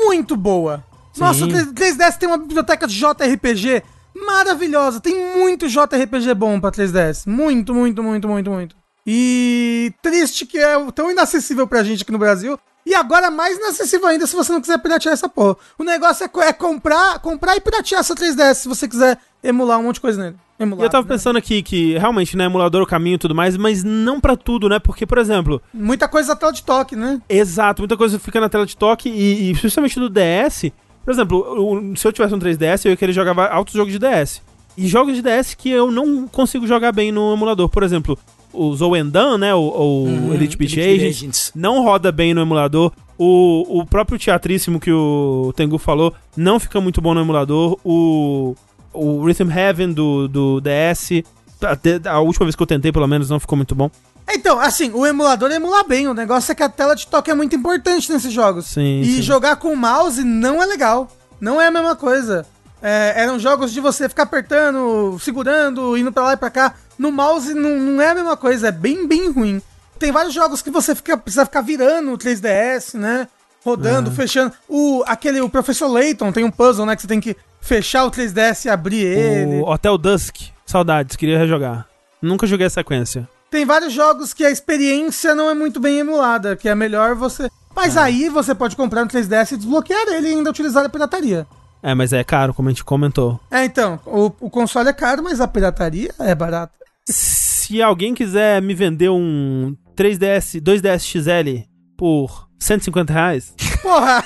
muito 0.01 0.37
boa. 0.37 0.85
Nossa, 1.17 1.45
o 1.45 1.49
3- 1.49 1.73
3DS 1.73 2.17
tem 2.19 2.29
uma 2.29 2.39
biblioteca 2.39 2.87
de 2.87 2.95
JRPG 2.95 3.83
maravilhosa. 4.15 5.01
Tem 5.01 5.37
muito 5.37 5.69
JRPG 5.69 6.35
bom 6.35 6.61
pra 6.61 6.71
3DS. 6.71 7.27
Muito, 7.27 7.75
muito, 7.75 8.03
muito, 8.03 8.29
muito, 8.29 8.51
muito. 8.51 8.77
E 9.07 9.93
triste 10.03 10.47
que 10.47 10.59
é 10.59 10.75
tão 10.93 11.11
inacessível 11.11 11.67
pra 11.67 11.83
gente 11.83 12.03
aqui 12.03 12.13
no 12.13 12.19
Brasil. 12.19 12.59
E 12.85 12.95
agora 12.95 13.31
mais 13.31 13.57
inacessível 13.59 14.07
ainda 14.07 14.27
se 14.27 14.37
você 14.37 14.53
não 14.53 14.61
quiser 14.61 14.79
piratear 14.79 15.13
essa 15.13 15.29
porra. 15.29 15.57
O 15.77 15.83
negócio 15.83 16.25
é, 16.25 16.47
é 16.47 16.53
comprar, 16.53 17.19
comprar 17.19 17.57
e 17.57 17.61
piratear 17.61 18.01
essa 18.01 18.15
3DS 18.15 18.55
se 18.55 18.69
você 18.69 18.87
quiser 18.87 19.19
emular 19.49 19.79
um 19.79 19.85
monte 19.85 19.97
de 19.97 20.01
coisa 20.01 20.23
nele. 20.23 20.37
Emular, 20.59 20.83
E 20.83 20.87
eu 20.87 20.91
tava 20.91 21.07
né? 21.07 21.15
pensando 21.15 21.37
aqui 21.37 21.63
que 21.63 21.99
realmente, 21.99 22.37
né, 22.37 22.45
emulador 22.47 22.81
é 22.81 22.85
o 22.85 22.87
caminho 22.87 23.15
e 23.17 23.19
tudo 23.19 23.35
mais, 23.35 23.57
mas 23.57 23.85
não 23.85 24.21
pra 24.21 24.37
tudo, 24.37 24.69
né? 24.69 24.79
Porque, 24.79 25.05
por 25.07 25.19
exemplo, 25.19 25.61
Muita 25.73 26.09
coisa 26.09 26.29
da 26.29 26.37
tela 26.37 26.53
de 26.53 26.63
toque, 26.63 26.97
né? 26.97 27.21
Exato, 27.29 27.83
muita 27.83 27.97
coisa 27.97 28.19
fica 28.19 28.41
na 28.41 28.49
tela 28.49 28.65
de 28.67 28.77
toque 28.77 29.09
e, 29.09 29.51
e 29.51 29.55
principalmente 29.55 29.99
no 29.99 30.09
DS. 30.09 30.71
Por 31.05 31.13
exemplo, 31.13 31.95
se 31.97 32.07
eu 32.07 32.13
tivesse 32.13 32.35
um 32.35 32.39
3DS, 32.39 32.85
eu 32.85 32.91
ia 32.91 32.97
querer 32.97 33.13
jogar 33.13 33.39
altos 33.53 33.75
jogos 33.75 33.93
de 33.93 33.99
DS. 33.99 34.43
E 34.77 34.87
jogos 34.89 35.15
de 35.15 35.23
DS 35.23 35.55
que 35.55 35.71
eu 35.71 35.91
não 35.91 36.27
consigo 36.27 36.67
jogar 36.67 36.91
bem 36.93 37.13
no 37.13 37.33
emulador. 37.33 37.69
Por 37.69 37.83
exemplo, 37.83 38.19
o 38.53 38.75
Zoendan, 38.75 39.39
né? 39.39 39.55
O, 39.55 39.59
o 39.61 40.05
Uhum, 40.05 40.35
Elite 40.35 40.57
Beat 40.57 40.73
Agents, 40.73 41.17
Agents. 41.17 41.53
não 41.55 41.83
roda 41.85 42.11
bem 42.11 42.35
no 42.35 42.41
emulador. 42.43 42.93
O, 43.19 43.81
o 43.81 43.87
próprio 43.87 44.19
teatríssimo 44.19 44.79
que 44.81 44.93
o 44.93 45.53
Tengu 45.57 45.79
falou 45.79 46.13
não 46.37 46.59
fica 46.61 46.79
muito 46.81 47.01
bom 47.01 47.15
no 47.15 47.21
emulador. 47.21 47.79
O, 47.85 48.55
o 48.97 49.25
Rhythm 49.25 49.51
Heaven 49.51 49.93
do, 49.93 50.29
do 50.29 50.61
DS, 50.61 51.23
a, 51.63 52.11
a 52.11 52.21
última 52.21 52.47
vez 52.47 52.55
que 52.55 52.63
eu 52.63 52.67
tentei, 52.67 52.93
pelo 52.93 53.07
menos, 53.07 53.31
não 53.31 53.41
ficou 53.41 53.57
muito 53.57 53.75
bom. 53.75 53.91
Então, 54.29 54.59
assim, 54.59 54.91
o 54.93 55.07
emulador 55.07 55.51
emula 55.53 55.85
bem. 55.85 56.09
O 56.09 56.15
negócio 56.15 56.51
é 56.51 56.55
que 56.55 56.63
a 56.63 56.69
tela 56.69 56.97
de 56.97 57.07
toque 57.07 57.31
é 57.31 57.35
muito 57.35 57.55
importante 57.55 58.11
nesses 58.13 58.33
jogos. 58.33 58.67
Sim, 58.67 59.01
e 59.01 59.17
sim. 59.17 59.23
jogar 59.23 59.57
com 59.57 59.73
o 59.73 59.77
mouse 59.77 60.23
não 60.25 60.63
é 60.63 60.67
legal. 60.67 61.09
Não 61.41 61.61
é 61.61 61.69
a 61.69 61.71
mesma 61.71 61.95
coisa. 61.95 62.45
É, 62.83 63.15
eram 63.17 63.39
jogos 63.39 63.73
de 63.73 63.81
você 63.81 64.09
ficar 64.09 64.25
apertando, 64.25 65.19
segurando, 65.21 65.97
indo 65.97 66.13
pra 66.13 66.25
lá 66.25 66.33
e 66.33 66.37
pra 66.37 66.51
cá. 66.51 66.75
No 66.99 67.13
mouse 67.13 67.55
não, 67.55 67.79
não 67.79 68.03
é 68.03 68.11
a 68.11 68.15
mesma 68.15 68.37
coisa. 68.37 68.69
É 68.69 68.73
bem, 68.73 69.07
bem 69.07 69.31
ruim. 69.31 69.63
Tem 69.99 70.13
vários 70.13 70.35
jogos 70.35 70.61
que 70.61 70.71
você 70.71 70.95
fica, 70.95 71.17
precisa 71.17 71.47
ficar 71.47 71.63
virando 71.63 72.13
o 72.13 72.19
3DS, 72.19 72.99
né? 72.99 73.29
Rodando, 73.65 74.11
fechando. 74.11 74.53
O, 74.69 75.03
aquele, 75.07 75.41
o 75.41 75.49
Professor 75.49 75.89
Layton 75.89 76.31
tem 76.33 76.45
um 76.45 76.51
puzzle, 76.51 76.87
né? 76.87 76.95
Que 76.95 77.03
você 77.03 77.09
tem 77.09 77.21
que 77.21 77.37
fechar 77.67 78.05
o 78.05 78.11
3DS 78.11 78.65
e 78.65 78.69
abrir 78.69 79.05
ele. 79.05 79.61
O 79.61 79.69
Hotel 79.69 79.99
Dusk, 79.99 80.37
saudades, 80.65 81.17
queria 81.17 81.39
rejogar. 81.39 81.87
Nunca 82.23 82.47
joguei 82.47 82.67
a 82.67 82.71
sequência. 82.71 83.29
Tem 83.51 83.65
vários 83.65 83.93
jogos 83.93 84.33
que 84.33 84.45
a 84.45 84.51
experiência 84.51 85.35
não 85.35 85.51
é 85.51 85.55
muito 85.55 85.81
bem 85.81 85.99
emulada, 85.99 86.57
que 86.57 86.69
é 86.69 86.75
melhor 86.75 87.15
você. 87.15 87.51
Mas 87.75 87.97
aí 87.97 88.29
você 88.29 88.55
pode 88.55 88.75
comprar 88.75 89.05
no 89.05 89.11
3DS 89.11 89.53
e 89.53 89.57
desbloquear 89.57 90.09
ele 90.09 90.29
e 90.29 90.33
ainda 90.33 90.51
utilizar 90.51 90.85
a 90.85 90.89
pirataria. 90.89 91.47
É, 91.83 91.95
mas 91.95 92.13
é 92.13 92.25
caro, 92.25 92.55
como 92.55 92.69
a 92.69 92.73
gente 92.73 92.85
comentou. 92.85 93.39
É, 93.51 93.65
então, 93.65 94.01
o, 94.07 94.33
o 94.41 94.51
console 94.51 94.89
é 94.89 94.93
caro, 94.93 95.23
mas 95.23 95.41
a 95.41 95.47
pirataria 95.47 96.13
é 96.19 96.35
barata. 96.35 96.73
Se 97.09 97.83
alguém 97.83 98.15
quiser 98.15 98.63
me 98.63 98.75
vender 98.75 99.11
um 99.11 99.77
3DS, 99.97 100.61
2DS 100.61 101.01
XL 101.01 101.69
por 101.97 102.46
150 102.59 103.13
reais, 103.13 103.55
Porra! 103.87 104.25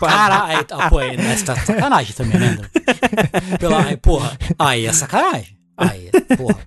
Caralho, 0.00 0.66
ah, 0.70 0.88
pô, 0.88 0.98
aí, 0.98 1.16
né, 1.16 1.36
você 1.36 1.44
tá 1.44 1.54
de 1.54 1.66
sacanagem 1.66 2.14
também, 2.14 2.40
né? 2.40 2.58
Pela, 3.60 3.84
aí, 3.84 3.96
porra, 3.96 4.38
aí 4.58 4.86
é 4.86 4.92
sacanagem. 4.92 5.58
Aí, 5.76 6.10
porra. 6.36 6.58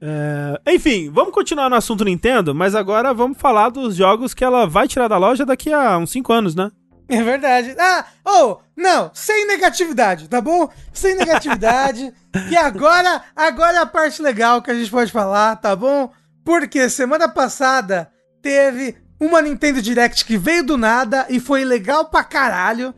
É, 0.00 0.74
enfim, 0.74 1.10
vamos 1.10 1.32
continuar 1.32 1.68
no 1.68 1.76
assunto 1.76 2.04
Nintendo, 2.04 2.54
mas 2.54 2.74
agora 2.74 3.12
vamos 3.14 3.38
falar 3.38 3.70
dos 3.70 3.96
jogos 3.96 4.34
que 4.34 4.44
ela 4.44 4.66
vai 4.66 4.86
tirar 4.86 5.08
da 5.08 5.16
loja 5.16 5.44
daqui 5.44 5.72
a 5.72 5.98
uns 5.98 6.10
5 6.10 6.32
anos, 6.32 6.54
né? 6.54 6.70
É 7.08 7.22
verdade. 7.22 7.74
Ah, 7.78 8.04
oh, 8.24 8.58
não, 8.76 9.10
sem 9.14 9.46
negatividade, 9.46 10.28
tá 10.28 10.40
bom? 10.40 10.68
Sem 10.92 11.14
negatividade. 11.16 12.12
e 12.50 12.56
agora, 12.56 13.22
agora 13.34 13.78
é 13.78 13.80
a 13.80 13.86
parte 13.86 14.20
legal 14.20 14.60
que 14.60 14.70
a 14.70 14.74
gente 14.74 14.90
pode 14.90 15.10
falar, 15.10 15.56
tá 15.56 15.74
bom? 15.74 16.12
Porque 16.44 16.88
semana 16.88 17.28
passada 17.28 18.10
teve 18.42 18.96
uma 19.20 19.40
Nintendo 19.42 19.80
Direct 19.82 20.24
que 20.24 20.36
veio 20.36 20.64
do 20.64 20.76
nada 20.76 21.26
e 21.28 21.40
foi 21.40 21.64
legal 21.64 22.06
pra 22.06 22.24
caralho. 22.24 22.94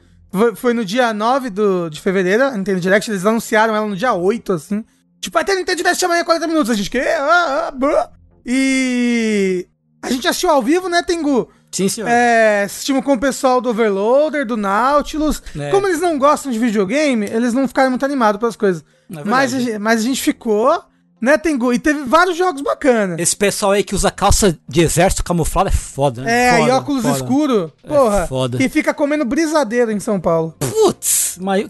Foi, 0.56 0.74
no 0.74 0.84
dia 0.84 1.14
9 1.14 1.48
do, 1.48 1.88
de 1.88 2.00
fevereiro, 2.00 2.44
a 2.44 2.56
Nintendo 2.56 2.80
Direct, 2.80 3.10
eles 3.10 3.24
anunciaram 3.24 3.74
ela 3.74 3.86
no 3.86 3.96
dia 3.96 4.12
8, 4.12 4.52
assim. 4.52 4.84
Tipo, 5.20 5.34
vai 5.34 5.44
ter 5.44 5.54
Nintendo 5.54 5.78
Direct 5.78 6.04
amanhã 6.04 6.22
40 6.22 6.46
minutos. 6.46 6.70
A 6.70 6.74
gente, 6.74 6.90
que? 6.90 6.98
Ah, 6.98 7.72
ah. 7.72 8.10
E 8.44 9.66
a 10.02 10.10
gente 10.10 10.28
assistiu 10.28 10.50
ao 10.50 10.62
vivo, 10.62 10.88
né, 10.88 11.02
Tengu? 11.02 11.50
Sim, 11.70 11.88
senhor. 11.88 12.08
É, 12.08 12.64
assistimos 12.64 13.04
com 13.04 13.14
o 13.14 13.18
pessoal 13.18 13.60
do 13.60 13.70
Overloader, 13.70 14.46
do 14.46 14.56
Nautilus. 14.56 15.42
É. 15.58 15.70
Como 15.70 15.86
eles 15.86 16.00
não 16.00 16.18
gostam 16.18 16.50
de 16.50 16.58
videogame, 16.58 17.26
eles 17.26 17.52
não 17.52 17.68
ficaram 17.68 17.90
muito 17.90 18.04
animados 18.04 18.38
pelas 18.38 18.56
coisas. 18.56 18.84
É 19.14 19.24
mas, 19.24 19.54
a 19.54 19.78
mas 19.78 20.00
a 20.00 20.02
gente 20.02 20.22
ficou, 20.22 20.82
né, 21.20 21.36
Tengu? 21.36 21.72
E 21.72 21.78
teve 21.78 22.04
vários 22.04 22.36
jogos 22.36 22.62
bacanas. 22.62 23.18
Esse 23.18 23.36
pessoal 23.36 23.72
aí 23.72 23.82
que 23.82 23.94
usa 23.94 24.10
calça 24.10 24.56
de 24.68 24.80
exército 24.80 25.24
camuflada 25.24 25.68
é 25.68 25.72
foda, 25.72 26.22
né? 26.22 26.48
É, 26.48 26.56
foda, 26.58 26.68
e 26.68 26.70
óculos 26.70 27.02
foda. 27.02 27.16
escuro. 27.16 27.72
Porra. 27.86 28.26
foda. 28.26 28.58
Que 28.58 28.68
fica 28.68 28.94
comendo 28.94 29.24
brisadeiro 29.24 29.90
em 29.90 30.00
São 30.00 30.20
Paulo. 30.20 30.54
Putz, 30.58 31.38
mas, 31.40 31.66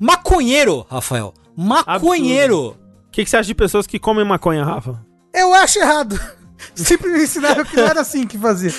maconheiro, 0.00 0.86
Rafael. 0.88 1.34
Maconheiro. 1.56 2.76
O 3.08 3.10
que, 3.10 3.24
que 3.24 3.30
você 3.30 3.36
acha 3.36 3.46
de 3.46 3.54
pessoas 3.54 3.86
que 3.86 3.98
comem 3.98 4.24
maconha, 4.24 4.64
Rafa? 4.64 5.00
Eu 5.32 5.54
acho 5.54 5.78
errado. 5.78 6.18
Sempre 6.74 7.10
me 7.10 7.22
ensinaram 7.22 7.64
que 7.64 7.76
não 7.76 7.86
era 7.86 8.00
assim 8.00 8.26
que 8.26 8.38
fazia. 8.38 8.72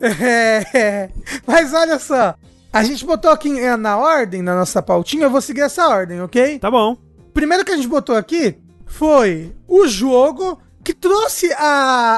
É, 0.00 0.64
é. 0.74 1.10
Mas 1.46 1.72
olha 1.72 1.98
só. 1.98 2.34
A 2.72 2.84
gente 2.84 3.04
botou 3.04 3.30
aqui 3.30 3.58
é, 3.58 3.76
na 3.76 3.98
ordem, 3.98 4.42
na 4.42 4.54
nossa 4.54 4.80
pautinha, 4.80 5.24
eu 5.24 5.30
vou 5.30 5.40
seguir 5.40 5.62
essa 5.62 5.88
ordem, 5.88 6.22
ok? 6.22 6.58
Tá 6.60 6.70
bom. 6.70 6.96
primeiro 7.34 7.64
que 7.64 7.72
a 7.72 7.76
gente 7.76 7.88
botou 7.88 8.16
aqui 8.16 8.56
foi 8.90 9.54
o 9.68 9.86
jogo 9.86 10.60
que 10.82 10.92
trouxe 10.92 11.52
a, 11.52 11.60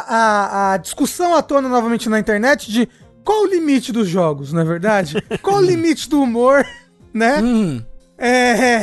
a, 0.08 0.72
a 0.72 0.76
discussão 0.78 1.34
à 1.34 1.42
tona 1.42 1.68
novamente 1.68 2.08
na 2.08 2.18
internet 2.18 2.70
de 2.72 2.88
qual 3.22 3.42
o 3.42 3.46
limite 3.46 3.92
dos 3.92 4.08
jogos, 4.08 4.52
não 4.52 4.62
é 4.62 4.64
verdade? 4.64 5.22
qual 5.42 5.58
o 5.58 5.60
limite 5.60 6.08
do 6.08 6.22
humor, 6.22 6.66
né? 7.12 7.40
Hum, 7.42 7.84
É. 8.18 8.80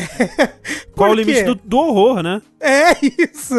Qual 0.95 1.11
o 1.11 1.14
Por 1.14 1.18
limite 1.18 1.40
quê? 1.40 1.44
do, 1.45 1.56
do 1.56 1.78
horror, 1.78 2.22
né? 2.22 2.41
É 2.60 2.91
isso. 3.02 3.56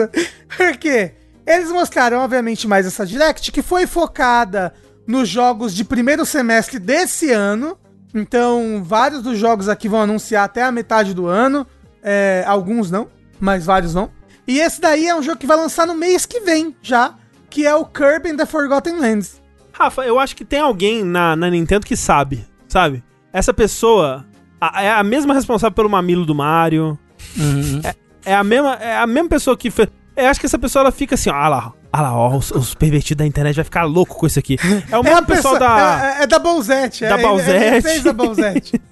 Porque 0.57 1.12
eles 1.47 1.70
mostraram, 1.73 2.19
obviamente, 2.19 2.69
mais 2.69 2.86
essa 2.86 3.07
Direct, 3.07 3.51
que 3.51 3.62
foi 3.62 3.86
focada 3.86 4.74
nos 5.07 5.27
jogos 5.28 5.74
de 5.74 5.82
primeiro 5.85 6.27
semestre 6.27 6.78
desse 6.78 7.31
ano. 7.32 7.78
Então, 8.15 8.82
vários 8.85 9.23
dos 9.23 9.39
jogos 9.39 9.69
aqui 9.70 9.89
vão 9.89 10.02
anunciar 10.02 10.44
até 10.44 10.62
a 10.62 10.70
metade 10.70 11.15
do 11.15 11.27
ano. 11.27 11.66
É, 12.02 12.44
alguns 12.47 12.90
não, 12.90 13.09
mas 13.40 13.65
vários 13.65 13.94
vão. 13.94 14.11
E 14.47 14.59
esse 14.59 14.81
daí 14.81 15.07
é 15.07 15.15
um 15.15 15.23
jogo 15.23 15.39
que 15.39 15.47
vai 15.47 15.57
lançar 15.57 15.87
no 15.87 15.95
mês 15.95 16.27
que 16.27 16.41
vem, 16.41 16.75
já. 16.83 17.15
Que 17.49 17.67
é 17.67 17.75
o 17.75 17.85
Kirby 17.85 18.31
and 18.31 18.37
the 18.37 18.47
Forgotten 18.47 18.99
Lands. 18.99 19.41
Rafa, 19.73 20.03
eu 20.05 20.19
acho 20.19 20.37
que 20.37 20.45
tem 20.45 20.61
alguém 20.61 21.03
na, 21.05 21.35
na 21.37 21.49
Nintendo 21.51 21.87
que 21.87 21.97
sabe, 21.97 22.47
sabe? 22.69 23.03
Essa 23.33 23.53
pessoa 23.55 24.27
a- 24.61 24.83
é 24.83 24.91
a 24.91 25.03
mesma 25.03 25.33
responsável 25.35 25.75
pelo 25.75 25.89
mamilo 25.89 26.25
do 26.27 26.35
Mario. 26.35 26.99
hum, 27.39 27.81
É 28.25 28.35
a 28.35 28.45
mesma, 28.45 28.75
é 28.75 28.97
a 28.99 29.07
mesma 29.07 29.29
pessoa 29.29 29.57
que 29.57 29.71
fez. 29.71 29.89
Eu 30.17 30.27
acho 30.29 30.39
que 30.41 30.47
essa 30.47 30.59
pessoa 30.59 30.83
ela 30.83 30.93
fica 30.93 31.15
assim, 31.15 31.31
ó, 31.31 31.35
ah 31.35 31.49
lá, 31.49 31.73
Ah 31.93 32.03
lá, 32.03 32.15
ó, 32.17 32.37
os, 32.37 32.51
os 32.51 32.75
pervertidos 32.75 33.19
da 33.19 33.27
internet 33.27 33.55
vai 33.57 33.65
ficar 33.65 33.85
louco 33.85 34.15
com 34.17 34.27
isso 34.27 34.39
aqui. 34.39 34.57
É 34.91 34.97
o 34.99 35.01
É 35.01 35.05
mesmo 35.05 35.19
a 35.19 35.23
pessoal 35.23 35.55
pessoa, 35.55 35.59
da. 35.77 36.15
é, 36.19 36.23
é 36.23 36.27
da 36.27 36.39
Balzette. 36.39 37.01
Da 37.09 37.19
é, 37.19 37.23
Balzette. 37.23 37.51
Ele, 37.57 37.65
ele 37.77 37.83
fez 37.83 38.07
a 38.07 38.12
Balzette. 38.12 38.81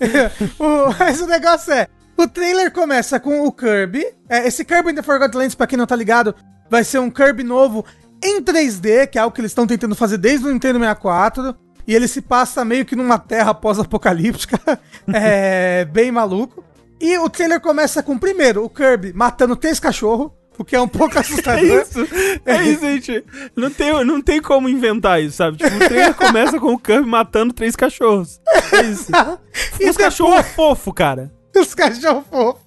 o, 0.58 0.94
mas 0.98 1.20
o 1.20 1.26
negócio 1.26 1.72
é, 1.72 1.88
o 2.16 2.26
trailer 2.28 2.70
começa 2.72 3.18
com 3.18 3.46
o 3.46 3.52
Kirby. 3.52 4.04
É, 4.28 4.46
esse 4.46 4.64
Kirby 4.64 4.90
in 4.92 4.94
the 4.94 5.02
Forgotten 5.02 5.38
Lands, 5.38 5.54
pra 5.54 5.66
quem 5.66 5.78
não 5.78 5.86
tá 5.86 5.96
ligado, 5.96 6.34
vai 6.70 6.84
ser 6.84 6.98
um 6.98 7.10
Kirby 7.10 7.42
novo 7.42 7.84
em 8.22 8.40
3D, 8.42 9.08
que 9.08 9.18
é 9.18 9.20
algo 9.20 9.34
que 9.34 9.40
eles 9.40 9.50
estão 9.50 9.66
tentando 9.66 9.94
fazer 9.94 10.18
desde 10.18 10.46
o 10.46 10.52
Nintendo 10.52 10.78
64. 10.78 11.54
E 11.86 11.94
ele 11.94 12.06
se 12.06 12.22
passa 12.22 12.64
meio 12.64 12.84
que 12.84 12.94
numa 12.94 13.18
terra 13.18 13.52
pós-apocalíptica. 13.52 14.58
é 15.12 15.84
bem 15.86 16.12
maluco. 16.12 16.64
E 17.00 17.18
o 17.18 17.28
trailer 17.28 17.60
começa 17.60 18.02
com, 18.02 18.16
primeiro, 18.16 18.64
o 18.64 18.70
Kirby 18.70 19.12
matando 19.12 19.56
três 19.56 19.80
cachorros, 19.80 20.30
o 20.56 20.64
que 20.64 20.76
é 20.76 20.80
um 20.80 20.86
pouco 20.86 21.16
É 21.18 21.20
assustador. 21.20 21.64
isso, 21.64 21.98
é 22.46 22.62
isso, 22.62 22.80
gente. 22.82 23.24
Não 23.56 23.68
tem, 23.68 24.04
não 24.04 24.22
tem 24.22 24.40
como 24.40 24.68
inventar 24.68 25.20
isso, 25.20 25.38
sabe? 25.38 25.56
Tipo, 25.56 25.74
o 25.74 25.88
trailer 25.88 26.14
começa 26.14 26.60
com 26.60 26.72
o 26.72 26.78
Kirby 26.78 27.08
matando 27.08 27.52
três 27.52 27.74
cachorros. 27.74 28.40
É 28.72 28.82
isso. 28.82 29.10
E 29.80 29.90
Os 29.90 29.96
cachorros 29.96 30.46
fofos, 30.54 30.94
cara. 30.94 31.32
os 31.60 31.74
cachorros 31.74 32.24
fofos. 32.30 32.62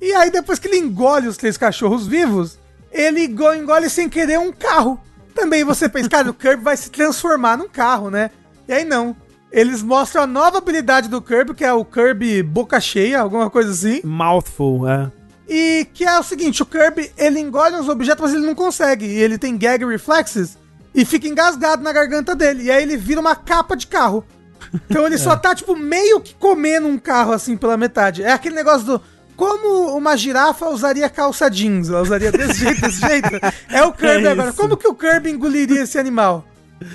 E 0.00 0.12
aí, 0.12 0.30
depois 0.30 0.58
que 0.58 0.66
ele 0.68 0.78
engole 0.78 1.28
os 1.28 1.36
três 1.36 1.56
cachorros 1.56 2.06
vivos, 2.06 2.58
ele 2.90 3.24
engo- 3.24 3.52
engole 3.54 3.88
sem 3.88 4.08
querer 4.08 4.38
um 4.38 4.52
carro. 4.52 5.00
Também 5.34 5.62
você 5.64 5.88
pensa, 5.88 6.08
cara, 6.08 6.30
o 6.30 6.34
Kirby 6.34 6.62
vai 6.64 6.76
se 6.76 6.90
transformar 6.90 7.56
num 7.56 7.68
carro, 7.68 8.10
né? 8.10 8.30
E 8.66 8.72
aí 8.72 8.84
não. 8.84 9.14
Eles 9.52 9.82
mostram 9.82 10.22
a 10.22 10.26
nova 10.26 10.58
habilidade 10.58 11.08
do 11.08 11.22
Kirby, 11.22 11.54
que 11.54 11.64
é 11.64 11.72
o 11.72 11.84
Kirby 11.84 12.42
boca 12.42 12.80
cheia, 12.80 13.20
alguma 13.20 13.48
coisa 13.48 13.70
assim. 13.70 14.00
Mouthful, 14.02 14.88
é. 14.88 15.12
E 15.48 15.86
que 15.94 16.04
é 16.04 16.18
o 16.18 16.22
seguinte, 16.24 16.62
o 16.62 16.66
Kirby, 16.66 17.12
ele 17.16 17.38
engole 17.38 17.76
uns 17.76 17.88
objetos, 17.88 18.22
mas 18.22 18.34
ele 18.34 18.44
não 18.46 18.54
consegue. 18.54 19.06
E 19.06 19.18
ele 19.20 19.38
tem 19.38 19.56
gag 19.56 19.84
reflexes 19.84 20.58
e 20.92 21.04
fica 21.04 21.28
engasgado 21.28 21.82
na 21.82 21.92
garganta 21.92 22.34
dele. 22.34 22.64
E 22.64 22.70
aí 22.70 22.82
ele 22.82 22.96
vira 22.96 23.20
uma 23.20 23.36
capa 23.36 23.76
de 23.76 23.86
carro. 23.86 24.24
Então 24.88 25.06
ele 25.06 25.18
só 25.18 25.36
tá, 25.36 25.54
tipo, 25.54 25.76
meio 25.76 26.20
que 26.20 26.34
comendo 26.34 26.86
um 26.88 26.98
carro, 26.98 27.32
assim, 27.32 27.56
pela 27.56 27.76
metade. 27.76 28.22
É 28.22 28.32
aquele 28.32 28.54
negócio 28.54 28.86
do... 28.86 29.02
Como 29.36 29.94
uma 29.96 30.16
girafa 30.16 30.66
usaria 30.70 31.10
calça 31.10 31.50
jeans? 31.50 31.90
Ela 31.90 32.00
usaria 32.00 32.32
desse 32.32 32.58
jeito, 32.60 32.80
desse 32.80 33.00
jeito? 33.00 33.28
É 33.70 33.82
o 33.82 33.92
Kirby 33.94 34.26
É 34.26 34.30
agora. 34.30 34.52
Como 34.52 34.76
que 34.78 34.88
o 34.88 34.94
Kirby 34.94 35.30
engoliria 35.30 35.82
esse 35.82 35.98
animal? 35.98 36.44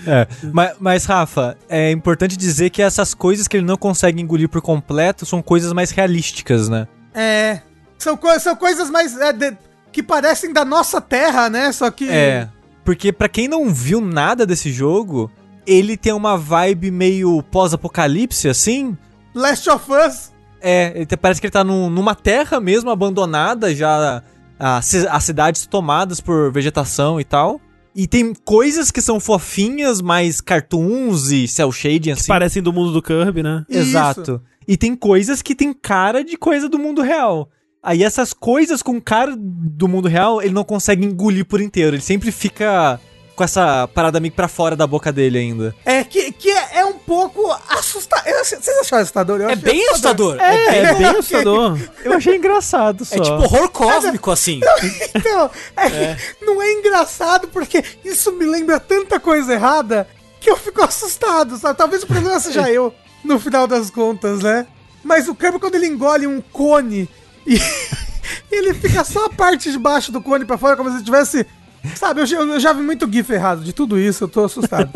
É, 0.08 0.28
mas, 0.52 0.72
mas, 0.80 1.06
Rafa, 1.06 1.56
é 1.70 1.92
importante 1.92 2.36
dizer 2.36 2.70
que 2.72 2.82
essas 2.82 3.14
coisas 3.14 3.48
que 3.48 3.58
ele 3.58 3.66
não 3.66 3.78
consegue 3.78 4.22
engolir 4.22 4.50
por 4.50 4.62
completo 4.62 5.26
são 5.26 5.42
coisas 5.42 5.72
mais 5.74 5.92
realísticas, 5.92 6.68
né? 6.68 6.88
É... 7.14 7.62
São, 7.98 8.18
co 8.18 8.40
são 8.40 8.56
coisas 8.56 8.90
mais... 8.90 9.16
é, 9.20 9.32
de- 9.32 9.58
que 9.92 10.02
parecem 10.02 10.52
da 10.52 10.66
nossa 10.66 11.00
terra, 11.00 11.50
né? 11.50 11.72
Só 11.72 11.92
que... 11.92 12.10
É, 12.10 12.48
porque 12.84 13.12
pra 13.12 13.30
quem 13.30 13.48
não 13.48 13.72
viu 13.72 14.02
nada 14.02 14.46
desse 14.46 14.72
jogo, 14.72 15.30
ele 15.72 15.96
tem 15.98 16.14
uma 16.14 16.38
vibe 16.38 16.92
meio 16.92 17.42
pós-apocalipse, 17.44 18.48
assim. 18.50 18.98
Last 19.34 19.70
of 19.70 19.86
Us... 19.92 20.32
É, 20.64 20.92
ele 20.96 21.06
te- 21.08 21.18
parece 21.18 21.42
que 21.42 21.48
ele 21.48 21.52
tá 21.52 21.64
num- 21.64 21.90
numa 21.90 22.14
terra 22.14 22.60
mesmo 22.60 22.92
abandonada, 22.92 23.74
já 23.74 24.22
as, 24.60 24.86
ci- 24.86 25.08
as 25.10 25.24
cidades 25.24 25.66
tomadas 25.66 26.22
por 26.22 26.52
vegetação 26.52 27.20
e 27.20 27.24
tal. 27.24 27.60
E 27.96 28.06
tem 28.06 28.32
coisas 28.46 28.92
que 28.92 29.02
são 29.02 29.20
fofinhas, 29.20 30.02
mais 30.02 30.40
cartoons 30.40 31.32
e 31.32 31.48
cel 31.48 31.72
shading, 31.72 32.12
assim. 32.12 32.28
Parecem 32.28 32.62
do 32.62 32.72
mundo 32.72 32.92
do 32.92 33.02
Kirby, 33.02 33.42
né? 33.42 33.66
Exato. 33.68 34.40
E 34.68 34.78
tem 34.78 34.96
coisas 34.96 35.42
que 35.42 35.56
tem 35.56 35.74
cara 35.74 36.24
de 36.24 36.38
coisa 36.38 36.70
do 36.70 36.78
mundo 36.78 37.02
real. 37.02 37.50
Aí 37.82 38.04
essas 38.04 38.32
coisas 38.32 38.84
com 38.84 39.02
cara 39.02 39.36
do 39.36 39.88
mundo 39.88 40.08
real, 40.08 40.44
ele 40.44 40.54
não 40.54 40.64
consegue 40.64 41.04
engolir 41.04 41.44
por 41.46 41.60
inteiro. 41.60 41.96
Ele 41.96 42.04
sempre 42.04 42.32
fica 42.32 43.00
com 43.42 43.46
essa 43.46 43.88
parada 43.88 44.20
meio 44.20 44.32
pra 44.32 44.48
fora 44.48 44.76
da 44.76 44.86
boca 44.86 45.12
dele 45.12 45.40
ainda. 45.40 45.76
É, 45.84 46.04
que, 46.04 46.32
que 46.32 46.52
é, 46.52 46.78
é 46.82 46.86
um 46.86 46.94
pouco 46.94 47.52
assustador. 47.70 48.32
Vocês 48.38 48.68
acharam 48.80 49.02
assustador? 49.02 49.42
Eu 49.42 49.50
É 49.50 49.56
bem 49.56 49.84
assustador. 49.90 50.40
É, 50.40 50.78
É, 50.78 50.94
bem, 50.94 50.96
bem 51.00 51.08
assustador. 51.08 51.80
Eu 52.06 52.14
achei 52.14 52.36
engraçado 52.36 53.04
só. 53.04 53.16
é 53.16 53.20
tipo 53.20 53.42
horror 53.42 53.70
cósmico, 53.70 54.30
assim. 54.30 54.60
Então, 55.16 55.50
é 55.76 56.16
que 56.16 56.46
não 56.46 56.62
é 56.62 56.72
engraçado 56.74 57.48
porque 57.48 57.84
isso 58.06 58.32
me 58.34 58.46
lembra 58.46 58.80
tanta 58.80 59.20
coisa 59.20 59.54
errada 59.54 60.08
que 60.40 60.50
eu 60.50 60.58
fico 60.58 60.84
assustado, 60.84 61.58
sabe? 61.58 61.78
Talvez 61.78 62.04
o 62.04 62.08
problema 62.08 62.40
seja 62.40 62.70
eu, 62.70 62.94
no 63.24 63.40
final 63.40 63.68
das 63.68 63.90
contas, 63.90 64.42
né? 64.42 64.68
Mas 65.04 65.28
o 65.28 65.36
Kirby, 65.36 65.60
quando 65.60 65.76
ele 65.76 65.88
engole 65.88 66.28
um 66.28 66.42
cone 66.42 67.10
e 67.46 67.60
ele 68.52 68.74
fica 68.74 69.04
só 69.04 69.26
a 69.26 69.30
parte 69.30 69.72
de 69.72 69.80
baixo 69.80 70.12
do 70.12 70.22
cone 70.22 70.46
pra 70.46 70.58
fora, 70.58 70.76
como 70.76 70.96
se 70.96 71.04
tivesse. 71.04 71.46
Sabe, 71.96 72.22
eu, 72.22 72.26
já- 72.26 72.38
eu 72.38 72.60
já 72.60 72.74
vi 72.74 72.82
muito 72.82 73.12
GIF 73.12 73.32
errado 73.34 73.64
de 73.64 73.74
tudo 73.74 73.98
isso, 74.00 74.24
eu 74.24 74.28
tô 74.28 74.44
assustado. 74.46 74.90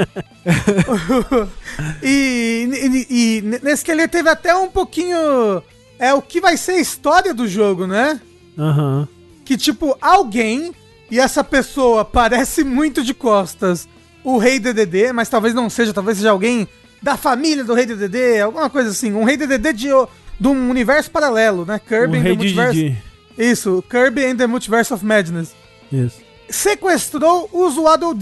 e, 2.04 2.70
e- 3.10 3.38
e 3.38 3.60
nesse 3.64 3.84
que 3.84 3.92
ele 3.92 4.08
teve 4.08 4.30
até 4.30 4.56
um 4.56 4.70
pouquinho. 4.70 5.18
É 5.98 6.14
o 6.14 6.22
que 6.22 6.42
vai 6.42 6.58
ser 6.58 6.74
a 6.74 6.80
história 6.82 7.34
do 7.34 7.48
jogo, 7.48 7.88
né? 7.88 8.20
Aham. 8.58 9.08
que, 9.46 9.56
tipo, 9.58 9.98
alguém, 10.02 10.74
e 11.10 11.20
essa 11.20 11.44
pessoa 11.44 12.04
parece 12.04 12.64
muito 12.64 13.04
de 13.04 13.14
costas, 13.14 13.88
o 14.24 14.38
rei 14.38 14.60
DDD, 14.60 15.14
mas 15.14 15.30
talvez 15.30 15.54
não 15.54 15.70
seja, 15.70 15.94
talvez 15.94 16.18
seja 16.18 16.32
alguém 16.32 16.68
da 17.02 17.16
família 17.16 17.64
do 17.64 17.74
rei 17.76 17.86
DDD, 17.86 18.42
alguma 18.42 18.70
coisa 18.70 18.90
assim, 18.90 19.14
um 19.14 19.24
rei 19.24 19.38
DDD 19.38 19.72
de, 19.74 19.88
de 20.40 20.48
um 20.48 20.70
universo 20.70 21.12
paralelo, 21.12 21.64
né? 21.66 21.80
Kirby 21.80 22.18
O 22.18 22.20
and 22.20 22.24
the 22.24 22.30
Multiverse. 22.36 22.98
Isso, 23.38 23.84
Kirby 23.90 24.26
and 24.26 24.36
the 24.38 24.48
Multiverse 24.48 24.94
of 24.94 25.06
Madness. 25.06 25.54
Isso. 25.92 26.25
Sequestrou 26.50 27.50
os 27.52 27.76
Waddle 27.76 28.16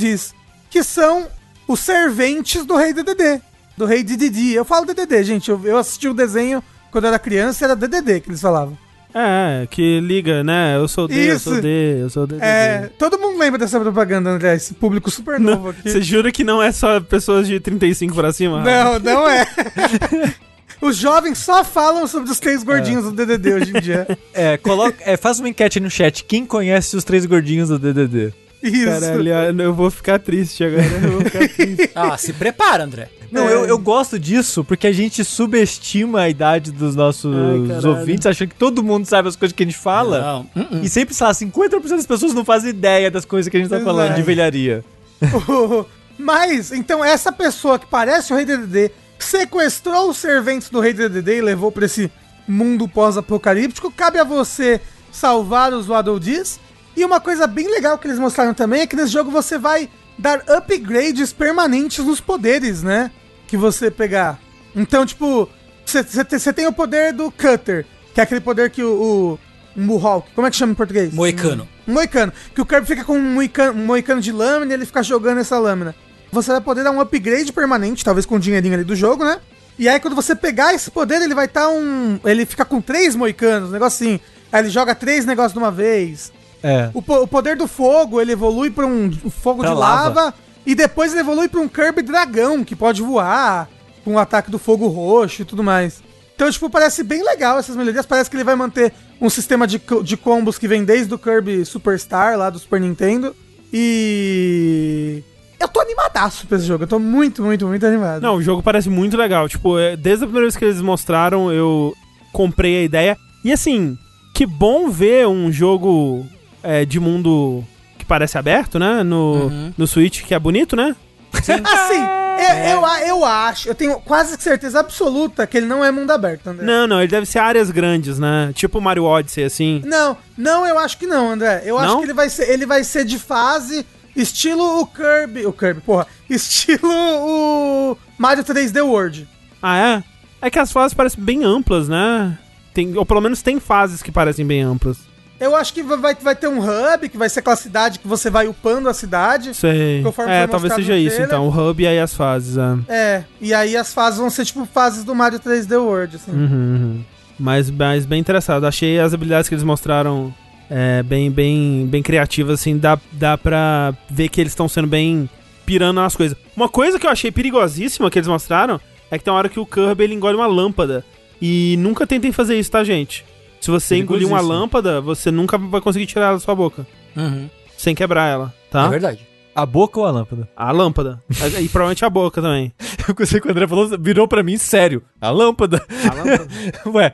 que 0.70 0.84
são 0.84 1.28
os 1.68 1.80
serventes 1.80 2.66
do 2.66 2.76
rei 2.76 2.94
DDD, 2.94 3.42
do 3.78 3.86
rei 3.86 4.04
DDD. 4.04 4.54
Eu 4.54 4.66
falo 4.66 4.86
DDD, 4.86 5.24
gente, 5.24 5.50
eu, 5.50 5.62
eu 5.64 5.78
assisti 5.78 6.08
o 6.08 6.14
desenho 6.14 6.64
quando 6.92 7.06
eu 7.06 7.10
era 7.10 7.20
criança, 7.20 7.66
era 7.66 7.76
DDD 7.76 8.22
que 8.22 8.30
eles 8.30 8.42
falavam. 8.42 8.78
É, 9.16 9.68
que 9.70 10.00
liga, 10.00 10.44
né? 10.44 10.76
Eu 10.76 10.88
sou 10.88 11.08
D, 11.08 11.30
eu 11.30 11.36
Isso. 11.36 11.52
sou 11.52 11.62
D, 11.62 12.02
eu 12.02 12.10
sou 12.10 12.26
D. 12.26 12.38
É, 12.40 12.90
todo 12.98 13.20
mundo 13.20 13.38
lembra 13.38 13.60
dessa 13.60 13.80
propaganda, 13.80 14.32
André, 14.32 14.56
esse 14.56 14.74
público 14.74 15.12
super 15.12 15.40
novo 15.40 15.70
aqui. 15.70 15.92
Você 15.92 16.02
jura 16.02 16.32
que 16.32 16.44
não 16.44 16.62
é 16.62 16.72
só 16.72 17.00
pessoas 17.00 17.48
de 17.48 17.60
35 17.60 18.16
pra 18.16 18.34
cima? 18.34 18.64
Não, 18.64 18.98
não 18.98 19.30
é. 19.30 19.46
Os 20.84 20.98
jovens 20.98 21.38
só 21.38 21.64
falam 21.64 22.06
sobre 22.08 22.30
os 22.30 22.40
três 22.40 22.62
gordinhos 22.64 23.06
do 23.06 23.12
DDD 23.14 23.54
hoje 23.54 23.72
em 23.78 23.80
dia. 23.82 24.06
É, 24.36 24.58
coloca, 24.58 24.98
é, 25.02 25.16
faz 25.16 25.40
uma 25.40 25.48
enquete 25.48 25.78
aí 25.78 25.84
no 25.84 25.90
chat. 25.92 26.24
Quem 26.26 26.44
conhece 26.46 26.98
os 26.98 27.04
três 27.04 27.24
gordinhos 27.26 27.70
do 27.70 27.78
DDD? 27.80 28.34
Isso. 28.64 28.86
Caralho, 28.86 29.62
eu 29.62 29.74
vou 29.74 29.92
ficar 29.92 30.20
triste 30.20 30.64
agora. 30.64 30.84
Eu 30.84 31.12
vou 31.12 31.22
ficar 31.22 31.48
triste. 31.56 31.92
Ah, 31.94 32.18
se 32.18 32.34
prepara, 32.34 32.84
André. 32.84 33.10
Não, 33.32 33.48
É. 33.48 33.54
eu, 33.54 33.66
eu 33.66 33.78
gosto 33.78 34.18
disso 34.18 34.64
porque 34.64 34.88
a 34.88 34.92
gente 34.92 35.24
subestima 35.24 36.22
a 36.22 36.30
idade 36.30 36.72
dos 36.72 36.96
nossos 36.96 37.34
Ai, 37.36 37.86
ouvintes, 37.90 38.26
achando 38.26 38.50
que 38.50 38.56
todo 38.56 38.84
mundo 38.84 39.06
sabe 39.06 39.30
as 39.30 39.36
coisas 39.36 39.56
que 39.56 39.64
a 39.64 39.66
gente 39.66 39.78
fala. 39.78 40.20
Não. 40.56 40.64
uh-uh. 40.64 40.84
E 40.84 40.90
sempre, 40.90 41.14
sei 41.14 41.28
lá, 41.28 41.34
50% 41.34 41.90
das 41.90 42.06
pessoas 42.08 42.34
não 42.34 42.44
fazem 42.44 42.72
ideia 42.72 43.12
das 43.12 43.24
coisas 43.26 43.50
que 43.50 43.56
a 43.56 43.60
gente 43.60 43.70
tá 43.70 43.78
Exato. 43.78 43.90
falando 43.92 44.16
de 44.16 44.22
velharia. 44.24 44.84
Mas, 46.18 46.72
então, 46.72 47.04
essa 47.04 47.32
pessoa 47.32 47.78
que 47.80 47.86
parece 47.88 48.34
o 48.34 48.36
Rei 48.36 48.46
DDD 48.46 48.92
sequestrou 49.24 50.10
os 50.10 50.18
serventes 50.18 50.70
do 50.70 50.80
Rei 50.80 50.94
DDD 50.94 51.38
e 51.38 51.42
levou 51.42 51.72
pra 51.72 51.86
esse 51.86 52.12
mundo 52.48 52.88
pós-apocalíptico. 52.88 53.92
Cabe 53.92 54.20
a 54.20 54.24
você 54.24 54.82
salvar 55.12 55.74
os 55.74 55.88
Waddle 55.88 56.20
Dees. 56.20 56.60
E 56.96 57.04
uma 57.04 57.20
coisa 57.20 57.48
bem 57.48 57.68
legal 57.70 57.98
que 57.98 58.08
eles 58.08 58.20
mostraram 58.20 58.54
também 58.54 58.82
é 58.82 58.88
que 58.88 58.96
nesse 58.96 59.12
jogo 59.12 59.32
você 59.32 59.58
vai 59.58 59.90
dar 60.18 60.44
upgrades 60.48 61.34
permanentes 61.34 62.06
nos 62.06 62.20
poderes, 62.20 62.84
né? 62.84 63.10
Que 63.48 63.58
você 63.58 63.90
pegar. 63.90 64.40
Então, 64.76 65.06
tipo, 65.06 65.50
você 65.86 66.54
tem 66.54 66.68
o 66.68 66.74
poder 66.74 67.14
do 67.14 67.32
Cutter, 67.32 67.86
que 68.14 68.20
é 68.20 68.24
aquele 68.24 68.42
poder 68.42 68.70
que 68.70 68.84
o. 68.84 69.38
o 69.40 69.40
Mohawk, 69.76 70.32
como 70.36 70.46
é 70.46 70.52
que 70.52 70.56
chama 70.56 70.74
em 70.74 70.76
português? 70.76 71.12
Moicano. 71.12 71.68
Moicano. 71.88 72.32
Que 72.54 72.62
o 72.62 72.66
Kirby 72.66 72.86
fica 72.86 73.04
com 73.04 73.18
um 73.18 73.34
moicano, 73.34 73.82
um 73.82 73.86
moicano 73.86 74.22
de 74.22 74.32
lâmina 74.32 74.72
e 74.72 74.76
ele 74.76 74.86
fica 74.86 75.02
jogando 75.02 75.40
essa 75.40 75.58
lâmina. 75.58 75.96
Você 76.34 76.52
vai 76.52 76.62
poder 76.62 76.84
dar 76.84 76.92
um 76.92 77.00
upgrade 77.00 77.54
permanente, 77.54 78.04
talvez 78.04 78.26
com 78.26 78.36
o 78.36 78.40
dinheirinho 78.40 78.74
ali 78.74 78.84
do 78.84 78.96
jogo, 78.96 79.24
né? 79.24 79.40
E 79.80 79.88
aí 79.90 80.00
quando 80.00 80.16
você 80.16 80.36
pegar 80.36 80.74
esse 80.74 80.92
poder, 80.92 81.22
ele 81.22 81.34
vai 81.34 81.46
estar 81.46 81.70
um. 81.70 82.20
Ele 82.26 82.46
fica 82.46 82.66
com 82.66 82.82
três 82.82 83.16
moicanos, 83.16 83.70
um 83.70 83.72
negócio 83.74 84.06
assim. 84.06 84.20
Aí 84.52 84.62
ele 84.62 84.70
joga 84.70 84.94
três 84.94 85.26
negócios 85.26 85.54
de 85.54 85.60
uma 85.60 85.72
vez. 85.72 86.32
É. 86.62 86.90
O, 86.94 87.02
po- 87.02 87.22
o 87.24 87.28
poder 87.28 87.56
do 87.58 87.68
fogo, 87.68 88.22
ele 88.22 88.32
evolui 88.34 88.70
pra 88.70 88.86
um 88.86 89.12
fogo 89.30 89.62
Pra 89.62 89.70
de 89.72 89.76
lava. 89.76 90.22
lava. 90.22 90.34
E 90.66 90.74
depois 90.76 91.12
ele 91.12 91.22
evolui 91.22 91.48
pra 91.50 91.60
um 91.60 91.68
Kirby 91.68 92.02
dragão, 92.04 92.64
que 92.64 92.76
pode 92.76 93.02
voar, 93.02 93.68
com 94.06 94.14
o 94.14 94.20
ataque 94.20 94.50
do 94.50 94.58
fogo 94.60 94.88
roxo 94.88 95.42
e 95.42 95.46
tudo 95.46 95.62
mais. 95.64 96.02
Então, 96.36 96.50
tipo, 96.50 96.70
parece 96.70 97.04
bem 97.04 97.22
legal 97.24 97.58
essas 97.60 97.76
melhorias. 97.76 98.06
Parece 98.06 98.30
que 98.30 98.36
ele 98.38 98.44
vai 98.44 98.56
manter 98.56 98.94
um 99.20 99.30
sistema 99.30 99.68
de, 99.68 99.82
de 100.04 100.16
combos 100.18 100.58
que 100.58 100.68
vem 100.68 100.84
desde 100.86 101.14
o 101.14 101.18
Kirby 101.20 101.66
Superstar, 101.66 102.38
lá 102.38 102.50
do 102.50 102.60
Super 102.60 102.80
Nintendo. 102.80 103.36
E. 103.74 105.24
Eu 105.64 105.68
tô 105.70 105.80
animadaço 105.80 106.46
pra 106.48 106.58
esse 106.58 106.66
jogo. 106.68 106.84
Eu 106.84 106.88
tô 106.88 107.00
muito, 107.00 107.42
muito, 107.44 107.66
muito 107.68 107.86
animado. 107.86 108.22
Não, 108.22 108.36
o 108.36 108.42
jogo 108.42 108.62
parece 108.62 108.90
muito 108.90 109.16
legal. 109.18 109.48
Tipo, 109.48 109.80
é, 109.80 109.96
desde 109.96 110.24
a 110.26 110.28
primeira 110.28 110.46
vez 110.46 110.58
que 110.58 110.66
eles 110.66 110.82
mostraram, 110.82 111.52
eu 111.52 111.94
comprei 112.32 112.78
a 112.82 112.84
ideia. 112.84 113.18
E 113.44 113.52
assim, 113.52 113.98
que 114.34 114.46
bom 114.46 114.90
ver 114.90 115.28
um 115.28 115.52
jogo 115.52 116.26
é, 116.62 116.84
de 116.86 117.00
mundo. 117.00 117.64
que 117.98 118.06
parece 118.06 118.38
aberto, 118.38 118.78
né? 118.78 119.02
No, 119.04 119.46
Uhum. 119.46 119.74
no 119.78 119.88
Switch, 119.88 120.24
que 120.24 120.34
é 120.34 120.40
bonito, 120.40 120.76
né? 120.76 120.94
Assim, 121.34 122.00
eu, 122.00 122.72
eu, 122.72 122.86
a- 122.86 123.02
eu 123.08 123.26
acho, 123.26 123.68
eu 123.70 123.74
tenho 123.76 123.96
quase 124.02 124.36
certeza 124.40 124.80
absoluta 124.82 125.48
que 125.48 125.58
ele 125.58 125.66
não 125.66 125.84
é 125.84 125.90
mundo 125.92 126.12
aberto, 126.12 126.48
André. 126.48 126.66
Não, 126.66 126.86
não, 126.86 127.00
ele 127.02 127.08
deve 127.10 127.26
ser 127.26 127.40
áreas 127.40 127.72
grandes, 127.72 128.20
né? 128.20 128.52
Tipo 128.54 128.80
Mario 128.82 129.06
Odyssey, 129.06 129.44
assim. 129.46 129.82
Não, 129.86 130.16
não, 130.38 130.68
eu 130.68 130.78
acho 130.78 130.98
que 130.98 131.08
não, 131.08 131.32
André. 131.32 131.64
Eu 131.66 131.78
acho 131.78 131.88
Não? 131.94 131.98
que 132.00 132.06
ele 132.06 132.14
vai 132.14 132.30
ser, 132.30 132.50
ele 132.50 132.66
vai 132.66 132.84
ser 132.84 133.04
de 133.06 133.18
fase 133.18 133.86
estilo 134.16 134.82
o 134.82 134.88
Kirby, 134.88 135.46
o 135.46 135.54
Kirby, 135.54 135.82
porra, 135.82 136.08
estilo 136.30 136.92
o 136.92 137.98
Mario 138.18 138.44
3D 138.44 138.84
World. 138.84 139.28
Ah, 139.62 139.78
é? 139.78 140.04
É 140.42 140.50
que 140.50 140.60
as 140.60 140.72
fases 140.72 140.94
parecem 140.94 141.24
bem 141.24 141.44
amplas, 141.44 141.88
né? 141.88 142.38
Tem, 142.74 142.98
ou 142.98 143.06
pelo 143.06 143.22
menos 143.22 143.42
tem 143.42 143.60
fases 143.60 144.02
que 144.02 144.12
parecem 144.12 144.46
bem 144.46 144.62
amplas. 144.62 144.98
Eu 145.40 145.56
acho 145.56 145.74
que 145.74 145.84
vai, 145.84 146.16
vai 146.16 146.36
ter 146.36 146.48
um 146.48 146.60
hub, 146.60 147.10
que 147.10 147.18
vai 147.18 147.28
ser 147.28 147.40
aquela 147.40 147.56
cidade 147.56 148.00
que 148.00 148.08
você 148.08 148.30
vai 148.30 148.48
upando 148.48 148.88
a 148.88 148.94
cidade. 148.94 149.54
Sei. 149.54 150.04
É, 150.28 150.48
talvez 150.48 150.74
seja 150.74 150.96
isso, 150.96 151.18
trailer. 151.18 151.28
então. 151.28 151.48
O 151.48 151.70
hub 151.70 151.84
e 151.84 151.88
aí 151.88 152.00
as 152.00 152.14
fases, 152.14 152.58
é. 152.58 152.78
É, 152.88 153.24
e 153.42 153.54
aí 153.54 153.76
as 153.76 153.94
fases 153.94 154.20
vão 154.20 154.30
ser 154.30 154.46
tipo 154.46 154.66
fases 154.66 155.04
do 155.04 155.14
Mario 155.14 155.40
3D 155.40 155.78
World, 155.78 156.16
assim. 156.16 156.32
Uhum, 156.32 156.40
uhum. 156.40 157.06
Mas, 157.38 157.70
mas 157.70 158.06
bem 158.06 158.20
interessado. 158.20 158.66
Achei 158.66 159.00
as 159.00 159.14
habilidades 159.14 159.50
que 159.50 159.56
eles 159.56 159.64
mostraram 159.64 160.34
é, 160.70 161.04
bem, 161.04 161.30
bem, 161.30 161.86
bem 161.88 162.02
criativas, 162.02 162.60
assim. 162.60 162.78
Dá, 162.78 163.00
dá 163.12 163.38
pra 163.38 163.94
ver 164.10 164.30
que 164.30 164.42
eles 164.42 164.52
estão 164.52 164.68
sendo 164.68 164.88
bem 164.88 165.30
pirando 165.66 165.96
nas 165.96 166.16
coisas. 166.16 166.38
Uma 166.56 166.70
coisa 166.70 167.00
que 167.00 167.06
eu 167.06 167.12
achei 167.12 167.32
perigosíssima 167.32 168.10
que 168.10 168.20
eles 168.20 168.28
mostraram 168.28 168.80
é 169.10 169.18
que 169.18 169.24
tem 169.24 169.32
uma 169.32 169.38
hora 169.38 169.50
que 169.50 169.60
o 169.60 169.66
Kirby 169.66 170.04
ele 170.04 170.14
engole 170.14 170.36
uma 170.36 170.48
lâmpada. 170.48 171.04
E 171.42 171.76
nunca 171.78 172.08
tentem 172.08 172.32
fazer 172.32 172.58
isso, 172.58 172.72
tá, 172.72 172.84
gente? 172.84 173.26
Se 173.60 173.72
você 173.72 173.98
engolir 173.98 174.28
uma 174.28 174.42
lâmpada, 174.42 175.00
você 175.00 175.32
nunca 175.32 175.58
vai 175.58 175.80
conseguir 175.82 176.06
tirar 176.06 176.26
ela 176.28 176.34
da 176.34 176.40
sua 176.40 176.56
boca. 176.56 176.86
Uhum. 177.16 177.50
Sem 177.78 177.96
quebrar 177.96 178.28
ela, 178.28 178.54
tá? 178.70 178.86
É 178.86 178.90
verdade. 178.90 179.28
A 179.56 179.66
boca 179.66 180.00
ou 180.00 180.06
a 180.06 180.12
lâmpada? 180.12 180.50
A 180.56 180.72
lâmpada. 180.72 181.22
e 181.62 181.70
provavelmente 181.70 182.04
a 182.04 182.10
boca 182.10 182.42
também. 182.42 182.74
Eu 183.08 183.14
gostei 183.14 183.40
que 183.40 183.48
o 183.48 183.52
André 183.52 183.68
falou, 183.68 183.88
virou 184.00 184.28
pra 184.28 184.42
mim 184.42 184.58
sério. 184.58 185.04
A 185.22 185.30
lâmpada. 185.30 185.86
A 186.10 186.14
lâmpada. 186.14 186.48
Ué, 186.90 187.14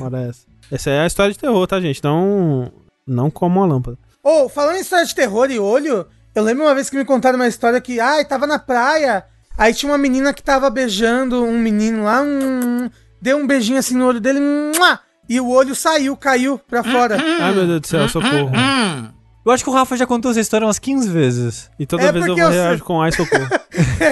Ora 0.00 0.20
essa. 0.22 0.46
Essa 0.70 0.90
é 0.90 1.00
a 1.00 1.06
história 1.06 1.32
de 1.32 1.38
terror, 1.38 1.66
tá, 1.66 1.80
gente? 1.80 2.02
Não, 2.02 2.72
não 3.06 3.30
como 3.30 3.62
a 3.62 3.66
lâmpada. 3.66 3.98
Ou, 4.22 4.48
falando 4.48 4.76
em 4.76 4.80
história 4.80 5.04
de 5.04 5.14
terror 5.14 5.50
e 5.50 5.58
olho, 5.58 6.06
eu 6.34 6.42
lembro 6.44 6.64
uma 6.64 6.74
vez 6.74 6.88
que 6.88 6.96
me 6.96 7.04
contaram 7.04 7.38
uma 7.38 7.48
história 7.48 7.80
que, 7.80 7.98
ai, 7.98 8.24
tava 8.24 8.46
na 8.46 8.58
praia, 8.58 9.24
aí 9.56 9.74
tinha 9.74 9.90
uma 9.90 9.98
menina 9.98 10.32
que 10.32 10.42
tava 10.42 10.70
beijando 10.70 11.42
um 11.42 11.58
menino 11.58 12.04
lá, 12.04 12.20
hum, 12.22 12.88
deu 13.20 13.38
um 13.38 13.46
beijinho 13.46 13.78
assim 13.78 13.96
no 13.96 14.06
olho 14.06 14.20
dele, 14.20 14.40
mua, 14.40 15.00
e 15.28 15.40
o 15.40 15.48
olho 15.48 15.74
saiu, 15.74 16.16
caiu 16.16 16.58
pra 16.58 16.84
fora. 16.84 17.16
Ai, 17.40 17.52
meu 17.54 17.66
Deus 17.66 17.80
do 17.80 17.86
céu, 17.86 18.08
socorro. 18.08 18.50
Hum. 18.54 19.08
eu 19.46 19.52
acho 19.52 19.64
que 19.64 19.70
o 19.70 19.72
Rafa 19.72 19.96
já 19.96 20.06
contou 20.06 20.30
essa 20.30 20.40
história 20.40 20.66
umas 20.66 20.78
15 20.78 21.08
vezes. 21.08 21.70
E 21.78 21.86
toda 21.86 22.02
É 22.02 22.12
vez 22.12 22.26
eu 22.26 22.36
eu 22.36 22.48
reagir 22.50 22.82
com 22.84 23.00
ai, 23.00 23.10
socorro. 23.12 23.48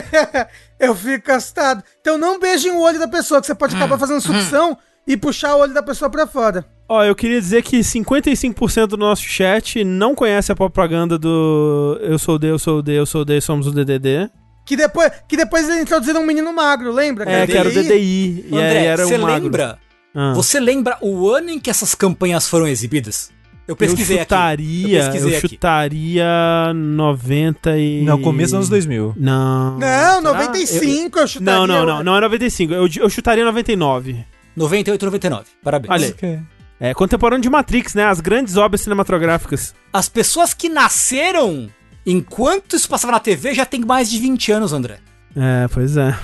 eu 0.81 0.95
fico 0.95 1.31
assustado. 1.33 1.83
Então 2.01 2.17
não 2.17 2.41
beijem 2.41 2.73
o 2.73 2.81
olho 2.81 2.99
da 2.99 3.09
pessoa, 3.09 3.41
que 3.41 3.47
você 3.47 3.55
pode 3.55 3.77
acabar 3.77 3.99
fazendo 3.99 4.21
sucção 4.21 4.79
e 5.09 5.17
puxar 5.17 5.57
o 5.57 5.61
olho 5.61 5.75
da 5.75 5.83
pessoa 5.83 6.11
pra 6.11 6.27
fora. 6.27 6.65
Ó, 6.89 7.03
eu 7.03 7.15
queria 7.15 7.41
dizer 7.41 7.63
que 7.63 7.79
55% 7.81 8.87
do 8.87 8.97
nosso 8.97 9.23
chat 9.23 9.83
não 9.83 10.15
conhece 10.15 10.53
a 10.53 10.55
propaganda 10.57 11.19
do 11.19 11.99
Eu 12.01 12.19
sou 12.19 12.37
o 12.37 12.39
D, 12.39 12.51
eu 12.51 12.59
sou 12.59 12.79
o 12.79 12.83
D, 12.83 12.93
eu 12.99 13.07
sou 13.07 13.23
o 13.23 13.25
D, 13.25 13.41
somos 13.41 13.67
o 13.67 13.73
DDD. 13.73 14.31
Que 14.65 14.77
depois, 14.77 15.11
que 15.27 15.37
depois 15.37 15.67
eles 15.69 15.81
introduziram 15.83 16.21
um 16.23 16.27
menino 16.27 16.53
magro, 16.53 16.93
lembra? 16.93 17.31
É, 17.31 17.47
que 17.47 17.57
era 17.57 17.69
o 17.69 17.73
DDI. 17.73 17.83
DDI. 17.83 18.47
E 18.51 18.55
André, 18.55 18.85
era 18.85 19.05
você 19.07 19.17
o 19.17 19.21
magro. 19.23 19.43
lembra? 19.45 19.79
Ah. 20.15 20.33
Você 20.35 20.61
lembra 20.61 20.97
o 21.01 21.29
ano 21.31 21.51
em 21.51 21.59
que 21.59 21.71
essas 21.71 21.95
campanhas 21.95 22.47
foram 22.49 22.67
exibidas? 22.69 23.31
Eu 23.67 23.77
pesquisei 23.77 24.17
eu 24.17 24.23
aqui. 24.23 24.31
chutaria, 24.35 24.99
Eu 24.99 25.05
pesquisei 25.05 25.35
eu 25.35 25.39
aqui. 25.39 25.49
chutaria 25.49 26.73
90 26.75 27.79
e... 27.79 28.03
Não, 28.03 28.21
começo 28.21 28.49
dos 28.53 28.55
anos 28.55 28.69
2000. 28.71 29.15
Não. 29.17 29.73
Não, 29.79 29.81
Será? 29.81 30.21
95 30.23 31.19
eu, 31.19 31.23
Eu- 31.23 31.27
chutaria. 31.29 31.59
Não, 31.61 31.67
não, 31.67 31.87
não, 31.87 32.03
não 32.05 32.17
é 32.17 32.21
95. 32.23 32.73
Eu, 32.73 32.89
eu 32.97 33.11
chutaria 33.11 33.45
99. 33.45 34.25
98 34.59 35.05
99. 35.07 35.47
Parabéns. 35.63 35.91
Olha 35.93 36.15
aí. 36.23 36.41
É 36.81 36.95
contemporâneo 36.95 37.43
de 37.43 37.51
Matrix, 37.51 37.95
né? 37.95 38.05
As 38.05 38.21
grandes 38.21 38.57
obras 38.57 38.83
cinematográficas. 38.83 39.75
As 39.93 40.09
pessoas 40.09 40.53
que 40.55 40.69
nasceram 40.69 41.69
enquanto 42.07 42.77
isso 42.77 42.89
passava 42.89 43.13
na 43.13 43.21
TV 43.21 43.55
já 43.55 43.65
tem 43.67 43.81
mais 43.81 44.09
de 44.11 44.19
20 44.19 44.53
anos, 44.53 44.73
André. 44.73 44.99
É, 45.37 45.67
pois 45.69 45.97
é. 45.97 46.17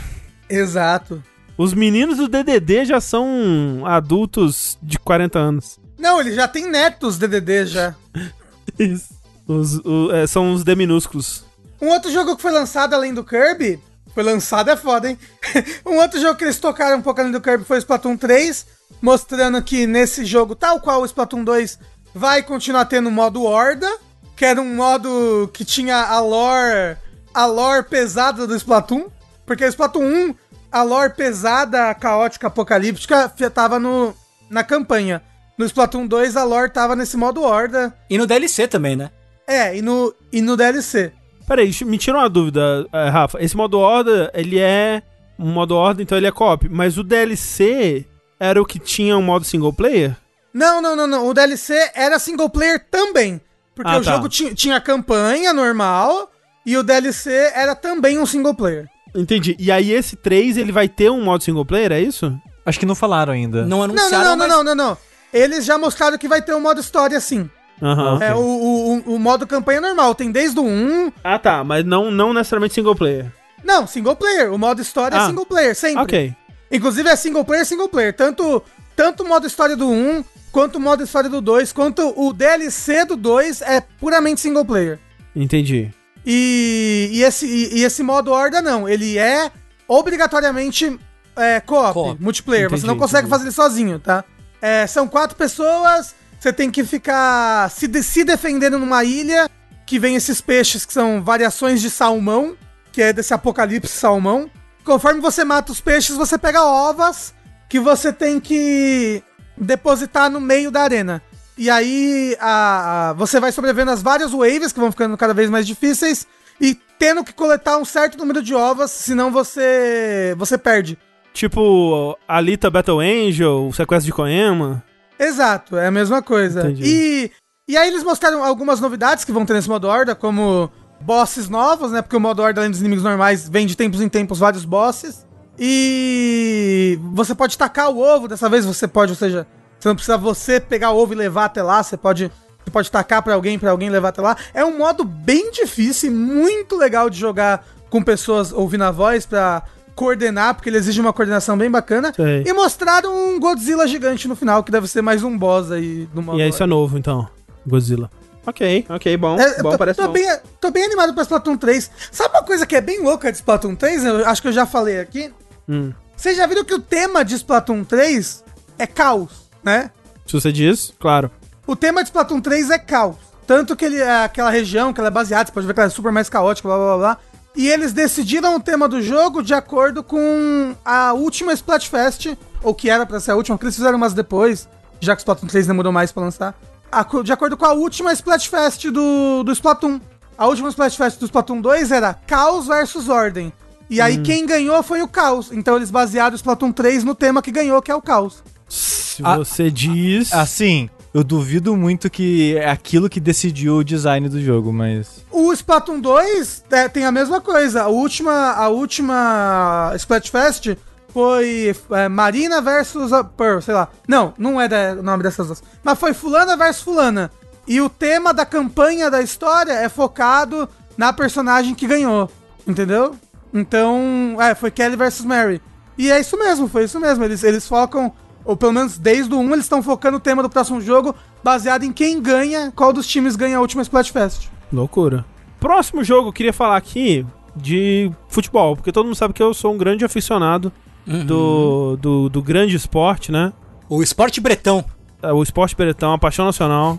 Exato. 0.49 1.23
Os 1.57 1.73
meninos 1.73 2.19
do 2.19 2.29
DDD 2.29 2.85
já 2.85 3.01
são 3.01 3.83
adultos 3.85 4.79
de 4.83 4.99
40 4.99 5.39
anos. 5.39 5.79
Não, 5.99 6.21
ele 6.21 6.33
já 6.33 6.47
tem 6.49 6.69
netos 6.71 7.17
DDD 7.19 7.67
já. 7.67 7.95
Isso. 8.79 9.15
Os, 9.47 9.77
o- 9.85 10.11
é, 10.13 10.27
são 10.27 10.53
os 10.53 10.65
D 10.65 10.75
minúsculos. 10.75 11.45
Um 11.81 11.89
outro 11.89 12.11
jogo 12.11 12.35
que 12.37 12.43
foi 12.43 12.51
lançado 12.51 12.95
além 12.95 13.13
do 13.13 13.23
Kirby. 13.25 13.79
Foi 14.15 14.23
lançado 14.23 14.71
é 14.71 14.77
foda, 14.77 15.11
hein? 15.11 15.19
um 15.85 15.97
outro 15.97 16.21
jogo 16.21 16.39
que 16.39 16.45
eles 16.45 16.59
tocaram 16.59 16.99
um 16.99 17.03
pouco 17.03 17.21
além 17.21 17.33
do 17.33 17.41
Kirby 17.41 17.65
foi 17.65 17.79
o 17.79 17.81
Splatoon 17.81 18.17
3. 18.17 18.67
Mostrando 19.03 19.61
que 19.61 19.87
nesse 19.87 20.25
jogo, 20.25 20.55
tal 20.55 20.81
qual 20.81 21.03
o 21.03 21.05
Splatoon 21.05 21.43
2, 21.43 21.79
vai 22.15 22.43
continuar 22.43 22.85
tendo 22.85 23.09
o 23.09 23.13
modo 23.13 23.43
Horda. 23.43 23.91
Que 24.37 24.45
era 24.45 24.61
um 24.61 24.75
modo 24.75 25.51
que 25.53 25.65
tinha 25.65 25.97
a 25.97 26.21
lore. 26.21 26.97
A 27.33 27.47
lore 27.47 27.85
pesada 27.85 28.47
do 28.47 28.55
Splatoon. 28.55 29.07
Porque 29.45 29.65
o 29.65 29.69
Splatoon 29.69 30.05
1, 30.05 30.35
a 30.71 30.83
lore 30.83 31.13
pesada, 31.15 31.93
caótica, 31.95 32.47
apocalíptica, 32.47 33.29
tava 33.53 33.79
no, 33.79 34.15
na 34.49 34.63
campanha. 34.63 35.23
No 35.59 35.65
Splatoon 35.65 36.07
2, 36.07 36.37
a 36.37 36.45
lore 36.45 36.71
tava 36.71 36.97
nesse 36.97 37.17
modo 37.17 37.43
Horda. 37.43 37.93
E 38.09 38.17
no 38.17 38.27
DLC 38.27 38.67
também, 38.69 38.97
né? 38.97 39.11
É, 39.47 39.77
e 39.77 39.83
no, 39.83 40.15
e 40.33 40.41
no 40.41 40.57
DLC. 40.57 41.13
Peraí, 41.47 41.71
me 41.85 41.99
tira 41.99 42.17
uma 42.19 42.29
dúvida, 42.29 42.87
eh, 42.93 43.09
Rafa. 43.09 43.43
Esse 43.43 43.57
modo 43.57 43.79
horda, 43.79 44.31
ele 44.35 44.59
é 44.59 45.03
um 45.39 45.51
modo 45.51 45.75
horda, 45.77 46.03
então 46.03 46.17
ele 46.17 46.27
é 46.27 46.31
co-op. 46.33 46.69
Mas 46.69 46.97
o 46.97 47.03
DLC 47.05 48.07
era 48.41 48.61
o 48.61 48.65
que 48.67 48.79
tinha 48.79 49.17
um 49.17 49.23
modo 49.23 49.45
single 49.45 49.73
player? 49.73 50.17
Não, 50.53 50.81
não, 50.81 50.95
não, 50.97 51.07
não. 51.07 51.27
O 51.27 51.35
DLC 51.35 51.91
era 51.95 52.19
single 52.19 52.49
player 52.49 52.85
também. 52.91 53.41
Porque 53.75 53.91
Ah, 53.91 53.99
o 53.99 54.03
tá. 54.05 54.13
jogo 54.13 54.29
ti- 54.29 54.55
tinha 54.55 54.81
campanha 54.81 55.53
normal 55.53 56.31
e 56.65 56.77
o 56.77 56.83
DLC 56.83 57.31
era 57.55 57.75
também 57.75 58.19
um 58.19 58.25
single 58.27 58.55
player. 58.55 58.87
Entendi. 59.15 59.57
E 59.59 59.71
aí 59.71 59.93
esse 59.93 60.17
3, 60.17 60.57
ele 60.57 60.73
vai 60.73 60.89
ter 60.89 61.11
um 61.11 61.23
modo 61.23 61.43
single 61.45 61.65
player, 61.65 61.93
é 61.93 62.01
isso? 62.01 62.37
Acho 62.65 62.79
que 62.81 62.87
não 62.87 62.95
falaram 62.95 63.33
ainda. 63.33 63.63
Não 63.63 63.79
Não, 63.79 63.83
anunciaram, 63.85 64.25
não, 64.25 64.25
não, 64.25 64.37
não, 64.37 64.37
mas... 64.37 64.49
não, 64.49 64.65
não, 64.65 64.75
não. 64.91 64.99
Eles 65.33 65.65
já 65.65 65.77
mostraram 65.77 66.17
que 66.17 66.29
vai 66.29 66.41
ter 66.41 66.55
um 66.55 66.61
modo 66.61 66.81
história 66.81 67.21
sim. 67.21 67.51
Aham. 67.85 68.19
É, 68.23 68.35
o, 68.35 68.39
o, 68.39 69.15
o- 69.15 69.19
modo 69.19 69.47
campanha 69.47 69.81
normal. 69.81 70.15
Tem 70.15 70.31
desde 70.33 70.59
o 70.59 70.65
1. 70.65 71.13
Ah, 71.23 71.39
tá. 71.39 71.63
Mas 71.63 71.85
não, 71.85 72.11
não 72.11 72.33
necessariamente 72.33 72.75
single 72.75 72.95
player. 72.97 73.27
Não, 73.63 73.87
single 73.87 74.17
player. 74.17 74.53
O 74.53 74.59
modo 74.59 74.81
história 74.81 75.19
Ah. 75.19 75.25
é 75.25 75.27
single 75.27 75.47
player, 75.47 75.75
sempre. 75.77 76.03
Ok. 76.03 76.35
Inclusive 76.73 77.09
é 77.09 77.17
single 77.17 77.45
player, 77.45 77.65
single 77.67 77.89
player. 77.89 78.15
Tanto, 78.15 78.63
tanto 78.97 79.23
o 79.23 79.29
modo 79.29 79.47
história 79.47 79.77
do 79.77 79.89
1, 79.89 80.25
quanto 80.51 80.77
o 80.77 80.81
modo 80.81 81.03
história 81.03 81.29
do 81.31 81.41
2, 81.41 81.73
quanto 81.73 82.13
o 82.17 82.33
DLC 82.33 83.05
do 83.05 83.17
2 83.17 83.61
é 83.63 83.81
puramente 84.01 84.41
single 84.41 84.65
player. 84.65 84.99
Entendi. 85.37 85.91
E, 86.27 87.11
e 87.13 87.23
esse, 87.23 87.47
e, 87.47 87.81
e 87.81 87.85
esse 87.85 88.03
modo 88.03 88.33
Horda 88.33 88.63
não, 88.63 88.89
ele 88.89 89.19
é 89.19 89.51
obrigatoriamente 89.87 90.99
é, 91.37 91.61
co-op, 91.61 91.93
Co-op. 91.93 92.23
multiplayer. 92.23 92.69
Você 92.69 92.77
Entendi, 92.77 92.87
não 92.87 92.99
consegue 92.99 93.27
entendi. 93.27 93.31
fazer 93.31 93.45
ele 93.45 93.53
sozinho, 93.53 93.99
tá? 93.99 94.25
É, 94.61 94.87
são 94.87 95.07
quatro 95.09 95.37
pessoas, 95.37 96.15
você 96.45 96.53
tem 96.53 96.71
que 96.71 96.85
ficar 96.85 97.71
se, 97.71 97.89
de- 97.89 98.03
se 98.03 98.23
defendendo 98.23 98.79
numa 98.79 99.03
ilha, 99.03 99.49
que 99.87 99.99
vem 99.99 100.15
esses 100.15 100.43
peixes 100.43 100.85
que 100.85 100.93
são 100.93 101.23
variações 101.25 101.81
de 101.81 101.89
salmão, 101.89 102.55
que 102.93 103.01
é 103.01 103.15
desse 103.15 103.33
apocalipse 103.33 103.91
salmão. 103.97 104.51
Conforme 104.85 105.23
você 105.23 105.43
mata 105.43 105.73
os 105.73 105.81
peixes, 105.81 106.17
você 106.17 106.37
pega 106.37 106.63
ovas 106.63 107.33
que 107.67 107.81
você 107.81 108.13
tem 108.13 108.39
que 108.39 109.23
depositar 109.57 110.29
no 110.29 110.39
meio 110.39 110.71
da 110.71 110.83
arena. 110.83 111.23
E 111.57 111.71
aí 111.71 112.37
a, 112.39 113.09
a- 113.09 113.13
você 113.15 113.41
vai 113.41 113.51
sobrevivendo 113.51 113.93
as 113.93 114.03
várias 114.03 114.33
waves 114.33 114.71
que 114.71 114.81
vão 114.81 114.91
ficando 114.91 115.17
cada 115.17 115.33
vez 115.33 115.49
mais 115.49 115.67
difíceis 115.67 116.27
e 116.61 116.75
tendo 116.99 117.25
que 117.25 117.33
coletar 117.33 117.79
um 117.79 117.87
certo 117.87 118.19
número 118.19 118.43
de 118.43 118.55
ovas, 118.55 118.91
senão 118.91 119.31
você 119.33 120.35
você 120.37 120.59
perde. 120.59 120.99
Tipo, 121.33 122.19
Alita 122.29 122.69
Battle 122.71 123.01
Angel, 123.01 123.67
o 123.67 123.73
sequestro 123.73 124.07
de 124.07 124.13
Koema. 124.13 124.85
Exato, 125.19 125.77
é 125.77 125.87
a 125.87 125.91
mesma 125.91 126.23
coisa. 126.23 126.61
Entendi. 126.63 126.83
E, 126.85 127.31
e 127.69 127.77
aí 127.77 127.89
eles 127.89 128.03
mostraram 128.03 128.45
algumas 128.45 128.81
novidades 128.81 129.25
que 129.25 129.33
vão 129.33 129.47
ter 129.47 129.55
nesse 129.55 129.69
modo 129.69 129.89
Horda, 129.89 130.15
como 130.15 130.71
bosses 131.01 131.49
novos, 131.49 131.93
né? 131.93 132.03
Porque 132.03 132.17
o 132.17 132.21
modo 132.21 132.43
Horda, 132.43 132.61
além 132.61 132.71
dos 132.71 132.81
inimigos 132.81 133.05
normais, 133.05 133.49
vem 133.49 133.67
de 133.67 133.77
tempos 133.77 134.01
em 134.01 134.09
tempos 134.09 134.39
vários 134.39 134.65
bosses. 134.65 135.27
E 135.59 136.99
você 137.13 137.35
pode 137.35 137.57
tacar 137.57 137.91
o 137.91 137.99
ovo, 137.99 138.27
dessa 138.27 138.49
vez 138.49 138.65
você 138.65 138.89
pode, 138.89 139.13
ou 139.13 139.17
seja, 139.17 139.47
você 139.79 139.89
não 139.89 139.95
precisa 139.95 140.19
você 140.19 140.59
pegar 140.59 140.91
o 140.91 140.97
ovo 140.97 141.13
e 141.13 141.17
levar 141.17 141.45
até 141.45 141.63
lá, 141.63 141.83
você 141.83 141.97
pode, 141.97 142.31
você 142.65 142.71
pode 142.71 142.91
tacar 142.91 143.23
pra 143.23 143.35
alguém, 143.35 143.59
pra 143.59 143.71
alguém 143.71 143.89
levar 143.89 144.09
até 144.09 144.21
lá. 144.21 144.37
É 144.53 144.65
um 144.65 144.77
modo 144.77 145.05
bem 145.05 145.53
difícil 145.53 146.11
e 146.11 146.15
muito 146.15 146.77
legal 146.77 147.09
de 147.09 147.19
jogar 147.19 147.65
com 147.89 148.03
pessoas 148.03 148.53
ouvindo 148.53 148.83
a 148.83 148.91
voz 148.91 149.25
pra 149.27 149.63
coordenar, 149.95 150.55
porque 150.55 150.69
ele 150.69 150.77
exige 150.77 151.01
uma 151.01 151.13
coordenação 151.13 151.57
bem 151.57 151.71
bacana. 151.71 152.13
Sei. 152.15 152.45
E 152.47 152.53
mostraram 152.53 153.15
um 153.15 153.39
Godzilla 153.41 153.87
gigante 153.87 154.27
no 154.29 154.37
final, 154.37 154.63
que 154.63 154.73
deve 154.73 154.87
ser 154.89 155.03
mais 155.03 155.23
um 155.23 155.37
boss 155.37 155.71
aí 155.71 156.07
do 156.13 156.23
modo 156.23 156.39
E 156.39 156.43
aí 156.43 156.51
isso 156.51 156.63
é 156.63 156.67
novo, 156.67 156.99
então. 156.99 157.29
Godzilla. 157.67 158.11
Ok, 158.47 158.85
ok, 158.91 159.17
bom. 159.17 159.39
É, 159.39 159.63
bom, 159.63 159.71
tô, 159.71 159.79
parece 159.79 159.99
tô 159.99 160.07
bom. 160.07 160.13
bem, 160.13 160.39
tô 160.61 160.71
bem 160.71 160.85
animado 160.85 161.15
pra 161.15 161.23
Splatoon 161.23 161.57
3. 161.57 161.91
Sabe 162.13 162.37
uma 162.37 162.43
coisa 162.43 162.67
que 162.67 162.77
é 162.77 162.81
bem 162.81 163.03
louca 163.03 163.31
de 163.33 163.39
Splatoon 163.39 163.75
3? 163.75 164.05
Eu 164.05 164.29
acho 164.29 164.43
que 164.43 164.49
eu 164.49 164.53
já 164.53 164.67
falei 164.67 165.01
aqui. 165.01 165.33
Hum. 165.69 165.93
Vocês 166.15 166.37
já 166.37 166.47
viram 166.47 166.65
que 166.65 166.75
o 166.75 166.79
tema 166.79 167.25
de 167.25 167.35
Splatoon 167.37 167.85
3 167.85 168.45
é 168.79 168.87
caos, 168.87 169.31
né? 169.63 169.91
Se 170.27 170.35
você 170.35 170.53
diz, 170.53 170.93
claro. 170.99 171.31
O 171.67 171.75
tema 171.75 172.03
de 172.03 172.09
Splatoon 172.09 172.41
3 172.41 172.71
é 172.71 172.79
caos. 172.79 173.17
Tanto 173.47 173.75
que 173.77 173.85
ele 173.85 173.99
é 173.99 174.25
aquela 174.25 174.51
região 174.51 174.93
que 174.93 175.01
ela 175.01 175.09
é 175.09 175.11
baseada, 175.11 175.47
você 175.47 175.53
pode 175.53 175.67
ver 175.67 175.75
que 175.75 175.81
ela 175.81 175.87
é 175.87 175.91
super 175.91 176.13
mais 176.13 176.29
caótica, 176.29 176.69
blá 176.69 176.77
blá 176.77 176.87
blá 176.87 176.97
blá. 176.97 177.19
E 177.57 177.69
eles 177.69 177.93
decidiram 177.93 178.57
o 178.57 178.61
tema 178.61 178.89
do 178.89 179.01
jogo 179.01 179.43
de 179.43 179.55
acordo 179.55 180.03
com 180.03 180.75
a 180.85 181.13
última 181.13 181.53
Splatfest, 181.53 182.37
ou 182.63 182.75
que 182.75 182.91
era 182.91 183.07
pra 183.07 183.21
ser 183.21 183.31
a 183.31 183.37
última, 183.37 183.57
porque 183.57 183.67
eles 183.67 183.77
fizeram 183.77 183.97
umas 183.97 184.13
depois, 184.13 184.69
já 185.01 185.15
que 185.15 185.21
o 185.21 185.23
Splatoon 185.23 185.47
3 185.47 185.67
demorou 185.67 185.93
mais 185.93 186.11
pra 186.11 186.23
lançar. 186.25 186.55
A- 186.91 187.07
de 187.23 187.33
acordo 187.33 187.57
com 187.57 187.65
a 187.65 187.73
última 187.73 188.13
Splatfest 188.13 188.87
do, 188.91 189.43
do 189.45 189.53
Splatoon. 189.53 190.01
A 190.37 190.47
última 190.49 190.69
Splatfest 190.69 191.19
do 191.21 191.27
Splatoon 191.27 191.61
2 191.61 191.93
era 191.93 192.13
Caos 192.27 192.67
versus 192.67 193.09
Ordem. 193.09 193.53
E 193.89 194.01
aí 194.01 194.19
quem 194.19 194.47
ganhou 194.47 194.83
foi 194.83 195.03
o 195.03 195.07
Caos. 195.09 195.53
Então 195.53 195.77
eles 195.77 195.91
basearam 195.91 196.33
o 196.33 196.37
Splatoon 196.37 196.73
3 196.73 197.05
no 197.05 197.15
tema 197.15 197.41
que 197.43 197.53
ganhou, 197.53 197.81
que 197.83 197.91
é 197.91 197.95
o 197.95 198.03
Caos. 198.03 198.43
Se 198.69 199.23
você 199.23 199.71
diz. 199.71 200.33
Assim, 200.33 200.91
eu 201.15 201.23
duvido 201.23 201.77
muito 201.77 202.11
que 202.11 202.57
é 202.57 202.69
aquilo 202.69 203.09
que 203.09 203.21
decidiu 203.21 203.77
o 203.77 203.85
design 203.85 204.29
do 204.29 204.43
jogo, 204.43 204.73
mas. 204.73 205.25
O 205.31 205.53
Splatoon 205.53 206.01
2 206.01 206.65
é, 206.73 206.89
tem 206.89 207.05
a 207.07 207.13
mesma 207.13 207.41
coisa. 207.41 207.85
A 207.85 207.89
última, 207.89 208.51
a 208.51 208.69
última 208.69 209.93
Splatfest 209.95 210.77
foi 211.11 211.73
é, 211.93 212.09
Marina 212.09 212.61
versus 212.61 213.13
a 213.13 213.23
Pearl, 213.23 213.61
sei 213.61 213.75
lá. 213.75 213.89
Não, 214.09 214.35
não 214.37 214.61
é 214.61 214.67
o 214.99 215.03
nome 215.05 215.23
dessas 215.23 215.47
duas. 215.47 215.63
Mas 215.85 216.01
foi 216.01 216.13
Fulana 216.13 216.57
versus 216.57 216.83
Fulana. 216.83 217.31
E 217.65 217.81
o 217.81 217.89
tema 217.89 218.35
da 218.35 218.45
campanha 218.45 219.09
da 219.09 219.23
história 219.23 219.73
é 219.73 219.89
focado 219.89 220.69
na 220.97 221.13
personagem 221.13 221.77
que 221.77 221.87
ganhou. 221.87 222.29
Entendeu? 222.67 223.15
Então, 223.53 224.37
é, 224.41 224.53
foi 224.57 224.73
Kelly 224.73 224.97
versus 224.97 225.25
Mary. 225.25 225.63
E 225.97 226.11
é 226.11 226.19
isso 226.19 226.37
mesmo, 226.37 226.67
foi 226.67 226.85
isso 226.85 226.99
mesmo. 226.99 227.25
Eles, 227.25 227.45
eles 227.45 227.69
focam, 227.69 228.13
ou 228.45 228.57
pelo 228.57 228.73
menos 228.73 228.99
desde 228.99 229.33
o 229.35 229.39
1, 229.39 229.53
eles 229.53 229.65
estão 229.65 229.83
focando 229.83 230.17
o 230.17 230.21
tema 230.21 230.43
do 230.43 230.51
próximo 230.51 230.81
jogo 230.81 231.15
baseado 231.43 231.83
em 231.85 231.93
quem 231.93 232.21
ganha, 232.21 232.73
qual 232.75 232.93
dos 232.93 233.07
times 233.07 233.37
ganha 233.37 233.59
a 233.59 233.61
última 233.61 233.83
Splatfest. 233.83 234.49
Loucura. 234.73 235.25
Próximo 235.61 236.05
jogo, 236.05 236.29
eu 236.29 236.33
queria 236.33 236.53
falar 236.53 236.77
aqui 236.77 237.25
de 237.57 238.11
futebol, 238.29 238.77
porque 238.77 238.93
todo 238.93 239.07
mundo 239.07 239.15
sabe 239.15 239.33
que 239.33 239.43
eu 239.43 239.55
sou 239.55 239.73
um 239.73 239.79
grande 239.79 240.05
aficionado 240.05 240.73
do, 241.07 241.97
do, 241.97 242.29
do 242.29 242.43
grande 242.43 242.75
esporte, 242.77 243.31
né? 243.31 243.53
O 243.89 244.03
esporte 244.03 244.41
bretão. 244.41 244.85
É, 245.23 245.33
O 245.33 245.43
esporte 245.43 245.77
peretão, 245.77 246.13
a 246.13 246.19
paixão 246.19 246.45
nacional, 246.45 246.99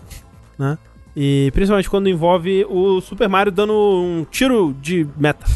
né? 0.58 0.78
E 1.14 1.50
principalmente 1.54 1.88
quando 1.88 2.08
envolve 2.08 2.64
o 2.68 3.00
Super 3.00 3.28
Mario 3.28 3.50
dando 3.50 3.72
um 3.72 4.26
tiro 4.30 4.74
de 4.80 5.06
meta. 5.16 5.46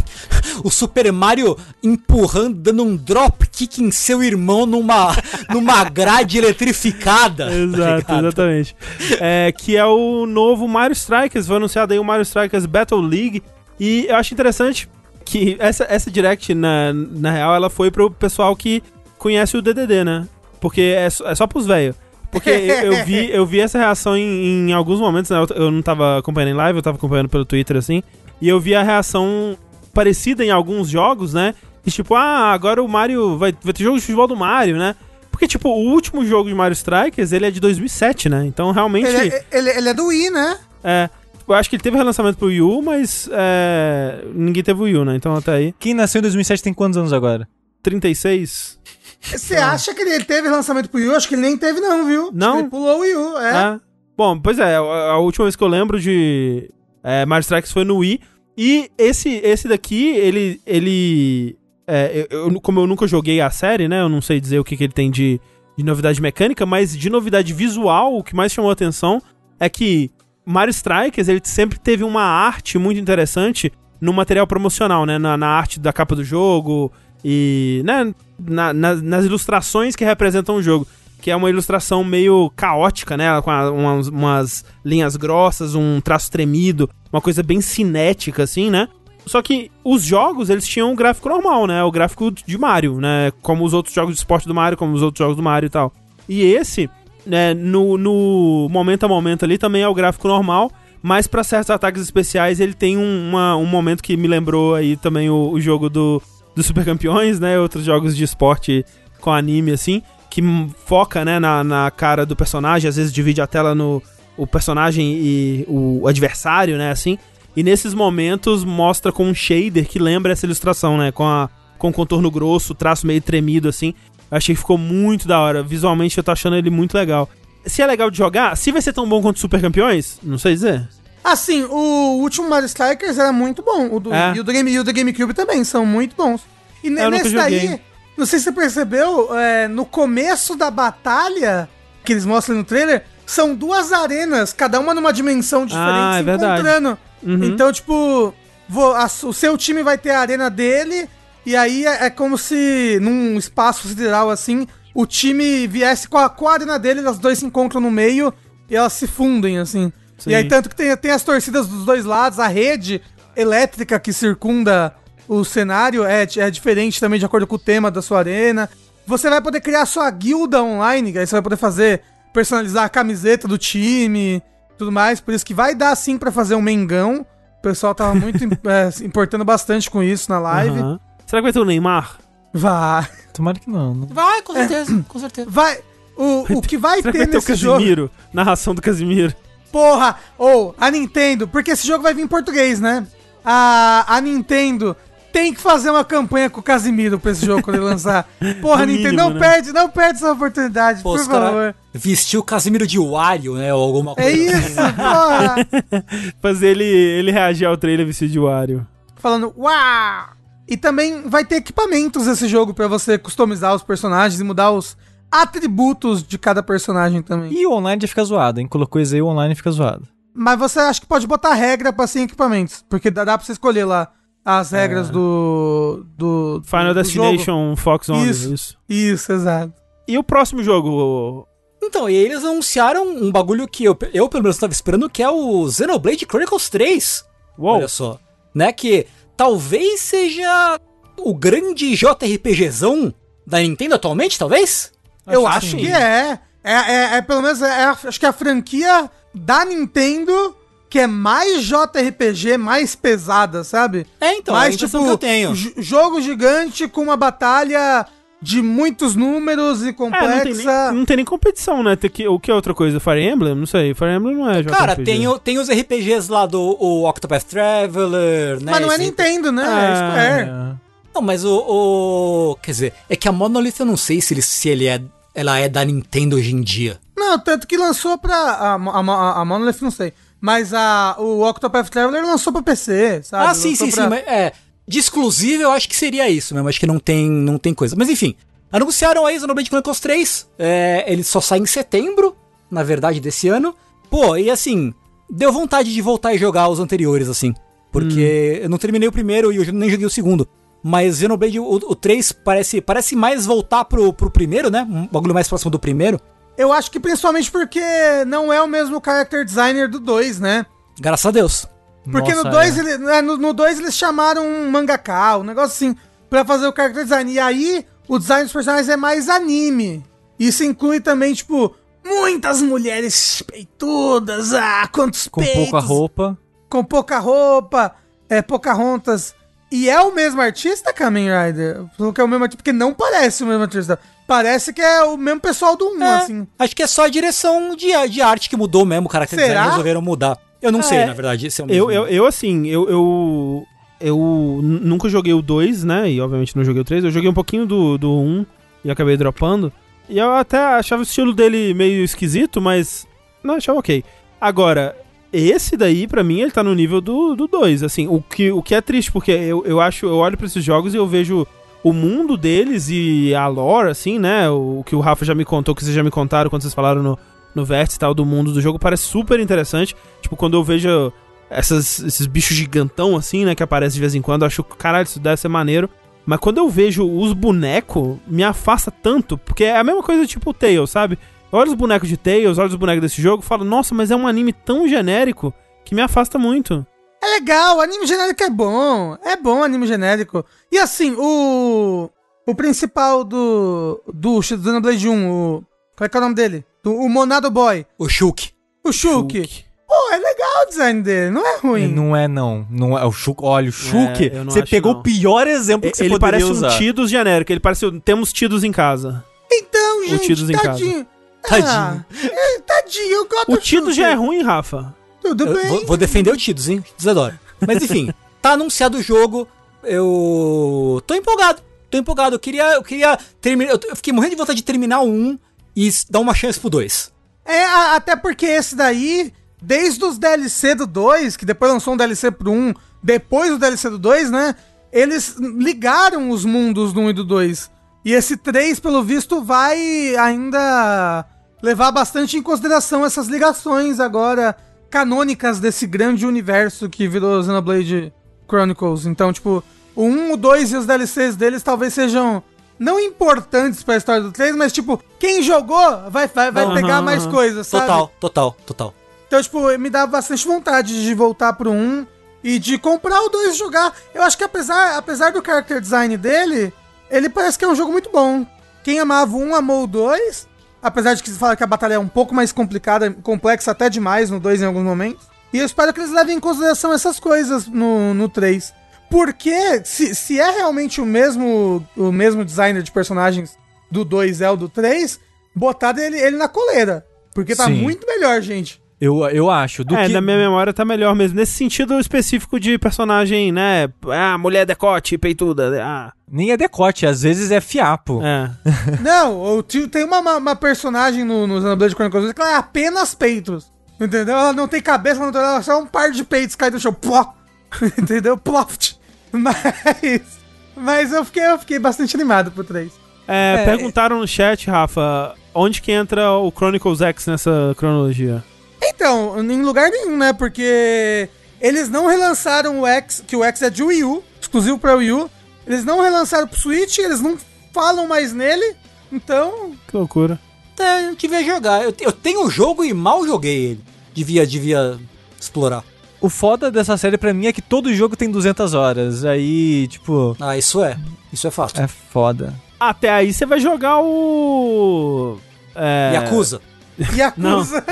O 0.65 0.71
Super 0.71 1.13
Mario 1.13 1.57
empurrando, 1.83 2.55
dando 2.57 2.83
um 2.83 2.97
drop 2.97 3.47
kick 3.49 3.83
em 3.83 3.91
seu 3.91 4.23
irmão 4.23 4.67
numa, 4.67 5.15
numa 5.53 5.85
grade 5.85 6.39
eletrificada. 6.39 7.47
tá 7.47 7.53
Exato, 7.53 7.99
ligado? 7.99 8.27
exatamente. 8.27 8.77
É, 9.21 9.53
que 9.57 9.77
é 9.77 9.85
o 9.85 10.27
novo 10.27 10.67
Mario 10.69 10.95
Strikers. 10.95 11.47
Foi 11.47 11.57
anunciado 11.57 11.93
aí 11.93 11.99
o 11.99 12.05
Mario 12.05 12.23
Strikers 12.23 12.67
Battle 12.67 13.01
League. 13.01 13.43
E 13.79 14.07
eu 14.09 14.17
acho 14.17 14.35
interessante 14.35 14.89
que 15.25 15.57
essa, 15.59 15.87
essa 15.89 16.11
Direct, 16.11 16.53
na, 16.55 16.93
na 16.93 17.31
real, 17.31 17.55
ela 17.55 17.71
foi 17.71 17.91
pro 17.91 18.11
pessoal 18.11 18.55
que 18.57 18.83
conhece 19.19 19.57
o 19.57 19.63
DDD, 19.63 20.05
né? 20.05 20.27
Porque 20.61 20.81
é, 20.97 21.09
só- 21.09 21.27
é 21.29 21.35
só 21.35 21.47
pros 21.47 21.67
velhos. 21.67 21.97
Porque 22.33 22.49
eu, 22.51 22.93
eu 22.93 23.05
vi, 23.05 23.31
eu 23.33 23.47
vi 23.47 23.61
essa 23.61 23.79
reação 23.79 24.17
em, 24.17 24.69
em 24.69 24.73
alguns 24.73 25.01
momentos, 25.01 25.31
né? 25.31 25.39
Eu, 25.39 25.47
eu 25.65 25.71
não 25.71 25.83
tava 25.83 26.19
acompanhando 26.19 26.51
em 26.51 26.55
live, 26.57 26.79
eu 26.79 26.83
tava 26.83 26.97
acompanhando 26.97 27.29
pelo 27.29 27.45
Twitter, 27.45 27.77
assim. 27.77 28.03
E 28.41 28.49
eu 28.49 28.59
vi 28.61 28.75
a 28.75 28.83
reação 28.83 29.57
parecida 29.93 30.45
em 30.45 30.51
alguns 30.51 30.89
jogos, 30.89 31.35
né? 31.35 31.55
E 31.85 31.91
tipo, 31.91 32.15
ah, 32.15 32.53
agora 32.53 32.83
o 32.83 32.89
Mario... 32.89 33.39
Vai, 33.39 33.55
vai 33.63 33.73
ter 33.73 33.85
jogo 33.85 33.97
de 33.97 34.03
futebol 34.03 34.27
do 34.27 34.37
Mario, 34.37 34.77
né? 34.77 34.95
Porque, 35.31 35.49
tipo, 35.49 35.71
o 35.71 35.91
último 35.91 36.25
jogo 36.25 36.49
de 36.49 36.55
Mario 36.55 36.75
Strikers, 36.75 37.33
ele 37.33 37.47
é 37.47 37.51
de 37.51 37.61
2007, 37.61 38.29
né? 38.29 38.45
Então, 38.45 38.73
realmente... 38.73 39.09
Ele 39.09 39.35
é, 39.35 39.45
ele, 39.51 39.71
ele 39.71 39.89
é 39.89 39.95
do 39.95 40.07
Wii, 40.07 40.31
né? 40.31 40.59
É, 40.85 41.09
tipo, 41.39 41.53
eu 41.53 41.57
acho 41.57 41.71
que 41.71 41.77
ele 41.77 41.83
teve 41.83 41.97
relançamento 41.97 42.39
pro 42.39 42.49
Wii 42.49 42.61
U, 42.61 42.83
mas 42.83 43.29
é, 43.33 44.25
ninguém 44.35 44.63
teve 44.63 44.81
o 44.81 44.85
Wii 44.85 44.97
U, 44.97 45.05
né? 45.05 45.17
Então 45.17 45.35
até 45.35 45.53
aí. 45.53 45.75
Quem 45.79 45.95
nasceu 45.95 46.19
em 46.19 46.23
2007 46.23 46.63
tem 46.63 46.75
quantos 46.75 46.99
anos 46.99 47.13
agora? 47.13 47.49
36. 47.83 48.79
Você 49.21 49.57
acha 49.57 49.95
que 49.95 50.03
ele 50.03 50.25
teve 50.25 50.49
lançamento 50.49 50.89
pro 50.89 50.99
Wii 51.01 51.09
U? 51.09 51.17
Acho 51.17 51.29
que 51.29 51.35
ele 51.35 51.43
nem 51.43 51.57
teve 51.57 51.81
não, 51.81 52.07
viu? 52.07 52.31
Não? 52.33 52.53
que 52.53 52.59
Ele 52.61 52.69
pulou 52.69 52.99
o 52.99 53.01
Wii 53.01 53.17
U, 53.17 53.39
é. 53.39 53.51
É. 53.51 53.81
Bom, 54.17 54.39
pois 54.39 54.59
é, 54.59 54.77
a, 54.77 54.81
a 54.81 55.19
última 55.19 55.45
vez 55.45 55.57
que 55.57 55.65
eu 55.65 55.69
lembro 55.69 55.99
de 56.01 56.71
é, 57.03 57.25
Mario 57.27 57.43
Strikers 57.43 57.73
foi 57.73 57.85
no 57.85 57.97
Wii. 57.97 58.21
E 58.57 58.91
esse, 58.99 59.29
esse 59.43 59.69
daqui, 59.69 60.09
ele. 60.09 60.61
ele 60.67 61.57
é, 61.87 62.27
eu, 62.31 62.61
como 62.61 62.81
eu 62.81 62.87
nunca 62.87 63.07
joguei 63.07 63.41
a 63.41 63.51
série, 63.51 63.89
né? 63.89 64.01
Eu 64.03 64.09
não 64.09 64.21
sei 64.21 64.41
dizer 64.41 64.59
o 64.59 64.65
que, 64.65 64.77
que 64.77 64.85
ele 64.85 64.93
tem 64.93 65.11
de, 65.11 65.41
de 65.77 65.85
novidade 65.85 66.21
mecânica, 66.21 66.65
mas 66.67 66.97
de 66.97 67.11
novidade 67.11 67.53
visual, 67.53 68.17
o 68.17 68.23
que 68.23 68.35
mais 68.37 68.53
chamou 68.53 68.71
a 68.71 68.73
atenção 68.75 69.21
é 69.59 69.69
que 69.69 70.11
Mario 70.45 70.71
Strikers 70.71 71.29
ele 71.29 71.41
sempre 71.45 71.79
teve 71.79 72.05
uma 72.05 72.23
arte 72.23 72.79
muito 72.79 73.01
interessante 73.01 73.73
no 74.01 74.13
material 74.13 74.47
promocional, 74.47 75.05
né? 75.05 75.19
Na, 75.19 75.37
na 75.37 75.49
arte 75.49 75.81
da 75.81 75.93
capa 75.93 76.15
do 76.17 76.25
jogo 76.25 76.93
e 77.25 77.83
né? 77.85 78.15
na- 78.39 78.73
na- 78.73 78.95
nas 78.95 79.25
ilustrações 79.25 79.95
que 79.97 80.05
representam 80.05 80.57
o 80.57 80.63
jogo. 80.63 80.87
Que 81.21 81.31
é 81.31 81.37
uma 81.37 81.51
ilustração 81.51 82.03
meio 82.03 82.51
caótica, 82.57 83.17
né? 83.17 83.41
Com 83.43 83.51
umas, 83.51 84.09
umas 84.09 84.65
linhas 84.85 85.17
grossas, 85.17 85.75
um 85.75 86.01
traço 86.01 86.31
tremido, 86.31 86.89
uma 87.13 87.21
coisa 87.21 87.43
bem 87.43 87.61
cinética, 87.61 88.43
assim, 88.45 88.71
né? 88.71 88.89
Só 89.27 89.43
que 89.43 89.71
os 89.85 90.03
jogos, 90.03 90.49
eles 90.49 90.67
tinham 90.67 90.91
um 90.93 90.97
gráfico 90.97 91.29
normal, 91.29 91.67
né? 91.67 91.85
O 91.85 91.91
gráfico 91.91 92.31
de 92.31 92.57
Mario, 92.57 93.01
né? 93.01 93.31
Como 93.43 93.65
os 93.65 93.75
outros 93.75 93.95
jogos 93.95 94.15
de 94.15 94.19
esporte 94.21 94.49
do 94.49 94.55
Mario, 94.55 94.79
como 94.79 94.95
os 94.95 95.03
outros 95.03 95.19
jogos 95.19 95.37
do 95.37 95.43
Mario 95.43 95.67
e 95.67 95.71
tal. 95.71 95.93
E 96.27 96.43
esse, 96.43 96.89
né, 97.27 97.53
no, 97.53 97.99
no 97.99 98.67
momento 98.71 99.05
a 99.05 99.09
momento 99.09 99.45
ali 99.45 99.59
também 99.59 99.83
é 99.83 99.89
o 99.89 99.95
gráfico 99.95 100.27
normal, 100.27 100.71
mas 101.03 101.27
pra 101.27 101.45
certos 101.45 101.71
ataques 101.71 102.01
especiais 102.03 102.61
ele 102.61 102.73
tem 102.73 102.97
um, 102.97 103.29
uma- 103.29 103.57
um 103.57 103.67
momento 103.67 104.03
que 104.03 104.17
me 104.17 104.27
lembrou 104.27 104.75
aí 104.75 104.97
também 104.97 105.29
o, 105.29 105.51
o 105.51 105.61
jogo 105.61 105.91
do, 105.91 106.21
do 106.57 106.63
Super 106.63 106.85
Campeões, 106.85 107.39
né? 107.39 107.59
Outros 107.61 107.85
jogos 107.85 108.17
de 108.17 108.25
esporte 108.25 108.85
com 109.21 109.31
anime, 109.31 109.71
assim, 109.73 110.03
que 110.31 110.41
foca, 110.87 111.25
né, 111.25 111.39
na, 111.41 111.65
na 111.65 111.91
cara 111.91 112.25
do 112.25 112.37
personagem, 112.37 112.89
às 112.89 112.97
vezes 112.97 113.13
divide 113.13 113.41
a 113.41 113.47
tela 113.47 113.75
no 113.75 114.01
o 114.37 114.47
personagem 114.47 115.19
e 115.19 115.65
o 115.69 116.07
adversário, 116.09 116.79
né, 116.79 116.91
assim. 116.93 117.19
E 117.55 117.63
nesses 117.63 117.93
momentos 117.93 118.65
mostra 118.65 119.13
com 119.13 119.27
um 119.27 119.35
shader 119.35 119.87
que 119.87 119.99
lembra 119.99 120.33
essa 120.33 120.47
ilustração, 120.47 120.97
né, 120.97 121.13
com 121.13 121.25
a 121.27 121.51
com 121.77 121.91
contorno 121.93 122.31
grosso, 122.31 122.75
traço 122.75 123.07
meio 123.07 123.21
tremido 123.23 123.69
assim. 123.69 123.93
Eu 124.31 124.37
achei 124.37 124.55
que 124.55 124.61
ficou 124.61 124.77
muito 124.79 125.27
da 125.27 125.41
hora. 125.41 125.63
Visualmente 125.63 126.17
eu 126.17 126.23
tô 126.23 126.31
achando 126.31 126.55
ele 126.57 126.69
muito 126.71 126.95
legal. 126.95 127.29
Se 127.67 127.81
é 127.83 127.87
legal 127.87 128.11
de 128.11 128.19
jogar, 128.19 128.57
se 128.57 128.71
vai 128.71 128.81
ser 128.83 128.93
tão 128.93 129.09
bom 129.09 129.21
quanto 129.23 129.39
Super 129.41 129.61
Campeões, 129.63 130.19
não 130.23 130.37
sei 130.39 130.53
dizer. 130.55 130.87
Assim, 131.25 131.65
o 131.65 132.19
último 132.21 132.49
Mario 132.49 132.67
Strikers 132.67 133.19
era 133.19 133.33
muito 133.33 133.63
bom. 133.63 133.89
O 133.95 133.99
do, 134.01 134.13
É. 134.13 134.35
e, 134.37 134.41
o 134.41 134.45
do 134.45 134.53
Game, 134.53 134.71
e 134.71 134.79
o 134.79 134.85
do 134.85 134.93
GameCube 134.93 135.35
também, 135.35 135.65
são 135.65 135.85
muito 135.85 136.15
bons. 136.15 136.43
E 136.85 136.89
Eu 136.89 137.11
nesse 137.11 137.35
daí, 137.35 137.81
não 138.21 138.27
sei 138.27 138.39
se 138.39 138.45
você 138.47 138.53
percebeu, 138.53 139.37
é, 139.37 139.67
no 139.67 139.85
começo 139.85 140.55
da 140.55 140.71
batalha, 140.71 141.69
que 142.05 142.13
eles 142.13 142.25
mostram 142.25 142.57
no 142.57 142.65
trailer, 142.65 143.05
são 143.27 143.55
duas 143.55 143.93
arenas, 143.93 144.53
cada 144.53 144.79
uma 144.79 144.95
numa 144.95 145.13
dimensão 145.13 145.65
diferente, 145.67 145.89
Ah, 145.89 146.19
é 146.21 146.25
se 146.25 146.45
encontrando. 146.45 146.99
Uhum. 147.23 147.45
Então, 147.45 147.73
tipo, 147.73 148.35
vo- 148.69 148.93
a 148.95 149.07
o 149.25 149.33
seu 149.33 149.57
time 149.59 149.83
vai 149.83 149.97
ter 149.99 150.11
a 150.11 150.21
arena 150.21 150.49
dele, 150.51 151.09
e 151.47 151.57
aí 151.57 151.87
é, 151.87 152.07
é 152.07 152.11
como 152.11 152.37
se, 152.39 152.99
num 153.01 153.37
espaço 153.39 153.89
sideral 153.89 154.31
assim, 154.31 154.67
o 154.95 155.07
time 155.07 155.67
viesse 155.67 156.09
com 156.09 156.19
a, 156.19 156.29
com 156.29 156.49
a 156.49 156.53
arena 156.55 156.79
dele, 156.79 157.07
as 157.07 157.19
dois 157.19 157.39
se 157.39 157.47
encontram 157.47 157.81
no 157.81 157.91
meio 157.91 158.33
e 158.69 158.77
elas 158.77 158.93
se 158.93 159.07
fundem, 159.07 159.59
assim. 159.59 159.93
Sim. 160.19 160.31
E 160.31 160.35
aí, 160.35 160.45
tanto 160.49 160.69
que 160.69 160.75
tem, 160.77 160.95
tem 160.97 161.11
as 161.13 161.23
torcidas 161.23 161.67
dos 161.67 161.85
dois 161.87 162.05
lados, 162.05 162.39
a 162.39 162.47
rede 162.49 163.01
elétrica 163.37 163.99
que 163.99 164.13
circunda 164.13 164.95
o 165.31 165.45
cenário 165.45 166.05
é, 166.05 166.27
é 166.39 166.51
diferente 166.51 166.99
também 166.99 167.21
de 167.21 167.25
acordo 167.25 167.47
com 167.47 167.55
o 167.55 167.59
tema 167.59 167.89
da 167.89 168.03
sua 168.03 168.19
arena. 168.19 168.69
Você 169.07 169.31
vai 169.31 169.41
poder 169.41 169.61
criar 169.61 169.87
sua 169.87 170.11
guilda 170.11 170.61
online, 170.61 171.17
aí 171.17 171.25
você 171.25 171.37
vai 171.37 171.43
poder 171.43 171.57
fazer, 171.57 172.03
personalizar 172.33 172.83
a 172.83 172.89
camiseta 172.89 173.47
do 173.47 173.57
time, 173.57 174.43
tudo 174.77 174.91
mais. 174.91 175.21
Por 175.21 175.33
isso 175.33 175.47
que 175.47 175.55
vai 175.55 175.73
dar 175.73 175.95
sim 175.95 176.19
pra 176.19 176.33
fazer 176.33 176.57
um 176.57 176.61
Mengão. 176.61 177.25
O 177.61 177.63
pessoal 177.63 177.95
tava 177.95 178.13
muito 178.13 178.39
é, 178.69 178.91
se 178.91 179.05
importando 179.07 179.45
bastante 179.45 179.89
com 179.89 180.03
isso 180.03 180.29
na 180.29 180.41
live. 180.41 180.81
Aham. 180.81 181.01
Será 181.25 181.41
que 181.41 181.45
vai 181.45 181.53
ter 181.53 181.61
o 181.61 181.65
Neymar? 181.65 182.19
Vai. 182.53 183.07
Tomara 183.33 183.61
que 183.61 183.71
não. 183.71 183.95
né? 183.95 184.07
Vai, 184.11 184.43
com 184.43 184.53
certeza, 184.53 185.05
com 185.07 185.19
certeza. 185.21 185.49
Vai. 185.49 185.79
O, 186.17 186.59
o 186.59 186.61
que 186.61 186.77
vai 186.77 187.03
Será 187.03 187.13
que 187.13 187.19
ter 187.19 187.19
vai 187.19 187.27
ter 187.29 187.37
o 187.37 187.41
nesse 187.41 187.55
jogo. 187.55 187.77
Casimiro? 187.79 188.11
Narração 188.33 188.75
do 188.75 188.83
Casimiro. 188.83 189.33
Porra! 189.71 190.17
Ou 190.37 190.75
a 190.77 190.91
Nintendo, 190.91 191.47
porque 191.47 191.71
esse 191.71 191.87
jogo 191.87 192.03
vai 192.03 192.15
vir 192.15 192.23
em 192.23 192.27
português, 192.29 192.81
né? 192.81 193.07
A, 193.45 194.05
a 194.09 194.21
Nintendo 194.21 194.97
tem 195.33 195.53
que 195.55 195.61
fazer 195.61 195.91
uma 195.91 196.05
campanha 196.05 196.51
com 196.51 196.61
o 196.61 196.63
Casimiro 196.63 197.19
pra 197.19 197.33
esse 197.33 197.45
jogo 197.47 197.63
quando 197.63 197.77
ele 197.77 197.85
lançar. 197.85 198.29
Porra, 198.61 198.85
No 198.87 198.93
Nintendo, 198.93 199.11
mínimo, 199.11 199.29
não 199.29 199.35
né? 199.35 199.41
perde, 199.41 199.73
não 199.73 199.89
perde 199.89 200.17
essa 200.19 200.33
oportunidade, 200.33 201.03
Pô, 201.03 201.15
por 201.17 201.25
favor. 201.25 201.75
vestiu 201.93 202.41
o 202.41 202.45
Casimiro 202.45 202.87
de 202.87 202.99
Wario, 202.99 203.55
né? 203.55 203.73
Ou 203.73 203.83
alguma 203.83 204.15
coisa. 204.15 204.29
É 204.31 204.33
isso, 204.33 204.75
porra. 204.97 205.57
Fazer 206.41 206.69
ele, 206.69 206.85
ele 206.85 207.31
reagir 207.33 207.67
ao 207.67 207.77
trailer 207.77 208.07
vestido 208.07 208.31
de 208.33 208.39
Wario. 208.39 208.87
Falando, 209.17 209.53
uau! 209.57 210.29
E 210.69 210.77
também 210.77 211.23
vai 211.29 211.45
ter 211.45 211.57
equipamentos 211.57 212.27
esse 212.27 212.47
jogo 212.47 212.73
pra 212.73 212.87
você 212.87 213.19
customizar 213.19 213.75
os 213.75 213.83
personagens 213.83 214.41
e 214.41 214.45
mudar 214.45 214.71
os 214.71 214.97
atributos 215.31 216.23
de 216.23 216.39
cada 216.39 216.63
personagem 216.63 217.23
também. 217.23 217.53
E 217.53 217.67
o 217.67 217.73
online 217.73 218.01
já 218.03 218.09
fica 218.09 218.25
zoado, 218.25 218.61
hein? 218.61 218.67
Colocou 218.69 219.01
isso 219.01 219.15
aí, 219.15 219.23
o 219.23 219.27
online 219.27 219.55
fica 219.55 219.71
zoado. 219.71 220.07
Mas 220.35 220.59
você 220.59 220.79
acha 220.79 221.01
que 221.01 221.07
pode 221.07 221.27
botar 221.27 221.55
regra 221.55 221.93
pra 221.93 222.07
ser 222.07 222.21
em 222.21 222.25
equipamentos. 222.25 222.85
Porque 222.89 223.11
dá, 223.11 223.25
dá 223.25 223.37
pra 223.37 223.45
você 223.45 223.53
escolher 223.53 223.85
lá 223.85 224.09
as 224.45 224.71
regras 224.71 225.11
do, 225.11 226.05
do. 226.17 226.63
Final 226.65 226.95
do 226.95 227.03
Destination 227.03 227.77
Fox 227.77 228.09
Only, 228.09 228.31
Isso. 228.31 228.53
isso. 228.55 228.73
jogo. 228.73 228.85
Isso, 228.89 229.33
exato. 229.33 229.73
E 230.09 230.19
o 230.19 230.25
próximo 230.25 230.63
jogo? 230.63 231.47
Então, 231.83 232.09
e 232.11 232.15
eles 232.15 232.45
anunciaram 232.45 233.07
um 233.07 233.31
bagulho 233.31 233.67
que 233.67 233.85
eu, 233.85 233.97
eu 234.13 234.29
pelo 234.29 234.43
menos 234.43 234.57
estava 234.57 234.73
esperando, 234.73 235.09
que 235.09 235.23
é 235.23 235.31
o 235.31 235.71
Xenoblade 235.71 236.27
Chronicles 236.29 236.69
3. 236.69 237.25
Uou, 237.59 237.77
Olha 237.77 237.89
só. 237.89 238.19
Né, 238.55 238.73
que 238.73 239.07
talvez 239.37 240.01
seja 240.01 240.79
o 241.17 241.33
grande 241.35 241.95
JRPGzão 241.95 243.15
da 243.47 243.59
Nintendo 243.61 243.95
atualmente, 243.95 244.39
talvez? 244.39 244.93
Eu 245.27 245.47
Acho 245.47 245.59
acho 245.69 245.77
que 245.77 245.87
é. 245.87 246.39
É, 246.63 246.73
é, 246.73 247.17
é 247.17 247.23
pelo 247.23 247.41
menos, 247.43 247.63
é, 247.63 247.85
a- 247.85 247.97
acho 248.05 248.19
que 248.21 248.27
é 248.27 248.29
a 248.29 248.33
franquia 248.33 249.11
da 249.35 249.65
Nintendo 249.65 250.57
que 250.91 250.99
é 250.99 251.07
mais 251.07 251.63
JRPG, 251.65 252.59
mais 252.59 252.95
pesada, 252.97 253.63
sabe? 253.65 254.07
É, 254.21 254.35
então, 254.35 254.55
é 254.55 254.59
a 254.59 254.61
mais 254.63 254.75
impressão 254.75 255.05
que 255.05 255.11
eu 255.11 255.17
tenho. 255.19 255.55
jogo 255.79 256.21
gigante 256.21 256.87
com 256.89 257.01
uma 257.03 257.17
batalha 257.17 258.05
de 258.43 258.61
muitos 258.63 259.15
números 259.15 259.83
e 259.83 259.89
É, 259.91 259.93
não 259.93 259.95
tem, 259.95 260.11
complexa. 260.11 260.87
nem, 260.91 260.99
não 260.99 261.05
tem 261.05 261.17
nem 261.17 261.25
competição, 261.25 261.83
né? 261.83 261.95
Tem 261.95 262.11
que, 262.11 262.27
o 262.27 262.41
que 262.41 262.51
é 262.51 262.55
outra 262.55 262.75
coisa? 262.75 262.99
Fire 262.99 263.23
Emblem? 263.23 263.55
Não 263.55 263.67
sei. 263.67 263.95
Fire 263.95 264.11
Emblem 264.17 264.35
não 264.37 264.51
é 264.51 264.63
JRPG. 264.63 264.77
Cara, 264.79 264.97
tem, 264.97 265.29
o- 265.29 265.39
tem 265.39 265.59
os 265.59 265.69
RPGs 265.69 266.31
lá 266.33 266.45
do 266.47 266.59
o 266.81 267.09
Octopath 267.09 267.45
Traveler, 267.45 268.57
né? 268.63 268.73
Mas 268.73 268.81
não 268.81 268.91
é 268.91 268.95
esse- 268.97 269.05
Nintendo, 269.05 269.53
né? 269.53 269.63
Ah, 269.67 269.83
é 269.83 269.97
Square. 269.97 270.43
É. 270.49 270.81
Não, 271.15 271.23
mas 271.23 271.45
o, 271.45 271.55
o- 271.55 272.57
Quer 272.63 272.71
dizer, 272.71 272.95
é 273.09 273.17
que 273.17 273.29
a 273.29 273.33
Monolith 273.33 273.75
eu 273.79 273.87
não 273.87 273.97
sei 273.97 274.21
se 274.21 274.35
ele, 274.35 274.43
se 274.43 274.69
ele 274.69 274.87
é. 274.87 275.01
Ela 275.35 275.59
é 275.61 275.69
da 275.69 275.85
Nintendo 275.85 276.35
hoje 276.37 276.53
em 276.55 276.61
dia. 276.61 276.99
Não, 277.17 277.39
tanto 277.39 277.67
que 277.67 277.77
lançou 277.77 278.19
pra. 278.19 278.35
A, 278.35 278.75
a, 278.75 279.41
a 279.41 279.45
Monolith, 279.45 279.81
não 279.83 279.91
sei. 279.91 280.13
Mas 280.41 280.73
a, 280.73 281.17
o 281.19 281.43
Octopath 281.47 281.89
Traveler 281.91 282.25
lançou 282.25 282.53
pra 282.53 282.63
PC, 282.63 283.23
sabe? 283.23 283.47
ah, 283.47 283.55
sim, 283.55 283.71
Lançou 283.71 283.87
sim, 283.87 283.93
pra- 283.93 284.03
sim. 284.05 284.09
Mas, 284.09 284.27
é. 284.27 284.53
De 284.89 284.99
exclusivo 284.99 285.63
eu 285.63 285.71
acho 285.71 285.89
que 285.89 285.95
seria 285.97 286.29
isso 286.29 286.55
mesmo. 286.55 286.69
Acho 286.69 286.81
que 286.81 286.87
não 286.87 286.99
tem, 286.99 287.31
não 287.31 287.59
tem 287.59 287.75
coisa. 287.75 287.95
Mas 287.97 288.09
enfim. 288.09 288.35
Anunciaram 288.73 289.27
aí 289.27 289.39
Xenoblade 289.39 289.69
Chronicles 289.69 290.01
3. 290.01 290.49
É, 290.59 291.05
ele 291.07 291.23
só 291.25 291.41
sai 291.41 291.59
em 291.59 291.67
setembro, 291.67 292.37
na 292.71 292.83
verdade, 292.83 293.21
desse 293.21 293.49
ano. 293.49 293.75
Pô, 294.09 294.37
e 294.37 294.49
assim, 294.51 294.95
deu 295.29 295.53
vontade 295.53 295.93
de 295.93 296.01
voltar 296.01 296.33
e 296.35 296.39
jogar 296.39 296.69
os 296.69 296.81
anteriores, 296.81 297.29
assim. 297.29 297.53
Porque 297.93 298.61
eu 298.63 298.69
não 298.69 298.79
terminei 298.79 299.09
o 299.09 299.13
primeiro 299.13 299.53
e 299.53 299.57
eu 299.57 299.73
nem 299.73 299.91
joguei 299.91 300.07
o 300.07 300.11
segundo. 300.11 300.49
Mas 300.83 301.19
Xenoblade, 301.19 301.59
o, 301.61 301.65
o 301.65 301.95
3 301.95 302.33
parece, 302.33 302.81
parece 302.81 303.15
mais 303.15 303.45
voltar 303.45 303.85
pro, 303.85 304.13
pro 304.13 304.31
primeiro, 304.31 304.71
né? 304.71 304.87
Um 304.89 305.07
bagulho 305.09 305.35
mais 305.35 305.47
próximo 305.49 305.71
do 305.71 305.79
primeiro. 305.79 306.19
Eu 306.57 306.73
acho 306.73 306.91
que 306.91 307.01
principalmente 307.01 307.51
porque 307.51 307.81
não 308.27 308.53
é 308.53 308.61
o 308.61 308.67
mesmo 308.67 309.01
character 309.05 309.45
designer 309.45 309.89
do 309.89 309.99
2, 309.99 310.41
né? 310.41 310.67
Graças 311.01 311.27
a 311.27 311.31
Deus. 311.31 311.67
Porque 312.11 312.35
Nossa, 312.35 312.45
no 312.45 312.51
2 312.51 312.77
é. 312.77 312.81
ele, 312.81 312.99
né, 312.99 313.23
no, 313.23 313.37
no 313.37 313.53
dois 313.53 313.79
eles 313.79 313.95
chamaram 313.95 314.47
um 314.47 314.71
mangaka, 314.71 315.39
um 315.39 315.45
negócio 315.45 315.71
assim, 315.71 315.97
pra 316.29 316.45
fazer 316.45 316.67
o 316.67 316.75
character 316.75 317.05
design. 317.05 317.33
E 317.33 317.39
aí 317.39 317.87
o 318.09 318.19
design 318.19 318.45
dos 318.45 318.53
personagens 318.53 318.89
é 318.89 318.97
mais 318.97 319.29
anime. 319.29 320.05
Isso 320.39 320.65
inclui 320.65 321.01
também, 321.01 321.35
tipo, 321.35 321.75
muitas 322.05 322.63
mulheres 322.63 323.43
peitudas, 323.43 324.55
ah, 324.55 324.89
quantos 324.91 325.29
Com 325.29 325.43
peitos, 325.43 325.71
pouca 325.71 325.79
roupa. 325.87 326.39
com 326.69 326.85
pouca 326.85 327.19
roupa, 327.19 327.95
é, 328.29 328.41
Pocahontas. 328.41 329.35
E 329.71 329.89
é 329.89 330.01
o 330.01 330.13
mesmo 330.13 330.41
artista, 330.41 330.93
Kamen 330.93 331.29
Rider? 331.29 331.85
Falou 331.97 332.13
que 332.13 332.21
é 332.21 332.25
o 332.25 332.29
mesmo 332.29 332.43
artista, 332.43 332.57
porque 332.57 332.73
não 332.73 332.93
parece 332.93 333.45
o 333.45 333.47
mesmo 333.47 333.63
artista. 333.63 334.01
Parece 334.31 334.73
que 334.73 334.81
é 334.81 335.03
o 335.03 335.17
mesmo 335.17 335.41
pessoal 335.41 335.77
do 335.77 335.87
1, 335.97 336.03
É, 336.05 336.15
assim. 336.19 336.47
Acho 336.57 336.77
que 336.77 336.85
é 336.85 336.87
só 336.87 337.07
a 337.07 337.09
direção 337.09 337.75
de, 337.75 337.89
de 338.09 338.23
arte 338.23 338.49
que 338.49 338.57
mudou 338.57 338.87
mesmo, 338.87 339.09
o 339.09 339.13
character 339.13 339.37
Será? 339.37 339.49
design 339.49 339.71
resolveram 339.71 340.01
mudar. 340.01 340.39
Eu 340.63 340.71
não 340.71 340.79
É, 340.79 340.83
sei, 340.85 341.05
na 341.05 341.13
verdade, 341.13 341.49
esse 341.49 341.61
é 341.61 341.65
o 341.65 341.67
mesmo. 341.67 341.91
Eu, 341.91 341.91
eu, 341.91 342.07
eu 342.07 342.27
assim, 342.27 342.65
eu, 342.69 342.89
eu, 342.89 343.65
eu 344.01 344.17
nunca 344.63 345.09
joguei 345.09 345.35
o 345.35 345.43
2, 345.43 345.83
né? 345.83 346.09
E 346.13 346.21
obviamente 346.21 346.55
não 346.57 346.63
joguei 346.63 346.81
o 346.81 346.85
3. 346.85 347.03
Eu 347.03 347.11
joguei 347.11 347.29
um 347.29 347.35
pouquinho 347.35 347.67
do, 347.67 347.99
do 347.99 348.13
1 348.21 348.47
e 348.85 348.91
acabei 348.93 349.17
dropando. 349.17 349.73
E 350.09 350.17
eu 350.17 350.31
até 350.33 350.59
achava 350.59 351.01
o 351.01 351.03
estilo 351.03 351.33
dele 351.35 351.75
meio 351.75 352.05
esquisito, 352.05 352.61
mas. 352.61 353.09
Não, 353.43 353.55
achava 353.57 353.81
ok. 353.81 354.05
Agora, 354.41 354.97
esse 355.33 355.77
daí, 355.77 356.07
pra 356.07 356.23
mim, 356.23 356.41
ele 356.41 356.51
tá 356.53 356.63
no 356.63 356.75
nível 356.75 357.01
do, 357.01 357.35
do 357.35 357.49
2. 357.49 357.83
Assim, 357.83 358.07
o 358.07 358.23
que, 358.23 358.53
o 358.53 358.63
que 358.63 358.77
é 358.77 358.81
triste, 358.81 359.11
porque 359.11 359.33
eu, 359.33 359.65
eu 359.67 359.81
acho, 359.81 360.07
eu 360.07 360.17
olho 360.19 360.37
pra 360.37 360.47
esses 360.47 360.63
jogos 360.63 360.95
e 360.95 360.97
eu 360.99 361.07
vejo 361.07 361.47
o 361.83 361.93
mundo 361.93 362.37
deles 362.37 362.89
e 362.91 363.35
a 363.35 363.47
lore, 363.47 363.91
assim, 363.91 364.19
né? 364.19 364.49
O, 364.51 364.83
que 364.85 364.95
o 364.95 365.01
Rafa 365.01 365.25
já 365.25 365.35
me 365.35 365.45
contou, 365.45 365.75
que 365.75 365.83
vocês 365.83 365.95
já 365.95 366.03
me 366.03 366.11
contaram 366.11 366.51
quando 366.51 366.63
vocês 366.63 366.75
falaram 366.75 367.03
no, 367.03 367.19
no 367.55 367.65
Vértice 367.65 367.97
e 367.97 368.01
tal, 368.01 368.15
do 368.15 368.25
mundo 368.25 368.53
do 368.53 368.61
jogo, 368.61 368.79
parece 368.79 369.05
super 369.05 369.41
interessante. 369.41 369.97
Tipo, 370.21 370.37
quando 370.37 370.57
eu 370.57 370.65
vejo 370.65 371.13
essas, 371.49 372.01
esses 372.01 372.27
bichos 372.27 372.57
gigantão, 372.57 373.17
assim, 373.17 373.45
né, 373.45 373.55
que 373.55 373.63
aparecem 373.63 373.95
de 373.95 374.01
vez 374.01 374.15
em 374.15 374.23
quando, 374.23 374.43
eu 374.43 374.47
acho, 374.47 374.63
caralho, 374.63 375.05
isso 375.05 375.19
deve 375.19 375.41
ser 375.41 375.49
maneiro. 375.49 375.89
Mas 376.27 376.39
quando 376.39 376.59
eu 376.59 376.69
vejo 376.69 377.05
os 377.05 377.33
bonecos, 377.33 378.19
me 378.27 378.45
afasta 378.45 378.91
tanto, 378.91 379.39
porque 379.39 379.65
é 379.65 379.77
a 379.77 379.85
mesma 379.85 380.03
coisa 380.03 380.27
tipo 380.27 380.51
o 380.51 380.55
Tails, 380.55 380.91
sabe? 380.91 381.19
Eu 381.51 381.59
olho 381.59 381.71
os 381.71 381.75
bonecos 381.75 382.09
de 382.09 382.17
Tails, 382.17 382.59
olho 382.59 382.69
os 382.69 382.77
bonecos 382.77 383.03
desse 383.03 383.21
jogo 383.21 383.43
falo, 383.43 383.65
nossa, 383.65 383.95
mas 383.95 384.11
é 384.11 384.17
um 384.17 384.29
anime 384.29 384.53
tão 384.53 384.87
genérico 384.87 385.53
que 385.85 385.95
me 385.95 386.03
afasta 386.03 386.39
muito. 386.39 386.87
É 387.23 387.27
legal, 387.35 387.81
anime 387.81 388.07
genérico 388.07 388.43
é 388.43 388.51
bom. 388.51 389.17
É 389.23 389.37
bom 389.37 389.63
anime 389.63 389.87
genérico. 389.87 390.45
E 390.73 390.79
assim, 390.79 391.15
o. 391.19 392.09
O 392.47 392.55
principal 392.55 393.23
do. 393.25 394.01
Do 394.13 394.41
Xenoblade 394.43 395.09
1, 395.09 395.31
o. 395.31 395.65
Qual 395.97 396.07
é 396.07 396.09
que 396.09 396.17
é 396.17 396.21
o 396.21 396.23
nome 396.23 396.35
dele? 396.35 396.65
Do- 396.83 396.95
o 396.95 397.09
Monado 397.09 397.51
Boy. 397.51 397.85
O 397.99 398.09
Shulk. 398.09 398.51
O 398.83 398.91
Shulk. 398.93 399.37
Shulk. 399.37 399.65
Pô, 399.87 399.95
é 400.13 400.17
legal 400.17 400.63
o 400.63 400.69
design 400.69 401.03
dele, 401.03 401.31
não 401.31 401.45
é 401.47 401.57
ruim. 401.59 401.89
Não 401.89 402.17
é, 402.17 402.27
não. 402.29 402.65
não 402.71 402.97
é, 402.97 403.05
o 403.05 403.11
Shulk, 403.13 403.43
olha, 403.45 403.69
o 403.69 403.73
Shulk, 403.73 404.31
eu 404.33 404.45
não 404.45 404.51
você 404.53 404.65
pegou 404.65 404.93
não. 404.93 405.01
o 405.01 405.03
pior 405.03 405.47
exemplo 405.49 405.91
que 405.91 405.97
você 405.97 406.05
Ele 406.05 406.15
poderia 406.15 406.39
parece 406.39 406.51
usar. 406.53 406.69
um 406.73 406.79
Tidus 406.79 407.11
genérico, 407.11 407.53
ele 407.53 407.59
parece, 407.61 407.85
um- 407.87 407.99
temos 407.99 408.33
Tidus 408.33 408.63
em 408.63 408.71
casa. 408.71 409.25
Então, 409.53 410.05
gente, 410.07 410.27
Tidus 410.29 410.49
em 410.49 410.53
casa. 410.53 410.69
tadinho. 410.69 411.07
Tadinho. 411.43 411.67
Ah, 411.69 412.05
é, 412.25 412.61
tadinho, 412.61 413.11
eu 413.13 413.29
gosto 413.29 413.53
O 413.53 413.61
Shulk. 413.61 413.93
já 413.93 414.11
é 414.11 414.15
ruim, 414.15 414.43
Rafa. 414.43 414.95
Tudo 415.21 415.47
Eu 415.47 415.55
bem. 415.55 415.69
vou, 415.69 415.87
vou 415.87 415.97
defender 415.97 416.31
o 416.33 416.37
Tidus, 416.37 416.69
hein? 416.69 416.81
Tidus 416.81 417.07
adoro. 417.09 417.39
Mas 417.67 417.83
enfim, 417.83 418.13
tá 418.41 418.53
anunciado 418.53 418.99
o 418.99 419.03
jogo. 419.03 419.47
Eu 419.83 421.03
tô 421.07 421.15
empolgado. 421.15 421.63
Tô 421.91 421.99
empolgado. 421.99 422.37
Eu 422.37 422.41
queria, 422.41 422.75
eu 422.75 422.83
queria 422.83 423.19
terminar. 423.41 423.73
Eu 423.73 423.97
fiquei 423.97 424.13
morrendo 424.13 424.31
de 424.33 424.37
vontade 424.37 424.57
de 424.59 424.63
terminar 424.65 425.01
o 425.01 425.09
1 425.09 425.39
e 425.77 425.91
dar 426.09 426.21
uma 426.21 426.35
chance 426.35 426.59
pro 426.59 426.71
2. 426.71 427.13
É, 427.45 427.65
a- 427.65 427.97
até 427.97 428.15
porque 428.17 428.47
esse 428.47 428.75
daí, 428.77 429.33
desde 429.61 430.05
os 430.05 430.19
DLC 430.19 430.75
do 430.75 430.87
2, 430.87 431.37
que 431.37 431.45
depois 431.45 431.73
lançou 431.73 431.95
um 431.95 431.97
DLC 431.97 432.31
pro 432.31 432.51
1, 432.53 432.75
depois 433.03 433.51
do 433.51 433.59
DLC 433.59 433.91
do 433.91 433.99
2, 433.99 434.31
né? 434.31 434.55
Eles 434.93 435.37
ligaram 435.39 436.31
os 436.31 436.45
mundos 436.45 436.93
do 436.93 437.01
1 437.01 437.11
e 437.11 437.13
do 437.13 437.25
2. 437.25 437.71
E 438.05 438.13
esse 438.13 438.37
3, 438.37 438.81
pelo 438.81 439.03
visto, 439.03 439.43
vai 439.43 440.17
ainda 440.17 441.25
levar 441.63 441.91
bastante 441.93 442.37
em 442.37 442.43
consideração 442.43 443.05
essas 443.05 443.27
ligações 443.29 444.01
agora 444.01 444.57
canônicas 444.91 445.61
desse 445.61 445.87
grande 445.87 446.27
universo 446.27 446.89
que 446.89 447.09
virou 447.09 447.43
Xenoblade 447.43 448.13
Chronicles. 448.49 449.07
Então, 449.07 449.33
tipo, 449.33 449.63
o 449.95 450.05
1, 450.05 450.33
o 450.33 450.37
2 450.37 450.73
e 450.73 450.77
os 450.77 450.87
DLCs 450.87 451.37
deles 451.37 451.63
talvez 451.63 451.95
sejam 451.95 452.43
não 452.79 452.99
importantes 452.99 453.83
pra 453.83 453.97
história 453.97 454.23
do 454.23 454.33
3, 454.33 454.57
mas 454.57 454.73
tipo, 454.73 455.01
quem 455.19 455.43
jogou 455.43 456.11
vai, 456.11 456.27
vai, 456.27 456.51
vai 456.51 456.65
Aham, 456.65 456.75
pegar 456.75 457.03
mais 457.03 457.23
aham. 457.25 457.31
coisas, 457.31 457.67
sabe? 457.67 457.87
Total, 457.87 458.13
total, 458.19 458.57
total. 458.67 458.95
Então, 459.27 459.41
tipo, 459.43 459.79
me 459.79 459.91
dá 459.91 460.07
bastante 460.07 460.47
vontade 460.47 461.05
de 461.05 461.15
voltar 461.15 461.53
pro 461.53 461.71
1 461.71 462.07
e 462.43 462.59
de 462.59 462.79
comprar 462.79 463.21
o 463.23 463.29
2 463.29 463.55
e 463.55 463.59
jogar. 463.59 463.95
Eu 464.15 464.23
acho 464.23 464.37
que 464.37 464.43
apesar, 464.43 464.97
apesar 464.97 465.31
do 465.31 465.45
character 465.45 465.81
design 465.81 466.17
dele, 466.17 466.73
ele 467.11 467.29
parece 467.29 467.59
que 467.59 467.65
é 467.65 467.69
um 467.69 467.75
jogo 467.75 467.93
muito 467.93 468.11
bom. 468.11 468.45
Quem 468.83 468.99
amava 468.99 469.37
o 469.37 469.41
1 469.41 469.55
amou 469.55 469.85
o 469.85 469.87
2. 469.87 470.49
Apesar 470.83 471.15
de 471.15 471.23
que 471.23 471.31
se 471.31 471.39
fala 471.39 471.57
que 471.57 471.65
a 471.65 471.67
batalha 471.67 471.95
é 471.95 471.99
um 471.99 472.09
pouco 472.09 472.35
mais 472.35 472.53
complicada, 472.53 473.11
complexa 473.11 473.71
até 473.71 473.89
demais 473.89 474.31
no 474.31 474.41
2 474.41 474.63
em 474.63 474.65
alguns 474.65 474.85
momentos. 474.85 475.29
E 475.53 475.59
eu 475.59 475.67
espero 475.67 475.93
que 475.93 476.01
eles 476.01 476.13
levem 476.13 476.37
em 476.37 476.41
consideração 476.41 476.93
essas 476.93 477.19
coisas 477.19 477.67
no, 477.67 478.15
no 478.15 478.29
3. 478.29 478.73
Porque 479.11 479.85
se, 479.85 480.15
se 480.15 480.39
é 480.39 480.51
realmente 480.51 481.01
o 481.01 481.07
mesmo, 481.07 481.85
o 481.97 482.13
mesmo 482.13 482.45
designer 482.45 482.83
de 482.83 482.93
personagens 482.93 483.59
do 483.91 484.05
2 484.05 484.41
é 484.41 484.51
o 484.51 484.57
do 484.57 484.69
3, 484.69 485.19
botar 485.55 485.99
ele, 485.99 486.17
ele 486.19 486.37
na 486.37 486.49
coleira. 486.49 487.05
Porque 487.35 487.57
tá 487.57 487.67
Sim. 487.67 487.75
muito 487.75 488.07
melhor, 488.07 488.41
gente. 488.41 488.81
Eu, 489.01 489.25
eu 489.31 489.51
acho. 489.51 489.83
Do 489.83 489.97
é, 489.97 490.07
que... 490.07 490.13
na 490.13 490.21
minha 490.21 490.37
memória 490.37 490.75
tá 490.75 490.85
melhor 490.85 491.15
mesmo. 491.15 491.37
Nesse 491.37 491.53
sentido 491.53 491.99
específico 491.99 492.61
de 492.61 492.77
personagem, 492.79 493.51
né? 493.51 493.89
Ah, 494.07 494.37
mulher 494.37 494.67
decote, 494.67 495.17
peituda. 495.17 495.83
Ah, 495.83 496.13
Nem 496.31 496.51
é 496.51 496.57
decote, 496.57 497.07
às 497.07 497.23
vezes 497.23 497.51
é 497.51 497.61
fiapo. 497.63 498.21
é. 498.23 498.51
Não, 499.01 499.57
o 499.57 499.63
tio 499.63 499.89
tem 499.89 500.05
uma, 500.05 500.37
uma, 500.37 500.55
personagem 500.55 501.25
no, 501.25 501.47
no 501.47 501.61
Xenoblade 501.61 501.95
Chronicles 501.95 502.33
que 502.33 502.41
ela 502.41 502.53
é 502.53 502.57
apenas 502.57 503.15
peitos. 503.15 503.73
Entendeu? 503.99 504.35
Ela 504.35 504.53
não 504.55 504.67
tem 504.67 504.81
cabeça, 504.81 505.17
ela 505.17 505.27
não 505.27 505.33
tem 505.33 505.43
ela 505.43 505.59
é 505.59 505.63
só 505.63 505.79
um 505.79 505.87
par 505.87 506.11
de 506.11 506.25
peitos 506.25 506.57
cai 506.57 506.71
do 506.71 506.81
chão. 506.81 506.93
Pló! 506.93 507.33
Entendeu? 507.99 508.37
Ploft! 508.37 508.99
Mas. 509.33 510.41
Mas 510.77 511.13
eu 511.13 511.25
fiquei, 511.25 511.45
eu 511.47 511.59
fiquei 511.59 511.79
bastante 511.79 512.17
animado 512.17 512.51
pro 512.51 512.65
3. 512.65 512.91
É, 513.29 513.57
É. 513.59 513.65
Perguntaram 513.65 514.19
no 514.19 514.27
chat, 514.27 514.69
Rafa, 514.69 515.35
onde 515.55 515.83
que 515.83 515.93
entra 515.93 516.33
o 516.33 516.51
Chronicles 516.51 517.01
X 517.01 517.27
nessa 517.27 517.75
cronologia? 517.77 518.43
Então, 518.83 519.39
em 519.41 519.63
lugar 519.63 519.91
nenhum, 519.91 520.17
né? 520.17 520.33
Porque 520.33 521.29
eles 521.61 521.89
não 521.89 522.07
relançaram 522.07 522.81
o 522.81 522.87
X, 522.87 523.23
que 523.27 523.37
o 523.37 523.45
X 523.45 523.63
é 523.63 523.71
de 523.71 523.83
Wii 523.83 524.05
U, 524.05 524.23
exclusivo 524.41 524.79
pra 524.79 524.95
Wii 524.95 525.13
U. 525.13 525.31
Eles 525.67 525.85
não 525.85 526.01
relançaram 526.01 526.49
pro 526.49 526.59
Switch, 526.59 526.99
eles 526.99 527.21
não 527.21 527.37
falam 527.73 528.07
mais 528.09 528.33
nele. 528.33 528.75
Então, 529.13 529.73
Que 529.89 529.97
loucura. 529.97 530.39
É, 530.79 531.09
eu 531.09 531.15
devia 531.15 531.45
jogar. 531.45 531.83
Eu, 531.85 531.95
eu 532.01 532.11
tenho 532.13 532.45
o 532.47 532.51
jogo 532.51 532.83
e 532.83 532.93
mal 532.95 533.27
joguei 533.27 533.65
ele. 533.73 533.85
Devia, 534.15 534.47
devia 534.47 534.99
explorar. 535.39 535.85
O 536.21 536.29
foda 536.29 536.71
dessa 536.71 536.97
série 536.97 537.19
pra 537.19 537.33
mim 537.35 537.47
é 537.47 537.53
que 537.53 537.63
todo 537.63 537.93
jogo 537.95 538.17
tem 538.17 538.31
200 538.31 538.73
horas. 538.75 539.25
Aí, 539.25 539.87
tipo, 539.89 540.37
Ah, 540.41 540.57
isso 540.57 540.83
é. 540.83 540.97
Isso 541.33 541.47
é 541.47 541.51
fato. 541.51 541.81
é 541.81 541.87
foda. 541.87 542.55
Até 542.79 543.11
aí 543.11 543.33
você 543.33 543.45
vai 543.45 543.61
jogar 543.61 544.01
o. 544.01 545.39
É, 545.75 546.13
Yakuza. 546.15 546.61
Yakuza. 547.17 547.85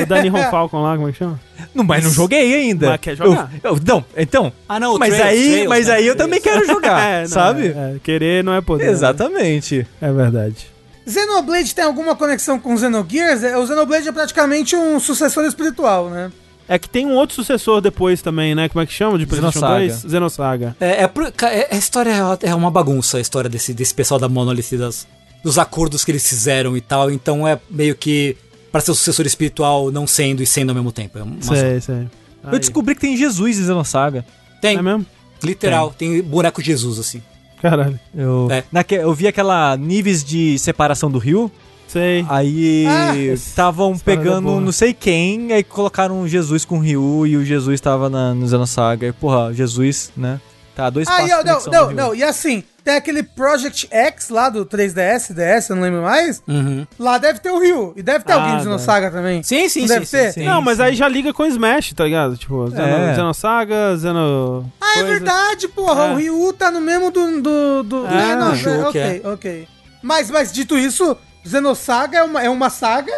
O 0.00 0.06
Danny 0.06 0.28
Ron 0.30 0.50
Falcon 0.50 0.82
lá, 0.82 0.96
como 0.96 1.08
é 1.08 1.12
que 1.12 1.18
chama? 1.18 1.40
Não, 1.74 1.82
mas 1.84 2.04
não 2.04 2.10
joguei 2.10 2.54
ainda. 2.54 2.90
Mas 2.90 3.00
quer 3.00 3.16
jogar? 3.16 3.50
Eu, 3.62 3.72
eu- 3.74 3.80
não, 3.86 4.04
então. 4.16 4.52
Ah, 4.68 4.78
não, 4.78 4.94
o 4.94 4.98
mas 4.98 5.14
Trails, 5.14 5.38
aí, 5.40 5.50
Trails, 5.50 5.68
mas 5.68 5.86
né? 5.88 5.94
aí 5.94 6.06
eu 6.06 6.16
também 6.16 6.40
quero 6.40 6.64
jogar, 6.66 7.00
É, 7.04 7.22
não, 7.22 7.28
sabe? 7.28 7.66
é, 7.68 7.68
é, 7.68 7.96
querer 8.02 8.44
não 8.44 8.54
é 8.54 8.60
poder. 8.60 8.84
né? 8.86 8.90
Exatamente. 8.92 9.86
É 10.00 10.12
verdade. 10.12 10.66
Xenoblade 11.06 11.74
tem 11.74 11.84
alguma 11.84 12.16
conexão 12.16 12.58
com 12.58 12.76
Xenogears? 12.76 13.42
É, 13.44 13.56
O 13.58 13.66
Xenoblade 13.66 14.08
é 14.08 14.12
praticamente 14.12 14.74
um 14.74 14.98
sucessor 14.98 15.44
espiritual, 15.44 16.08
né? 16.08 16.30
É 16.66 16.78
que 16.78 16.88
tem 16.88 17.04
um 17.06 17.12
outro 17.14 17.34
sucessor 17.36 17.82
depois 17.82 18.22
também, 18.22 18.54
né? 18.54 18.70
Como 18.70 18.82
é 18.82 18.86
que 18.86 18.92
chama 18.92 19.18
de 19.18 19.26
PlayStation 19.26 19.58
Xenosaga. 19.58 19.86
2? 19.86 20.00
Xenosaga. 20.10 20.76
É, 20.80 21.04
é, 21.04 21.10
é- 21.58 21.68
a 21.72 21.76
história 21.76 22.10
é- 22.42 22.48
é 22.50 22.54
uma 22.54 22.70
bagunça, 22.70 23.18
a 23.18 23.20
história 23.20 23.50
desse, 23.50 23.74
desse 23.74 23.92
pessoal 23.92 24.18
da 24.18 24.30
Monolith, 24.30 24.74
das, 24.78 25.06
dos 25.44 25.58
acordos 25.58 26.06
que 26.06 26.10
eles 26.10 26.26
fizeram 26.26 26.74
e 26.74 26.80
tal. 26.80 27.10
Então 27.10 27.46
é 27.46 27.58
meio 27.68 27.94
que 27.94 28.34
pra 28.74 28.80
ser 28.80 28.90
o 28.90 28.94
sucessor 28.96 29.24
espiritual 29.24 29.92
não 29.92 30.04
sendo 30.04 30.42
e 30.42 30.46
sendo 30.46 30.70
ao 30.70 30.74
mesmo 30.74 30.90
tempo. 30.90 31.16
É. 31.16 31.22
Sei, 31.40 31.80
sei. 31.80 32.08
Eu 32.50 32.58
descobri 32.58 32.96
que 32.96 33.02
tem 33.02 33.16
Jesus 33.16 33.56
em 33.56 33.62
Xenosaga. 33.62 34.26
Tem, 34.60 34.76
É 34.76 34.82
mesmo? 34.82 35.06
literal, 35.40 35.94
tem. 35.96 36.20
boneco 36.20 36.60
de 36.60 36.66
Jesus, 36.66 36.98
assim. 36.98 37.22
Caralho. 37.62 38.00
Eu, 38.12 38.48
É. 38.50 38.64
naque- 38.72 38.96
eu 38.96 39.14
vi 39.14 39.28
aquela 39.28 39.76
níveis 39.76 40.24
de 40.24 40.58
separação 40.58 41.08
do 41.08 41.18
rio. 41.20 41.48
Sei. 41.86 42.26
Aí 42.28 42.84
Ah, 42.88 43.14
estavam 43.16 43.92
é 43.92 43.98
pegando 44.04 44.46
boa. 44.48 44.60
não 44.60 44.72
sei 44.72 44.92
quem, 44.92 45.52
aí 45.52 45.62
colocaram 45.62 46.26
Jesus 46.26 46.64
com 46.64 46.78
o 46.78 46.80
Ryu 46.80 47.28
e 47.28 47.36
o 47.36 47.44
Jesus 47.44 47.80
tava 47.80 48.10
na, 48.10 48.34
no 48.34 48.48
Xenosaga. 48.48 49.06
E, 49.06 49.12
porra, 49.12 49.54
Jesus, 49.54 50.10
né? 50.16 50.40
Tá, 50.74 50.90
dois 50.90 51.06
Ah, 51.06 51.12
passos 51.12 51.28
de 51.28 51.70
não, 51.70 51.86
não, 51.86 51.92
não, 51.92 52.14
e 52.16 52.24
assim, 52.24 52.64
tem 52.84 52.96
aquele 52.96 53.22
Project 53.22 53.88
X 53.90 54.28
lá 54.28 54.48
do 54.50 54.66
3DS, 54.66 55.32
DS, 55.32 55.70
eu 55.70 55.76
não 55.76 55.82
lembro 55.82 56.02
mais. 56.02 56.42
Uhum. 56.46 56.86
Lá 56.98 57.16
deve 57.18 57.38
ter 57.38 57.50
o 57.50 57.58
Ryu. 57.58 57.94
E 57.96 58.02
deve 58.02 58.24
ter 58.24 58.32
Ah, 58.32 58.36
alguém 58.36 58.56
do. 58.58 58.62
Xenosaga 58.64 59.10
também. 59.10 59.42
Sim, 59.42 59.68
sim, 59.68 59.80
Não 59.80 59.88
sim. 59.88 59.94
deve 59.94 60.06
sim, 60.06 60.16
ter? 60.18 60.32
sim. 60.32 60.44
não, 60.44 60.60
mas 60.60 60.78
aí 60.80 60.94
já 60.94 61.08
liga 61.08 61.32
com 61.32 61.46
Smash, 61.46 61.94
tá 61.94 62.04
ligado? 62.04 62.36
Tipo, 62.36 62.66
É. 62.76 63.14
Xenosaga, 63.14 63.96
Xeno... 63.98 64.70
Ah, 64.80 64.98
é 64.98 65.02
verdade, 65.04 65.66
porra. 65.68 66.04
É. 66.08 66.10
O 66.12 66.16
Ryu 66.16 66.52
tá 66.52 66.70
no 66.70 66.80
mesmo 66.80 67.10
do. 67.10 67.40
do, 67.40 67.82
do... 67.82 68.06
É, 68.06 68.30
É, 68.32 68.36
não, 68.36 68.52
acho 68.52 68.68
é, 68.68 68.78
ok, 68.88 69.22
ok. 69.24 69.68
Mas, 70.02 70.30
mas 70.30 70.52
dito 70.52 70.76
isso, 70.76 71.16
Xenosaga 71.44 72.18
é 72.18 72.22
uma, 72.22 72.42
é 72.42 72.50
uma 72.50 72.68
saga, 72.68 73.12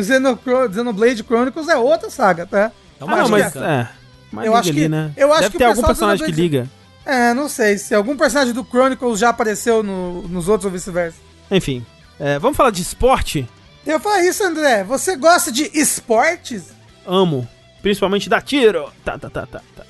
Xeno, 0.00 0.36
Xenoblade 0.74 1.22
Chronicles 1.22 1.68
é 1.68 1.76
outra 1.76 2.10
saga, 2.10 2.44
tá? 2.46 2.58
É 2.58 2.72
Ah, 3.00 3.04
uma 3.04 3.16
não, 3.16 3.22
acho 3.22 3.30
mas 3.30 3.56
é. 3.56 3.88
Mas 4.32 4.46
Eu 4.46 4.52
liga 4.52 4.60
acho 4.60 4.70
ali, 4.70 4.80
que- 4.82 4.88
né? 4.88 5.10
eu 5.16 5.30
acho 5.32 5.40
Deve 5.42 5.52
que 5.52 5.58
ter 5.58 5.64
o 5.64 5.68
algum 5.68 5.82
personagem 5.82 6.26
que 6.26 6.32
liga. 6.32 6.66
É, 7.04 7.34
não 7.34 7.48
sei. 7.48 7.78
Se 7.78 7.94
algum 7.94 8.16
personagem 8.16 8.52
do 8.54 8.64
Chronicles 8.64 9.18
já 9.18 9.30
apareceu 9.30 9.82
no- 9.82 10.22
nos 10.28 10.48
outros 10.48 10.66
ou 10.66 10.70
vice-versa. 10.70 11.18
Enfim. 11.50 11.84
é, 12.18 12.38
vamos 12.38 12.56
falar 12.56 12.70
de 12.70 12.82
esporte? 12.82 13.48
Eu 13.84 13.98
falo 13.98 14.20
isso, 14.22 14.44
André. 14.44 14.84
Você 14.84 15.16
gosta 15.16 15.50
de 15.50 15.68
esportes? 15.74 16.66
Amo. 17.06 17.48
Principalmente 17.82 18.28
da 18.28 18.40
tiro. 18.40 18.92
Tá, 19.04 19.18
tá, 19.18 19.28
tá, 19.28 19.44
tá. 19.46 19.60
tá. 19.76 19.84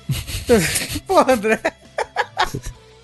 Porra, 1.05 1.33
André. 1.33 1.59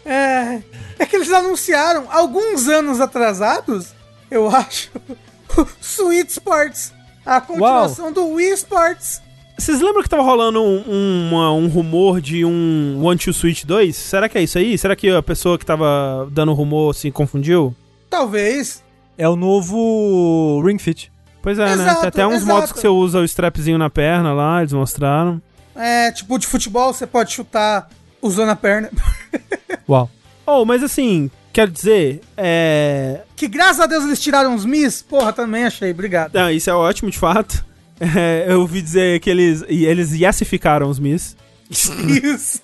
É, 0.05 0.61
é 0.97 1.05
que 1.05 1.15
eles 1.15 1.31
anunciaram, 1.31 2.07
alguns 2.09 2.67
anos 2.67 2.99
atrasados, 2.99 3.93
eu 4.31 4.49
acho, 4.49 4.89
o 5.55 5.67
Sweet 5.81 6.31
Sports. 6.31 6.93
A 7.25 7.39
continuação 7.39 8.11
do 8.11 8.25
Wii 8.29 8.53
Sports. 8.53 9.21
Vocês 9.59 9.81
lembram 9.81 10.01
que 10.01 10.09
tava 10.09 10.23
rolando 10.23 10.61
um, 10.63 10.83
um- 10.87 11.35
um 11.57 11.67
rumor 11.67 12.21
de 12.21 12.45
um 12.45 12.99
One 13.03 13.19
Two 13.19 13.33
Switch 13.33 13.65
2? 13.65 13.95
Será 13.95 14.29
que 14.29 14.37
é 14.37 14.43
isso 14.43 14.57
aí? 14.57 14.77
Será 14.77 14.95
que 14.95 15.09
a 15.09 15.21
pessoa 15.21 15.57
que 15.59 15.65
tava 15.65 16.27
dando 16.31 16.53
rumor 16.53 16.95
se 16.95 17.11
confundiu? 17.11 17.75
Talvez. 18.09 18.81
É 19.17 19.27
o 19.27 19.35
novo 19.35 20.61
Ring 20.65 20.79
Fit. 20.79 21.11
Pois 21.41 21.59
é, 21.59 21.65
né? 21.65 21.73
Exato, 21.73 21.99
Tem 22.01 22.07
até 22.07 22.27
uns 22.27 22.35
exato. 22.35 22.47
modos 22.53 22.71
que 22.71 22.79
você 22.79 22.87
usa 22.87 23.19
o 23.19 23.23
strapzinho 23.25 23.77
na 23.77 23.89
perna 23.89 24.33
lá, 24.33 24.59
eles 24.61 24.73
mostraram. 24.73 25.41
É, 25.75 26.11
tipo, 26.11 26.37
de 26.39 26.47
futebol 26.47 26.93
você 26.93 27.05
pode 27.05 27.31
chutar 27.31 27.89
usando 28.21 28.49
a 28.49 28.55
perna. 28.55 28.89
Uau. 29.87 30.09
Oh, 30.45 30.65
mas 30.65 30.81
assim, 30.83 31.29
quero 31.53 31.69
dizer, 31.69 32.21
é. 32.35 33.21
Que 33.35 33.47
graças 33.47 33.79
a 33.79 33.85
Deus 33.85 34.03
eles 34.05 34.19
tiraram 34.21 34.55
os 34.55 34.65
Mis. 34.65 35.01
Porra, 35.01 35.31
também 35.33 35.65
achei. 35.65 35.91
Obrigado. 35.91 36.33
Não, 36.33 36.49
isso 36.49 36.69
é 36.69 36.73
ótimo 36.73 37.11
de 37.11 37.17
fato. 37.19 37.63
É, 37.99 38.45
eu 38.47 38.61
ouvi 38.61 38.81
dizer 38.81 39.19
que 39.19 39.29
eles, 39.29 39.63
eles 39.67 40.13
yesificaram 40.13 40.89
os 40.89 40.99
Miss. 40.99 41.35
Isso. 41.69 42.61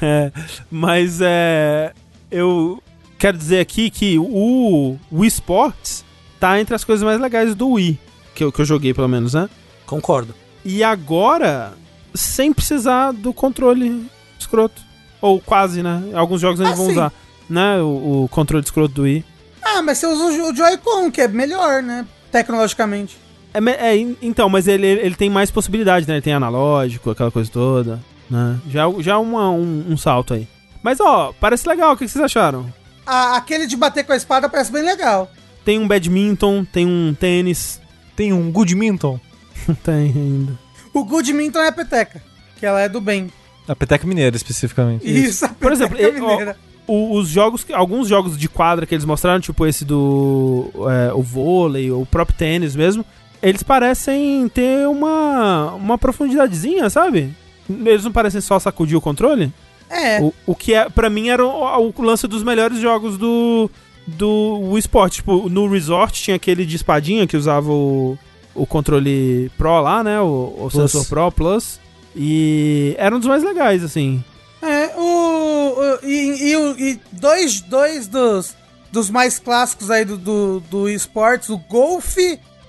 É, 0.00 0.32
mas 0.70 1.20
é. 1.20 1.92
Eu 2.30 2.82
quero 3.18 3.36
dizer 3.36 3.60
aqui 3.60 3.90
que 3.90 4.18
o 4.18 4.96
Wii 5.12 5.28
Sports 5.28 6.04
tá 6.38 6.60
entre 6.60 6.74
as 6.74 6.82
coisas 6.84 7.04
mais 7.04 7.20
legais 7.20 7.54
do 7.54 7.68
Wii. 7.70 7.98
Que 8.34 8.44
eu, 8.44 8.50
que 8.52 8.60
eu 8.60 8.64
joguei, 8.64 8.94
pelo 8.94 9.08
menos, 9.08 9.34
né? 9.34 9.48
Concordo. 9.86 10.34
E 10.64 10.82
agora, 10.82 11.74
sem 12.14 12.52
precisar 12.52 13.12
do 13.12 13.32
controle 13.34 14.06
escroto. 14.38 14.80
Ou 15.20 15.40
quase, 15.40 15.82
né? 15.82 16.02
Alguns 16.14 16.40
jogos 16.40 16.60
eles 16.60 16.72
Ah, 16.72 16.76
vão 16.76 16.86
sim. 16.86 16.92
usar, 16.92 17.12
né? 17.48 17.80
O, 17.82 18.24
o 18.24 18.28
controle 18.30 18.64
escroto 18.64 18.94
do 18.94 19.02
Wii. 19.02 19.24
Ah, 19.62 19.82
mas 19.82 19.98
você 19.98 20.06
usa 20.06 20.24
o 20.44 20.54
Joy-Con, 20.56 21.10
que 21.10 21.20
é 21.20 21.28
melhor, 21.28 21.82
né? 21.82 22.06
Tecnologicamente. 22.32 23.16
É, 23.52 23.58
é, 23.94 23.96
então, 24.22 24.48
mas 24.48 24.66
ele, 24.68 24.86
ele 24.86 25.14
tem 25.14 25.28
mais 25.30 25.50
possibilidades, 25.50 26.06
né? 26.06 26.14
Ele 26.14 26.22
tem 26.22 26.32
analógico, 26.32 27.10
aquela 27.10 27.30
coisa 27.30 27.50
toda, 27.50 28.00
né? 28.30 28.58
Já, 28.68 28.84
já 29.00 29.18
uma, 29.18 29.50
um, 29.50 29.86
um 29.90 29.96
salto 29.96 30.34
aí. 30.34 30.46
Mas, 30.82 31.00
ó, 31.00 31.32
parece 31.40 31.68
legal. 31.68 31.92
O 31.92 31.96
que 31.96 32.06
vocês 32.08 32.24
acharam? 32.24 32.72
Ah, 33.06 33.36
aquele 33.36 33.66
de 33.66 33.76
bater 33.76 34.04
com 34.04 34.12
a 34.12 34.16
espada 34.16 34.48
parece 34.48 34.70
bem 34.72 34.82
legal. 34.82 35.30
Tem 35.64 35.78
um 35.78 35.86
badminton, 35.88 36.64
tem 36.64 36.86
um 36.86 37.14
tênis. 37.18 37.80
Tem 38.16 38.32
um 38.32 38.50
Goodminton. 38.50 39.18
tem 39.84 40.12
ainda. 40.14 40.58
O 40.94 41.04
Goodminton 41.04 41.58
é 41.60 41.68
a 41.68 41.72
peteca, 41.72 42.22
que 42.58 42.64
ela 42.64 42.80
é 42.80 42.88
do 42.88 43.00
bem. 43.00 43.30
A 43.68 43.76
Peteca 43.76 44.06
Mineira, 44.06 44.34
especificamente. 44.36 45.06
Isso, 45.06 45.44
a 45.44 45.48
Por 45.48 45.70
exemplo, 45.72 45.96
peteca 45.96 46.18
e- 46.18 46.20
ó, 46.22 46.28
mineira. 46.30 46.56
O- 46.86 47.16
os 47.18 47.28
jogos, 47.28 47.64
alguns 47.72 48.08
jogos 48.08 48.36
de 48.36 48.48
quadra 48.48 48.84
que 48.84 48.94
eles 48.94 49.04
mostraram, 49.04 49.38
tipo 49.40 49.64
esse 49.66 49.84
do 49.84 50.70
é, 50.90 51.12
o 51.12 51.22
vôlei, 51.22 51.90
o 51.92 52.04
próprio 52.04 52.36
tênis 52.36 52.74
mesmo, 52.74 53.04
eles 53.42 53.62
parecem 53.62 54.48
ter 54.48 54.86
uma, 54.88 55.72
uma 55.74 55.96
profundidadezinha, 55.98 56.88
sabe? 56.90 57.34
Eles 57.68 58.04
não 58.04 58.12
parecem 58.12 58.40
só 58.40 58.58
sacudir 58.58 58.96
o 58.96 59.00
controle? 59.00 59.52
É, 59.88 60.20
O, 60.20 60.32
o 60.46 60.54
que 60.54 60.74
é, 60.74 60.88
pra 60.88 61.10
mim 61.10 61.28
era 61.28 61.44
o, 61.44 61.92
o 61.96 62.02
lance 62.02 62.26
dos 62.28 62.42
melhores 62.42 62.78
jogos 62.78 63.16
do 63.18 63.70
do 64.06 64.58
Wii 64.70 64.78
Sport. 64.80 65.14
Tipo, 65.16 65.48
no 65.48 65.68
Resort 65.68 66.20
tinha 66.22 66.36
aquele 66.36 66.64
de 66.66 66.74
espadinha 66.76 67.26
que 67.26 67.36
usava 67.36 67.70
o, 67.70 68.18
o 68.54 68.66
controle 68.66 69.50
Pro 69.56 69.80
lá, 69.80 70.02
né? 70.02 70.20
O, 70.20 70.56
o 70.58 70.70
sensor 70.70 71.06
Pro 71.06 71.30
Plus. 71.30 71.78
E 72.16 72.94
era 72.98 73.14
um 73.14 73.18
dos 73.20 73.28
mais 73.28 73.42
legais, 73.44 73.84
assim. 73.84 74.22
é, 74.62 74.92
o, 74.96 75.74
o- 75.76 75.98
e, 76.06 76.52
e 76.54 76.90
e 76.92 77.00
dois, 77.12 77.60
dois 77.60 78.08
dos, 78.08 78.54
dos 78.90 79.08
mais 79.10 79.38
clássicos 79.38 79.90
aí 79.90 80.04
do, 80.04 80.16
do, 80.18 80.60
do 80.68 80.88
esportes, 80.88 81.48
o 81.50 81.56
Golf 81.58 82.16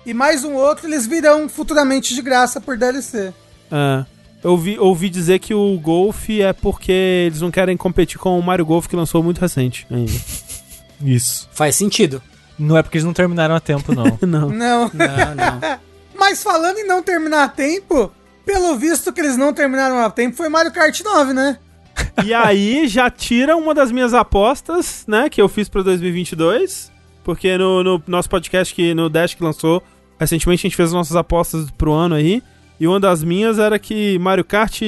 e 0.06 0.14
mais 0.14 0.44
um 0.44 0.54
outro, 0.54 0.88
eles 0.88 1.06
virão 1.06 1.48
futuramente 1.48 2.14
de 2.14 2.22
graça 2.22 2.60
por 2.60 2.78
DLC. 2.78 3.34
É. 3.72 4.06
Eu 4.44 4.52
ouvi, 4.52 4.80
ouvi 4.80 5.10
dizer 5.10 5.40
que 5.40 5.54
o 5.54 5.78
Golf 5.80 6.30
é 6.30 6.52
porque 6.52 6.92
eles 6.92 7.42
não 7.42 7.52
querem 7.52 7.78
competir 7.78 8.18
com 8.18 8.38
o 8.40 8.44
Mario 8.44 8.66
Golf 8.66 8.88
que 8.88 8.96
lançou 8.96 9.22
muito 9.22 9.40
recente 9.40 9.86
ainda. 9.92 10.12
Isso. 11.04 11.48
Faz 11.52 11.76
sentido. 11.76 12.22
Não 12.58 12.78
é 12.78 12.84
porque 12.84 12.98
eles 12.98 13.06
não 13.06 13.14
terminaram 13.14 13.56
a 13.56 13.60
tempo, 13.60 13.94
não. 13.94 14.18
não. 14.22 14.50
Não. 14.50 14.92
Não, 14.94 15.36
não. 15.36 15.80
Mas 16.18 16.44
falando 16.44 16.78
em 16.78 16.88
não 16.88 17.02
terminar 17.02 17.44
a 17.44 17.48
tempo, 17.48 18.12
pelo 18.46 18.78
visto 18.78 19.14
que 19.14 19.22
eles 19.22 19.38
não 19.38 19.54
terminaram 19.54 20.00
a 20.00 20.10
tempo, 20.10 20.36
foi 20.36 20.50
Mario 20.50 20.72
Kart 20.72 21.00
9, 21.02 21.34
né? 21.34 21.58
E 22.24 22.34
aí 22.34 22.88
já 22.88 23.10
tira 23.10 23.56
uma 23.56 23.74
das 23.74 23.92
minhas 23.92 24.14
apostas, 24.14 25.04
né, 25.08 25.30
que 25.30 25.42
eu 25.42 25.50
fiz 25.50 25.68
pra 25.68 25.82
2022. 25.82 26.91
Porque 27.24 27.58
no, 27.58 27.84
no 27.84 28.04
nosso 28.08 28.30
podcast, 28.30 28.74
que 28.74 28.94
no 28.94 29.10
Dash 29.10 29.34
que 29.34 29.44
lançou, 29.44 29.84
recentemente 30.20 30.62
a 30.62 30.68
gente 30.70 30.76
fez 30.76 30.90
as 30.90 30.94
nossas 30.94 31.16
apostas 31.16 31.70
pro 31.72 31.92
ano 31.92 32.16
aí. 32.16 32.42
E 32.80 32.88
uma 32.88 33.00
das 33.00 33.24
minhas 33.24 33.60
era 33.60 33.78
que 33.78 34.18
Mario 34.20 34.44
Kart 34.44 34.82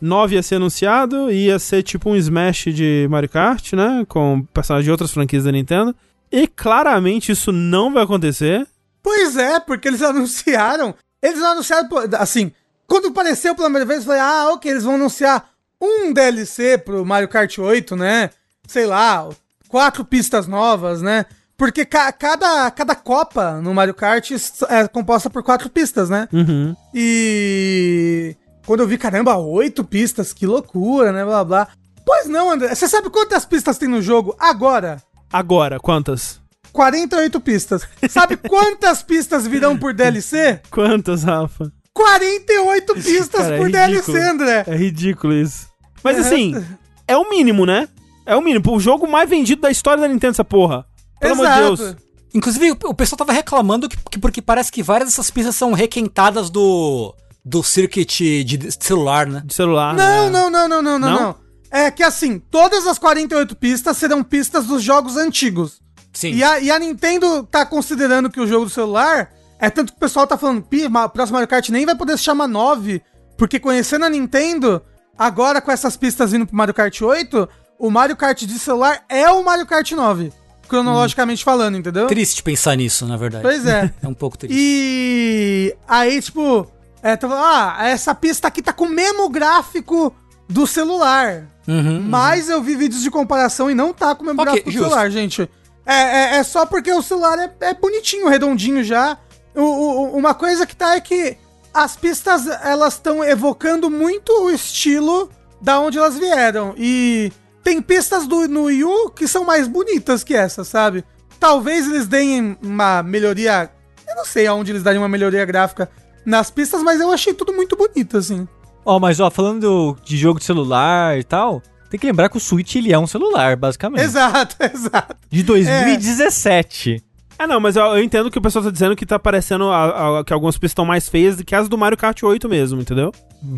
9 0.00 0.34
ia 0.36 0.42
ser 0.42 0.54
anunciado 0.56 1.30
ia 1.30 1.58
ser 1.58 1.82
tipo 1.82 2.10
um 2.10 2.16
Smash 2.16 2.66
de 2.72 3.06
Mario 3.10 3.28
Kart, 3.28 3.72
né? 3.72 4.04
Com 4.08 4.42
personagens 4.54 4.84
de 4.84 4.90
outras 4.90 5.10
franquias 5.10 5.44
da 5.44 5.52
Nintendo. 5.52 5.94
E 6.30 6.46
claramente 6.46 7.32
isso 7.32 7.50
não 7.50 7.92
vai 7.92 8.04
acontecer. 8.04 8.66
Pois 9.02 9.36
é, 9.36 9.58
porque 9.58 9.88
eles 9.88 10.02
anunciaram. 10.02 10.94
Eles 11.20 11.42
anunciaram, 11.42 11.88
assim, 12.18 12.52
quando 12.86 13.08
apareceu 13.08 13.54
pela 13.54 13.66
primeira 13.66 13.86
vez, 13.86 14.00
eu 14.00 14.06
falei, 14.06 14.20
ah, 14.20 14.50
ok, 14.52 14.70
eles 14.70 14.84
vão 14.84 14.94
anunciar 14.94 15.50
um 15.80 16.12
DLC 16.12 16.78
pro 16.78 17.04
Mario 17.04 17.28
Kart 17.28 17.58
8, 17.58 17.96
né? 17.96 18.30
Sei 18.66 18.86
lá, 18.86 19.28
quatro 19.68 20.04
pistas 20.04 20.46
novas, 20.46 21.02
né? 21.02 21.26
Porque 21.60 21.84
ca 21.84 22.10
cada, 22.10 22.70
cada 22.70 22.94
Copa 22.94 23.60
no 23.60 23.74
Mario 23.74 23.92
Kart 23.92 24.30
é 24.70 24.88
composta 24.88 25.28
por 25.28 25.42
quatro 25.42 25.68
pistas, 25.68 26.08
né? 26.08 26.26
Uhum. 26.32 26.74
E 26.94 28.34
quando 28.64 28.80
eu 28.80 28.86
vi, 28.86 28.96
caramba, 28.96 29.36
oito 29.36 29.84
pistas, 29.84 30.32
que 30.32 30.46
loucura, 30.46 31.12
né? 31.12 31.22
Blá 31.22 31.44
blá. 31.44 31.68
Pois 32.06 32.26
não, 32.28 32.50
André. 32.50 32.74
Você 32.74 32.88
sabe 32.88 33.10
quantas 33.10 33.44
pistas 33.44 33.76
tem 33.76 33.90
no 33.90 34.00
jogo 34.00 34.34
agora? 34.40 35.02
Agora, 35.30 35.78
quantas? 35.78 36.40
48 36.72 37.38
pistas. 37.42 37.86
Sabe 38.08 38.38
quantas 38.48 39.02
pistas 39.02 39.46
virão 39.46 39.76
por 39.76 39.92
DLC? 39.92 40.62
Quantas, 40.70 41.24
Rafa? 41.24 41.70
48 41.92 42.94
pistas 42.94 43.42
Cara, 43.42 43.54
é 43.56 43.58
por 43.58 43.66
ridículo. 43.66 44.12
DLC, 44.16 44.30
André. 44.30 44.64
É 44.66 44.74
ridículo 44.74 45.34
isso. 45.34 45.68
Mas 46.02 46.16
É. 46.16 46.20
assim, 46.20 46.64
é 47.06 47.18
o 47.18 47.28
mínimo, 47.28 47.66
né? 47.66 47.86
É 48.24 48.34
o 48.34 48.40
mínimo. 48.40 48.64
O 48.74 48.80
jogo 48.80 49.06
mais 49.06 49.28
vendido 49.28 49.60
da 49.60 49.70
história 49.70 50.00
da 50.00 50.08
Nintendo, 50.08 50.30
essa 50.30 50.44
porra. 50.44 50.86
Pelo 51.20 51.34
amor 51.34 51.48
de 51.48 51.82
Deus. 51.84 51.96
Inclusive, 52.32 52.70
o 52.84 52.94
pessoal 52.94 53.18
tava 53.18 53.32
reclamando 53.32 53.88
que, 53.88 53.96
que- 54.10 54.18
porque 54.18 54.40
parece 54.40 54.70
que 54.70 54.82
várias 54.82 55.10
dessas 55.10 55.30
pistas 55.30 55.54
são 55.56 55.72
requentadas 55.72 56.48
do, 56.48 57.14
do 57.44 57.62
circuit 57.62 58.44
de 58.44 58.56
de 58.56 58.70
celular, 58.84 59.26
né? 59.26 59.42
De 59.44 59.52
celular. 59.54 59.94
Não, 59.94 60.24
né? 60.24 60.30
não, 60.30 60.50
não, 60.50 60.68
não, 60.68 60.82
não, 60.82 60.98
não, 60.98 61.10
Não? 61.20 61.36
É 61.72 61.90
que 61.90 62.02
assim, 62.02 62.38
todas 62.38 62.86
as 62.86 62.98
48 62.98 63.54
pistas 63.56 63.96
serão 63.96 64.24
pistas 64.24 64.66
dos 64.66 64.82
jogos 64.82 65.16
antigos. 65.16 65.80
Sim. 66.12 66.32
E 66.32 66.42
a, 66.42 66.58
e 66.58 66.70
a 66.70 66.78
Nintendo 66.78 67.44
tá 67.44 67.64
considerando 67.64 68.28
que 68.30 68.40
o 68.40 68.46
jogo 68.46 68.64
do 68.64 68.70
celular 68.70 69.30
é 69.58 69.70
tanto 69.70 69.92
que 69.92 69.96
o 69.96 70.00
pessoal 70.00 70.26
tá 70.26 70.36
falando, 70.36 70.62
pi, 70.62 70.86
o 70.86 71.08
próximo 71.08 71.34
Mario 71.34 71.48
Kart 71.48 71.68
nem 71.68 71.86
vai 71.86 71.94
poder 71.94 72.16
se 72.16 72.24
chamar 72.24 72.48
9, 72.48 73.00
porque 73.36 73.60
conhecendo 73.60 74.04
a 74.04 74.10
Nintendo, 74.10 74.82
agora 75.16 75.60
com 75.60 75.70
essas 75.70 75.96
pistas 75.96 76.32
vindo 76.32 76.46
pro 76.46 76.56
Mario 76.56 76.74
Kart 76.74 77.00
8, 77.00 77.48
o 77.78 77.90
Mario 77.90 78.16
Kart 78.16 78.40
de 78.42 78.58
celular 78.58 79.04
é 79.08 79.30
o 79.30 79.44
Mario 79.44 79.66
Kart 79.66 79.88
9, 79.92 80.32
cronologicamente 80.70 81.44
falando, 81.44 81.76
entendeu? 81.76 82.06
Triste 82.06 82.42
pensar 82.42 82.76
nisso, 82.76 83.04
na 83.06 83.16
verdade. 83.16 83.42
Pois 83.42 83.66
é. 83.66 83.92
É 84.02 84.08
um 84.08 84.14
pouco 84.14 84.38
triste. 84.38 84.56
E 84.58 85.74
aí, 85.86 86.22
tipo, 86.22 86.66
é, 87.02 87.16
falando, 87.16 87.42
ah, 87.44 87.76
essa 87.82 88.14
pista 88.14 88.48
aqui 88.48 88.62
tá 88.62 88.72
com 88.72 88.84
o 88.84 88.88
mesmo 88.88 89.28
gráfico 89.28 90.14
do 90.48 90.66
celular. 90.66 91.46
Uhum. 91.68 92.00
Mas 92.02 92.48
eu 92.48 92.62
vi 92.62 92.74
vídeos 92.76 93.02
de 93.02 93.10
comparação 93.10 93.70
e 93.70 93.74
não 93.74 93.92
tá 93.92 94.14
com 94.14 94.22
o 94.22 94.26
mesmo 94.26 94.40
Ok, 94.40 94.52
gráfico 94.52 94.70
do 94.70 94.72
justo. 94.72 94.88
celular, 94.88 95.10
gente. 95.10 95.48
É, 95.84 95.94
é, 95.94 96.36
é 96.36 96.42
só 96.42 96.64
porque 96.66 96.92
o 96.92 97.02
celular 97.02 97.38
é, 97.38 97.52
é 97.60 97.74
bonitinho, 97.74 98.28
redondinho 98.28 98.82
já. 98.82 99.18
O, 99.54 99.62
o- 99.62 100.16
uma 100.16 100.34
coisa 100.34 100.66
que 100.66 100.74
tá 100.76 100.94
é 100.94 101.00
que 101.00 101.36
as 101.72 101.96
pistas, 101.96 102.46
elas 102.64 102.94
estão 102.94 103.22
evocando 103.24 103.88
muito 103.90 104.30
o 104.44 104.50
estilo 104.50 105.30
da 105.60 105.78
onde 105.80 105.98
elas 105.98 106.16
vieram. 106.18 106.74
E 106.76 107.32
tem 107.62 107.80
pistas 107.80 108.26
do, 108.26 108.48
no 108.48 108.64
Wii 108.64 108.84
U 108.84 109.10
que 109.10 109.28
são 109.28 109.44
mais 109.44 109.68
bonitas 109.68 110.24
que 110.24 110.34
essa, 110.34 110.64
sabe? 110.64 111.04
Talvez 111.38 111.86
eles 111.86 112.06
deem 112.06 112.56
uma 112.62 113.02
melhoria... 113.02 113.70
Eu 114.08 114.16
não 114.16 114.24
sei 114.24 114.46
aonde 114.46 114.72
eles 114.72 114.82
dariam 114.82 115.02
uma 115.02 115.08
melhoria 115.08 115.44
gráfica 115.44 115.90
nas 116.24 116.50
pistas, 116.50 116.82
mas 116.82 117.00
eu 117.00 117.10
achei 117.10 117.32
tudo 117.32 117.52
muito 117.52 117.76
bonito, 117.76 118.16
assim. 118.16 118.46
Ó, 118.84 118.98
mas 118.98 119.20
ó, 119.20 119.30
falando 119.30 119.96
de 120.04 120.16
jogo 120.16 120.38
de 120.38 120.44
celular 120.44 121.18
e 121.18 121.24
tal, 121.24 121.62
tem 121.90 121.98
que 121.98 122.06
lembrar 122.06 122.28
que 122.28 122.36
o 122.36 122.40
Switch 122.40 122.76
ele 122.76 122.92
é 122.92 122.98
um 122.98 123.06
celular, 123.06 123.56
basicamente. 123.56 124.02
Exato, 124.02 124.56
exato. 124.62 125.16
De 125.30 125.42
2017. 125.42 126.94
É, 126.94 127.09
não, 127.46 127.60
mas 127.60 127.76
eu, 127.76 127.84
eu 127.84 128.02
entendo 128.02 128.30
que 128.30 128.38
o 128.38 128.42
pessoal 128.42 128.64
tá 128.64 128.70
dizendo 128.70 128.94
que 128.96 129.06
tá 129.06 129.18
parecendo 129.18 129.64
a- 129.70 130.20
a- 130.20 130.24
que 130.24 130.32
algumas 130.32 130.56
pistas 130.56 130.72
estão 130.72 130.84
mais 130.84 131.08
feias 131.08 131.36
do 131.36 131.44
que 131.44 131.54
as 131.54 131.68
do 131.68 131.78
Mario 131.78 131.96
Kart 131.98 132.22
8 132.22 132.48
mesmo, 132.48 132.80
entendeu? 132.80 133.12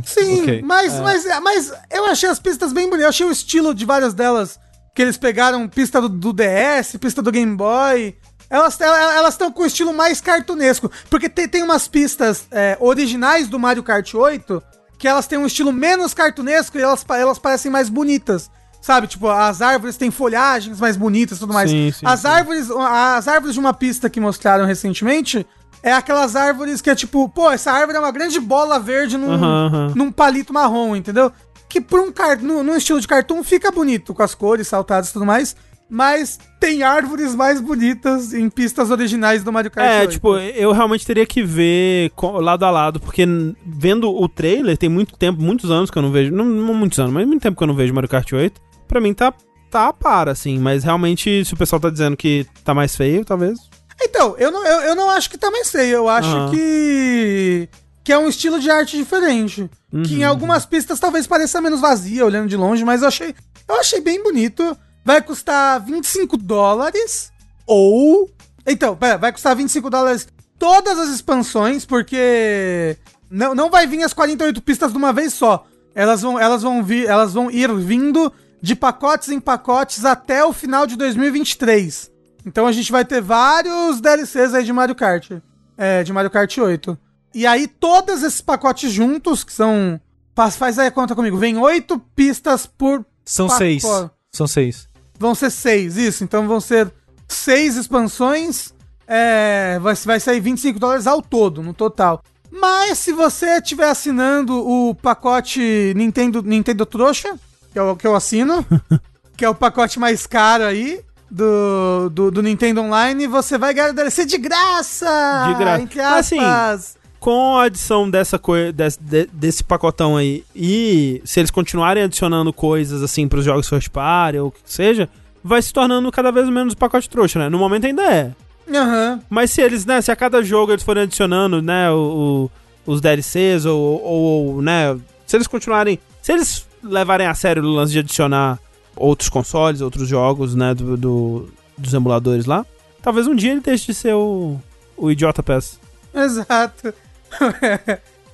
Sim, 0.04 0.42
Ok. 0.42 0.62
mas, 0.64 0.98
mas, 1.00 1.24
mas 1.42 1.72
eu 1.90 2.06
achei 2.06 2.28
as 2.28 2.38
pistas 2.38 2.72
bem 2.72 2.84
bonitas. 2.84 3.02
Eu 3.04 3.08
achei 3.08 3.26
o 3.26 3.32
estilo 3.32 3.74
de 3.74 3.84
várias 3.84 4.14
delas 4.14 4.58
que 4.94 5.02
eles 5.02 5.16
pegaram 5.16 5.68
pista 5.68 6.00
do, 6.00 6.08
do 6.08 6.32
DS, 6.32 6.96
pista 7.00 7.20
do 7.22 7.32
Game 7.32 7.56
Boy. 7.56 8.16
Elas 8.48 8.78
elas 8.80 9.34
estão 9.34 9.50
com 9.50 9.62
o 9.62 9.66
estilo 9.66 9.92
mais 9.94 10.20
cartunesco. 10.20 10.90
Porque 11.08 11.28
tem, 11.28 11.48
tem 11.48 11.62
umas 11.62 11.88
pistas 11.88 12.46
é, 12.50 12.76
originais 12.78 13.48
do 13.48 13.58
Mario 13.58 13.82
Kart 13.82 14.14
8 14.14 14.62
que 14.98 15.08
elas 15.08 15.26
têm 15.26 15.36
um 15.38 15.46
estilo 15.46 15.72
menos 15.72 16.14
cartunesco 16.14 16.78
e 16.78 16.82
elas, 16.82 17.04
elas 17.10 17.38
parecem 17.38 17.70
mais 17.72 17.88
bonitas. 17.88 18.48
Sabe, 18.82 19.06
tipo, 19.06 19.28
as 19.28 19.62
árvores 19.62 19.96
têm 19.96 20.10
folhagens 20.10 20.80
mais 20.80 20.96
bonitas 20.96 21.38
e 21.38 21.40
tudo 21.40 21.54
mais. 21.54 21.70
Sim, 21.70 21.92
sim, 21.92 22.04
as 22.04 22.20
sim. 22.20 22.26
árvores, 22.26 22.68
as 22.68 23.28
árvores 23.28 23.54
de 23.54 23.60
uma 23.60 23.72
pista 23.72 24.10
que 24.10 24.18
mostraram 24.18 24.66
recentemente 24.66 25.46
é 25.84 25.92
aquelas 25.92 26.34
árvores 26.34 26.80
que 26.80 26.90
é 26.90 26.94
tipo, 26.94 27.28
pô, 27.28 27.48
essa 27.48 27.70
árvore 27.70 27.96
é 27.96 28.00
uma 28.00 28.10
grande 28.10 28.40
bola 28.40 28.80
verde 28.80 29.16
num, 29.16 29.94
num 29.94 30.10
palito 30.10 30.52
marrom, 30.52 30.96
entendeu? 30.96 31.30
Que 31.68 31.80
por 31.80 32.00
um 32.00 32.10
car 32.10 32.42
no, 32.42 32.64
num 32.64 32.76
estilo 32.76 33.00
de 33.00 33.06
cartoon 33.06 33.44
fica 33.44 33.70
bonito, 33.70 34.12
com 34.12 34.22
as 34.22 34.34
cores 34.34 34.66
saltadas 34.66 35.10
e 35.10 35.12
tudo 35.12 35.24
mais. 35.24 35.54
Mas 35.88 36.40
tem 36.58 36.82
árvores 36.82 37.34
mais 37.34 37.60
bonitas 37.60 38.32
em 38.32 38.48
pistas 38.48 38.90
originais 38.90 39.44
do 39.44 39.52
Mario 39.52 39.70
Kart 39.70 39.86
É, 39.86 40.00
8. 40.00 40.10
tipo, 40.12 40.38
eu 40.38 40.72
realmente 40.72 41.06
teria 41.06 41.26
que 41.26 41.42
ver 41.42 42.10
lado 42.16 42.64
a 42.64 42.70
lado, 42.70 42.98
porque 42.98 43.26
vendo 43.64 44.10
o 44.10 44.28
trailer, 44.28 44.76
tem 44.76 44.88
muito 44.88 45.16
tempo, 45.16 45.40
muitos 45.42 45.70
anos 45.70 45.90
que 45.90 45.98
eu 45.98 46.02
não 46.02 46.10
vejo, 46.10 46.32
não, 46.32 46.46
não 46.46 46.74
muitos 46.74 46.98
anos, 46.98 47.12
mas 47.12 47.26
muito 47.26 47.42
tempo 47.42 47.56
que 47.56 47.62
eu 47.62 47.66
não 47.68 47.74
vejo 47.74 47.92
Mario 47.94 48.08
Kart 48.08 48.32
8. 48.32 48.71
Pra 48.92 49.00
mim 49.00 49.14
tá, 49.14 49.32
tá 49.70 49.88
a 49.88 49.92
par, 49.94 50.28
assim, 50.28 50.58
mas 50.58 50.84
realmente, 50.84 51.46
se 51.46 51.54
o 51.54 51.56
pessoal 51.56 51.80
tá 51.80 51.88
dizendo 51.88 52.14
que 52.14 52.46
tá 52.62 52.74
mais 52.74 52.94
feio, 52.94 53.24
talvez. 53.24 53.58
Então, 53.98 54.36
eu 54.36 54.50
não, 54.50 54.66
eu, 54.66 54.80
eu 54.82 54.94
não 54.94 55.08
acho 55.08 55.30
que 55.30 55.38
tá 55.38 55.50
mais 55.50 55.70
feio. 55.70 55.94
Eu 55.96 56.08
acho 56.10 56.50
que. 56.50 57.70
que 58.04 58.12
é 58.12 58.18
um 58.18 58.28
estilo 58.28 58.60
de 58.60 58.70
arte 58.70 58.98
diferente. 58.98 59.70
Que 60.04 60.16
em 60.16 60.24
algumas 60.24 60.66
pistas 60.66 61.00
talvez 61.00 61.26
pareça 61.26 61.58
menos 61.58 61.80
vazia, 61.80 62.26
olhando 62.26 62.50
de 62.50 62.56
longe, 62.56 62.84
mas 62.84 63.00
eu 63.00 63.08
achei. 63.08 63.34
Eu 63.66 63.76
achei 63.80 63.98
bem 64.02 64.22
bonito. 64.22 64.76
Vai 65.02 65.22
custar 65.22 65.80
25 65.80 66.36
dólares. 66.36 67.32
Ou. 67.66 68.28
Então, 68.66 68.94
pera, 68.94 69.16
vai 69.16 69.32
custar 69.32 69.56
25 69.56 69.88
dólares 69.88 70.28
todas 70.58 70.98
as 70.98 71.08
expansões, 71.08 71.86
porque. 71.86 72.94
Não, 73.30 73.54
não 73.54 73.70
vai 73.70 73.86
vir 73.86 74.02
as 74.02 74.12
48 74.12 74.60
pistas 74.60 74.92
de 74.92 74.98
uma 74.98 75.14
vez 75.14 75.32
só. 75.32 75.66
Elas 75.94 76.20
vão, 76.20 76.38
elas 76.38 76.62
vão 76.62 76.84
vir, 76.84 77.06
elas 77.06 77.32
vão 77.32 77.50
ir 77.50 77.72
vindo 77.74 78.30
de 78.62 78.76
pacotes 78.76 79.28
em 79.28 79.40
pacotes 79.40 80.04
até 80.04 80.44
o 80.44 80.52
final 80.52 80.86
de 80.86 80.96
2023. 80.96 82.10
Então 82.46 82.66
a 82.66 82.72
gente 82.72 82.90
vai 82.90 83.04
ter 83.04 83.20
vários 83.20 84.00
DLCs 84.00 84.54
aí 84.54 84.64
de 84.64 84.72
Mario 84.72 84.94
Kart. 84.94 85.32
É, 85.76 86.02
de 86.04 86.12
Mario 86.12 86.30
Kart 86.30 86.56
8. 86.56 86.96
E 87.34 87.46
aí, 87.46 87.66
todos 87.66 88.22
esses 88.22 88.40
pacotes 88.40 88.92
juntos, 88.92 89.42
que 89.42 89.52
são. 89.52 90.00
Faz, 90.34 90.56
faz 90.56 90.78
aí 90.78 90.88
a 90.88 90.90
conta 90.90 91.14
comigo. 91.14 91.36
Vem 91.36 91.58
oito 91.58 91.98
pistas 92.14 92.66
por. 92.66 93.04
São 93.24 93.46
pacote. 93.46 93.58
seis. 93.58 93.82
São 94.30 94.46
seis. 94.46 94.88
Vão 95.18 95.34
ser 95.34 95.50
seis, 95.50 95.96
isso. 95.96 96.24
Então 96.24 96.46
vão 96.46 96.60
ser 96.60 96.92
seis 97.28 97.76
expansões. 97.76 98.74
É, 99.06 99.78
vai, 99.80 99.94
vai 99.94 100.20
sair 100.20 100.40
25 100.40 100.78
dólares 100.78 101.06
ao 101.06 101.20
todo, 101.20 101.62
no 101.62 101.74
total. 101.74 102.22
Mas 102.50 102.98
se 102.98 103.12
você 103.12 103.58
estiver 103.58 103.88
assinando 103.88 104.54
o 104.66 104.94
pacote 104.94 105.92
Nintendo, 105.96 106.42
Nintendo 106.42 106.86
Trouxa, 106.86 107.38
que 107.72 107.78
é 107.78 107.82
o 107.82 107.96
que 107.96 108.06
eu 108.06 108.14
assino, 108.14 108.64
que 109.36 109.44
é 109.44 109.48
o 109.48 109.54
pacote 109.54 109.98
mais 109.98 110.26
caro 110.26 110.64
aí 110.64 111.00
do, 111.30 112.10
do, 112.10 112.30
do 112.30 112.42
Nintendo 112.42 112.82
Online, 112.82 113.26
você 113.26 113.56
vai 113.56 113.72
ganhar 113.72 113.90
o 113.90 113.94
DLC 113.94 114.24
de 114.26 114.36
graça! 114.38 115.44
De 115.48 115.54
graça. 115.54 115.82
Entre 115.82 116.00
Assim, 116.00 116.38
aspas. 116.38 116.96
Com 117.18 117.56
a 117.56 117.64
adição 117.64 118.10
dessa 118.10 118.38
coisa, 118.38 118.72
desse, 118.72 119.00
de- 119.00 119.28
desse 119.32 119.62
pacotão 119.62 120.16
aí, 120.16 120.44
e 120.54 121.22
se 121.24 121.38
eles 121.40 121.50
continuarem 121.52 122.02
adicionando 122.02 122.52
coisas 122.52 123.00
assim 123.02 123.28
pros 123.28 123.44
jogos 123.44 123.68
first 123.68 123.88
party 123.90 124.38
ou 124.38 124.48
o 124.48 124.50
que 124.50 124.58
seja, 124.66 125.08
vai 125.42 125.62
se 125.62 125.72
tornando 125.72 126.10
cada 126.10 126.32
vez 126.32 126.48
menos 126.48 126.74
pacote 126.74 127.08
trouxa, 127.08 127.38
né? 127.38 127.48
No 127.48 127.58
momento 127.58 127.86
ainda 127.86 128.02
é. 128.02 128.32
Aham. 128.74 129.20
Mas 129.30 129.52
se 129.52 129.60
eles, 129.62 129.86
né, 129.86 130.00
se 130.00 130.10
a 130.10 130.16
cada 130.16 130.42
jogo 130.42 130.72
eles 130.72 130.82
forem 130.82 131.04
adicionando, 131.04 131.62
né, 131.62 131.90
o, 131.92 132.50
o- 132.86 132.92
os 132.92 133.00
DLCs 133.00 133.64
ou, 133.66 133.80
ou, 134.02 134.54
ou, 134.56 134.62
né, 134.62 134.98
se 135.24 135.36
eles 135.36 135.46
continuarem, 135.46 136.00
se 136.20 136.32
eles 136.32 136.66
levarem 136.82 137.26
a 137.26 137.34
sério 137.34 137.62
o 137.62 137.66
lance 137.74 137.92
de 137.92 137.98
adicionar 138.00 138.58
outros 138.96 139.28
consoles, 139.28 139.80
outros 139.80 140.08
jogos, 140.08 140.54
né, 140.54 140.74
do, 140.74 140.96
do- 140.96 141.48
dos 141.78 141.94
emuladores 141.94 142.44
lá, 142.44 142.64
talvez 143.02 143.26
um 143.26 143.34
dia 143.34 143.52
ele 143.52 143.60
deixe 143.60 143.86
de 143.86 143.94
ser 143.94 144.14
o, 144.14 144.60
o 144.96 145.10
Idiota 145.10 145.42
Pass. 145.42 145.78
Exato. 146.14 146.92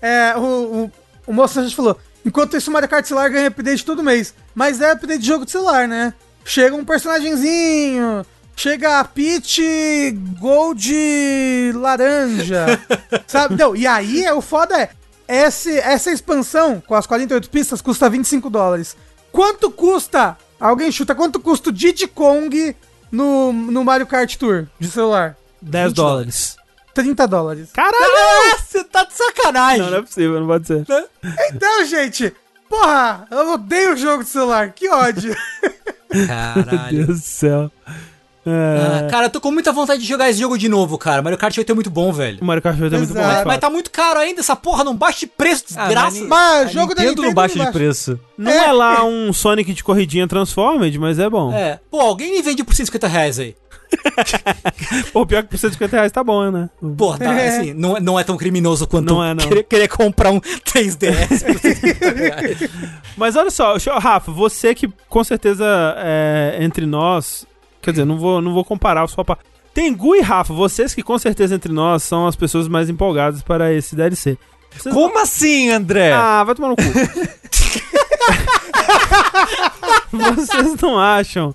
é, 0.03 0.35
o, 0.37 0.41
o, 0.41 0.93
o 1.29 1.33
moço 1.33 1.61
a 1.61 1.63
gente 1.63 1.77
falou, 1.77 1.97
enquanto 2.27 2.57
isso 2.57 2.71
o 2.71 2.73
Mario 2.73 2.89
Kart 2.89 3.05
celular 3.07 3.29
ganha 3.31 3.49
update 3.49 3.85
todo 3.85 4.03
mês. 4.03 4.35
Mas 4.55 4.81
é 4.81 4.91
update 4.91 5.21
de 5.21 5.27
jogo 5.27 5.45
de 5.45 5.51
celular, 5.53 5.87
né? 5.87 6.13
Chega 6.45 6.75
um 6.75 6.85
personagemzinho, 6.85 8.25
chega 8.57 8.99
a 9.01 9.05
Peach 9.05 9.63
Gold 10.41 11.73
laranja, 11.75 12.67
sabe? 13.27 13.57
Não, 13.57 13.77
e 13.77 13.87
aí 13.87 14.25
é, 14.25 14.33
o 14.33 14.41
foda 14.41 14.77
é, 14.81 14.91
esse, 15.29 15.79
essa 15.79 16.11
expansão 16.11 16.83
com 16.87 16.95
as 16.95 17.07
48 17.07 17.51
pistas 17.51 17.83
custa 17.83 18.09
25 18.09 18.49
dólares. 18.49 18.97
Quanto 19.31 19.71
custa? 19.71 20.37
Alguém 20.59 20.91
chuta 20.91 21.15
quanto 21.15 21.39
custa 21.39 21.69
o 21.69 21.73
Diddy 21.73 22.09
Kong 22.09 22.75
no, 23.13 23.53
no 23.53 23.85
Mario 23.85 24.07
Kart 24.07 24.35
Tour 24.37 24.67
de 24.81 24.91
celular? 24.91 25.37
10 25.61 25.93
dólares. 25.93 26.57
30 26.95 27.29
dólares. 27.29 27.71
Caralho! 27.73 28.59
Você 28.59 28.83
tá 28.85 29.05
de 29.05 29.15
sacanagem. 29.15 29.83
Não, 29.83 29.91
não 29.91 29.99
é 29.99 30.03
possível, 30.03 30.41
não 30.41 30.47
pode 30.47 30.67
ser. 30.67 30.85
Então, 31.51 31.85
gente, 31.85 32.35
porra, 32.69 33.27
eu 33.31 33.53
odeio 33.53 33.93
o 33.93 33.97
jogo 33.97 34.25
de 34.25 34.31
celular, 34.31 34.73
que 34.73 34.89
ódio. 34.89 35.37
Meu 36.13 36.27
Caralho. 36.27 37.07
Deus 37.07 37.21
do 37.21 37.25
céu. 37.25 37.71
Ah, 38.51 39.05
É, 39.07 39.11
cara, 39.11 39.27
eu 39.27 39.31
tô 39.31 39.41
com 39.41 39.51
muita 39.51 39.73
vontade 39.73 40.01
de 40.01 40.07
jogar 40.09 40.31
esse 40.31 40.41
jogo 40.41 40.57
de 40.59 40.69
novo, 40.69 40.97
cara. 40.99 41.21
Mario 41.23 41.39
Kart 41.39 41.57
8 41.57 41.71
é 41.71 41.75
muito 41.75 41.91
bom, 41.91 42.13
velho. 42.13 42.39
o 42.41 42.45
Mario 42.45 42.63
Kart 42.63 42.81
8 42.81 42.95
é 42.95 42.99
muito 42.99 43.13
bom. 43.15 43.21
Mas 43.23 43.45
fato. 43.45 43.61
tá 43.61 43.71
muito 43.71 43.91
caro 43.91 44.19
ainda 44.21 44.41
essa 44.41 44.57
porra, 44.57 44.85
não 44.85 44.97
baixa 44.97 45.21
de 45.21 45.27
preço, 45.27 45.65
desgraça. 45.67 46.21
mas 46.21 46.29
Mas 46.29 46.63
A 46.69 46.73
jogo 46.73 46.95
da 46.95 47.03
Nintendo 47.03 47.23
não 47.23 47.35
baixa 47.35 47.55
de 47.55 47.59
baixa. 47.61 47.73
preço. 47.73 48.21
Não 48.37 48.51
é. 48.53 48.73
lá 48.73 49.05
um 49.05 49.33
Sonic 49.33 49.73
de 49.73 49.83
corridinha 49.85 50.27
Transformed, 50.29 50.99
mas 50.99 51.19
é 51.19 51.29
bom. 51.29 51.53
É. 51.53 51.79
Pô, 51.91 52.01
alguém 52.01 52.33
me 52.33 52.43
vende 52.43 52.63
por 52.65 52.75
150 52.75 53.07
reais 53.09 53.39
aí. 53.39 53.55
Pô, 55.13 55.25
pior 55.27 55.43
que 55.43 55.49
por 55.49 55.59
150 55.59 55.97
reais 55.97 56.13
tá 56.13 56.23
bom, 56.23 56.51
né? 56.51 56.69
Porra, 56.97 57.19
tá, 57.19 57.33
É. 57.33 57.49
assim, 57.49 57.73
não, 57.75 57.97
é- 57.97 58.01
não 58.01 58.19
é 58.21 58.25
tão 58.25 58.37
criminoso 58.37 58.87
quanto 58.87 59.07
Não 59.15 59.25
é, 59.25 59.33
não. 59.35 59.47
Querer, 59.49 59.63
querer 59.65 59.89
comprar 59.89 60.31
um 60.31 60.41
3DS 60.41 61.43
por 61.43 61.59
150 61.59 62.11
reais. 62.11 62.59
Mas 63.17 63.35
olha 63.37 63.51
só, 63.51 63.77
Rafa, 63.99 64.31
você 64.31 64.75
que 64.75 64.89
com 65.09 65.25
certeza 65.25 65.65
é, 65.99 66.59
entre 66.61 66.85
nós. 66.87 67.47
Quer 67.83 67.93
dizer, 67.93 68.05
não 68.05 68.19
vou, 68.19 68.41
não 68.41 68.53
vou 68.53 68.65
comparar 68.65 69.07
sua 69.09 69.25
parte. 69.25 69.45
Tengu 69.73 70.17
e 70.17 70.21
Rafa, 70.21 70.53
vocês 70.53 70.95
que 70.95 71.03
com 71.03 71.19
certeza 71.19 71.55
entre 71.55 71.73
nós 71.73 72.03
são 72.03 72.27
as 72.27 72.35
pessoas 72.35 72.67
mais 72.67 72.91
empolgadas 72.91 73.43
para 73.43 73.73
esse 73.73 73.95
DLC. 73.95 74.37
Vocês 74.77 74.95
Como 74.95 75.19
assim, 75.19 75.71
André? 75.71 76.13
Ah, 76.13 76.43
vai 76.45 76.55
tomar 76.55 76.69
no 76.69 76.77
cu. 76.77 76.83
Vocês 80.11 80.75
não 80.81 80.99
acham 80.99 81.55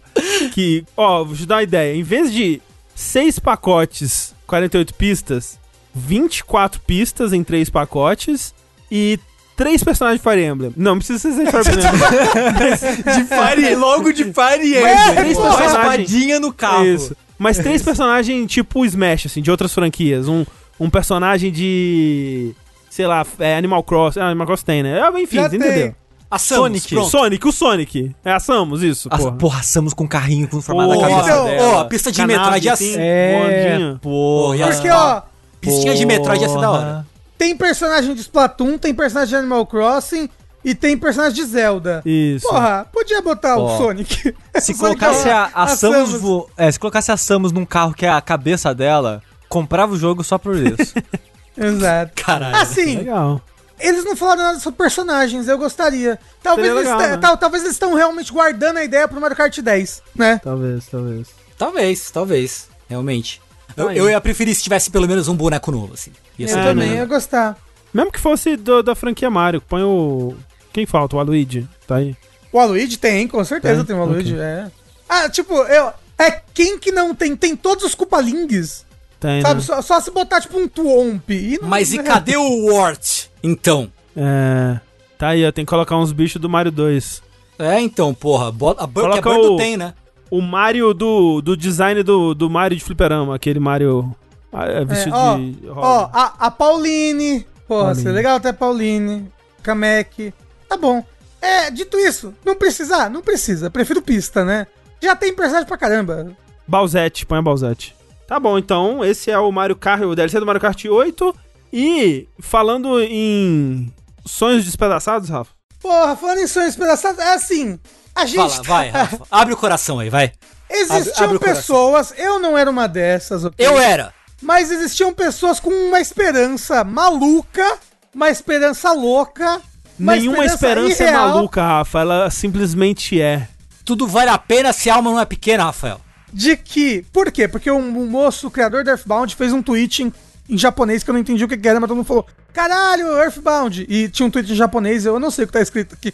que. 0.53 0.85
Ó, 0.95 1.23
vou 1.23 1.35
te 1.35 1.45
dar 1.45 1.55
uma 1.55 1.63
ideia. 1.63 1.95
Em 1.95 2.03
vez 2.03 2.31
de 2.31 2.61
seis 2.95 3.39
pacotes, 3.39 4.33
48 4.47 4.93
pistas, 4.93 5.59
24 5.93 6.79
pistas 6.81 7.33
em 7.33 7.43
três 7.43 7.69
pacotes 7.69 8.53
e 8.91 9.19
três 9.55 9.83
personagens 9.83 10.21
de 10.21 10.29
Fire 10.29 10.43
Emblem. 10.45 10.73
Não, 10.75 10.91
não 10.91 10.97
precisa 10.97 11.19
ser 11.19 11.29
de 11.45 11.51
Fire 11.51 11.69
Emblem. 11.69 12.73
de 13.17 13.23
Fire, 13.65 13.75
logo 13.75 14.11
de 14.11 14.23
Fire 14.23 14.33
Mas 14.81 15.01
Emblem. 15.09 15.15
três 15.15 15.37
Pô, 15.37 15.43
personagens- 15.43 16.09
espadinha 16.09 16.39
no 16.39 16.53
carro. 16.53 16.85
Isso. 16.85 17.15
Mas 17.37 17.57
três 17.57 17.81
personagens 17.81 18.49
tipo 18.51 18.85
Smash, 18.85 19.25
assim, 19.25 19.41
de 19.41 19.51
outras 19.51 19.73
franquias. 19.73 20.27
Um, 20.27 20.45
um 20.79 20.89
personagem 20.89 21.51
de. 21.51 22.53
Sei 22.89 23.07
lá, 23.07 23.25
é, 23.39 23.57
Animal 23.57 23.83
Cross. 23.83 24.17
Ah, 24.17 24.27
Animal 24.27 24.45
Cross 24.47 24.63
tem, 24.63 24.83
né? 24.83 25.01
Ah, 25.01 25.11
Enfim, 25.19 25.35
Já 25.37 25.49
você 25.49 25.57
tem. 25.57 25.67
entendeu? 25.67 25.95
A 26.29 26.39
Samus, 26.39 26.63
Sonic. 26.63 26.95
pronto. 26.95 27.09
Sonic, 27.09 27.47
o 27.47 27.51
Sonic. 27.51 28.15
É 28.25 28.31
a 28.31 28.39
Samus, 28.39 28.81
isso, 28.81 29.07
porra. 29.09 29.31
porra, 29.33 29.63
Samus 29.63 29.93
com 29.93 30.07
carrinho 30.07 30.47
com 30.47 30.59
formato 30.61 30.89
da 30.89 30.95
Porra. 30.95 31.09
cabeça 31.09 31.29
Então, 31.31 31.45
dela. 31.45 31.67
Ó, 31.69 31.79
a 31.81 31.85
pista 31.85 32.11
de 32.11 32.17
Canave, 32.17 32.59
ia 32.65 32.73
assim. 32.73 32.93
ser... 32.93 32.99
É, 32.99 33.95
porra. 34.01 34.57
Ia 34.57 34.67
Porque, 34.67 34.89
ó, 34.89 35.21
Pistinha 35.61 35.93
de 35.95 36.05
Metroid 36.07 36.41
ia 36.41 36.49
ser 36.49 36.59
da 36.59 36.71
hora. 36.71 37.05
Tem 37.37 37.55
personagem 37.57 38.13
de 38.13 38.21
Splatoon, 38.21 38.77
tem 38.77 38.93
personagem 38.93 39.29
de 39.29 39.35
Animal 39.35 39.65
Crossing 39.65 40.29
e 40.63 40.73
tem 40.73 40.97
personagem 40.97 41.35
de 41.35 41.43
Zelda. 41.45 42.01
Isso. 42.05 42.47
Porra, 42.47 42.87
podia 42.91 43.21
botar 43.21 43.57
Ó. 43.57 43.65
o 43.75 43.77
Sonic. 43.77 44.33
Se 44.59 44.73
colocasse 44.75 45.29
a, 45.29 45.51
a, 45.53 45.63
a 45.63 45.67
Samus, 45.67 46.09
Samus. 46.09 46.21
vo- 46.21 46.49
é, 46.55 46.71
se 46.71 46.79
colocasse 46.79 47.11
a 47.11 47.17
Samus 47.17 47.51
num 47.51 47.65
carro 47.65 47.93
que 47.93 48.05
é 48.05 48.09
a 48.09 48.21
cabeça 48.21 48.73
dela, 48.73 49.21
comprava 49.49 49.93
o 49.93 49.97
jogo 49.97 50.23
só 50.23 50.37
por 50.37 50.55
isso. 50.55 50.93
Exato. 51.57 52.11
Caralho. 52.23 52.55
Assim, 52.55 52.97
Legal. 52.97 53.41
eles 53.79 54.03
não 54.05 54.15
falaram 54.15 54.43
nada 54.43 54.59
sobre 54.59 54.77
personagens, 54.77 55.47
eu 55.47 55.57
gostaria. 55.57 56.17
Talvez, 56.41 56.67
Seria 56.67 56.79
eles, 56.81 56.91
legal, 56.93 57.09
né? 57.11 57.17
tal- 57.17 57.37
talvez 57.37 57.63
eles 57.63 57.75
estão 57.75 57.93
realmente 57.93 58.31
guardando 58.31 58.77
a 58.77 58.83
ideia 58.83 59.07
pro 59.07 59.19
Mario 59.19 59.35
Kart 59.37 59.59
10, 59.59 60.01
né? 60.15 60.39
Talvez, 60.43 60.85
talvez. 60.87 61.27
Talvez, 61.57 62.09
talvez. 62.11 62.67
Realmente. 62.89 63.41
Eu, 63.75 63.91
eu 63.91 64.09
ia 64.09 64.19
preferir 64.21 64.53
se 64.55 64.63
tivesse 64.63 64.89
pelo 64.91 65.07
menos 65.07 65.27
um 65.27 65.35
boneco 65.35 65.71
novo, 65.71 65.93
assim. 65.93 66.11
Ia 66.37 66.45
Eu 66.45 66.49
ser 66.49 66.59
É, 66.59 66.63
também 66.63 66.93
ia 66.93 67.05
gostar. 67.05 67.57
Mesmo 67.93 68.11
que 68.11 68.19
fosse 68.19 68.55
do- 68.55 68.81
da 68.83 68.95
franquia 68.95 69.29
Mario, 69.29 69.61
põe 69.61 69.83
o. 69.83 70.35
Quem 70.71 70.85
falta? 70.85 71.15
O 71.15 71.19
Aluigi. 71.19 71.67
Tá 71.87 71.97
aí. 71.97 72.15
O 72.51 72.59
Aluigi 72.59 72.97
tem, 72.97 73.27
com 73.27 73.43
certeza 73.43 73.77
Tem? 73.83 73.85
tem, 73.85 73.95
o 73.95 74.01
Aluigi, 74.01 74.33
Ok. 74.33 74.43
é. 74.43 74.71
Ah, 75.09 75.29
tipo, 75.29 75.53
eu... 75.53 75.91
É 76.17 76.41
quem 76.53 76.77
que 76.77 76.91
não 76.91 77.13
tem? 77.15 77.35
Tem 77.35 77.55
todos 77.55 77.83
os 77.83 77.95
Cupalingues, 77.95 78.85
Tem, 79.19 79.41
sabe? 79.41 79.55
né? 79.55 79.61
Só, 79.61 79.81
só 79.81 79.99
se 79.99 80.11
botar, 80.11 80.39
tipo, 80.41 80.57
um 80.59 80.67
Twomp. 80.67 81.29
E 81.31 81.57
não- 81.61 81.67
Mas 81.67 81.91
e 81.93 81.97
cadê 82.01 82.37
o 82.37 82.65
Wart, 82.73 83.25
então? 83.43 83.91
É. 84.15 84.79
Tá 85.17 85.29
aí, 85.29 85.45
ó. 85.45 85.51
Tem 85.51 85.65
que 85.65 85.69
colocar 85.69 85.97
uns 85.97 86.11
bichos 86.11 86.39
do 86.41 86.47
Mario 86.49 86.71
2. 86.71 87.21
É, 87.59 87.79
então, 87.79 88.13
porra. 88.13 88.51
Bota, 88.51 88.83
a 88.83 88.87
Bur 88.87 89.09
que 89.11 89.19
a 89.19 89.21
Coloca 89.21 89.29
Birdo 89.41 89.53
o- 89.55 89.57
tem, 89.57 89.75
né? 89.77 89.93
O 90.35 90.41
Mario 90.41 90.93
do, 90.95 91.41
do 91.41 91.55
design 91.55 92.01
do, 92.01 92.33
do 92.33 92.49
Mario 92.49 92.75
de 92.75 92.83
Fliperama. 92.83 93.35
Aquele 93.35 93.59
Mario. 93.59 94.15
ah, 94.51 94.65
é, 94.65 94.81
É, 94.81 94.85
vestido 94.85 95.15
ó, 95.15 95.35
de. 95.37 95.57
ó, 95.69 96.09
a, 96.11 96.33
a 96.47 96.51
Pauline. 96.51 97.45
Porra, 97.67 97.83
Pauline. 97.83 97.95
seria 98.01 98.13
legal 98.13 98.37
até 98.37 98.49
a 98.49 98.53
Pauline. 98.53 99.31
Kamek. 99.61 100.33
Tá 100.67 100.75
bom. 100.75 101.05
É, 101.39 101.69
dito 101.69 101.97
isso, 101.97 102.33
não 102.43 102.55
precisar? 102.55 103.09
Não 103.11 103.21
precisa. 103.21 103.69
Prefiro 103.69 104.01
pista, 104.01 104.43
né? 104.43 104.65
Já 105.01 105.15
tem 105.15 105.35
personagem 105.35 105.67
pra 105.67 105.77
caramba. 105.77 106.31
Bowsette, 106.67 107.25
põe 107.25 107.37
a 107.37 107.41
Bowsette. 107.41 107.95
Tá 108.27 108.39
bom, 108.39 108.57
então, 108.57 109.03
esse 109.05 109.29
é 109.29 109.37
o 109.37 109.51
Mario 109.51 109.75
Kart, 109.75 110.01
o 110.01 110.15
DLC 110.15 110.39
do 110.39 110.45
Mario 110.47 110.61
Kart 110.61 110.83
8. 110.85 111.35
E 111.71 112.27
falando 112.39 112.99
em 113.01 113.93
sonhos 114.25 114.63
despedaçados, 114.65 115.29
Rafa. 115.29 115.51
Porra, 115.81 116.15
falando 116.15 116.39
em 116.39 116.47
sonhos 116.47 116.75
pedaçados, 116.75 117.19
é 117.19 117.33
assim. 117.33 117.77
A 118.15 118.25
gente. 118.25 118.37
Fala, 118.37 118.63
vai, 118.63 118.89
Rafa. 118.89 119.19
Abre 119.29 119.53
o 119.53 119.57
coração 119.57 119.99
aí, 119.99 120.09
vai. 120.09 120.31
Existiam 120.69 121.25
abre 121.25 121.39
coração. 121.39 121.61
pessoas, 121.61 122.13
eu 122.17 122.39
não 122.39 122.57
era 122.57 122.69
uma 122.69 122.87
dessas, 122.87 123.45
ok? 123.45 123.65
Eu 123.65 123.79
era. 123.79 124.13
Mas 124.41 124.71
existiam 124.71 125.13
pessoas 125.13 125.59
com 125.59 125.69
uma 125.69 125.99
esperança 125.99 126.83
maluca, 126.83 127.77
uma 128.13 128.29
esperança 128.29 128.91
louca. 128.91 129.61
uma 129.97 130.15
Nenhuma 130.15 130.45
esperança 130.45 131.03
é 131.03 131.07
irreal. 131.07 131.29
maluca, 131.29 131.61
Rafa. 131.61 131.99
Ela 131.99 132.29
simplesmente 132.29 133.21
é. 133.21 133.47
Tudo 133.85 134.07
vale 134.07 134.29
a 134.29 134.37
pena 134.37 134.73
se 134.73 134.89
a 134.89 134.95
alma 134.95 135.11
não 135.11 135.19
é 135.19 135.25
pequena, 135.25 135.65
Rafael. 135.65 135.99
De 136.31 136.57
que. 136.57 137.05
Por 137.13 137.31
quê? 137.31 137.47
Porque 137.47 137.69
um, 137.69 137.77
um 137.77 138.07
moço, 138.07 138.47
o 138.47 138.51
criador 138.51 138.83
do 138.83 138.89
Earthbound, 138.89 139.35
fez 139.35 139.53
um 139.53 139.61
tweet 139.61 140.03
em, 140.03 140.13
em 140.49 140.57
japonês 140.57 141.03
que 141.03 141.09
eu 141.09 141.13
não 141.13 141.21
entendi 141.21 141.43
o 141.43 141.47
que, 141.47 141.57
que 141.57 141.67
era, 141.67 141.79
mas 141.79 141.87
todo 141.87 141.97
mundo 141.97 142.05
falou: 142.07 142.25
Caralho, 142.51 143.07
Earthbound! 143.19 143.85
E 143.87 144.09
tinha 144.09 144.25
um 144.25 144.31
tweet 144.31 144.51
em 144.51 144.55
japonês, 144.55 145.05
eu 145.05 145.19
não 145.19 145.29
sei 145.29 145.43
o 145.43 145.47
que 145.47 145.53
tá 145.53 145.61
escrito 145.61 145.93
aqui. 145.95 146.13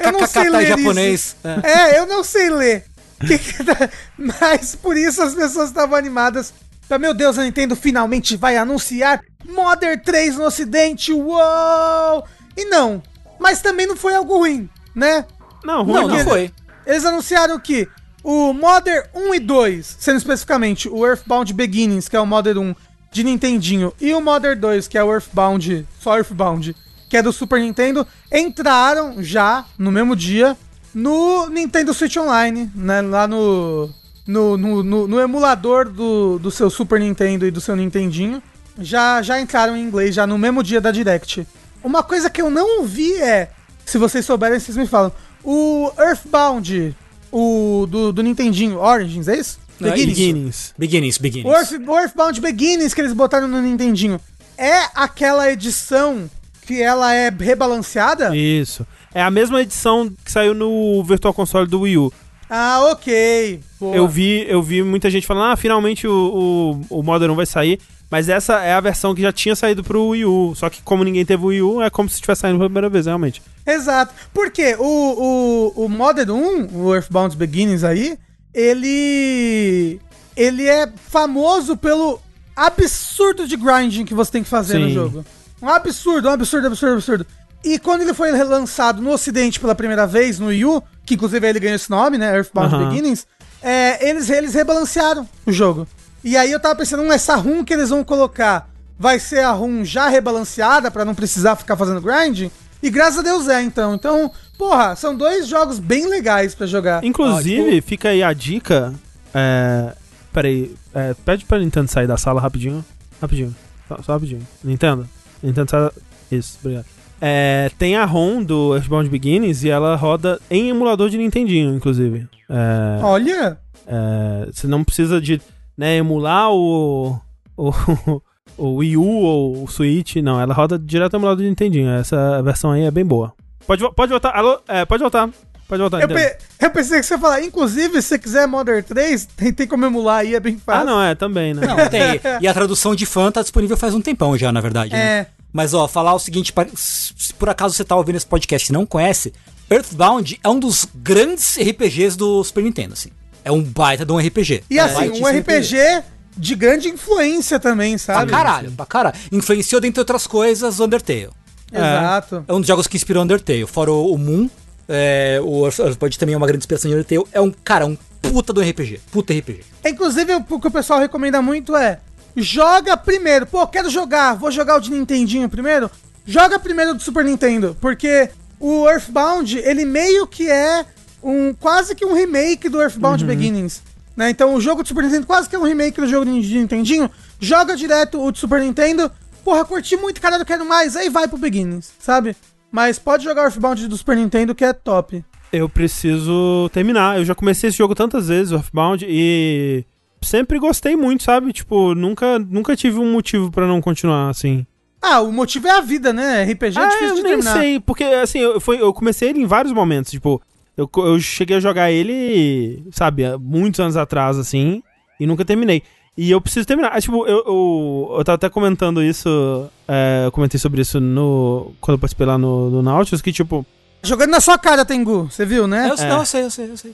Eu 0.00 0.12
não 0.12 0.26
sei 0.26 0.44
KKKK 0.44 0.50
ler 0.50 0.62
em 0.62 0.66
japonês. 0.66 1.14
isso. 1.14 1.36
É. 1.44 1.70
É, 1.94 1.98
eu 1.98 2.06
não 2.06 2.22
sei 2.24 2.50
ler. 2.50 2.84
Que 3.26 3.36
que 3.36 3.64
tá- 3.64 3.88
Mas 4.16 4.76
por 4.76 4.96
isso 4.96 5.20
as 5.20 5.34
pessoas 5.34 5.70
estavam 5.70 5.96
animadas. 5.98 6.52
Pra, 6.86 6.98
meu 7.00 7.12
Deus, 7.12 7.36
a 7.36 7.42
Nintendo 7.42 7.74
finalmente 7.74 8.36
vai 8.36 8.56
anunciar 8.56 9.20
Modern 9.44 10.00
3 10.00 10.36
no 10.36 10.44
ocidente. 10.44 11.12
Uou! 11.12 12.24
E 12.56 12.64
não. 12.66 13.02
Mas 13.40 13.60
também 13.60 13.86
não 13.88 13.96
foi 13.96 14.14
algo 14.14 14.38
ruim, 14.38 14.68
né? 14.94 15.24
Não, 15.64 15.82
ruim 15.82 15.94
Não, 15.94 16.08
não. 16.08 16.16
não 16.16 16.24
foi. 16.24 16.52
Eles 16.86 17.04
anunciaram 17.04 17.58
que 17.58 17.88
o 18.22 18.52
Modern 18.52 19.04
1 19.14 19.34
e 19.34 19.40
2, 19.40 19.96
sendo 19.98 20.16
especificamente 20.18 20.88
o 20.88 21.04
Earthbound 21.06 21.52
Beginnings, 21.52 22.08
que 22.08 22.16
é 22.16 22.20
o 22.20 22.26
Modern 22.26 22.58
1 22.58 22.74
de 23.10 23.24
Nintendinho, 23.24 23.92
e 24.00 24.14
o 24.14 24.20
Modern 24.20 24.58
2, 24.58 24.86
que 24.86 24.96
é 24.96 25.02
o 25.02 25.12
Earthbound, 25.12 25.86
só 26.00 26.16
Earthbound, 26.16 26.74
que 27.08 27.16
é 27.16 27.22
do 27.22 27.32
Super 27.32 27.60
Nintendo, 27.60 28.06
entraram 28.32 29.22
já 29.22 29.64
no 29.78 29.90
mesmo 29.90 30.14
dia 30.16 30.56
no 30.94 31.48
Nintendo 31.48 31.92
Switch 31.94 32.16
Online, 32.16 32.70
né? 32.74 33.00
Lá 33.02 33.26
no. 33.26 33.90
No, 34.26 34.58
no, 34.58 34.82
no- 34.84 35.08
no 35.08 35.20
emulador 35.20 35.88
do, 35.88 36.38
do 36.38 36.50
seu 36.50 36.68
Super 36.68 37.00
Nintendo 37.00 37.46
e 37.46 37.50
do 37.50 37.62
seu 37.62 37.74
Nintendinho. 37.74 38.42
Já, 38.78 39.22
já 39.22 39.40
entraram 39.40 39.74
em 39.74 39.82
inglês, 39.82 40.14
já 40.14 40.26
no 40.26 40.36
mesmo 40.36 40.62
dia 40.62 40.82
da 40.82 40.90
Direct. 40.90 41.46
Uma 41.82 42.02
coisa 42.02 42.28
que 42.28 42.42
eu 42.42 42.50
não 42.50 42.84
vi 42.84 43.14
é. 43.14 43.50
Se 43.86 43.96
vocês 43.96 44.26
souberem, 44.26 44.60
vocês 44.60 44.76
me 44.76 44.86
falam. 44.86 45.10
O 45.42 45.90
Earthbound, 45.98 46.94
o 47.32 47.86
do, 47.88 48.12
do 48.12 48.22
Nintendinho, 48.22 48.78
Origins, 48.78 49.28
é 49.28 49.38
isso? 49.38 49.58
É, 49.80 49.84
Beginnings. 49.92 50.14
Beginnings. 50.18 50.74
Beginnings, 50.76 51.16
O, 51.16 51.22
beginnings. 51.22 51.56
Earth, 51.72 51.88
o 51.88 51.98
Earthbound 51.98 52.40
Beginnings 52.42 52.92
que 52.92 53.00
eles 53.00 53.14
botaram 53.14 53.48
no 53.48 53.62
Nintendinho 53.62 54.20
é 54.58 54.82
aquela 54.94 55.50
edição 55.50 56.28
que 56.68 56.82
ela 56.82 57.14
é 57.14 57.30
rebalanceada? 57.30 58.36
Isso. 58.36 58.86
É 59.14 59.22
a 59.22 59.30
mesma 59.30 59.62
edição 59.62 60.12
que 60.22 60.30
saiu 60.30 60.52
no 60.52 61.02
Virtual 61.02 61.32
Console 61.32 61.66
do 61.66 61.80
Wii 61.80 61.96
U. 61.96 62.12
Ah, 62.50 62.90
ok. 62.92 63.60
Boa. 63.80 63.96
Eu 63.96 64.06
vi, 64.06 64.44
eu 64.46 64.62
vi 64.62 64.82
muita 64.82 65.10
gente 65.10 65.26
falando, 65.26 65.50
ah, 65.50 65.56
finalmente 65.56 66.06
o, 66.06 66.82
o, 66.90 66.98
o 66.98 67.02
Modern 67.02 67.32
1 67.32 67.36
vai 67.36 67.46
sair. 67.46 67.80
Mas 68.10 68.28
essa 68.28 68.60
é 68.60 68.74
a 68.74 68.80
versão 68.80 69.14
que 69.14 69.22
já 69.22 69.32
tinha 69.32 69.56
saído 69.56 69.82
pro 69.82 70.08
Wii 70.08 70.26
U. 70.26 70.54
Só 70.54 70.68
que 70.68 70.82
como 70.82 71.04
ninguém 71.04 71.24
teve 71.24 71.42
o 71.42 71.46
Wii 71.46 71.62
U, 71.62 71.82
é 71.82 71.88
como 71.88 72.06
se 72.06 72.16
estivesse 72.16 72.42
saindo 72.42 72.58
pela 72.58 72.68
primeira 72.68 72.90
vez, 72.90 73.06
realmente. 73.06 73.42
Exato. 73.66 74.12
Porque 74.34 74.76
o, 74.78 75.72
o, 75.74 75.84
o 75.84 75.88
Modern 75.88 76.30
1, 76.30 76.68
o 76.74 76.94
Earthbound 76.94 77.34
Beginnings 77.34 77.82
aí, 77.82 78.18
ele. 78.52 80.00
Ele 80.36 80.66
é 80.66 80.88
famoso 81.08 81.76
pelo 81.76 82.20
absurdo 82.54 83.48
de 83.48 83.56
grinding 83.56 84.04
que 84.04 84.14
você 84.14 84.30
tem 84.32 84.42
que 84.42 84.48
fazer 84.48 84.78
no 84.78 84.88
Sim. 84.88 84.94
jogo. 84.94 85.24
Um 85.60 85.68
absurdo, 85.68 86.28
um 86.28 86.32
absurdo, 86.32 86.66
absurdo, 86.66 86.94
absurdo. 86.94 87.26
E 87.64 87.78
quando 87.78 88.02
ele 88.02 88.14
foi 88.14 88.32
relançado 88.32 89.02
no 89.02 89.10
ocidente 89.10 89.58
pela 89.58 89.74
primeira 89.74 90.06
vez, 90.06 90.38
no 90.38 90.46
Wii 90.46 90.64
U, 90.64 90.82
que 91.04 91.14
inclusive 91.14 91.48
ele 91.48 91.58
ganhou 91.58 91.76
esse 91.76 91.90
nome, 91.90 92.16
né? 92.16 92.36
Earthbound 92.36 92.74
Aham. 92.74 92.88
Beginnings, 92.88 93.26
é, 93.62 94.08
eles, 94.08 94.30
eles 94.30 94.54
rebalancearam 94.54 95.28
o 95.44 95.52
jogo. 95.52 95.86
E 96.22 96.36
aí 96.36 96.52
eu 96.52 96.60
tava 96.60 96.76
pensando, 96.76 97.02
hum, 97.02 97.12
essa 97.12 97.34
RUM 97.36 97.64
que 97.64 97.72
eles 97.72 97.90
vão 97.90 98.04
colocar 98.04 98.68
vai 98.98 99.18
ser 99.18 99.40
a 99.40 99.52
RUM 99.52 99.84
já 99.84 100.08
rebalanceada 100.08 100.90
pra 100.90 101.04
não 101.04 101.14
precisar 101.14 101.56
ficar 101.56 101.76
fazendo 101.76 102.00
grinding? 102.00 102.50
E 102.82 102.90
graças 102.90 103.18
a 103.18 103.22
Deus 103.22 103.48
é, 103.48 103.60
então. 103.62 103.94
Então, 103.94 104.30
porra, 104.56 104.94
são 104.94 105.16
dois 105.16 105.48
jogos 105.48 105.78
bem 105.78 106.08
legais 106.08 106.54
pra 106.54 106.66
jogar. 106.66 107.02
Inclusive, 107.04 107.80
fica 107.80 108.10
aí 108.10 108.22
a 108.22 108.32
dica. 108.32 108.94
É. 109.34 109.92
Peraí, 110.32 110.74
é, 110.94 111.14
pede 111.24 111.44
pra 111.44 111.58
Nintendo 111.58 111.90
sair 111.90 112.06
da 112.06 112.16
sala 112.16 112.40
rapidinho. 112.40 112.84
Rapidinho. 113.20 113.54
Só, 113.88 114.02
só 114.02 114.12
rapidinho. 114.12 114.46
Nintendo. 114.62 115.08
Nintendo 115.42 115.70
da- 115.70 115.92
Isso, 116.30 116.58
obrigado. 116.60 116.86
É, 117.20 117.70
tem 117.78 117.96
a 117.96 118.04
ROM 118.04 118.42
do 118.44 118.74
Earthbound 118.76 119.08
Beginnings 119.10 119.64
e 119.64 119.70
ela 119.70 119.96
roda 119.96 120.40
em 120.50 120.68
emulador 120.68 121.10
de 121.10 121.18
Nintendinho, 121.18 121.74
inclusive. 121.74 122.28
É, 122.48 123.02
Olha, 123.02 123.58
é, 123.86 124.48
você 124.52 124.66
não 124.68 124.84
precisa 124.84 125.20
de 125.20 125.40
né, 125.76 125.96
emular 125.96 126.52
o, 126.52 127.18
o, 127.56 127.72
o 128.56 128.74
Wii 128.76 128.96
U 128.96 129.04
ou 129.04 129.64
o 129.64 129.68
Switch, 129.68 130.16
não. 130.16 130.40
Ela 130.40 130.54
roda 130.54 130.78
direto 130.78 131.14
no 131.14 131.18
emulador 131.18 131.42
de 131.42 131.48
Nintendinho. 131.48 131.90
Essa 131.90 132.40
versão 132.42 132.70
aí 132.70 132.82
é 132.82 132.90
bem 132.90 133.04
boa. 133.04 133.32
Pode, 133.66 133.82
pode 133.94 134.10
voltar. 134.10 134.30
Alô? 134.36 134.60
É, 134.68 134.84
pode 134.84 135.02
voltar. 135.02 135.28
Pode 135.68 135.80
voltar. 135.82 136.00
eu, 136.00 136.08
Nintendo. 136.08 136.30
pe- 136.30 136.64
eu 136.64 136.70
pensei 136.70 136.98
que 137.00 137.06
você 137.06 137.14
ia 137.14 137.18
falar, 137.20 137.42
inclusive, 137.42 138.00
se 138.00 138.08
você 138.08 138.18
quiser 138.18 138.48
Modern 138.48 138.82
3, 138.82 139.26
tem, 139.36 139.52
tem 139.52 139.66
como 139.66 139.84
emular 139.84 140.20
aí, 140.20 140.34
é 140.34 140.40
bem 140.40 140.56
fácil. 140.58 140.80
Ah, 140.82 140.84
não, 140.84 141.02
é, 141.02 141.14
também, 141.14 141.52
né? 141.54 141.66
Não, 141.66 141.76
tem. 141.88 142.18
E 142.40 142.48
a 142.48 142.54
tradução 142.54 142.94
de 142.94 143.04
fã 143.04 143.30
tá 143.30 143.42
disponível 143.42 143.76
faz 143.76 143.92
um 143.94 144.00
tempão 144.00 144.36
já, 144.38 144.50
na 144.50 144.60
verdade. 144.62 144.90
né? 144.92 144.98
É. 144.98 145.26
Mas, 145.52 145.74
ó, 145.74 145.86
falar 145.86 146.14
o 146.14 146.18
seguinte, 146.18 146.52
se 146.74 147.34
por 147.34 147.48
acaso 147.48 147.74
você 147.74 147.84
tá 147.84 147.94
ouvindo 147.96 148.16
esse 148.16 148.26
podcast 148.26 148.70
e 148.70 148.72
não 148.72 148.84
conhece, 148.86 149.32
Earthbound 149.70 150.40
é 150.42 150.48
um 150.48 150.58
dos 150.58 150.86
grandes 150.94 151.56
RPGs 151.58 152.16
do 152.16 152.42
Super 152.44 152.62
Nintendo, 152.64 152.94
assim. 152.94 153.10
É 153.44 153.52
um 153.52 153.62
baita 153.62 154.04
de 154.04 154.12
um 154.12 154.18
RPG. 154.18 154.64
E 154.70 154.78
É 154.78 154.82
assim, 154.82 155.10
um 155.22 155.26
RPG 155.26 156.02
de 156.36 156.54
grande 156.54 156.88
influência 156.88 157.58
também, 157.58 157.96
Pra 157.98 158.14
sabe? 158.14 158.30
caralho, 158.30 158.70
pra 158.72 158.86
caralho. 158.86 159.16
Influenciou, 159.32 159.80
dentre 159.80 160.00
outras 160.00 160.26
coisas, 160.26 160.78
o 160.80 160.84
Undertale. 160.84 161.30
Exato. 161.72 162.44
É 162.48 162.52
um 162.52 162.60
dos 162.60 162.68
jogos 162.68 162.86
que 162.86 162.96
inspirou 162.96 163.22
Undertale. 163.22 163.66
Fora 163.66 163.90
o, 163.92 164.12
o 164.14 164.18
Moon, 164.18 164.48
é, 164.88 165.38
o 165.42 165.64
Earth- 165.66 165.78
Earthbound 165.80 166.18
também 166.18 166.34
é 166.34 166.38
uma 166.38 166.46
grande 166.46 166.62
inspiração 166.62 166.90
de 166.90 166.96
Undertale. 166.96 167.24
É 167.32 167.40
um, 167.40 167.50
cara, 167.50 167.86
um 167.86 167.96
puta 168.22 168.52
do 168.52 168.60
RPG. 168.60 169.00
Puta 169.12 169.32
RPG. 169.32 169.60
Inclusive, 169.86 170.34
o 170.34 170.60
que 170.60 170.66
o 170.66 170.70
pessoal 170.70 170.98
recomenda 171.00 171.40
muito 171.42 171.76
é: 171.76 172.00
joga 172.36 172.96
primeiro. 172.96 173.46
Pô, 173.46 173.66
quero 173.66 173.90
jogar, 173.90 174.34
vou 174.34 174.50
jogar 174.50 174.76
o 174.76 174.80
de 174.80 174.90
Nintendinho 174.90 175.48
primeiro. 175.48 175.90
Joga 176.26 176.58
primeiro 176.58 176.94
do 176.94 177.02
Super 177.02 177.24
Nintendo, 177.24 177.76
porque 177.80 178.28
o 178.60 178.88
Earthbound, 178.88 179.58
ele 179.58 179.84
meio 179.84 180.26
que 180.26 180.50
é 180.50 180.84
um 181.22 181.54
quase 181.54 181.94
que 181.94 182.04
um 182.04 182.12
remake 182.14 182.68
do 182.68 182.80
Earthbound 182.82 183.24
Beginnings. 183.24 183.82
Né? 184.16 184.30
Então, 184.30 184.52
o 184.54 184.60
jogo 184.60 184.82
do 184.82 184.88
Super 184.88 185.04
Nintendo 185.04 185.26
quase 185.26 185.48
que 185.48 185.56
é 185.56 185.58
um 185.58 185.62
remake 185.62 186.00
do 186.00 186.06
jogo 186.06 186.26
de 186.26 186.58
Nintendinho. 186.58 187.10
Joga 187.40 187.76
direto 187.76 188.20
o 188.22 188.30
do 188.32 188.36
Super 188.38 188.60
Nintendo. 188.60 189.10
Porra, 189.44 189.64
curti 189.64 189.96
muito, 189.96 190.20
caralho, 190.20 190.44
quero 190.44 190.66
mais. 190.66 190.96
Aí 190.96 191.08
vai 191.08 191.26
pro 191.28 191.38
Beginnings, 191.38 191.92
sabe? 191.98 192.36
Mas 192.70 192.98
pode 192.98 193.24
jogar 193.24 193.44
Earthbound 193.44 193.88
do 193.88 193.96
Super 193.96 194.16
Nintendo 194.16 194.54
que 194.54 194.64
é 194.64 194.72
top. 194.72 195.24
Eu 195.52 195.68
preciso 195.68 196.68
terminar. 196.72 197.18
Eu 197.18 197.24
já 197.24 197.34
comecei 197.34 197.68
esse 197.68 197.78
jogo 197.78 197.94
tantas 197.94 198.28
vezes, 198.28 198.52
Earthbound, 198.52 199.06
e 199.08 199.84
sempre 200.22 200.58
gostei 200.58 200.96
muito, 200.96 201.22
sabe? 201.22 201.52
Tipo, 201.52 201.94
nunca, 201.94 202.38
nunca 202.38 202.76
tive 202.76 202.98
um 202.98 203.12
motivo 203.12 203.50
pra 203.50 203.66
não 203.66 203.80
continuar, 203.80 204.28
assim. 204.28 204.66
Ah, 205.00 205.20
o 205.20 205.32
motivo 205.32 205.68
é 205.68 205.70
a 205.70 205.80
vida, 205.80 206.12
né? 206.12 206.44
RPG 206.44 206.78
é 206.78 206.82
ah, 206.82 206.88
difícil 206.88 207.08
eu 207.08 207.14
de 207.14 207.22
nem 207.22 207.32
terminar. 207.32 207.52
sei, 207.58 207.80
porque 207.80 208.04
assim, 208.04 208.40
eu, 208.40 208.60
foi, 208.60 208.80
eu 208.80 208.92
comecei 208.92 209.30
ele 209.30 209.40
em 209.40 209.46
vários 209.46 209.72
momentos, 209.72 210.10
tipo, 210.10 210.42
eu, 210.76 210.90
eu 210.96 211.20
cheguei 211.20 211.56
a 211.56 211.60
jogar 211.60 211.90
ele, 211.90 212.84
sabe, 212.90 213.22
muitos 213.38 213.78
anos 213.78 213.96
atrás, 213.96 214.36
assim, 214.36 214.82
e 215.18 215.26
nunca 215.26 215.44
terminei. 215.44 215.82
E 216.20 216.30
eu 216.32 216.40
preciso 216.40 216.66
terminar. 216.66 216.90
Ah, 216.92 217.00
tipo, 217.00 217.24
eu, 217.28 217.44
eu, 217.46 218.14
eu 218.18 218.24
tava 218.24 218.34
até 218.34 218.48
comentando 218.50 219.00
isso, 219.00 219.68
é, 219.86 220.22
eu 220.26 220.32
comentei 220.32 220.58
sobre 220.58 220.82
isso 220.82 220.98
no 220.98 221.72
quando 221.80 221.94
eu 221.94 221.98
participei 222.00 222.26
lá 222.26 222.36
no, 222.36 222.68
no 222.70 222.82
Nautilus, 222.82 223.22
que 223.22 223.32
tipo, 223.32 223.64
Jogando 224.02 224.30
na 224.30 224.40
sua 224.40 224.58
cara, 224.58 224.84
Tengu. 224.84 225.28
Você 225.30 225.46
viu, 225.46 225.66
né? 225.68 225.88
Eu, 225.90 225.94
É. 225.94 226.08
Não, 226.08 226.18
eu 226.18 226.26
sei, 226.26 226.42
eu 226.42 226.50
sei, 226.50 226.70
eu 226.70 226.76
sei. 226.76 226.92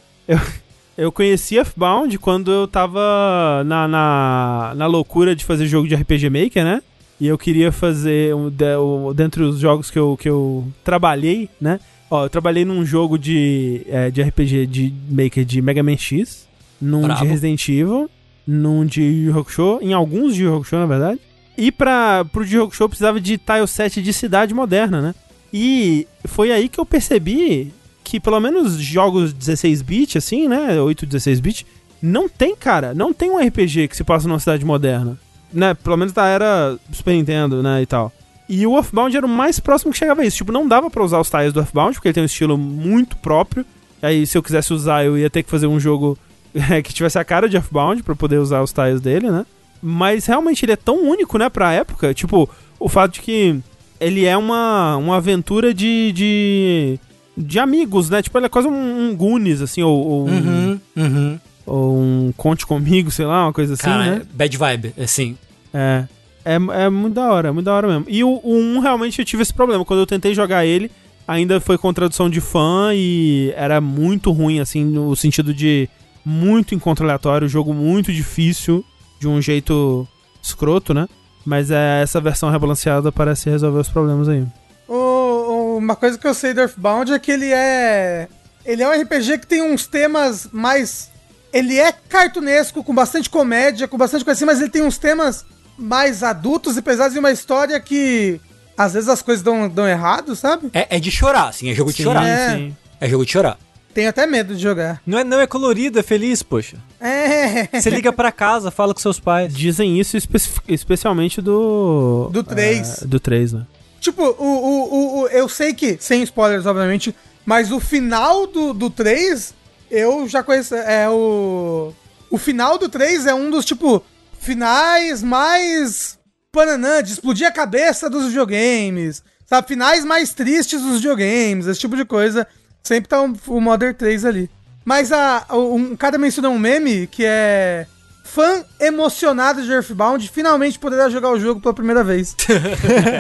Eu 0.96 1.10
conheci 1.10 1.56
Earthbound 1.56 2.16
quando 2.18 2.52
eu 2.52 2.68
tava 2.68 3.62
na, 3.66 3.88
na, 3.88 4.72
na 4.76 4.86
loucura 4.86 5.34
de 5.34 5.44
fazer 5.44 5.66
jogo 5.66 5.88
de 5.88 5.94
RPG 5.94 6.30
Maker, 6.30 6.64
né? 6.64 6.82
E 7.20 7.26
eu 7.26 7.36
queria 7.38 7.72
fazer, 7.72 8.34
um, 8.34 8.48
de, 8.50 8.76
o- 8.76 9.12
dentre 9.14 9.42
os 9.42 9.58
jogos 9.58 9.90
que 9.90 9.98
eu, 9.98 10.16
que 10.20 10.28
eu 10.28 10.64
trabalhei, 10.84 11.48
né? 11.60 11.80
Ó, 12.10 12.24
eu 12.26 12.30
trabalhei 12.30 12.64
num 12.64 12.84
jogo 12.84 13.18
de, 13.18 13.82
é, 13.88 14.10
de 14.10 14.22
RPG 14.22 14.66
de 14.66 14.94
Maker 15.10 15.44
de 15.44 15.60
Mega 15.62 15.82
Man 15.82 15.96
X, 15.96 16.46
num 16.80 17.02
Bravo. 17.02 17.22
de 17.22 17.26
Resident 17.28 17.68
Evil, 17.68 18.08
num 18.46 18.84
de 18.84 19.02
Yu 19.02 19.38
Hakusho, 19.38 19.78
em 19.80 19.92
alguns 19.92 20.34
de 20.34 20.44
Yu 20.44 20.54
Hakusho, 20.54 20.76
na 20.76 20.86
verdade. 20.86 21.20
E 21.56 21.70
pra, 21.70 22.24
pro 22.24 22.44
Yu 22.44 22.64
Hakusho 22.64 22.88
precisava 22.88 23.20
de 23.20 23.38
tileset 23.38 24.02
de 24.02 24.12
cidade 24.12 24.52
moderna, 24.52 25.00
né? 25.00 25.14
E 25.52 26.06
foi 26.26 26.50
aí 26.50 26.68
que 26.68 26.80
eu 26.80 26.86
percebi 26.86 27.72
que 28.02 28.20
pelo 28.20 28.40
menos 28.40 28.74
jogos 28.74 29.32
16-bit, 29.32 30.18
assim, 30.18 30.48
né? 30.48 30.80
8, 30.80 31.06
16-bit, 31.06 31.66
não 32.02 32.28
tem, 32.28 32.54
cara, 32.54 32.92
não 32.92 33.12
tem 33.12 33.30
um 33.30 33.38
RPG 33.38 33.88
que 33.88 33.96
se 33.96 34.04
passa 34.04 34.28
numa 34.28 34.38
cidade 34.38 34.64
moderna. 34.64 35.18
Né? 35.52 35.72
Pelo 35.72 35.96
menos 35.96 36.12
da 36.12 36.26
era 36.26 36.76
Super 36.92 37.14
Nintendo, 37.14 37.62
né? 37.62 37.80
E 37.80 37.86
tal. 37.86 38.12
E 38.48 38.66
o 38.66 38.76
Earthbound 38.76 39.16
era 39.16 39.24
o 39.24 39.28
mais 39.28 39.58
próximo 39.58 39.92
que 39.92 39.98
chegava 39.98 40.22
a 40.22 40.26
isso. 40.26 40.36
Tipo, 40.36 40.52
não 40.52 40.68
dava 40.68 40.90
pra 40.90 41.02
usar 41.02 41.18
os 41.18 41.30
tiles 41.30 41.52
do 41.52 41.60
Earthbound, 41.60 41.94
porque 41.94 42.08
ele 42.08 42.14
tem 42.14 42.22
um 42.22 42.26
estilo 42.26 42.58
muito 42.58 43.16
próprio. 43.16 43.64
Aí, 44.02 44.26
se 44.26 44.36
eu 44.36 44.42
quisesse 44.42 44.74
usar, 44.74 45.04
eu 45.04 45.16
ia 45.16 45.30
ter 45.30 45.42
que 45.42 45.50
fazer 45.50 45.66
um 45.66 45.80
jogo 45.80 46.18
que 46.84 46.94
tivesse 46.94 47.18
a 47.18 47.24
cara 47.24 47.48
de 47.48 47.56
Earthbound 47.56 48.02
pra 48.02 48.14
poder 48.14 48.38
usar 48.38 48.62
os 48.62 48.72
tiles 48.72 49.00
dele, 49.00 49.30
né? 49.30 49.44
Mas 49.82 50.26
realmente 50.26 50.64
ele 50.64 50.72
é 50.72 50.76
tão 50.76 51.02
único, 51.02 51.36
né, 51.36 51.48
pra 51.48 51.72
época. 51.72 52.14
Tipo, 52.14 52.48
o 52.78 52.88
fato 52.88 53.14
de 53.14 53.20
que 53.20 53.60
ele 54.00 54.24
é 54.24 54.36
uma, 54.36 54.96
uma 54.96 55.16
aventura 55.16 55.74
de, 55.74 56.12
de. 56.12 56.98
de 57.36 57.58
amigos, 57.58 58.08
né? 58.08 58.22
Tipo, 58.22 58.38
ele 58.38 58.46
é 58.46 58.48
quase 58.48 58.68
um, 58.68 59.10
um 59.10 59.16
Goonies, 59.16 59.60
assim, 59.60 59.82
ou, 59.82 60.06
ou 60.06 60.28
um, 60.28 60.30
Uhum, 60.32 60.80
uhum. 60.96 61.40
ou 61.66 61.98
um 61.98 62.32
Conte 62.36 62.64
Comigo, 62.66 63.10
sei 63.10 63.26
lá, 63.26 63.46
uma 63.46 63.52
coisa 63.52 63.74
assim, 63.74 63.82
Cara, 63.82 64.04
né? 64.04 64.22
é 64.22 64.36
bad 64.36 64.56
vibe, 64.56 64.94
assim. 64.98 65.36
É. 65.72 66.04
É, 66.46 66.54
é 66.54 66.90
muito 66.90 67.14
da 67.14 67.32
hora, 67.32 67.48
é 67.48 67.50
muito 67.50 67.64
da 67.64 67.74
hora 67.74 67.88
mesmo. 67.88 68.04
E 68.06 68.22
o, 68.22 68.40
o 68.42 68.54
1 68.54 68.80
realmente 68.80 69.18
eu 69.18 69.24
tive 69.24 69.42
esse 69.42 69.52
problema. 69.54 69.84
Quando 69.84 70.00
eu 70.00 70.06
tentei 70.06 70.34
jogar 70.34 70.66
ele, 70.66 70.90
ainda 71.26 71.58
foi 71.58 71.78
com 71.78 71.92
tradução 71.92 72.28
de 72.28 72.40
fã 72.40 72.90
e 72.94 73.52
era 73.56 73.80
muito 73.80 74.30
ruim, 74.30 74.60
assim, 74.60 74.84
no 74.84 75.16
sentido 75.16 75.54
de 75.54 75.88
muito 76.24 76.74
encontro 76.74 77.04
aleatório, 77.04 77.48
jogo 77.48 77.72
muito 77.74 78.12
difícil, 78.12 78.84
de 79.20 79.28
um 79.28 79.40
jeito 79.40 80.06
escroto, 80.42 80.92
né? 80.94 81.06
Mas 81.44 81.70
é, 81.70 82.02
essa 82.02 82.20
versão 82.20 82.50
rebalanceada 82.50 83.12
parece 83.12 83.50
resolver 83.50 83.78
os 83.80 83.88
problemas 83.88 84.28
aí. 84.28 84.44
O- 84.88 84.94
o- 84.94 85.76
uma 85.78 85.94
coisa 85.96 86.16
que 86.18 86.26
eu 86.26 86.34
sei 86.34 86.54
do 86.54 86.60
Earthbound 86.60 87.12
é 87.12 87.18
que 87.18 87.30
ele 87.30 87.50
é. 87.52 88.28
Ele 88.64 88.82
é 88.82 88.88
um 88.88 88.92
RPG 89.02 89.38
que 89.38 89.46
tem 89.46 89.60
uns 89.62 89.86
temas 89.86 90.48
mais. 90.52 91.10
Ele 91.52 91.78
é 91.78 91.92
cartunesco, 91.92 92.82
com 92.82 92.94
bastante 92.94 93.28
comédia, 93.30 93.86
com 93.86 93.96
bastante 93.98 94.24
coisa 94.24 94.38
assim, 94.38 94.46
mas 94.46 94.60
ele 94.60 94.70
tem 94.70 94.82
uns 94.82 94.96
temas 94.98 95.44
mais 95.78 96.22
adultos 96.22 96.76
e 96.76 96.82
pesados 96.82 97.14
e 97.14 97.18
uma 97.18 97.30
história 97.30 97.78
que. 97.80 98.40
Às 98.76 98.94
vezes 98.94 99.08
as 99.08 99.22
coisas 99.22 99.40
dão, 99.44 99.68
dão 99.68 99.86
errado, 99.86 100.34
sabe? 100.34 100.68
É, 100.72 100.96
é 100.96 100.98
de 100.98 101.08
chorar, 101.10 101.48
assim, 101.48 101.70
é 101.70 101.74
jogo 101.74 101.92
de 101.92 102.02
chorar. 102.02 102.26
é. 102.26 102.72
É 103.00 103.08
jogo 103.08 103.24
de 103.24 103.30
chorar. 103.30 103.56
Tenho 103.94 104.08
até 104.10 104.26
medo 104.26 104.54
de 104.56 104.60
jogar. 104.62 105.00
Não 105.06 105.18
é, 105.18 105.24
não 105.24 105.40
é 105.40 105.46
colorido, 105.46 105.98
é 105.98 106.02
feliz, 106.02 106.42
poxa. 106.42 106.76
É. 107.00 107.68
Você 107.80 107.88
liga 107.90 108.12
pra 108.12 108.32
casa, 108.32 108.70
fala 108.70 108.92
com 108.92 109.00
seus 109.00 109.20
pais. 109.20 109.54
Dizem 109.54 109.98
isso 110.00 110.16
espe- 110.16 110.38
especialmente 110.68 111.40
do. 111.40 112.28
Do 112.32 112.42
três. 112.42 113.02
é, 113.02 113.06
do 113.06 113.20
3, 113.20 113.52
né? 113.52 113.66
Tipo, 114.00 114.22
o, 114.22 114.44
o, 114.44 114.94
o, 114.94 115.20
o- 115.22 115.28
eu 115.28 115.48
sei 115.48 115.72
que, 115.72 115.96
sem 116.00 116.22
spoilers, 116.24 116.66
obviamente, 116.66 117.14
mas 117.46 117.70
o 117.70 117.78
final 117.80 118.46
do, 118.46 118.74
do 118.74 118.90
3, 118.90 119.54
eu 119.90 120.28
já 120.28 120.42
conheço. 120.42 120.74
É 120.74 121.08
o. 121.08 121.92
O 122.30 122.36
final 122.36 122.76
do 122.76 122.88
3 122.88 123.26
é 123.26 123.34
um 123.34 123.48
dos, 123.50 123.64
tipo, 123.64 124.02
finais 124.40 125.22
mais. 125.22 126.18
Pananã, 126.50 127.02
de 127.02 127.12
explodir 127.12 127.46
a 127.46 127.52
cabeça 127.52 128.08
dos 128.08 128.26
videogames. 128.26 129.22
Sabe? 129.46 129.66
Finais 129.68 130.04
mais 130.04 130.32
tristes 130.32 130.80
dos 130.80 130.96
videogames, 130.96 131.66
esse 131.66 131.80
tipo 131.80 131.96
de 131.96 132.04
coisa. 132.04 132.46
Sempre 132.84 133.08
tá 133.08 133.22
o, 133.22 133.34
o 133.48 133.60
Modern 133.60 133.94
3 133.94 134.24
ali. 134.26 134.50
Mas 134.84 135.10
a, 135.10 135.46
o- 135.50 135.74
um 135.74 135.96
cara 135.96 136.18
mencionou 136.18 136.52
um 136.52 136.58
meme 136.58 137.06
que 137.06 137.24
é. 137.24 137.86
fã 138.22 138.62
emocionado 138.78 139.62
de 139.62 139.72
Earthbound 139.72 140.28
finalmente 140.28 140.78
poderá 140.78 141.08
jogar 141.08 141.30
o 141.30 141.40
jogo 141.40 141.60
pela 141.60 141.72
primeira 141.72 142.04
vez. 142.04 142.36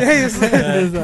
é 0.06 0.26
isso. 0.26 0.38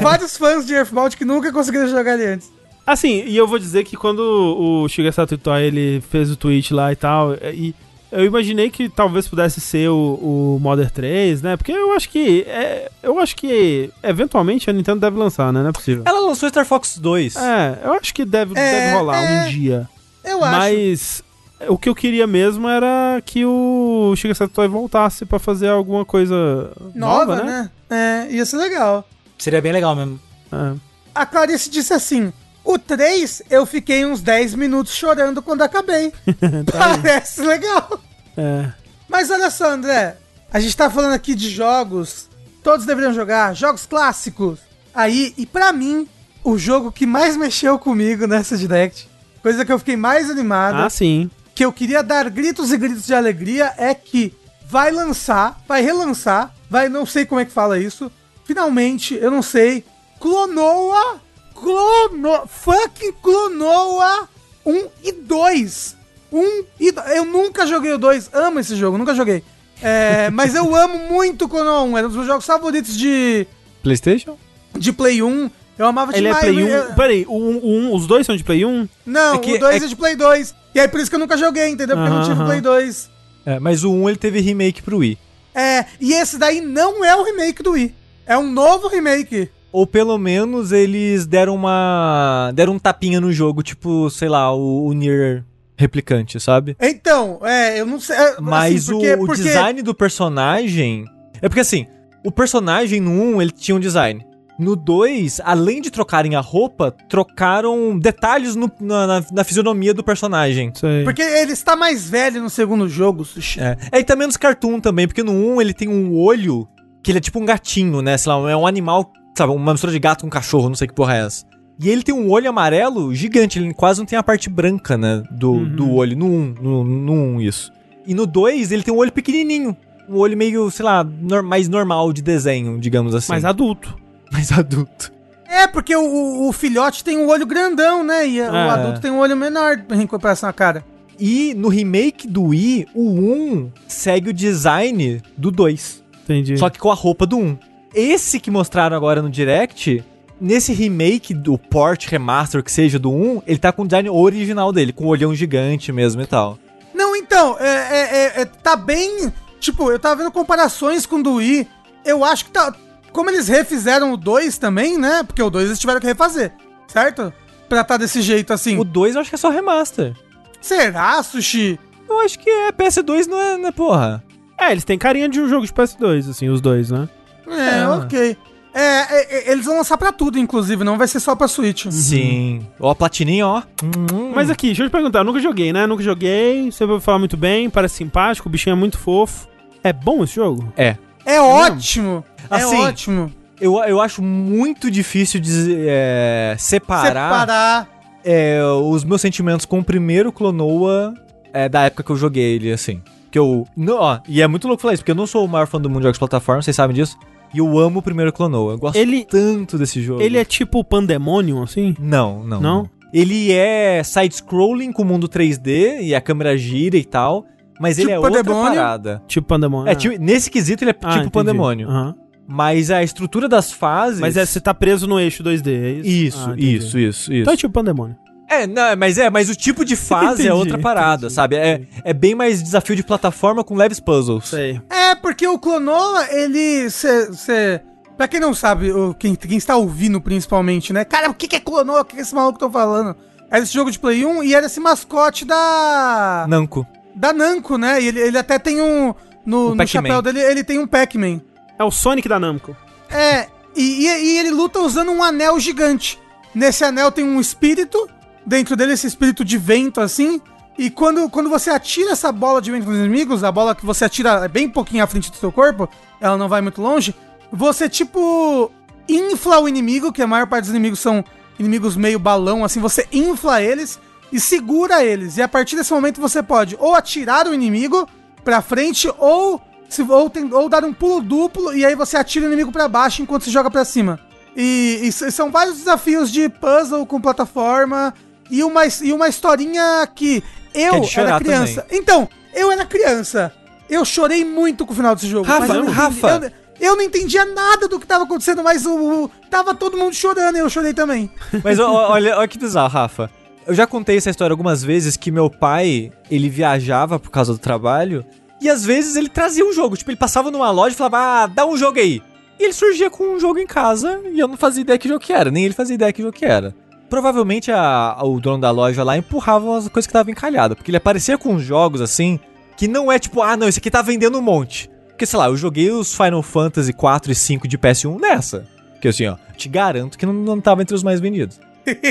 Vários 0.02 0.36
fãs 0.36 0.66
de 0.66 0.74
Earthbound 0.74 1.16
que 1.16 1.24
nunca 1.24 1.50
conseguiram 1.50 1.88
jogar 1.88 2.14
ele 2.14 2.26
antes. 2.34 2.52
Assim, 2.86 3.22
e 3.24 3.36
eu 3.36 3.46
vou 3.46 3.58
dizer 3.58 3.84
que 3.84 3.96
quando 3.96 4.18
o 4.20 4.88
Shigesato 4.88 5.34
Itoi, 5.34 5.62
ele 5.62 6.02
fez 6.10 6.30
o 6.30 6.36
tweet 6.36 6.74
lá 6.74 6.92
e 6.92 6.96
tal, 6.96 7.34
e 7.34 7.74
eu 8.12 8.24
imaginei 8.24 8.70
que 8.70 8.88
talvez 8.88 9.28
pudesse 9.28 9.60
ser 9.60 9.88
o, 9.88 10.56
o 10.56 10.58
Modern 10.60 10.90
3, 10.90 11.42
né? 11.42 11.56
Porque 11.56 11.72
eu 11.72 11.92
acho 11.92 12.08
que 12.08 12.42
é, 12.48 12.90
eu 13.02 13.18
acho 13.18 13.36
que 13.36 13.90
eventualmente 14.02 14.68
a 14.68 14.72
Nintendo 14.72 15.00
deve 15.00 15.16
lançar, 15.18 15.52
né? 15.52 15.62
Não 15.62 15.70
é 15.70 15.72
possível. 15.72 16.02
Ela 16.06 16.20
lançou 16.20 16.48
Star 16.48 16.64
Fox 16.64 16.98
2. 16.98 17.36
É, 17.36 17.78
eu 17.84 17.92
acho 17.94 18.12
que 18.12 18.24
deve, 18.24 18.52
É, 18.58 18.72
deve 18.72 18.96
rolar 18.98 19.22
é. 19.22 19.46
um 19.46 19.50
dia. 19.50 19.88
Eu 20.24 20.42
acho. 20.44 20.56
Mas 20.58 21.22
o 21.68 21.76
que 21.78 21.88
eu 21.88 21.94
queria 21.94 22.26
mesmo 22.26 22.68
era 22.68 23.20
que 23.24 23.44
o 23.44 24.14
Shigesato 24.16 24.50
Itoi 24.50 24.68
voltasse 24.68 25.24
pra 25.26 25.38
fazer 25.38 25.68
alguma 25.68 26.04
coisa 26.04 26.70
nova, 26.94 27.36
Nova, 27.36 27.36
né? 27.44 27.70
né? 27.88 28.26
É, 28.28 28.32
ia 28.34 28.44
ser 28.46 28.56
legal. 28.56 29.06
Seria 29.38 29.60
bem 29.60 29.72
legal 29.72 29.94
mesmo. 29.94 30.18
É. 30.52 30.72
A 31.14 31.26
Clarice 31.26 31.70
disse 31.70 31.92
assim: 31.92 32.32
o 32.64 32.78
3 32.78 33.42
eu 33.50 33.64
fiquei 33.66 34.04
uns 34.04 34.20
10 34.20 34.54
minutos 34.54 34.94
chorando 34.94 35.42
quando 35.42 35.62
acabei. 35.62 36.12
Parece 36.70 37.40
legal. 37.42 38.00
É. 38.36 38.70
Mas 39.08 39.30
olha 39.30 39.50
só, 39.50 39.70
André. 39.70 40.16
A 40.52 40.60
gente 40.60 40.76
tá 40.76 40.90
falando 40.90 41.12
aqui 41.14 41.34
de 41.34 41.48
jogos. 41.50 42.28
Todos 42.62 42.84
deveriam 42.86 43.14
jogar, 43.14 43.54
jogos 43.54 43.86
clássicos. 43.86 44.58
Aí, 44.94 45.32
e 45.38 45.46
pra 45.46 45.72
mim, 45.72 46.06
o 46.44 46.58
jogo 46.58 46.90
que 46.92 47.06
mais 47.06 47.36
mexeu 47.36 47.78
comigo 47.78 48.26
nessa 48.26 48.56
Direct, 48.56 49.08
coisa 49.42 49.64
que 49.64 49.72
eu 49.72 49.78
fiquei 49.78 49.96
mais 49.96 50.28
animado, 50.28 50.76
Ah, 50.82 50.90
sim. 50.90 51.30
que 51.54 51.64
eu 51.64 51.72
queria 51.72 52.02
dar 52.02 52.28
gritos 52.28 52.72
e 52.72 52.76
gritos 52.76 53.06
de 53.06 53.14
alegria, 53.14 53.72
é 53.78 53.94
que 53.94 54.34
vai 54.66 54.90
lançar, 54.90 55.60
vai 55.66 55.80
relançar, 55.82 56.52
vai, 56.68 56.88
não 56.88 57.06
sei 57.06 57.24
como 57.24 57.40
é 57.40 57.44
que 57.44 57.52
fala 57.52 57.78
isso, 57.78 58.10
finalmente, 58.44 59.14
eu 59.14 59.30
não 59.30 59.42
sei, 59.42 59.84
Clonoa, 60.18 61.20
Clono, 61.60 62.46
fucking 62.46 63.12
Clonoa 63.22 64.28
1 64.64 64.86
e 65.04 65.12
2. 65.12 65.96
1 66.32 66.64
e 66.78 66.92
2. 66.92 67.10
Eu 67.16 67.24
nunca 67.24 67.66
joguei 67.66 67.92
o 67.92 67.98
2, 67.98 68.30
amo 68.32 68.60
esse 68.60 68.76
jogo, 68.76 68.96
nunca 68.98 69.14
joguei. 69.14 69.42
É, 69.82 70.30
mas 70.34 70.54
eu 70.54 70.74
amo 70.74 70.98
muito 71.10 71.48
Clonoa 71.48 71.82
1, 71.82 71.98
era 71.98 72.06
um 72.06 72.10
dos 72.10 72.16
meus 72.16 72.26
jogos 72.28 72.44
favoritos 72.46 72.96
de, 72.96 73.46
PlayStation? 73.82 74.36
de 74.76 74.92
Play 74.92 75.22
1. 75.22 75.50
Eu 75.78 75.86
amava 75.86 76.14
Ele 76.14 76.28
é 76.28 76.34
demais. 76.34 76.44
Play 76.54 76.64
1. 76.64 76.68
eu- 76.68 76.94
Peraí, 76.94 77.24
o, 77.26 77.32
o 77.32 77.66
um- 77.70 77.94
os 77.94 78.06
dois 78.06 78.26
são 78.26 78.36
de 78.36 78.44
Play 78.44 78.64
1? 78.66 78.86
Não, 79.06 79.34
É 79.36 79.38
que- 79.38 79.54
o 79.54 79.58
2 79.58 79.82
é, 79.82 79.84
é- 79.86 79.88
de 79.88 79.96
Play 79.96 80.14
2. 80.14 80.54
E 80.74 80.80
aí 80.80 80.86
por 80.88 81.00
isso 81.00 81.08
que 81.10 81.16
eu 81.16 81.20
nunca 81.20 81.36
joguei, 81.38 81.68
entendeu? 81.68 81.96
Porque 81.96 82.10
eu 82.10 82.14
não 82.14 82.28
tive. 82.28 82.44
Play 82.44 82.60
2. 82.60 83.10
É, 83.46 83.58
mas 83.58 83.82
o 83.82 83.90
1 83.90 84.08
ele 84.10 84.18
teve 84.18 84.40
remake 84.40 84.82
pro 84.82 84.98
Wii. 84.98 85.18
É, 85.54 85.86
e 85.98 86.12
esse 86.12 86.36
daí 86.38 86.60
não 86.60 87.02
é 87.04 87.16
o 87.16 87.22
remake 87.24 87.62
do 87.62 87.72
Wii. 87.72 87.94
É 88.26 88.36
um 88.36 88.48
novo 88.52 88.86
remake. 88.88 89.50
Ou 89.72 89.86
pelo 89.86 90.18
menos 90.18 90.72
eles 90.72 91.26
deram 91.26 91.54
uma. 91.54 92.50
deram 92.54 92.74
um 92.74 92.78
tapinha 92.78 93.20
no 93.20 93.32
jogo, 93.32 93.62
tipo, 93.62 94.10
sei 94.10 94.28
lá, 94.28 94.52
o, 94.54 94.86
o 94.86 94.92
Nier 94.92 95.44
replicante, 95.76 96.38
sabe? 96.40 96.76
Então, 96.80 97.38
é, 97.42 97.80
eu 97.80 97.86
não 97.86 97.98
sei. 98.00 98.16
é, 98.16 98.36
Mas 98.40 98.84
assim, 98.84 98.92
porque- 98.92 99.14
o, 99.14 99.22
o 99.22 99.26
porque- 99.26 99.42
design 99.42 99.82
do 99.82 99.94
personagem. 99.94 101.04
É 101.40 101.48
porque 101.48 101.60
assim, 101.60 101.86
o 102.24 102.30
personagem 102.30 103.00
no 103.00 103.10
1 103.10 103.40
ele 103.42 103.50
tinha 103.50 103.74
um 103.76 103.80
design. 103.80 104.26
No 104.58 104.76
2, 104.76 105.40
além 105.42 105.80
de 105.80 105.90
trocarem 105.90 106.34
a 106.36 106.40
roupa, 106.40 106.94
trocaram 107.08 107.98
detalhes 107.98 108.54
no- 108.54 108.70
na, 108.78 109.06
na- 109.06 109.24
na 109.32 109.42
fisionomia 109.44 109.94
do 109.94 110.04
personagem. 110.04 110.70
Sei. 110.74 111.02
Porque 111.02 111.22
ele 111.22 111.52
está 111.52 111.74
mais 111.76 112.10
velho 112.10 112.42
no 112.42 112.50
segundo 112.50 112.86
jogo, 112.86 113.24
Sushi. 113.24 113.58
É. 113.60 113.78
é, 113.90 114.00
e 114.00 114.04
tá 114.04 114.14
menos 114.14 114.36
cartoon 114.36 114.78
também, 114.80 115.06
porque 115.06 115.22
no 115.22 115.32
1 115.32 115.62
ele 115.62 115.72
tem 115.72 115.88
um 115.88 116.14
olho 116.14 116.68
que 117.02 117.10
ele 117.10 117.16
é 117.16 117.20
tipo 117.22 117.38
um 117.40 117.44
gatinho, 117.46 118.02
né? 118.02 118.18
Sei 118.18 118.30
lá, 118.30 118.50
é 118.50 118.54
um 118.54 118.66
animal, 118.66 119.10
sabe, 119.40 119.52
uma 119.52 119.72
mistura 119.72 119.92
de 119.92 119.98
gato 119.98 120.22
com 120.24 120.30
cachorro, 120.30 120.68
não 120.68 120.76
sei 120.76 120.86
que 120.88 120.94
porra 120.94 121.16
é 121.16 121.26
essa. 121.26 121.44
E 121.82 121.88
ele 121.88 122.02
tem 122.02 122.14
um 122.14 122.30
olho 122.30 122.48
amarelo 122.50 123.14
gigante, 123.14 123.58
ele 123.58 123.72
quase 123.72 123.98
não 124.00 124.06
tem 124.06 124.18
a 124.18 124.22
parte 124.22 124.50
branca, 124.50 124.98
né? 124.98 125.22
Do, 125.30 125.52
Uhum. 125.52 125.76
do 125.76 125.90
olho, 125.94 126.16
no 126.16 126.26
1, 126.26 126.54
no, 126.60 126.84
no 126.84 127.12
1 127.12 127.40
isso. 127.40 127.72
E 128.06 128.14
no 128.14 128.26
2 128.26 128.70
ele 128.70 128.82
tem 128.82 128.92
um 128.92 128.98
olho 128.98 129.10
pequenininho, 129.12 129.74
um 130.08 130.16
olho 130.16 130.36
meio, 130.36 130.70
sei 130.70 130.84
lá, 130.84 131.02
nor- 131.02 131.42
mais 131.42 131.68
normal 131.68 132.12
de 132.12 132.20
desenho, 132.20 132.78
digamos 132.78 133.14
assim. 133.14 133.32
Mas 133.32 133.44
adulto. 133.44 133.96
mais 134.30 134.52
adulto. 134.52 135.10
É, 135.48 135.66
porque 135.66 135.96
o, 135.96 136.02
o- 136.04 136.48
o 136.48 136.52
filhote 136.52 137.02
tem 137.02 137.16
um 137.16 137.28
olho 137.28 137.46
grandão, 137.46 138.04
né? 138.04 138.28
E 138.28 138.40
o 138.40 138.44
É. 138.54 138.70
adulto 138.70 139.00
tem 139.00 139.10
um 139.10 139.18
olho 139.18 139.36
menor 139.36 139.82
em 139.92 140.06
comparação 140.06 140.48
à 140.48 140.52
cara. 140.52 140.84
E 141.18 141.54
no 141.54 141.68
remake 141.68 142.26
do 142.28 142.44
Wii, 142.44 142.86
o 142.94 143.10
1 143.10 143.70
segue 143.88 144.30
o 144.30 144.32
design 144.34 145.20
do 145.36 145.50
2. 145.50 146.02
Entendi. 146.24 146.56
Só 146.58 146.68
que 146.70 146.78
com 146.78 146.90
a 146.90 146.94
roupa 146.94 147.26
do 147.26 147.36
1. 147.38 147.58
Esse 147.94 148.38
que 148.38 148.50
mostraram 148.50 148.96
agora 148.96 149.20
no 149.20 149.28
Direct, 149.30 150.04
nesse 150.40 150.72
remake 150.72 151.34
do 151.34 151.58
port, 151.58 152.06
remaster, 152.06 152.62
que 152.62 152.70
seja 152.70 152.98
do 152.98 153.10
1, 153.10 153.42
ele 153.46 153.58
tá 153.58 153.72
com 153.72 153.82
o 153.82 153.86
design 153.86 154.08
original 154.08 154.72
dele, 154.72 154.92
com 154.92 155.04
o 155.04 155.08
olhão 155.08 155.34
gigante 155.34 155.92
mesmo 155.92 156.22
e 156.22 156.26
tal. 156.26 156.58
Não, 156.94 157.16
então, 157.16 157.56
é, 157.58 157.66
é- 157.68 158.16
é- 158.38 158.40
é- 158.42 158.44
tá 158.44 158.76
bem. 158.76 159.32
Tipo, 159.58 159.90
eu 159.90 159.98
tava 159.98 160.16
vendo 160.16 160.30
comparações 160.32 161.04
com 161.04 161.16
o 161.16 161.22
do 161.22 161.34
Wii. 161.34 161.66
Eu 162.04 162.24
acho 162.24 162.46
que 162.46 162.50
tá. 162.50 162.74
Como 163.12 163.28
eles 163.28 163.48
refizeram 163.48 164.12
o 164.12 164.16
2 164.16 164.56
também, 164.56 164.96
né? 164.96 165.22
Porque 165.22 165.42
o 165.42 165.50
2 165.50 165.66
eles 165.66 165.78
tiveram 165.78 166.00
que 166.00 166.06
refazer, 166.06 166.52
certo? 166.86 167.32
Pra 167.68 167.84
tá 167.84 167.96
desse 167.96 168.22
jeito 168.22 168.52
assim. 168.52 168.78
O 168.78 168.84
2 168.84 169.14
eu 169.14 169.20
acho 169.20 169.30
que 169.30 169.34
é 169.34 169.38
só 169.38 169.50
remaster. 169.50 170.14
Será, 170.60 171.22
Sushi? 171.22 171.78
Eu 172.08 172.20
acho 172.20 172.38
que 172.38 172.48
é 172.48 172.72
PS2, 172.72 173.26
não 173.26 173.38
é, 173.40 173.58
né, 173.58 173.70
porra? 173.70 174.22
É, 174.58 174.72
eles 174.72 174.84
têm 174.84 174.98
carinha 174.98 175.28
de 175.28 175.40
um 175.40 175.48
jogo 175.48 175.64
de 175.66 175.72
PS2, 175.72 176.28
assim, 176.28 176.48
os 176.48 176.60
dois, 176.60 176.90
né? 176.90 177.08
É, 177.54 177.80
É. 177.80 177.88
ok. 177.88 178.36
É, 178.72 178.80
é, 178.80 179.48
é, 179.48 179.52
eles 179.52 179.64
vão 179.64 179.76
lançar 179.78 179.98
pra 179.98 180.12
tudo, 180.12 180.38
inclusive, 180.38 180.84
não 180.84 180.96
vai 180.96 181.08
ser 181.08 181.18
só 181.18 181.34
pra 181.34 181.48
Switch. 181.48 181.86
Sim. 181.90 182.64
Ó, 182.78 182.90
a 182.90 182.94
platininha, 182.94 183.44
ó. 183.44 183.62
Hum. 183.82 184.30
Mas 184.32 184.48
aqui, 184.48 184.68
deixa 184.68 184.84
eu 184.84 184.88
te 184.88 184.92
perguntar, 184.92 185.20
eu 185.20 185.24
nunca 185.24 185.40
joguei, 185.40 185.72
né? 185.72 185.88
Nunca 185.88 186.04
joguei, 186.04 186.70
você 186.70 186.86
vai 186.86 187.00
falar 187.00 187.18
muito 187.18 187.36
bem, 187.36 187.68
parece 187.68 187.96
simpático, 187.96 188.48
o 188.48 188.50
bichinho 188.52 188.74
é 188.74 188.76
muito 188.76 188.96
fofo. 188.96 189.48
É 189.82 189.92
bom 189.92 190.22
esse 190.22 190.36
jogo? 190.36 190.72
É. 190.76 190.96
É 191.26 191.40
ótimo! 191.40 192.24
Assim, 192.48 192.76
é 192.76 192.78
ótimo! 192.80 193.32
Eu, 193.60 193.76
eu 193.84 194.00
acho 194.00 194.22
muito 194.22 194.88
difícil 194.90 195.40
de 195.40 195.76
é, 195.88 196.54
separar, 196.58 197.06
Separar. 197.06 197.88
é, 198.24 198.60
os 198.84 199.02
meus 199.04 199.20
sentimentos 199.20 199.66
com 199.66 199.80
o 199.80 199.84
primeiro 199.84 200.30
Clonoa 200.32 201.12
é, 201.52 201.68
da 201.68 201.82
época 201.82 202.02
que 202.04 202.10
eu 202.10 202.16
joguei 202.16 202.54
ele, 202.54 202.72
assim. 202.72 203.02
Que 203.30 203.38
eu. 203.38 203.66
Não, 203.76 203.96
ó, 203.98 204.18
e 204.28 204.40
é 204.40 204.46
muito 204.46 204.66
louco 204.66 204.80
falar 204.80 204.94
isso, 204.94 205.02
porque 205.02 205.10
eu 205.10 205.16
não 205.16 205.26
sou 205.26 205.44
o 205.44 205.48
maior 205.48 205.66
fã 205.66 205.80
do 205.80 205.88
mundo 205.90 205.98
de 205.98 206.04
jogos 206.04 206.16
de 206.16 206.20
plataforma, 206.20 206.62
vocês 206.62 206.74
sabem 206.74 206.94
disso. 206.96 207.18
E 207.54 207.58
eu 207.58 207.78
amo 207.78 207.98
o 207.98 208.02
primeiro 208.02 208.32
Clonoa. 208.32 208.72
Eu 208.74 208.78
gosto 208.78 208.96
Ele- 208.96 209.24
tanto 209.24 209.76
desse 209.78 210.00
jogo. 210.00 210.22
Ele 210.22 210.38
é 210.38 210.44
tipo 210.44 210.84
Pandemonium, 210.84 211.62
assim? 211.62 211.94
Não, 211.98 212.44
não. 212.44 212.60
Não? 212.60 212.90
Ele 213.12 213.50
é 213.52 214.02
side-scrolling 214.04 214.92
com 214.92 215.02
mundo 215.04 215.28
3D 215.28 216.00
e 216.02 216.14
a 216.14 216.20
câmera 216.20 216.56
gira 216.56 216.96
e 216.96 217.04
tal. 217.04 217.44
Mas 217.80 217.98
ele 217.98 218.08
Tipo 218.08 218.12
é 218.14 218.18
outra 218.28 218.44
Pandemonium? 218.44 218.74
parada. 218.74 219.22
Tipo 219.26 219.48
Pandemonium. 219.48 219.90
É, 219.90 219.94
tipo, 219.94 220.16
nesse 220.22 220.50
quesito 220.50 220.84
ele 220.84 220.90
é 220.90 220.94
Ah, 220.94 220.96
tipo 221.08 221.10
entendi. 221.18 221.30
Pandemônio. 221.30 221.88
Aham. 221.88 222.14
Mas 222.46 222.90
a 222.90 223.02
estrutura 223.02 223.48
das 223.48 223.72
fases. 223.72 224.20
Mas 224.20 224.36
é, 224.36 224.44
você 224.44 224.60
tá 224.60 224.74
preso 224.74 225.06
no 225.06 225.18
eixo 225.20 225.42
2D, 225.42 225.68
é 225.72 225.90
isso? 225.92 226.08
Isso, 226.08 226.50
Ah, 226.50 226.54
isso, 226.58 226.98
isso, 226.98 227.32
isso. 227.32 227.32
Então 227.32 227.54
é 227.54 227.56
tipo 227.56 227.72
Pandemonium. 227.72 228.16
É, 228.50 228.66
não, 228.66 228.96
mas 228.96 229.16
é, 229.16 229.30
mas 229.30 229.48
o 229.48 229.54
tipo 229.54 229.84
de 229.84 229.94
fase 229.94 230.42
é 230.42 230.46
Entendi, 230.50 230.50
outra 230.50 230.78
parada, 230.78 231.26
entendi, 231.26 231.32
sabe? 231.34 231.56
É, 231.56 231.82
é 232.04 232.12
bem 232.12 232.34
mais 232.34 232.60
desafio 232.62 232.96
de 232.96 233.02
plataforma 233.04 233.62
com 233.62 233.76
leves 233.76 234.00
puzzles. 234.00 234.48
Sei. 234.48 234.80
É, 234.90 235.14
porque 235.14 235.46
o 235.46 235.58
Clonoa, 235.58 236.26
ele. 236.30 236.90
Cê, 236.90 237.32
cê- 237.32 237.80
pra 238.16 238.26
quem 238.28 238.40
não 238.40 238.52
sabe, 238.52 238.88
quem, 239.18 239.34
quem 239.36 239.56
está 239.56 239.76
ouvindo 239.76 240.20
principalmente, 240.20 240.92
né? 240.92 241.04
Cara, 241.04 241.30
o 241.30 241.34
que, 241.34 241.46
que 241.48 241.56
é 241.56 241.60
Clonoa? 241.60 242.00
O 242.00 242.04
que, 242.04 242.16
que 242.16 242.22
esse 242.22 242.34
maluco 242.34 242.58
tá 242.58 242.68
falando? 242.68 243.14
Era 243.50 243.62
esse 243.62 243.72
jogo 243.72 243.90
de 243.90 243.98
Play 243.98 244.24
1 244.26 244.42
e 244.44 244.54
era 244.54 244.66
esse 244.66 244.80
mascote 244.80 245.44
da. 245.44 246.44
Namco. 246.48 246.86
Da 247.14 247.32
Namco, 247.32 247.76
né? 247.78 248.00
E 248.02 248.08
ele, 248.08 248.20
ele 248.20 248.38
até 248.38 248.58
tem 248.58 248.80
um. 248.80 249.14
No, 249.46 249.70
O 249.70 249.74
no 249.74 249.86
chapéu 249.86 250.20
dele, 250.22 250.40
ele 250.40 250.62
tem 250.64 250.78
um 250.78 250.86
Pac-Man. 250.86 251.40
É 251.78 251.84
o 251.84 251.90
Sonic 251.90 252.28
da 252.28 252.38
Namco. 252.38 252.76
É, 253.08 253.46
e, 253.76 254.06
e- 254.06 254.24
e 254.34 254.38
ele 254.38 254.50
luta 254.50 254.80
usando 254.80 255.10
um 255.12 255.22
anel 255.22 255.58
gigante. 255.58 256.18
Nesse 256.54 256.84
anel 256.84 257.10
tem 257.10 257.24
um 257.24 257.40
espírito, 257.40 258.08
dentro 258.50 258.74
dele 258.74 258.94
esse 258.94 259.06
espírito 259.06 259.44
de 259.44 259.56
vento 259.56 260.00
assim. 260.00 260.40
E 260.76 260.90
quando, 260.90 261.30
quando 261.30 261.48
você 261.48 261.70
atira 261.70 262.10
essa 262.10 262.32
bola 262.32 262.60
de 262.60 262.70
vento 262.70 262.88
nos 262.88 262.98
inimigos, 262.98 263.44
a 263.44 263.52
bola 263.52 263.74
que 263.76 263.86
você 263.86 264.04
atira 264.04 264.44
é 264.44 264.48
bem 264.48 264.68
pouquinho 264.68 265.04
à 265.04 265.06
frente 265.06 265.30
do 265.30 265.36
seu 265.36 265.52
corpo, 265.52 265.88
ela 266.20 266.36
não 266.36 266.48
vai 266.48 266.60
muito 266.60 266.82
longe, 266.82 267.14
você 267.52 267.88
tipo 267.88 268.70
infla 269.08 269.60
o 269.60 269.68
inimigo, 269.68 270.12
que 270.12 270.22
a 270.22 270.26
maior 270.26 270.46
parte 270.46 270.64
dos 270.64 270.70
inimigos 270.70 270.98
são 270.98 271.24
inimigos 271.58 271.96
meio 271.96 272.18
balão, 272.18 272.64
assim, 272.64 272.80
você 272.80 273.06
infla 273.12 273.62
eles 273.62 273.98
e 274.32 274.40
segura 274.40 275.04
eles. 275.04 275.36
E 275.36 275.42
a 275.42 275.48
partir 275.48 275.76
desse 275.76 275.92
momento 275.92 276.20
você 276.20 276.42
pode 276.42 276.76
ou 276.80 276.94
atirar 276.94 277.46
o 277.46 277.54
inimigo 277.54 278.08
pra 278.44 278.60
frente 278.62 279.12
ou 279.18 279.60
se, 279.88 280.02
ou, 280.02 280.30
tem- 280.30 280.52
ou 280.52 280.68
dar 280.68 280.84
um 280.84 280.92
pulo 280.92 281.20
duplo 281.20 281.72
e 281.74 281.84
aí 281.84 281.94
você 281.94 282.16
atira 282.16 282.46
o 282.46 282.48
inimigo 282.48 282.72
pra 282.72 282.88
baixo 282.88 283.22
enquanto 283.22 283.44
se 283.44 283.50
joga 283.50 283.70
pra 283.70 283.84
cima. 283.84 284.18
E, 284.56 285.00
e 285.02 285.12
são 285.12 285.50
vários 285.50 285.76
desafios 285.78 286.30
de 286.32 286.48
puzzle 286.48 287.04
com 287.06 287.20
plataforma 287.20 288.12
e 288.50 288.62
uma, 288.64 288.82
e 289.02 289.12
uma 289.12 289.28
historinha 289.28 290.06
que 290.14 290.42
eu 290.74 291.00
Que 291.02 291.18
é 291.18 291.22
era 291.22 291.38
criança. 291.38 291.86
Então, 291.90 292.28
eu 292.54 292.70
era 292.72 292.84
criança. 292.84 293.52
Eu 293.88 294.04
chorei 294.04 294.44
muito 294.44 294.86
com 294.86 294.92
o 294.92 294.96
final 294.96 295.14
desse 295.14 295.26
jogo. 295.26 295.46
Rafa, 295.46 295.74
eu 295.74 295.84
não 295.84 295.92
Rafa. 295.92 296.36
entendi- 296.36 296.54
Eu, 296.80 296.90
eu 296.90 296.96
não 296.96 297.02
entendia 297.02 297.44
nada 297.44 297.88
do 297.88 297.98
que 298.00 298.06
tava 298.06 298.24
acontecendo, 298.24 298.62
mas 298.62 298.86
o, 298.86 299.24
o- 299.24 299.30
tava 299.50 299.74
todo 299.74 299.96
mundo 299.98 300.14
chorando 300.14 300.56
e 300.56 300.60
eu 300.60 300.70
chorei 300.70 300.94
também. 300.94 301.30
Mas 301.64 301.78
olha, 301.78 302.38
olha 302.38 302.48
que 302.48 302.58
bizarro, 302.58 302.88
Rafa. 302.88 303.30
Eu 303.66 303.74
já 303.74 303.86
contei 303.86 304.16
essa 304.16 304.30
história 304.30 304.52
algumas 304.54 304.82
vezes 304.82 305.16
que 305.16 305.30
meu 305.30 305.50
pai, 305.50 306.10
ele 306.30 306.48
viajava 306.48 307.18
por 307.18 307.30
causa 307.30 307.52
do 307.52 307.58
trabalho 307.58 308.24
e 308.60 308.68
às 308.70 308.84
vezes 308.84 309.14
ele 309.16 309.28
trazia 309.28 309.64
um 309.64 309.72
jogo. 309.72 309.96
Tipo, 309.96 310.10
ele 310.10 310.16
passava 310.16 310.50
numa 310.50 310.70
loja 310.70 310.94
e 310.94 310.96
falava, 310.96 311.18
ah, 311.18 311.46
dá 311.46 311.66
um 311.66 311.76
jogo 311.76 311.98
aí. 311.98 312.22
E 312.58 312.64
ele 312.64 312.72
surgia 312.72 313.10
com 313.10 313.24
um 313.34 313.38
jogo 313.40 313.58
em 313.58 313.66
casa 313.66 314.20
e 314.32 314.38
eu 314.40 314.48
não 314.48 314.56
fazia 314.56 314.80
ideia 314.82 314.98
que 314.98 315.08
jogo 315.08 315.20
que 315.20 315.32
era, 315.32 315.50
nem 315.50 315.64
ele 315.64 315.74
fazia 315.74 315.94
ideia 315.94 316.12
que 316.12 316.22
jogo 316.22 316.32
que 316.36 316.44
era. 316.44 316.74
Provavelmente 317.10 317.70
a- 317.72 318.16
o 318.22 318.40
dono 318.40 318.58
da 318.62 318.70
loja 318.70 319.02
lá 319.04 319.18
empurrava 319.18 319.76
as 319.76 319.88
coisas 319.88 320.06
que 320.06 320.10
estavam 320.10 320.30
encalhadas, 320.32 320.76
porque 320.76 320.90
ele 320.90 320.96
aparecia 320.96 321.36
com 321.36 321.58
jogos 321.58 322.00
assim, 322.00 322.38
que 322.76 322.86
não 322.88 323.10
é 323.12 323.18
tipo, 323.18 323.42
ah 323.42 323.56
não, 323.56 323.68
esse 323.68 323.78
aqui 323.80 323.90
tá 323.90 324.00
vendendo 324.00 324.38
um 324.38 324.42
monte. 324.42 324.88
Porque 325.08 325.26
sei 325.26 325.38
lá, 325.38 325.48
eu 325.48 325.56
joguei 325.56 325.90
os 325.90 326.14
Final 326.14 326.42
Fantasy 326.42 326.92
4 326.94 327.30
e 327.32 327.34
5 327.34 327.68
de 327.68 327.76
PS1 327.76 328.18
nessa. 328.18 328.66
Que 329.02 329.08
assim, 329.08 329.26
ó, 329.26 329.36
te 329.56 329.68
garanto 329.68 330.16
que 330.16 330.24
não, 330.24 330.32
não 330.32 330.60
tava 330.60 330.80
entre 330.82 330.94
os 330.94 331.02
mais 331.02 331.20
vendidos. 331.20 331.58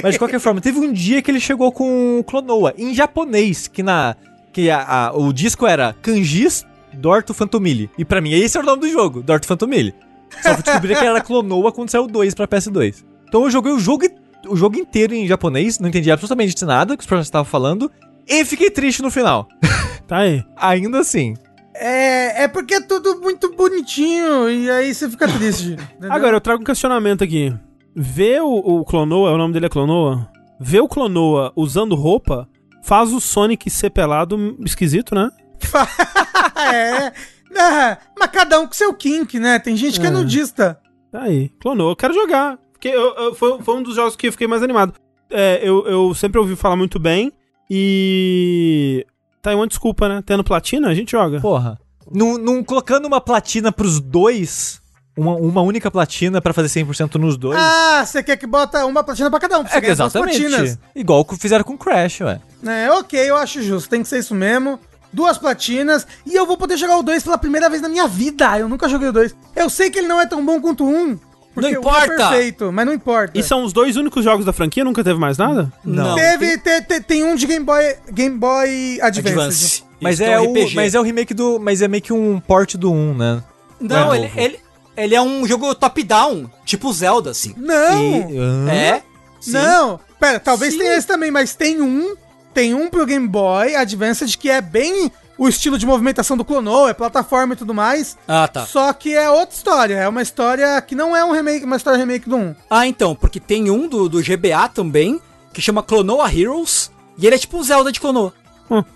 Mas 0.03 0.13
de 0.13 0.19
qualquer 0.19 0.39
forma, 0.39 0.59
teve 0.59 0.77
um 0.79 0.91
dia 0.91 1.21
que 1.21 1.31
ele 1.31 1.39
chegou 1.39 1.71
com 1.71 2.21
Clonoa 2.27 2.73
em 2.77 2.93
japonês, 2.93 3.67
que 3.67 3.81
na 3.81 4.15
que 4.51 4.69
a, 4.69 5.07
a- 5.07 5.13
o 5.15 5.31
disco 5.31 5.65
era 5.65 5.95
Kanjis 6.01 6.65
Dorto 6.91 7.33
Phantomile. 7.33 7.89
E 7.97 8.03
pra 8.03 8.19
mim 8.19 8.31
esse 8.33 8.57
era 8.57 8.65
o 8.65 8.69
nome 8.69 8.81
do 8.81 8.89
jogo, 8.89 9.21
Dorto 9.21 9.45
Phantomile. 9.47 9.93
Só 10.43 10.53
fui 10.55 10.63
descobrir 10.63 10.97
que 10.97 11.05
era 11.05 11.21
Clonoa 11.21 11.71
quando 11.71 11.89
saiu 11.89 12.03
o 12.03 12.07
2 12.07 12.33
pra 12.35 12.47
PS2. 12.47 13.03
Então 13.27 13.43
eu 13.43 13.51
joguei 13.51 13.71
o 13.71 13.79
jogo, 13.79 14.05
o 14.47 14.55
jogo 14.55 14.77
inteiro 14.77 15.13
em 15.13 15.27
japonês, 15.27 15.79
não 15.79 15.89
entendi 15.89 16.11
absolutamente 16.11 16.63
nada 16.65 16.95
que 16.95 17.01
os 17.01 17.05
personagens 17.05 17.27
estavam 17.27 17.45
falando, 17.45 17.91
e 18.27 18.45
fiquei 18.45 18.69
triste 18.69 19.01
no 19.01 19.11
final. 19.11 19.47
Tá 20.07 20.17
aí. 20.21 20.43
Ainda 20.57 21.01
assim. 21.01 21.35
É, 21.75 22.45
é 22.45 22.47
porque 22.47 22.73
é 22.73 22.81
tudo 22.81 23.21
muito 23.21 23.53
bonitinho 23.55 24.49
e 24.49 24.67
aí 24.71 24.91
você 24.91 25.07
fica 25.07 25.27
triste. 25.27 25.73
entendeu? 25.97 26.11
Agora, 26.11 26.35
eu 26.35 26.41
trago 26.41 26.63
um 26.63 26.65
questionamento 26.65 27.23
aqui. 27.23 27.55
Ver 27.95 28.41
o, 28.41 28.47
o 28.49 28.83
Clonoa, 28.85 29.31
o 29.31 29.37
nome 29.37 29.53
dele 29.53 29.67
é 29.67 29.69
Clonoa, 29.69 30.27
ver 30.59 30.79
o 30.79 30.87
Clonoa 30.87 31.53
usando 31.55 31.93
roupa 31.93 32.49
faz 32.81 33.13
o 33.13 33.19
Sonic 33.21 33.69
ser 33.69 33.91
pelado 33.91 34.57
esquisito, 34.65 35.13
né? 35.13 35.29
é. 36.73 37.13
Ah, 37.55 37.97
mas 38.17 38.31
cada 38.31 38.59
um 38.59 38.65
com 38.65 38.73
seu 38.73 38.91
kink, 38.95 39.39
né? 39.39 39.59
Tem 39.59 39.75
gente 39.75 39.99
que 39.99 40.07
é 40.07 40.09
É. 40.09 40.11
nudista. 40.11 40.79
Tá 41.11 41.21
aí. 41.21 41.49
Clonoa, 41.61 41.91
eu 41.91 41.95
quero 41.95 42.15
jogar. 42.15 42.57
Porque 42.80 42.88
eu, 42.88 43.14
eu- 43.16 43.35
foi, 43.35 43.61
foi 43.61 43.75
um 43.75 43.83
dos 43.83 43.93
jogos 43.95 44.16
que 44.16 44.27
eu 44.27 44.32
fiquei 44.32 44.48
mais 44.48 44.64
animado. 44.64 44.93
É, 45.30 45.59
eu, 45.61 45.85
eu 45.85 46.14
sempre 46.16 46.40
ouvi 46.40 46.56
falar 46.56 46.77
muito 46.77 46.98
bem 46.98 47.32
e... 47.69 49.06
Tá 49.41 49.49
aí 49.49 49.56
uma 49.56 49.67
desculpa, 49.67 50.08
né? 50.08 50.24
Tendo 50.25 50.43
platina, 50.43 50.88
a 50.88 50.93
gente 50.93 51.11
joga. 51.11 51.40
Porra. 51.41 51.77
Não, 52.11 52.64
colocando 52.64 53.06
uma 53.06 53.22
platina 53.22 53.72
pros 53.72 53.99
dois, 53.99 54.82
uma, 55.16 55.35
uma 55.35 55.61
única 55.61 55.91
platina 55.91 56.41
pra 56.41 56.53
fazer 56.53 56.67
100% 56.83 57.16
nos 57.16 57.38
dois. 57.38 57.58
Ah, 57.59 58.03
você 58.06 58.24
quer 58.24 58.38
que 58.38 58.48
bota 58.48 58.85
uma 58.85 59.03
platina 59.03 59.30
pra 59.30 59.40
cada 59.40 59.59
um, 59.59 59.64
é, 59.64 59.91
exatamente. 59.91 60.38
Igual 60.95 61.24
que 61.25 61.35
fizeram 61.38 61.64
com 61.64 61.77
Crash, 61.77 62.22
ué. 62.22 62.40
É, 62.66 62.91
ok, 62.91 63.30
eu 63.30 63.35
acho 63.38 63.61
justo. 63.61 63.90
Tem 63.90 64.01
que 64.01 64.08
ser 64.08 64.19
isso 64.19 64.33
mesmo. 64.33 64.80
Duas 65.14 65.38
platinas. 65.38 66.08
E 66.25 66.33
eu 66.35 66.45
vou 66.45 66.58
poder 66.58 66.77
jogar 66.77 66.98
o 66.98 67.03
2 67.03 67.24
pela 67.24 67.38
primeira 67.38 67.69
vez 67.69 67.82
na 67.82 67.90
minha 67.90 68.08
vida. 68.08 68.58
Eu 68.58 68.67
nunca 68.69 68.90
joguei 68.90 69.09
o 69.09 69.14
2. 69.14 69.35
Eu 69.56 69.69
sei 69.69 69.90
que 69.90 69.99
ele 69.99 70.08
não 70.08 70.19
é 70.19 70.25
tão 70.25 70.43
bom 70.45 70.59
quanto 70.59 70.83
o 70.83 70.88
1. 70.90 71.19
Porque 71.53 71.71
Não 71.73 71.81
o 71.81 71.85
é 71.85 71.89
importa. 72.05 72.07
perfeito, 72.29 72.71
mas 72.71 72.85
não 72.85 72.93
importa. 72.93 73.37
E 73.37 73.43
são 73.43 73.63
os 73.63 73.73
dois 73.73 73.95
únicos 73.95 74.23
jogos 74.23 74.45
da 74.45 74.53
franquia? 74.53 74.83
Nunca 74.83 75.03
teve 75.03 75.19
mais 75.19 75.37
nada? 75.37 75.71
Não. 75.83 76.15
Teve, 76.15 76.57
te- 76.57 76.81
te- 76.81 77.01
tem 77.01 77.23
um 77.23 77.35
de 77.35 77.45
Game 77.47 77.65
Boy, 77.65 77.95
Game 78.11 78.37
Boy 78.37 78.99
Advance. 79.01 79.29
Advance. 79.29 79.83
Mas 80.01 80.21
é, 80.21 80.35
que 80.39 80.47
um 80.47 80.51
o, 80.53 80.73
mas 80.75 80.95
é 80.95 80.99
o 80.99 81.03
remake 81.03 81.33
do. 81.33 81.59
Mas 81.59 81.81
é 81.81 81.87
meio 81.87 82.01
que 82.03 82.13
um 82.13 82.39
port 82.39 82.75
do 82.75 82.91
1, 82.91 83.17
né? 83.17 83.43
Não, 83.81 84.05
Não 84.07 84.13
é 84.13 84.17
ele, 84.19 84.31
ele, 84.37 84.59
ele 84.95 85.15
é 85.15 85.21
um 85.21 85.45
jogo 85.45 85.73
top-down, 85.75 86.49
tipo 86.65 86.91
Zelda, 86.93 87.31
assim. 87.31 87.53
Não! 87.57 88.29
E- 88.31 88.37
Hã? 88.37 88.71
É? 88.71 89.01
sim. 89.41 89.51
Não! 89.51 89.99
Pera, 90.19 90.39
talvez 90.39 90.73
Sim. 90.73 90.79
tenha 90.79 90.95
esse 90.95 91.07
também, 91.07 91.31
mas 91.31 91.55
tem 91.55 91.81
um. 91.81 92.15
Tem 92.53 92.73
um 92.73 92.89
pro 92.89 93.05
Game 93.05 93.27
Boy 93.27 93.75
Advance 93.75 94.25
que 94.37 94.49
é 94.49 94.59
bem 94.61 95.11
o 95.39 95.47
estilo 95.47 95.77
de 95.77 95.85
movimentação 95.85 96.35
do 96.35 96.43
Clonoa, 96.43 96.89
é 96.89 96.93
plataforma 96.93 97.53
e 97.53 97.57
tudo 97.57 97.73
mais. 97.73 98.17
Ah, 98.27 98.45
tá. 98.45 98.65
Só 98.65 98.91
que 98.91 99.15
é 99.15 99.29
outra 99.29 99.55
história. 99.55 99.95
É 99.95 100.07
uma 100.07 100.21
história 100.21 100.79
que 100.81 100.93
não 100.93 101.15
é 101.15 101.23
um 101.23 101.31
remake, 101.31 101.65
uma 101.65 101.77
história 101.77 101.97
remake 101.97 102.27
do 102.27 102.35
1. 102.35 102.55
Ah, 102.69 102.85
então, 102.85 103.15
porque 103.15 103.39
tem 103.39 103.71
um 103.71 103.87
do, 103.87 104.09
do 104.09 104.21
GBA 104.21 104.67
também, 104.73 105.21
que 105.53 105.61
chama 105.61 105.81
Clonoa 105.81 106.31
Heroes, 106.31 106.91
e 107.17 107.25
ele 107.25 107.35
é 107.35 107.39
tipo 107.39 107.57
um 107.57 107.63
Zelda 107.63 107.89
de 107.89 108.01
Clonoa. 108.01 108.33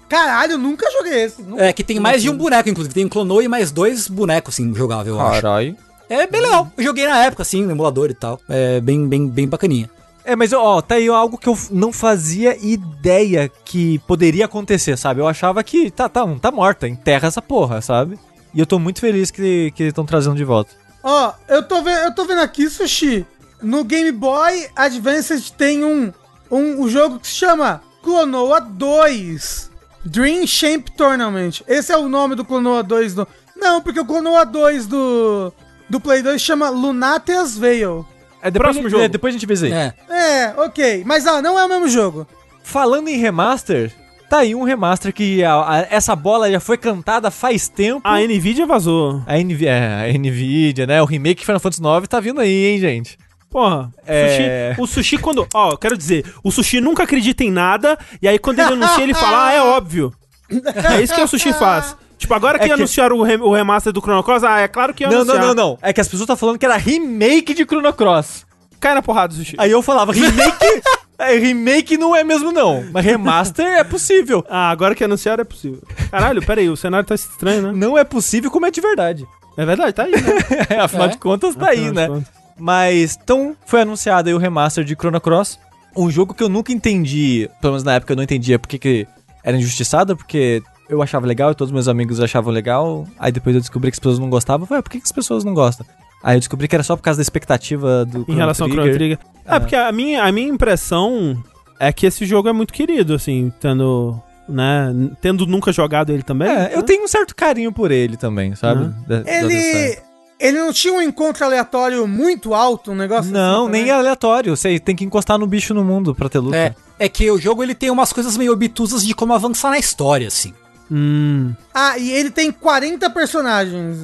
Caralho, 0.07 0.51
eu 0.51 0.57
nunca 0.57 0.85
joguei 0.91 1.23
esse. 1.23 1.41
Nunca. 1.41 1.63
É, 1.63 1.73
que 1.73 1.83
tem 1.83 1.99
mais 1.99 2.21
de 2.21 2.29
um 2.29 2.37
boneco, 2.37 2.69
inclusive. 2.69 2.93
Tem 2.93 3.05
um 3.05 3.09
Clonoa 3.09 3.43
e 3.43 3.47
mais 3.47 3.71
dois 3.71 4.09
bonecos, 4.09 4.53
assim, 4.53 4.75
jogável, 4.75 5.15
eu 5.15 5.21
acho. 5.21 5.41
Caralho. 5.41 5.77
É 6.09 6.27
bem 6.27 6.41
legal. 6.41 6.69
Eu 6.77 6.83
joguei 6.83 7.07
na 7.07 7.23
época, 7.23 7.41
assim, 7.41 7.63
no 7.63 7.71
emulador 7.71 8.09
e 8.09 8.13
tal. 8.13 8.39
É 8.49 8.81
bem, 8.81 9.07
bem, 9.07 9.27
bem 9.27 9.47
bacaninha. 9.47 9.89
É, 10.25 10.35
mas 10.35 10.53
ó, 10.53 10.81
tá 10.81 10.95
aí 10.95 11.07
algo 11.07 11.37
que 11.37 11.49
eu 11.49 11.57
não 11.69 11.91
fazia 11.91 12.57
ideia 12.65 13.49
que 13.65 13.99
poderia 13.99 14.45
acontecer, 14.45 14.97
sabe? 14.97 15.19
Eu 15.19 15.27
achava 15.27 15.63
que 15.63 15.91
tá, 15.91 16.07
tá, 16.07 16.25
tá 16.41 16.51
morta, 16.51 16.87
enterra 16.87 17.27
essa 17.27 17.41
porra, 17.41 17.81
sabe? 17.81 18.17
E 18.53 18.59
eu 18.59 18.65
tô 18.65 18.79
muito 18.79 19.01
feliz 19.01 19.31
que 19.31 19.73
estão 19.77 20.05
trazendo 20.05 20.35
de 20.35 20.45
volta. 20.45 20.71
Ó, 21.03 21.33
eu 21.49 21.63
tô, 21.63 21.81
vendo, 21.81 21.99
eu 21.99 22.15
tô 22.15 22.25
vendo 22.25 22.39
aqui, 22.39 22.69
Sushi. 22.69 23.25
No 23.61 23.83
Game 23.83 24.11
Boy 24.11 24.67
Advance 24.75 25.51
tem 25.53 25.83
um, 25.83 26.13
um, 26.49 26.83
um 26.83 26.89
jogo 26.89 27.19
que 27.19 27.27
se 27.27 27.33
chama 27.33 27.81
Clonoa 28.01 28.61
2. 28.61 29.71
Dream 30.05 30.45
Shape 30.45 30.91
Tournament. 30.91 31.61
Esse 31.67 31.91
é 31.91 31.97
o 31.97 32.09
nome 32.09 32.35
do 32.35 32.45
Clonoa 32.45 32.83
2 32.83 33.15
do. 33.15 33.27
Não, 33.55 33.81
porque 33.81 33.99
o 33.99 34.05
Clonoa 34.05 34.45
2 34.45 34.87
do. 34.87 35.53
Do 35.89 35.99
Play 35.99 36.21
2 36.21 36.41
chama 36.41 36.69
Lunateas 36.69 37.57
Veil. 37.57 38.05
É, 38.43 38.51
depois 38.51 38.75
Próximo 38.75 38.87
a 38.87 38.89
gente- 38.89 38.91
jogo. 38.91 39.03
é, 39.03 39.07
depois 39.07 39.31
a 39.33 39.37
gente 39.37 39.45
vê 39.47 39.53
isso 39.53 39.65
aí. 39.65 39.71
É. 39.71 39.93
É, 40.09 40.53
ok. 40.57 41.03
Mas 41.05 41.25
ah, 41.25 41.41
não 41.41 41.57
é 41.57 41.65
o 41.65 41.69
mesmo 41.69 41.87
jogo. 41.87 42.27
Falando 42.63 43.07
em 43.07 43.17
remaster, 43.17 43.91
tá 44.29 44.39
aí 44.39 44.53
um 44.53 44.63
remaster 44.63 45.13
que 45.13 45.43
a- 45.43 45.53
a- 45.55 45.87
essa 45.89 46.15
bola 46.15 46.51
já 46.51 46.59
foi 46.59 46.77
cantada 46.77 47.31
faz 47.31 47.67
tempo. 47.69 48.01
A 48.03 48.19
Nvidia 48.19 48.65
vazou. 48.65 49.21
A, 49.25 49.37
NV, 49.39 49.65
é, 49.65 50.09
a 50.09 50.17
Nvidia, 50.17 50.85
né? 50.85 51.01
O 51.01 51.05
remake 51.05 51.39
de 51.41 51.45
Final 51.45 51.59
Fantasy 51.59 51.81
IX 51.81 52.07
tá 52.07 52.19
vindo 52.19 52.39
aí, 52.41 52.65
hein, 52.67 52.79
gente? 52.79 53.17
Porra, 53.49 53.91
É. 54.07 54.73
sushi- 54.75 54.81
o 54.81 54.87
sushi 54.87 55.17
quando. 55.19 55.47
Ó, 55.53 55.71
eu 55.71 55.77
quero 55.77 55.95
dizer, 55.97 56.25
o 56.43 56.51
sushi 56.51 56.81
nunca 56.81 57.03
acredita 57.03 57.43
em 57.43 57.51
nada, 57.51 57.97
e 58.21 58.27
aí 58.27 58.39
quando 58.39 58.59
ele 58.59 58.73
anuncia, 58.73 59.03
ele 59.03 59.13
fala, 59.13 59.47
ah, 59.47 59.53
é 59.53 59.61
óbvio. 59.61 60.11
É 60.97 61.01
isso 61.01 61.13
que 61.13 61.21
o 61.21 61.27
sushi 61.27 61.53
faz. 61.53 61.95
Tipo, 62.23 62.33
agora 62.35 62.57
que, 62.57 62.63
É 62.65 62.67
que- 62.67 62.73
anunciaram 62.73 63.17
o, 63.17 63.23
rem- 63.23 63.41
o 63.41 63.53
remaster 63.53 63.91
do 63.91 63.99
Chrono 64.01 64.23
Cross, 64.23 64.43
ah, 64.43 64.59
é 64.61 64.67
claro 64.67 64.93
que 64.93 65.03
ia 65.03 65.09
Não, 65.09 65.25
não, 65.25 65.33
anunciar. 65.35 65.45
não, 65.47 65.53
não. 65.71 65.77
É 65.81 65.91
que 65.91 65.99
as 65.99 66.07
pessoas 66.07 66.21
estão 66.21 66.37
falando 66.37 66.57
que 66.57 66.65
era 66.65 66.77
remake 66.77 67.53
de 67.53 67.63
Chrono 67.65 67.91
Cross. 67.93 68.45
Cai 68.79 68.93
na 68.93 69.01
porrada, 69.01 69.33
sushi. 69.33 69.55
Aí 69.57 69.69
eu 69.71 69.81
falava, 69.81 70.11
remake. 70.13 70.81
é, 71.19 71.37
remake 71.37 71.97
não 71.97 72.15
é 72.15 72.23
mesmo, 72.23 72.51
não. 72.51 72.83
Mas 72.91 73.03
remaster 73.05 73.65
é 73.65 73.83
possível. 73.83 74.43
Ah, 74.49 74.69
agora 74.69 74.95
que 74.95 75.03
anunciaram 75.03 75.41
é 75.41 75.45
possível. 75.45 75.81
Caralho, 76.11 76.41
pera 76.45 76.61
aí, 76.61 76.69
o 76.69 76.75
cenário 76.77 77.05
tá 77.07 77.15
estranho, 77.15 77.61
né? 77.63 77.71
Não 77.75 77.97
é 77.97 78.03
possível 78.03 78.49
como 78.49 78.65
é 78.65 78.71
de 78.71 78.79
verdade. 78.81 79.25
É 79.57 79.65
verdade, 79.65 79.93
tá 79.93 80.03
aí, 80.03 80.11
né? 80.11 80.77
Afinal 80.81 81.05
É. 81.07 81.09
de 81.09 81.17
contas, 81.17 81.55
tá 81.55 81.67
aí, 81.69 81.79
Afinal 81.87 81.91
de 81.91 81.95
né? 81.99 82.07
contas. 82.07 82.27
Mas, 82.57 83.19
então, 83.21 83.55
foi 83.65 83.81
anunciado 83.81 84.29
aí 84.29 84.33
o 84.33 84.37
remaster 84.37 84.83
de 84.83 84.93
Chrono 84.95 85.19
Cross. 85.19 85.59
Um 85.95 86.09
jogo 86.09 86.33
que 86.33 86.41
eu 86.43 86.49
nunca 86.49 86.71
entendi, 86.71 87.49
pelo 87.61 87.73
menos 87.73 87.83
na 87.83 87.95
época 87.95 88.13
eu 88.13 88.17
não 88.17 88.23
entendia 88.23 88.57
porque 88.57 88.77
que 88.79 89.07
era 89.43 89.57
injustiçado, 89.57 90.15
porque 90.15 90.61
eu 90.93 91.01
achava 91.01 91.25
legal 91.27 91.51
e 91.51 91.55
todos 91.55 91.71
meus 91.71 91.87
amigos 91.87 92.19
achavam 92.19 92.53
legal. 92.53 93.05
Aí 93.19 93.31
depois 93.31 93.55
eu 93.55 93.61
descobri 93.61 93.91
que 93.91 93.95
as 93.95 93.99
pessoas 93.99 94.19
não 94.19 94.29
gostavam. 94.29 94.63
Eu 94.63 94.67
falei, 94.67 94.79
"Ah, 94.79 94.83
por 94.83 94.89
que, 94.91 94.97
que 94.99 95.05
as 95.05 95.11
pessoas 95.11 95.43
não 95.43 95.53
gostam? 95.53 95.85
Aí 96.23 96.35
eu 96.35 96.39
descobri 96.39 96.67
que 96.67 96.75
era 96.75 96.83
só 96.83 96.95
por 96.95 97.01
causa 97.01 97.17
da 97.17 97.21
expectativa 97.21 98.05
do 98.05 98.25
Em 98.29 98.35
relação 98.35 98.65
ao 98.67 98.71
Chrono 98.71 98.93
Trigger. 98.93 99.19
É, 99.45 99.55
É. 99.55 99.59
porque 99.59 99.75
a 99.75 99.91
minha, 99.91 100.23
a 100.23 100.31
minha 100.31 100.47
impressão 100.47 101.41
é 101.79 101.91
que 101.91 102.05
esse 102.05 102.25
jogo 102.25 102.47
é 102.47 102.53
muito 102.53 102.71
querido, 102.73 103.13
assim, 103.13 103.51
tendo. 103.59 104.19
Né, 104.47 104.93
tendo 105.21 105.45
nunca 105.45 105.71
jogado 105.71 106.11
ele 106.11 106.21
também. 106.23 106.49
É, 106.49 106.53
né? 106.55 106.71
eu 106.73 106.83
tenho 106.83 107.03
um 107.05 107.07
certo 107.07 107.33
carinho 107.33 107.71
por 107.71 107.91
ele 107.91 108.17
também, 108.17 108.53
sabe? 108.55 108.83
Uhum. 108.83 108.93
Da- 109.07 109.21
da- 109.21 109.31
Ele. 109.31 109.47
dessa- 109.47 110.03
Ele 110.39 110.57
não 110.59 110.73
tinha 110.73 110.93
um 110.93 111.01
encontro 111.01 111.45
aleatório 111.45 112.05
muito 112.05 112.53
alto, 112.53 112.91
um 112.91 112.95
negócio 112.95 113.31
Não, 113.31 113.63
assim 113.63 113.71
nem 113.71 113.87
é 113.89 113.91
aleatório. 113.93 114.57
Você 114.57 114.77
tem 114.79 114.93
que 114.93 115.05
encostar 115.05 115.37
no 115.37 115.47
bicho 115.47 115.73
no 115.73 115.85
mundo 115.85 116.13
pra 116.13 116.27
ter 116.27 116.39
luta. 116.39 116.57
É, 116.57 116.75
é 116.99 117.07
que 117.07 117.31
o 117.31 117.37
jogo 117.39 117.63
ele 117.63 117.73
tem 117.73 117.89
umas 117.89 118.11
coisas 118.11 118.35
meio 118.35 118.51
obtusas 118.51 119.05
de 119.05 119.13
como 119.13 119.31
avançar 119.33 119.69
na 119.69 119.79
história, 119.79 120.27
assim. 120.27 120.53
Hum. 120.91 121.53
Ah, 121.73 121.97
e 121.97 122.11
ele 122.11 122.29
tem 122.29 122.51
40 122.51 123.09
personagens. 123.09 123.97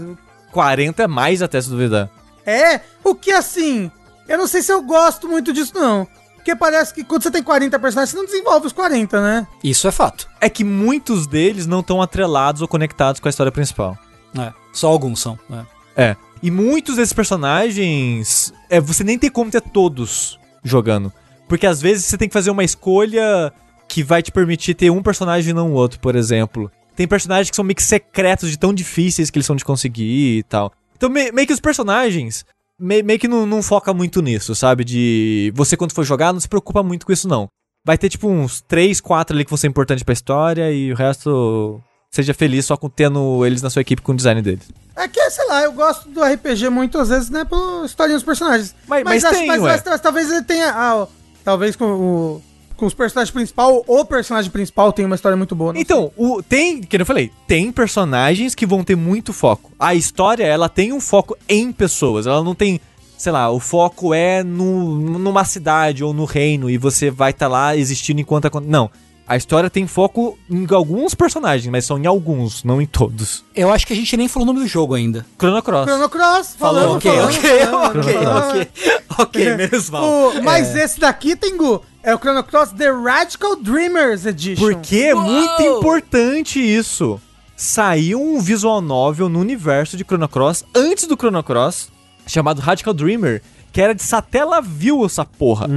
40 0.51 1.03
é 1.03 1.07
mais 1.07 1.41
até 1.41 1.61
se 1.61 1.69
duvidar. 1.69 2.09
É, 2.45 2.81
o 3.03 3.13
que 3.13 3.31
assim, 3.31 3.91
eu 4.27 4.37
não 4.37 4.47
sei 4.47 4.61
se 4.61 4.71
eu 4.71 4.81
gosto 4.81 5.27
muito 5.27 5.53
disso 5.53 5.73
não. 5.75 6.07
Porque 6.35 6.55
parece 6.55 6.93
que 6.93 7.03
quando 7.03 7.21
você 7.23 7.29
tem 7.31 7.43
40 7.43 7.77
personagens, 7.77 8.11
você 8.11 8.17
não 8.17 8.25
desenvolve 8.25 8.67
os 8.67 8.73
40, 8.73 9.21
né? 9.21 9.47
Isso 9.63 9.87
é 9.87 9.91
fato. 9.91 10.27
É 10.39 10.49
que 10.49 10.63
muitos 10.63 11.27
deles 11.27 11.67
não 11.67 11.81
estão 11.81 12.01
atrelados 12.01 12.61
ou 12.61 12.67
conectados 12.67 13.19
com 13.19 13.27
a 13.27 13.29
história 13.29 13.51
principal. 13.51 13.97
É, 14.37 14.53
só 14.73 14.87
alguns 14.87 15.19
são. 15.19 15.37
é. 15.51 15.79
É. 16.11 16.15
E 16.41 16.49
muitos 16.49 16.95
desses 16.95 17.11
personagens, 17.11 18.53
é, 18.69 18.79
você 18.79 19.03
nem 19.03 19.19
tem 19.19 19.29
como 19.29 19.51
ter 19.51 19.59
todos 19.61 20.39
jogando. 20.63 21.11
Porque 21.49 21.67
às 21.67 21.81
vezes 21.81 22.05
você 22.05 22.17
tem 22.17 22.29
que 22.29 22.33
fazer 22.33 22.49
uma 22.51 22.63
escolha 22.63 23.51
que 23.89 24.03
vai 24.03 24.21
te 24.21 24.31
permitir 24.31 24.73
ter 24.75 24.89
um 24.89 25.01
personagem 25.03 25.49
e 25.49 25.53
não 25.53 25.71
o 25.71 25.73
outro, 25.73 25.99
por 25.99 26.15
exemplo. 26.15 26.71
Tem 26.95 27.07
personagens 27.07 27.49
que 27.49 27.55
são 27.55 27.65
meio 27.65 27.75
que 27.75 27.83
secretos 27.83 28.49
de 28.49 28.57
tão 28.57 28.73
difíceis 28.73 29.29
que 29.29 29.37
eles 29.37 29.45
são 29.45 29.55
de 29.55 29.65
conseguir 29.65 30.37
e 30.37 30.43
tal. 30.43 30.71
Então, 30.95 31.09
me- 31.09 31.31
meio 31.31 31.47
que 31.47 31.53
os 31.53 31.59
personagens 31.59 32.45
me- 32.79 33.01
meio 33.03 33.17
que 33.19 33.27
não, 33.27 33.45
não 33.45 33.61
foca 33.63 33.93
muito 33.93 34.21
nisso, 34.21 34.53
sabe? 34.55 34.83
De 34.85 35.51
você, 35.55 35.75
quando 35.75 35.93
for 35.93 36.03
jogar, 36.05 36.31
não 36.31 36.39
se 36.39 36.47
preocupa 36.47 36.83
muito 36.83 37.05
com 37.05 37.11
isso, 37.11 37.27
não. 37.27 37.47
Vai 37.85 37.97
ter, 37.97 38.09
tipo, 38.09 38.27
uns 38.29 38.61
3, 38.61 38.99
4 39.01 39.35
ali 39.35 39.43
que 39.45 39.49
vão 39.49 39.57
ser 39.57 39.67
importantes 39.67 40.03
pra 40.03 40.13
história 40.13 40.71
e 40.71 40.91
o 40.91 40.95
resto. 40.95 41.81
Seja 42.11 42.33
feliz 42.33 42.65
só 42.65 42.75
com 42.75 42.89
tendo 42.89 43.45
eles 43.45 43.61
na 43.61 43.69
sua 43.69 43.81
equipe 43.81 44.01
com 44.01 44.11
o 44.11 44.15
design 44.15 44.41
deles. 44.41 44.67
É 44.95 45.07
que, 45.07 45.29
sei 45.29 45.45
lá, 45.47 45.61
eu 45.63 45.71
gosto 45.71 46.09
do 46.09 46.21
RPG 46.23 46.69
muitas 46.69 47.07
vezes, 47.09 47.29
né, 47.29 47.45
pela 47.45 47.85
historinha 47.85 48.17
dos 48.17 48.25
personagens. 48.25 48.75
Mas- 48.87 49.03
mas 49.03 49.23
acho- 49.23 49.35
tem, 49.35 49.47
mas, 49.47 49.61
mas- 49.61 49.83
mas 49.85 50.01
talvez 50.01 50.29
ele 50.31 50.43
tenha. 50.43 50.71
ah, 50.73 50.95
ó, 50.97 51.07
talvez 51.45 51.75
com 51.75 51.85
o. 51.85 52.41
Com 52.79 52.85
os 52.85 52.93
personagens 52.93 53.29
principal, 53.29 53.83
o 53.85 54.05
personagem 54.05 54.49
principal 54.49 54.93
tem 54.93 55.03
uma 55.03 55.15
história 55.15 55.35
muito 55.35 55.53
boa. 55.53 55.73
não 55.73 55.81
Então, 55.81 56.13
o, 56.15 56.41
tem, 56.41 56.79
que 56.79 56.95
eu 56.95 57.05
falei, 57.05 57.29
tem 57.45 57.73
personagens 57.73 58.55
que 58.55 58.65
vão 58.65 58.85
ter 58.85 58.95
muito 58.95 59.33
foco. 59.33 59.73
A 59.77 59.93
história, 59.93 60.45
ela 60.45 60.69
tem 60.69 60.93
um 60.93 61.01
foco 61.01 61.37
em 61.49 61.73
pessoas. 61.73 62.25
Ela 62.25 62.41
não 62.41 62.55
tem, 62.55 62.79
sei 63.17 63.33
lá, 63.33 63.51
o 63.51 63.59
foco 63.59 64.13
é 64.13 64.45
no, 64.45 64.97
numa 64.97 65.43
cidade 65.43 66.05
ou 66.05 66.13
no 66.13 66.23
reino 66.23 66.69
e 66.69 66.77
você 66.77 67.11
vai 67.11 67.31
estar 67.31 67.49
lá 67.49 67.75
existindo 67.75 68.21
enquanto 68.21 68.45
acontece. 68.45 68.71
Não. 68.71 68.89
A 69.29 69.37
história 69.37 69.69
tem 69.69 69.85
foco 69.85 70.39
em 70.49 70.65
alguns 70.73 71.13
personagens, 71.13 71.69
mas 71.71 71.85
são 71.85 71.99
em 71.99 72.07
alguns, 72.07 72.63
não 72.63 72.81
em 72.81 72.87
todos. 72.87 73.45
Eu 73.55 73.71
acho 73.71 73.85
que 73.85 73.93
a 73.93 73.95
gente 73.95 74.17
nem 74.17 74.27
falou 74.27 74.43
o 74.49 74.51
nome 74.51 74.59
do 74.61 74.67
jogo 74.67 74.95
ainda. 74.95 75.23
Chrono 75.39 75.61
Cross. 75.61 75.85
Chrono 75.87 76.09
Cross, 76.09 76.55
falando, 76.57 76.95
ok, 76.95 77.11
falando, 77.11 77.29
ok, 77.37 77.65
falando, 77.67 77.99
ok, 77.99 78.13
falando. 78.13 78.49
ok. 78.49 78.71
Ok, 79.19 79.55
menos 79.55 79.89
mal. 79.91 80.03
O- 80.03 80.41
mas 80.43 80.75
esse 80.75 80.99
daqui, 80.99 81.35
Tengu, 81.35 81.83
é 82.01 82.15
o 82.15 82.17
Chrono 82.17 82.43
Cross 82.43 82.71
The 82.71 82.89
Radical 82.91 83.55
Dreamers 83.57 84.25
Edition. 84.25 84.63
Porque 84.67 84.95
é 84.97 85.13
muito 85.13 85.61
importante 85.61 86.59
isso. 86.59 87.21
Saiu 87.55 88.19
um 88.19 88.39
visual 88.41 88.81
novel 88.81 89.29
no 89.29 89.39
universo 89.39 89.95
de 89.95 90.03
Chrono 90.03 90.27
Cross, 90.27 90.65
antes 90.73 91.05
do 91.05 91.15
Chrono 91.15 91.43
Cross, 91.43 91.89
chamado 92.25 92.61
Radical 92.61 92.93
Dreamer, 92.95 93.43
que 93.71 93.81
era 93.81 93.93
de 93.93 94.01
Satellaview 94.03 95.05
essa 95.05 95.23
porra. 95.25 95.67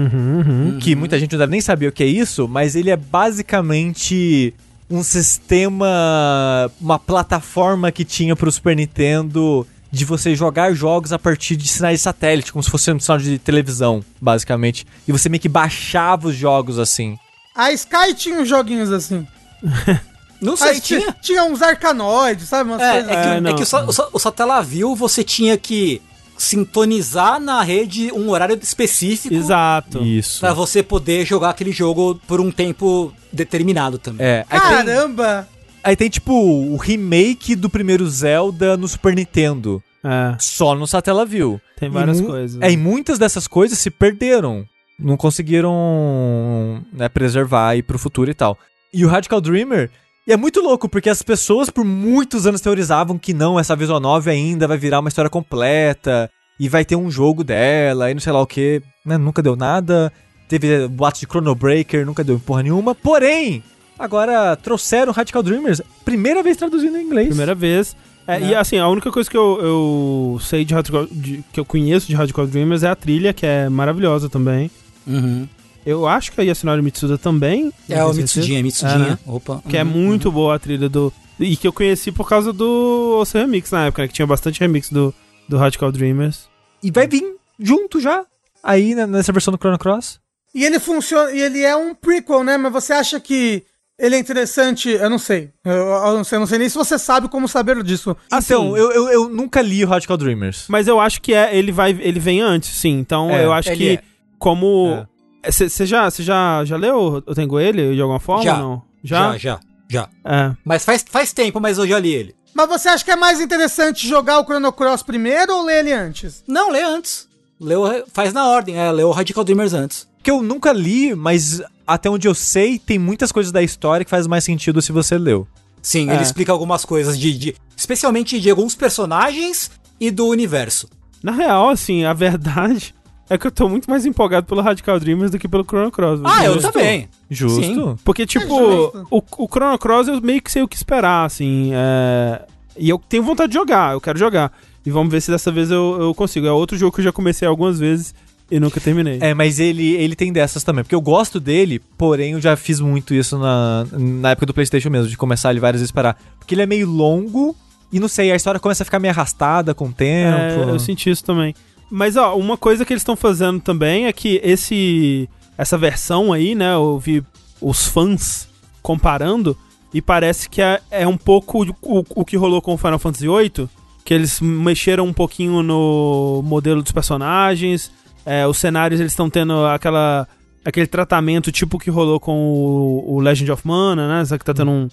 Que 0.80 0.94
muita 0.96 1.18
gente 1.18 1.32
não 1.32 1.38
deve 1.38 1.50
nem 1.52 1.60
saber 1.60 1.88
o 1.88 1.92
que 1.92 2.02
é 2.02 2.06
isso, 2.06 2.48
mas 2.48 2.74
ele 2.76 2.90
é 2.90 2.96
basicamente 2.96 4.54
um 4.90 5.02
sistema, 5.02 6.70
uma 6.80 6.98
plataforma 6.98 7.90
que 7.92 8.04
tinha 8.04 8.36
pro 8.36 8.50
Super 8.50 8.76
Nintendo 8.76 9.66
de 9.90 10.04
você 10.06 10.34
jogar 10.34 10.72
jogos 10.72 11.12
a 11.12 11.18
partir 11.18 11.54
de 11.56 11.68
sinais 11.68 11.98
de 11.98 12.02
satélite, 12.04 12.50
como 12.52 12.62
se 12.62 12.70
fosse 12.70 12.90
um 12.90 12.98
sinal 12.98 13.18
de 13.18 13.38
televisão, 13.38 14.02
basicamente. 14.20 14.86
E 15.06 15.12
você 15.12 15.28
meio 15.28 15.40
que 15.40 15.48
baixava 15.50 16.28
os 16.28 16.34
jogos 16.34 16.78
assim. 16.78 17.18
A 17.54 17.72
Sky 17.72 18.14
tinha 18.16 18.40
uns 18.40 18.48
joguinhos 18.48 18.90
assim. 18.90 19.26
Não 20.40 20.56
sei, 20.56 20.74
ti- 20.74 20.80
tinha. 20.98 21.16
tinha 21.22 21.44
uns 21.44 21.62
arcanoides, 21.62 22.48
sabe? 22.48 22.70
Umas 22.70 22.80
É, 22.82 22.92
coisas 22.92 23.10
é 23.10 23.14
que, 23.14 23.28
É, 23.28 23.50
é 23.50 23.54
que 23.54 23.62
o, 23.62 24.04
o, 24.04 24.08
o 24.14 24.18
Satellaview 24.18 24.96
você 24.96 25.22
tinha 25.22 25.56
que 25.56 26.00
sintonizar 26.42 27.38
na 27.40 27.62
rede 27.62 28.12
um 28.12 28.28
horário 28.30 28.58
específico 28.60 29.34
Exato. 29.34 30.02
Isso. 30.02 30.40
pra 30.40 30.52
você 30.52 30.82
poder 30.82 31.24
jogar 31.24 31.50
aquele 31.50 31.70
jogo 31.72 32.20
por 32.26 32.40
um 32.40 32.50
tempo 32.50 33.12
determinado 33.32 33.98
também. 33.98 34.26
É, 34.26 34.44
aí 34.50 34.60
tem, 34.60 34.70
Caramba! 34.70 35.48
aí 35.84 35.96
tem 35.96 36.08
tipo 36.10 36.32
o 36.32 36.76
remake 36.76 37.54
do 37.54 37.70
primeiro 37.70 38.08
Zelda 38.08 38.76
no 38.76 38.88
Super 38.88 39.14
Nintendo, 39.14 39.82
É, 40.04 40.34
só 40.38 40.74
no 40.74 40.86
Satellaview. 40.86 41.60
tem 41.78 41.88
várias 41.88 42.18
E 42.20 42.24
coisas. 42.24 42.60
É, 42.60 42.70
e 42.72 42.76
muitas 42.76 43.18
dessas 43.18 43.46
coisas 43.46 43.78
se 43.78 43.90
perderam. 43.90 44.64
Não 44.98 45.16
conseguiram 45.16 46.84
né, 46.92 47.08
preservar 47.08 47.68
aí 47.70 47.82
pro 47.82 47.98
futuro 47.98 48.30
e 48.30 48.34
tal. 48.34 48.58
E 48.92 49.04
o 49.04 49.08
Radical 49.08 49.40
Dreamer 49.40 49.90
e 50.26 50.32
é 50.32 50.36
muito 50.36 50.60
louco, 50.60 50.88
porque 50.88 51.10
as 51.10 51.22
pessoas 51.22 51.68
por 51.70 51.84
muitos 51.84 52.46
anos 52.46 52.60
teorizavam 52.60 53.18
que 53.18 53.32
não, 53.34 53.58
essa 53.58 53.74
visual 53.76 54.00
novel 54.00 54.32
ainda 54.32 54.68
vai 54.68 54.78
virar 54.78 55.00
uma 55.00 55.08
história 55.08 55.30
completa 55.30 56.30
e 56.60 56.68
vai 56.68 56.84
ter 56.84 56.96
um 56.96 57.10
jogo 57.10 57.42
dela 57.42 58.10
e 58.10 58.14
não 58.14 58.20
sei 58.20 58.32
lá 58.32 58.40
o 58.40 58.46
que. 58.46 58.82
Né, 59.04 59.16
nunca 59.18 59.42
deu 59.42 59.56
nada. 59.56 60.12
Teve 60.48 60.86
boatos 60.86 61.20
de 61.20 61.26
Chrono 61.26 61.54
Breaker, 61.54 62.04
nunca 62.06 62.22
deu 62.22 62.38
porra 62.38 62.62
nenhuma. 62.62 62.94
Porém, 62.94 63.62
agora 63.98 64.54
trouxeram 64.56 65.12
Radical 65.12 65.42
Dreamers, 65.42 65.80
primeira 66.04 66.42
vez 66.42 66.56
traduzindo 66.56 66.96
em 66.98 67.04
inglês. 67.04 67.28
Primeira 67.28 67.54
vez. 67.54 67.96
É, 68.26 68.38
Né? 68.38 68.50
E 68.50 68.54
assim, 68.54 68.78
a 68.78 68.86
única 68.88 69.10
coisa 69.10 69.28
que 69.28 69.36
eu, 69.36 69.58
eu 69.60 70.38
sei 70.40 70.64
de, 70.64 70.72
Radical, 70.74 71.06
de- 71.10 71.42
que 71.52 71.58
eu 71.58 71.64
conheço 71.64 72.06
de 72.06 72.14
Radical 72.14 72.46
Dreamers 72.46 72.84
é 72.84 72.88
a 72.88 72.94
trilha, 72.94 73.32
que 73.32 73.44
é 73.44 73.68
maravilhosa 73.68 74.28
também. 74.28 74.70
Uhum. 75.06 75.48
Eu 75.84 76.06
acho 76.06 76.32
que 76.32 76.40
a 76.40 76.44
Yasunori 76.44 76.82
Mitsuda 76.82 77.18
também. 77.18 77.72
É 77.88 78.02
o 78.04 78.12
tenho 78.12 78.14
certeza. 78.14 78.22
Mitsudinha, 78.22 78.62
Mitsudinha. 78.62 78.94
É, 79.06 79.10
né? 79.10 79.18
Opa. 79.26 79.62
Que 79.68 79.76
é 79.76 79.82
Uhum, 79.82 79.90
muito 79.90 80.26
uhum. 80.28 80.34
boa 80.34 80.54
a 80.54 80.58
trilha 80.58 80.88
do. 80.88 81.12
E 81.40 81.56
que 81.56 81.66
eu 81.66 81.72
conheci 81.72 82.12
por 82.12 82.28
causa 82.28 82.52
do 82.52 83.18
Ocean 83.20 83.42
Remix 83.42 83.70
na 83.70 83.86
época, 83.86 84.02
né? 84.02 84.08
Que 84.08 84.14
tinha 84.14 84.26
bastante 84.26 84.60
remix 84.60 84.90
do, 84.90 85.12
do 85.48 85.56
Radical 85.56 85.90
Dreamers. 85.90 86.48
E 86.82 86.90
vai 86.90 87.06
vir 87.08 87.24
junto 87.58 88.00
já, 88.00 88.24
aí 88.62 88.94
né, 88.94 89.06
nessa 89.06 89.32
versão 89.32 89.52
do 89.52 89.58
Chrono 89.58 89.78
Cross. 89.78 90.20
E 90.54 90.64
ele 90.64 90.78
funciona. 90.78 91.32
E 91.32 91.40
ele 91.40 91.62
é 91.62 91.74
um 91.74 91.94
prequel, 91.94 92.44
né? 92.44 92.56
Mas 92.56 92.72
você 92.72 92.92
acha 92.92 93.18
que 93.18 93.62
ele 93.98 94.14
é 94.14 94.18
interessante? 94.18 94.88
Eu 94.90 95.08
não 95.10 95.18
sei. 95.18 95.50
Eu, 95.64 95.72
eu 95.72 96.14
não 96.14 96.24
sei, 96.24 96.36
eu 96.36 96.40
não 96.40 96.46
sei 96.46 96.58
nem 96.58 96.68
se 96.68 96.76
você 96.76 96.98
sabe 96.98 97.28
como 97.28 97.48
saber 97.48 97.82
disso. 97.82 98.16
Assim, 98.30 98.52
Então, 98.54 98.76
eu, 98.76 98.92
eu, 98.92 99.08
eu 99.08 99.28
nunca 99.28 99.60
li 99.62 99.84
o 99.84 99.88
Radical 99.88 100.16
Dreamers. 100.16 100.66
Mas 100.68 100.86
eu 100.86 101.00
acho 101.00 101.20
que 101.22 101.32
é, 101.34 101.56
ele 101.56 101.72
vai, 101.72 101.90
ele 102.00 102.20
vem 102.20 102.40
antes, 102.40 102.70
sim. 102.70 102.98
Então 102.98 103.30
É, 103.30 103.44
eu 103.44 103.52
acho 103.52 103.72
que 103.74 103.94
é. 103.94 104.02
como 104.38 105.06
você 105.50 105.86
já, 105.86 106.10
você 106.10 106.22
já, 106.22 106.64
já 106.64 106.76
leu 106.76 107.22
o 107.26 107.34
Tengu 107.34 107.58
ele 107.58 107.94
de 107.94 108.00
alguma 108.00 108.20
forma 108.20 108.44
Já. 108.44 108.58
não? 108.58 108.82
Já, 109.02 109.36
já, 109.38 109.58
já. 109.90 110.08
É. 110.24 110.52
Mas 110.64 110.84
faz, 110.84 111.04
faz 111.08 111.32
tempo, 111.32 111.60
mas 111.60 111.78
eu 111.78 111.86
já 111.86 111.98
li 111.98 112.12
ele. 112.12 112.34
Mas 112.54 112.68
você 112.68 112.88
acha 112.88 113.04
que 113.04 113.10
é 113.10 113.16
mais 113.16 113.40
interessante 113.40 114.06
jogar 114.06 114.38
o 114.38 114.44
Chrono 114.44 114.72
Cross 114.72 115.02
primeiro 115.02 115.54
ou 115.56 115.64
ler 115.64 115.80
ele 115.80 115.92
antes? 115.92 116.44
Não, 116.46 116.70
lê 116.70 116.82
antes. 116.82 117.26
Leu, 117.60 118.04
faz 118.12 118.32
na 118.32 118.46
ordem, 118.48 118.76
é, 118.76 118.90
leu 118.92 119.08
o 119.08 119.12
Radical 119.12 119.42
Dreamers 119.44 119.72
antes. 119.72 120.06
Que 120.22 120.30
eu 120.30 120.42
nunca 120.42 120.72
li, 120.72 121.14
mas 121.14 121.60
até 121.86 122.08
onde 122.10 122.28
eu 122.28 122.34
sei, 122.34 122.78
tem 122.78 122.98
muitas 122.98 123.32
coisas 123.32 123.50
da 123.50 123.62
história 123.62 124.04
que 124.04 124.10
faz 124.10 124.26
mais 124.26 124.44
sentido 124.44 124.80
se 124.82 124.92
você 124.92 125.16
leu. 125.18 125.46
Sim, 125.80 126.08
É. 126.10 126.14
ele 126.14 126.22
explica 126.22 126.52
algumas 126.52 126.84
coisas 126.84 127.18
de, 127.18 127.36
de- 127.36 127.56
especialmente 127.76 128.38
de 128.40 128.50
alguns 128.50 128.74
personagens 128.74 129.70
e 129.98 130.10
do 130.10 130.26
universo. 130.28 130.88
Na 131.22 131.32
real, 131.32 131.68
assim, 131.70 132.04
a 132.04 132.12
verdade 132.12 132.94
é 133.34 133.38
que 133.38 133.46
eu 133.46 133.50
tô 133.50 133.68
muito 133.68 133.88
mais 133.88 134.04
empolgado 134.06 134.46
pelo 134.46 134.60
Radical 134.60 134.98
Dreamers 135.00 135.30
do 135.30 135.38
que 135.38 135.48
pelo 135.48 135.64
Chrono 135.64 135.90
Cross. 135.90 136.20
Ah, 136.24 136.44
eu 136.44 136.54
Justo. 136.54 136.72
também. 136.72 137.08
Justo? 137.30 137.62
Sim. 137.62 137.96
Porque, 138.04 138.26
tipo, 138.26 138.46
justo. 138.48 139.06
o, 139.10 139.22
o 139.44 139.48
Chrono 139.48 139.78
Cross 139.78 140.08
eu 140.08 140.20
meio 140.20 140.42
que 140.42 140.50
sei 140.52 140.62
o 140.62 140.68
que 140.68 140.76
esperar, 140.76 141.24
assim. 141.24 141.70
é, 141.72 142.42
E 142.76 142.88
eu 142.88 143.00
tenho 143.08 143.22
vontade 143.22 143.52
de 143.52 143.58
jogar, 143.58 143.94
eu 143.94 144.00
quero 144.00 144.18
jogar. 144.18 144.52
E 144.84 144.90
vamos 144.90 145.10
ver 145.12 145.20
se 145.20 145.30
dessa 145.30 145.50
vez 145.50 145.70
eu, 145.70 145.96
eu 146.00 146.14
consigo. 146.14 146.46
É 146.46 146.52
outro 146.52 146.76
jogo 146.76 146.92
que 146.94 147.00
eu 147.00 147.04
já 147.04 147.12
comecei 147.12 147.46
algumas 147.46 147.78
vezes 147.78 148.14
e 148.50 148.58
nunca 148.60 148.80
terminei. 148.80 149.18
É, 149.20 149.32
mas 149.32 149.58
ele, 149.60 149.94
ele 149.94 150.14
tem 150.16 150.32
dessas 150.32 150.62
também. 150.64 150.84
Porque 150.84 150.94
eu 150.94 151.00
gosto 151.00 151.40
dele, 151.40 151.80
porém 151.96 152.32
eu 152.32 152.40
já 152.40 152.56
fiz 152.56 152.80
muito 152.80 153.14
isso 153.14 153.38
na, 153.38 153.86
na 153.92 154.30
época 154.32 154.46
do 154.46 154.52
PlayStation 154.52 154.90
mesmo, 154.90 155.08
de 155.08 155.16
começar 155.16 155.50
ele 155.50 155.60
várias 155.60 155.80
vezes 155.80 155.90
e 155.90 155.94
parar. 155.94 156.18
Porque 156.38 156.54
ele 156.54 156.62
é 156.62 156.66
meio 156.66 156.86
longo 156.90 157.56
e 157.92 158.00
não 158.00 158.08
sei, 158.08 158.32
a 158.32 158.36
história 158.36 158.58
começa 158.58 158.82
a 158.82 158.84
ficar 158.84 158.98
meio 158.98 159.12
arrastada 159.12 159.72
com 159.74 159.86
o 159.86 159.92
tempo. 159.92 160.36
É, 160.68 160.70
eu 160.70 160.78
senti 160.78 161.08
isso 161.10 161.22
também. 161.24 161.54
Mas, 161.94 162.16
ó, 162.16 162.34
uma 162.36 162.56
coisa 162.56 162.84
que 162.86 162.92
eles 162.94 163.02
estão 163.02 163.14
fazendo 163.14 163.60
também 163.60 164.06
é 164.06 164.12
que 164.12 164.40
esse 164.42 165.28
essa 165.58 165.76
versão 165.76 166.32
aí, 166.32 166.54
né, 166.54 166.72
eu 166.74 166.98
vi 166.98 167.22
os 167.60 167.86
fãs 167.86 168.48
comparando 168.80 169.54
e 169.92 170.00
parece 170.00 170.48
que 170.48 170.62
é, 170.62 170.80
é 170.90 171.06
um 171.06 171.16
pouco 171.18 171.62
o, 171.82 172.04
o 172.16 172.24
que 172.24 172.36
rolou 172.36 172.62
com 172.62 172.72
o 172.72 172.78
Final 172.78 172.98
Fantasy 172.98 173.26
VIII, 173.28 173.68
que 174.04 174.14
eles 174.14 174.40
mexeram 174.40 175.04
um 175.06 175.12
pouquinho 175.12 175.62
no 175.62 176.42
modelo 176.44 176.82
dos 176.82 176.90
personagens, 176.92 177.92
é, 178.24 178.46
os 178.46 178.56
cenários 178.56 178.98
eles 179.00 179.12
estão 179.12 179.28
tendo 179.28 179.64
aquela 179.66 180.26
aquele 180.64 180.86
tratamento 180.86 181.52
tipo 181.52 181.78
que 181.78 181.90
rolou 181.90 182.18
com 182.18 182.34
o, 182.38 183.16
o 183.16 183.20
Legend 183.20 183.50
of 183.52 183.66
Mana, 183.68 184.08
né, 184.08 184.24
só 184.24 184.38
que 184.38 184.44
tá 184.44 184.54
tendo 184.54 184.70
um, 184.70 184.88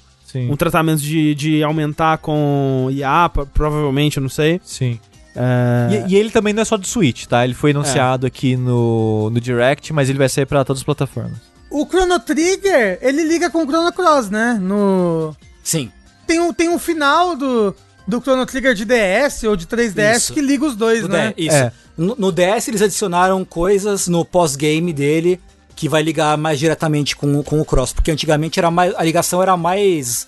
um 0.52 0.56
tratamento 0.58 1.00
de, 1.02 1.34
de 1.34 1.64
aumentar 1.64 2.18
com 2.18 2.90
IA, 2.92 3.30
pro- 3.32 3.46
provavelmente, 3.46 4.18
eu 4.18 4.22
não 4.22 4.30
sei. 4.30 4.60
Sim. 4.64 5.00
É, 5.40 6.06
E, 6.08 6.14
e 6.14 6.16
ele 6.18 6.30
também 6.30 6.54
não 6.54 6.62
é 6.62 6.66
só 6.66 6.76
do 6.76 6.86
Switch, 6.86 7.26
tá? 7.26 7.44
Ele 7.46 7.54
foi 7.54 7.72
anunciado 7.72 8.28
aqui 8.28 8.58
no, 8.58 9.30
no 9.30 9.40
Direct, 9.40 9.94
mas 9.94 10.10
ele 10.10 10.18
vai 10.18 10.28
sair 10.28 10.46
pra 10.46 10.66
todas 10.66 10.82
as 10.82 10.84
plataformas. 10.86 11.38
O 11.72 11.86
Chrono 11.86 12.20
Trigger, 12.20 13.00
ele 13.02 13.24
liga 13.24 13.50
com 13.50 13.64
o 13.64 13.66
Chrono 13.68 13.94
Cross, 13.94 14.30
né? 14.30 14.60
No. 14.62 15.36
Sim. 15.64 15.92
Tem 16.28 16.40
um, 16.40 16.52
tem 16.52 16.68
um 16.68 16.78
final 16.80 17.36
do, 17.36 17.74
do 18.08 18.20
Chrono 18.22 18.46
Trigger 18.46 18.74
de 18.74 18.86
DS 18.86 19.44
ou 19.44 19.56
de 19.56 19.66
3DS 19.66 20.16
Isso. 20.18 20.34
que 20.34 20.42
liga 20.42 20.66
os 20.66 20.76
dois, 20.76 21.08
né? 21.08 21.34
D- 21.36 21.44
Isso. 21.46 21.56
É. 21.56 21.72
No, 21.98 22.16
no 22.18 22.32
DS 22.32 22.68
eles 22.68 22.82
adicionaram 22.82 23.44
coisas 23.46 24.08
no 24.08 24.24
pós-game 24.26 24.92
dele 24.94 25.40
que 25.76 25.88
vai 25.88 26.02
ligar 26.02 26.38
mais 26.38 26.60
diretamente 26.60 27.16
com, 27.16 27.40
o- 27.40 27.44
com 27.44 27.62
o 27.62 27.66
Cross, 27.66 27.94
porque 27.94 28.12
antigamente 28.12 28.60
era 28.60 28.70
mais, 28.70 28.94
a 28.96 29.04
ligação 29.04 29.42
era 29.42 29.56
mais. 29.56 30.28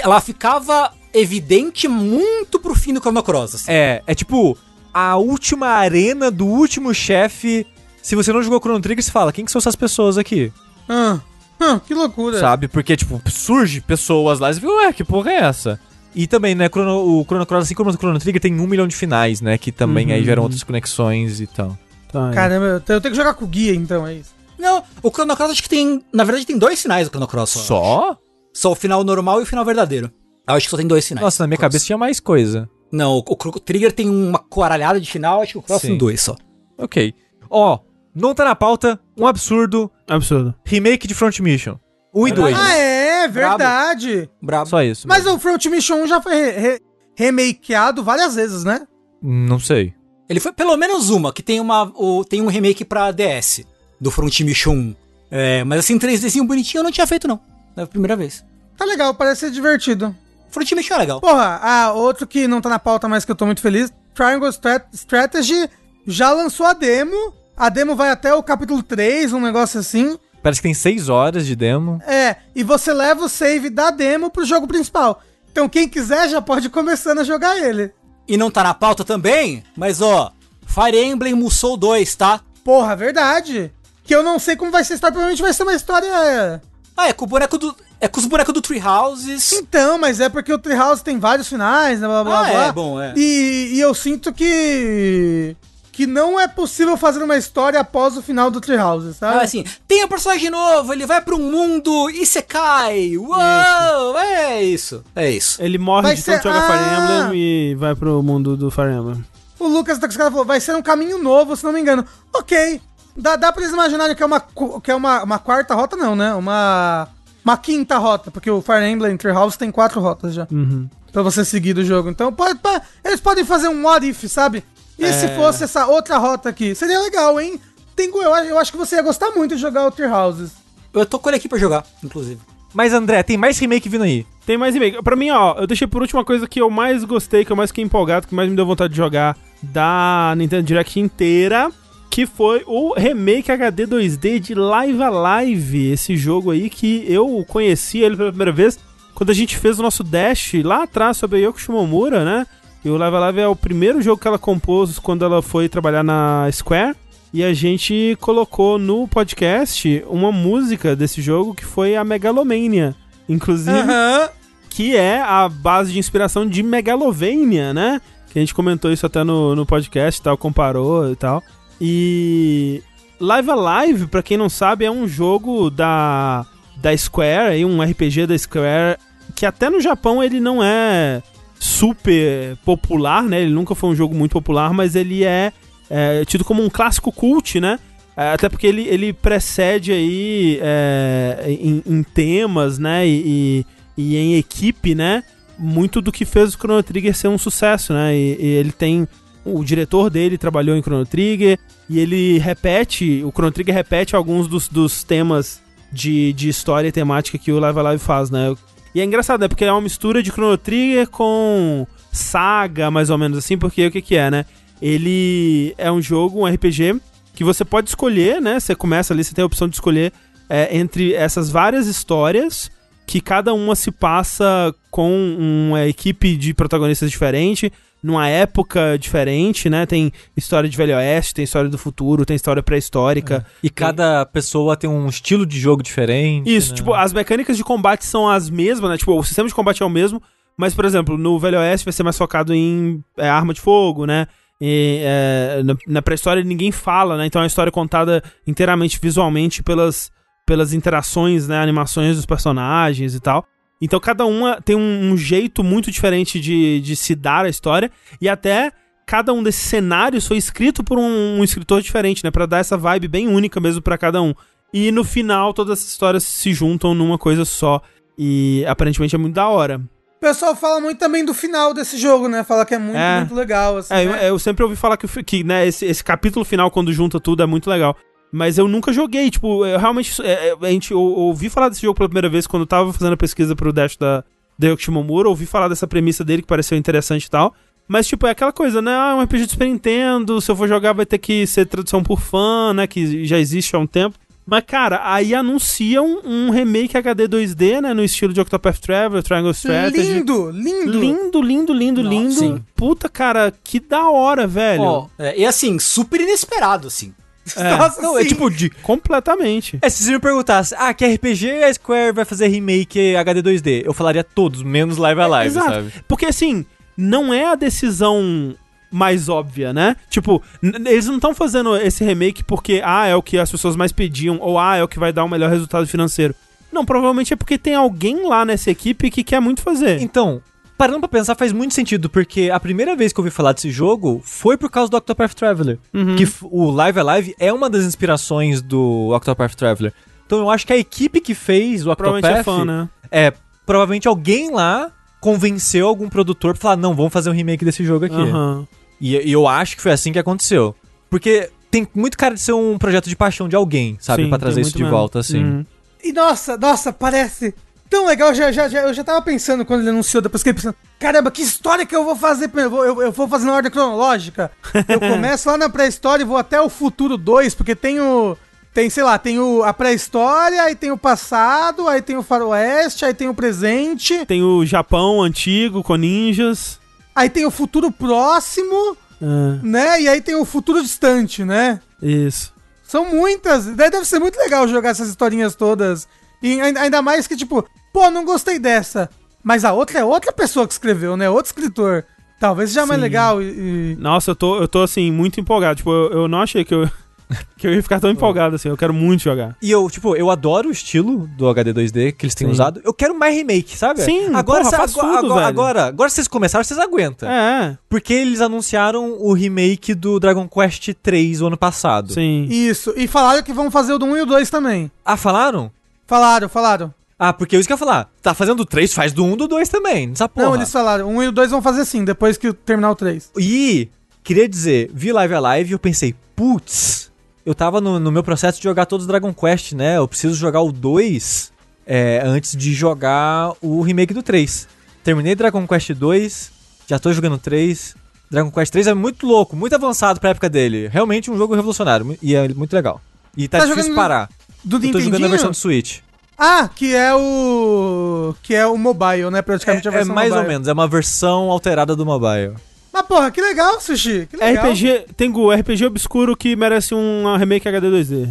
Ela 0.00 0.20
ficava 0.20 0.92
evidente 1.14 1.88
muito 1.88 2.58
pro 2.58 2.74
fim 2.74 2.92
do 2.94 3.00
Chrono 3.00 3.22
Cross. 3.22 3.54
assim. 3.56 3.70
É, 3.72 4.02
é 4.06 4.14
tipo 4.14 4.56
a 4.92 5.16
última 5.16 5.68
arena 5.68 6.30
do 6.30 6.46
último 6.46 6.92
chefe. 6.94 7.66
Se 8.02 8.14
você 8.16 8.32
não 8.32 8.42
jogou 8.42 8.60
Chrono 8.60 8.80
Trigger, 8.80 9.04
você 9.04 9.10
fala, 9.10 9.32
quem 9.32 9.44
que 9.44 9.50
são 9.52 9.58
essas 9.58 9.76
pessoas 9.76 10.16
aqui? 10.18 10.52
Ah, 10.88 11.20
Hum, 11.62 11.78
que 11.78 11.92
loucura. 11.92 12.40
Sabe? 12.40 12.68
Porque, 12.68 12.96
tipo, 12.96 13.20
surge 13.28 13.82
pessoas 13.82 14.38
lá 14.40 14.48
e 14.50 14.54
você 14.54 14.60
fica, 14.60 14.72
ué, 14.72 14.92
que 14.94 15.04
porra 15.04 15.30
é 15.30 15.36
essa? 15.40 15.78
E 16.14 16.26
também, 16.26 16.54
né, 16.54 16.70
Chrono- 16.70 17.04
o 17.20 17.22
Chrono 17.24 17.44
Cross, 17.44 17.64
assim 17.64 17.74
como 17.74 17.90
o 17.90 17.92
Chrono 17.92 18.18
Trigger, 18.18 18.40
tem 18.40 18.58
um 18.58 18.66
milhão 18.66 18.88
de 18.88 18.96
finais, 18.96 19.42
né? 19.42 19.58
Que 19.58 19.70
também 19.70 20.10
aí 20.10 20.20
Uhum. 20.20 20.24
geram 20.24 20.42
outras 20.44 20.62
conexões 20.62 21.38
e 21.38 21.46
tal. 21.46 21.78
Tá, 22.10 22.30
é. 22.30 22.34
Caramba, 22.34 22.64
eu 22.88 23.00
tenho 23.00 23.12
que 23.12 23.14
jogar 23.14 23.34
com 23.34 23.44
o 23.44 23.48
guia, 23.48 23.74
então, 23.74 24.06
é 24.06 24.14
isso. 24.14 24.30
Não, 24.58 24.82
o 25.02 25.10
Chrono 25.10 25.36
Cross 25.36 25.50
acho 25.50 25.62
que 25.62 25.68
tem. 25.68 26.02
Na 26.12 26.24
verdade, 26.24 26.46
tem 26.46 26.56
dois 26.58 26.80
finais 26.80 27.06
o 27.06 27.10
Chrono 27.10 27.26
Cross. 27.28 27.50
Só? 27.50 28.16
Só 28.54 28.72
o 28.72 28.74
final 28.74 29.04
normal 29.04 29.40
e 29.40 29.42
o 29.42 29.46
final 29.46 29.62
verdadeiro. 29.64 30.10
Eu 30.52 30.56
acho 30.56 30.66
que 30.66 30.70
só 30.70 30.76
tem 30.76 30.86
dois 30.86 31.06
finais. 31.06 31.22
Nossa, 31.24 31.42
na 31.42 31.46
minha 31.46 31.56
Cross. 31.58 31.68
cabeça 31.72 31.86
tinha 31.86 31.98
mais 31.98 32.20
coisa. 32.20 32.68
Não, 32.92 33.12
o, 33.18 33.18
o 33.26 33.60
Trigger 33.60 33.92
tem 33.92 34.08
uma 34.08 34.38
coralhada 34.38 35.00
de 35.00 35.10
final, 35.10 35.42
acho 35.42 35.52
que 35.52 35.58
o 35.58 35.62
Cross 35.62 35.82
Sim. 35.82 35.88
tem 35.88 35.98
dois 35.98 36.20
só. 36.20 36.36
Ok. 36.76 37.14
Ó, 37.48 37.78
não 38.14 38.34
tá 38.34 38.44
na 38.44 38.54
pauta, 38.54 38.98
um 39.16 39.26
absurdo, 39.26 39.90
Absurdo. 40.08 40.54
remake 40.64 41.06
de 41.06 41.14
Front 41.14 41.38
Mission. 41.40 41.76
1 42.12 42.28
e 42.28 42.32
2. 42.32 42.56
Ah, 42.58 42.74
é, 42.76 43.28
verdade. 43.28 44.28
Brabo. 44.42 44.68
Só 44.68 44.82
isso. 44.82 45.06
Mas 45.06 45.24
o 45.26 45.38
Front 45.38 45.64
Mission 45.66 45.96
1 46.02 46.06
já 46.08 46.20
foi 46.20 46.34
re- 46.34 46.50
re- 46.58 46.80
remakeado 47.14 48.02
várias 48.02 48.34
vezes, 48.34 48.64
né? 48.64 48.86
Não 49.22 49.60
sei. 49.60 49.94
Ele 50.28 50.40
foi 50.40 50.52
pelo 50.52 50.76
menos 50.76 51.10
uma, 51.10 51.32
que 51.32 51.42
tem, 51.42 51.60
uma, 51.60 51.84
o, 51.94 52.24
tem 52.24 52.40
um 52.42 52.46
remake 52.46 52.84
pra 52.84 53.12
DS, 53.12 53.64
do 54.00 54.10
Front 54.10 54.40
Mission 54.40 54.72
1. 54.74 54.94
É, 55.30 55.64
mas 55.64 55.80
assim, 55.80 55.98
3Dzinho 55.98 56.46
bonitinho 56.46 56.80
eu 56.80 56.84
não 56.84 56.90
tinha 56.90 57.06
feito, 57.06 57.28
não. 57.28 57.40
É 57.76 57.82
a 57.82 57.86
primeira 57.86 58.16
vez. 58.16 58.44
Tá 58.76 58.84
legal, 58.84 59.14
parece 59.14 59.40
ser 59.42 59.50
divertido. 59.52 60.14
Front 60.50 60.72
Mission 60.72 60.94
é 60.94 60.98
legal. 60.98 61.20
Porra, 61.20 61.60
ah, 61.62 61.92
outro 61.92 62.26
que 62.26 62.46
não 62.48 62.60
tá 62.60 62.68
na 62.68 62.78
pauta, 62.78 63.08
mas 63.08 63.24
que 63.24 63.30
eu 63.30 63.36
tô 63.36 63.46
muito 63.46 63.60
feliz. 63.60 63.92
Triangle 64.14 64.48
Strat- 64.50 64.86
Strategy 64.92 65.68
já 66.06 66.32
lançou 66.32 66.66
a 66.66 66.72
demo. 66.72 67.32
A 67.56 67.68
demo 67.68 67.94
vai 67.94 68.10
até 68.10 68.34
o 68.34 68.42
capítulo 68.42 68.82
3, 68.82 69.32
um 69.32 69.40
negócio 69.40 69.78
assim. 69.80 70.18
Parece 70.42 70.60
que 70.60 70.68
tem 70.68 70.74
6 70.74 71.08
horas 71.08 71.46
de 71.46 71.54
demo. 71.54 72.00
É, 72.06 72.36
e 72.54 72.62
você 72.64 72.92
leva 72.92 73.24
o 73.24 73.28
save 73.28 73.68
da 73.70 73.90
demo 73.90 74.30
pro 74.30 74.44
jogo 74.44 74.66
principal. 74.66 75.22
Então 75.52 75.68
quem 75.68 75.88
quiser 75.88 76.28
já 76.28 76.40
pode 76.40 76.66
ir 76.66 76.70
começando 76.70 77.18
a 77.18 77.24
jogar 77.24 77.58
ele. 77.58 77.92
E 78.26 78.36
não 78.36 78.50
tá 78.50 78.62
na 78.62 78.72
pauta 78.72 79.04
também, 79.04 79.62
mas 79.76 80.00
ó, 80.00 80.32
Fire 80.66 80.96
Emblem 80.98 81.34
Musou 81.34 81.76
2, 81.76 82.14
tá? 82.14 82.40
Porra, 82.64 82.96
verdade. 82.96 83.72
Que 84.04 84.14
eu 84.14 84.22
não 84.22 84.38
sei 84.38 84.56
como 84.56 84.70
vai 84.70 84.82
ser 84.84 84.94
a 84.94 84.96
história, 84.96 85.12
provavelmente 85.12 85.42
vai 85.42 85.52
ser 85.52 85.62
uma 85.64 85.74
história... 85.74 86.60
Ah, 86.96 87.08
é 87.08 87.12
com 87.12 87.24
o 87.24 87.28
boneco 87.28 87.56
do. 87.58 87.74
É 88.00 88.08
com 88.08 88.18
os 88.18 88.26
bonecos 88.26 88.54
do 88.54 88.62
Tree 88.62 88.80
Houses. 88.82 89.52
Então, 89.52 89.98
mas 89.98 90.20
é 90.20 90.28
porque 90.28 90.52
o 90.52 90.58
Treehouse 90.58 91.02
tem 91.04 91.18
vários 91.18 91.46
finais, 91.48 92.00
né, 92.00 92.06
blá 92.06 92.24
blá 92.24 92.40
Ah, 92.40 92.50
blá. 92.50 92.64
é, 92.66 92.72
bom, 92.72 93.00
é. 93.00 93.12
E, 93.16 93.72
e 93.74 93.80
eu 93.80 93.94
sinto 93.94 94.32
que... 94.32 95.54
Que 95.92 96.06
não 96.06 96.40
é 96.40 96.48
possível 96.48 96.96
fazer 96.96 97.22
uma 97.22 97.36
história 97.36 97.78
após 97.78 98.16
o 98.16 98.22
final 98.22 98.50
do 98.50 98.58
Treehouse, 98.58 99.12
sabe? 99.12 99.36
Ah, 99.38 99.42
assim, 99.42 99.64
tem 99.86 100.02
um 100.02 100.08
personagem 100.08 100.48
novo, 100.48 100.94
ele 100.94 101.04
vai 101.04 101.20
pra 101.20 101.34
um 101.34 101.50
mundo 101.50 102.08
Isekai. 102.08 103.18
Uou! 103.18 104.18
É 104.18 104.62
isso. 104.62 105.04
É 105.14 105.30
isso. 105.30 105.62
Ele 105.62 105.76
morre 105.76 106.04
Vai 106.04 106.14
de 106.16 106.22
tanto 106.24 106.42
ser- 106.42 106.48
jogar 106.48 106.62
Fire 106.66 106.78
Ah! 106.78 107.24
Emblem 107.26 107.38
e 107.38 107.74
vai 107.74 107.94
pro 107.94 108.22
mundo 108.22 108.56
do 108.56 108.70
Fire 108.70 108.92
Emblem. 108.94 109.22
O 109.58 109.66
Lucas 109.68 109.98
da 109.98 110.06
Cascada 110.08 110.30
falou, 110.30 110.46
vai 110.46 110.58
ser 110.58 110.74
um 110.74 110.80
caminho 110.80 111.18
novo, 111.22 111.54
se 111.54 111.64
não 111.64 111.72
me 111.72 111.80
engano. 111.80 112.02
Ok. 112.32 112.80
Dá, 113.14 113.36
dá 113.36 113.52
pra 113.52 113.60
eles 113.62 113.74
imaginarem 113.74 114.16
que 114.16 114.22
é 114.22 114.26
uma, 114.26 114.40
que 114.82 114.90
é 114.90 114.94
uma, 114.94 115.22
uma 115.22 115.38
quarta 115.38 115.74
rota, 115.74 115.96
não, 115.96 116.16
né? 116.16 116.32
Uma, 116.32 117.08
uma 117.44 117.56
quinta 117.56 117.98
rota, 117.98 118.30
porque 118.30 118.50
o 118.50 118.60
Fire 118.60 118.84
Emblem 118.86 119.16
Treehouse 119.16 119.56
tem 119.58 119.70
quatro 119.70 120.00
rotas 120.00 120.34
já. 120.34 120.46
Uhum. 120.50 120.88
Pra 121.12 121.22
você 121.22 121.44
seguir 121.44 121.74
do 121.74 121.84
jogo. 121.84 122.08
Então, 122.10 122.32
pode, 122.32 122.58
pode- 122.58 122.82
eles 123.04 123.20
podem 123.20 123.44
fazer 123.44 123.68
um 123.68 123.84
what 123.84 124.06
if, 124.08 124.24
sabe? 124.30 124.62
E 124.98 125.12
se 125.12 125.28
fosse 125.34 125.64
essa 125.64 125.86
outra 125.86 126.18
rota 126.18 126.48
aqui? 126.50 126.74
Seria 126.74 127.00
legal, 127.00 127.40
hein? 127.40 127.58
Tem, 127.96 128.08
eu, 128.14 128.34
acho- 128.34 128.48
eu 128.48 128.58
acho 128.58 128.70
que 128.72 128.78
você 128.78 128.96
ia 128.96 129.02
gostar 129.02 129.30
muito 129.32 129.54
de 129.54 129.60
jogar 129.60 129.86
o 129.86 129.90
Treehouses. 129.90 130.52
Eu 130.92 131.06
tô 131.06 131.18
com 131.18 131.28
ele 131.30 131.36
aqui 131.38 131.48
pra 131.48 131.58
jogar, 131.58 131.84
inclusive. 132.04 132.38
Mas 132.72 132.92
André, 132.92 133.22
tem 133.22 133.36
mais 133.36 133.58
remake 133.58 133.88
vindo 133.88 134.04
aí. 134.04 134.24
Tem 134.46 134.56
mais 134.56 134.76
e-mail. 134.76 135.02
Pra 135.02 135.16
mim, 135.16 135.30
ó, 135.30 135.54
eu 135.58 135.66
deixei 135.66 135.86
por 135.88 136.02
última 136.02 136.24
coisa 136.24 136.46
que 136.46 136.60
eu 136.60 136.70
mais 136.70 137.02
gostei, 137.04 137.44
que 137.44 137.50
eu 137.50 137.56
mais 137.56 137.70
fiquei 137.70 137.82
empolgado, 137.82 138.26
que 138.28 138.34
mais 138.34 138.48
me 138.48 138.54
deu 138.54 138.64
vontade 138.66 138.92
de 138.92 138.96
jogar 138.96 139.36
da 139.62 140.34
Nintendo 140.36 140.62
Direct 140.62 141.00
inteira, 141.00 141.70
que 142.10 142.26
foi 142.26 142.64
o 142.66 142.92
remake 142.94 143.52
HD 143.52 143.86
2D 143.86 144.40
de 144.40 144.54
Live 144.54 145.00
Alive. 145.00 145.92
Esse 145.92 146.16
jogo 146.16 146.50
aí 146.50 146.68
que 146.68 147.04
eu 147.08 147.44
conheci 147.48 147.98
ele 147.98 148.16
pela 148.16 148.30
primeira 148.30 148.52
vez 148.52 148.78
quando 149.14 149.30
a 149.30 149.34
gente 149.34 149.56
fez 149.56 149.78
o 149.78 149.82
nosso 149.82 150.02
dash 150.02 150.54
lá 150.64 150.82
atrás 150.82 151.16
sobre 151.16 151.38
a 151.38 151.46
Yoko 151.46 151.60
Shimomura, 151.60 152.24
né? 152.24 152.46
E 152.84 152.88
o 152.88 152.96
Live 152.96 153.16
Alive 153.16 153.40
é 153.40 153.46
o 153.48 153.54
primeiro 153.54 154.02
jogo 154.02 154.20
que 154.20 154.26
ela 154.26 154.38
compôs 154.38 154.98
quando 154.98 155.24
ela 155.24 155.40
foi 155.40 155.68
trabalhar 155.68 156.02
na 156.02 156.48
Square. 156.50 156.96
E 157.32 157.44
a 157.44 157.54
gente 157.54 158.16
colocou 158.20 158.76
no 158.76 159.06
podcast 159.06 160.02
uma 160.08 160.32
música 160.32 160.96
desse 160.96 161.22
jogo 161.22 161.54
que 161.54 161.64
foi 161.64 161.94
a 161.94 162.02
Megalomania. 162.02 162.96
Inclusive, 163.28 163.78
Aham. 163.78 164.28
que 164.68 164.96
é 164.96 165.20
a 165.20 165.48
base 165.48 165.92
de 165.92 165.98
inspiração 165.98 166.44
de 166.44 166.62
Megalovania, 166.62 167.72
né? 167.72 168.00
Que 168.32 168.38
a 168.38 168.42
gente 168.42 168.54
comentou 168.54 168.90
isso 168.90 169.06
até 169.06 169.22
no, 169.22 169.54
no 169.54 169.64
podcast 169.64 170.20
e 170.20 170.24
tal, 170.24 170.36
comparou 170.36 171.12
e 171.12 171.14
tal. 171.14 171.42
E 171.80 172.82
Live 173.18 173.50
Alive, 173.50 174.06
pra 174.06 174.22
quem 174.22 174.36
não 174.36 174.48
sabe, 174.48 174.84
é 174.84 174.90
um 174.90 175.08
jogo 175.08 175.70
da, 175.70 176.46
da 176.76 176.96
Square, 176.96 177.64
um 177.64 177.82
RPG 177.82 178.26
da 178.26 178.36
Square, 178.36 178.98
que 179.34 179.46
até 179.46 179.70
no 179.70 179.80
Japão 179.80 180.22
ele 180.22 180.40
não 180.40 180.62
é 180.62 181.22
super 181.58 182.56
popular, 182.64 183.22
né? 183.22 183.42
Ele 183.42 183.52
nunca 183.52 183.74
foi 183.74 183.90
um 183.90 183.94
jogo 183.94 184.14
muito 184.14 184.32
popular, 184.32 184.72
mas 184.72 184.94
ele 184.94 185.24
é, 185.24 185.52
é 185.88 186.24
tido 186.24 186.44
como 186.44 186.64
um 186.64 186.70
clássico 186.70 187.12
cult, 187.12 187.60
né? 187.60 187.78
É, 188.16 188.32
Até 188.32 188.48
porque 188.48 188.66
ele, 188.66 188.82
ele 188.88 189.12
precede 189.12 189.92
aí 189.92 190.58
é, 190.62 191.44
em, 191.46 191.82
em 191.86 192.02
temas, 192.02 192.78
né? 192.78 193.06
E, 193.06 193.64
e, 193.96 194.14
e 194.14 194.16
em 194.16 194.36
equipe, 194.36 194.94
né? 194.94 195.22
Muito 195.58 196.00
do 196.00 196.10
que 196.10 196.24
fez 196.24 196.54
o 196.54 196.58
Chrono 196.58 196.82
Trigger 196.82 197.14
ser 197.14 197.28
um 197.28 197.38
sucesso, 197.38 197.92
né? 197.92 198.16
E, 198.16 198.36
e 198.40 198.46
ele 198.46 198.72
tem. 198.72 199.06
O 199.44 199.64
diretor 199.64 200.10
dele 200.10 200.36
trabalhou 200.36 200.76
em 200.76 200.82
Chrono 200.82 201.06
Trigger 201.06 201.58
e 201.88 201.98
ele 201.98 202.38
repete. 202.38 203.22
O 203.24 203.30
Chrono 203.30 203.52
Trigger 203.52 203.74
repete 203.74 204.14
alguns 204.14 204.46
dos, 204.46 204.68
dos 204.68 205.02
temas 205.02 205.60
de, 205.92 206.32
de 206.34 206.48
história 206.48 206.88
e 206.88 206.92
temática 206.92 207.38
que 207.38 207.50
o 207.50 207.58
Live 207.58 207.78
Alive 207.78 208.02
faz, 208.02 208.30
né? 208.30 208.54
E 208.94 209.00
é 209.00 209.04
engraçado, 209.04 209.40
né? 209.40 209.48
Porque 209.48 209.64
é 209.64 209.72
uma 209.72 209.80
mistura 209.80 210.22
de 210.22 210.30
Chrono 210.30 210.58
Trigger 210.58 211.08
com 211.08 211.86
saga, 212.12 212.90
mais 212.90 213.08
ou 213.08 213.18
menos 213.18 213.38
assim, 213.38 213.56
porque 213.56 213.86
o 213.86 213.90
que, 213.90 214.02
que 214.02 214.16
é, 214.16 214.30
né? 214.30 214.44
Ele 214.80 215.74
é 215.78 215.90
um 215.90 216.02
jogo, 216.02 216.40
um 216.40 216.46
RPG, 216.46 217.00
que 217.34 217.44
você 217.44 217.64
pode 217.64 217.88
escolher, 217.88 218.40
né? 218.40 218.58
Você 218.58 218.74
começa 218.74 219.14
ali, 219.14 219.22
você 219.22 219.34
tem 219.34 219.42
a 219.42 219.46
opção 219.46 219.68
de 219.68 219.76
escolher 219.76 220.12
é, 220.48 220.76
entre 220.76 221.14
essas 221.14 221.48
várias 221.50 221.86
histórias, 221.86 222.70
que 223.06 223.20
cada 223.20 223.54
uma 223.54 223.74
se 223.74 223.90
passa 223.90 224.74
com 224.90 225.10
uma 225.38 225.86
equipe 225.86 226.36
de 226.36 226.52
protagonistas 226.52 227.10
diferente, 227.10 227.72
numa 228.02 228.28
época 228.28 228.98
diferente, 228.98 229.68
né? 229.68 229.86
Tem 229.86 230.12
história 230.36 230.68
de 230.68 230.76
Velho 230.76 230.96
Oeste, 230.96 231.34
tem 231.34 231.44
história 231.44 231.68
do 231.68 231.78
futuro, 231.78 232.24
tem 232.24 232.34
história 232.34 232.62
pré-histórica. 232.62 233.44
E 233.62 233.68
cada 233.68 234.24
pessoa 234.26 234.76
tem 234.76 234.88
um 234.88 235.06
estilo 235.08 235.44
de 235.44 235.58
jogo 235.58 235.82
diferente. 235.82 236.54
Isso, 236.54 236.70
né? 236.70 236.76
tipo, 236.76 236.94
as 236.94 237.12
mecânicas 237.12 237.56
de 237.56 237.64
combate 237.64 238.04
são 238.04 238.28
as 238.28 238.48
mesmas, 238.48 238.90
né? 238.90 238.96
Tipo, 238.96 239.18
o 239.18 239.24
sistema 239.24 239.48
de 239.48 239.54
combate 239.54 239.82
é 239.82 239.86
o 239.86 239.90
mesmo, 239.90 240.22
mas, 240.56 240.74
por 240.74 240.84
exemplo, 240.84 241.16
no 241.16 241.38
Velho 241.38 241.58
Oeste 241.58 241.84
vai 241.84 241.92
ser 241.92 242.02
mais 242.02 242.18
focado 242.18 242.54
em 242.54 243.02
é, 243.16 243.28
arma 243.28 243.54
de 243.54 243.60
fogo, 243.60 244.06
né? 244.06 244.26
E, 244.60 245.00
é, 245.02 245.62
na, 245.62 245.74
na 245.86 246.02
pré-história 246.02 246.44
ninguém 246.44 246.70
fala, 246.70 247.16
né? 247.16 247.26
Então 247.26 247.40
é 247.40 247.44
uma 247.44 247.48
história 247.48 247.72
contada 247.72 248.22
inteiramente 248.46 248.98
visualmente 249.00 249.62
pelas, 249.62 250.10
pelas 250.46 250.74
interações, 250.74 251.48
né? 251.48 251.58
Animações 251.58 252.16
dos 252.16 252.26
personagens 252.26 253.14
e 253.14 253.20
tal. 253.20 253.46
Então 253.80 253.98
cada 254.00 254.26
uma 254.26 254.60
tem 254.60 254.76
um, 254.76 255.10
um 255.12 255.16
jeito 255.16 255.64
muito 255.64 255.90
diferente 255.90 256.38
de, 256.40 256.80
de 256.80 256.94
se 256.96 257.14
dar 257.14 257.44
a 257.44 257.48
história 257.48 257.90
e 258.20 258.28
até 258.28 258.72
cada 259.06 259.32
um 259.32 259.42
desses 259.42 259.62
cenários 259.62 260.26
foi 260.26 260.36
escrito 260.36 260.84
por 260.84 260.98
um, 260.98 261.38
um 261.38 261.42
escritor 261.44 261.80
diferente, 261.82 262.22
né? 262.22 262.30
Pra 262.30 262.46
dar 262.46 262.58
essa 262.58 262.76
vibe 262.76 263.08
bem 263.08 263.26
única 263.26 263.58
mesmo 263.60 263.80
pra 263.82 263.98
cada 263.98 264.20
um. 264.22 264.34
E 264.72 264.92
no 264.92 265.02
final 265.02 265.52
todas 265.52 265.78
essas 265.78 265.90
histórias 265.90 266.22
se 266.24 266.52
juntam 266.52 266.94
numa 266.94 267.18
coisa 267.18 267.44
só 267.44 267.80
e 268.18 268.64
aparentemente 268.68 269.14
é 269.14 269.18
muito 269.18 269.34
da 269.34 269.48
hora. 269.48 269.80
O 270.16 270.20
pessoal 270.20 270.54
fala 270.54 270.78
muito 270.80 270.98
também 270.98 271.24
do 271.24 271.32
final 271.32 271.72
desse 271.72 271.96
jogo, 271.96 272.28
né? 272.28 272.44
Fala 272.44 272.66
que 272.66 272.74
é 272.74 272.78
muito, 272.78 272.94
É. 272.98 273.20
muito 273.20 273.34
legal, 273.34 273.78
assim, 273.78 273.94
É, 273.94 274.04
eu, 274.04 274.10
né? 274.12 274.28
eu 274.28 274.38
sempre 274.38 274.62
ouvi 274.62 274.76
falar 274.76 274.98
que, 274.98 275.06
que 275.24 275.42
né, 275.42 275.66
esse, 275.66 275.86
esse 275.86 276.04
capítulo 276.04 276.44
final, 276.44 276.70
quando 276.70 276.92
junta 276.92 277.18
tudo, 277.18 277.42
é 277.42 277.46
muito 277.46 277.70
legal. 277.70 277.96
Mas 278.32 278.58
eu 278.58 278.68
nunca 278.68 278.92
joguei, 278.92 279.30
tipo, 279.30 279.66
eu 279.66 279.78
realmente. 279.78 280.20
é, 280.22 280.48
é, 280.48 280.56
a 280.60 280.70
gente 280.70 280.92
eu, 280.92 281.00
ouvi 281.00 281.48
falar 281.48 281.68
desse 281.68 281.82
jogo 281.82 281.96
pela 281.96 282.08
primeira 282.08 282.28
vez 282.28 282.46
quando 282.46 282.62
eu 282.62 282.66
tava 282.66 282.92
fazendo 282.92 283.14
a 283.14 283.16
pesquisa 283.16 283.56
pro 283.56 283.72
Dash 283.72 283.96
da, 283.96 284.24
da 284.58 284.68
Yoko 284.68 284.82
Shimomura, 284.82 285.28
ouvi 285.28 285.46
falar 285.46 285.68
dessa 285.68 285.86
premissa 285.86 286.24
dele 286.24 286.42
que 286.42 286.48
pareceu 286.48 286.78
interessante 286.78 287.24
e 287.24 287.30
tal. 287.30 287.54
Mas, 287.88 288.06
tipo, 288.06 288.24
é 288.26 288.30
aquela 288.30 288.52
coisa, 288.52 288.80
né? 288.80 288.94
Ah, 288.94 289.10
é 289.10 289.14
um 289.16 289.22
RPG 289.22 289.46
de 289.46 289.50
Super 289.50 289.66
Nintendo, 289.66 290.40
se 290.40 290.48
eu 290.48 290.54
for 290.54 290.68
jogar 290.68 290.92
vai 290.92 291.04
ter 291.04 291.18
que 291.18 291.44
ser 291.44 291.66
tradução 291.66 292.04
por 292.04 292.20
fã, 292.20 292.72
né? 292.72 292.86
Que 292.86 293.24
já 293.26 293.36
existe 293.36 293.74
há 293.74 293.80
um 293.80 293.86
tempo. 293.86 294.16
Mas, 294.46 294.64
cara, 294.66 295.00
aí 295.04 295.34
anunciam 295.34 296.20
um 296.24 296.50
remake 296.50 296.96
HD 296.96 297.28
2D, 297.28 297.80
né? 297.80 297.92
No 297.94 298.02
estilo 298.02 298.32
de 298.32 298.40
Octopath 298.40 298.78
Traveler, 298.78 299.22
Triangle 299.22 299.52
Strategy. 299.52 300.14
Lindo, 300.14 300.50
lindo. 300.50 301.00
Lindo, 301.00 301.42
lindo, 301.42 301.72
lindo, 301.72 302.02
Não, 302.02 302.10
lindo. 302.10 302.32
sim. 302.32 302.64
Puta, 302.74 303.08
cara, 303.08 303.52
que 303.62 303.80
da 303.80 304.08
hora, 304.08 304.46
velho. 304.46 304.82
Ó, 304.82 305.06
é, 305.18 305.38
e 305.38 305.44
assim, 305.44 305.78
super 305.78 306.20
inesperado, 306.20 306.88
assim. 306.88 307.12
É. 307.56 307.76
Nossa, 307.76 308.00
Não, 308.02 308.18
é 308.18 308.22
sim. 308.22 308.28
tipo 308.28 308.50
de. 308.50 308.70
Completamente. 308.70 309.78
É, 309.82 309.88
se 309.88 310.04
você 310.04 310.12
me 310.12 310.18
perguntasse, 310.18 310.74
ah, 310.78 310.92
que 310.94 311.04
RPG 311.06 311.64
a 311.64 311.72
Square 311.72 312.12
vai 312.12 312.24
fazer 312.24 312.48
remake 312.48 313.16
HD 313.16 313.42
2D? 313.42 313.82
Eu 313.84 313.92
falaria 313.92 314.22
todos, 314.24 314.62
menos 314.62 314.96
Live 314.96 315.20
Alive, 315.20 315.46
Exato. 315.46 315.70
sabe? 315.70 315.92
Porque 316.06 316.26
assim, 316.26 316.64
não 316.96 317.32
é 317.32 317.46
a 317.46 317.54
decisão 317.54 318.54
mais 318.90 319.28
óbvia, 319.28 319.72
né? 319.72 319.96
Tipo, 320.08 320.42
eles 320.62 321.06
não 321.06 321.16
estão 321.16 321.34
fazendo 321.34 321.76
esse 321.76 322.04
remake 322.04 322.42
porque, 322.42 322.82
ah, 322.84 323.06
é 323.06 323.14
o 323.14 323.22
que 323.22 323.38
as 323.38 323.50
pessoas 323.50 323.76
mais 323.76 323.92
pediam, 323.92 324.38
ou 324.40 324.58
ah, 324.58 324.76
é 324.76 324.82
o 324.82 324.88
que 324.88 324.98
vai 324.98 325.12
dar 325.12 325.24
o 325.24 325.28
melhor 325.28 325.48
resultado 325.50 325.86
financeiro. 325.86 326.34
Não, 326.72 326.84
provavelmente 326.84 327.32
é 327.32 327.36
porque 327.36 327.58
tem 327.58 327.74
alguém 327.74 328.26
lá 328.26 328.44
nessa 328.44 328.70
equipe 328.70 329.10
que 329.10 329.24
quer 329.24 329.40
muito 329.40 329.60
fazer. 329.62 330.00
Então, 330.02 330.42
parando 330.80 331.00
pra 331.00 331.08
pensar, 331.10 331.34
faz 331.34 331.52
muito 331.52 331.74
sentido, 331.74 332.08
porque 332.08 332.48
a 332.50 332.58
primeira 332.58 332.96
vez 332.96 333.12
que 333.12 333.20
eu 333.20 333.22
ouvi 333.22 333.30
falar 333.30 333.52
desse 333.52 333.70
jogo 333.70 334.22
foi 334.24 334.56
por 334.56 334.70
causa 334.70 334.90
do 334.90 334.96
Octopath 334.96 335.34
Traveler. 335.34 335.78
Uhum. 335.92 336.16
Que 336.16 336.26
o 336.40 336.70
Live 336.70 336.98
Alive 336.98 337.34
é 337.38 337.52
uma 337.52 337.68
das 337.68 337.84
inspirações 337.84 338.62
do 338.62 339.14
Octopath 339.14 339.54
Traveler. 339.54 339.92
Então 340.24 340.38
eu 340.38 340.48
acho 340.48 340.66
que 340.66 340.72
a 340.72 340.78
equipe 340.78 341.20
que 341.20 341.34
fez 341.34 341.86
o 341.86 341.94
Provavelmente 341.94 342.34
é 342.34 342.40
Octopath 342.40 342.56
fã, 342.60 342.64
né? 342.64 342.88
é 343.12 343.30
provavelmente 343.66 344.08
alguém 344.08 344.50
lá 344.50 344.90
convenceu 345.20 345.86
algum 345.86 346.08
produtor 346.08 346.54
pra 346.54 346.62
falar, 346.62 346.76
não, 346.76 346.94
vamos 346.94 347.12
fazer 347.12 347.28
um 347.28 347.34
remake 347.34 347.62
desse 347.62 347.84
jogo 347.84 348.06
aqui. 348.06 348.14
Aham. 348.14 348.66
E, 348.98 349.18
e 349.18 349.32
eu 349.32 349.46
acho 349.46 349.76
que 349.76 349.82
foi 349.82 349.92
assim 349.92 350.12
que 350.12 350.18
aconteceu. 350.18 350.74
Porque 351.10 351.50
tem 351.70 351.86
muito 351.94 352.16
cara 352.16 352.34
de 352.34 352.40
ser 352.40 352.54
um 352.54 352.78
projeto 352.78 353.06
de 353.06 353.16
paixão 353.16 353.50
de 353.50 353.54
alguém, 353.54 353.98
sabe? 354.00 354.22
Tem 354.30 354.38
trazer 354.38 354.62
isso 354.62 354.72
de 354.78 354.82
mesmo. 354.82 354.96
volta, 354.96 355.18
assim. 355.18 355.44
Uhum. 355.44 355.66
E 356.02 356.10
nossa, 356.10 356.56
nossa, 356.56 356.90
parece 356.90 357.54
tão 357.90 358.06
legal. 358.06 358.32
Já, 358.32 358.50
já, 358.52 358.68
já, 358.68 358.82
eu 358.82 358.94
já 358.94 359.02
tava 359.04 359.20
pensando 359.20 359.64
quando 359.66 359.80
ele 359.80 359.90
anunciou, 359.90 360.22
depois 360.22 360.42
que 360.42 360.48
ele 360.48 360.56
pensando, 360.56 360.76
caramba, 360.98 361.30
que 361.30 361.42
história 361.42 361.84
que 361.84 361.94
eu 361.94 362.04
vou 362.04 362.14
fazer? 362.16 362.50
Eu 362.54 362.70
vou, 362.70 362.84
eu, 362.86 363.02
eu 363.02 363.12
vou 363.12 363.28
fazer 363.28 363.44
na 363.46 363.54
ordem 363.54 363.70
cronológica. 363.70 364.50
Eu 364.88 365.00
começo 365.00 365.48
lá 365.50 365.58
na 365.58 365.68
pré-história 365.68 366.22
e 366.22 366.26
vou 366.26 366.36
até 366.36 366.60
o 366.60 366.68
futuro 366.70 367.16
2, 367.18 367.54
porque 367.54 367.74
tem 367.74 368.00
o. 368.00 368.36
Tem, 368.72 368.88
sei 368.88 369.02
lá, 369.02 369.18
tem 369.18 369.40
o, 369.40 369.64
a 369.64 369.74
pré-história, 369.74 370.62
aí 370.62 370.76
tem 370.76 370.92
o 370.92 370.96
passado, 370.96 371.88
aí 371.88 372.00
tem 372.00 372.16
o 372.16 372.22
faroeste, 372.22 373.04
aí 373.04 373.12
tem 373.12 373.28
o 373.28 373.34
presente, 373.34 374.24
Tem 374.26 374.44
o 374.44 374.64
Japão 374.64 375.20
antigo 375.20 375.82
com 375.82 375.96
ninjas. 375.96 376.78
aí 377.12 377.28
tem 377.28 377.44
o 377.44 377.50
futuro 377.50 377.90
próximo, 377.90 378.96
É, 379.20 379.58
né? 379.66 380.00
E 380.02 380.08
aí 380.08 380.20
tem 380.20 380.36
o 380.36 380.44
futuro 380.44 380.80
distante, 380.80 381.44
né? 381.44 381.80
isso. 382.00 382.52
São 382.84 383.04
muitas. 383.04 383.66
Daí 383.66 383.90
Deve 383.90 384.04
ser 384.04 384.20
muito 384.20 384.38
legal 384.38 384.66
jogar 384.68 384.90
essas 384.90 385.08
historinhas 385.08 385.54
todas. 385.56 386.06
E 386.42 386.60
ainda 386.60 387.02
mais 387.02 387.26
que, 387.26 387.36
tipo, 387.36 387.66
pô, 387.92 388.10
não 388.10 388.24
gostei 388.24 388.58
dessa. 388.58 389.08
Mas 389.42 389.64
a 389.64 389.72
outra 389.72 389.98
é 390.00 390.04
outra 390.04 390.32
pessoa 390.32 390.66
que 390.66 390.72
escreveu, 390.72 391.16
né? 391.16 391.28
Outro 391.30 391.46
escritor. 391.46 392.04
Talvez 392.38 392.70
seja 392.70 392.86
mais 392.86 392.98
Sim. 392.98 393.02
legal 393.02 393.42
e. 393.42 393.44
e- 393.92 393.96
Nossa, 393.98 394.30
eu 394.30 394.34
tô, 394.34 394.58
eu 394.60 394.68
tô 394.68 394.82
assim, 394.82 395.10
muito 395.10 395.40
empolgado. 395.40 395.76
Tipo, 395.76 395.90
eu, 395.92 396.10
eu 396.22 396.28
não 396.28 396.40
achei 396.40 396.64
que 396.64 396.74
eu, 396.74 396.88
que 397.56 397.66
eu 397.66 397.72
ia 397.74 397.82
ficar 397.82 398.00
tão 398.00 398.10
empolgado 398.10 398.56
assim. 398.56 398.68
Eu 398.68 398.76
quero 398.76 398.92
muito 398.94 399.22
jogar. 399.22 399.56
E 399.62 399.70
eu, 399.70 399.88
tipo, 399.90 400.14
eu 400.16 400.30
adoro 400.30 400.68
o 400.68 400.72
estilo 400.72 401.26
do 401.36 401.48
HD 401.48 401.72
2D 401.74 402.12
que 402.12 402.24
eles 402.26 402.34
têm 402.34 402.46
Sim. 402.48 402.52
usado. 402.52 402.80
Eu 402.84 402.92
quero 402.94 403.14
mais 403.18 403.34
remake, 403.34 403.76
sabe? 403.76 404.00
Sim, 404.02 404.34
agora, 404.34 404.60
porra, 404.64 404.70
cê- 404.70 404.76
faz 404.76 404.92
agora, 404.96 405.06
tudo, 405.20 405.26
agora, 405.26 405.34
velho. 405.46 405.48
agora, 405.48 405.84
agora 405.86 406.10
vocês 406.10 406.26
começaram, 406.28 406.64
vocês 406.64 406.80
aguentam. 406.80 407.30
É, 407.30 407.76
Porque 407.90 408.12
eles 408.14 408.40
anunciaram 408.40 409.12
o 409.20 409.32
remake 409.34 409.94
do 409.94 410.18
Dragon 410.18 410.46
Quest 410.48 410.94
3 411.02 411.42
o 411.42 411.46
ano 411.48 411.56
passado. 411.58 412.12
sim. 412.14 412.46
Isso. 412.50 412.92
E 412.96 413.06
falaram 413.06 413.42
que 413.42 413.52
vão 413.52 413.70
fazer 413.70 413.92
o 413.92 413.98
do 413.98 414.06
1 414.06 414.16
e 414.16 414.20
o 414.22 414.26
2 414.26 414.48
também. 414.50 414.90
Ah, 415.04 415.16
falaram? 415.16 415.70
Falaram, 416.06 416.48
falaram. 416.48 416.94
Ah, 417.22 417.34
porque 417.34 417.54
isso 417.54 417.68
que 417.68 417.72
eu 417.72 417.74
ia 417.74 417.78
falar. 417.78 418.10
Tá 418.22 418.32
fazendo 418.32 418.60
o 418.60 418.64
3, 418.64 418.94
faz 418.94 419.12
do 419.12 419.22
1 419.22 419.36
do 419.36 419.46
2 419.46 419.68
também. 419.68 420.06
Nessa 420.06 420.26
porra. 420.26 420.46
Não, 420.46 420.54
eles 420.54 420.72
falaram. 420.72 421.06
O 421.06 421.10
1 421.18 421.22
e 421.24 421.28
o 421.28 421.32
2 421.32 421.50
vão 421.50 421.60
fazer 421.60 421.84
sim, 421.84 422.02
depois 422.02 422.38
que 422.38 422.50
terminar 422.50 422.90
o 422.92 422.96
3. 422.96 423.32
E 423.38 423.90
queria 424.24 424.48
dizer, 424.48 424.90
vi 424.94 425.12
Live 425.12 425.34
Alive 425.34 425.70
e 425.70 425.72
eu 425.74 425.78
pensei, 425.78 426.14
putz, 426.34 427.12
eu 427.44 427.54
tava 427.54 427.78
no, 427.78 428.00
no 428.00 428.10
meu 428.10 428.22
processo 428.22 428.56
de 428.56 428.64
jogar 428.64 428.86
todos 428.86 429.04
os 429.04 429.06
Dragon 429.06 429.34
Quest, 429.34 429.72
né? 429.72 429.98
Eu 429.98 430.08
preciso 430.08 430.34
jogar 430.34 430.62
o 430.62 430.72
2 430.72 431.52
é, 431.86 432.22
antes 432.24 432.56
de 432.56 432.72
jogar 432.72 433.52
o 433.60 433.82
remake 433.82 434.14
do 434.14 434.22
3. 434.22 434.66
Terminei 435.04 435.34
Dragon 435.34 435.66
Quest 435.66 435.90
2, 435.92 436.50
já 436.86 436.98
tô 436.98 437.12
jogando 437.12 437.34
o 437.34 437.38
3. 437.38 437.96
Dragon 438.30 438.50
Quest 438.50 438.72
3 438.72 438.86
é 438.86 438.94
muito 438.94 439.26
louco, 439.26 439.54
muito 439.54 439.74
avançado 439.74 440.18
pra 440.20 440.30
época 440.30 440.48
dele. 440.48 440.88
Realmente 440.88 441.30
um 441.30 441.36
jogo 441.36 441.54
revolucionário 441.54 442.16
e 442.22 442.34
é 442.34 442.48
muito 442.48 442.72
legal. 442.72 442.98
E 443.36 443.46
tá, 443.46 443.58
Tá 443.58 443.66
difícil 443.66 443.94
parar. 443.94 444.30
Do 444.64 444.76
Eu 444.76 444.80
tô 444.80 444.86
jogando 444.86 444.96
a 444.96 445.00
Nintendinho? 445.00 445.30
versão 445.30 445.50
do 445.50 445.56
Switch. 445.56 445.98
Ah, 446.42 446.70
que 446.74 446.94
é 446.94 447.14
o. 447.14 448.34
Que 448.42 448.54
é 448.54 448.66
o 448.66 448.78
mobile, 448.78 449.30
né? 449.30 449.42
Praticamente 449.42 449.86
a 449.86 449.90
É, 449.90 449.94
é 449.94 449.96
versão 449.98 450.14
mais 450.14 450.30
ou 450.30 450.36
mobile. 450.38 450.52
menos, 450.54 450.68
é 450.68 450.72
uma 450.72 450.88
versão 450.88 451.50
alterada 451.50 451.94
do 451.94 452.06
mobile. 452.06 452.54
Mas 452.92 453.02
porra, 453.06 453.30
que 453.30 453.42
legal, 453.42 453.78
Sushi. 453.78 454.26
Que 454.30 454.36
legal. 454.38 454.64
RPG, 454.70 455.06
tem 455.16 455.30
Gu, 455.30 455.52
RPG 455.52 455.84
obscuro 455.84 456.34
que 456.34 456.56
merece 456.56 456.94
um 456.94 457.36
remake 457.36 457.68
HD 457.68 457.88
2D. 457.88 458.28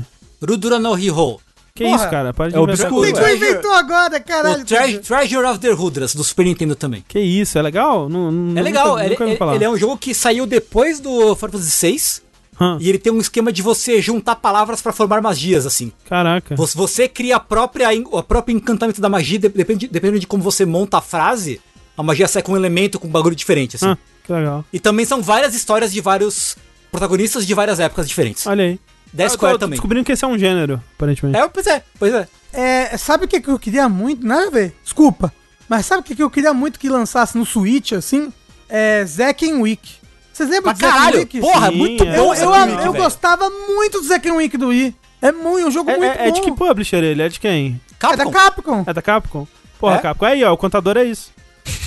Rudura 0.47 0.79
no 0.79 0.97
Hiro. 0.97 1.39
Que 1.75 1.83
Porra. 1.85 1.95
isso, 1.97 2.09
cara? 2.09 2.33
Para 2.33 2.49
de 2.49 2.57
É 2.57 2.59
obscuro, 2.59 2.93
coisa. 2.95 3.21
velho. 3.21 3.35
inventou 3.38 3.71
agora, 3.73 4.19
caralho. 4.19 4.63
O 4.63 4.65
Tre 4.65 4.97
Treasure 4.99 5.45
of 5.45 5.59
the 5.59 5.69
Rudras, 5.71 6.13
do 6.15 6.23
Super 6.25 6.43
Nintendo 6.45 6.75
também. 6.75 7.05
Que 7.07 7.19
isso, 7.19 7.57
é 7.57 7.61
legal? 7.61 8.09
Não, 8.09 8.31
não- 8.31 8.57
É 8.57 8.61
legal, 8.63 8.89
nunca- 8.89 9.01
ele, 9.05 9.09
nunca 9.11 9.23
ele- 9.25 9.38
falar. 9.38 9.55
ele 9.55 9.63
é 9.63 9.69
um 9.69 9.77
jogo 9.77 9.95
que 9.97 10.13
saiu 10.13 10.45
depois 10.45 10.99
do 10.99 11.11
Final 11.35 11.51
Fantasy 11.51 11.88
VI. 11.88 12.21
E 12.79 12.89
ele 12.89 12.97
tem 12.97 13.11
um 13.13 13.19
esquema 13.19 13.51
de 13.51 13.61
você 13.61 14.01
juntar 14.01 14.35
palavras 14.35 14.81
pra 14.81 14.91
formar 14.91 15.21
magias, 15.21 15.65
assim. 15.65 15.91
Caraca. 16.07 16.55
Você, 16.55 16.77
você 16.77 17.07
cria 17.07 17.38
a 17.38 17.39
própria, 17.39 17.89
o 18.11 18.21
próprio 18.23 18.55
encantamento 18.55 18.99
da 18.99 19.07
magia, 19.09 19.39
de- 19.39 19.49
depende, 19.49 19.88
dependendo 19.88 20.19
de 20.19 20.27
como 20.27 20.43
você 20.43 20.65
monta 20.65 20.97
a 20.97 21.01
frase, 21.01 21.61
a 21.97 22.03
magia 22.03 22.27
sai 22.27 22.41
com 22.41 22.51
um 22.53 22.57
elemento, 22.57 22.99
com 22.99 23.07
um 23.07 23.11
bagulho 23.11 23.35
diferente, 23.35 23.75
assim. 23.77 23.88
Ah, 23.89 23.97
que 24.25 24.31
legal. 24.33 24.65
E 24.73 24.79
também 24.79 25.05
são 25.05 25.21
várias 25.21 25.53
histórias 25.55 25.91
de 25.93 26.01
vários 26.01 26.57
protagonistas 26.91 27.45
de 27.45 27.53
várias 27.53 27.79
épocas 27.79 28.07
diferentes. 28.07 28.45
Olha 28.47 28.63
aí. 28.65 28.79
Da 29.11 29.23
Eu 29.23 29.29
Square 29.31 29.53
tô 29.55 29.59
também. 29.59 29.71
descobrindo 29.77 30.05
que 30.05 30.11
esse 30.11 30.23
é 30.23 30.27
um 30.27 30.38
gênero, 30.38 30.81
aparentemente. 30.95 31.38
É, 31.38 31.47
pois 31.47 31.65
é, 31.65 31.83
pois 31.97 32.13
é. 32.13 32.27
É, 32.53 32.97
sabe 32.97 33.25
o 33.25 33.27
que, 33.27 33.41
eu 33.49 33.57
queria 33.57 33.89
muito? 33.89 34.25
Nada 34.25 34.47
a 34.47 34.51
ver, 34.51 34.75
desculpa. 34.83 35.33
Mas 35.67 35.85
sabe 35.85 36.01
o 36.01 36.03
que, 36.03 36.15
que 36.15 36.21
eu 36.23 36.29
queria 36.29 36.53
muito 36.53 36.79
que 36.79 36.89
lançasse 36.89 37.38
no 37.38 37.45
Switch, 37.45 37.91
assim? 37.93 38.31
É 38.67 39.03
Zack 39.05 39.49
and 39.49 39.59
Wick. 39.61 39.99
Vocês 40.40 40.50
lembram 40.50 40.74
Pra 40.74 40.88
do 40.88 40.93
caralho, 40.93 41.19
Wick? 41.19 41.42
porra, 41.42 41.69
Sim, 41.69 41.76
muito 41.76 42.01
é. 42.03 42.18
Eu, 42.18 42.24
bom 42.24 42.34
eu, 42.34 42.50
Wick, 42.51 42.72
eu 42.85 42.92
velho. 42.93 43.03
gostava 43.03 43.50
muito 43.50 44.00
do 44.00 44.08
Zack 44.08 44.30
and 44.30 44.35
Wick 44.35 44.58
do 44.58 44.69
Wii. 44.69 44.95
É 45.22 45.34
muito, 45.34 45.68
um 45.68 45.72
jogo 45.72 45.90
É, 45.92 45.98
muito 45.98 46.18
é- 46.18 46.30
é 46.30 46.32
de 46.32 46.40
que 46.42 46.50
publisher 46.53 47.03
ele? 47.03 47.22
É 47.22 47.27
de 47.27 47.42
quem? 47.42 47.80
É 48.01 48.16
da 48.16 48.24
Capcom. 48.24 48.32
Capcom. 48.32 48.84
É 48.88 48.93
da 48.93 49.01
Capcom? 49.01 49.48
Porra, 49.77 49.95
É? 49.95 50.00
Capcom. 50.00 50.26
Aí, 50.26 50.42
ó, 50.45 50.53
o 50.53 50.58
contador 50.58 50.95
é 50.95 51.03
isso. 51.03 51.32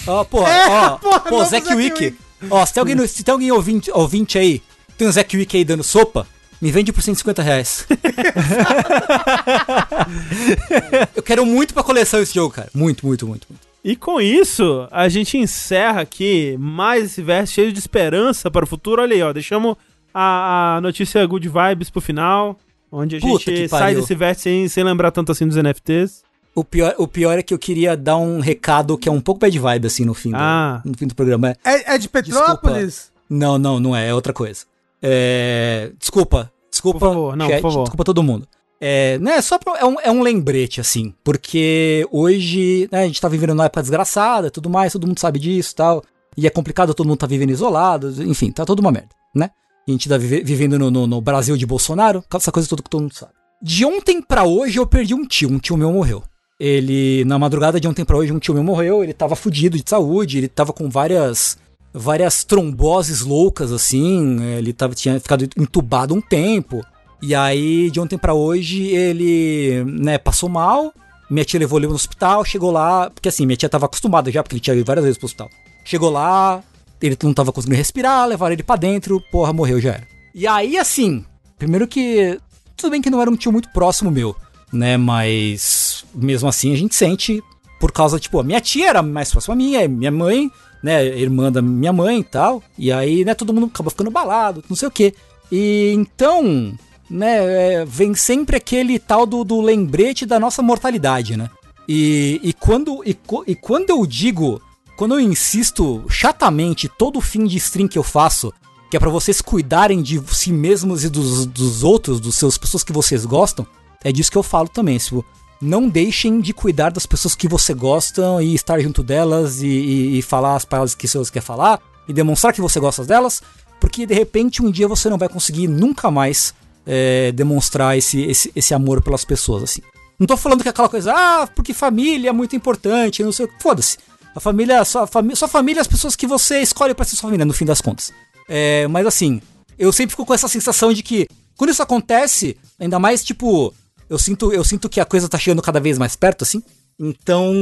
Ó, 0.06 0.22
porra, 0.24 0.52
É, 0.52 0.68
ó, 0.68 0.90
porra, 1.00 1.20
pô, 1.20 1.30
novo 1.38 1.48
Zack 1.50 1.64
Zack 1.66 1.74
Wiki. 1.78 2.04
Wiki. 2.04 2.18
Ó, 2.50 2.66
se 2.66 2.74
tem 2.74 2.80
alguém, 2.82 2.94
no- 2.94 3.08
se 3.08 3.24
tem 3.24 3.32
alguém 3.32 3.50
ouvinte, 3.50 3.90
ouvinte 3.94 4.36
aí, 4.36 4.60
tem 4.98 5.08
um 5.08 5.12
Zack 5.12 5.34
Wiki 5.34 5.56
aí 5.56 5.64
dando 5.64 5.82
sopa, 5.82 6.26
me 6.60 6.70
vende 6.70 6.92
por 6.92 7.02
150 7.02 7.40
reais. 7.42 7.86
Eu 11.16 11.22
quero 11.22 11.44
muito 11.46 11.72
pra 11.74 11.82
coleção 11.82 12.20
esse 12.20 12.34
jogo, 12.34 12.54
cara. 12.54 12.68
Muito, 12.74 13.06
muito, 13.06 13.26
muito, 13.26 13.46
muito. 13.48 13.71
E 13.84 13.96
com 13.96 14.20
isso, 14.20 14.86
a 14.90 15.08
gente 15.08 15.36
encerra 15.36 16.00
aqui 16.02 16.56
mais 16.58 17.04
esse 17.06 17.22
verso 17.22 17.52
cheio 17.54 17.72
de 17.72 17.78
esperança 17.78 18.50
para 18.50 18.64
o 18.64 18.68
futuro. 18.68 19.02
Olha 19.02 19.14
aí, 19.14 19.22
ó, 19.22 19.32
deixamos 19.32 19.76
a, 20.14 20.76
a 20.76 20.80
notícia 20.80 21.24
Good 21.26 21.48
Vibes 21.48 21.90
pro 21.90 22.00
final, 22.00 22.56
onde 22.92 23.16
a 23.16 23.20
Puta 23.20 23.50
gente 23.50 23.68
sai 23.68 23.80
pariu. 23.80 24.00
desse 24.00 24.14
verso 24.14 24.42
sem, 24.42 24.68
sem 24.68 24.84
lembrar 24.84 25.10
tanto 25.10 25.32
assim 25.32 25.46
dos 25.48 25.56
NFTs. 25.56 26.22
O 26.54 26.62
pior, 26.62 26.94
o 26.98 27.08
pior 27.08 27.38
é 27.38 27.42
que 27.42 27.52
eu 27.54 27.58
queria 27.58 27.96
dar 27.96 28.18
um 28.18 28.38
recado 28.38 28.96
que 28.98 29.08
é 29.08 29.12
um 29.12 29.20
pouco 29.20 29.40
bad 29.40 29.58
vibe, 29.58 29.86
assim, 29.86 30.04
no 30.04 30.12
fim, 30.14 30.30
do- 30.30 30.36
Ah. 30.38 30.80
no 30.84 30.96
fim 30.96 31.06
do 31.06 31.14
programa. 31.14 31.48
É, 31.50 31.56
É, 31.64 31.94
é 31.94 31.98
de 31.98 32.08
Petrópolis? 32.08 33.10
Não, 33.28 33.58
não, 33.58 33.80
não 33.80 33.96
é, 33.96 34.08
é 34.08 34.14
outra 34.14 34.32
coisa. 34.34 34.64
É, 35.00 35.90
desculpa, 35.98 36.52
desculpa. 36.70 36.98
Por 37.00 37.08
favor, 37.08 37.36
não, 37.36 37.48
por 37.48 37.60
favor. 37.60 37.82
Desculpa 37.82 38.04
todo 38.04 38.22
mundo. 38.22 38.46
É, 38.84 39.16
né, 39.20 39.40
só 39.40 39.58
pra- 39.60 39.78
é, 39.78 39.84
um, 39.84 39.96
é 40.02 40.10
um 40.10 40.22
lembrete, 40.22 40.80
assim, 40.80 41.14
porque 41.22 42.04
hoje 42.10 42.88
né, 42.90 43.02
a 43.04 43.06
gente 43.06 43.20
tá 43.20 43.28
vivendo 43.28 43.50
numa 43.50 43.66
época 43.66 43.80
desgraçada 43.80 44.50
tudo 44.50 44.68
mais, 44.68 44.92
todo 44.92 45.06
mundo 45.06 45.20
sabe 45.20 45.38
disso 45.38 45.70
e 45.72 45.76
tal. 45.76 46.02
E 46.36 46.46
é 46.48 46.50
complicado, 46.50 46.92
todo 46.92 47.06
mundo 47.06 47.18
tá 47.18 47.26
vivendo 47.28 47.50
isolado, 47.50 48.12
enfim, 48.24 48.50
tá 48.50 48.64
toda 48.64 48.80
uma 48.80 48.90
merda, 48.90 49.10
né? 49.32 49.50
E 49.86 49.90
a 49.90 49.94
gente 49.94 50.08
tá 50.08 50.18
vive- 50.18 50.42
vivendo 50.42 50.80
no, 50.80 50.90
no- 50.90 51.06
no 51.06 51.20
Brasil 51.20 51.56
de 51.56 51.64
Bolsonaro, 51.64 52.24
essa 52.34 52.50
coisa 52.50 52.68
toda 52.68 52.82
que 52.82 52.90
todo 52.90 53.02
mundo 53.02 53.14
sabe. 53.14 53.30
De 53.62 53.84
ontem 53.84 54.20
pra 54.20 54.42
hoje 54.42 54.80
eu 54.80 54.86
perdi 54.86 55.14
um 55.14 55.24
tio, 55.24 55.48
um 55.52 55.60
tio 55.60 55.76
meu 55.76 55.92
morreu. 55.92 56.24
Ele, 56.58 57.24
na 57.24 57.38
madrugada 57.38 57.78
de 57.78 57.86
ontem 57.86 58.04
pra 58.04 58.16
hoje, 58.16 58.32
um 58.32 58.38
tio 58.40 58.54
meu 58.54 58.64
morreu, 58.64 59.04
ele 59.04 59.12
tava 59.12 59.36
fudido 59.36 59.76
de 59.76 59.88
saúde, 59.88 60.38
ele 60.38 60.48
tava 60.48 60.72
com 60.72 60.88
várias 60.90 61.56
várias 61.94 62.42
tromboses 62.42 63.20
loucas, 63.20 63.70
assim, 63.70 64.42
ele 64.56 64.72
tava, 64.72 64.94
tinha 64.94 65.20
ficado 65.20 65.46
entubado 65.56 66.14
um 66.14 66.20
tempo. 66.22 66.82
E 67.22 67.36
aí, 67.36 67.88
de 67.88 68.00
ontem 68.00 68.18
pra 68.18 68.34
hoje, 68.34 68.82
ele, 68.88 69.84
né, 69.86 70.18
passou 70.18 70.48
mal, 70.48 70.92
minha 71.30 71.44
tia 71.44 71.60
levou 71.60 71.78
ele 71.78 71.86
no 71.86 71.94
hospital, 71.94 72.44
chegou 72.44 72.72
lá, 72.72 73.08
porque 73.10 73.28
assim, 73.28 73.46
minha 73.46 73.56
tia 73.56 73.68
tava 73.68 73.86
acostumada 73.86 74.30
já, 74.30 74.42
porque 74.42 74.56
ele 74.56 74.60
tinha 74.60 74.74
ido 74.74 74.84
várias 74.84 75.04
vezes 75.04 75.18
pro 75.18 75.26
hospital. 75.26 75.48
Chegou 75.84 76.10
lá, 76.10 76.62
ele 77.00 77.16
não 77.22 77.32
tava 77.32 77.52
conseguindo 77.52 77.76
respirar, 77.76 78.26
levaram 78.26 78.52
ele 78.52 78.64
pra 78.64 78.74
dentro, 78.74 79.22
porra, 79.30 79.52
morreu 79.52 79.80
já 79.80 79.92
era. 79.92 80.08
E 80.34 80.48
aí, 80.48 80.76
assim, 80.76 81.24
primeiro 81.56 81.86
que, 81.86 82.40
tudo 82.76 82.90
bem 82.90 83.00
que 83.00 83.08
não 83.08 83.22
era 83.22 83.30
um 83.30 83.36
tio 83.36 83.52
muito 83.52 83.70
próximo 83.72 84.10
meu, 84.10 84.34
né, 84.72 84.96
mas 84.96 86.04
mesmo 86.12 86.48
assim 86.48 86.72
a 86.72 86.76
gente 86.76 86.94
sente 86.94 87.40
por 87.78 87.92
causa, 87.92 88.18
tipo, 88.18 88.40
a 88.40 88.44
minha 88.44 88.60
tia 88.60 88.88
era 88.88 89.02
mais 89.02 89.30
próxima 89.30 89.54
a 89.54 89.56
minha, 89.56 89.88
minha 89.88 90.10
mãe, 90.10 90.50
né, 90.82 91.06
irmã 91.18 91.52
da 91.52 91.62
minha 91.62 91.92
mãe 91.92 92.18
e 92.20 92.24
tal. 92.24 92.62
E 92.76 92.90
aí, 92.90 93.24
né, 93.24 93.34
todo 93.34 93.52
mundo 93.52 93.66
acaba 93.66 93.90
ficando 93.90 94.10
balado, 94.10 94.64
não 94.68 94.76
sei 94.76 94.88
o 94.88 94.90
quê. 94.90 95.14
E 95.50 95.92
então, 95.94 96.74
né, 97.12 97.82
é, 97.82 97.84
vem 97.84 98.14
sempre 98.14 98.56
aquele 98.56 98.98
tal 98.98 99.26
do, 99.26 99.44
do 99.44 99.60
lembrete 99.60 100.24
da 100.24 100.40
nossa 100.40 100.62
mortalidade, 100.62 101.36
né? 101.36 101.50
E, 101.86 102.40
e, 102.42 102.52
quando, 102.54 103.02
e, 103.04 103.14
e 103.46 103.54
quando 103.54 103.90
eu 103.90 104.06
digo, 104.06 104.62
quando 104.96 105.14
eu 105.14 105.20
insisto 105.20 106.04
chatamente 106.08 106.88
todo 106.88 107.20
fim 107.20 107.44
de 107.44 107.58
stream 107.58 107.86
que 107.86 107.98
eu 107.98 108.02
faço, 108.02 108.50
que 108.90 108.96
é 108.96 109.00
para 109.00 109.10
vocês 109.10 109.42
cuidarem 109.42 110.00
de 110.00 110.22
si 110.34 110.52
mesmos 110.52 111.04
e 111.04 111.10
dos, 111.10 111.44
dos 111.44 111.84
outros, 111.84 112.18
dos 112.18 112.34
seus 112.34 112.56
pessoas 112.56 112.82
que 112.82 112.92
vocês 112.92 113.26
gostam, 113.26 113.66
é 114.02 114.10
disso 114.10 114.30
que 114.30 114.38
eu 114.38 114.42
falo 114.42 114.68
também. 114.68 114.96
Tipo, 114.96 115.22
não 115.60 115.90
deixem 115.90 116.40
de 116.40 116.54
cuidar 116.54 116.90
das 116.90 117.04
pessoas 117.04 117.34
que 117.34 117.46
você 117.46 117.74
gostam 117.74 118.40
e 118.40 118.54
estar 118.54 118.80
junto 118.80 119.02
delas 119.02 119.60
e, 119.60 119.66
e, 119.66 120.18
e 120.18 120.22
falar 120.22 120.56
as 120.56 120.64
palavras 120.64 120.94
que 120.94 121.06
você 121.06 121.30
quer 121.30 121.42
falar 121.42 121.78
e 122.08 122.12
demonstrar 122.12 122.54
que 122.54 122.60
você 122.60 122.80
gosta 122.80 123.04
delas, 123.04 123.42
porque 123.78 124.06
de 124.06 124.14
repente 124.14 124.62
um 124.62 124.70
dia 124.70 124.88
você 124.88 125.10
não 125.10 125.18
vai 125.18 125.28
conseguir 125.28 125.68
nunca 125.68 126.10
mais 126.10 126.54
é, 126.86 127.32
demonstrar 127.32 127.96
esse, 127.96 128.20
esse, 128.22 128.52
esse 128.54 128.74
amor 128.74 129.02
pelas 129.02 129.24
pessoas, 129.24 129.62
assim. 129.62 129.82
Não 130.18 130.26
tô 130.26 130.36
falando 130.36 130.62
que 130.62 130.68
é 130.68 130.70
aquela 130.70 130.88
coisa, 130.88 131.12
ah, 131.14 131.46
porque 131.46 131.74
família 131.74 132.30
é 132.30 132.32
muito 132.32 132.54
importante, 132.54 133.22
não 133.22 133.32
sei 133.32 133.46
o 133.46 133.48
que. 133.48 133.62
Foda-se. 133.62 133.98
A 134.34 134.40
família, 134.40 134.84
sua, 134.84 135.06
fami 135.06 135.34
sua 135.36 135.48
família 135.48 135.80
é 135.80 135.82
as 135.82 135.86
pessoas 135.86 136.16
que 136.16 136.26
você 136.26 136.60
escolhe 136.60 136.94
para 136.94 137.04
ser 137.04 137.16
sua 137.16 137.28
família, 137.28 137.44
no 137.44 137.52
fim 137.52 137.64
das 137.64 137.80
contas. 137.80 138.12
É, 138.48 138.86
mas 138.88 139.06
assim, 139.06 139.40
eu 139.78 139.92
sempre 139.92 140.12
fico 140.12 140.24
com 140.24 140.34
essa 140.34 140.48
sensação 140.48 140.92
de 140.92 141.02
que 141.02 141.28
quando 141.56 141.70
isso 141.70 141.82
acontece, 141.82 142.56
ainda 142.78 142.98
mais 142.98 143.22
tipo, 143.22 143.74
eu 144.08 144.18
sinto, 144.18 144.52
eu 144.52 144.64
sinto 144.64 144.88
que 144.88 145.00
a 145.00 145.04
coisa 145.04 145.28
tá 145.28 145.38
chegando 145.38 145.62
cada 145.62 145.80
vez 145.80 145.98
mais 145.98 146.16
perto, 146.16 146.42
assim. 146.42 146.62
Então. 146.98 147.52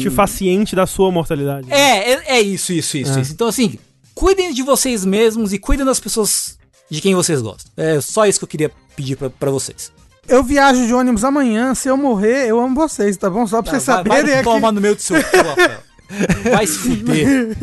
Te 0.00 0.10
faz 0.10 0.30
ciente 0.30 0.74
da 0.74 0.86
sua 0.86 1.10
mortalidade. 1.10 1.72
É, 1.72 2.12
é, 2.12 2.36
é 2.36 2.40
isso, 2.40 2.72
isso, 2.72 2.96
isso, 2.96 3.18
é. 3.18 3.20
isso. 3.22 3.32
Então, 3.32 3.46
assim, 3.46 3.78
cuidem 4.14 4.52
de 4.52 4.62
vocês 4.62 5.04
mesmos 5.04 5.52
e 5.52 5.58
cuidem 5.58 5.84
das 5.84 6.00
pessoas 6.00 6.58
de 6.90 7.00
quem 7.00 7.14
vocês 7.14 7.40
gostam. 7.40 7.72
É 7.76 8.00
só 8.00 8.26
isso 8.26 8.38
que 8.38 8.44
eu 8.44 8.48
queria 8.48 8.70
pedir 8.96 9.16
para 9.16 9.50
vocês. 9.50 9.92
Eu 10.26 10.42
viajo 10.42 10.86
de 10.86 10.94
ônibus 10.94 11.24
amanhã, 11.24 11.74
se 11.74 11.88
eu 11.88 11.96
morrer, 11.96 12.48
eu 12.48 12.58
amo 12.58 12.74
vocês, 12.74 13.16
tá 13.16 13.28
bom? 13.28 13.46
Só 13.46 13.62
pra 13.62 13.72
vocês 13.72 13.84
vai, 13.84 13.96
saberem. 13.96 14.34
Vai 14.34 14.42
toma 14.42 14.72
no 14.72 14.80
meio 14.80 14.94
do 14.94 15.02
seu 15.02 15.16
Rafael. 15.20 15.82
Vai 16.50 16.66
se 16.66 16.78
fuder. 16.78 17.56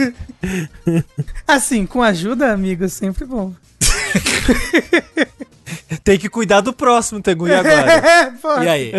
Assim, 1.48 1.86
com 1.86 2.02
ajuda, 2.02 2.52
amigo, 2.52 2.84
é 2.84 2.88
sempre 2.88 3.24
bom. 3.24 3.54
Tem 6.04 6.18
que 6.18 6.30
cuidar 6.30 6.62
do 6.62 6.74
próximo, 6.74 7.22
Tengu, 7.22 7.48
e 7.48 7.54
agora? 7.54 8.34
e 8.64 8.68
aí? 8.68 8.92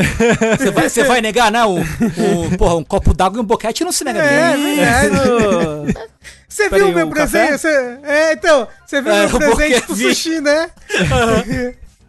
Você 0.58 0.70
vai, 0.70 0.88
você 0.88 1.04
vai 1.04 1.20
negar, 1.20 1.50
né? 1.50 1.64
O, 1.64 1.78
o, 1.78 2.56
porra, 2.56 2.76
um 2.76 2.84
copo 2.84 3.14
d'água 3.14 3.38
e 3.38 3.40
um 3.40 3.44
boquete 3.44 3.84
não 3.84 3.92
se 3.92 4.04
nega 4.04 4.20
é, 4.20 4.52
é, 4.52 5.08
Você 6.48 6.68
viu 6.68 6.90
o 6.90 6.92
meu 6.92 7.08
presente? 7.08 7.58
Cê, 7.58 7.98
é, 8.02 8.34
então, 8.34 8.68
você 8.86 9.00
viu 9.00 9.12
o 9.12 9.16
é, 9.16 9.26
meu 9.26 9.38
presente 9.38 9.82
pro 9.86 9.96
sushi, 9.96 10.40
né? 10.40 10.70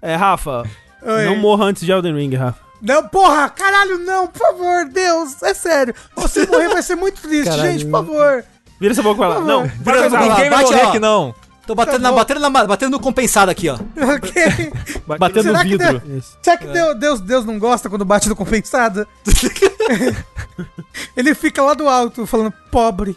É, 0.01 0.15
Rafa, 0.15 0.63
Oi. 1.01 1.25
não 1.25 1.37
morra 1.37 1.65
antes 1.65 1.85
de 1.85 1.91
Elden 1.91 2.15
Ring, 2.15 2.35
Rafa. 2.35 2.61
Não, 2.81 3.07
porra, 3.07 3.49
caralho, 3.49 3.99
não, 3.99 4.27
por 4.27 4.39
favor, 4.39 4.85
Deus, 4.89 5.41
é 5.41 5.53
sério. 5.53 5.95
Você 6.17 6.45
morrer 6.45 6.67
vai 6.67 6.83
ser 6.83 6.95
muito 6.95 7.21
triste, 7.21 7.49
caralho. 7.49 7.71
gente, 7.71 7.85
por 7.85 7.91
favor. 7.91 8.43
Vira 8.79 8.91
essa 8.91 9.01
boca 9.01 9.23
ela. 9.23 9.39
Não, 9.39 9.63
vira 9.65 10.05
essa 10.05 10.09
boca. 10.09 10.29
Ninguém 10.29 10.49
vai 10.49 10.63
morrer 10.63 10.81
aqui, 10.81 10.99
não. 10.99 11.33
Tô 11.65 11.73
batendo, 11.73 11.99
na, 11.99 12.11
batendo, 12.11 12.39
na, 12.41 12.49
batendo 12.49 12.91
no 12.91 12.99
compensado 12.99 13.49
aqui, 13.49 13.69
ó. 13.69 13.75
Ok. 14.15 14.73
batendo 15.17 15.53
no 15.53 15.59
vidro. 15.59 15.99
Deus, 15.99 16.37
será 16.41 16.57
que 16.57 16.67
é. 16.67 16.93
Deus, 16.95 17.21
Deus 17.21 17.45
não 17.45 17.57
gosta 17.57 17.89
quando 17.89 18.03
bate 18.03 18.27
no 18.27 18.35
compensado? 18.35 19.07
ele 21.15 21.33
fica 21.33 21.61
lá 21.63 21.73
do 21.73 21.87
alto 21.87 22.25
falando, 22.25 22.53
pobre. 22.69 23.15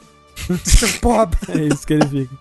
pobre. 1.01 1.39
É 1.49 1.75
isso 1.75 1.87
que 1.87 1.95
ele 1.95 2.07
fica. 2.07 2.35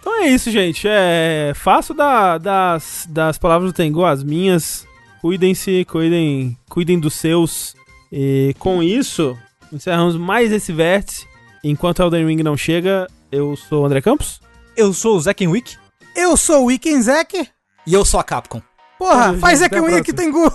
Então 0.00 0.22
é 0.24 0.28
isso, 0.28 0.50
gente. 0.50 0.88
É, 0.88 1.52
faço 1.54 1.94
da, 1.94 2.36
das, 2.36 3.06
das 3.08 3.38
palavras 3.38 3.72
do 3.72 3.76
Tengu 3.76 4.04
as 4.04 4.24
minhas. 4.24 4.84
Cuidem-se, 5.20 5.84
cuidem, 5.84 6.58
cuidem 6.68 6.98
dos 6.98 7.14
seus. 7.14 7.76
E 8.10 8.56
com 8.58 8.82
isso, 8.82 9.38
encerramos 9.72 10.16
mais 10.16 10.50
esse 10.50 10.72
vértice. 10.72 11.28
Enquanto 11.62 12.02
Elden 12.02 12.26
Ring 12.26 12.42
não 12.42 12.56
chega, 12.56 13.06
eu 13.30 13.54
sou 13.54 13.82
o 13.82 13.86
André 13.86 14.00
Campos. 14.00 14.41
Eu 14.76 14.92
sou 14.92 15.16
o 15.16 15.20
Zekken 15.20 15.48
Wick. 15.48 15.76
Eu 16.16 16.36
sou 16.36 16.62
o 16.62 16.66
Wicken 16.66 17.00
Zek. 17.02 17.48
E 17.86 17.94
eu 17.94 18.04
sou 18.04 18.20
a 18.20 18.24
Capcom. 18.24 18.62
Porra, 18.98 19.26
Tamo 19.26 19.40
faz 19.40 19.58
Zekken 19.58 19.80
Wick, 19.80 20.12
Tengu. 20.12 20.50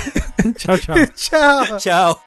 tchau, 0.56 0.78
tchau. 0.78 1.06
tchau. 1.14 1.78
Tchau. 1.78 2.22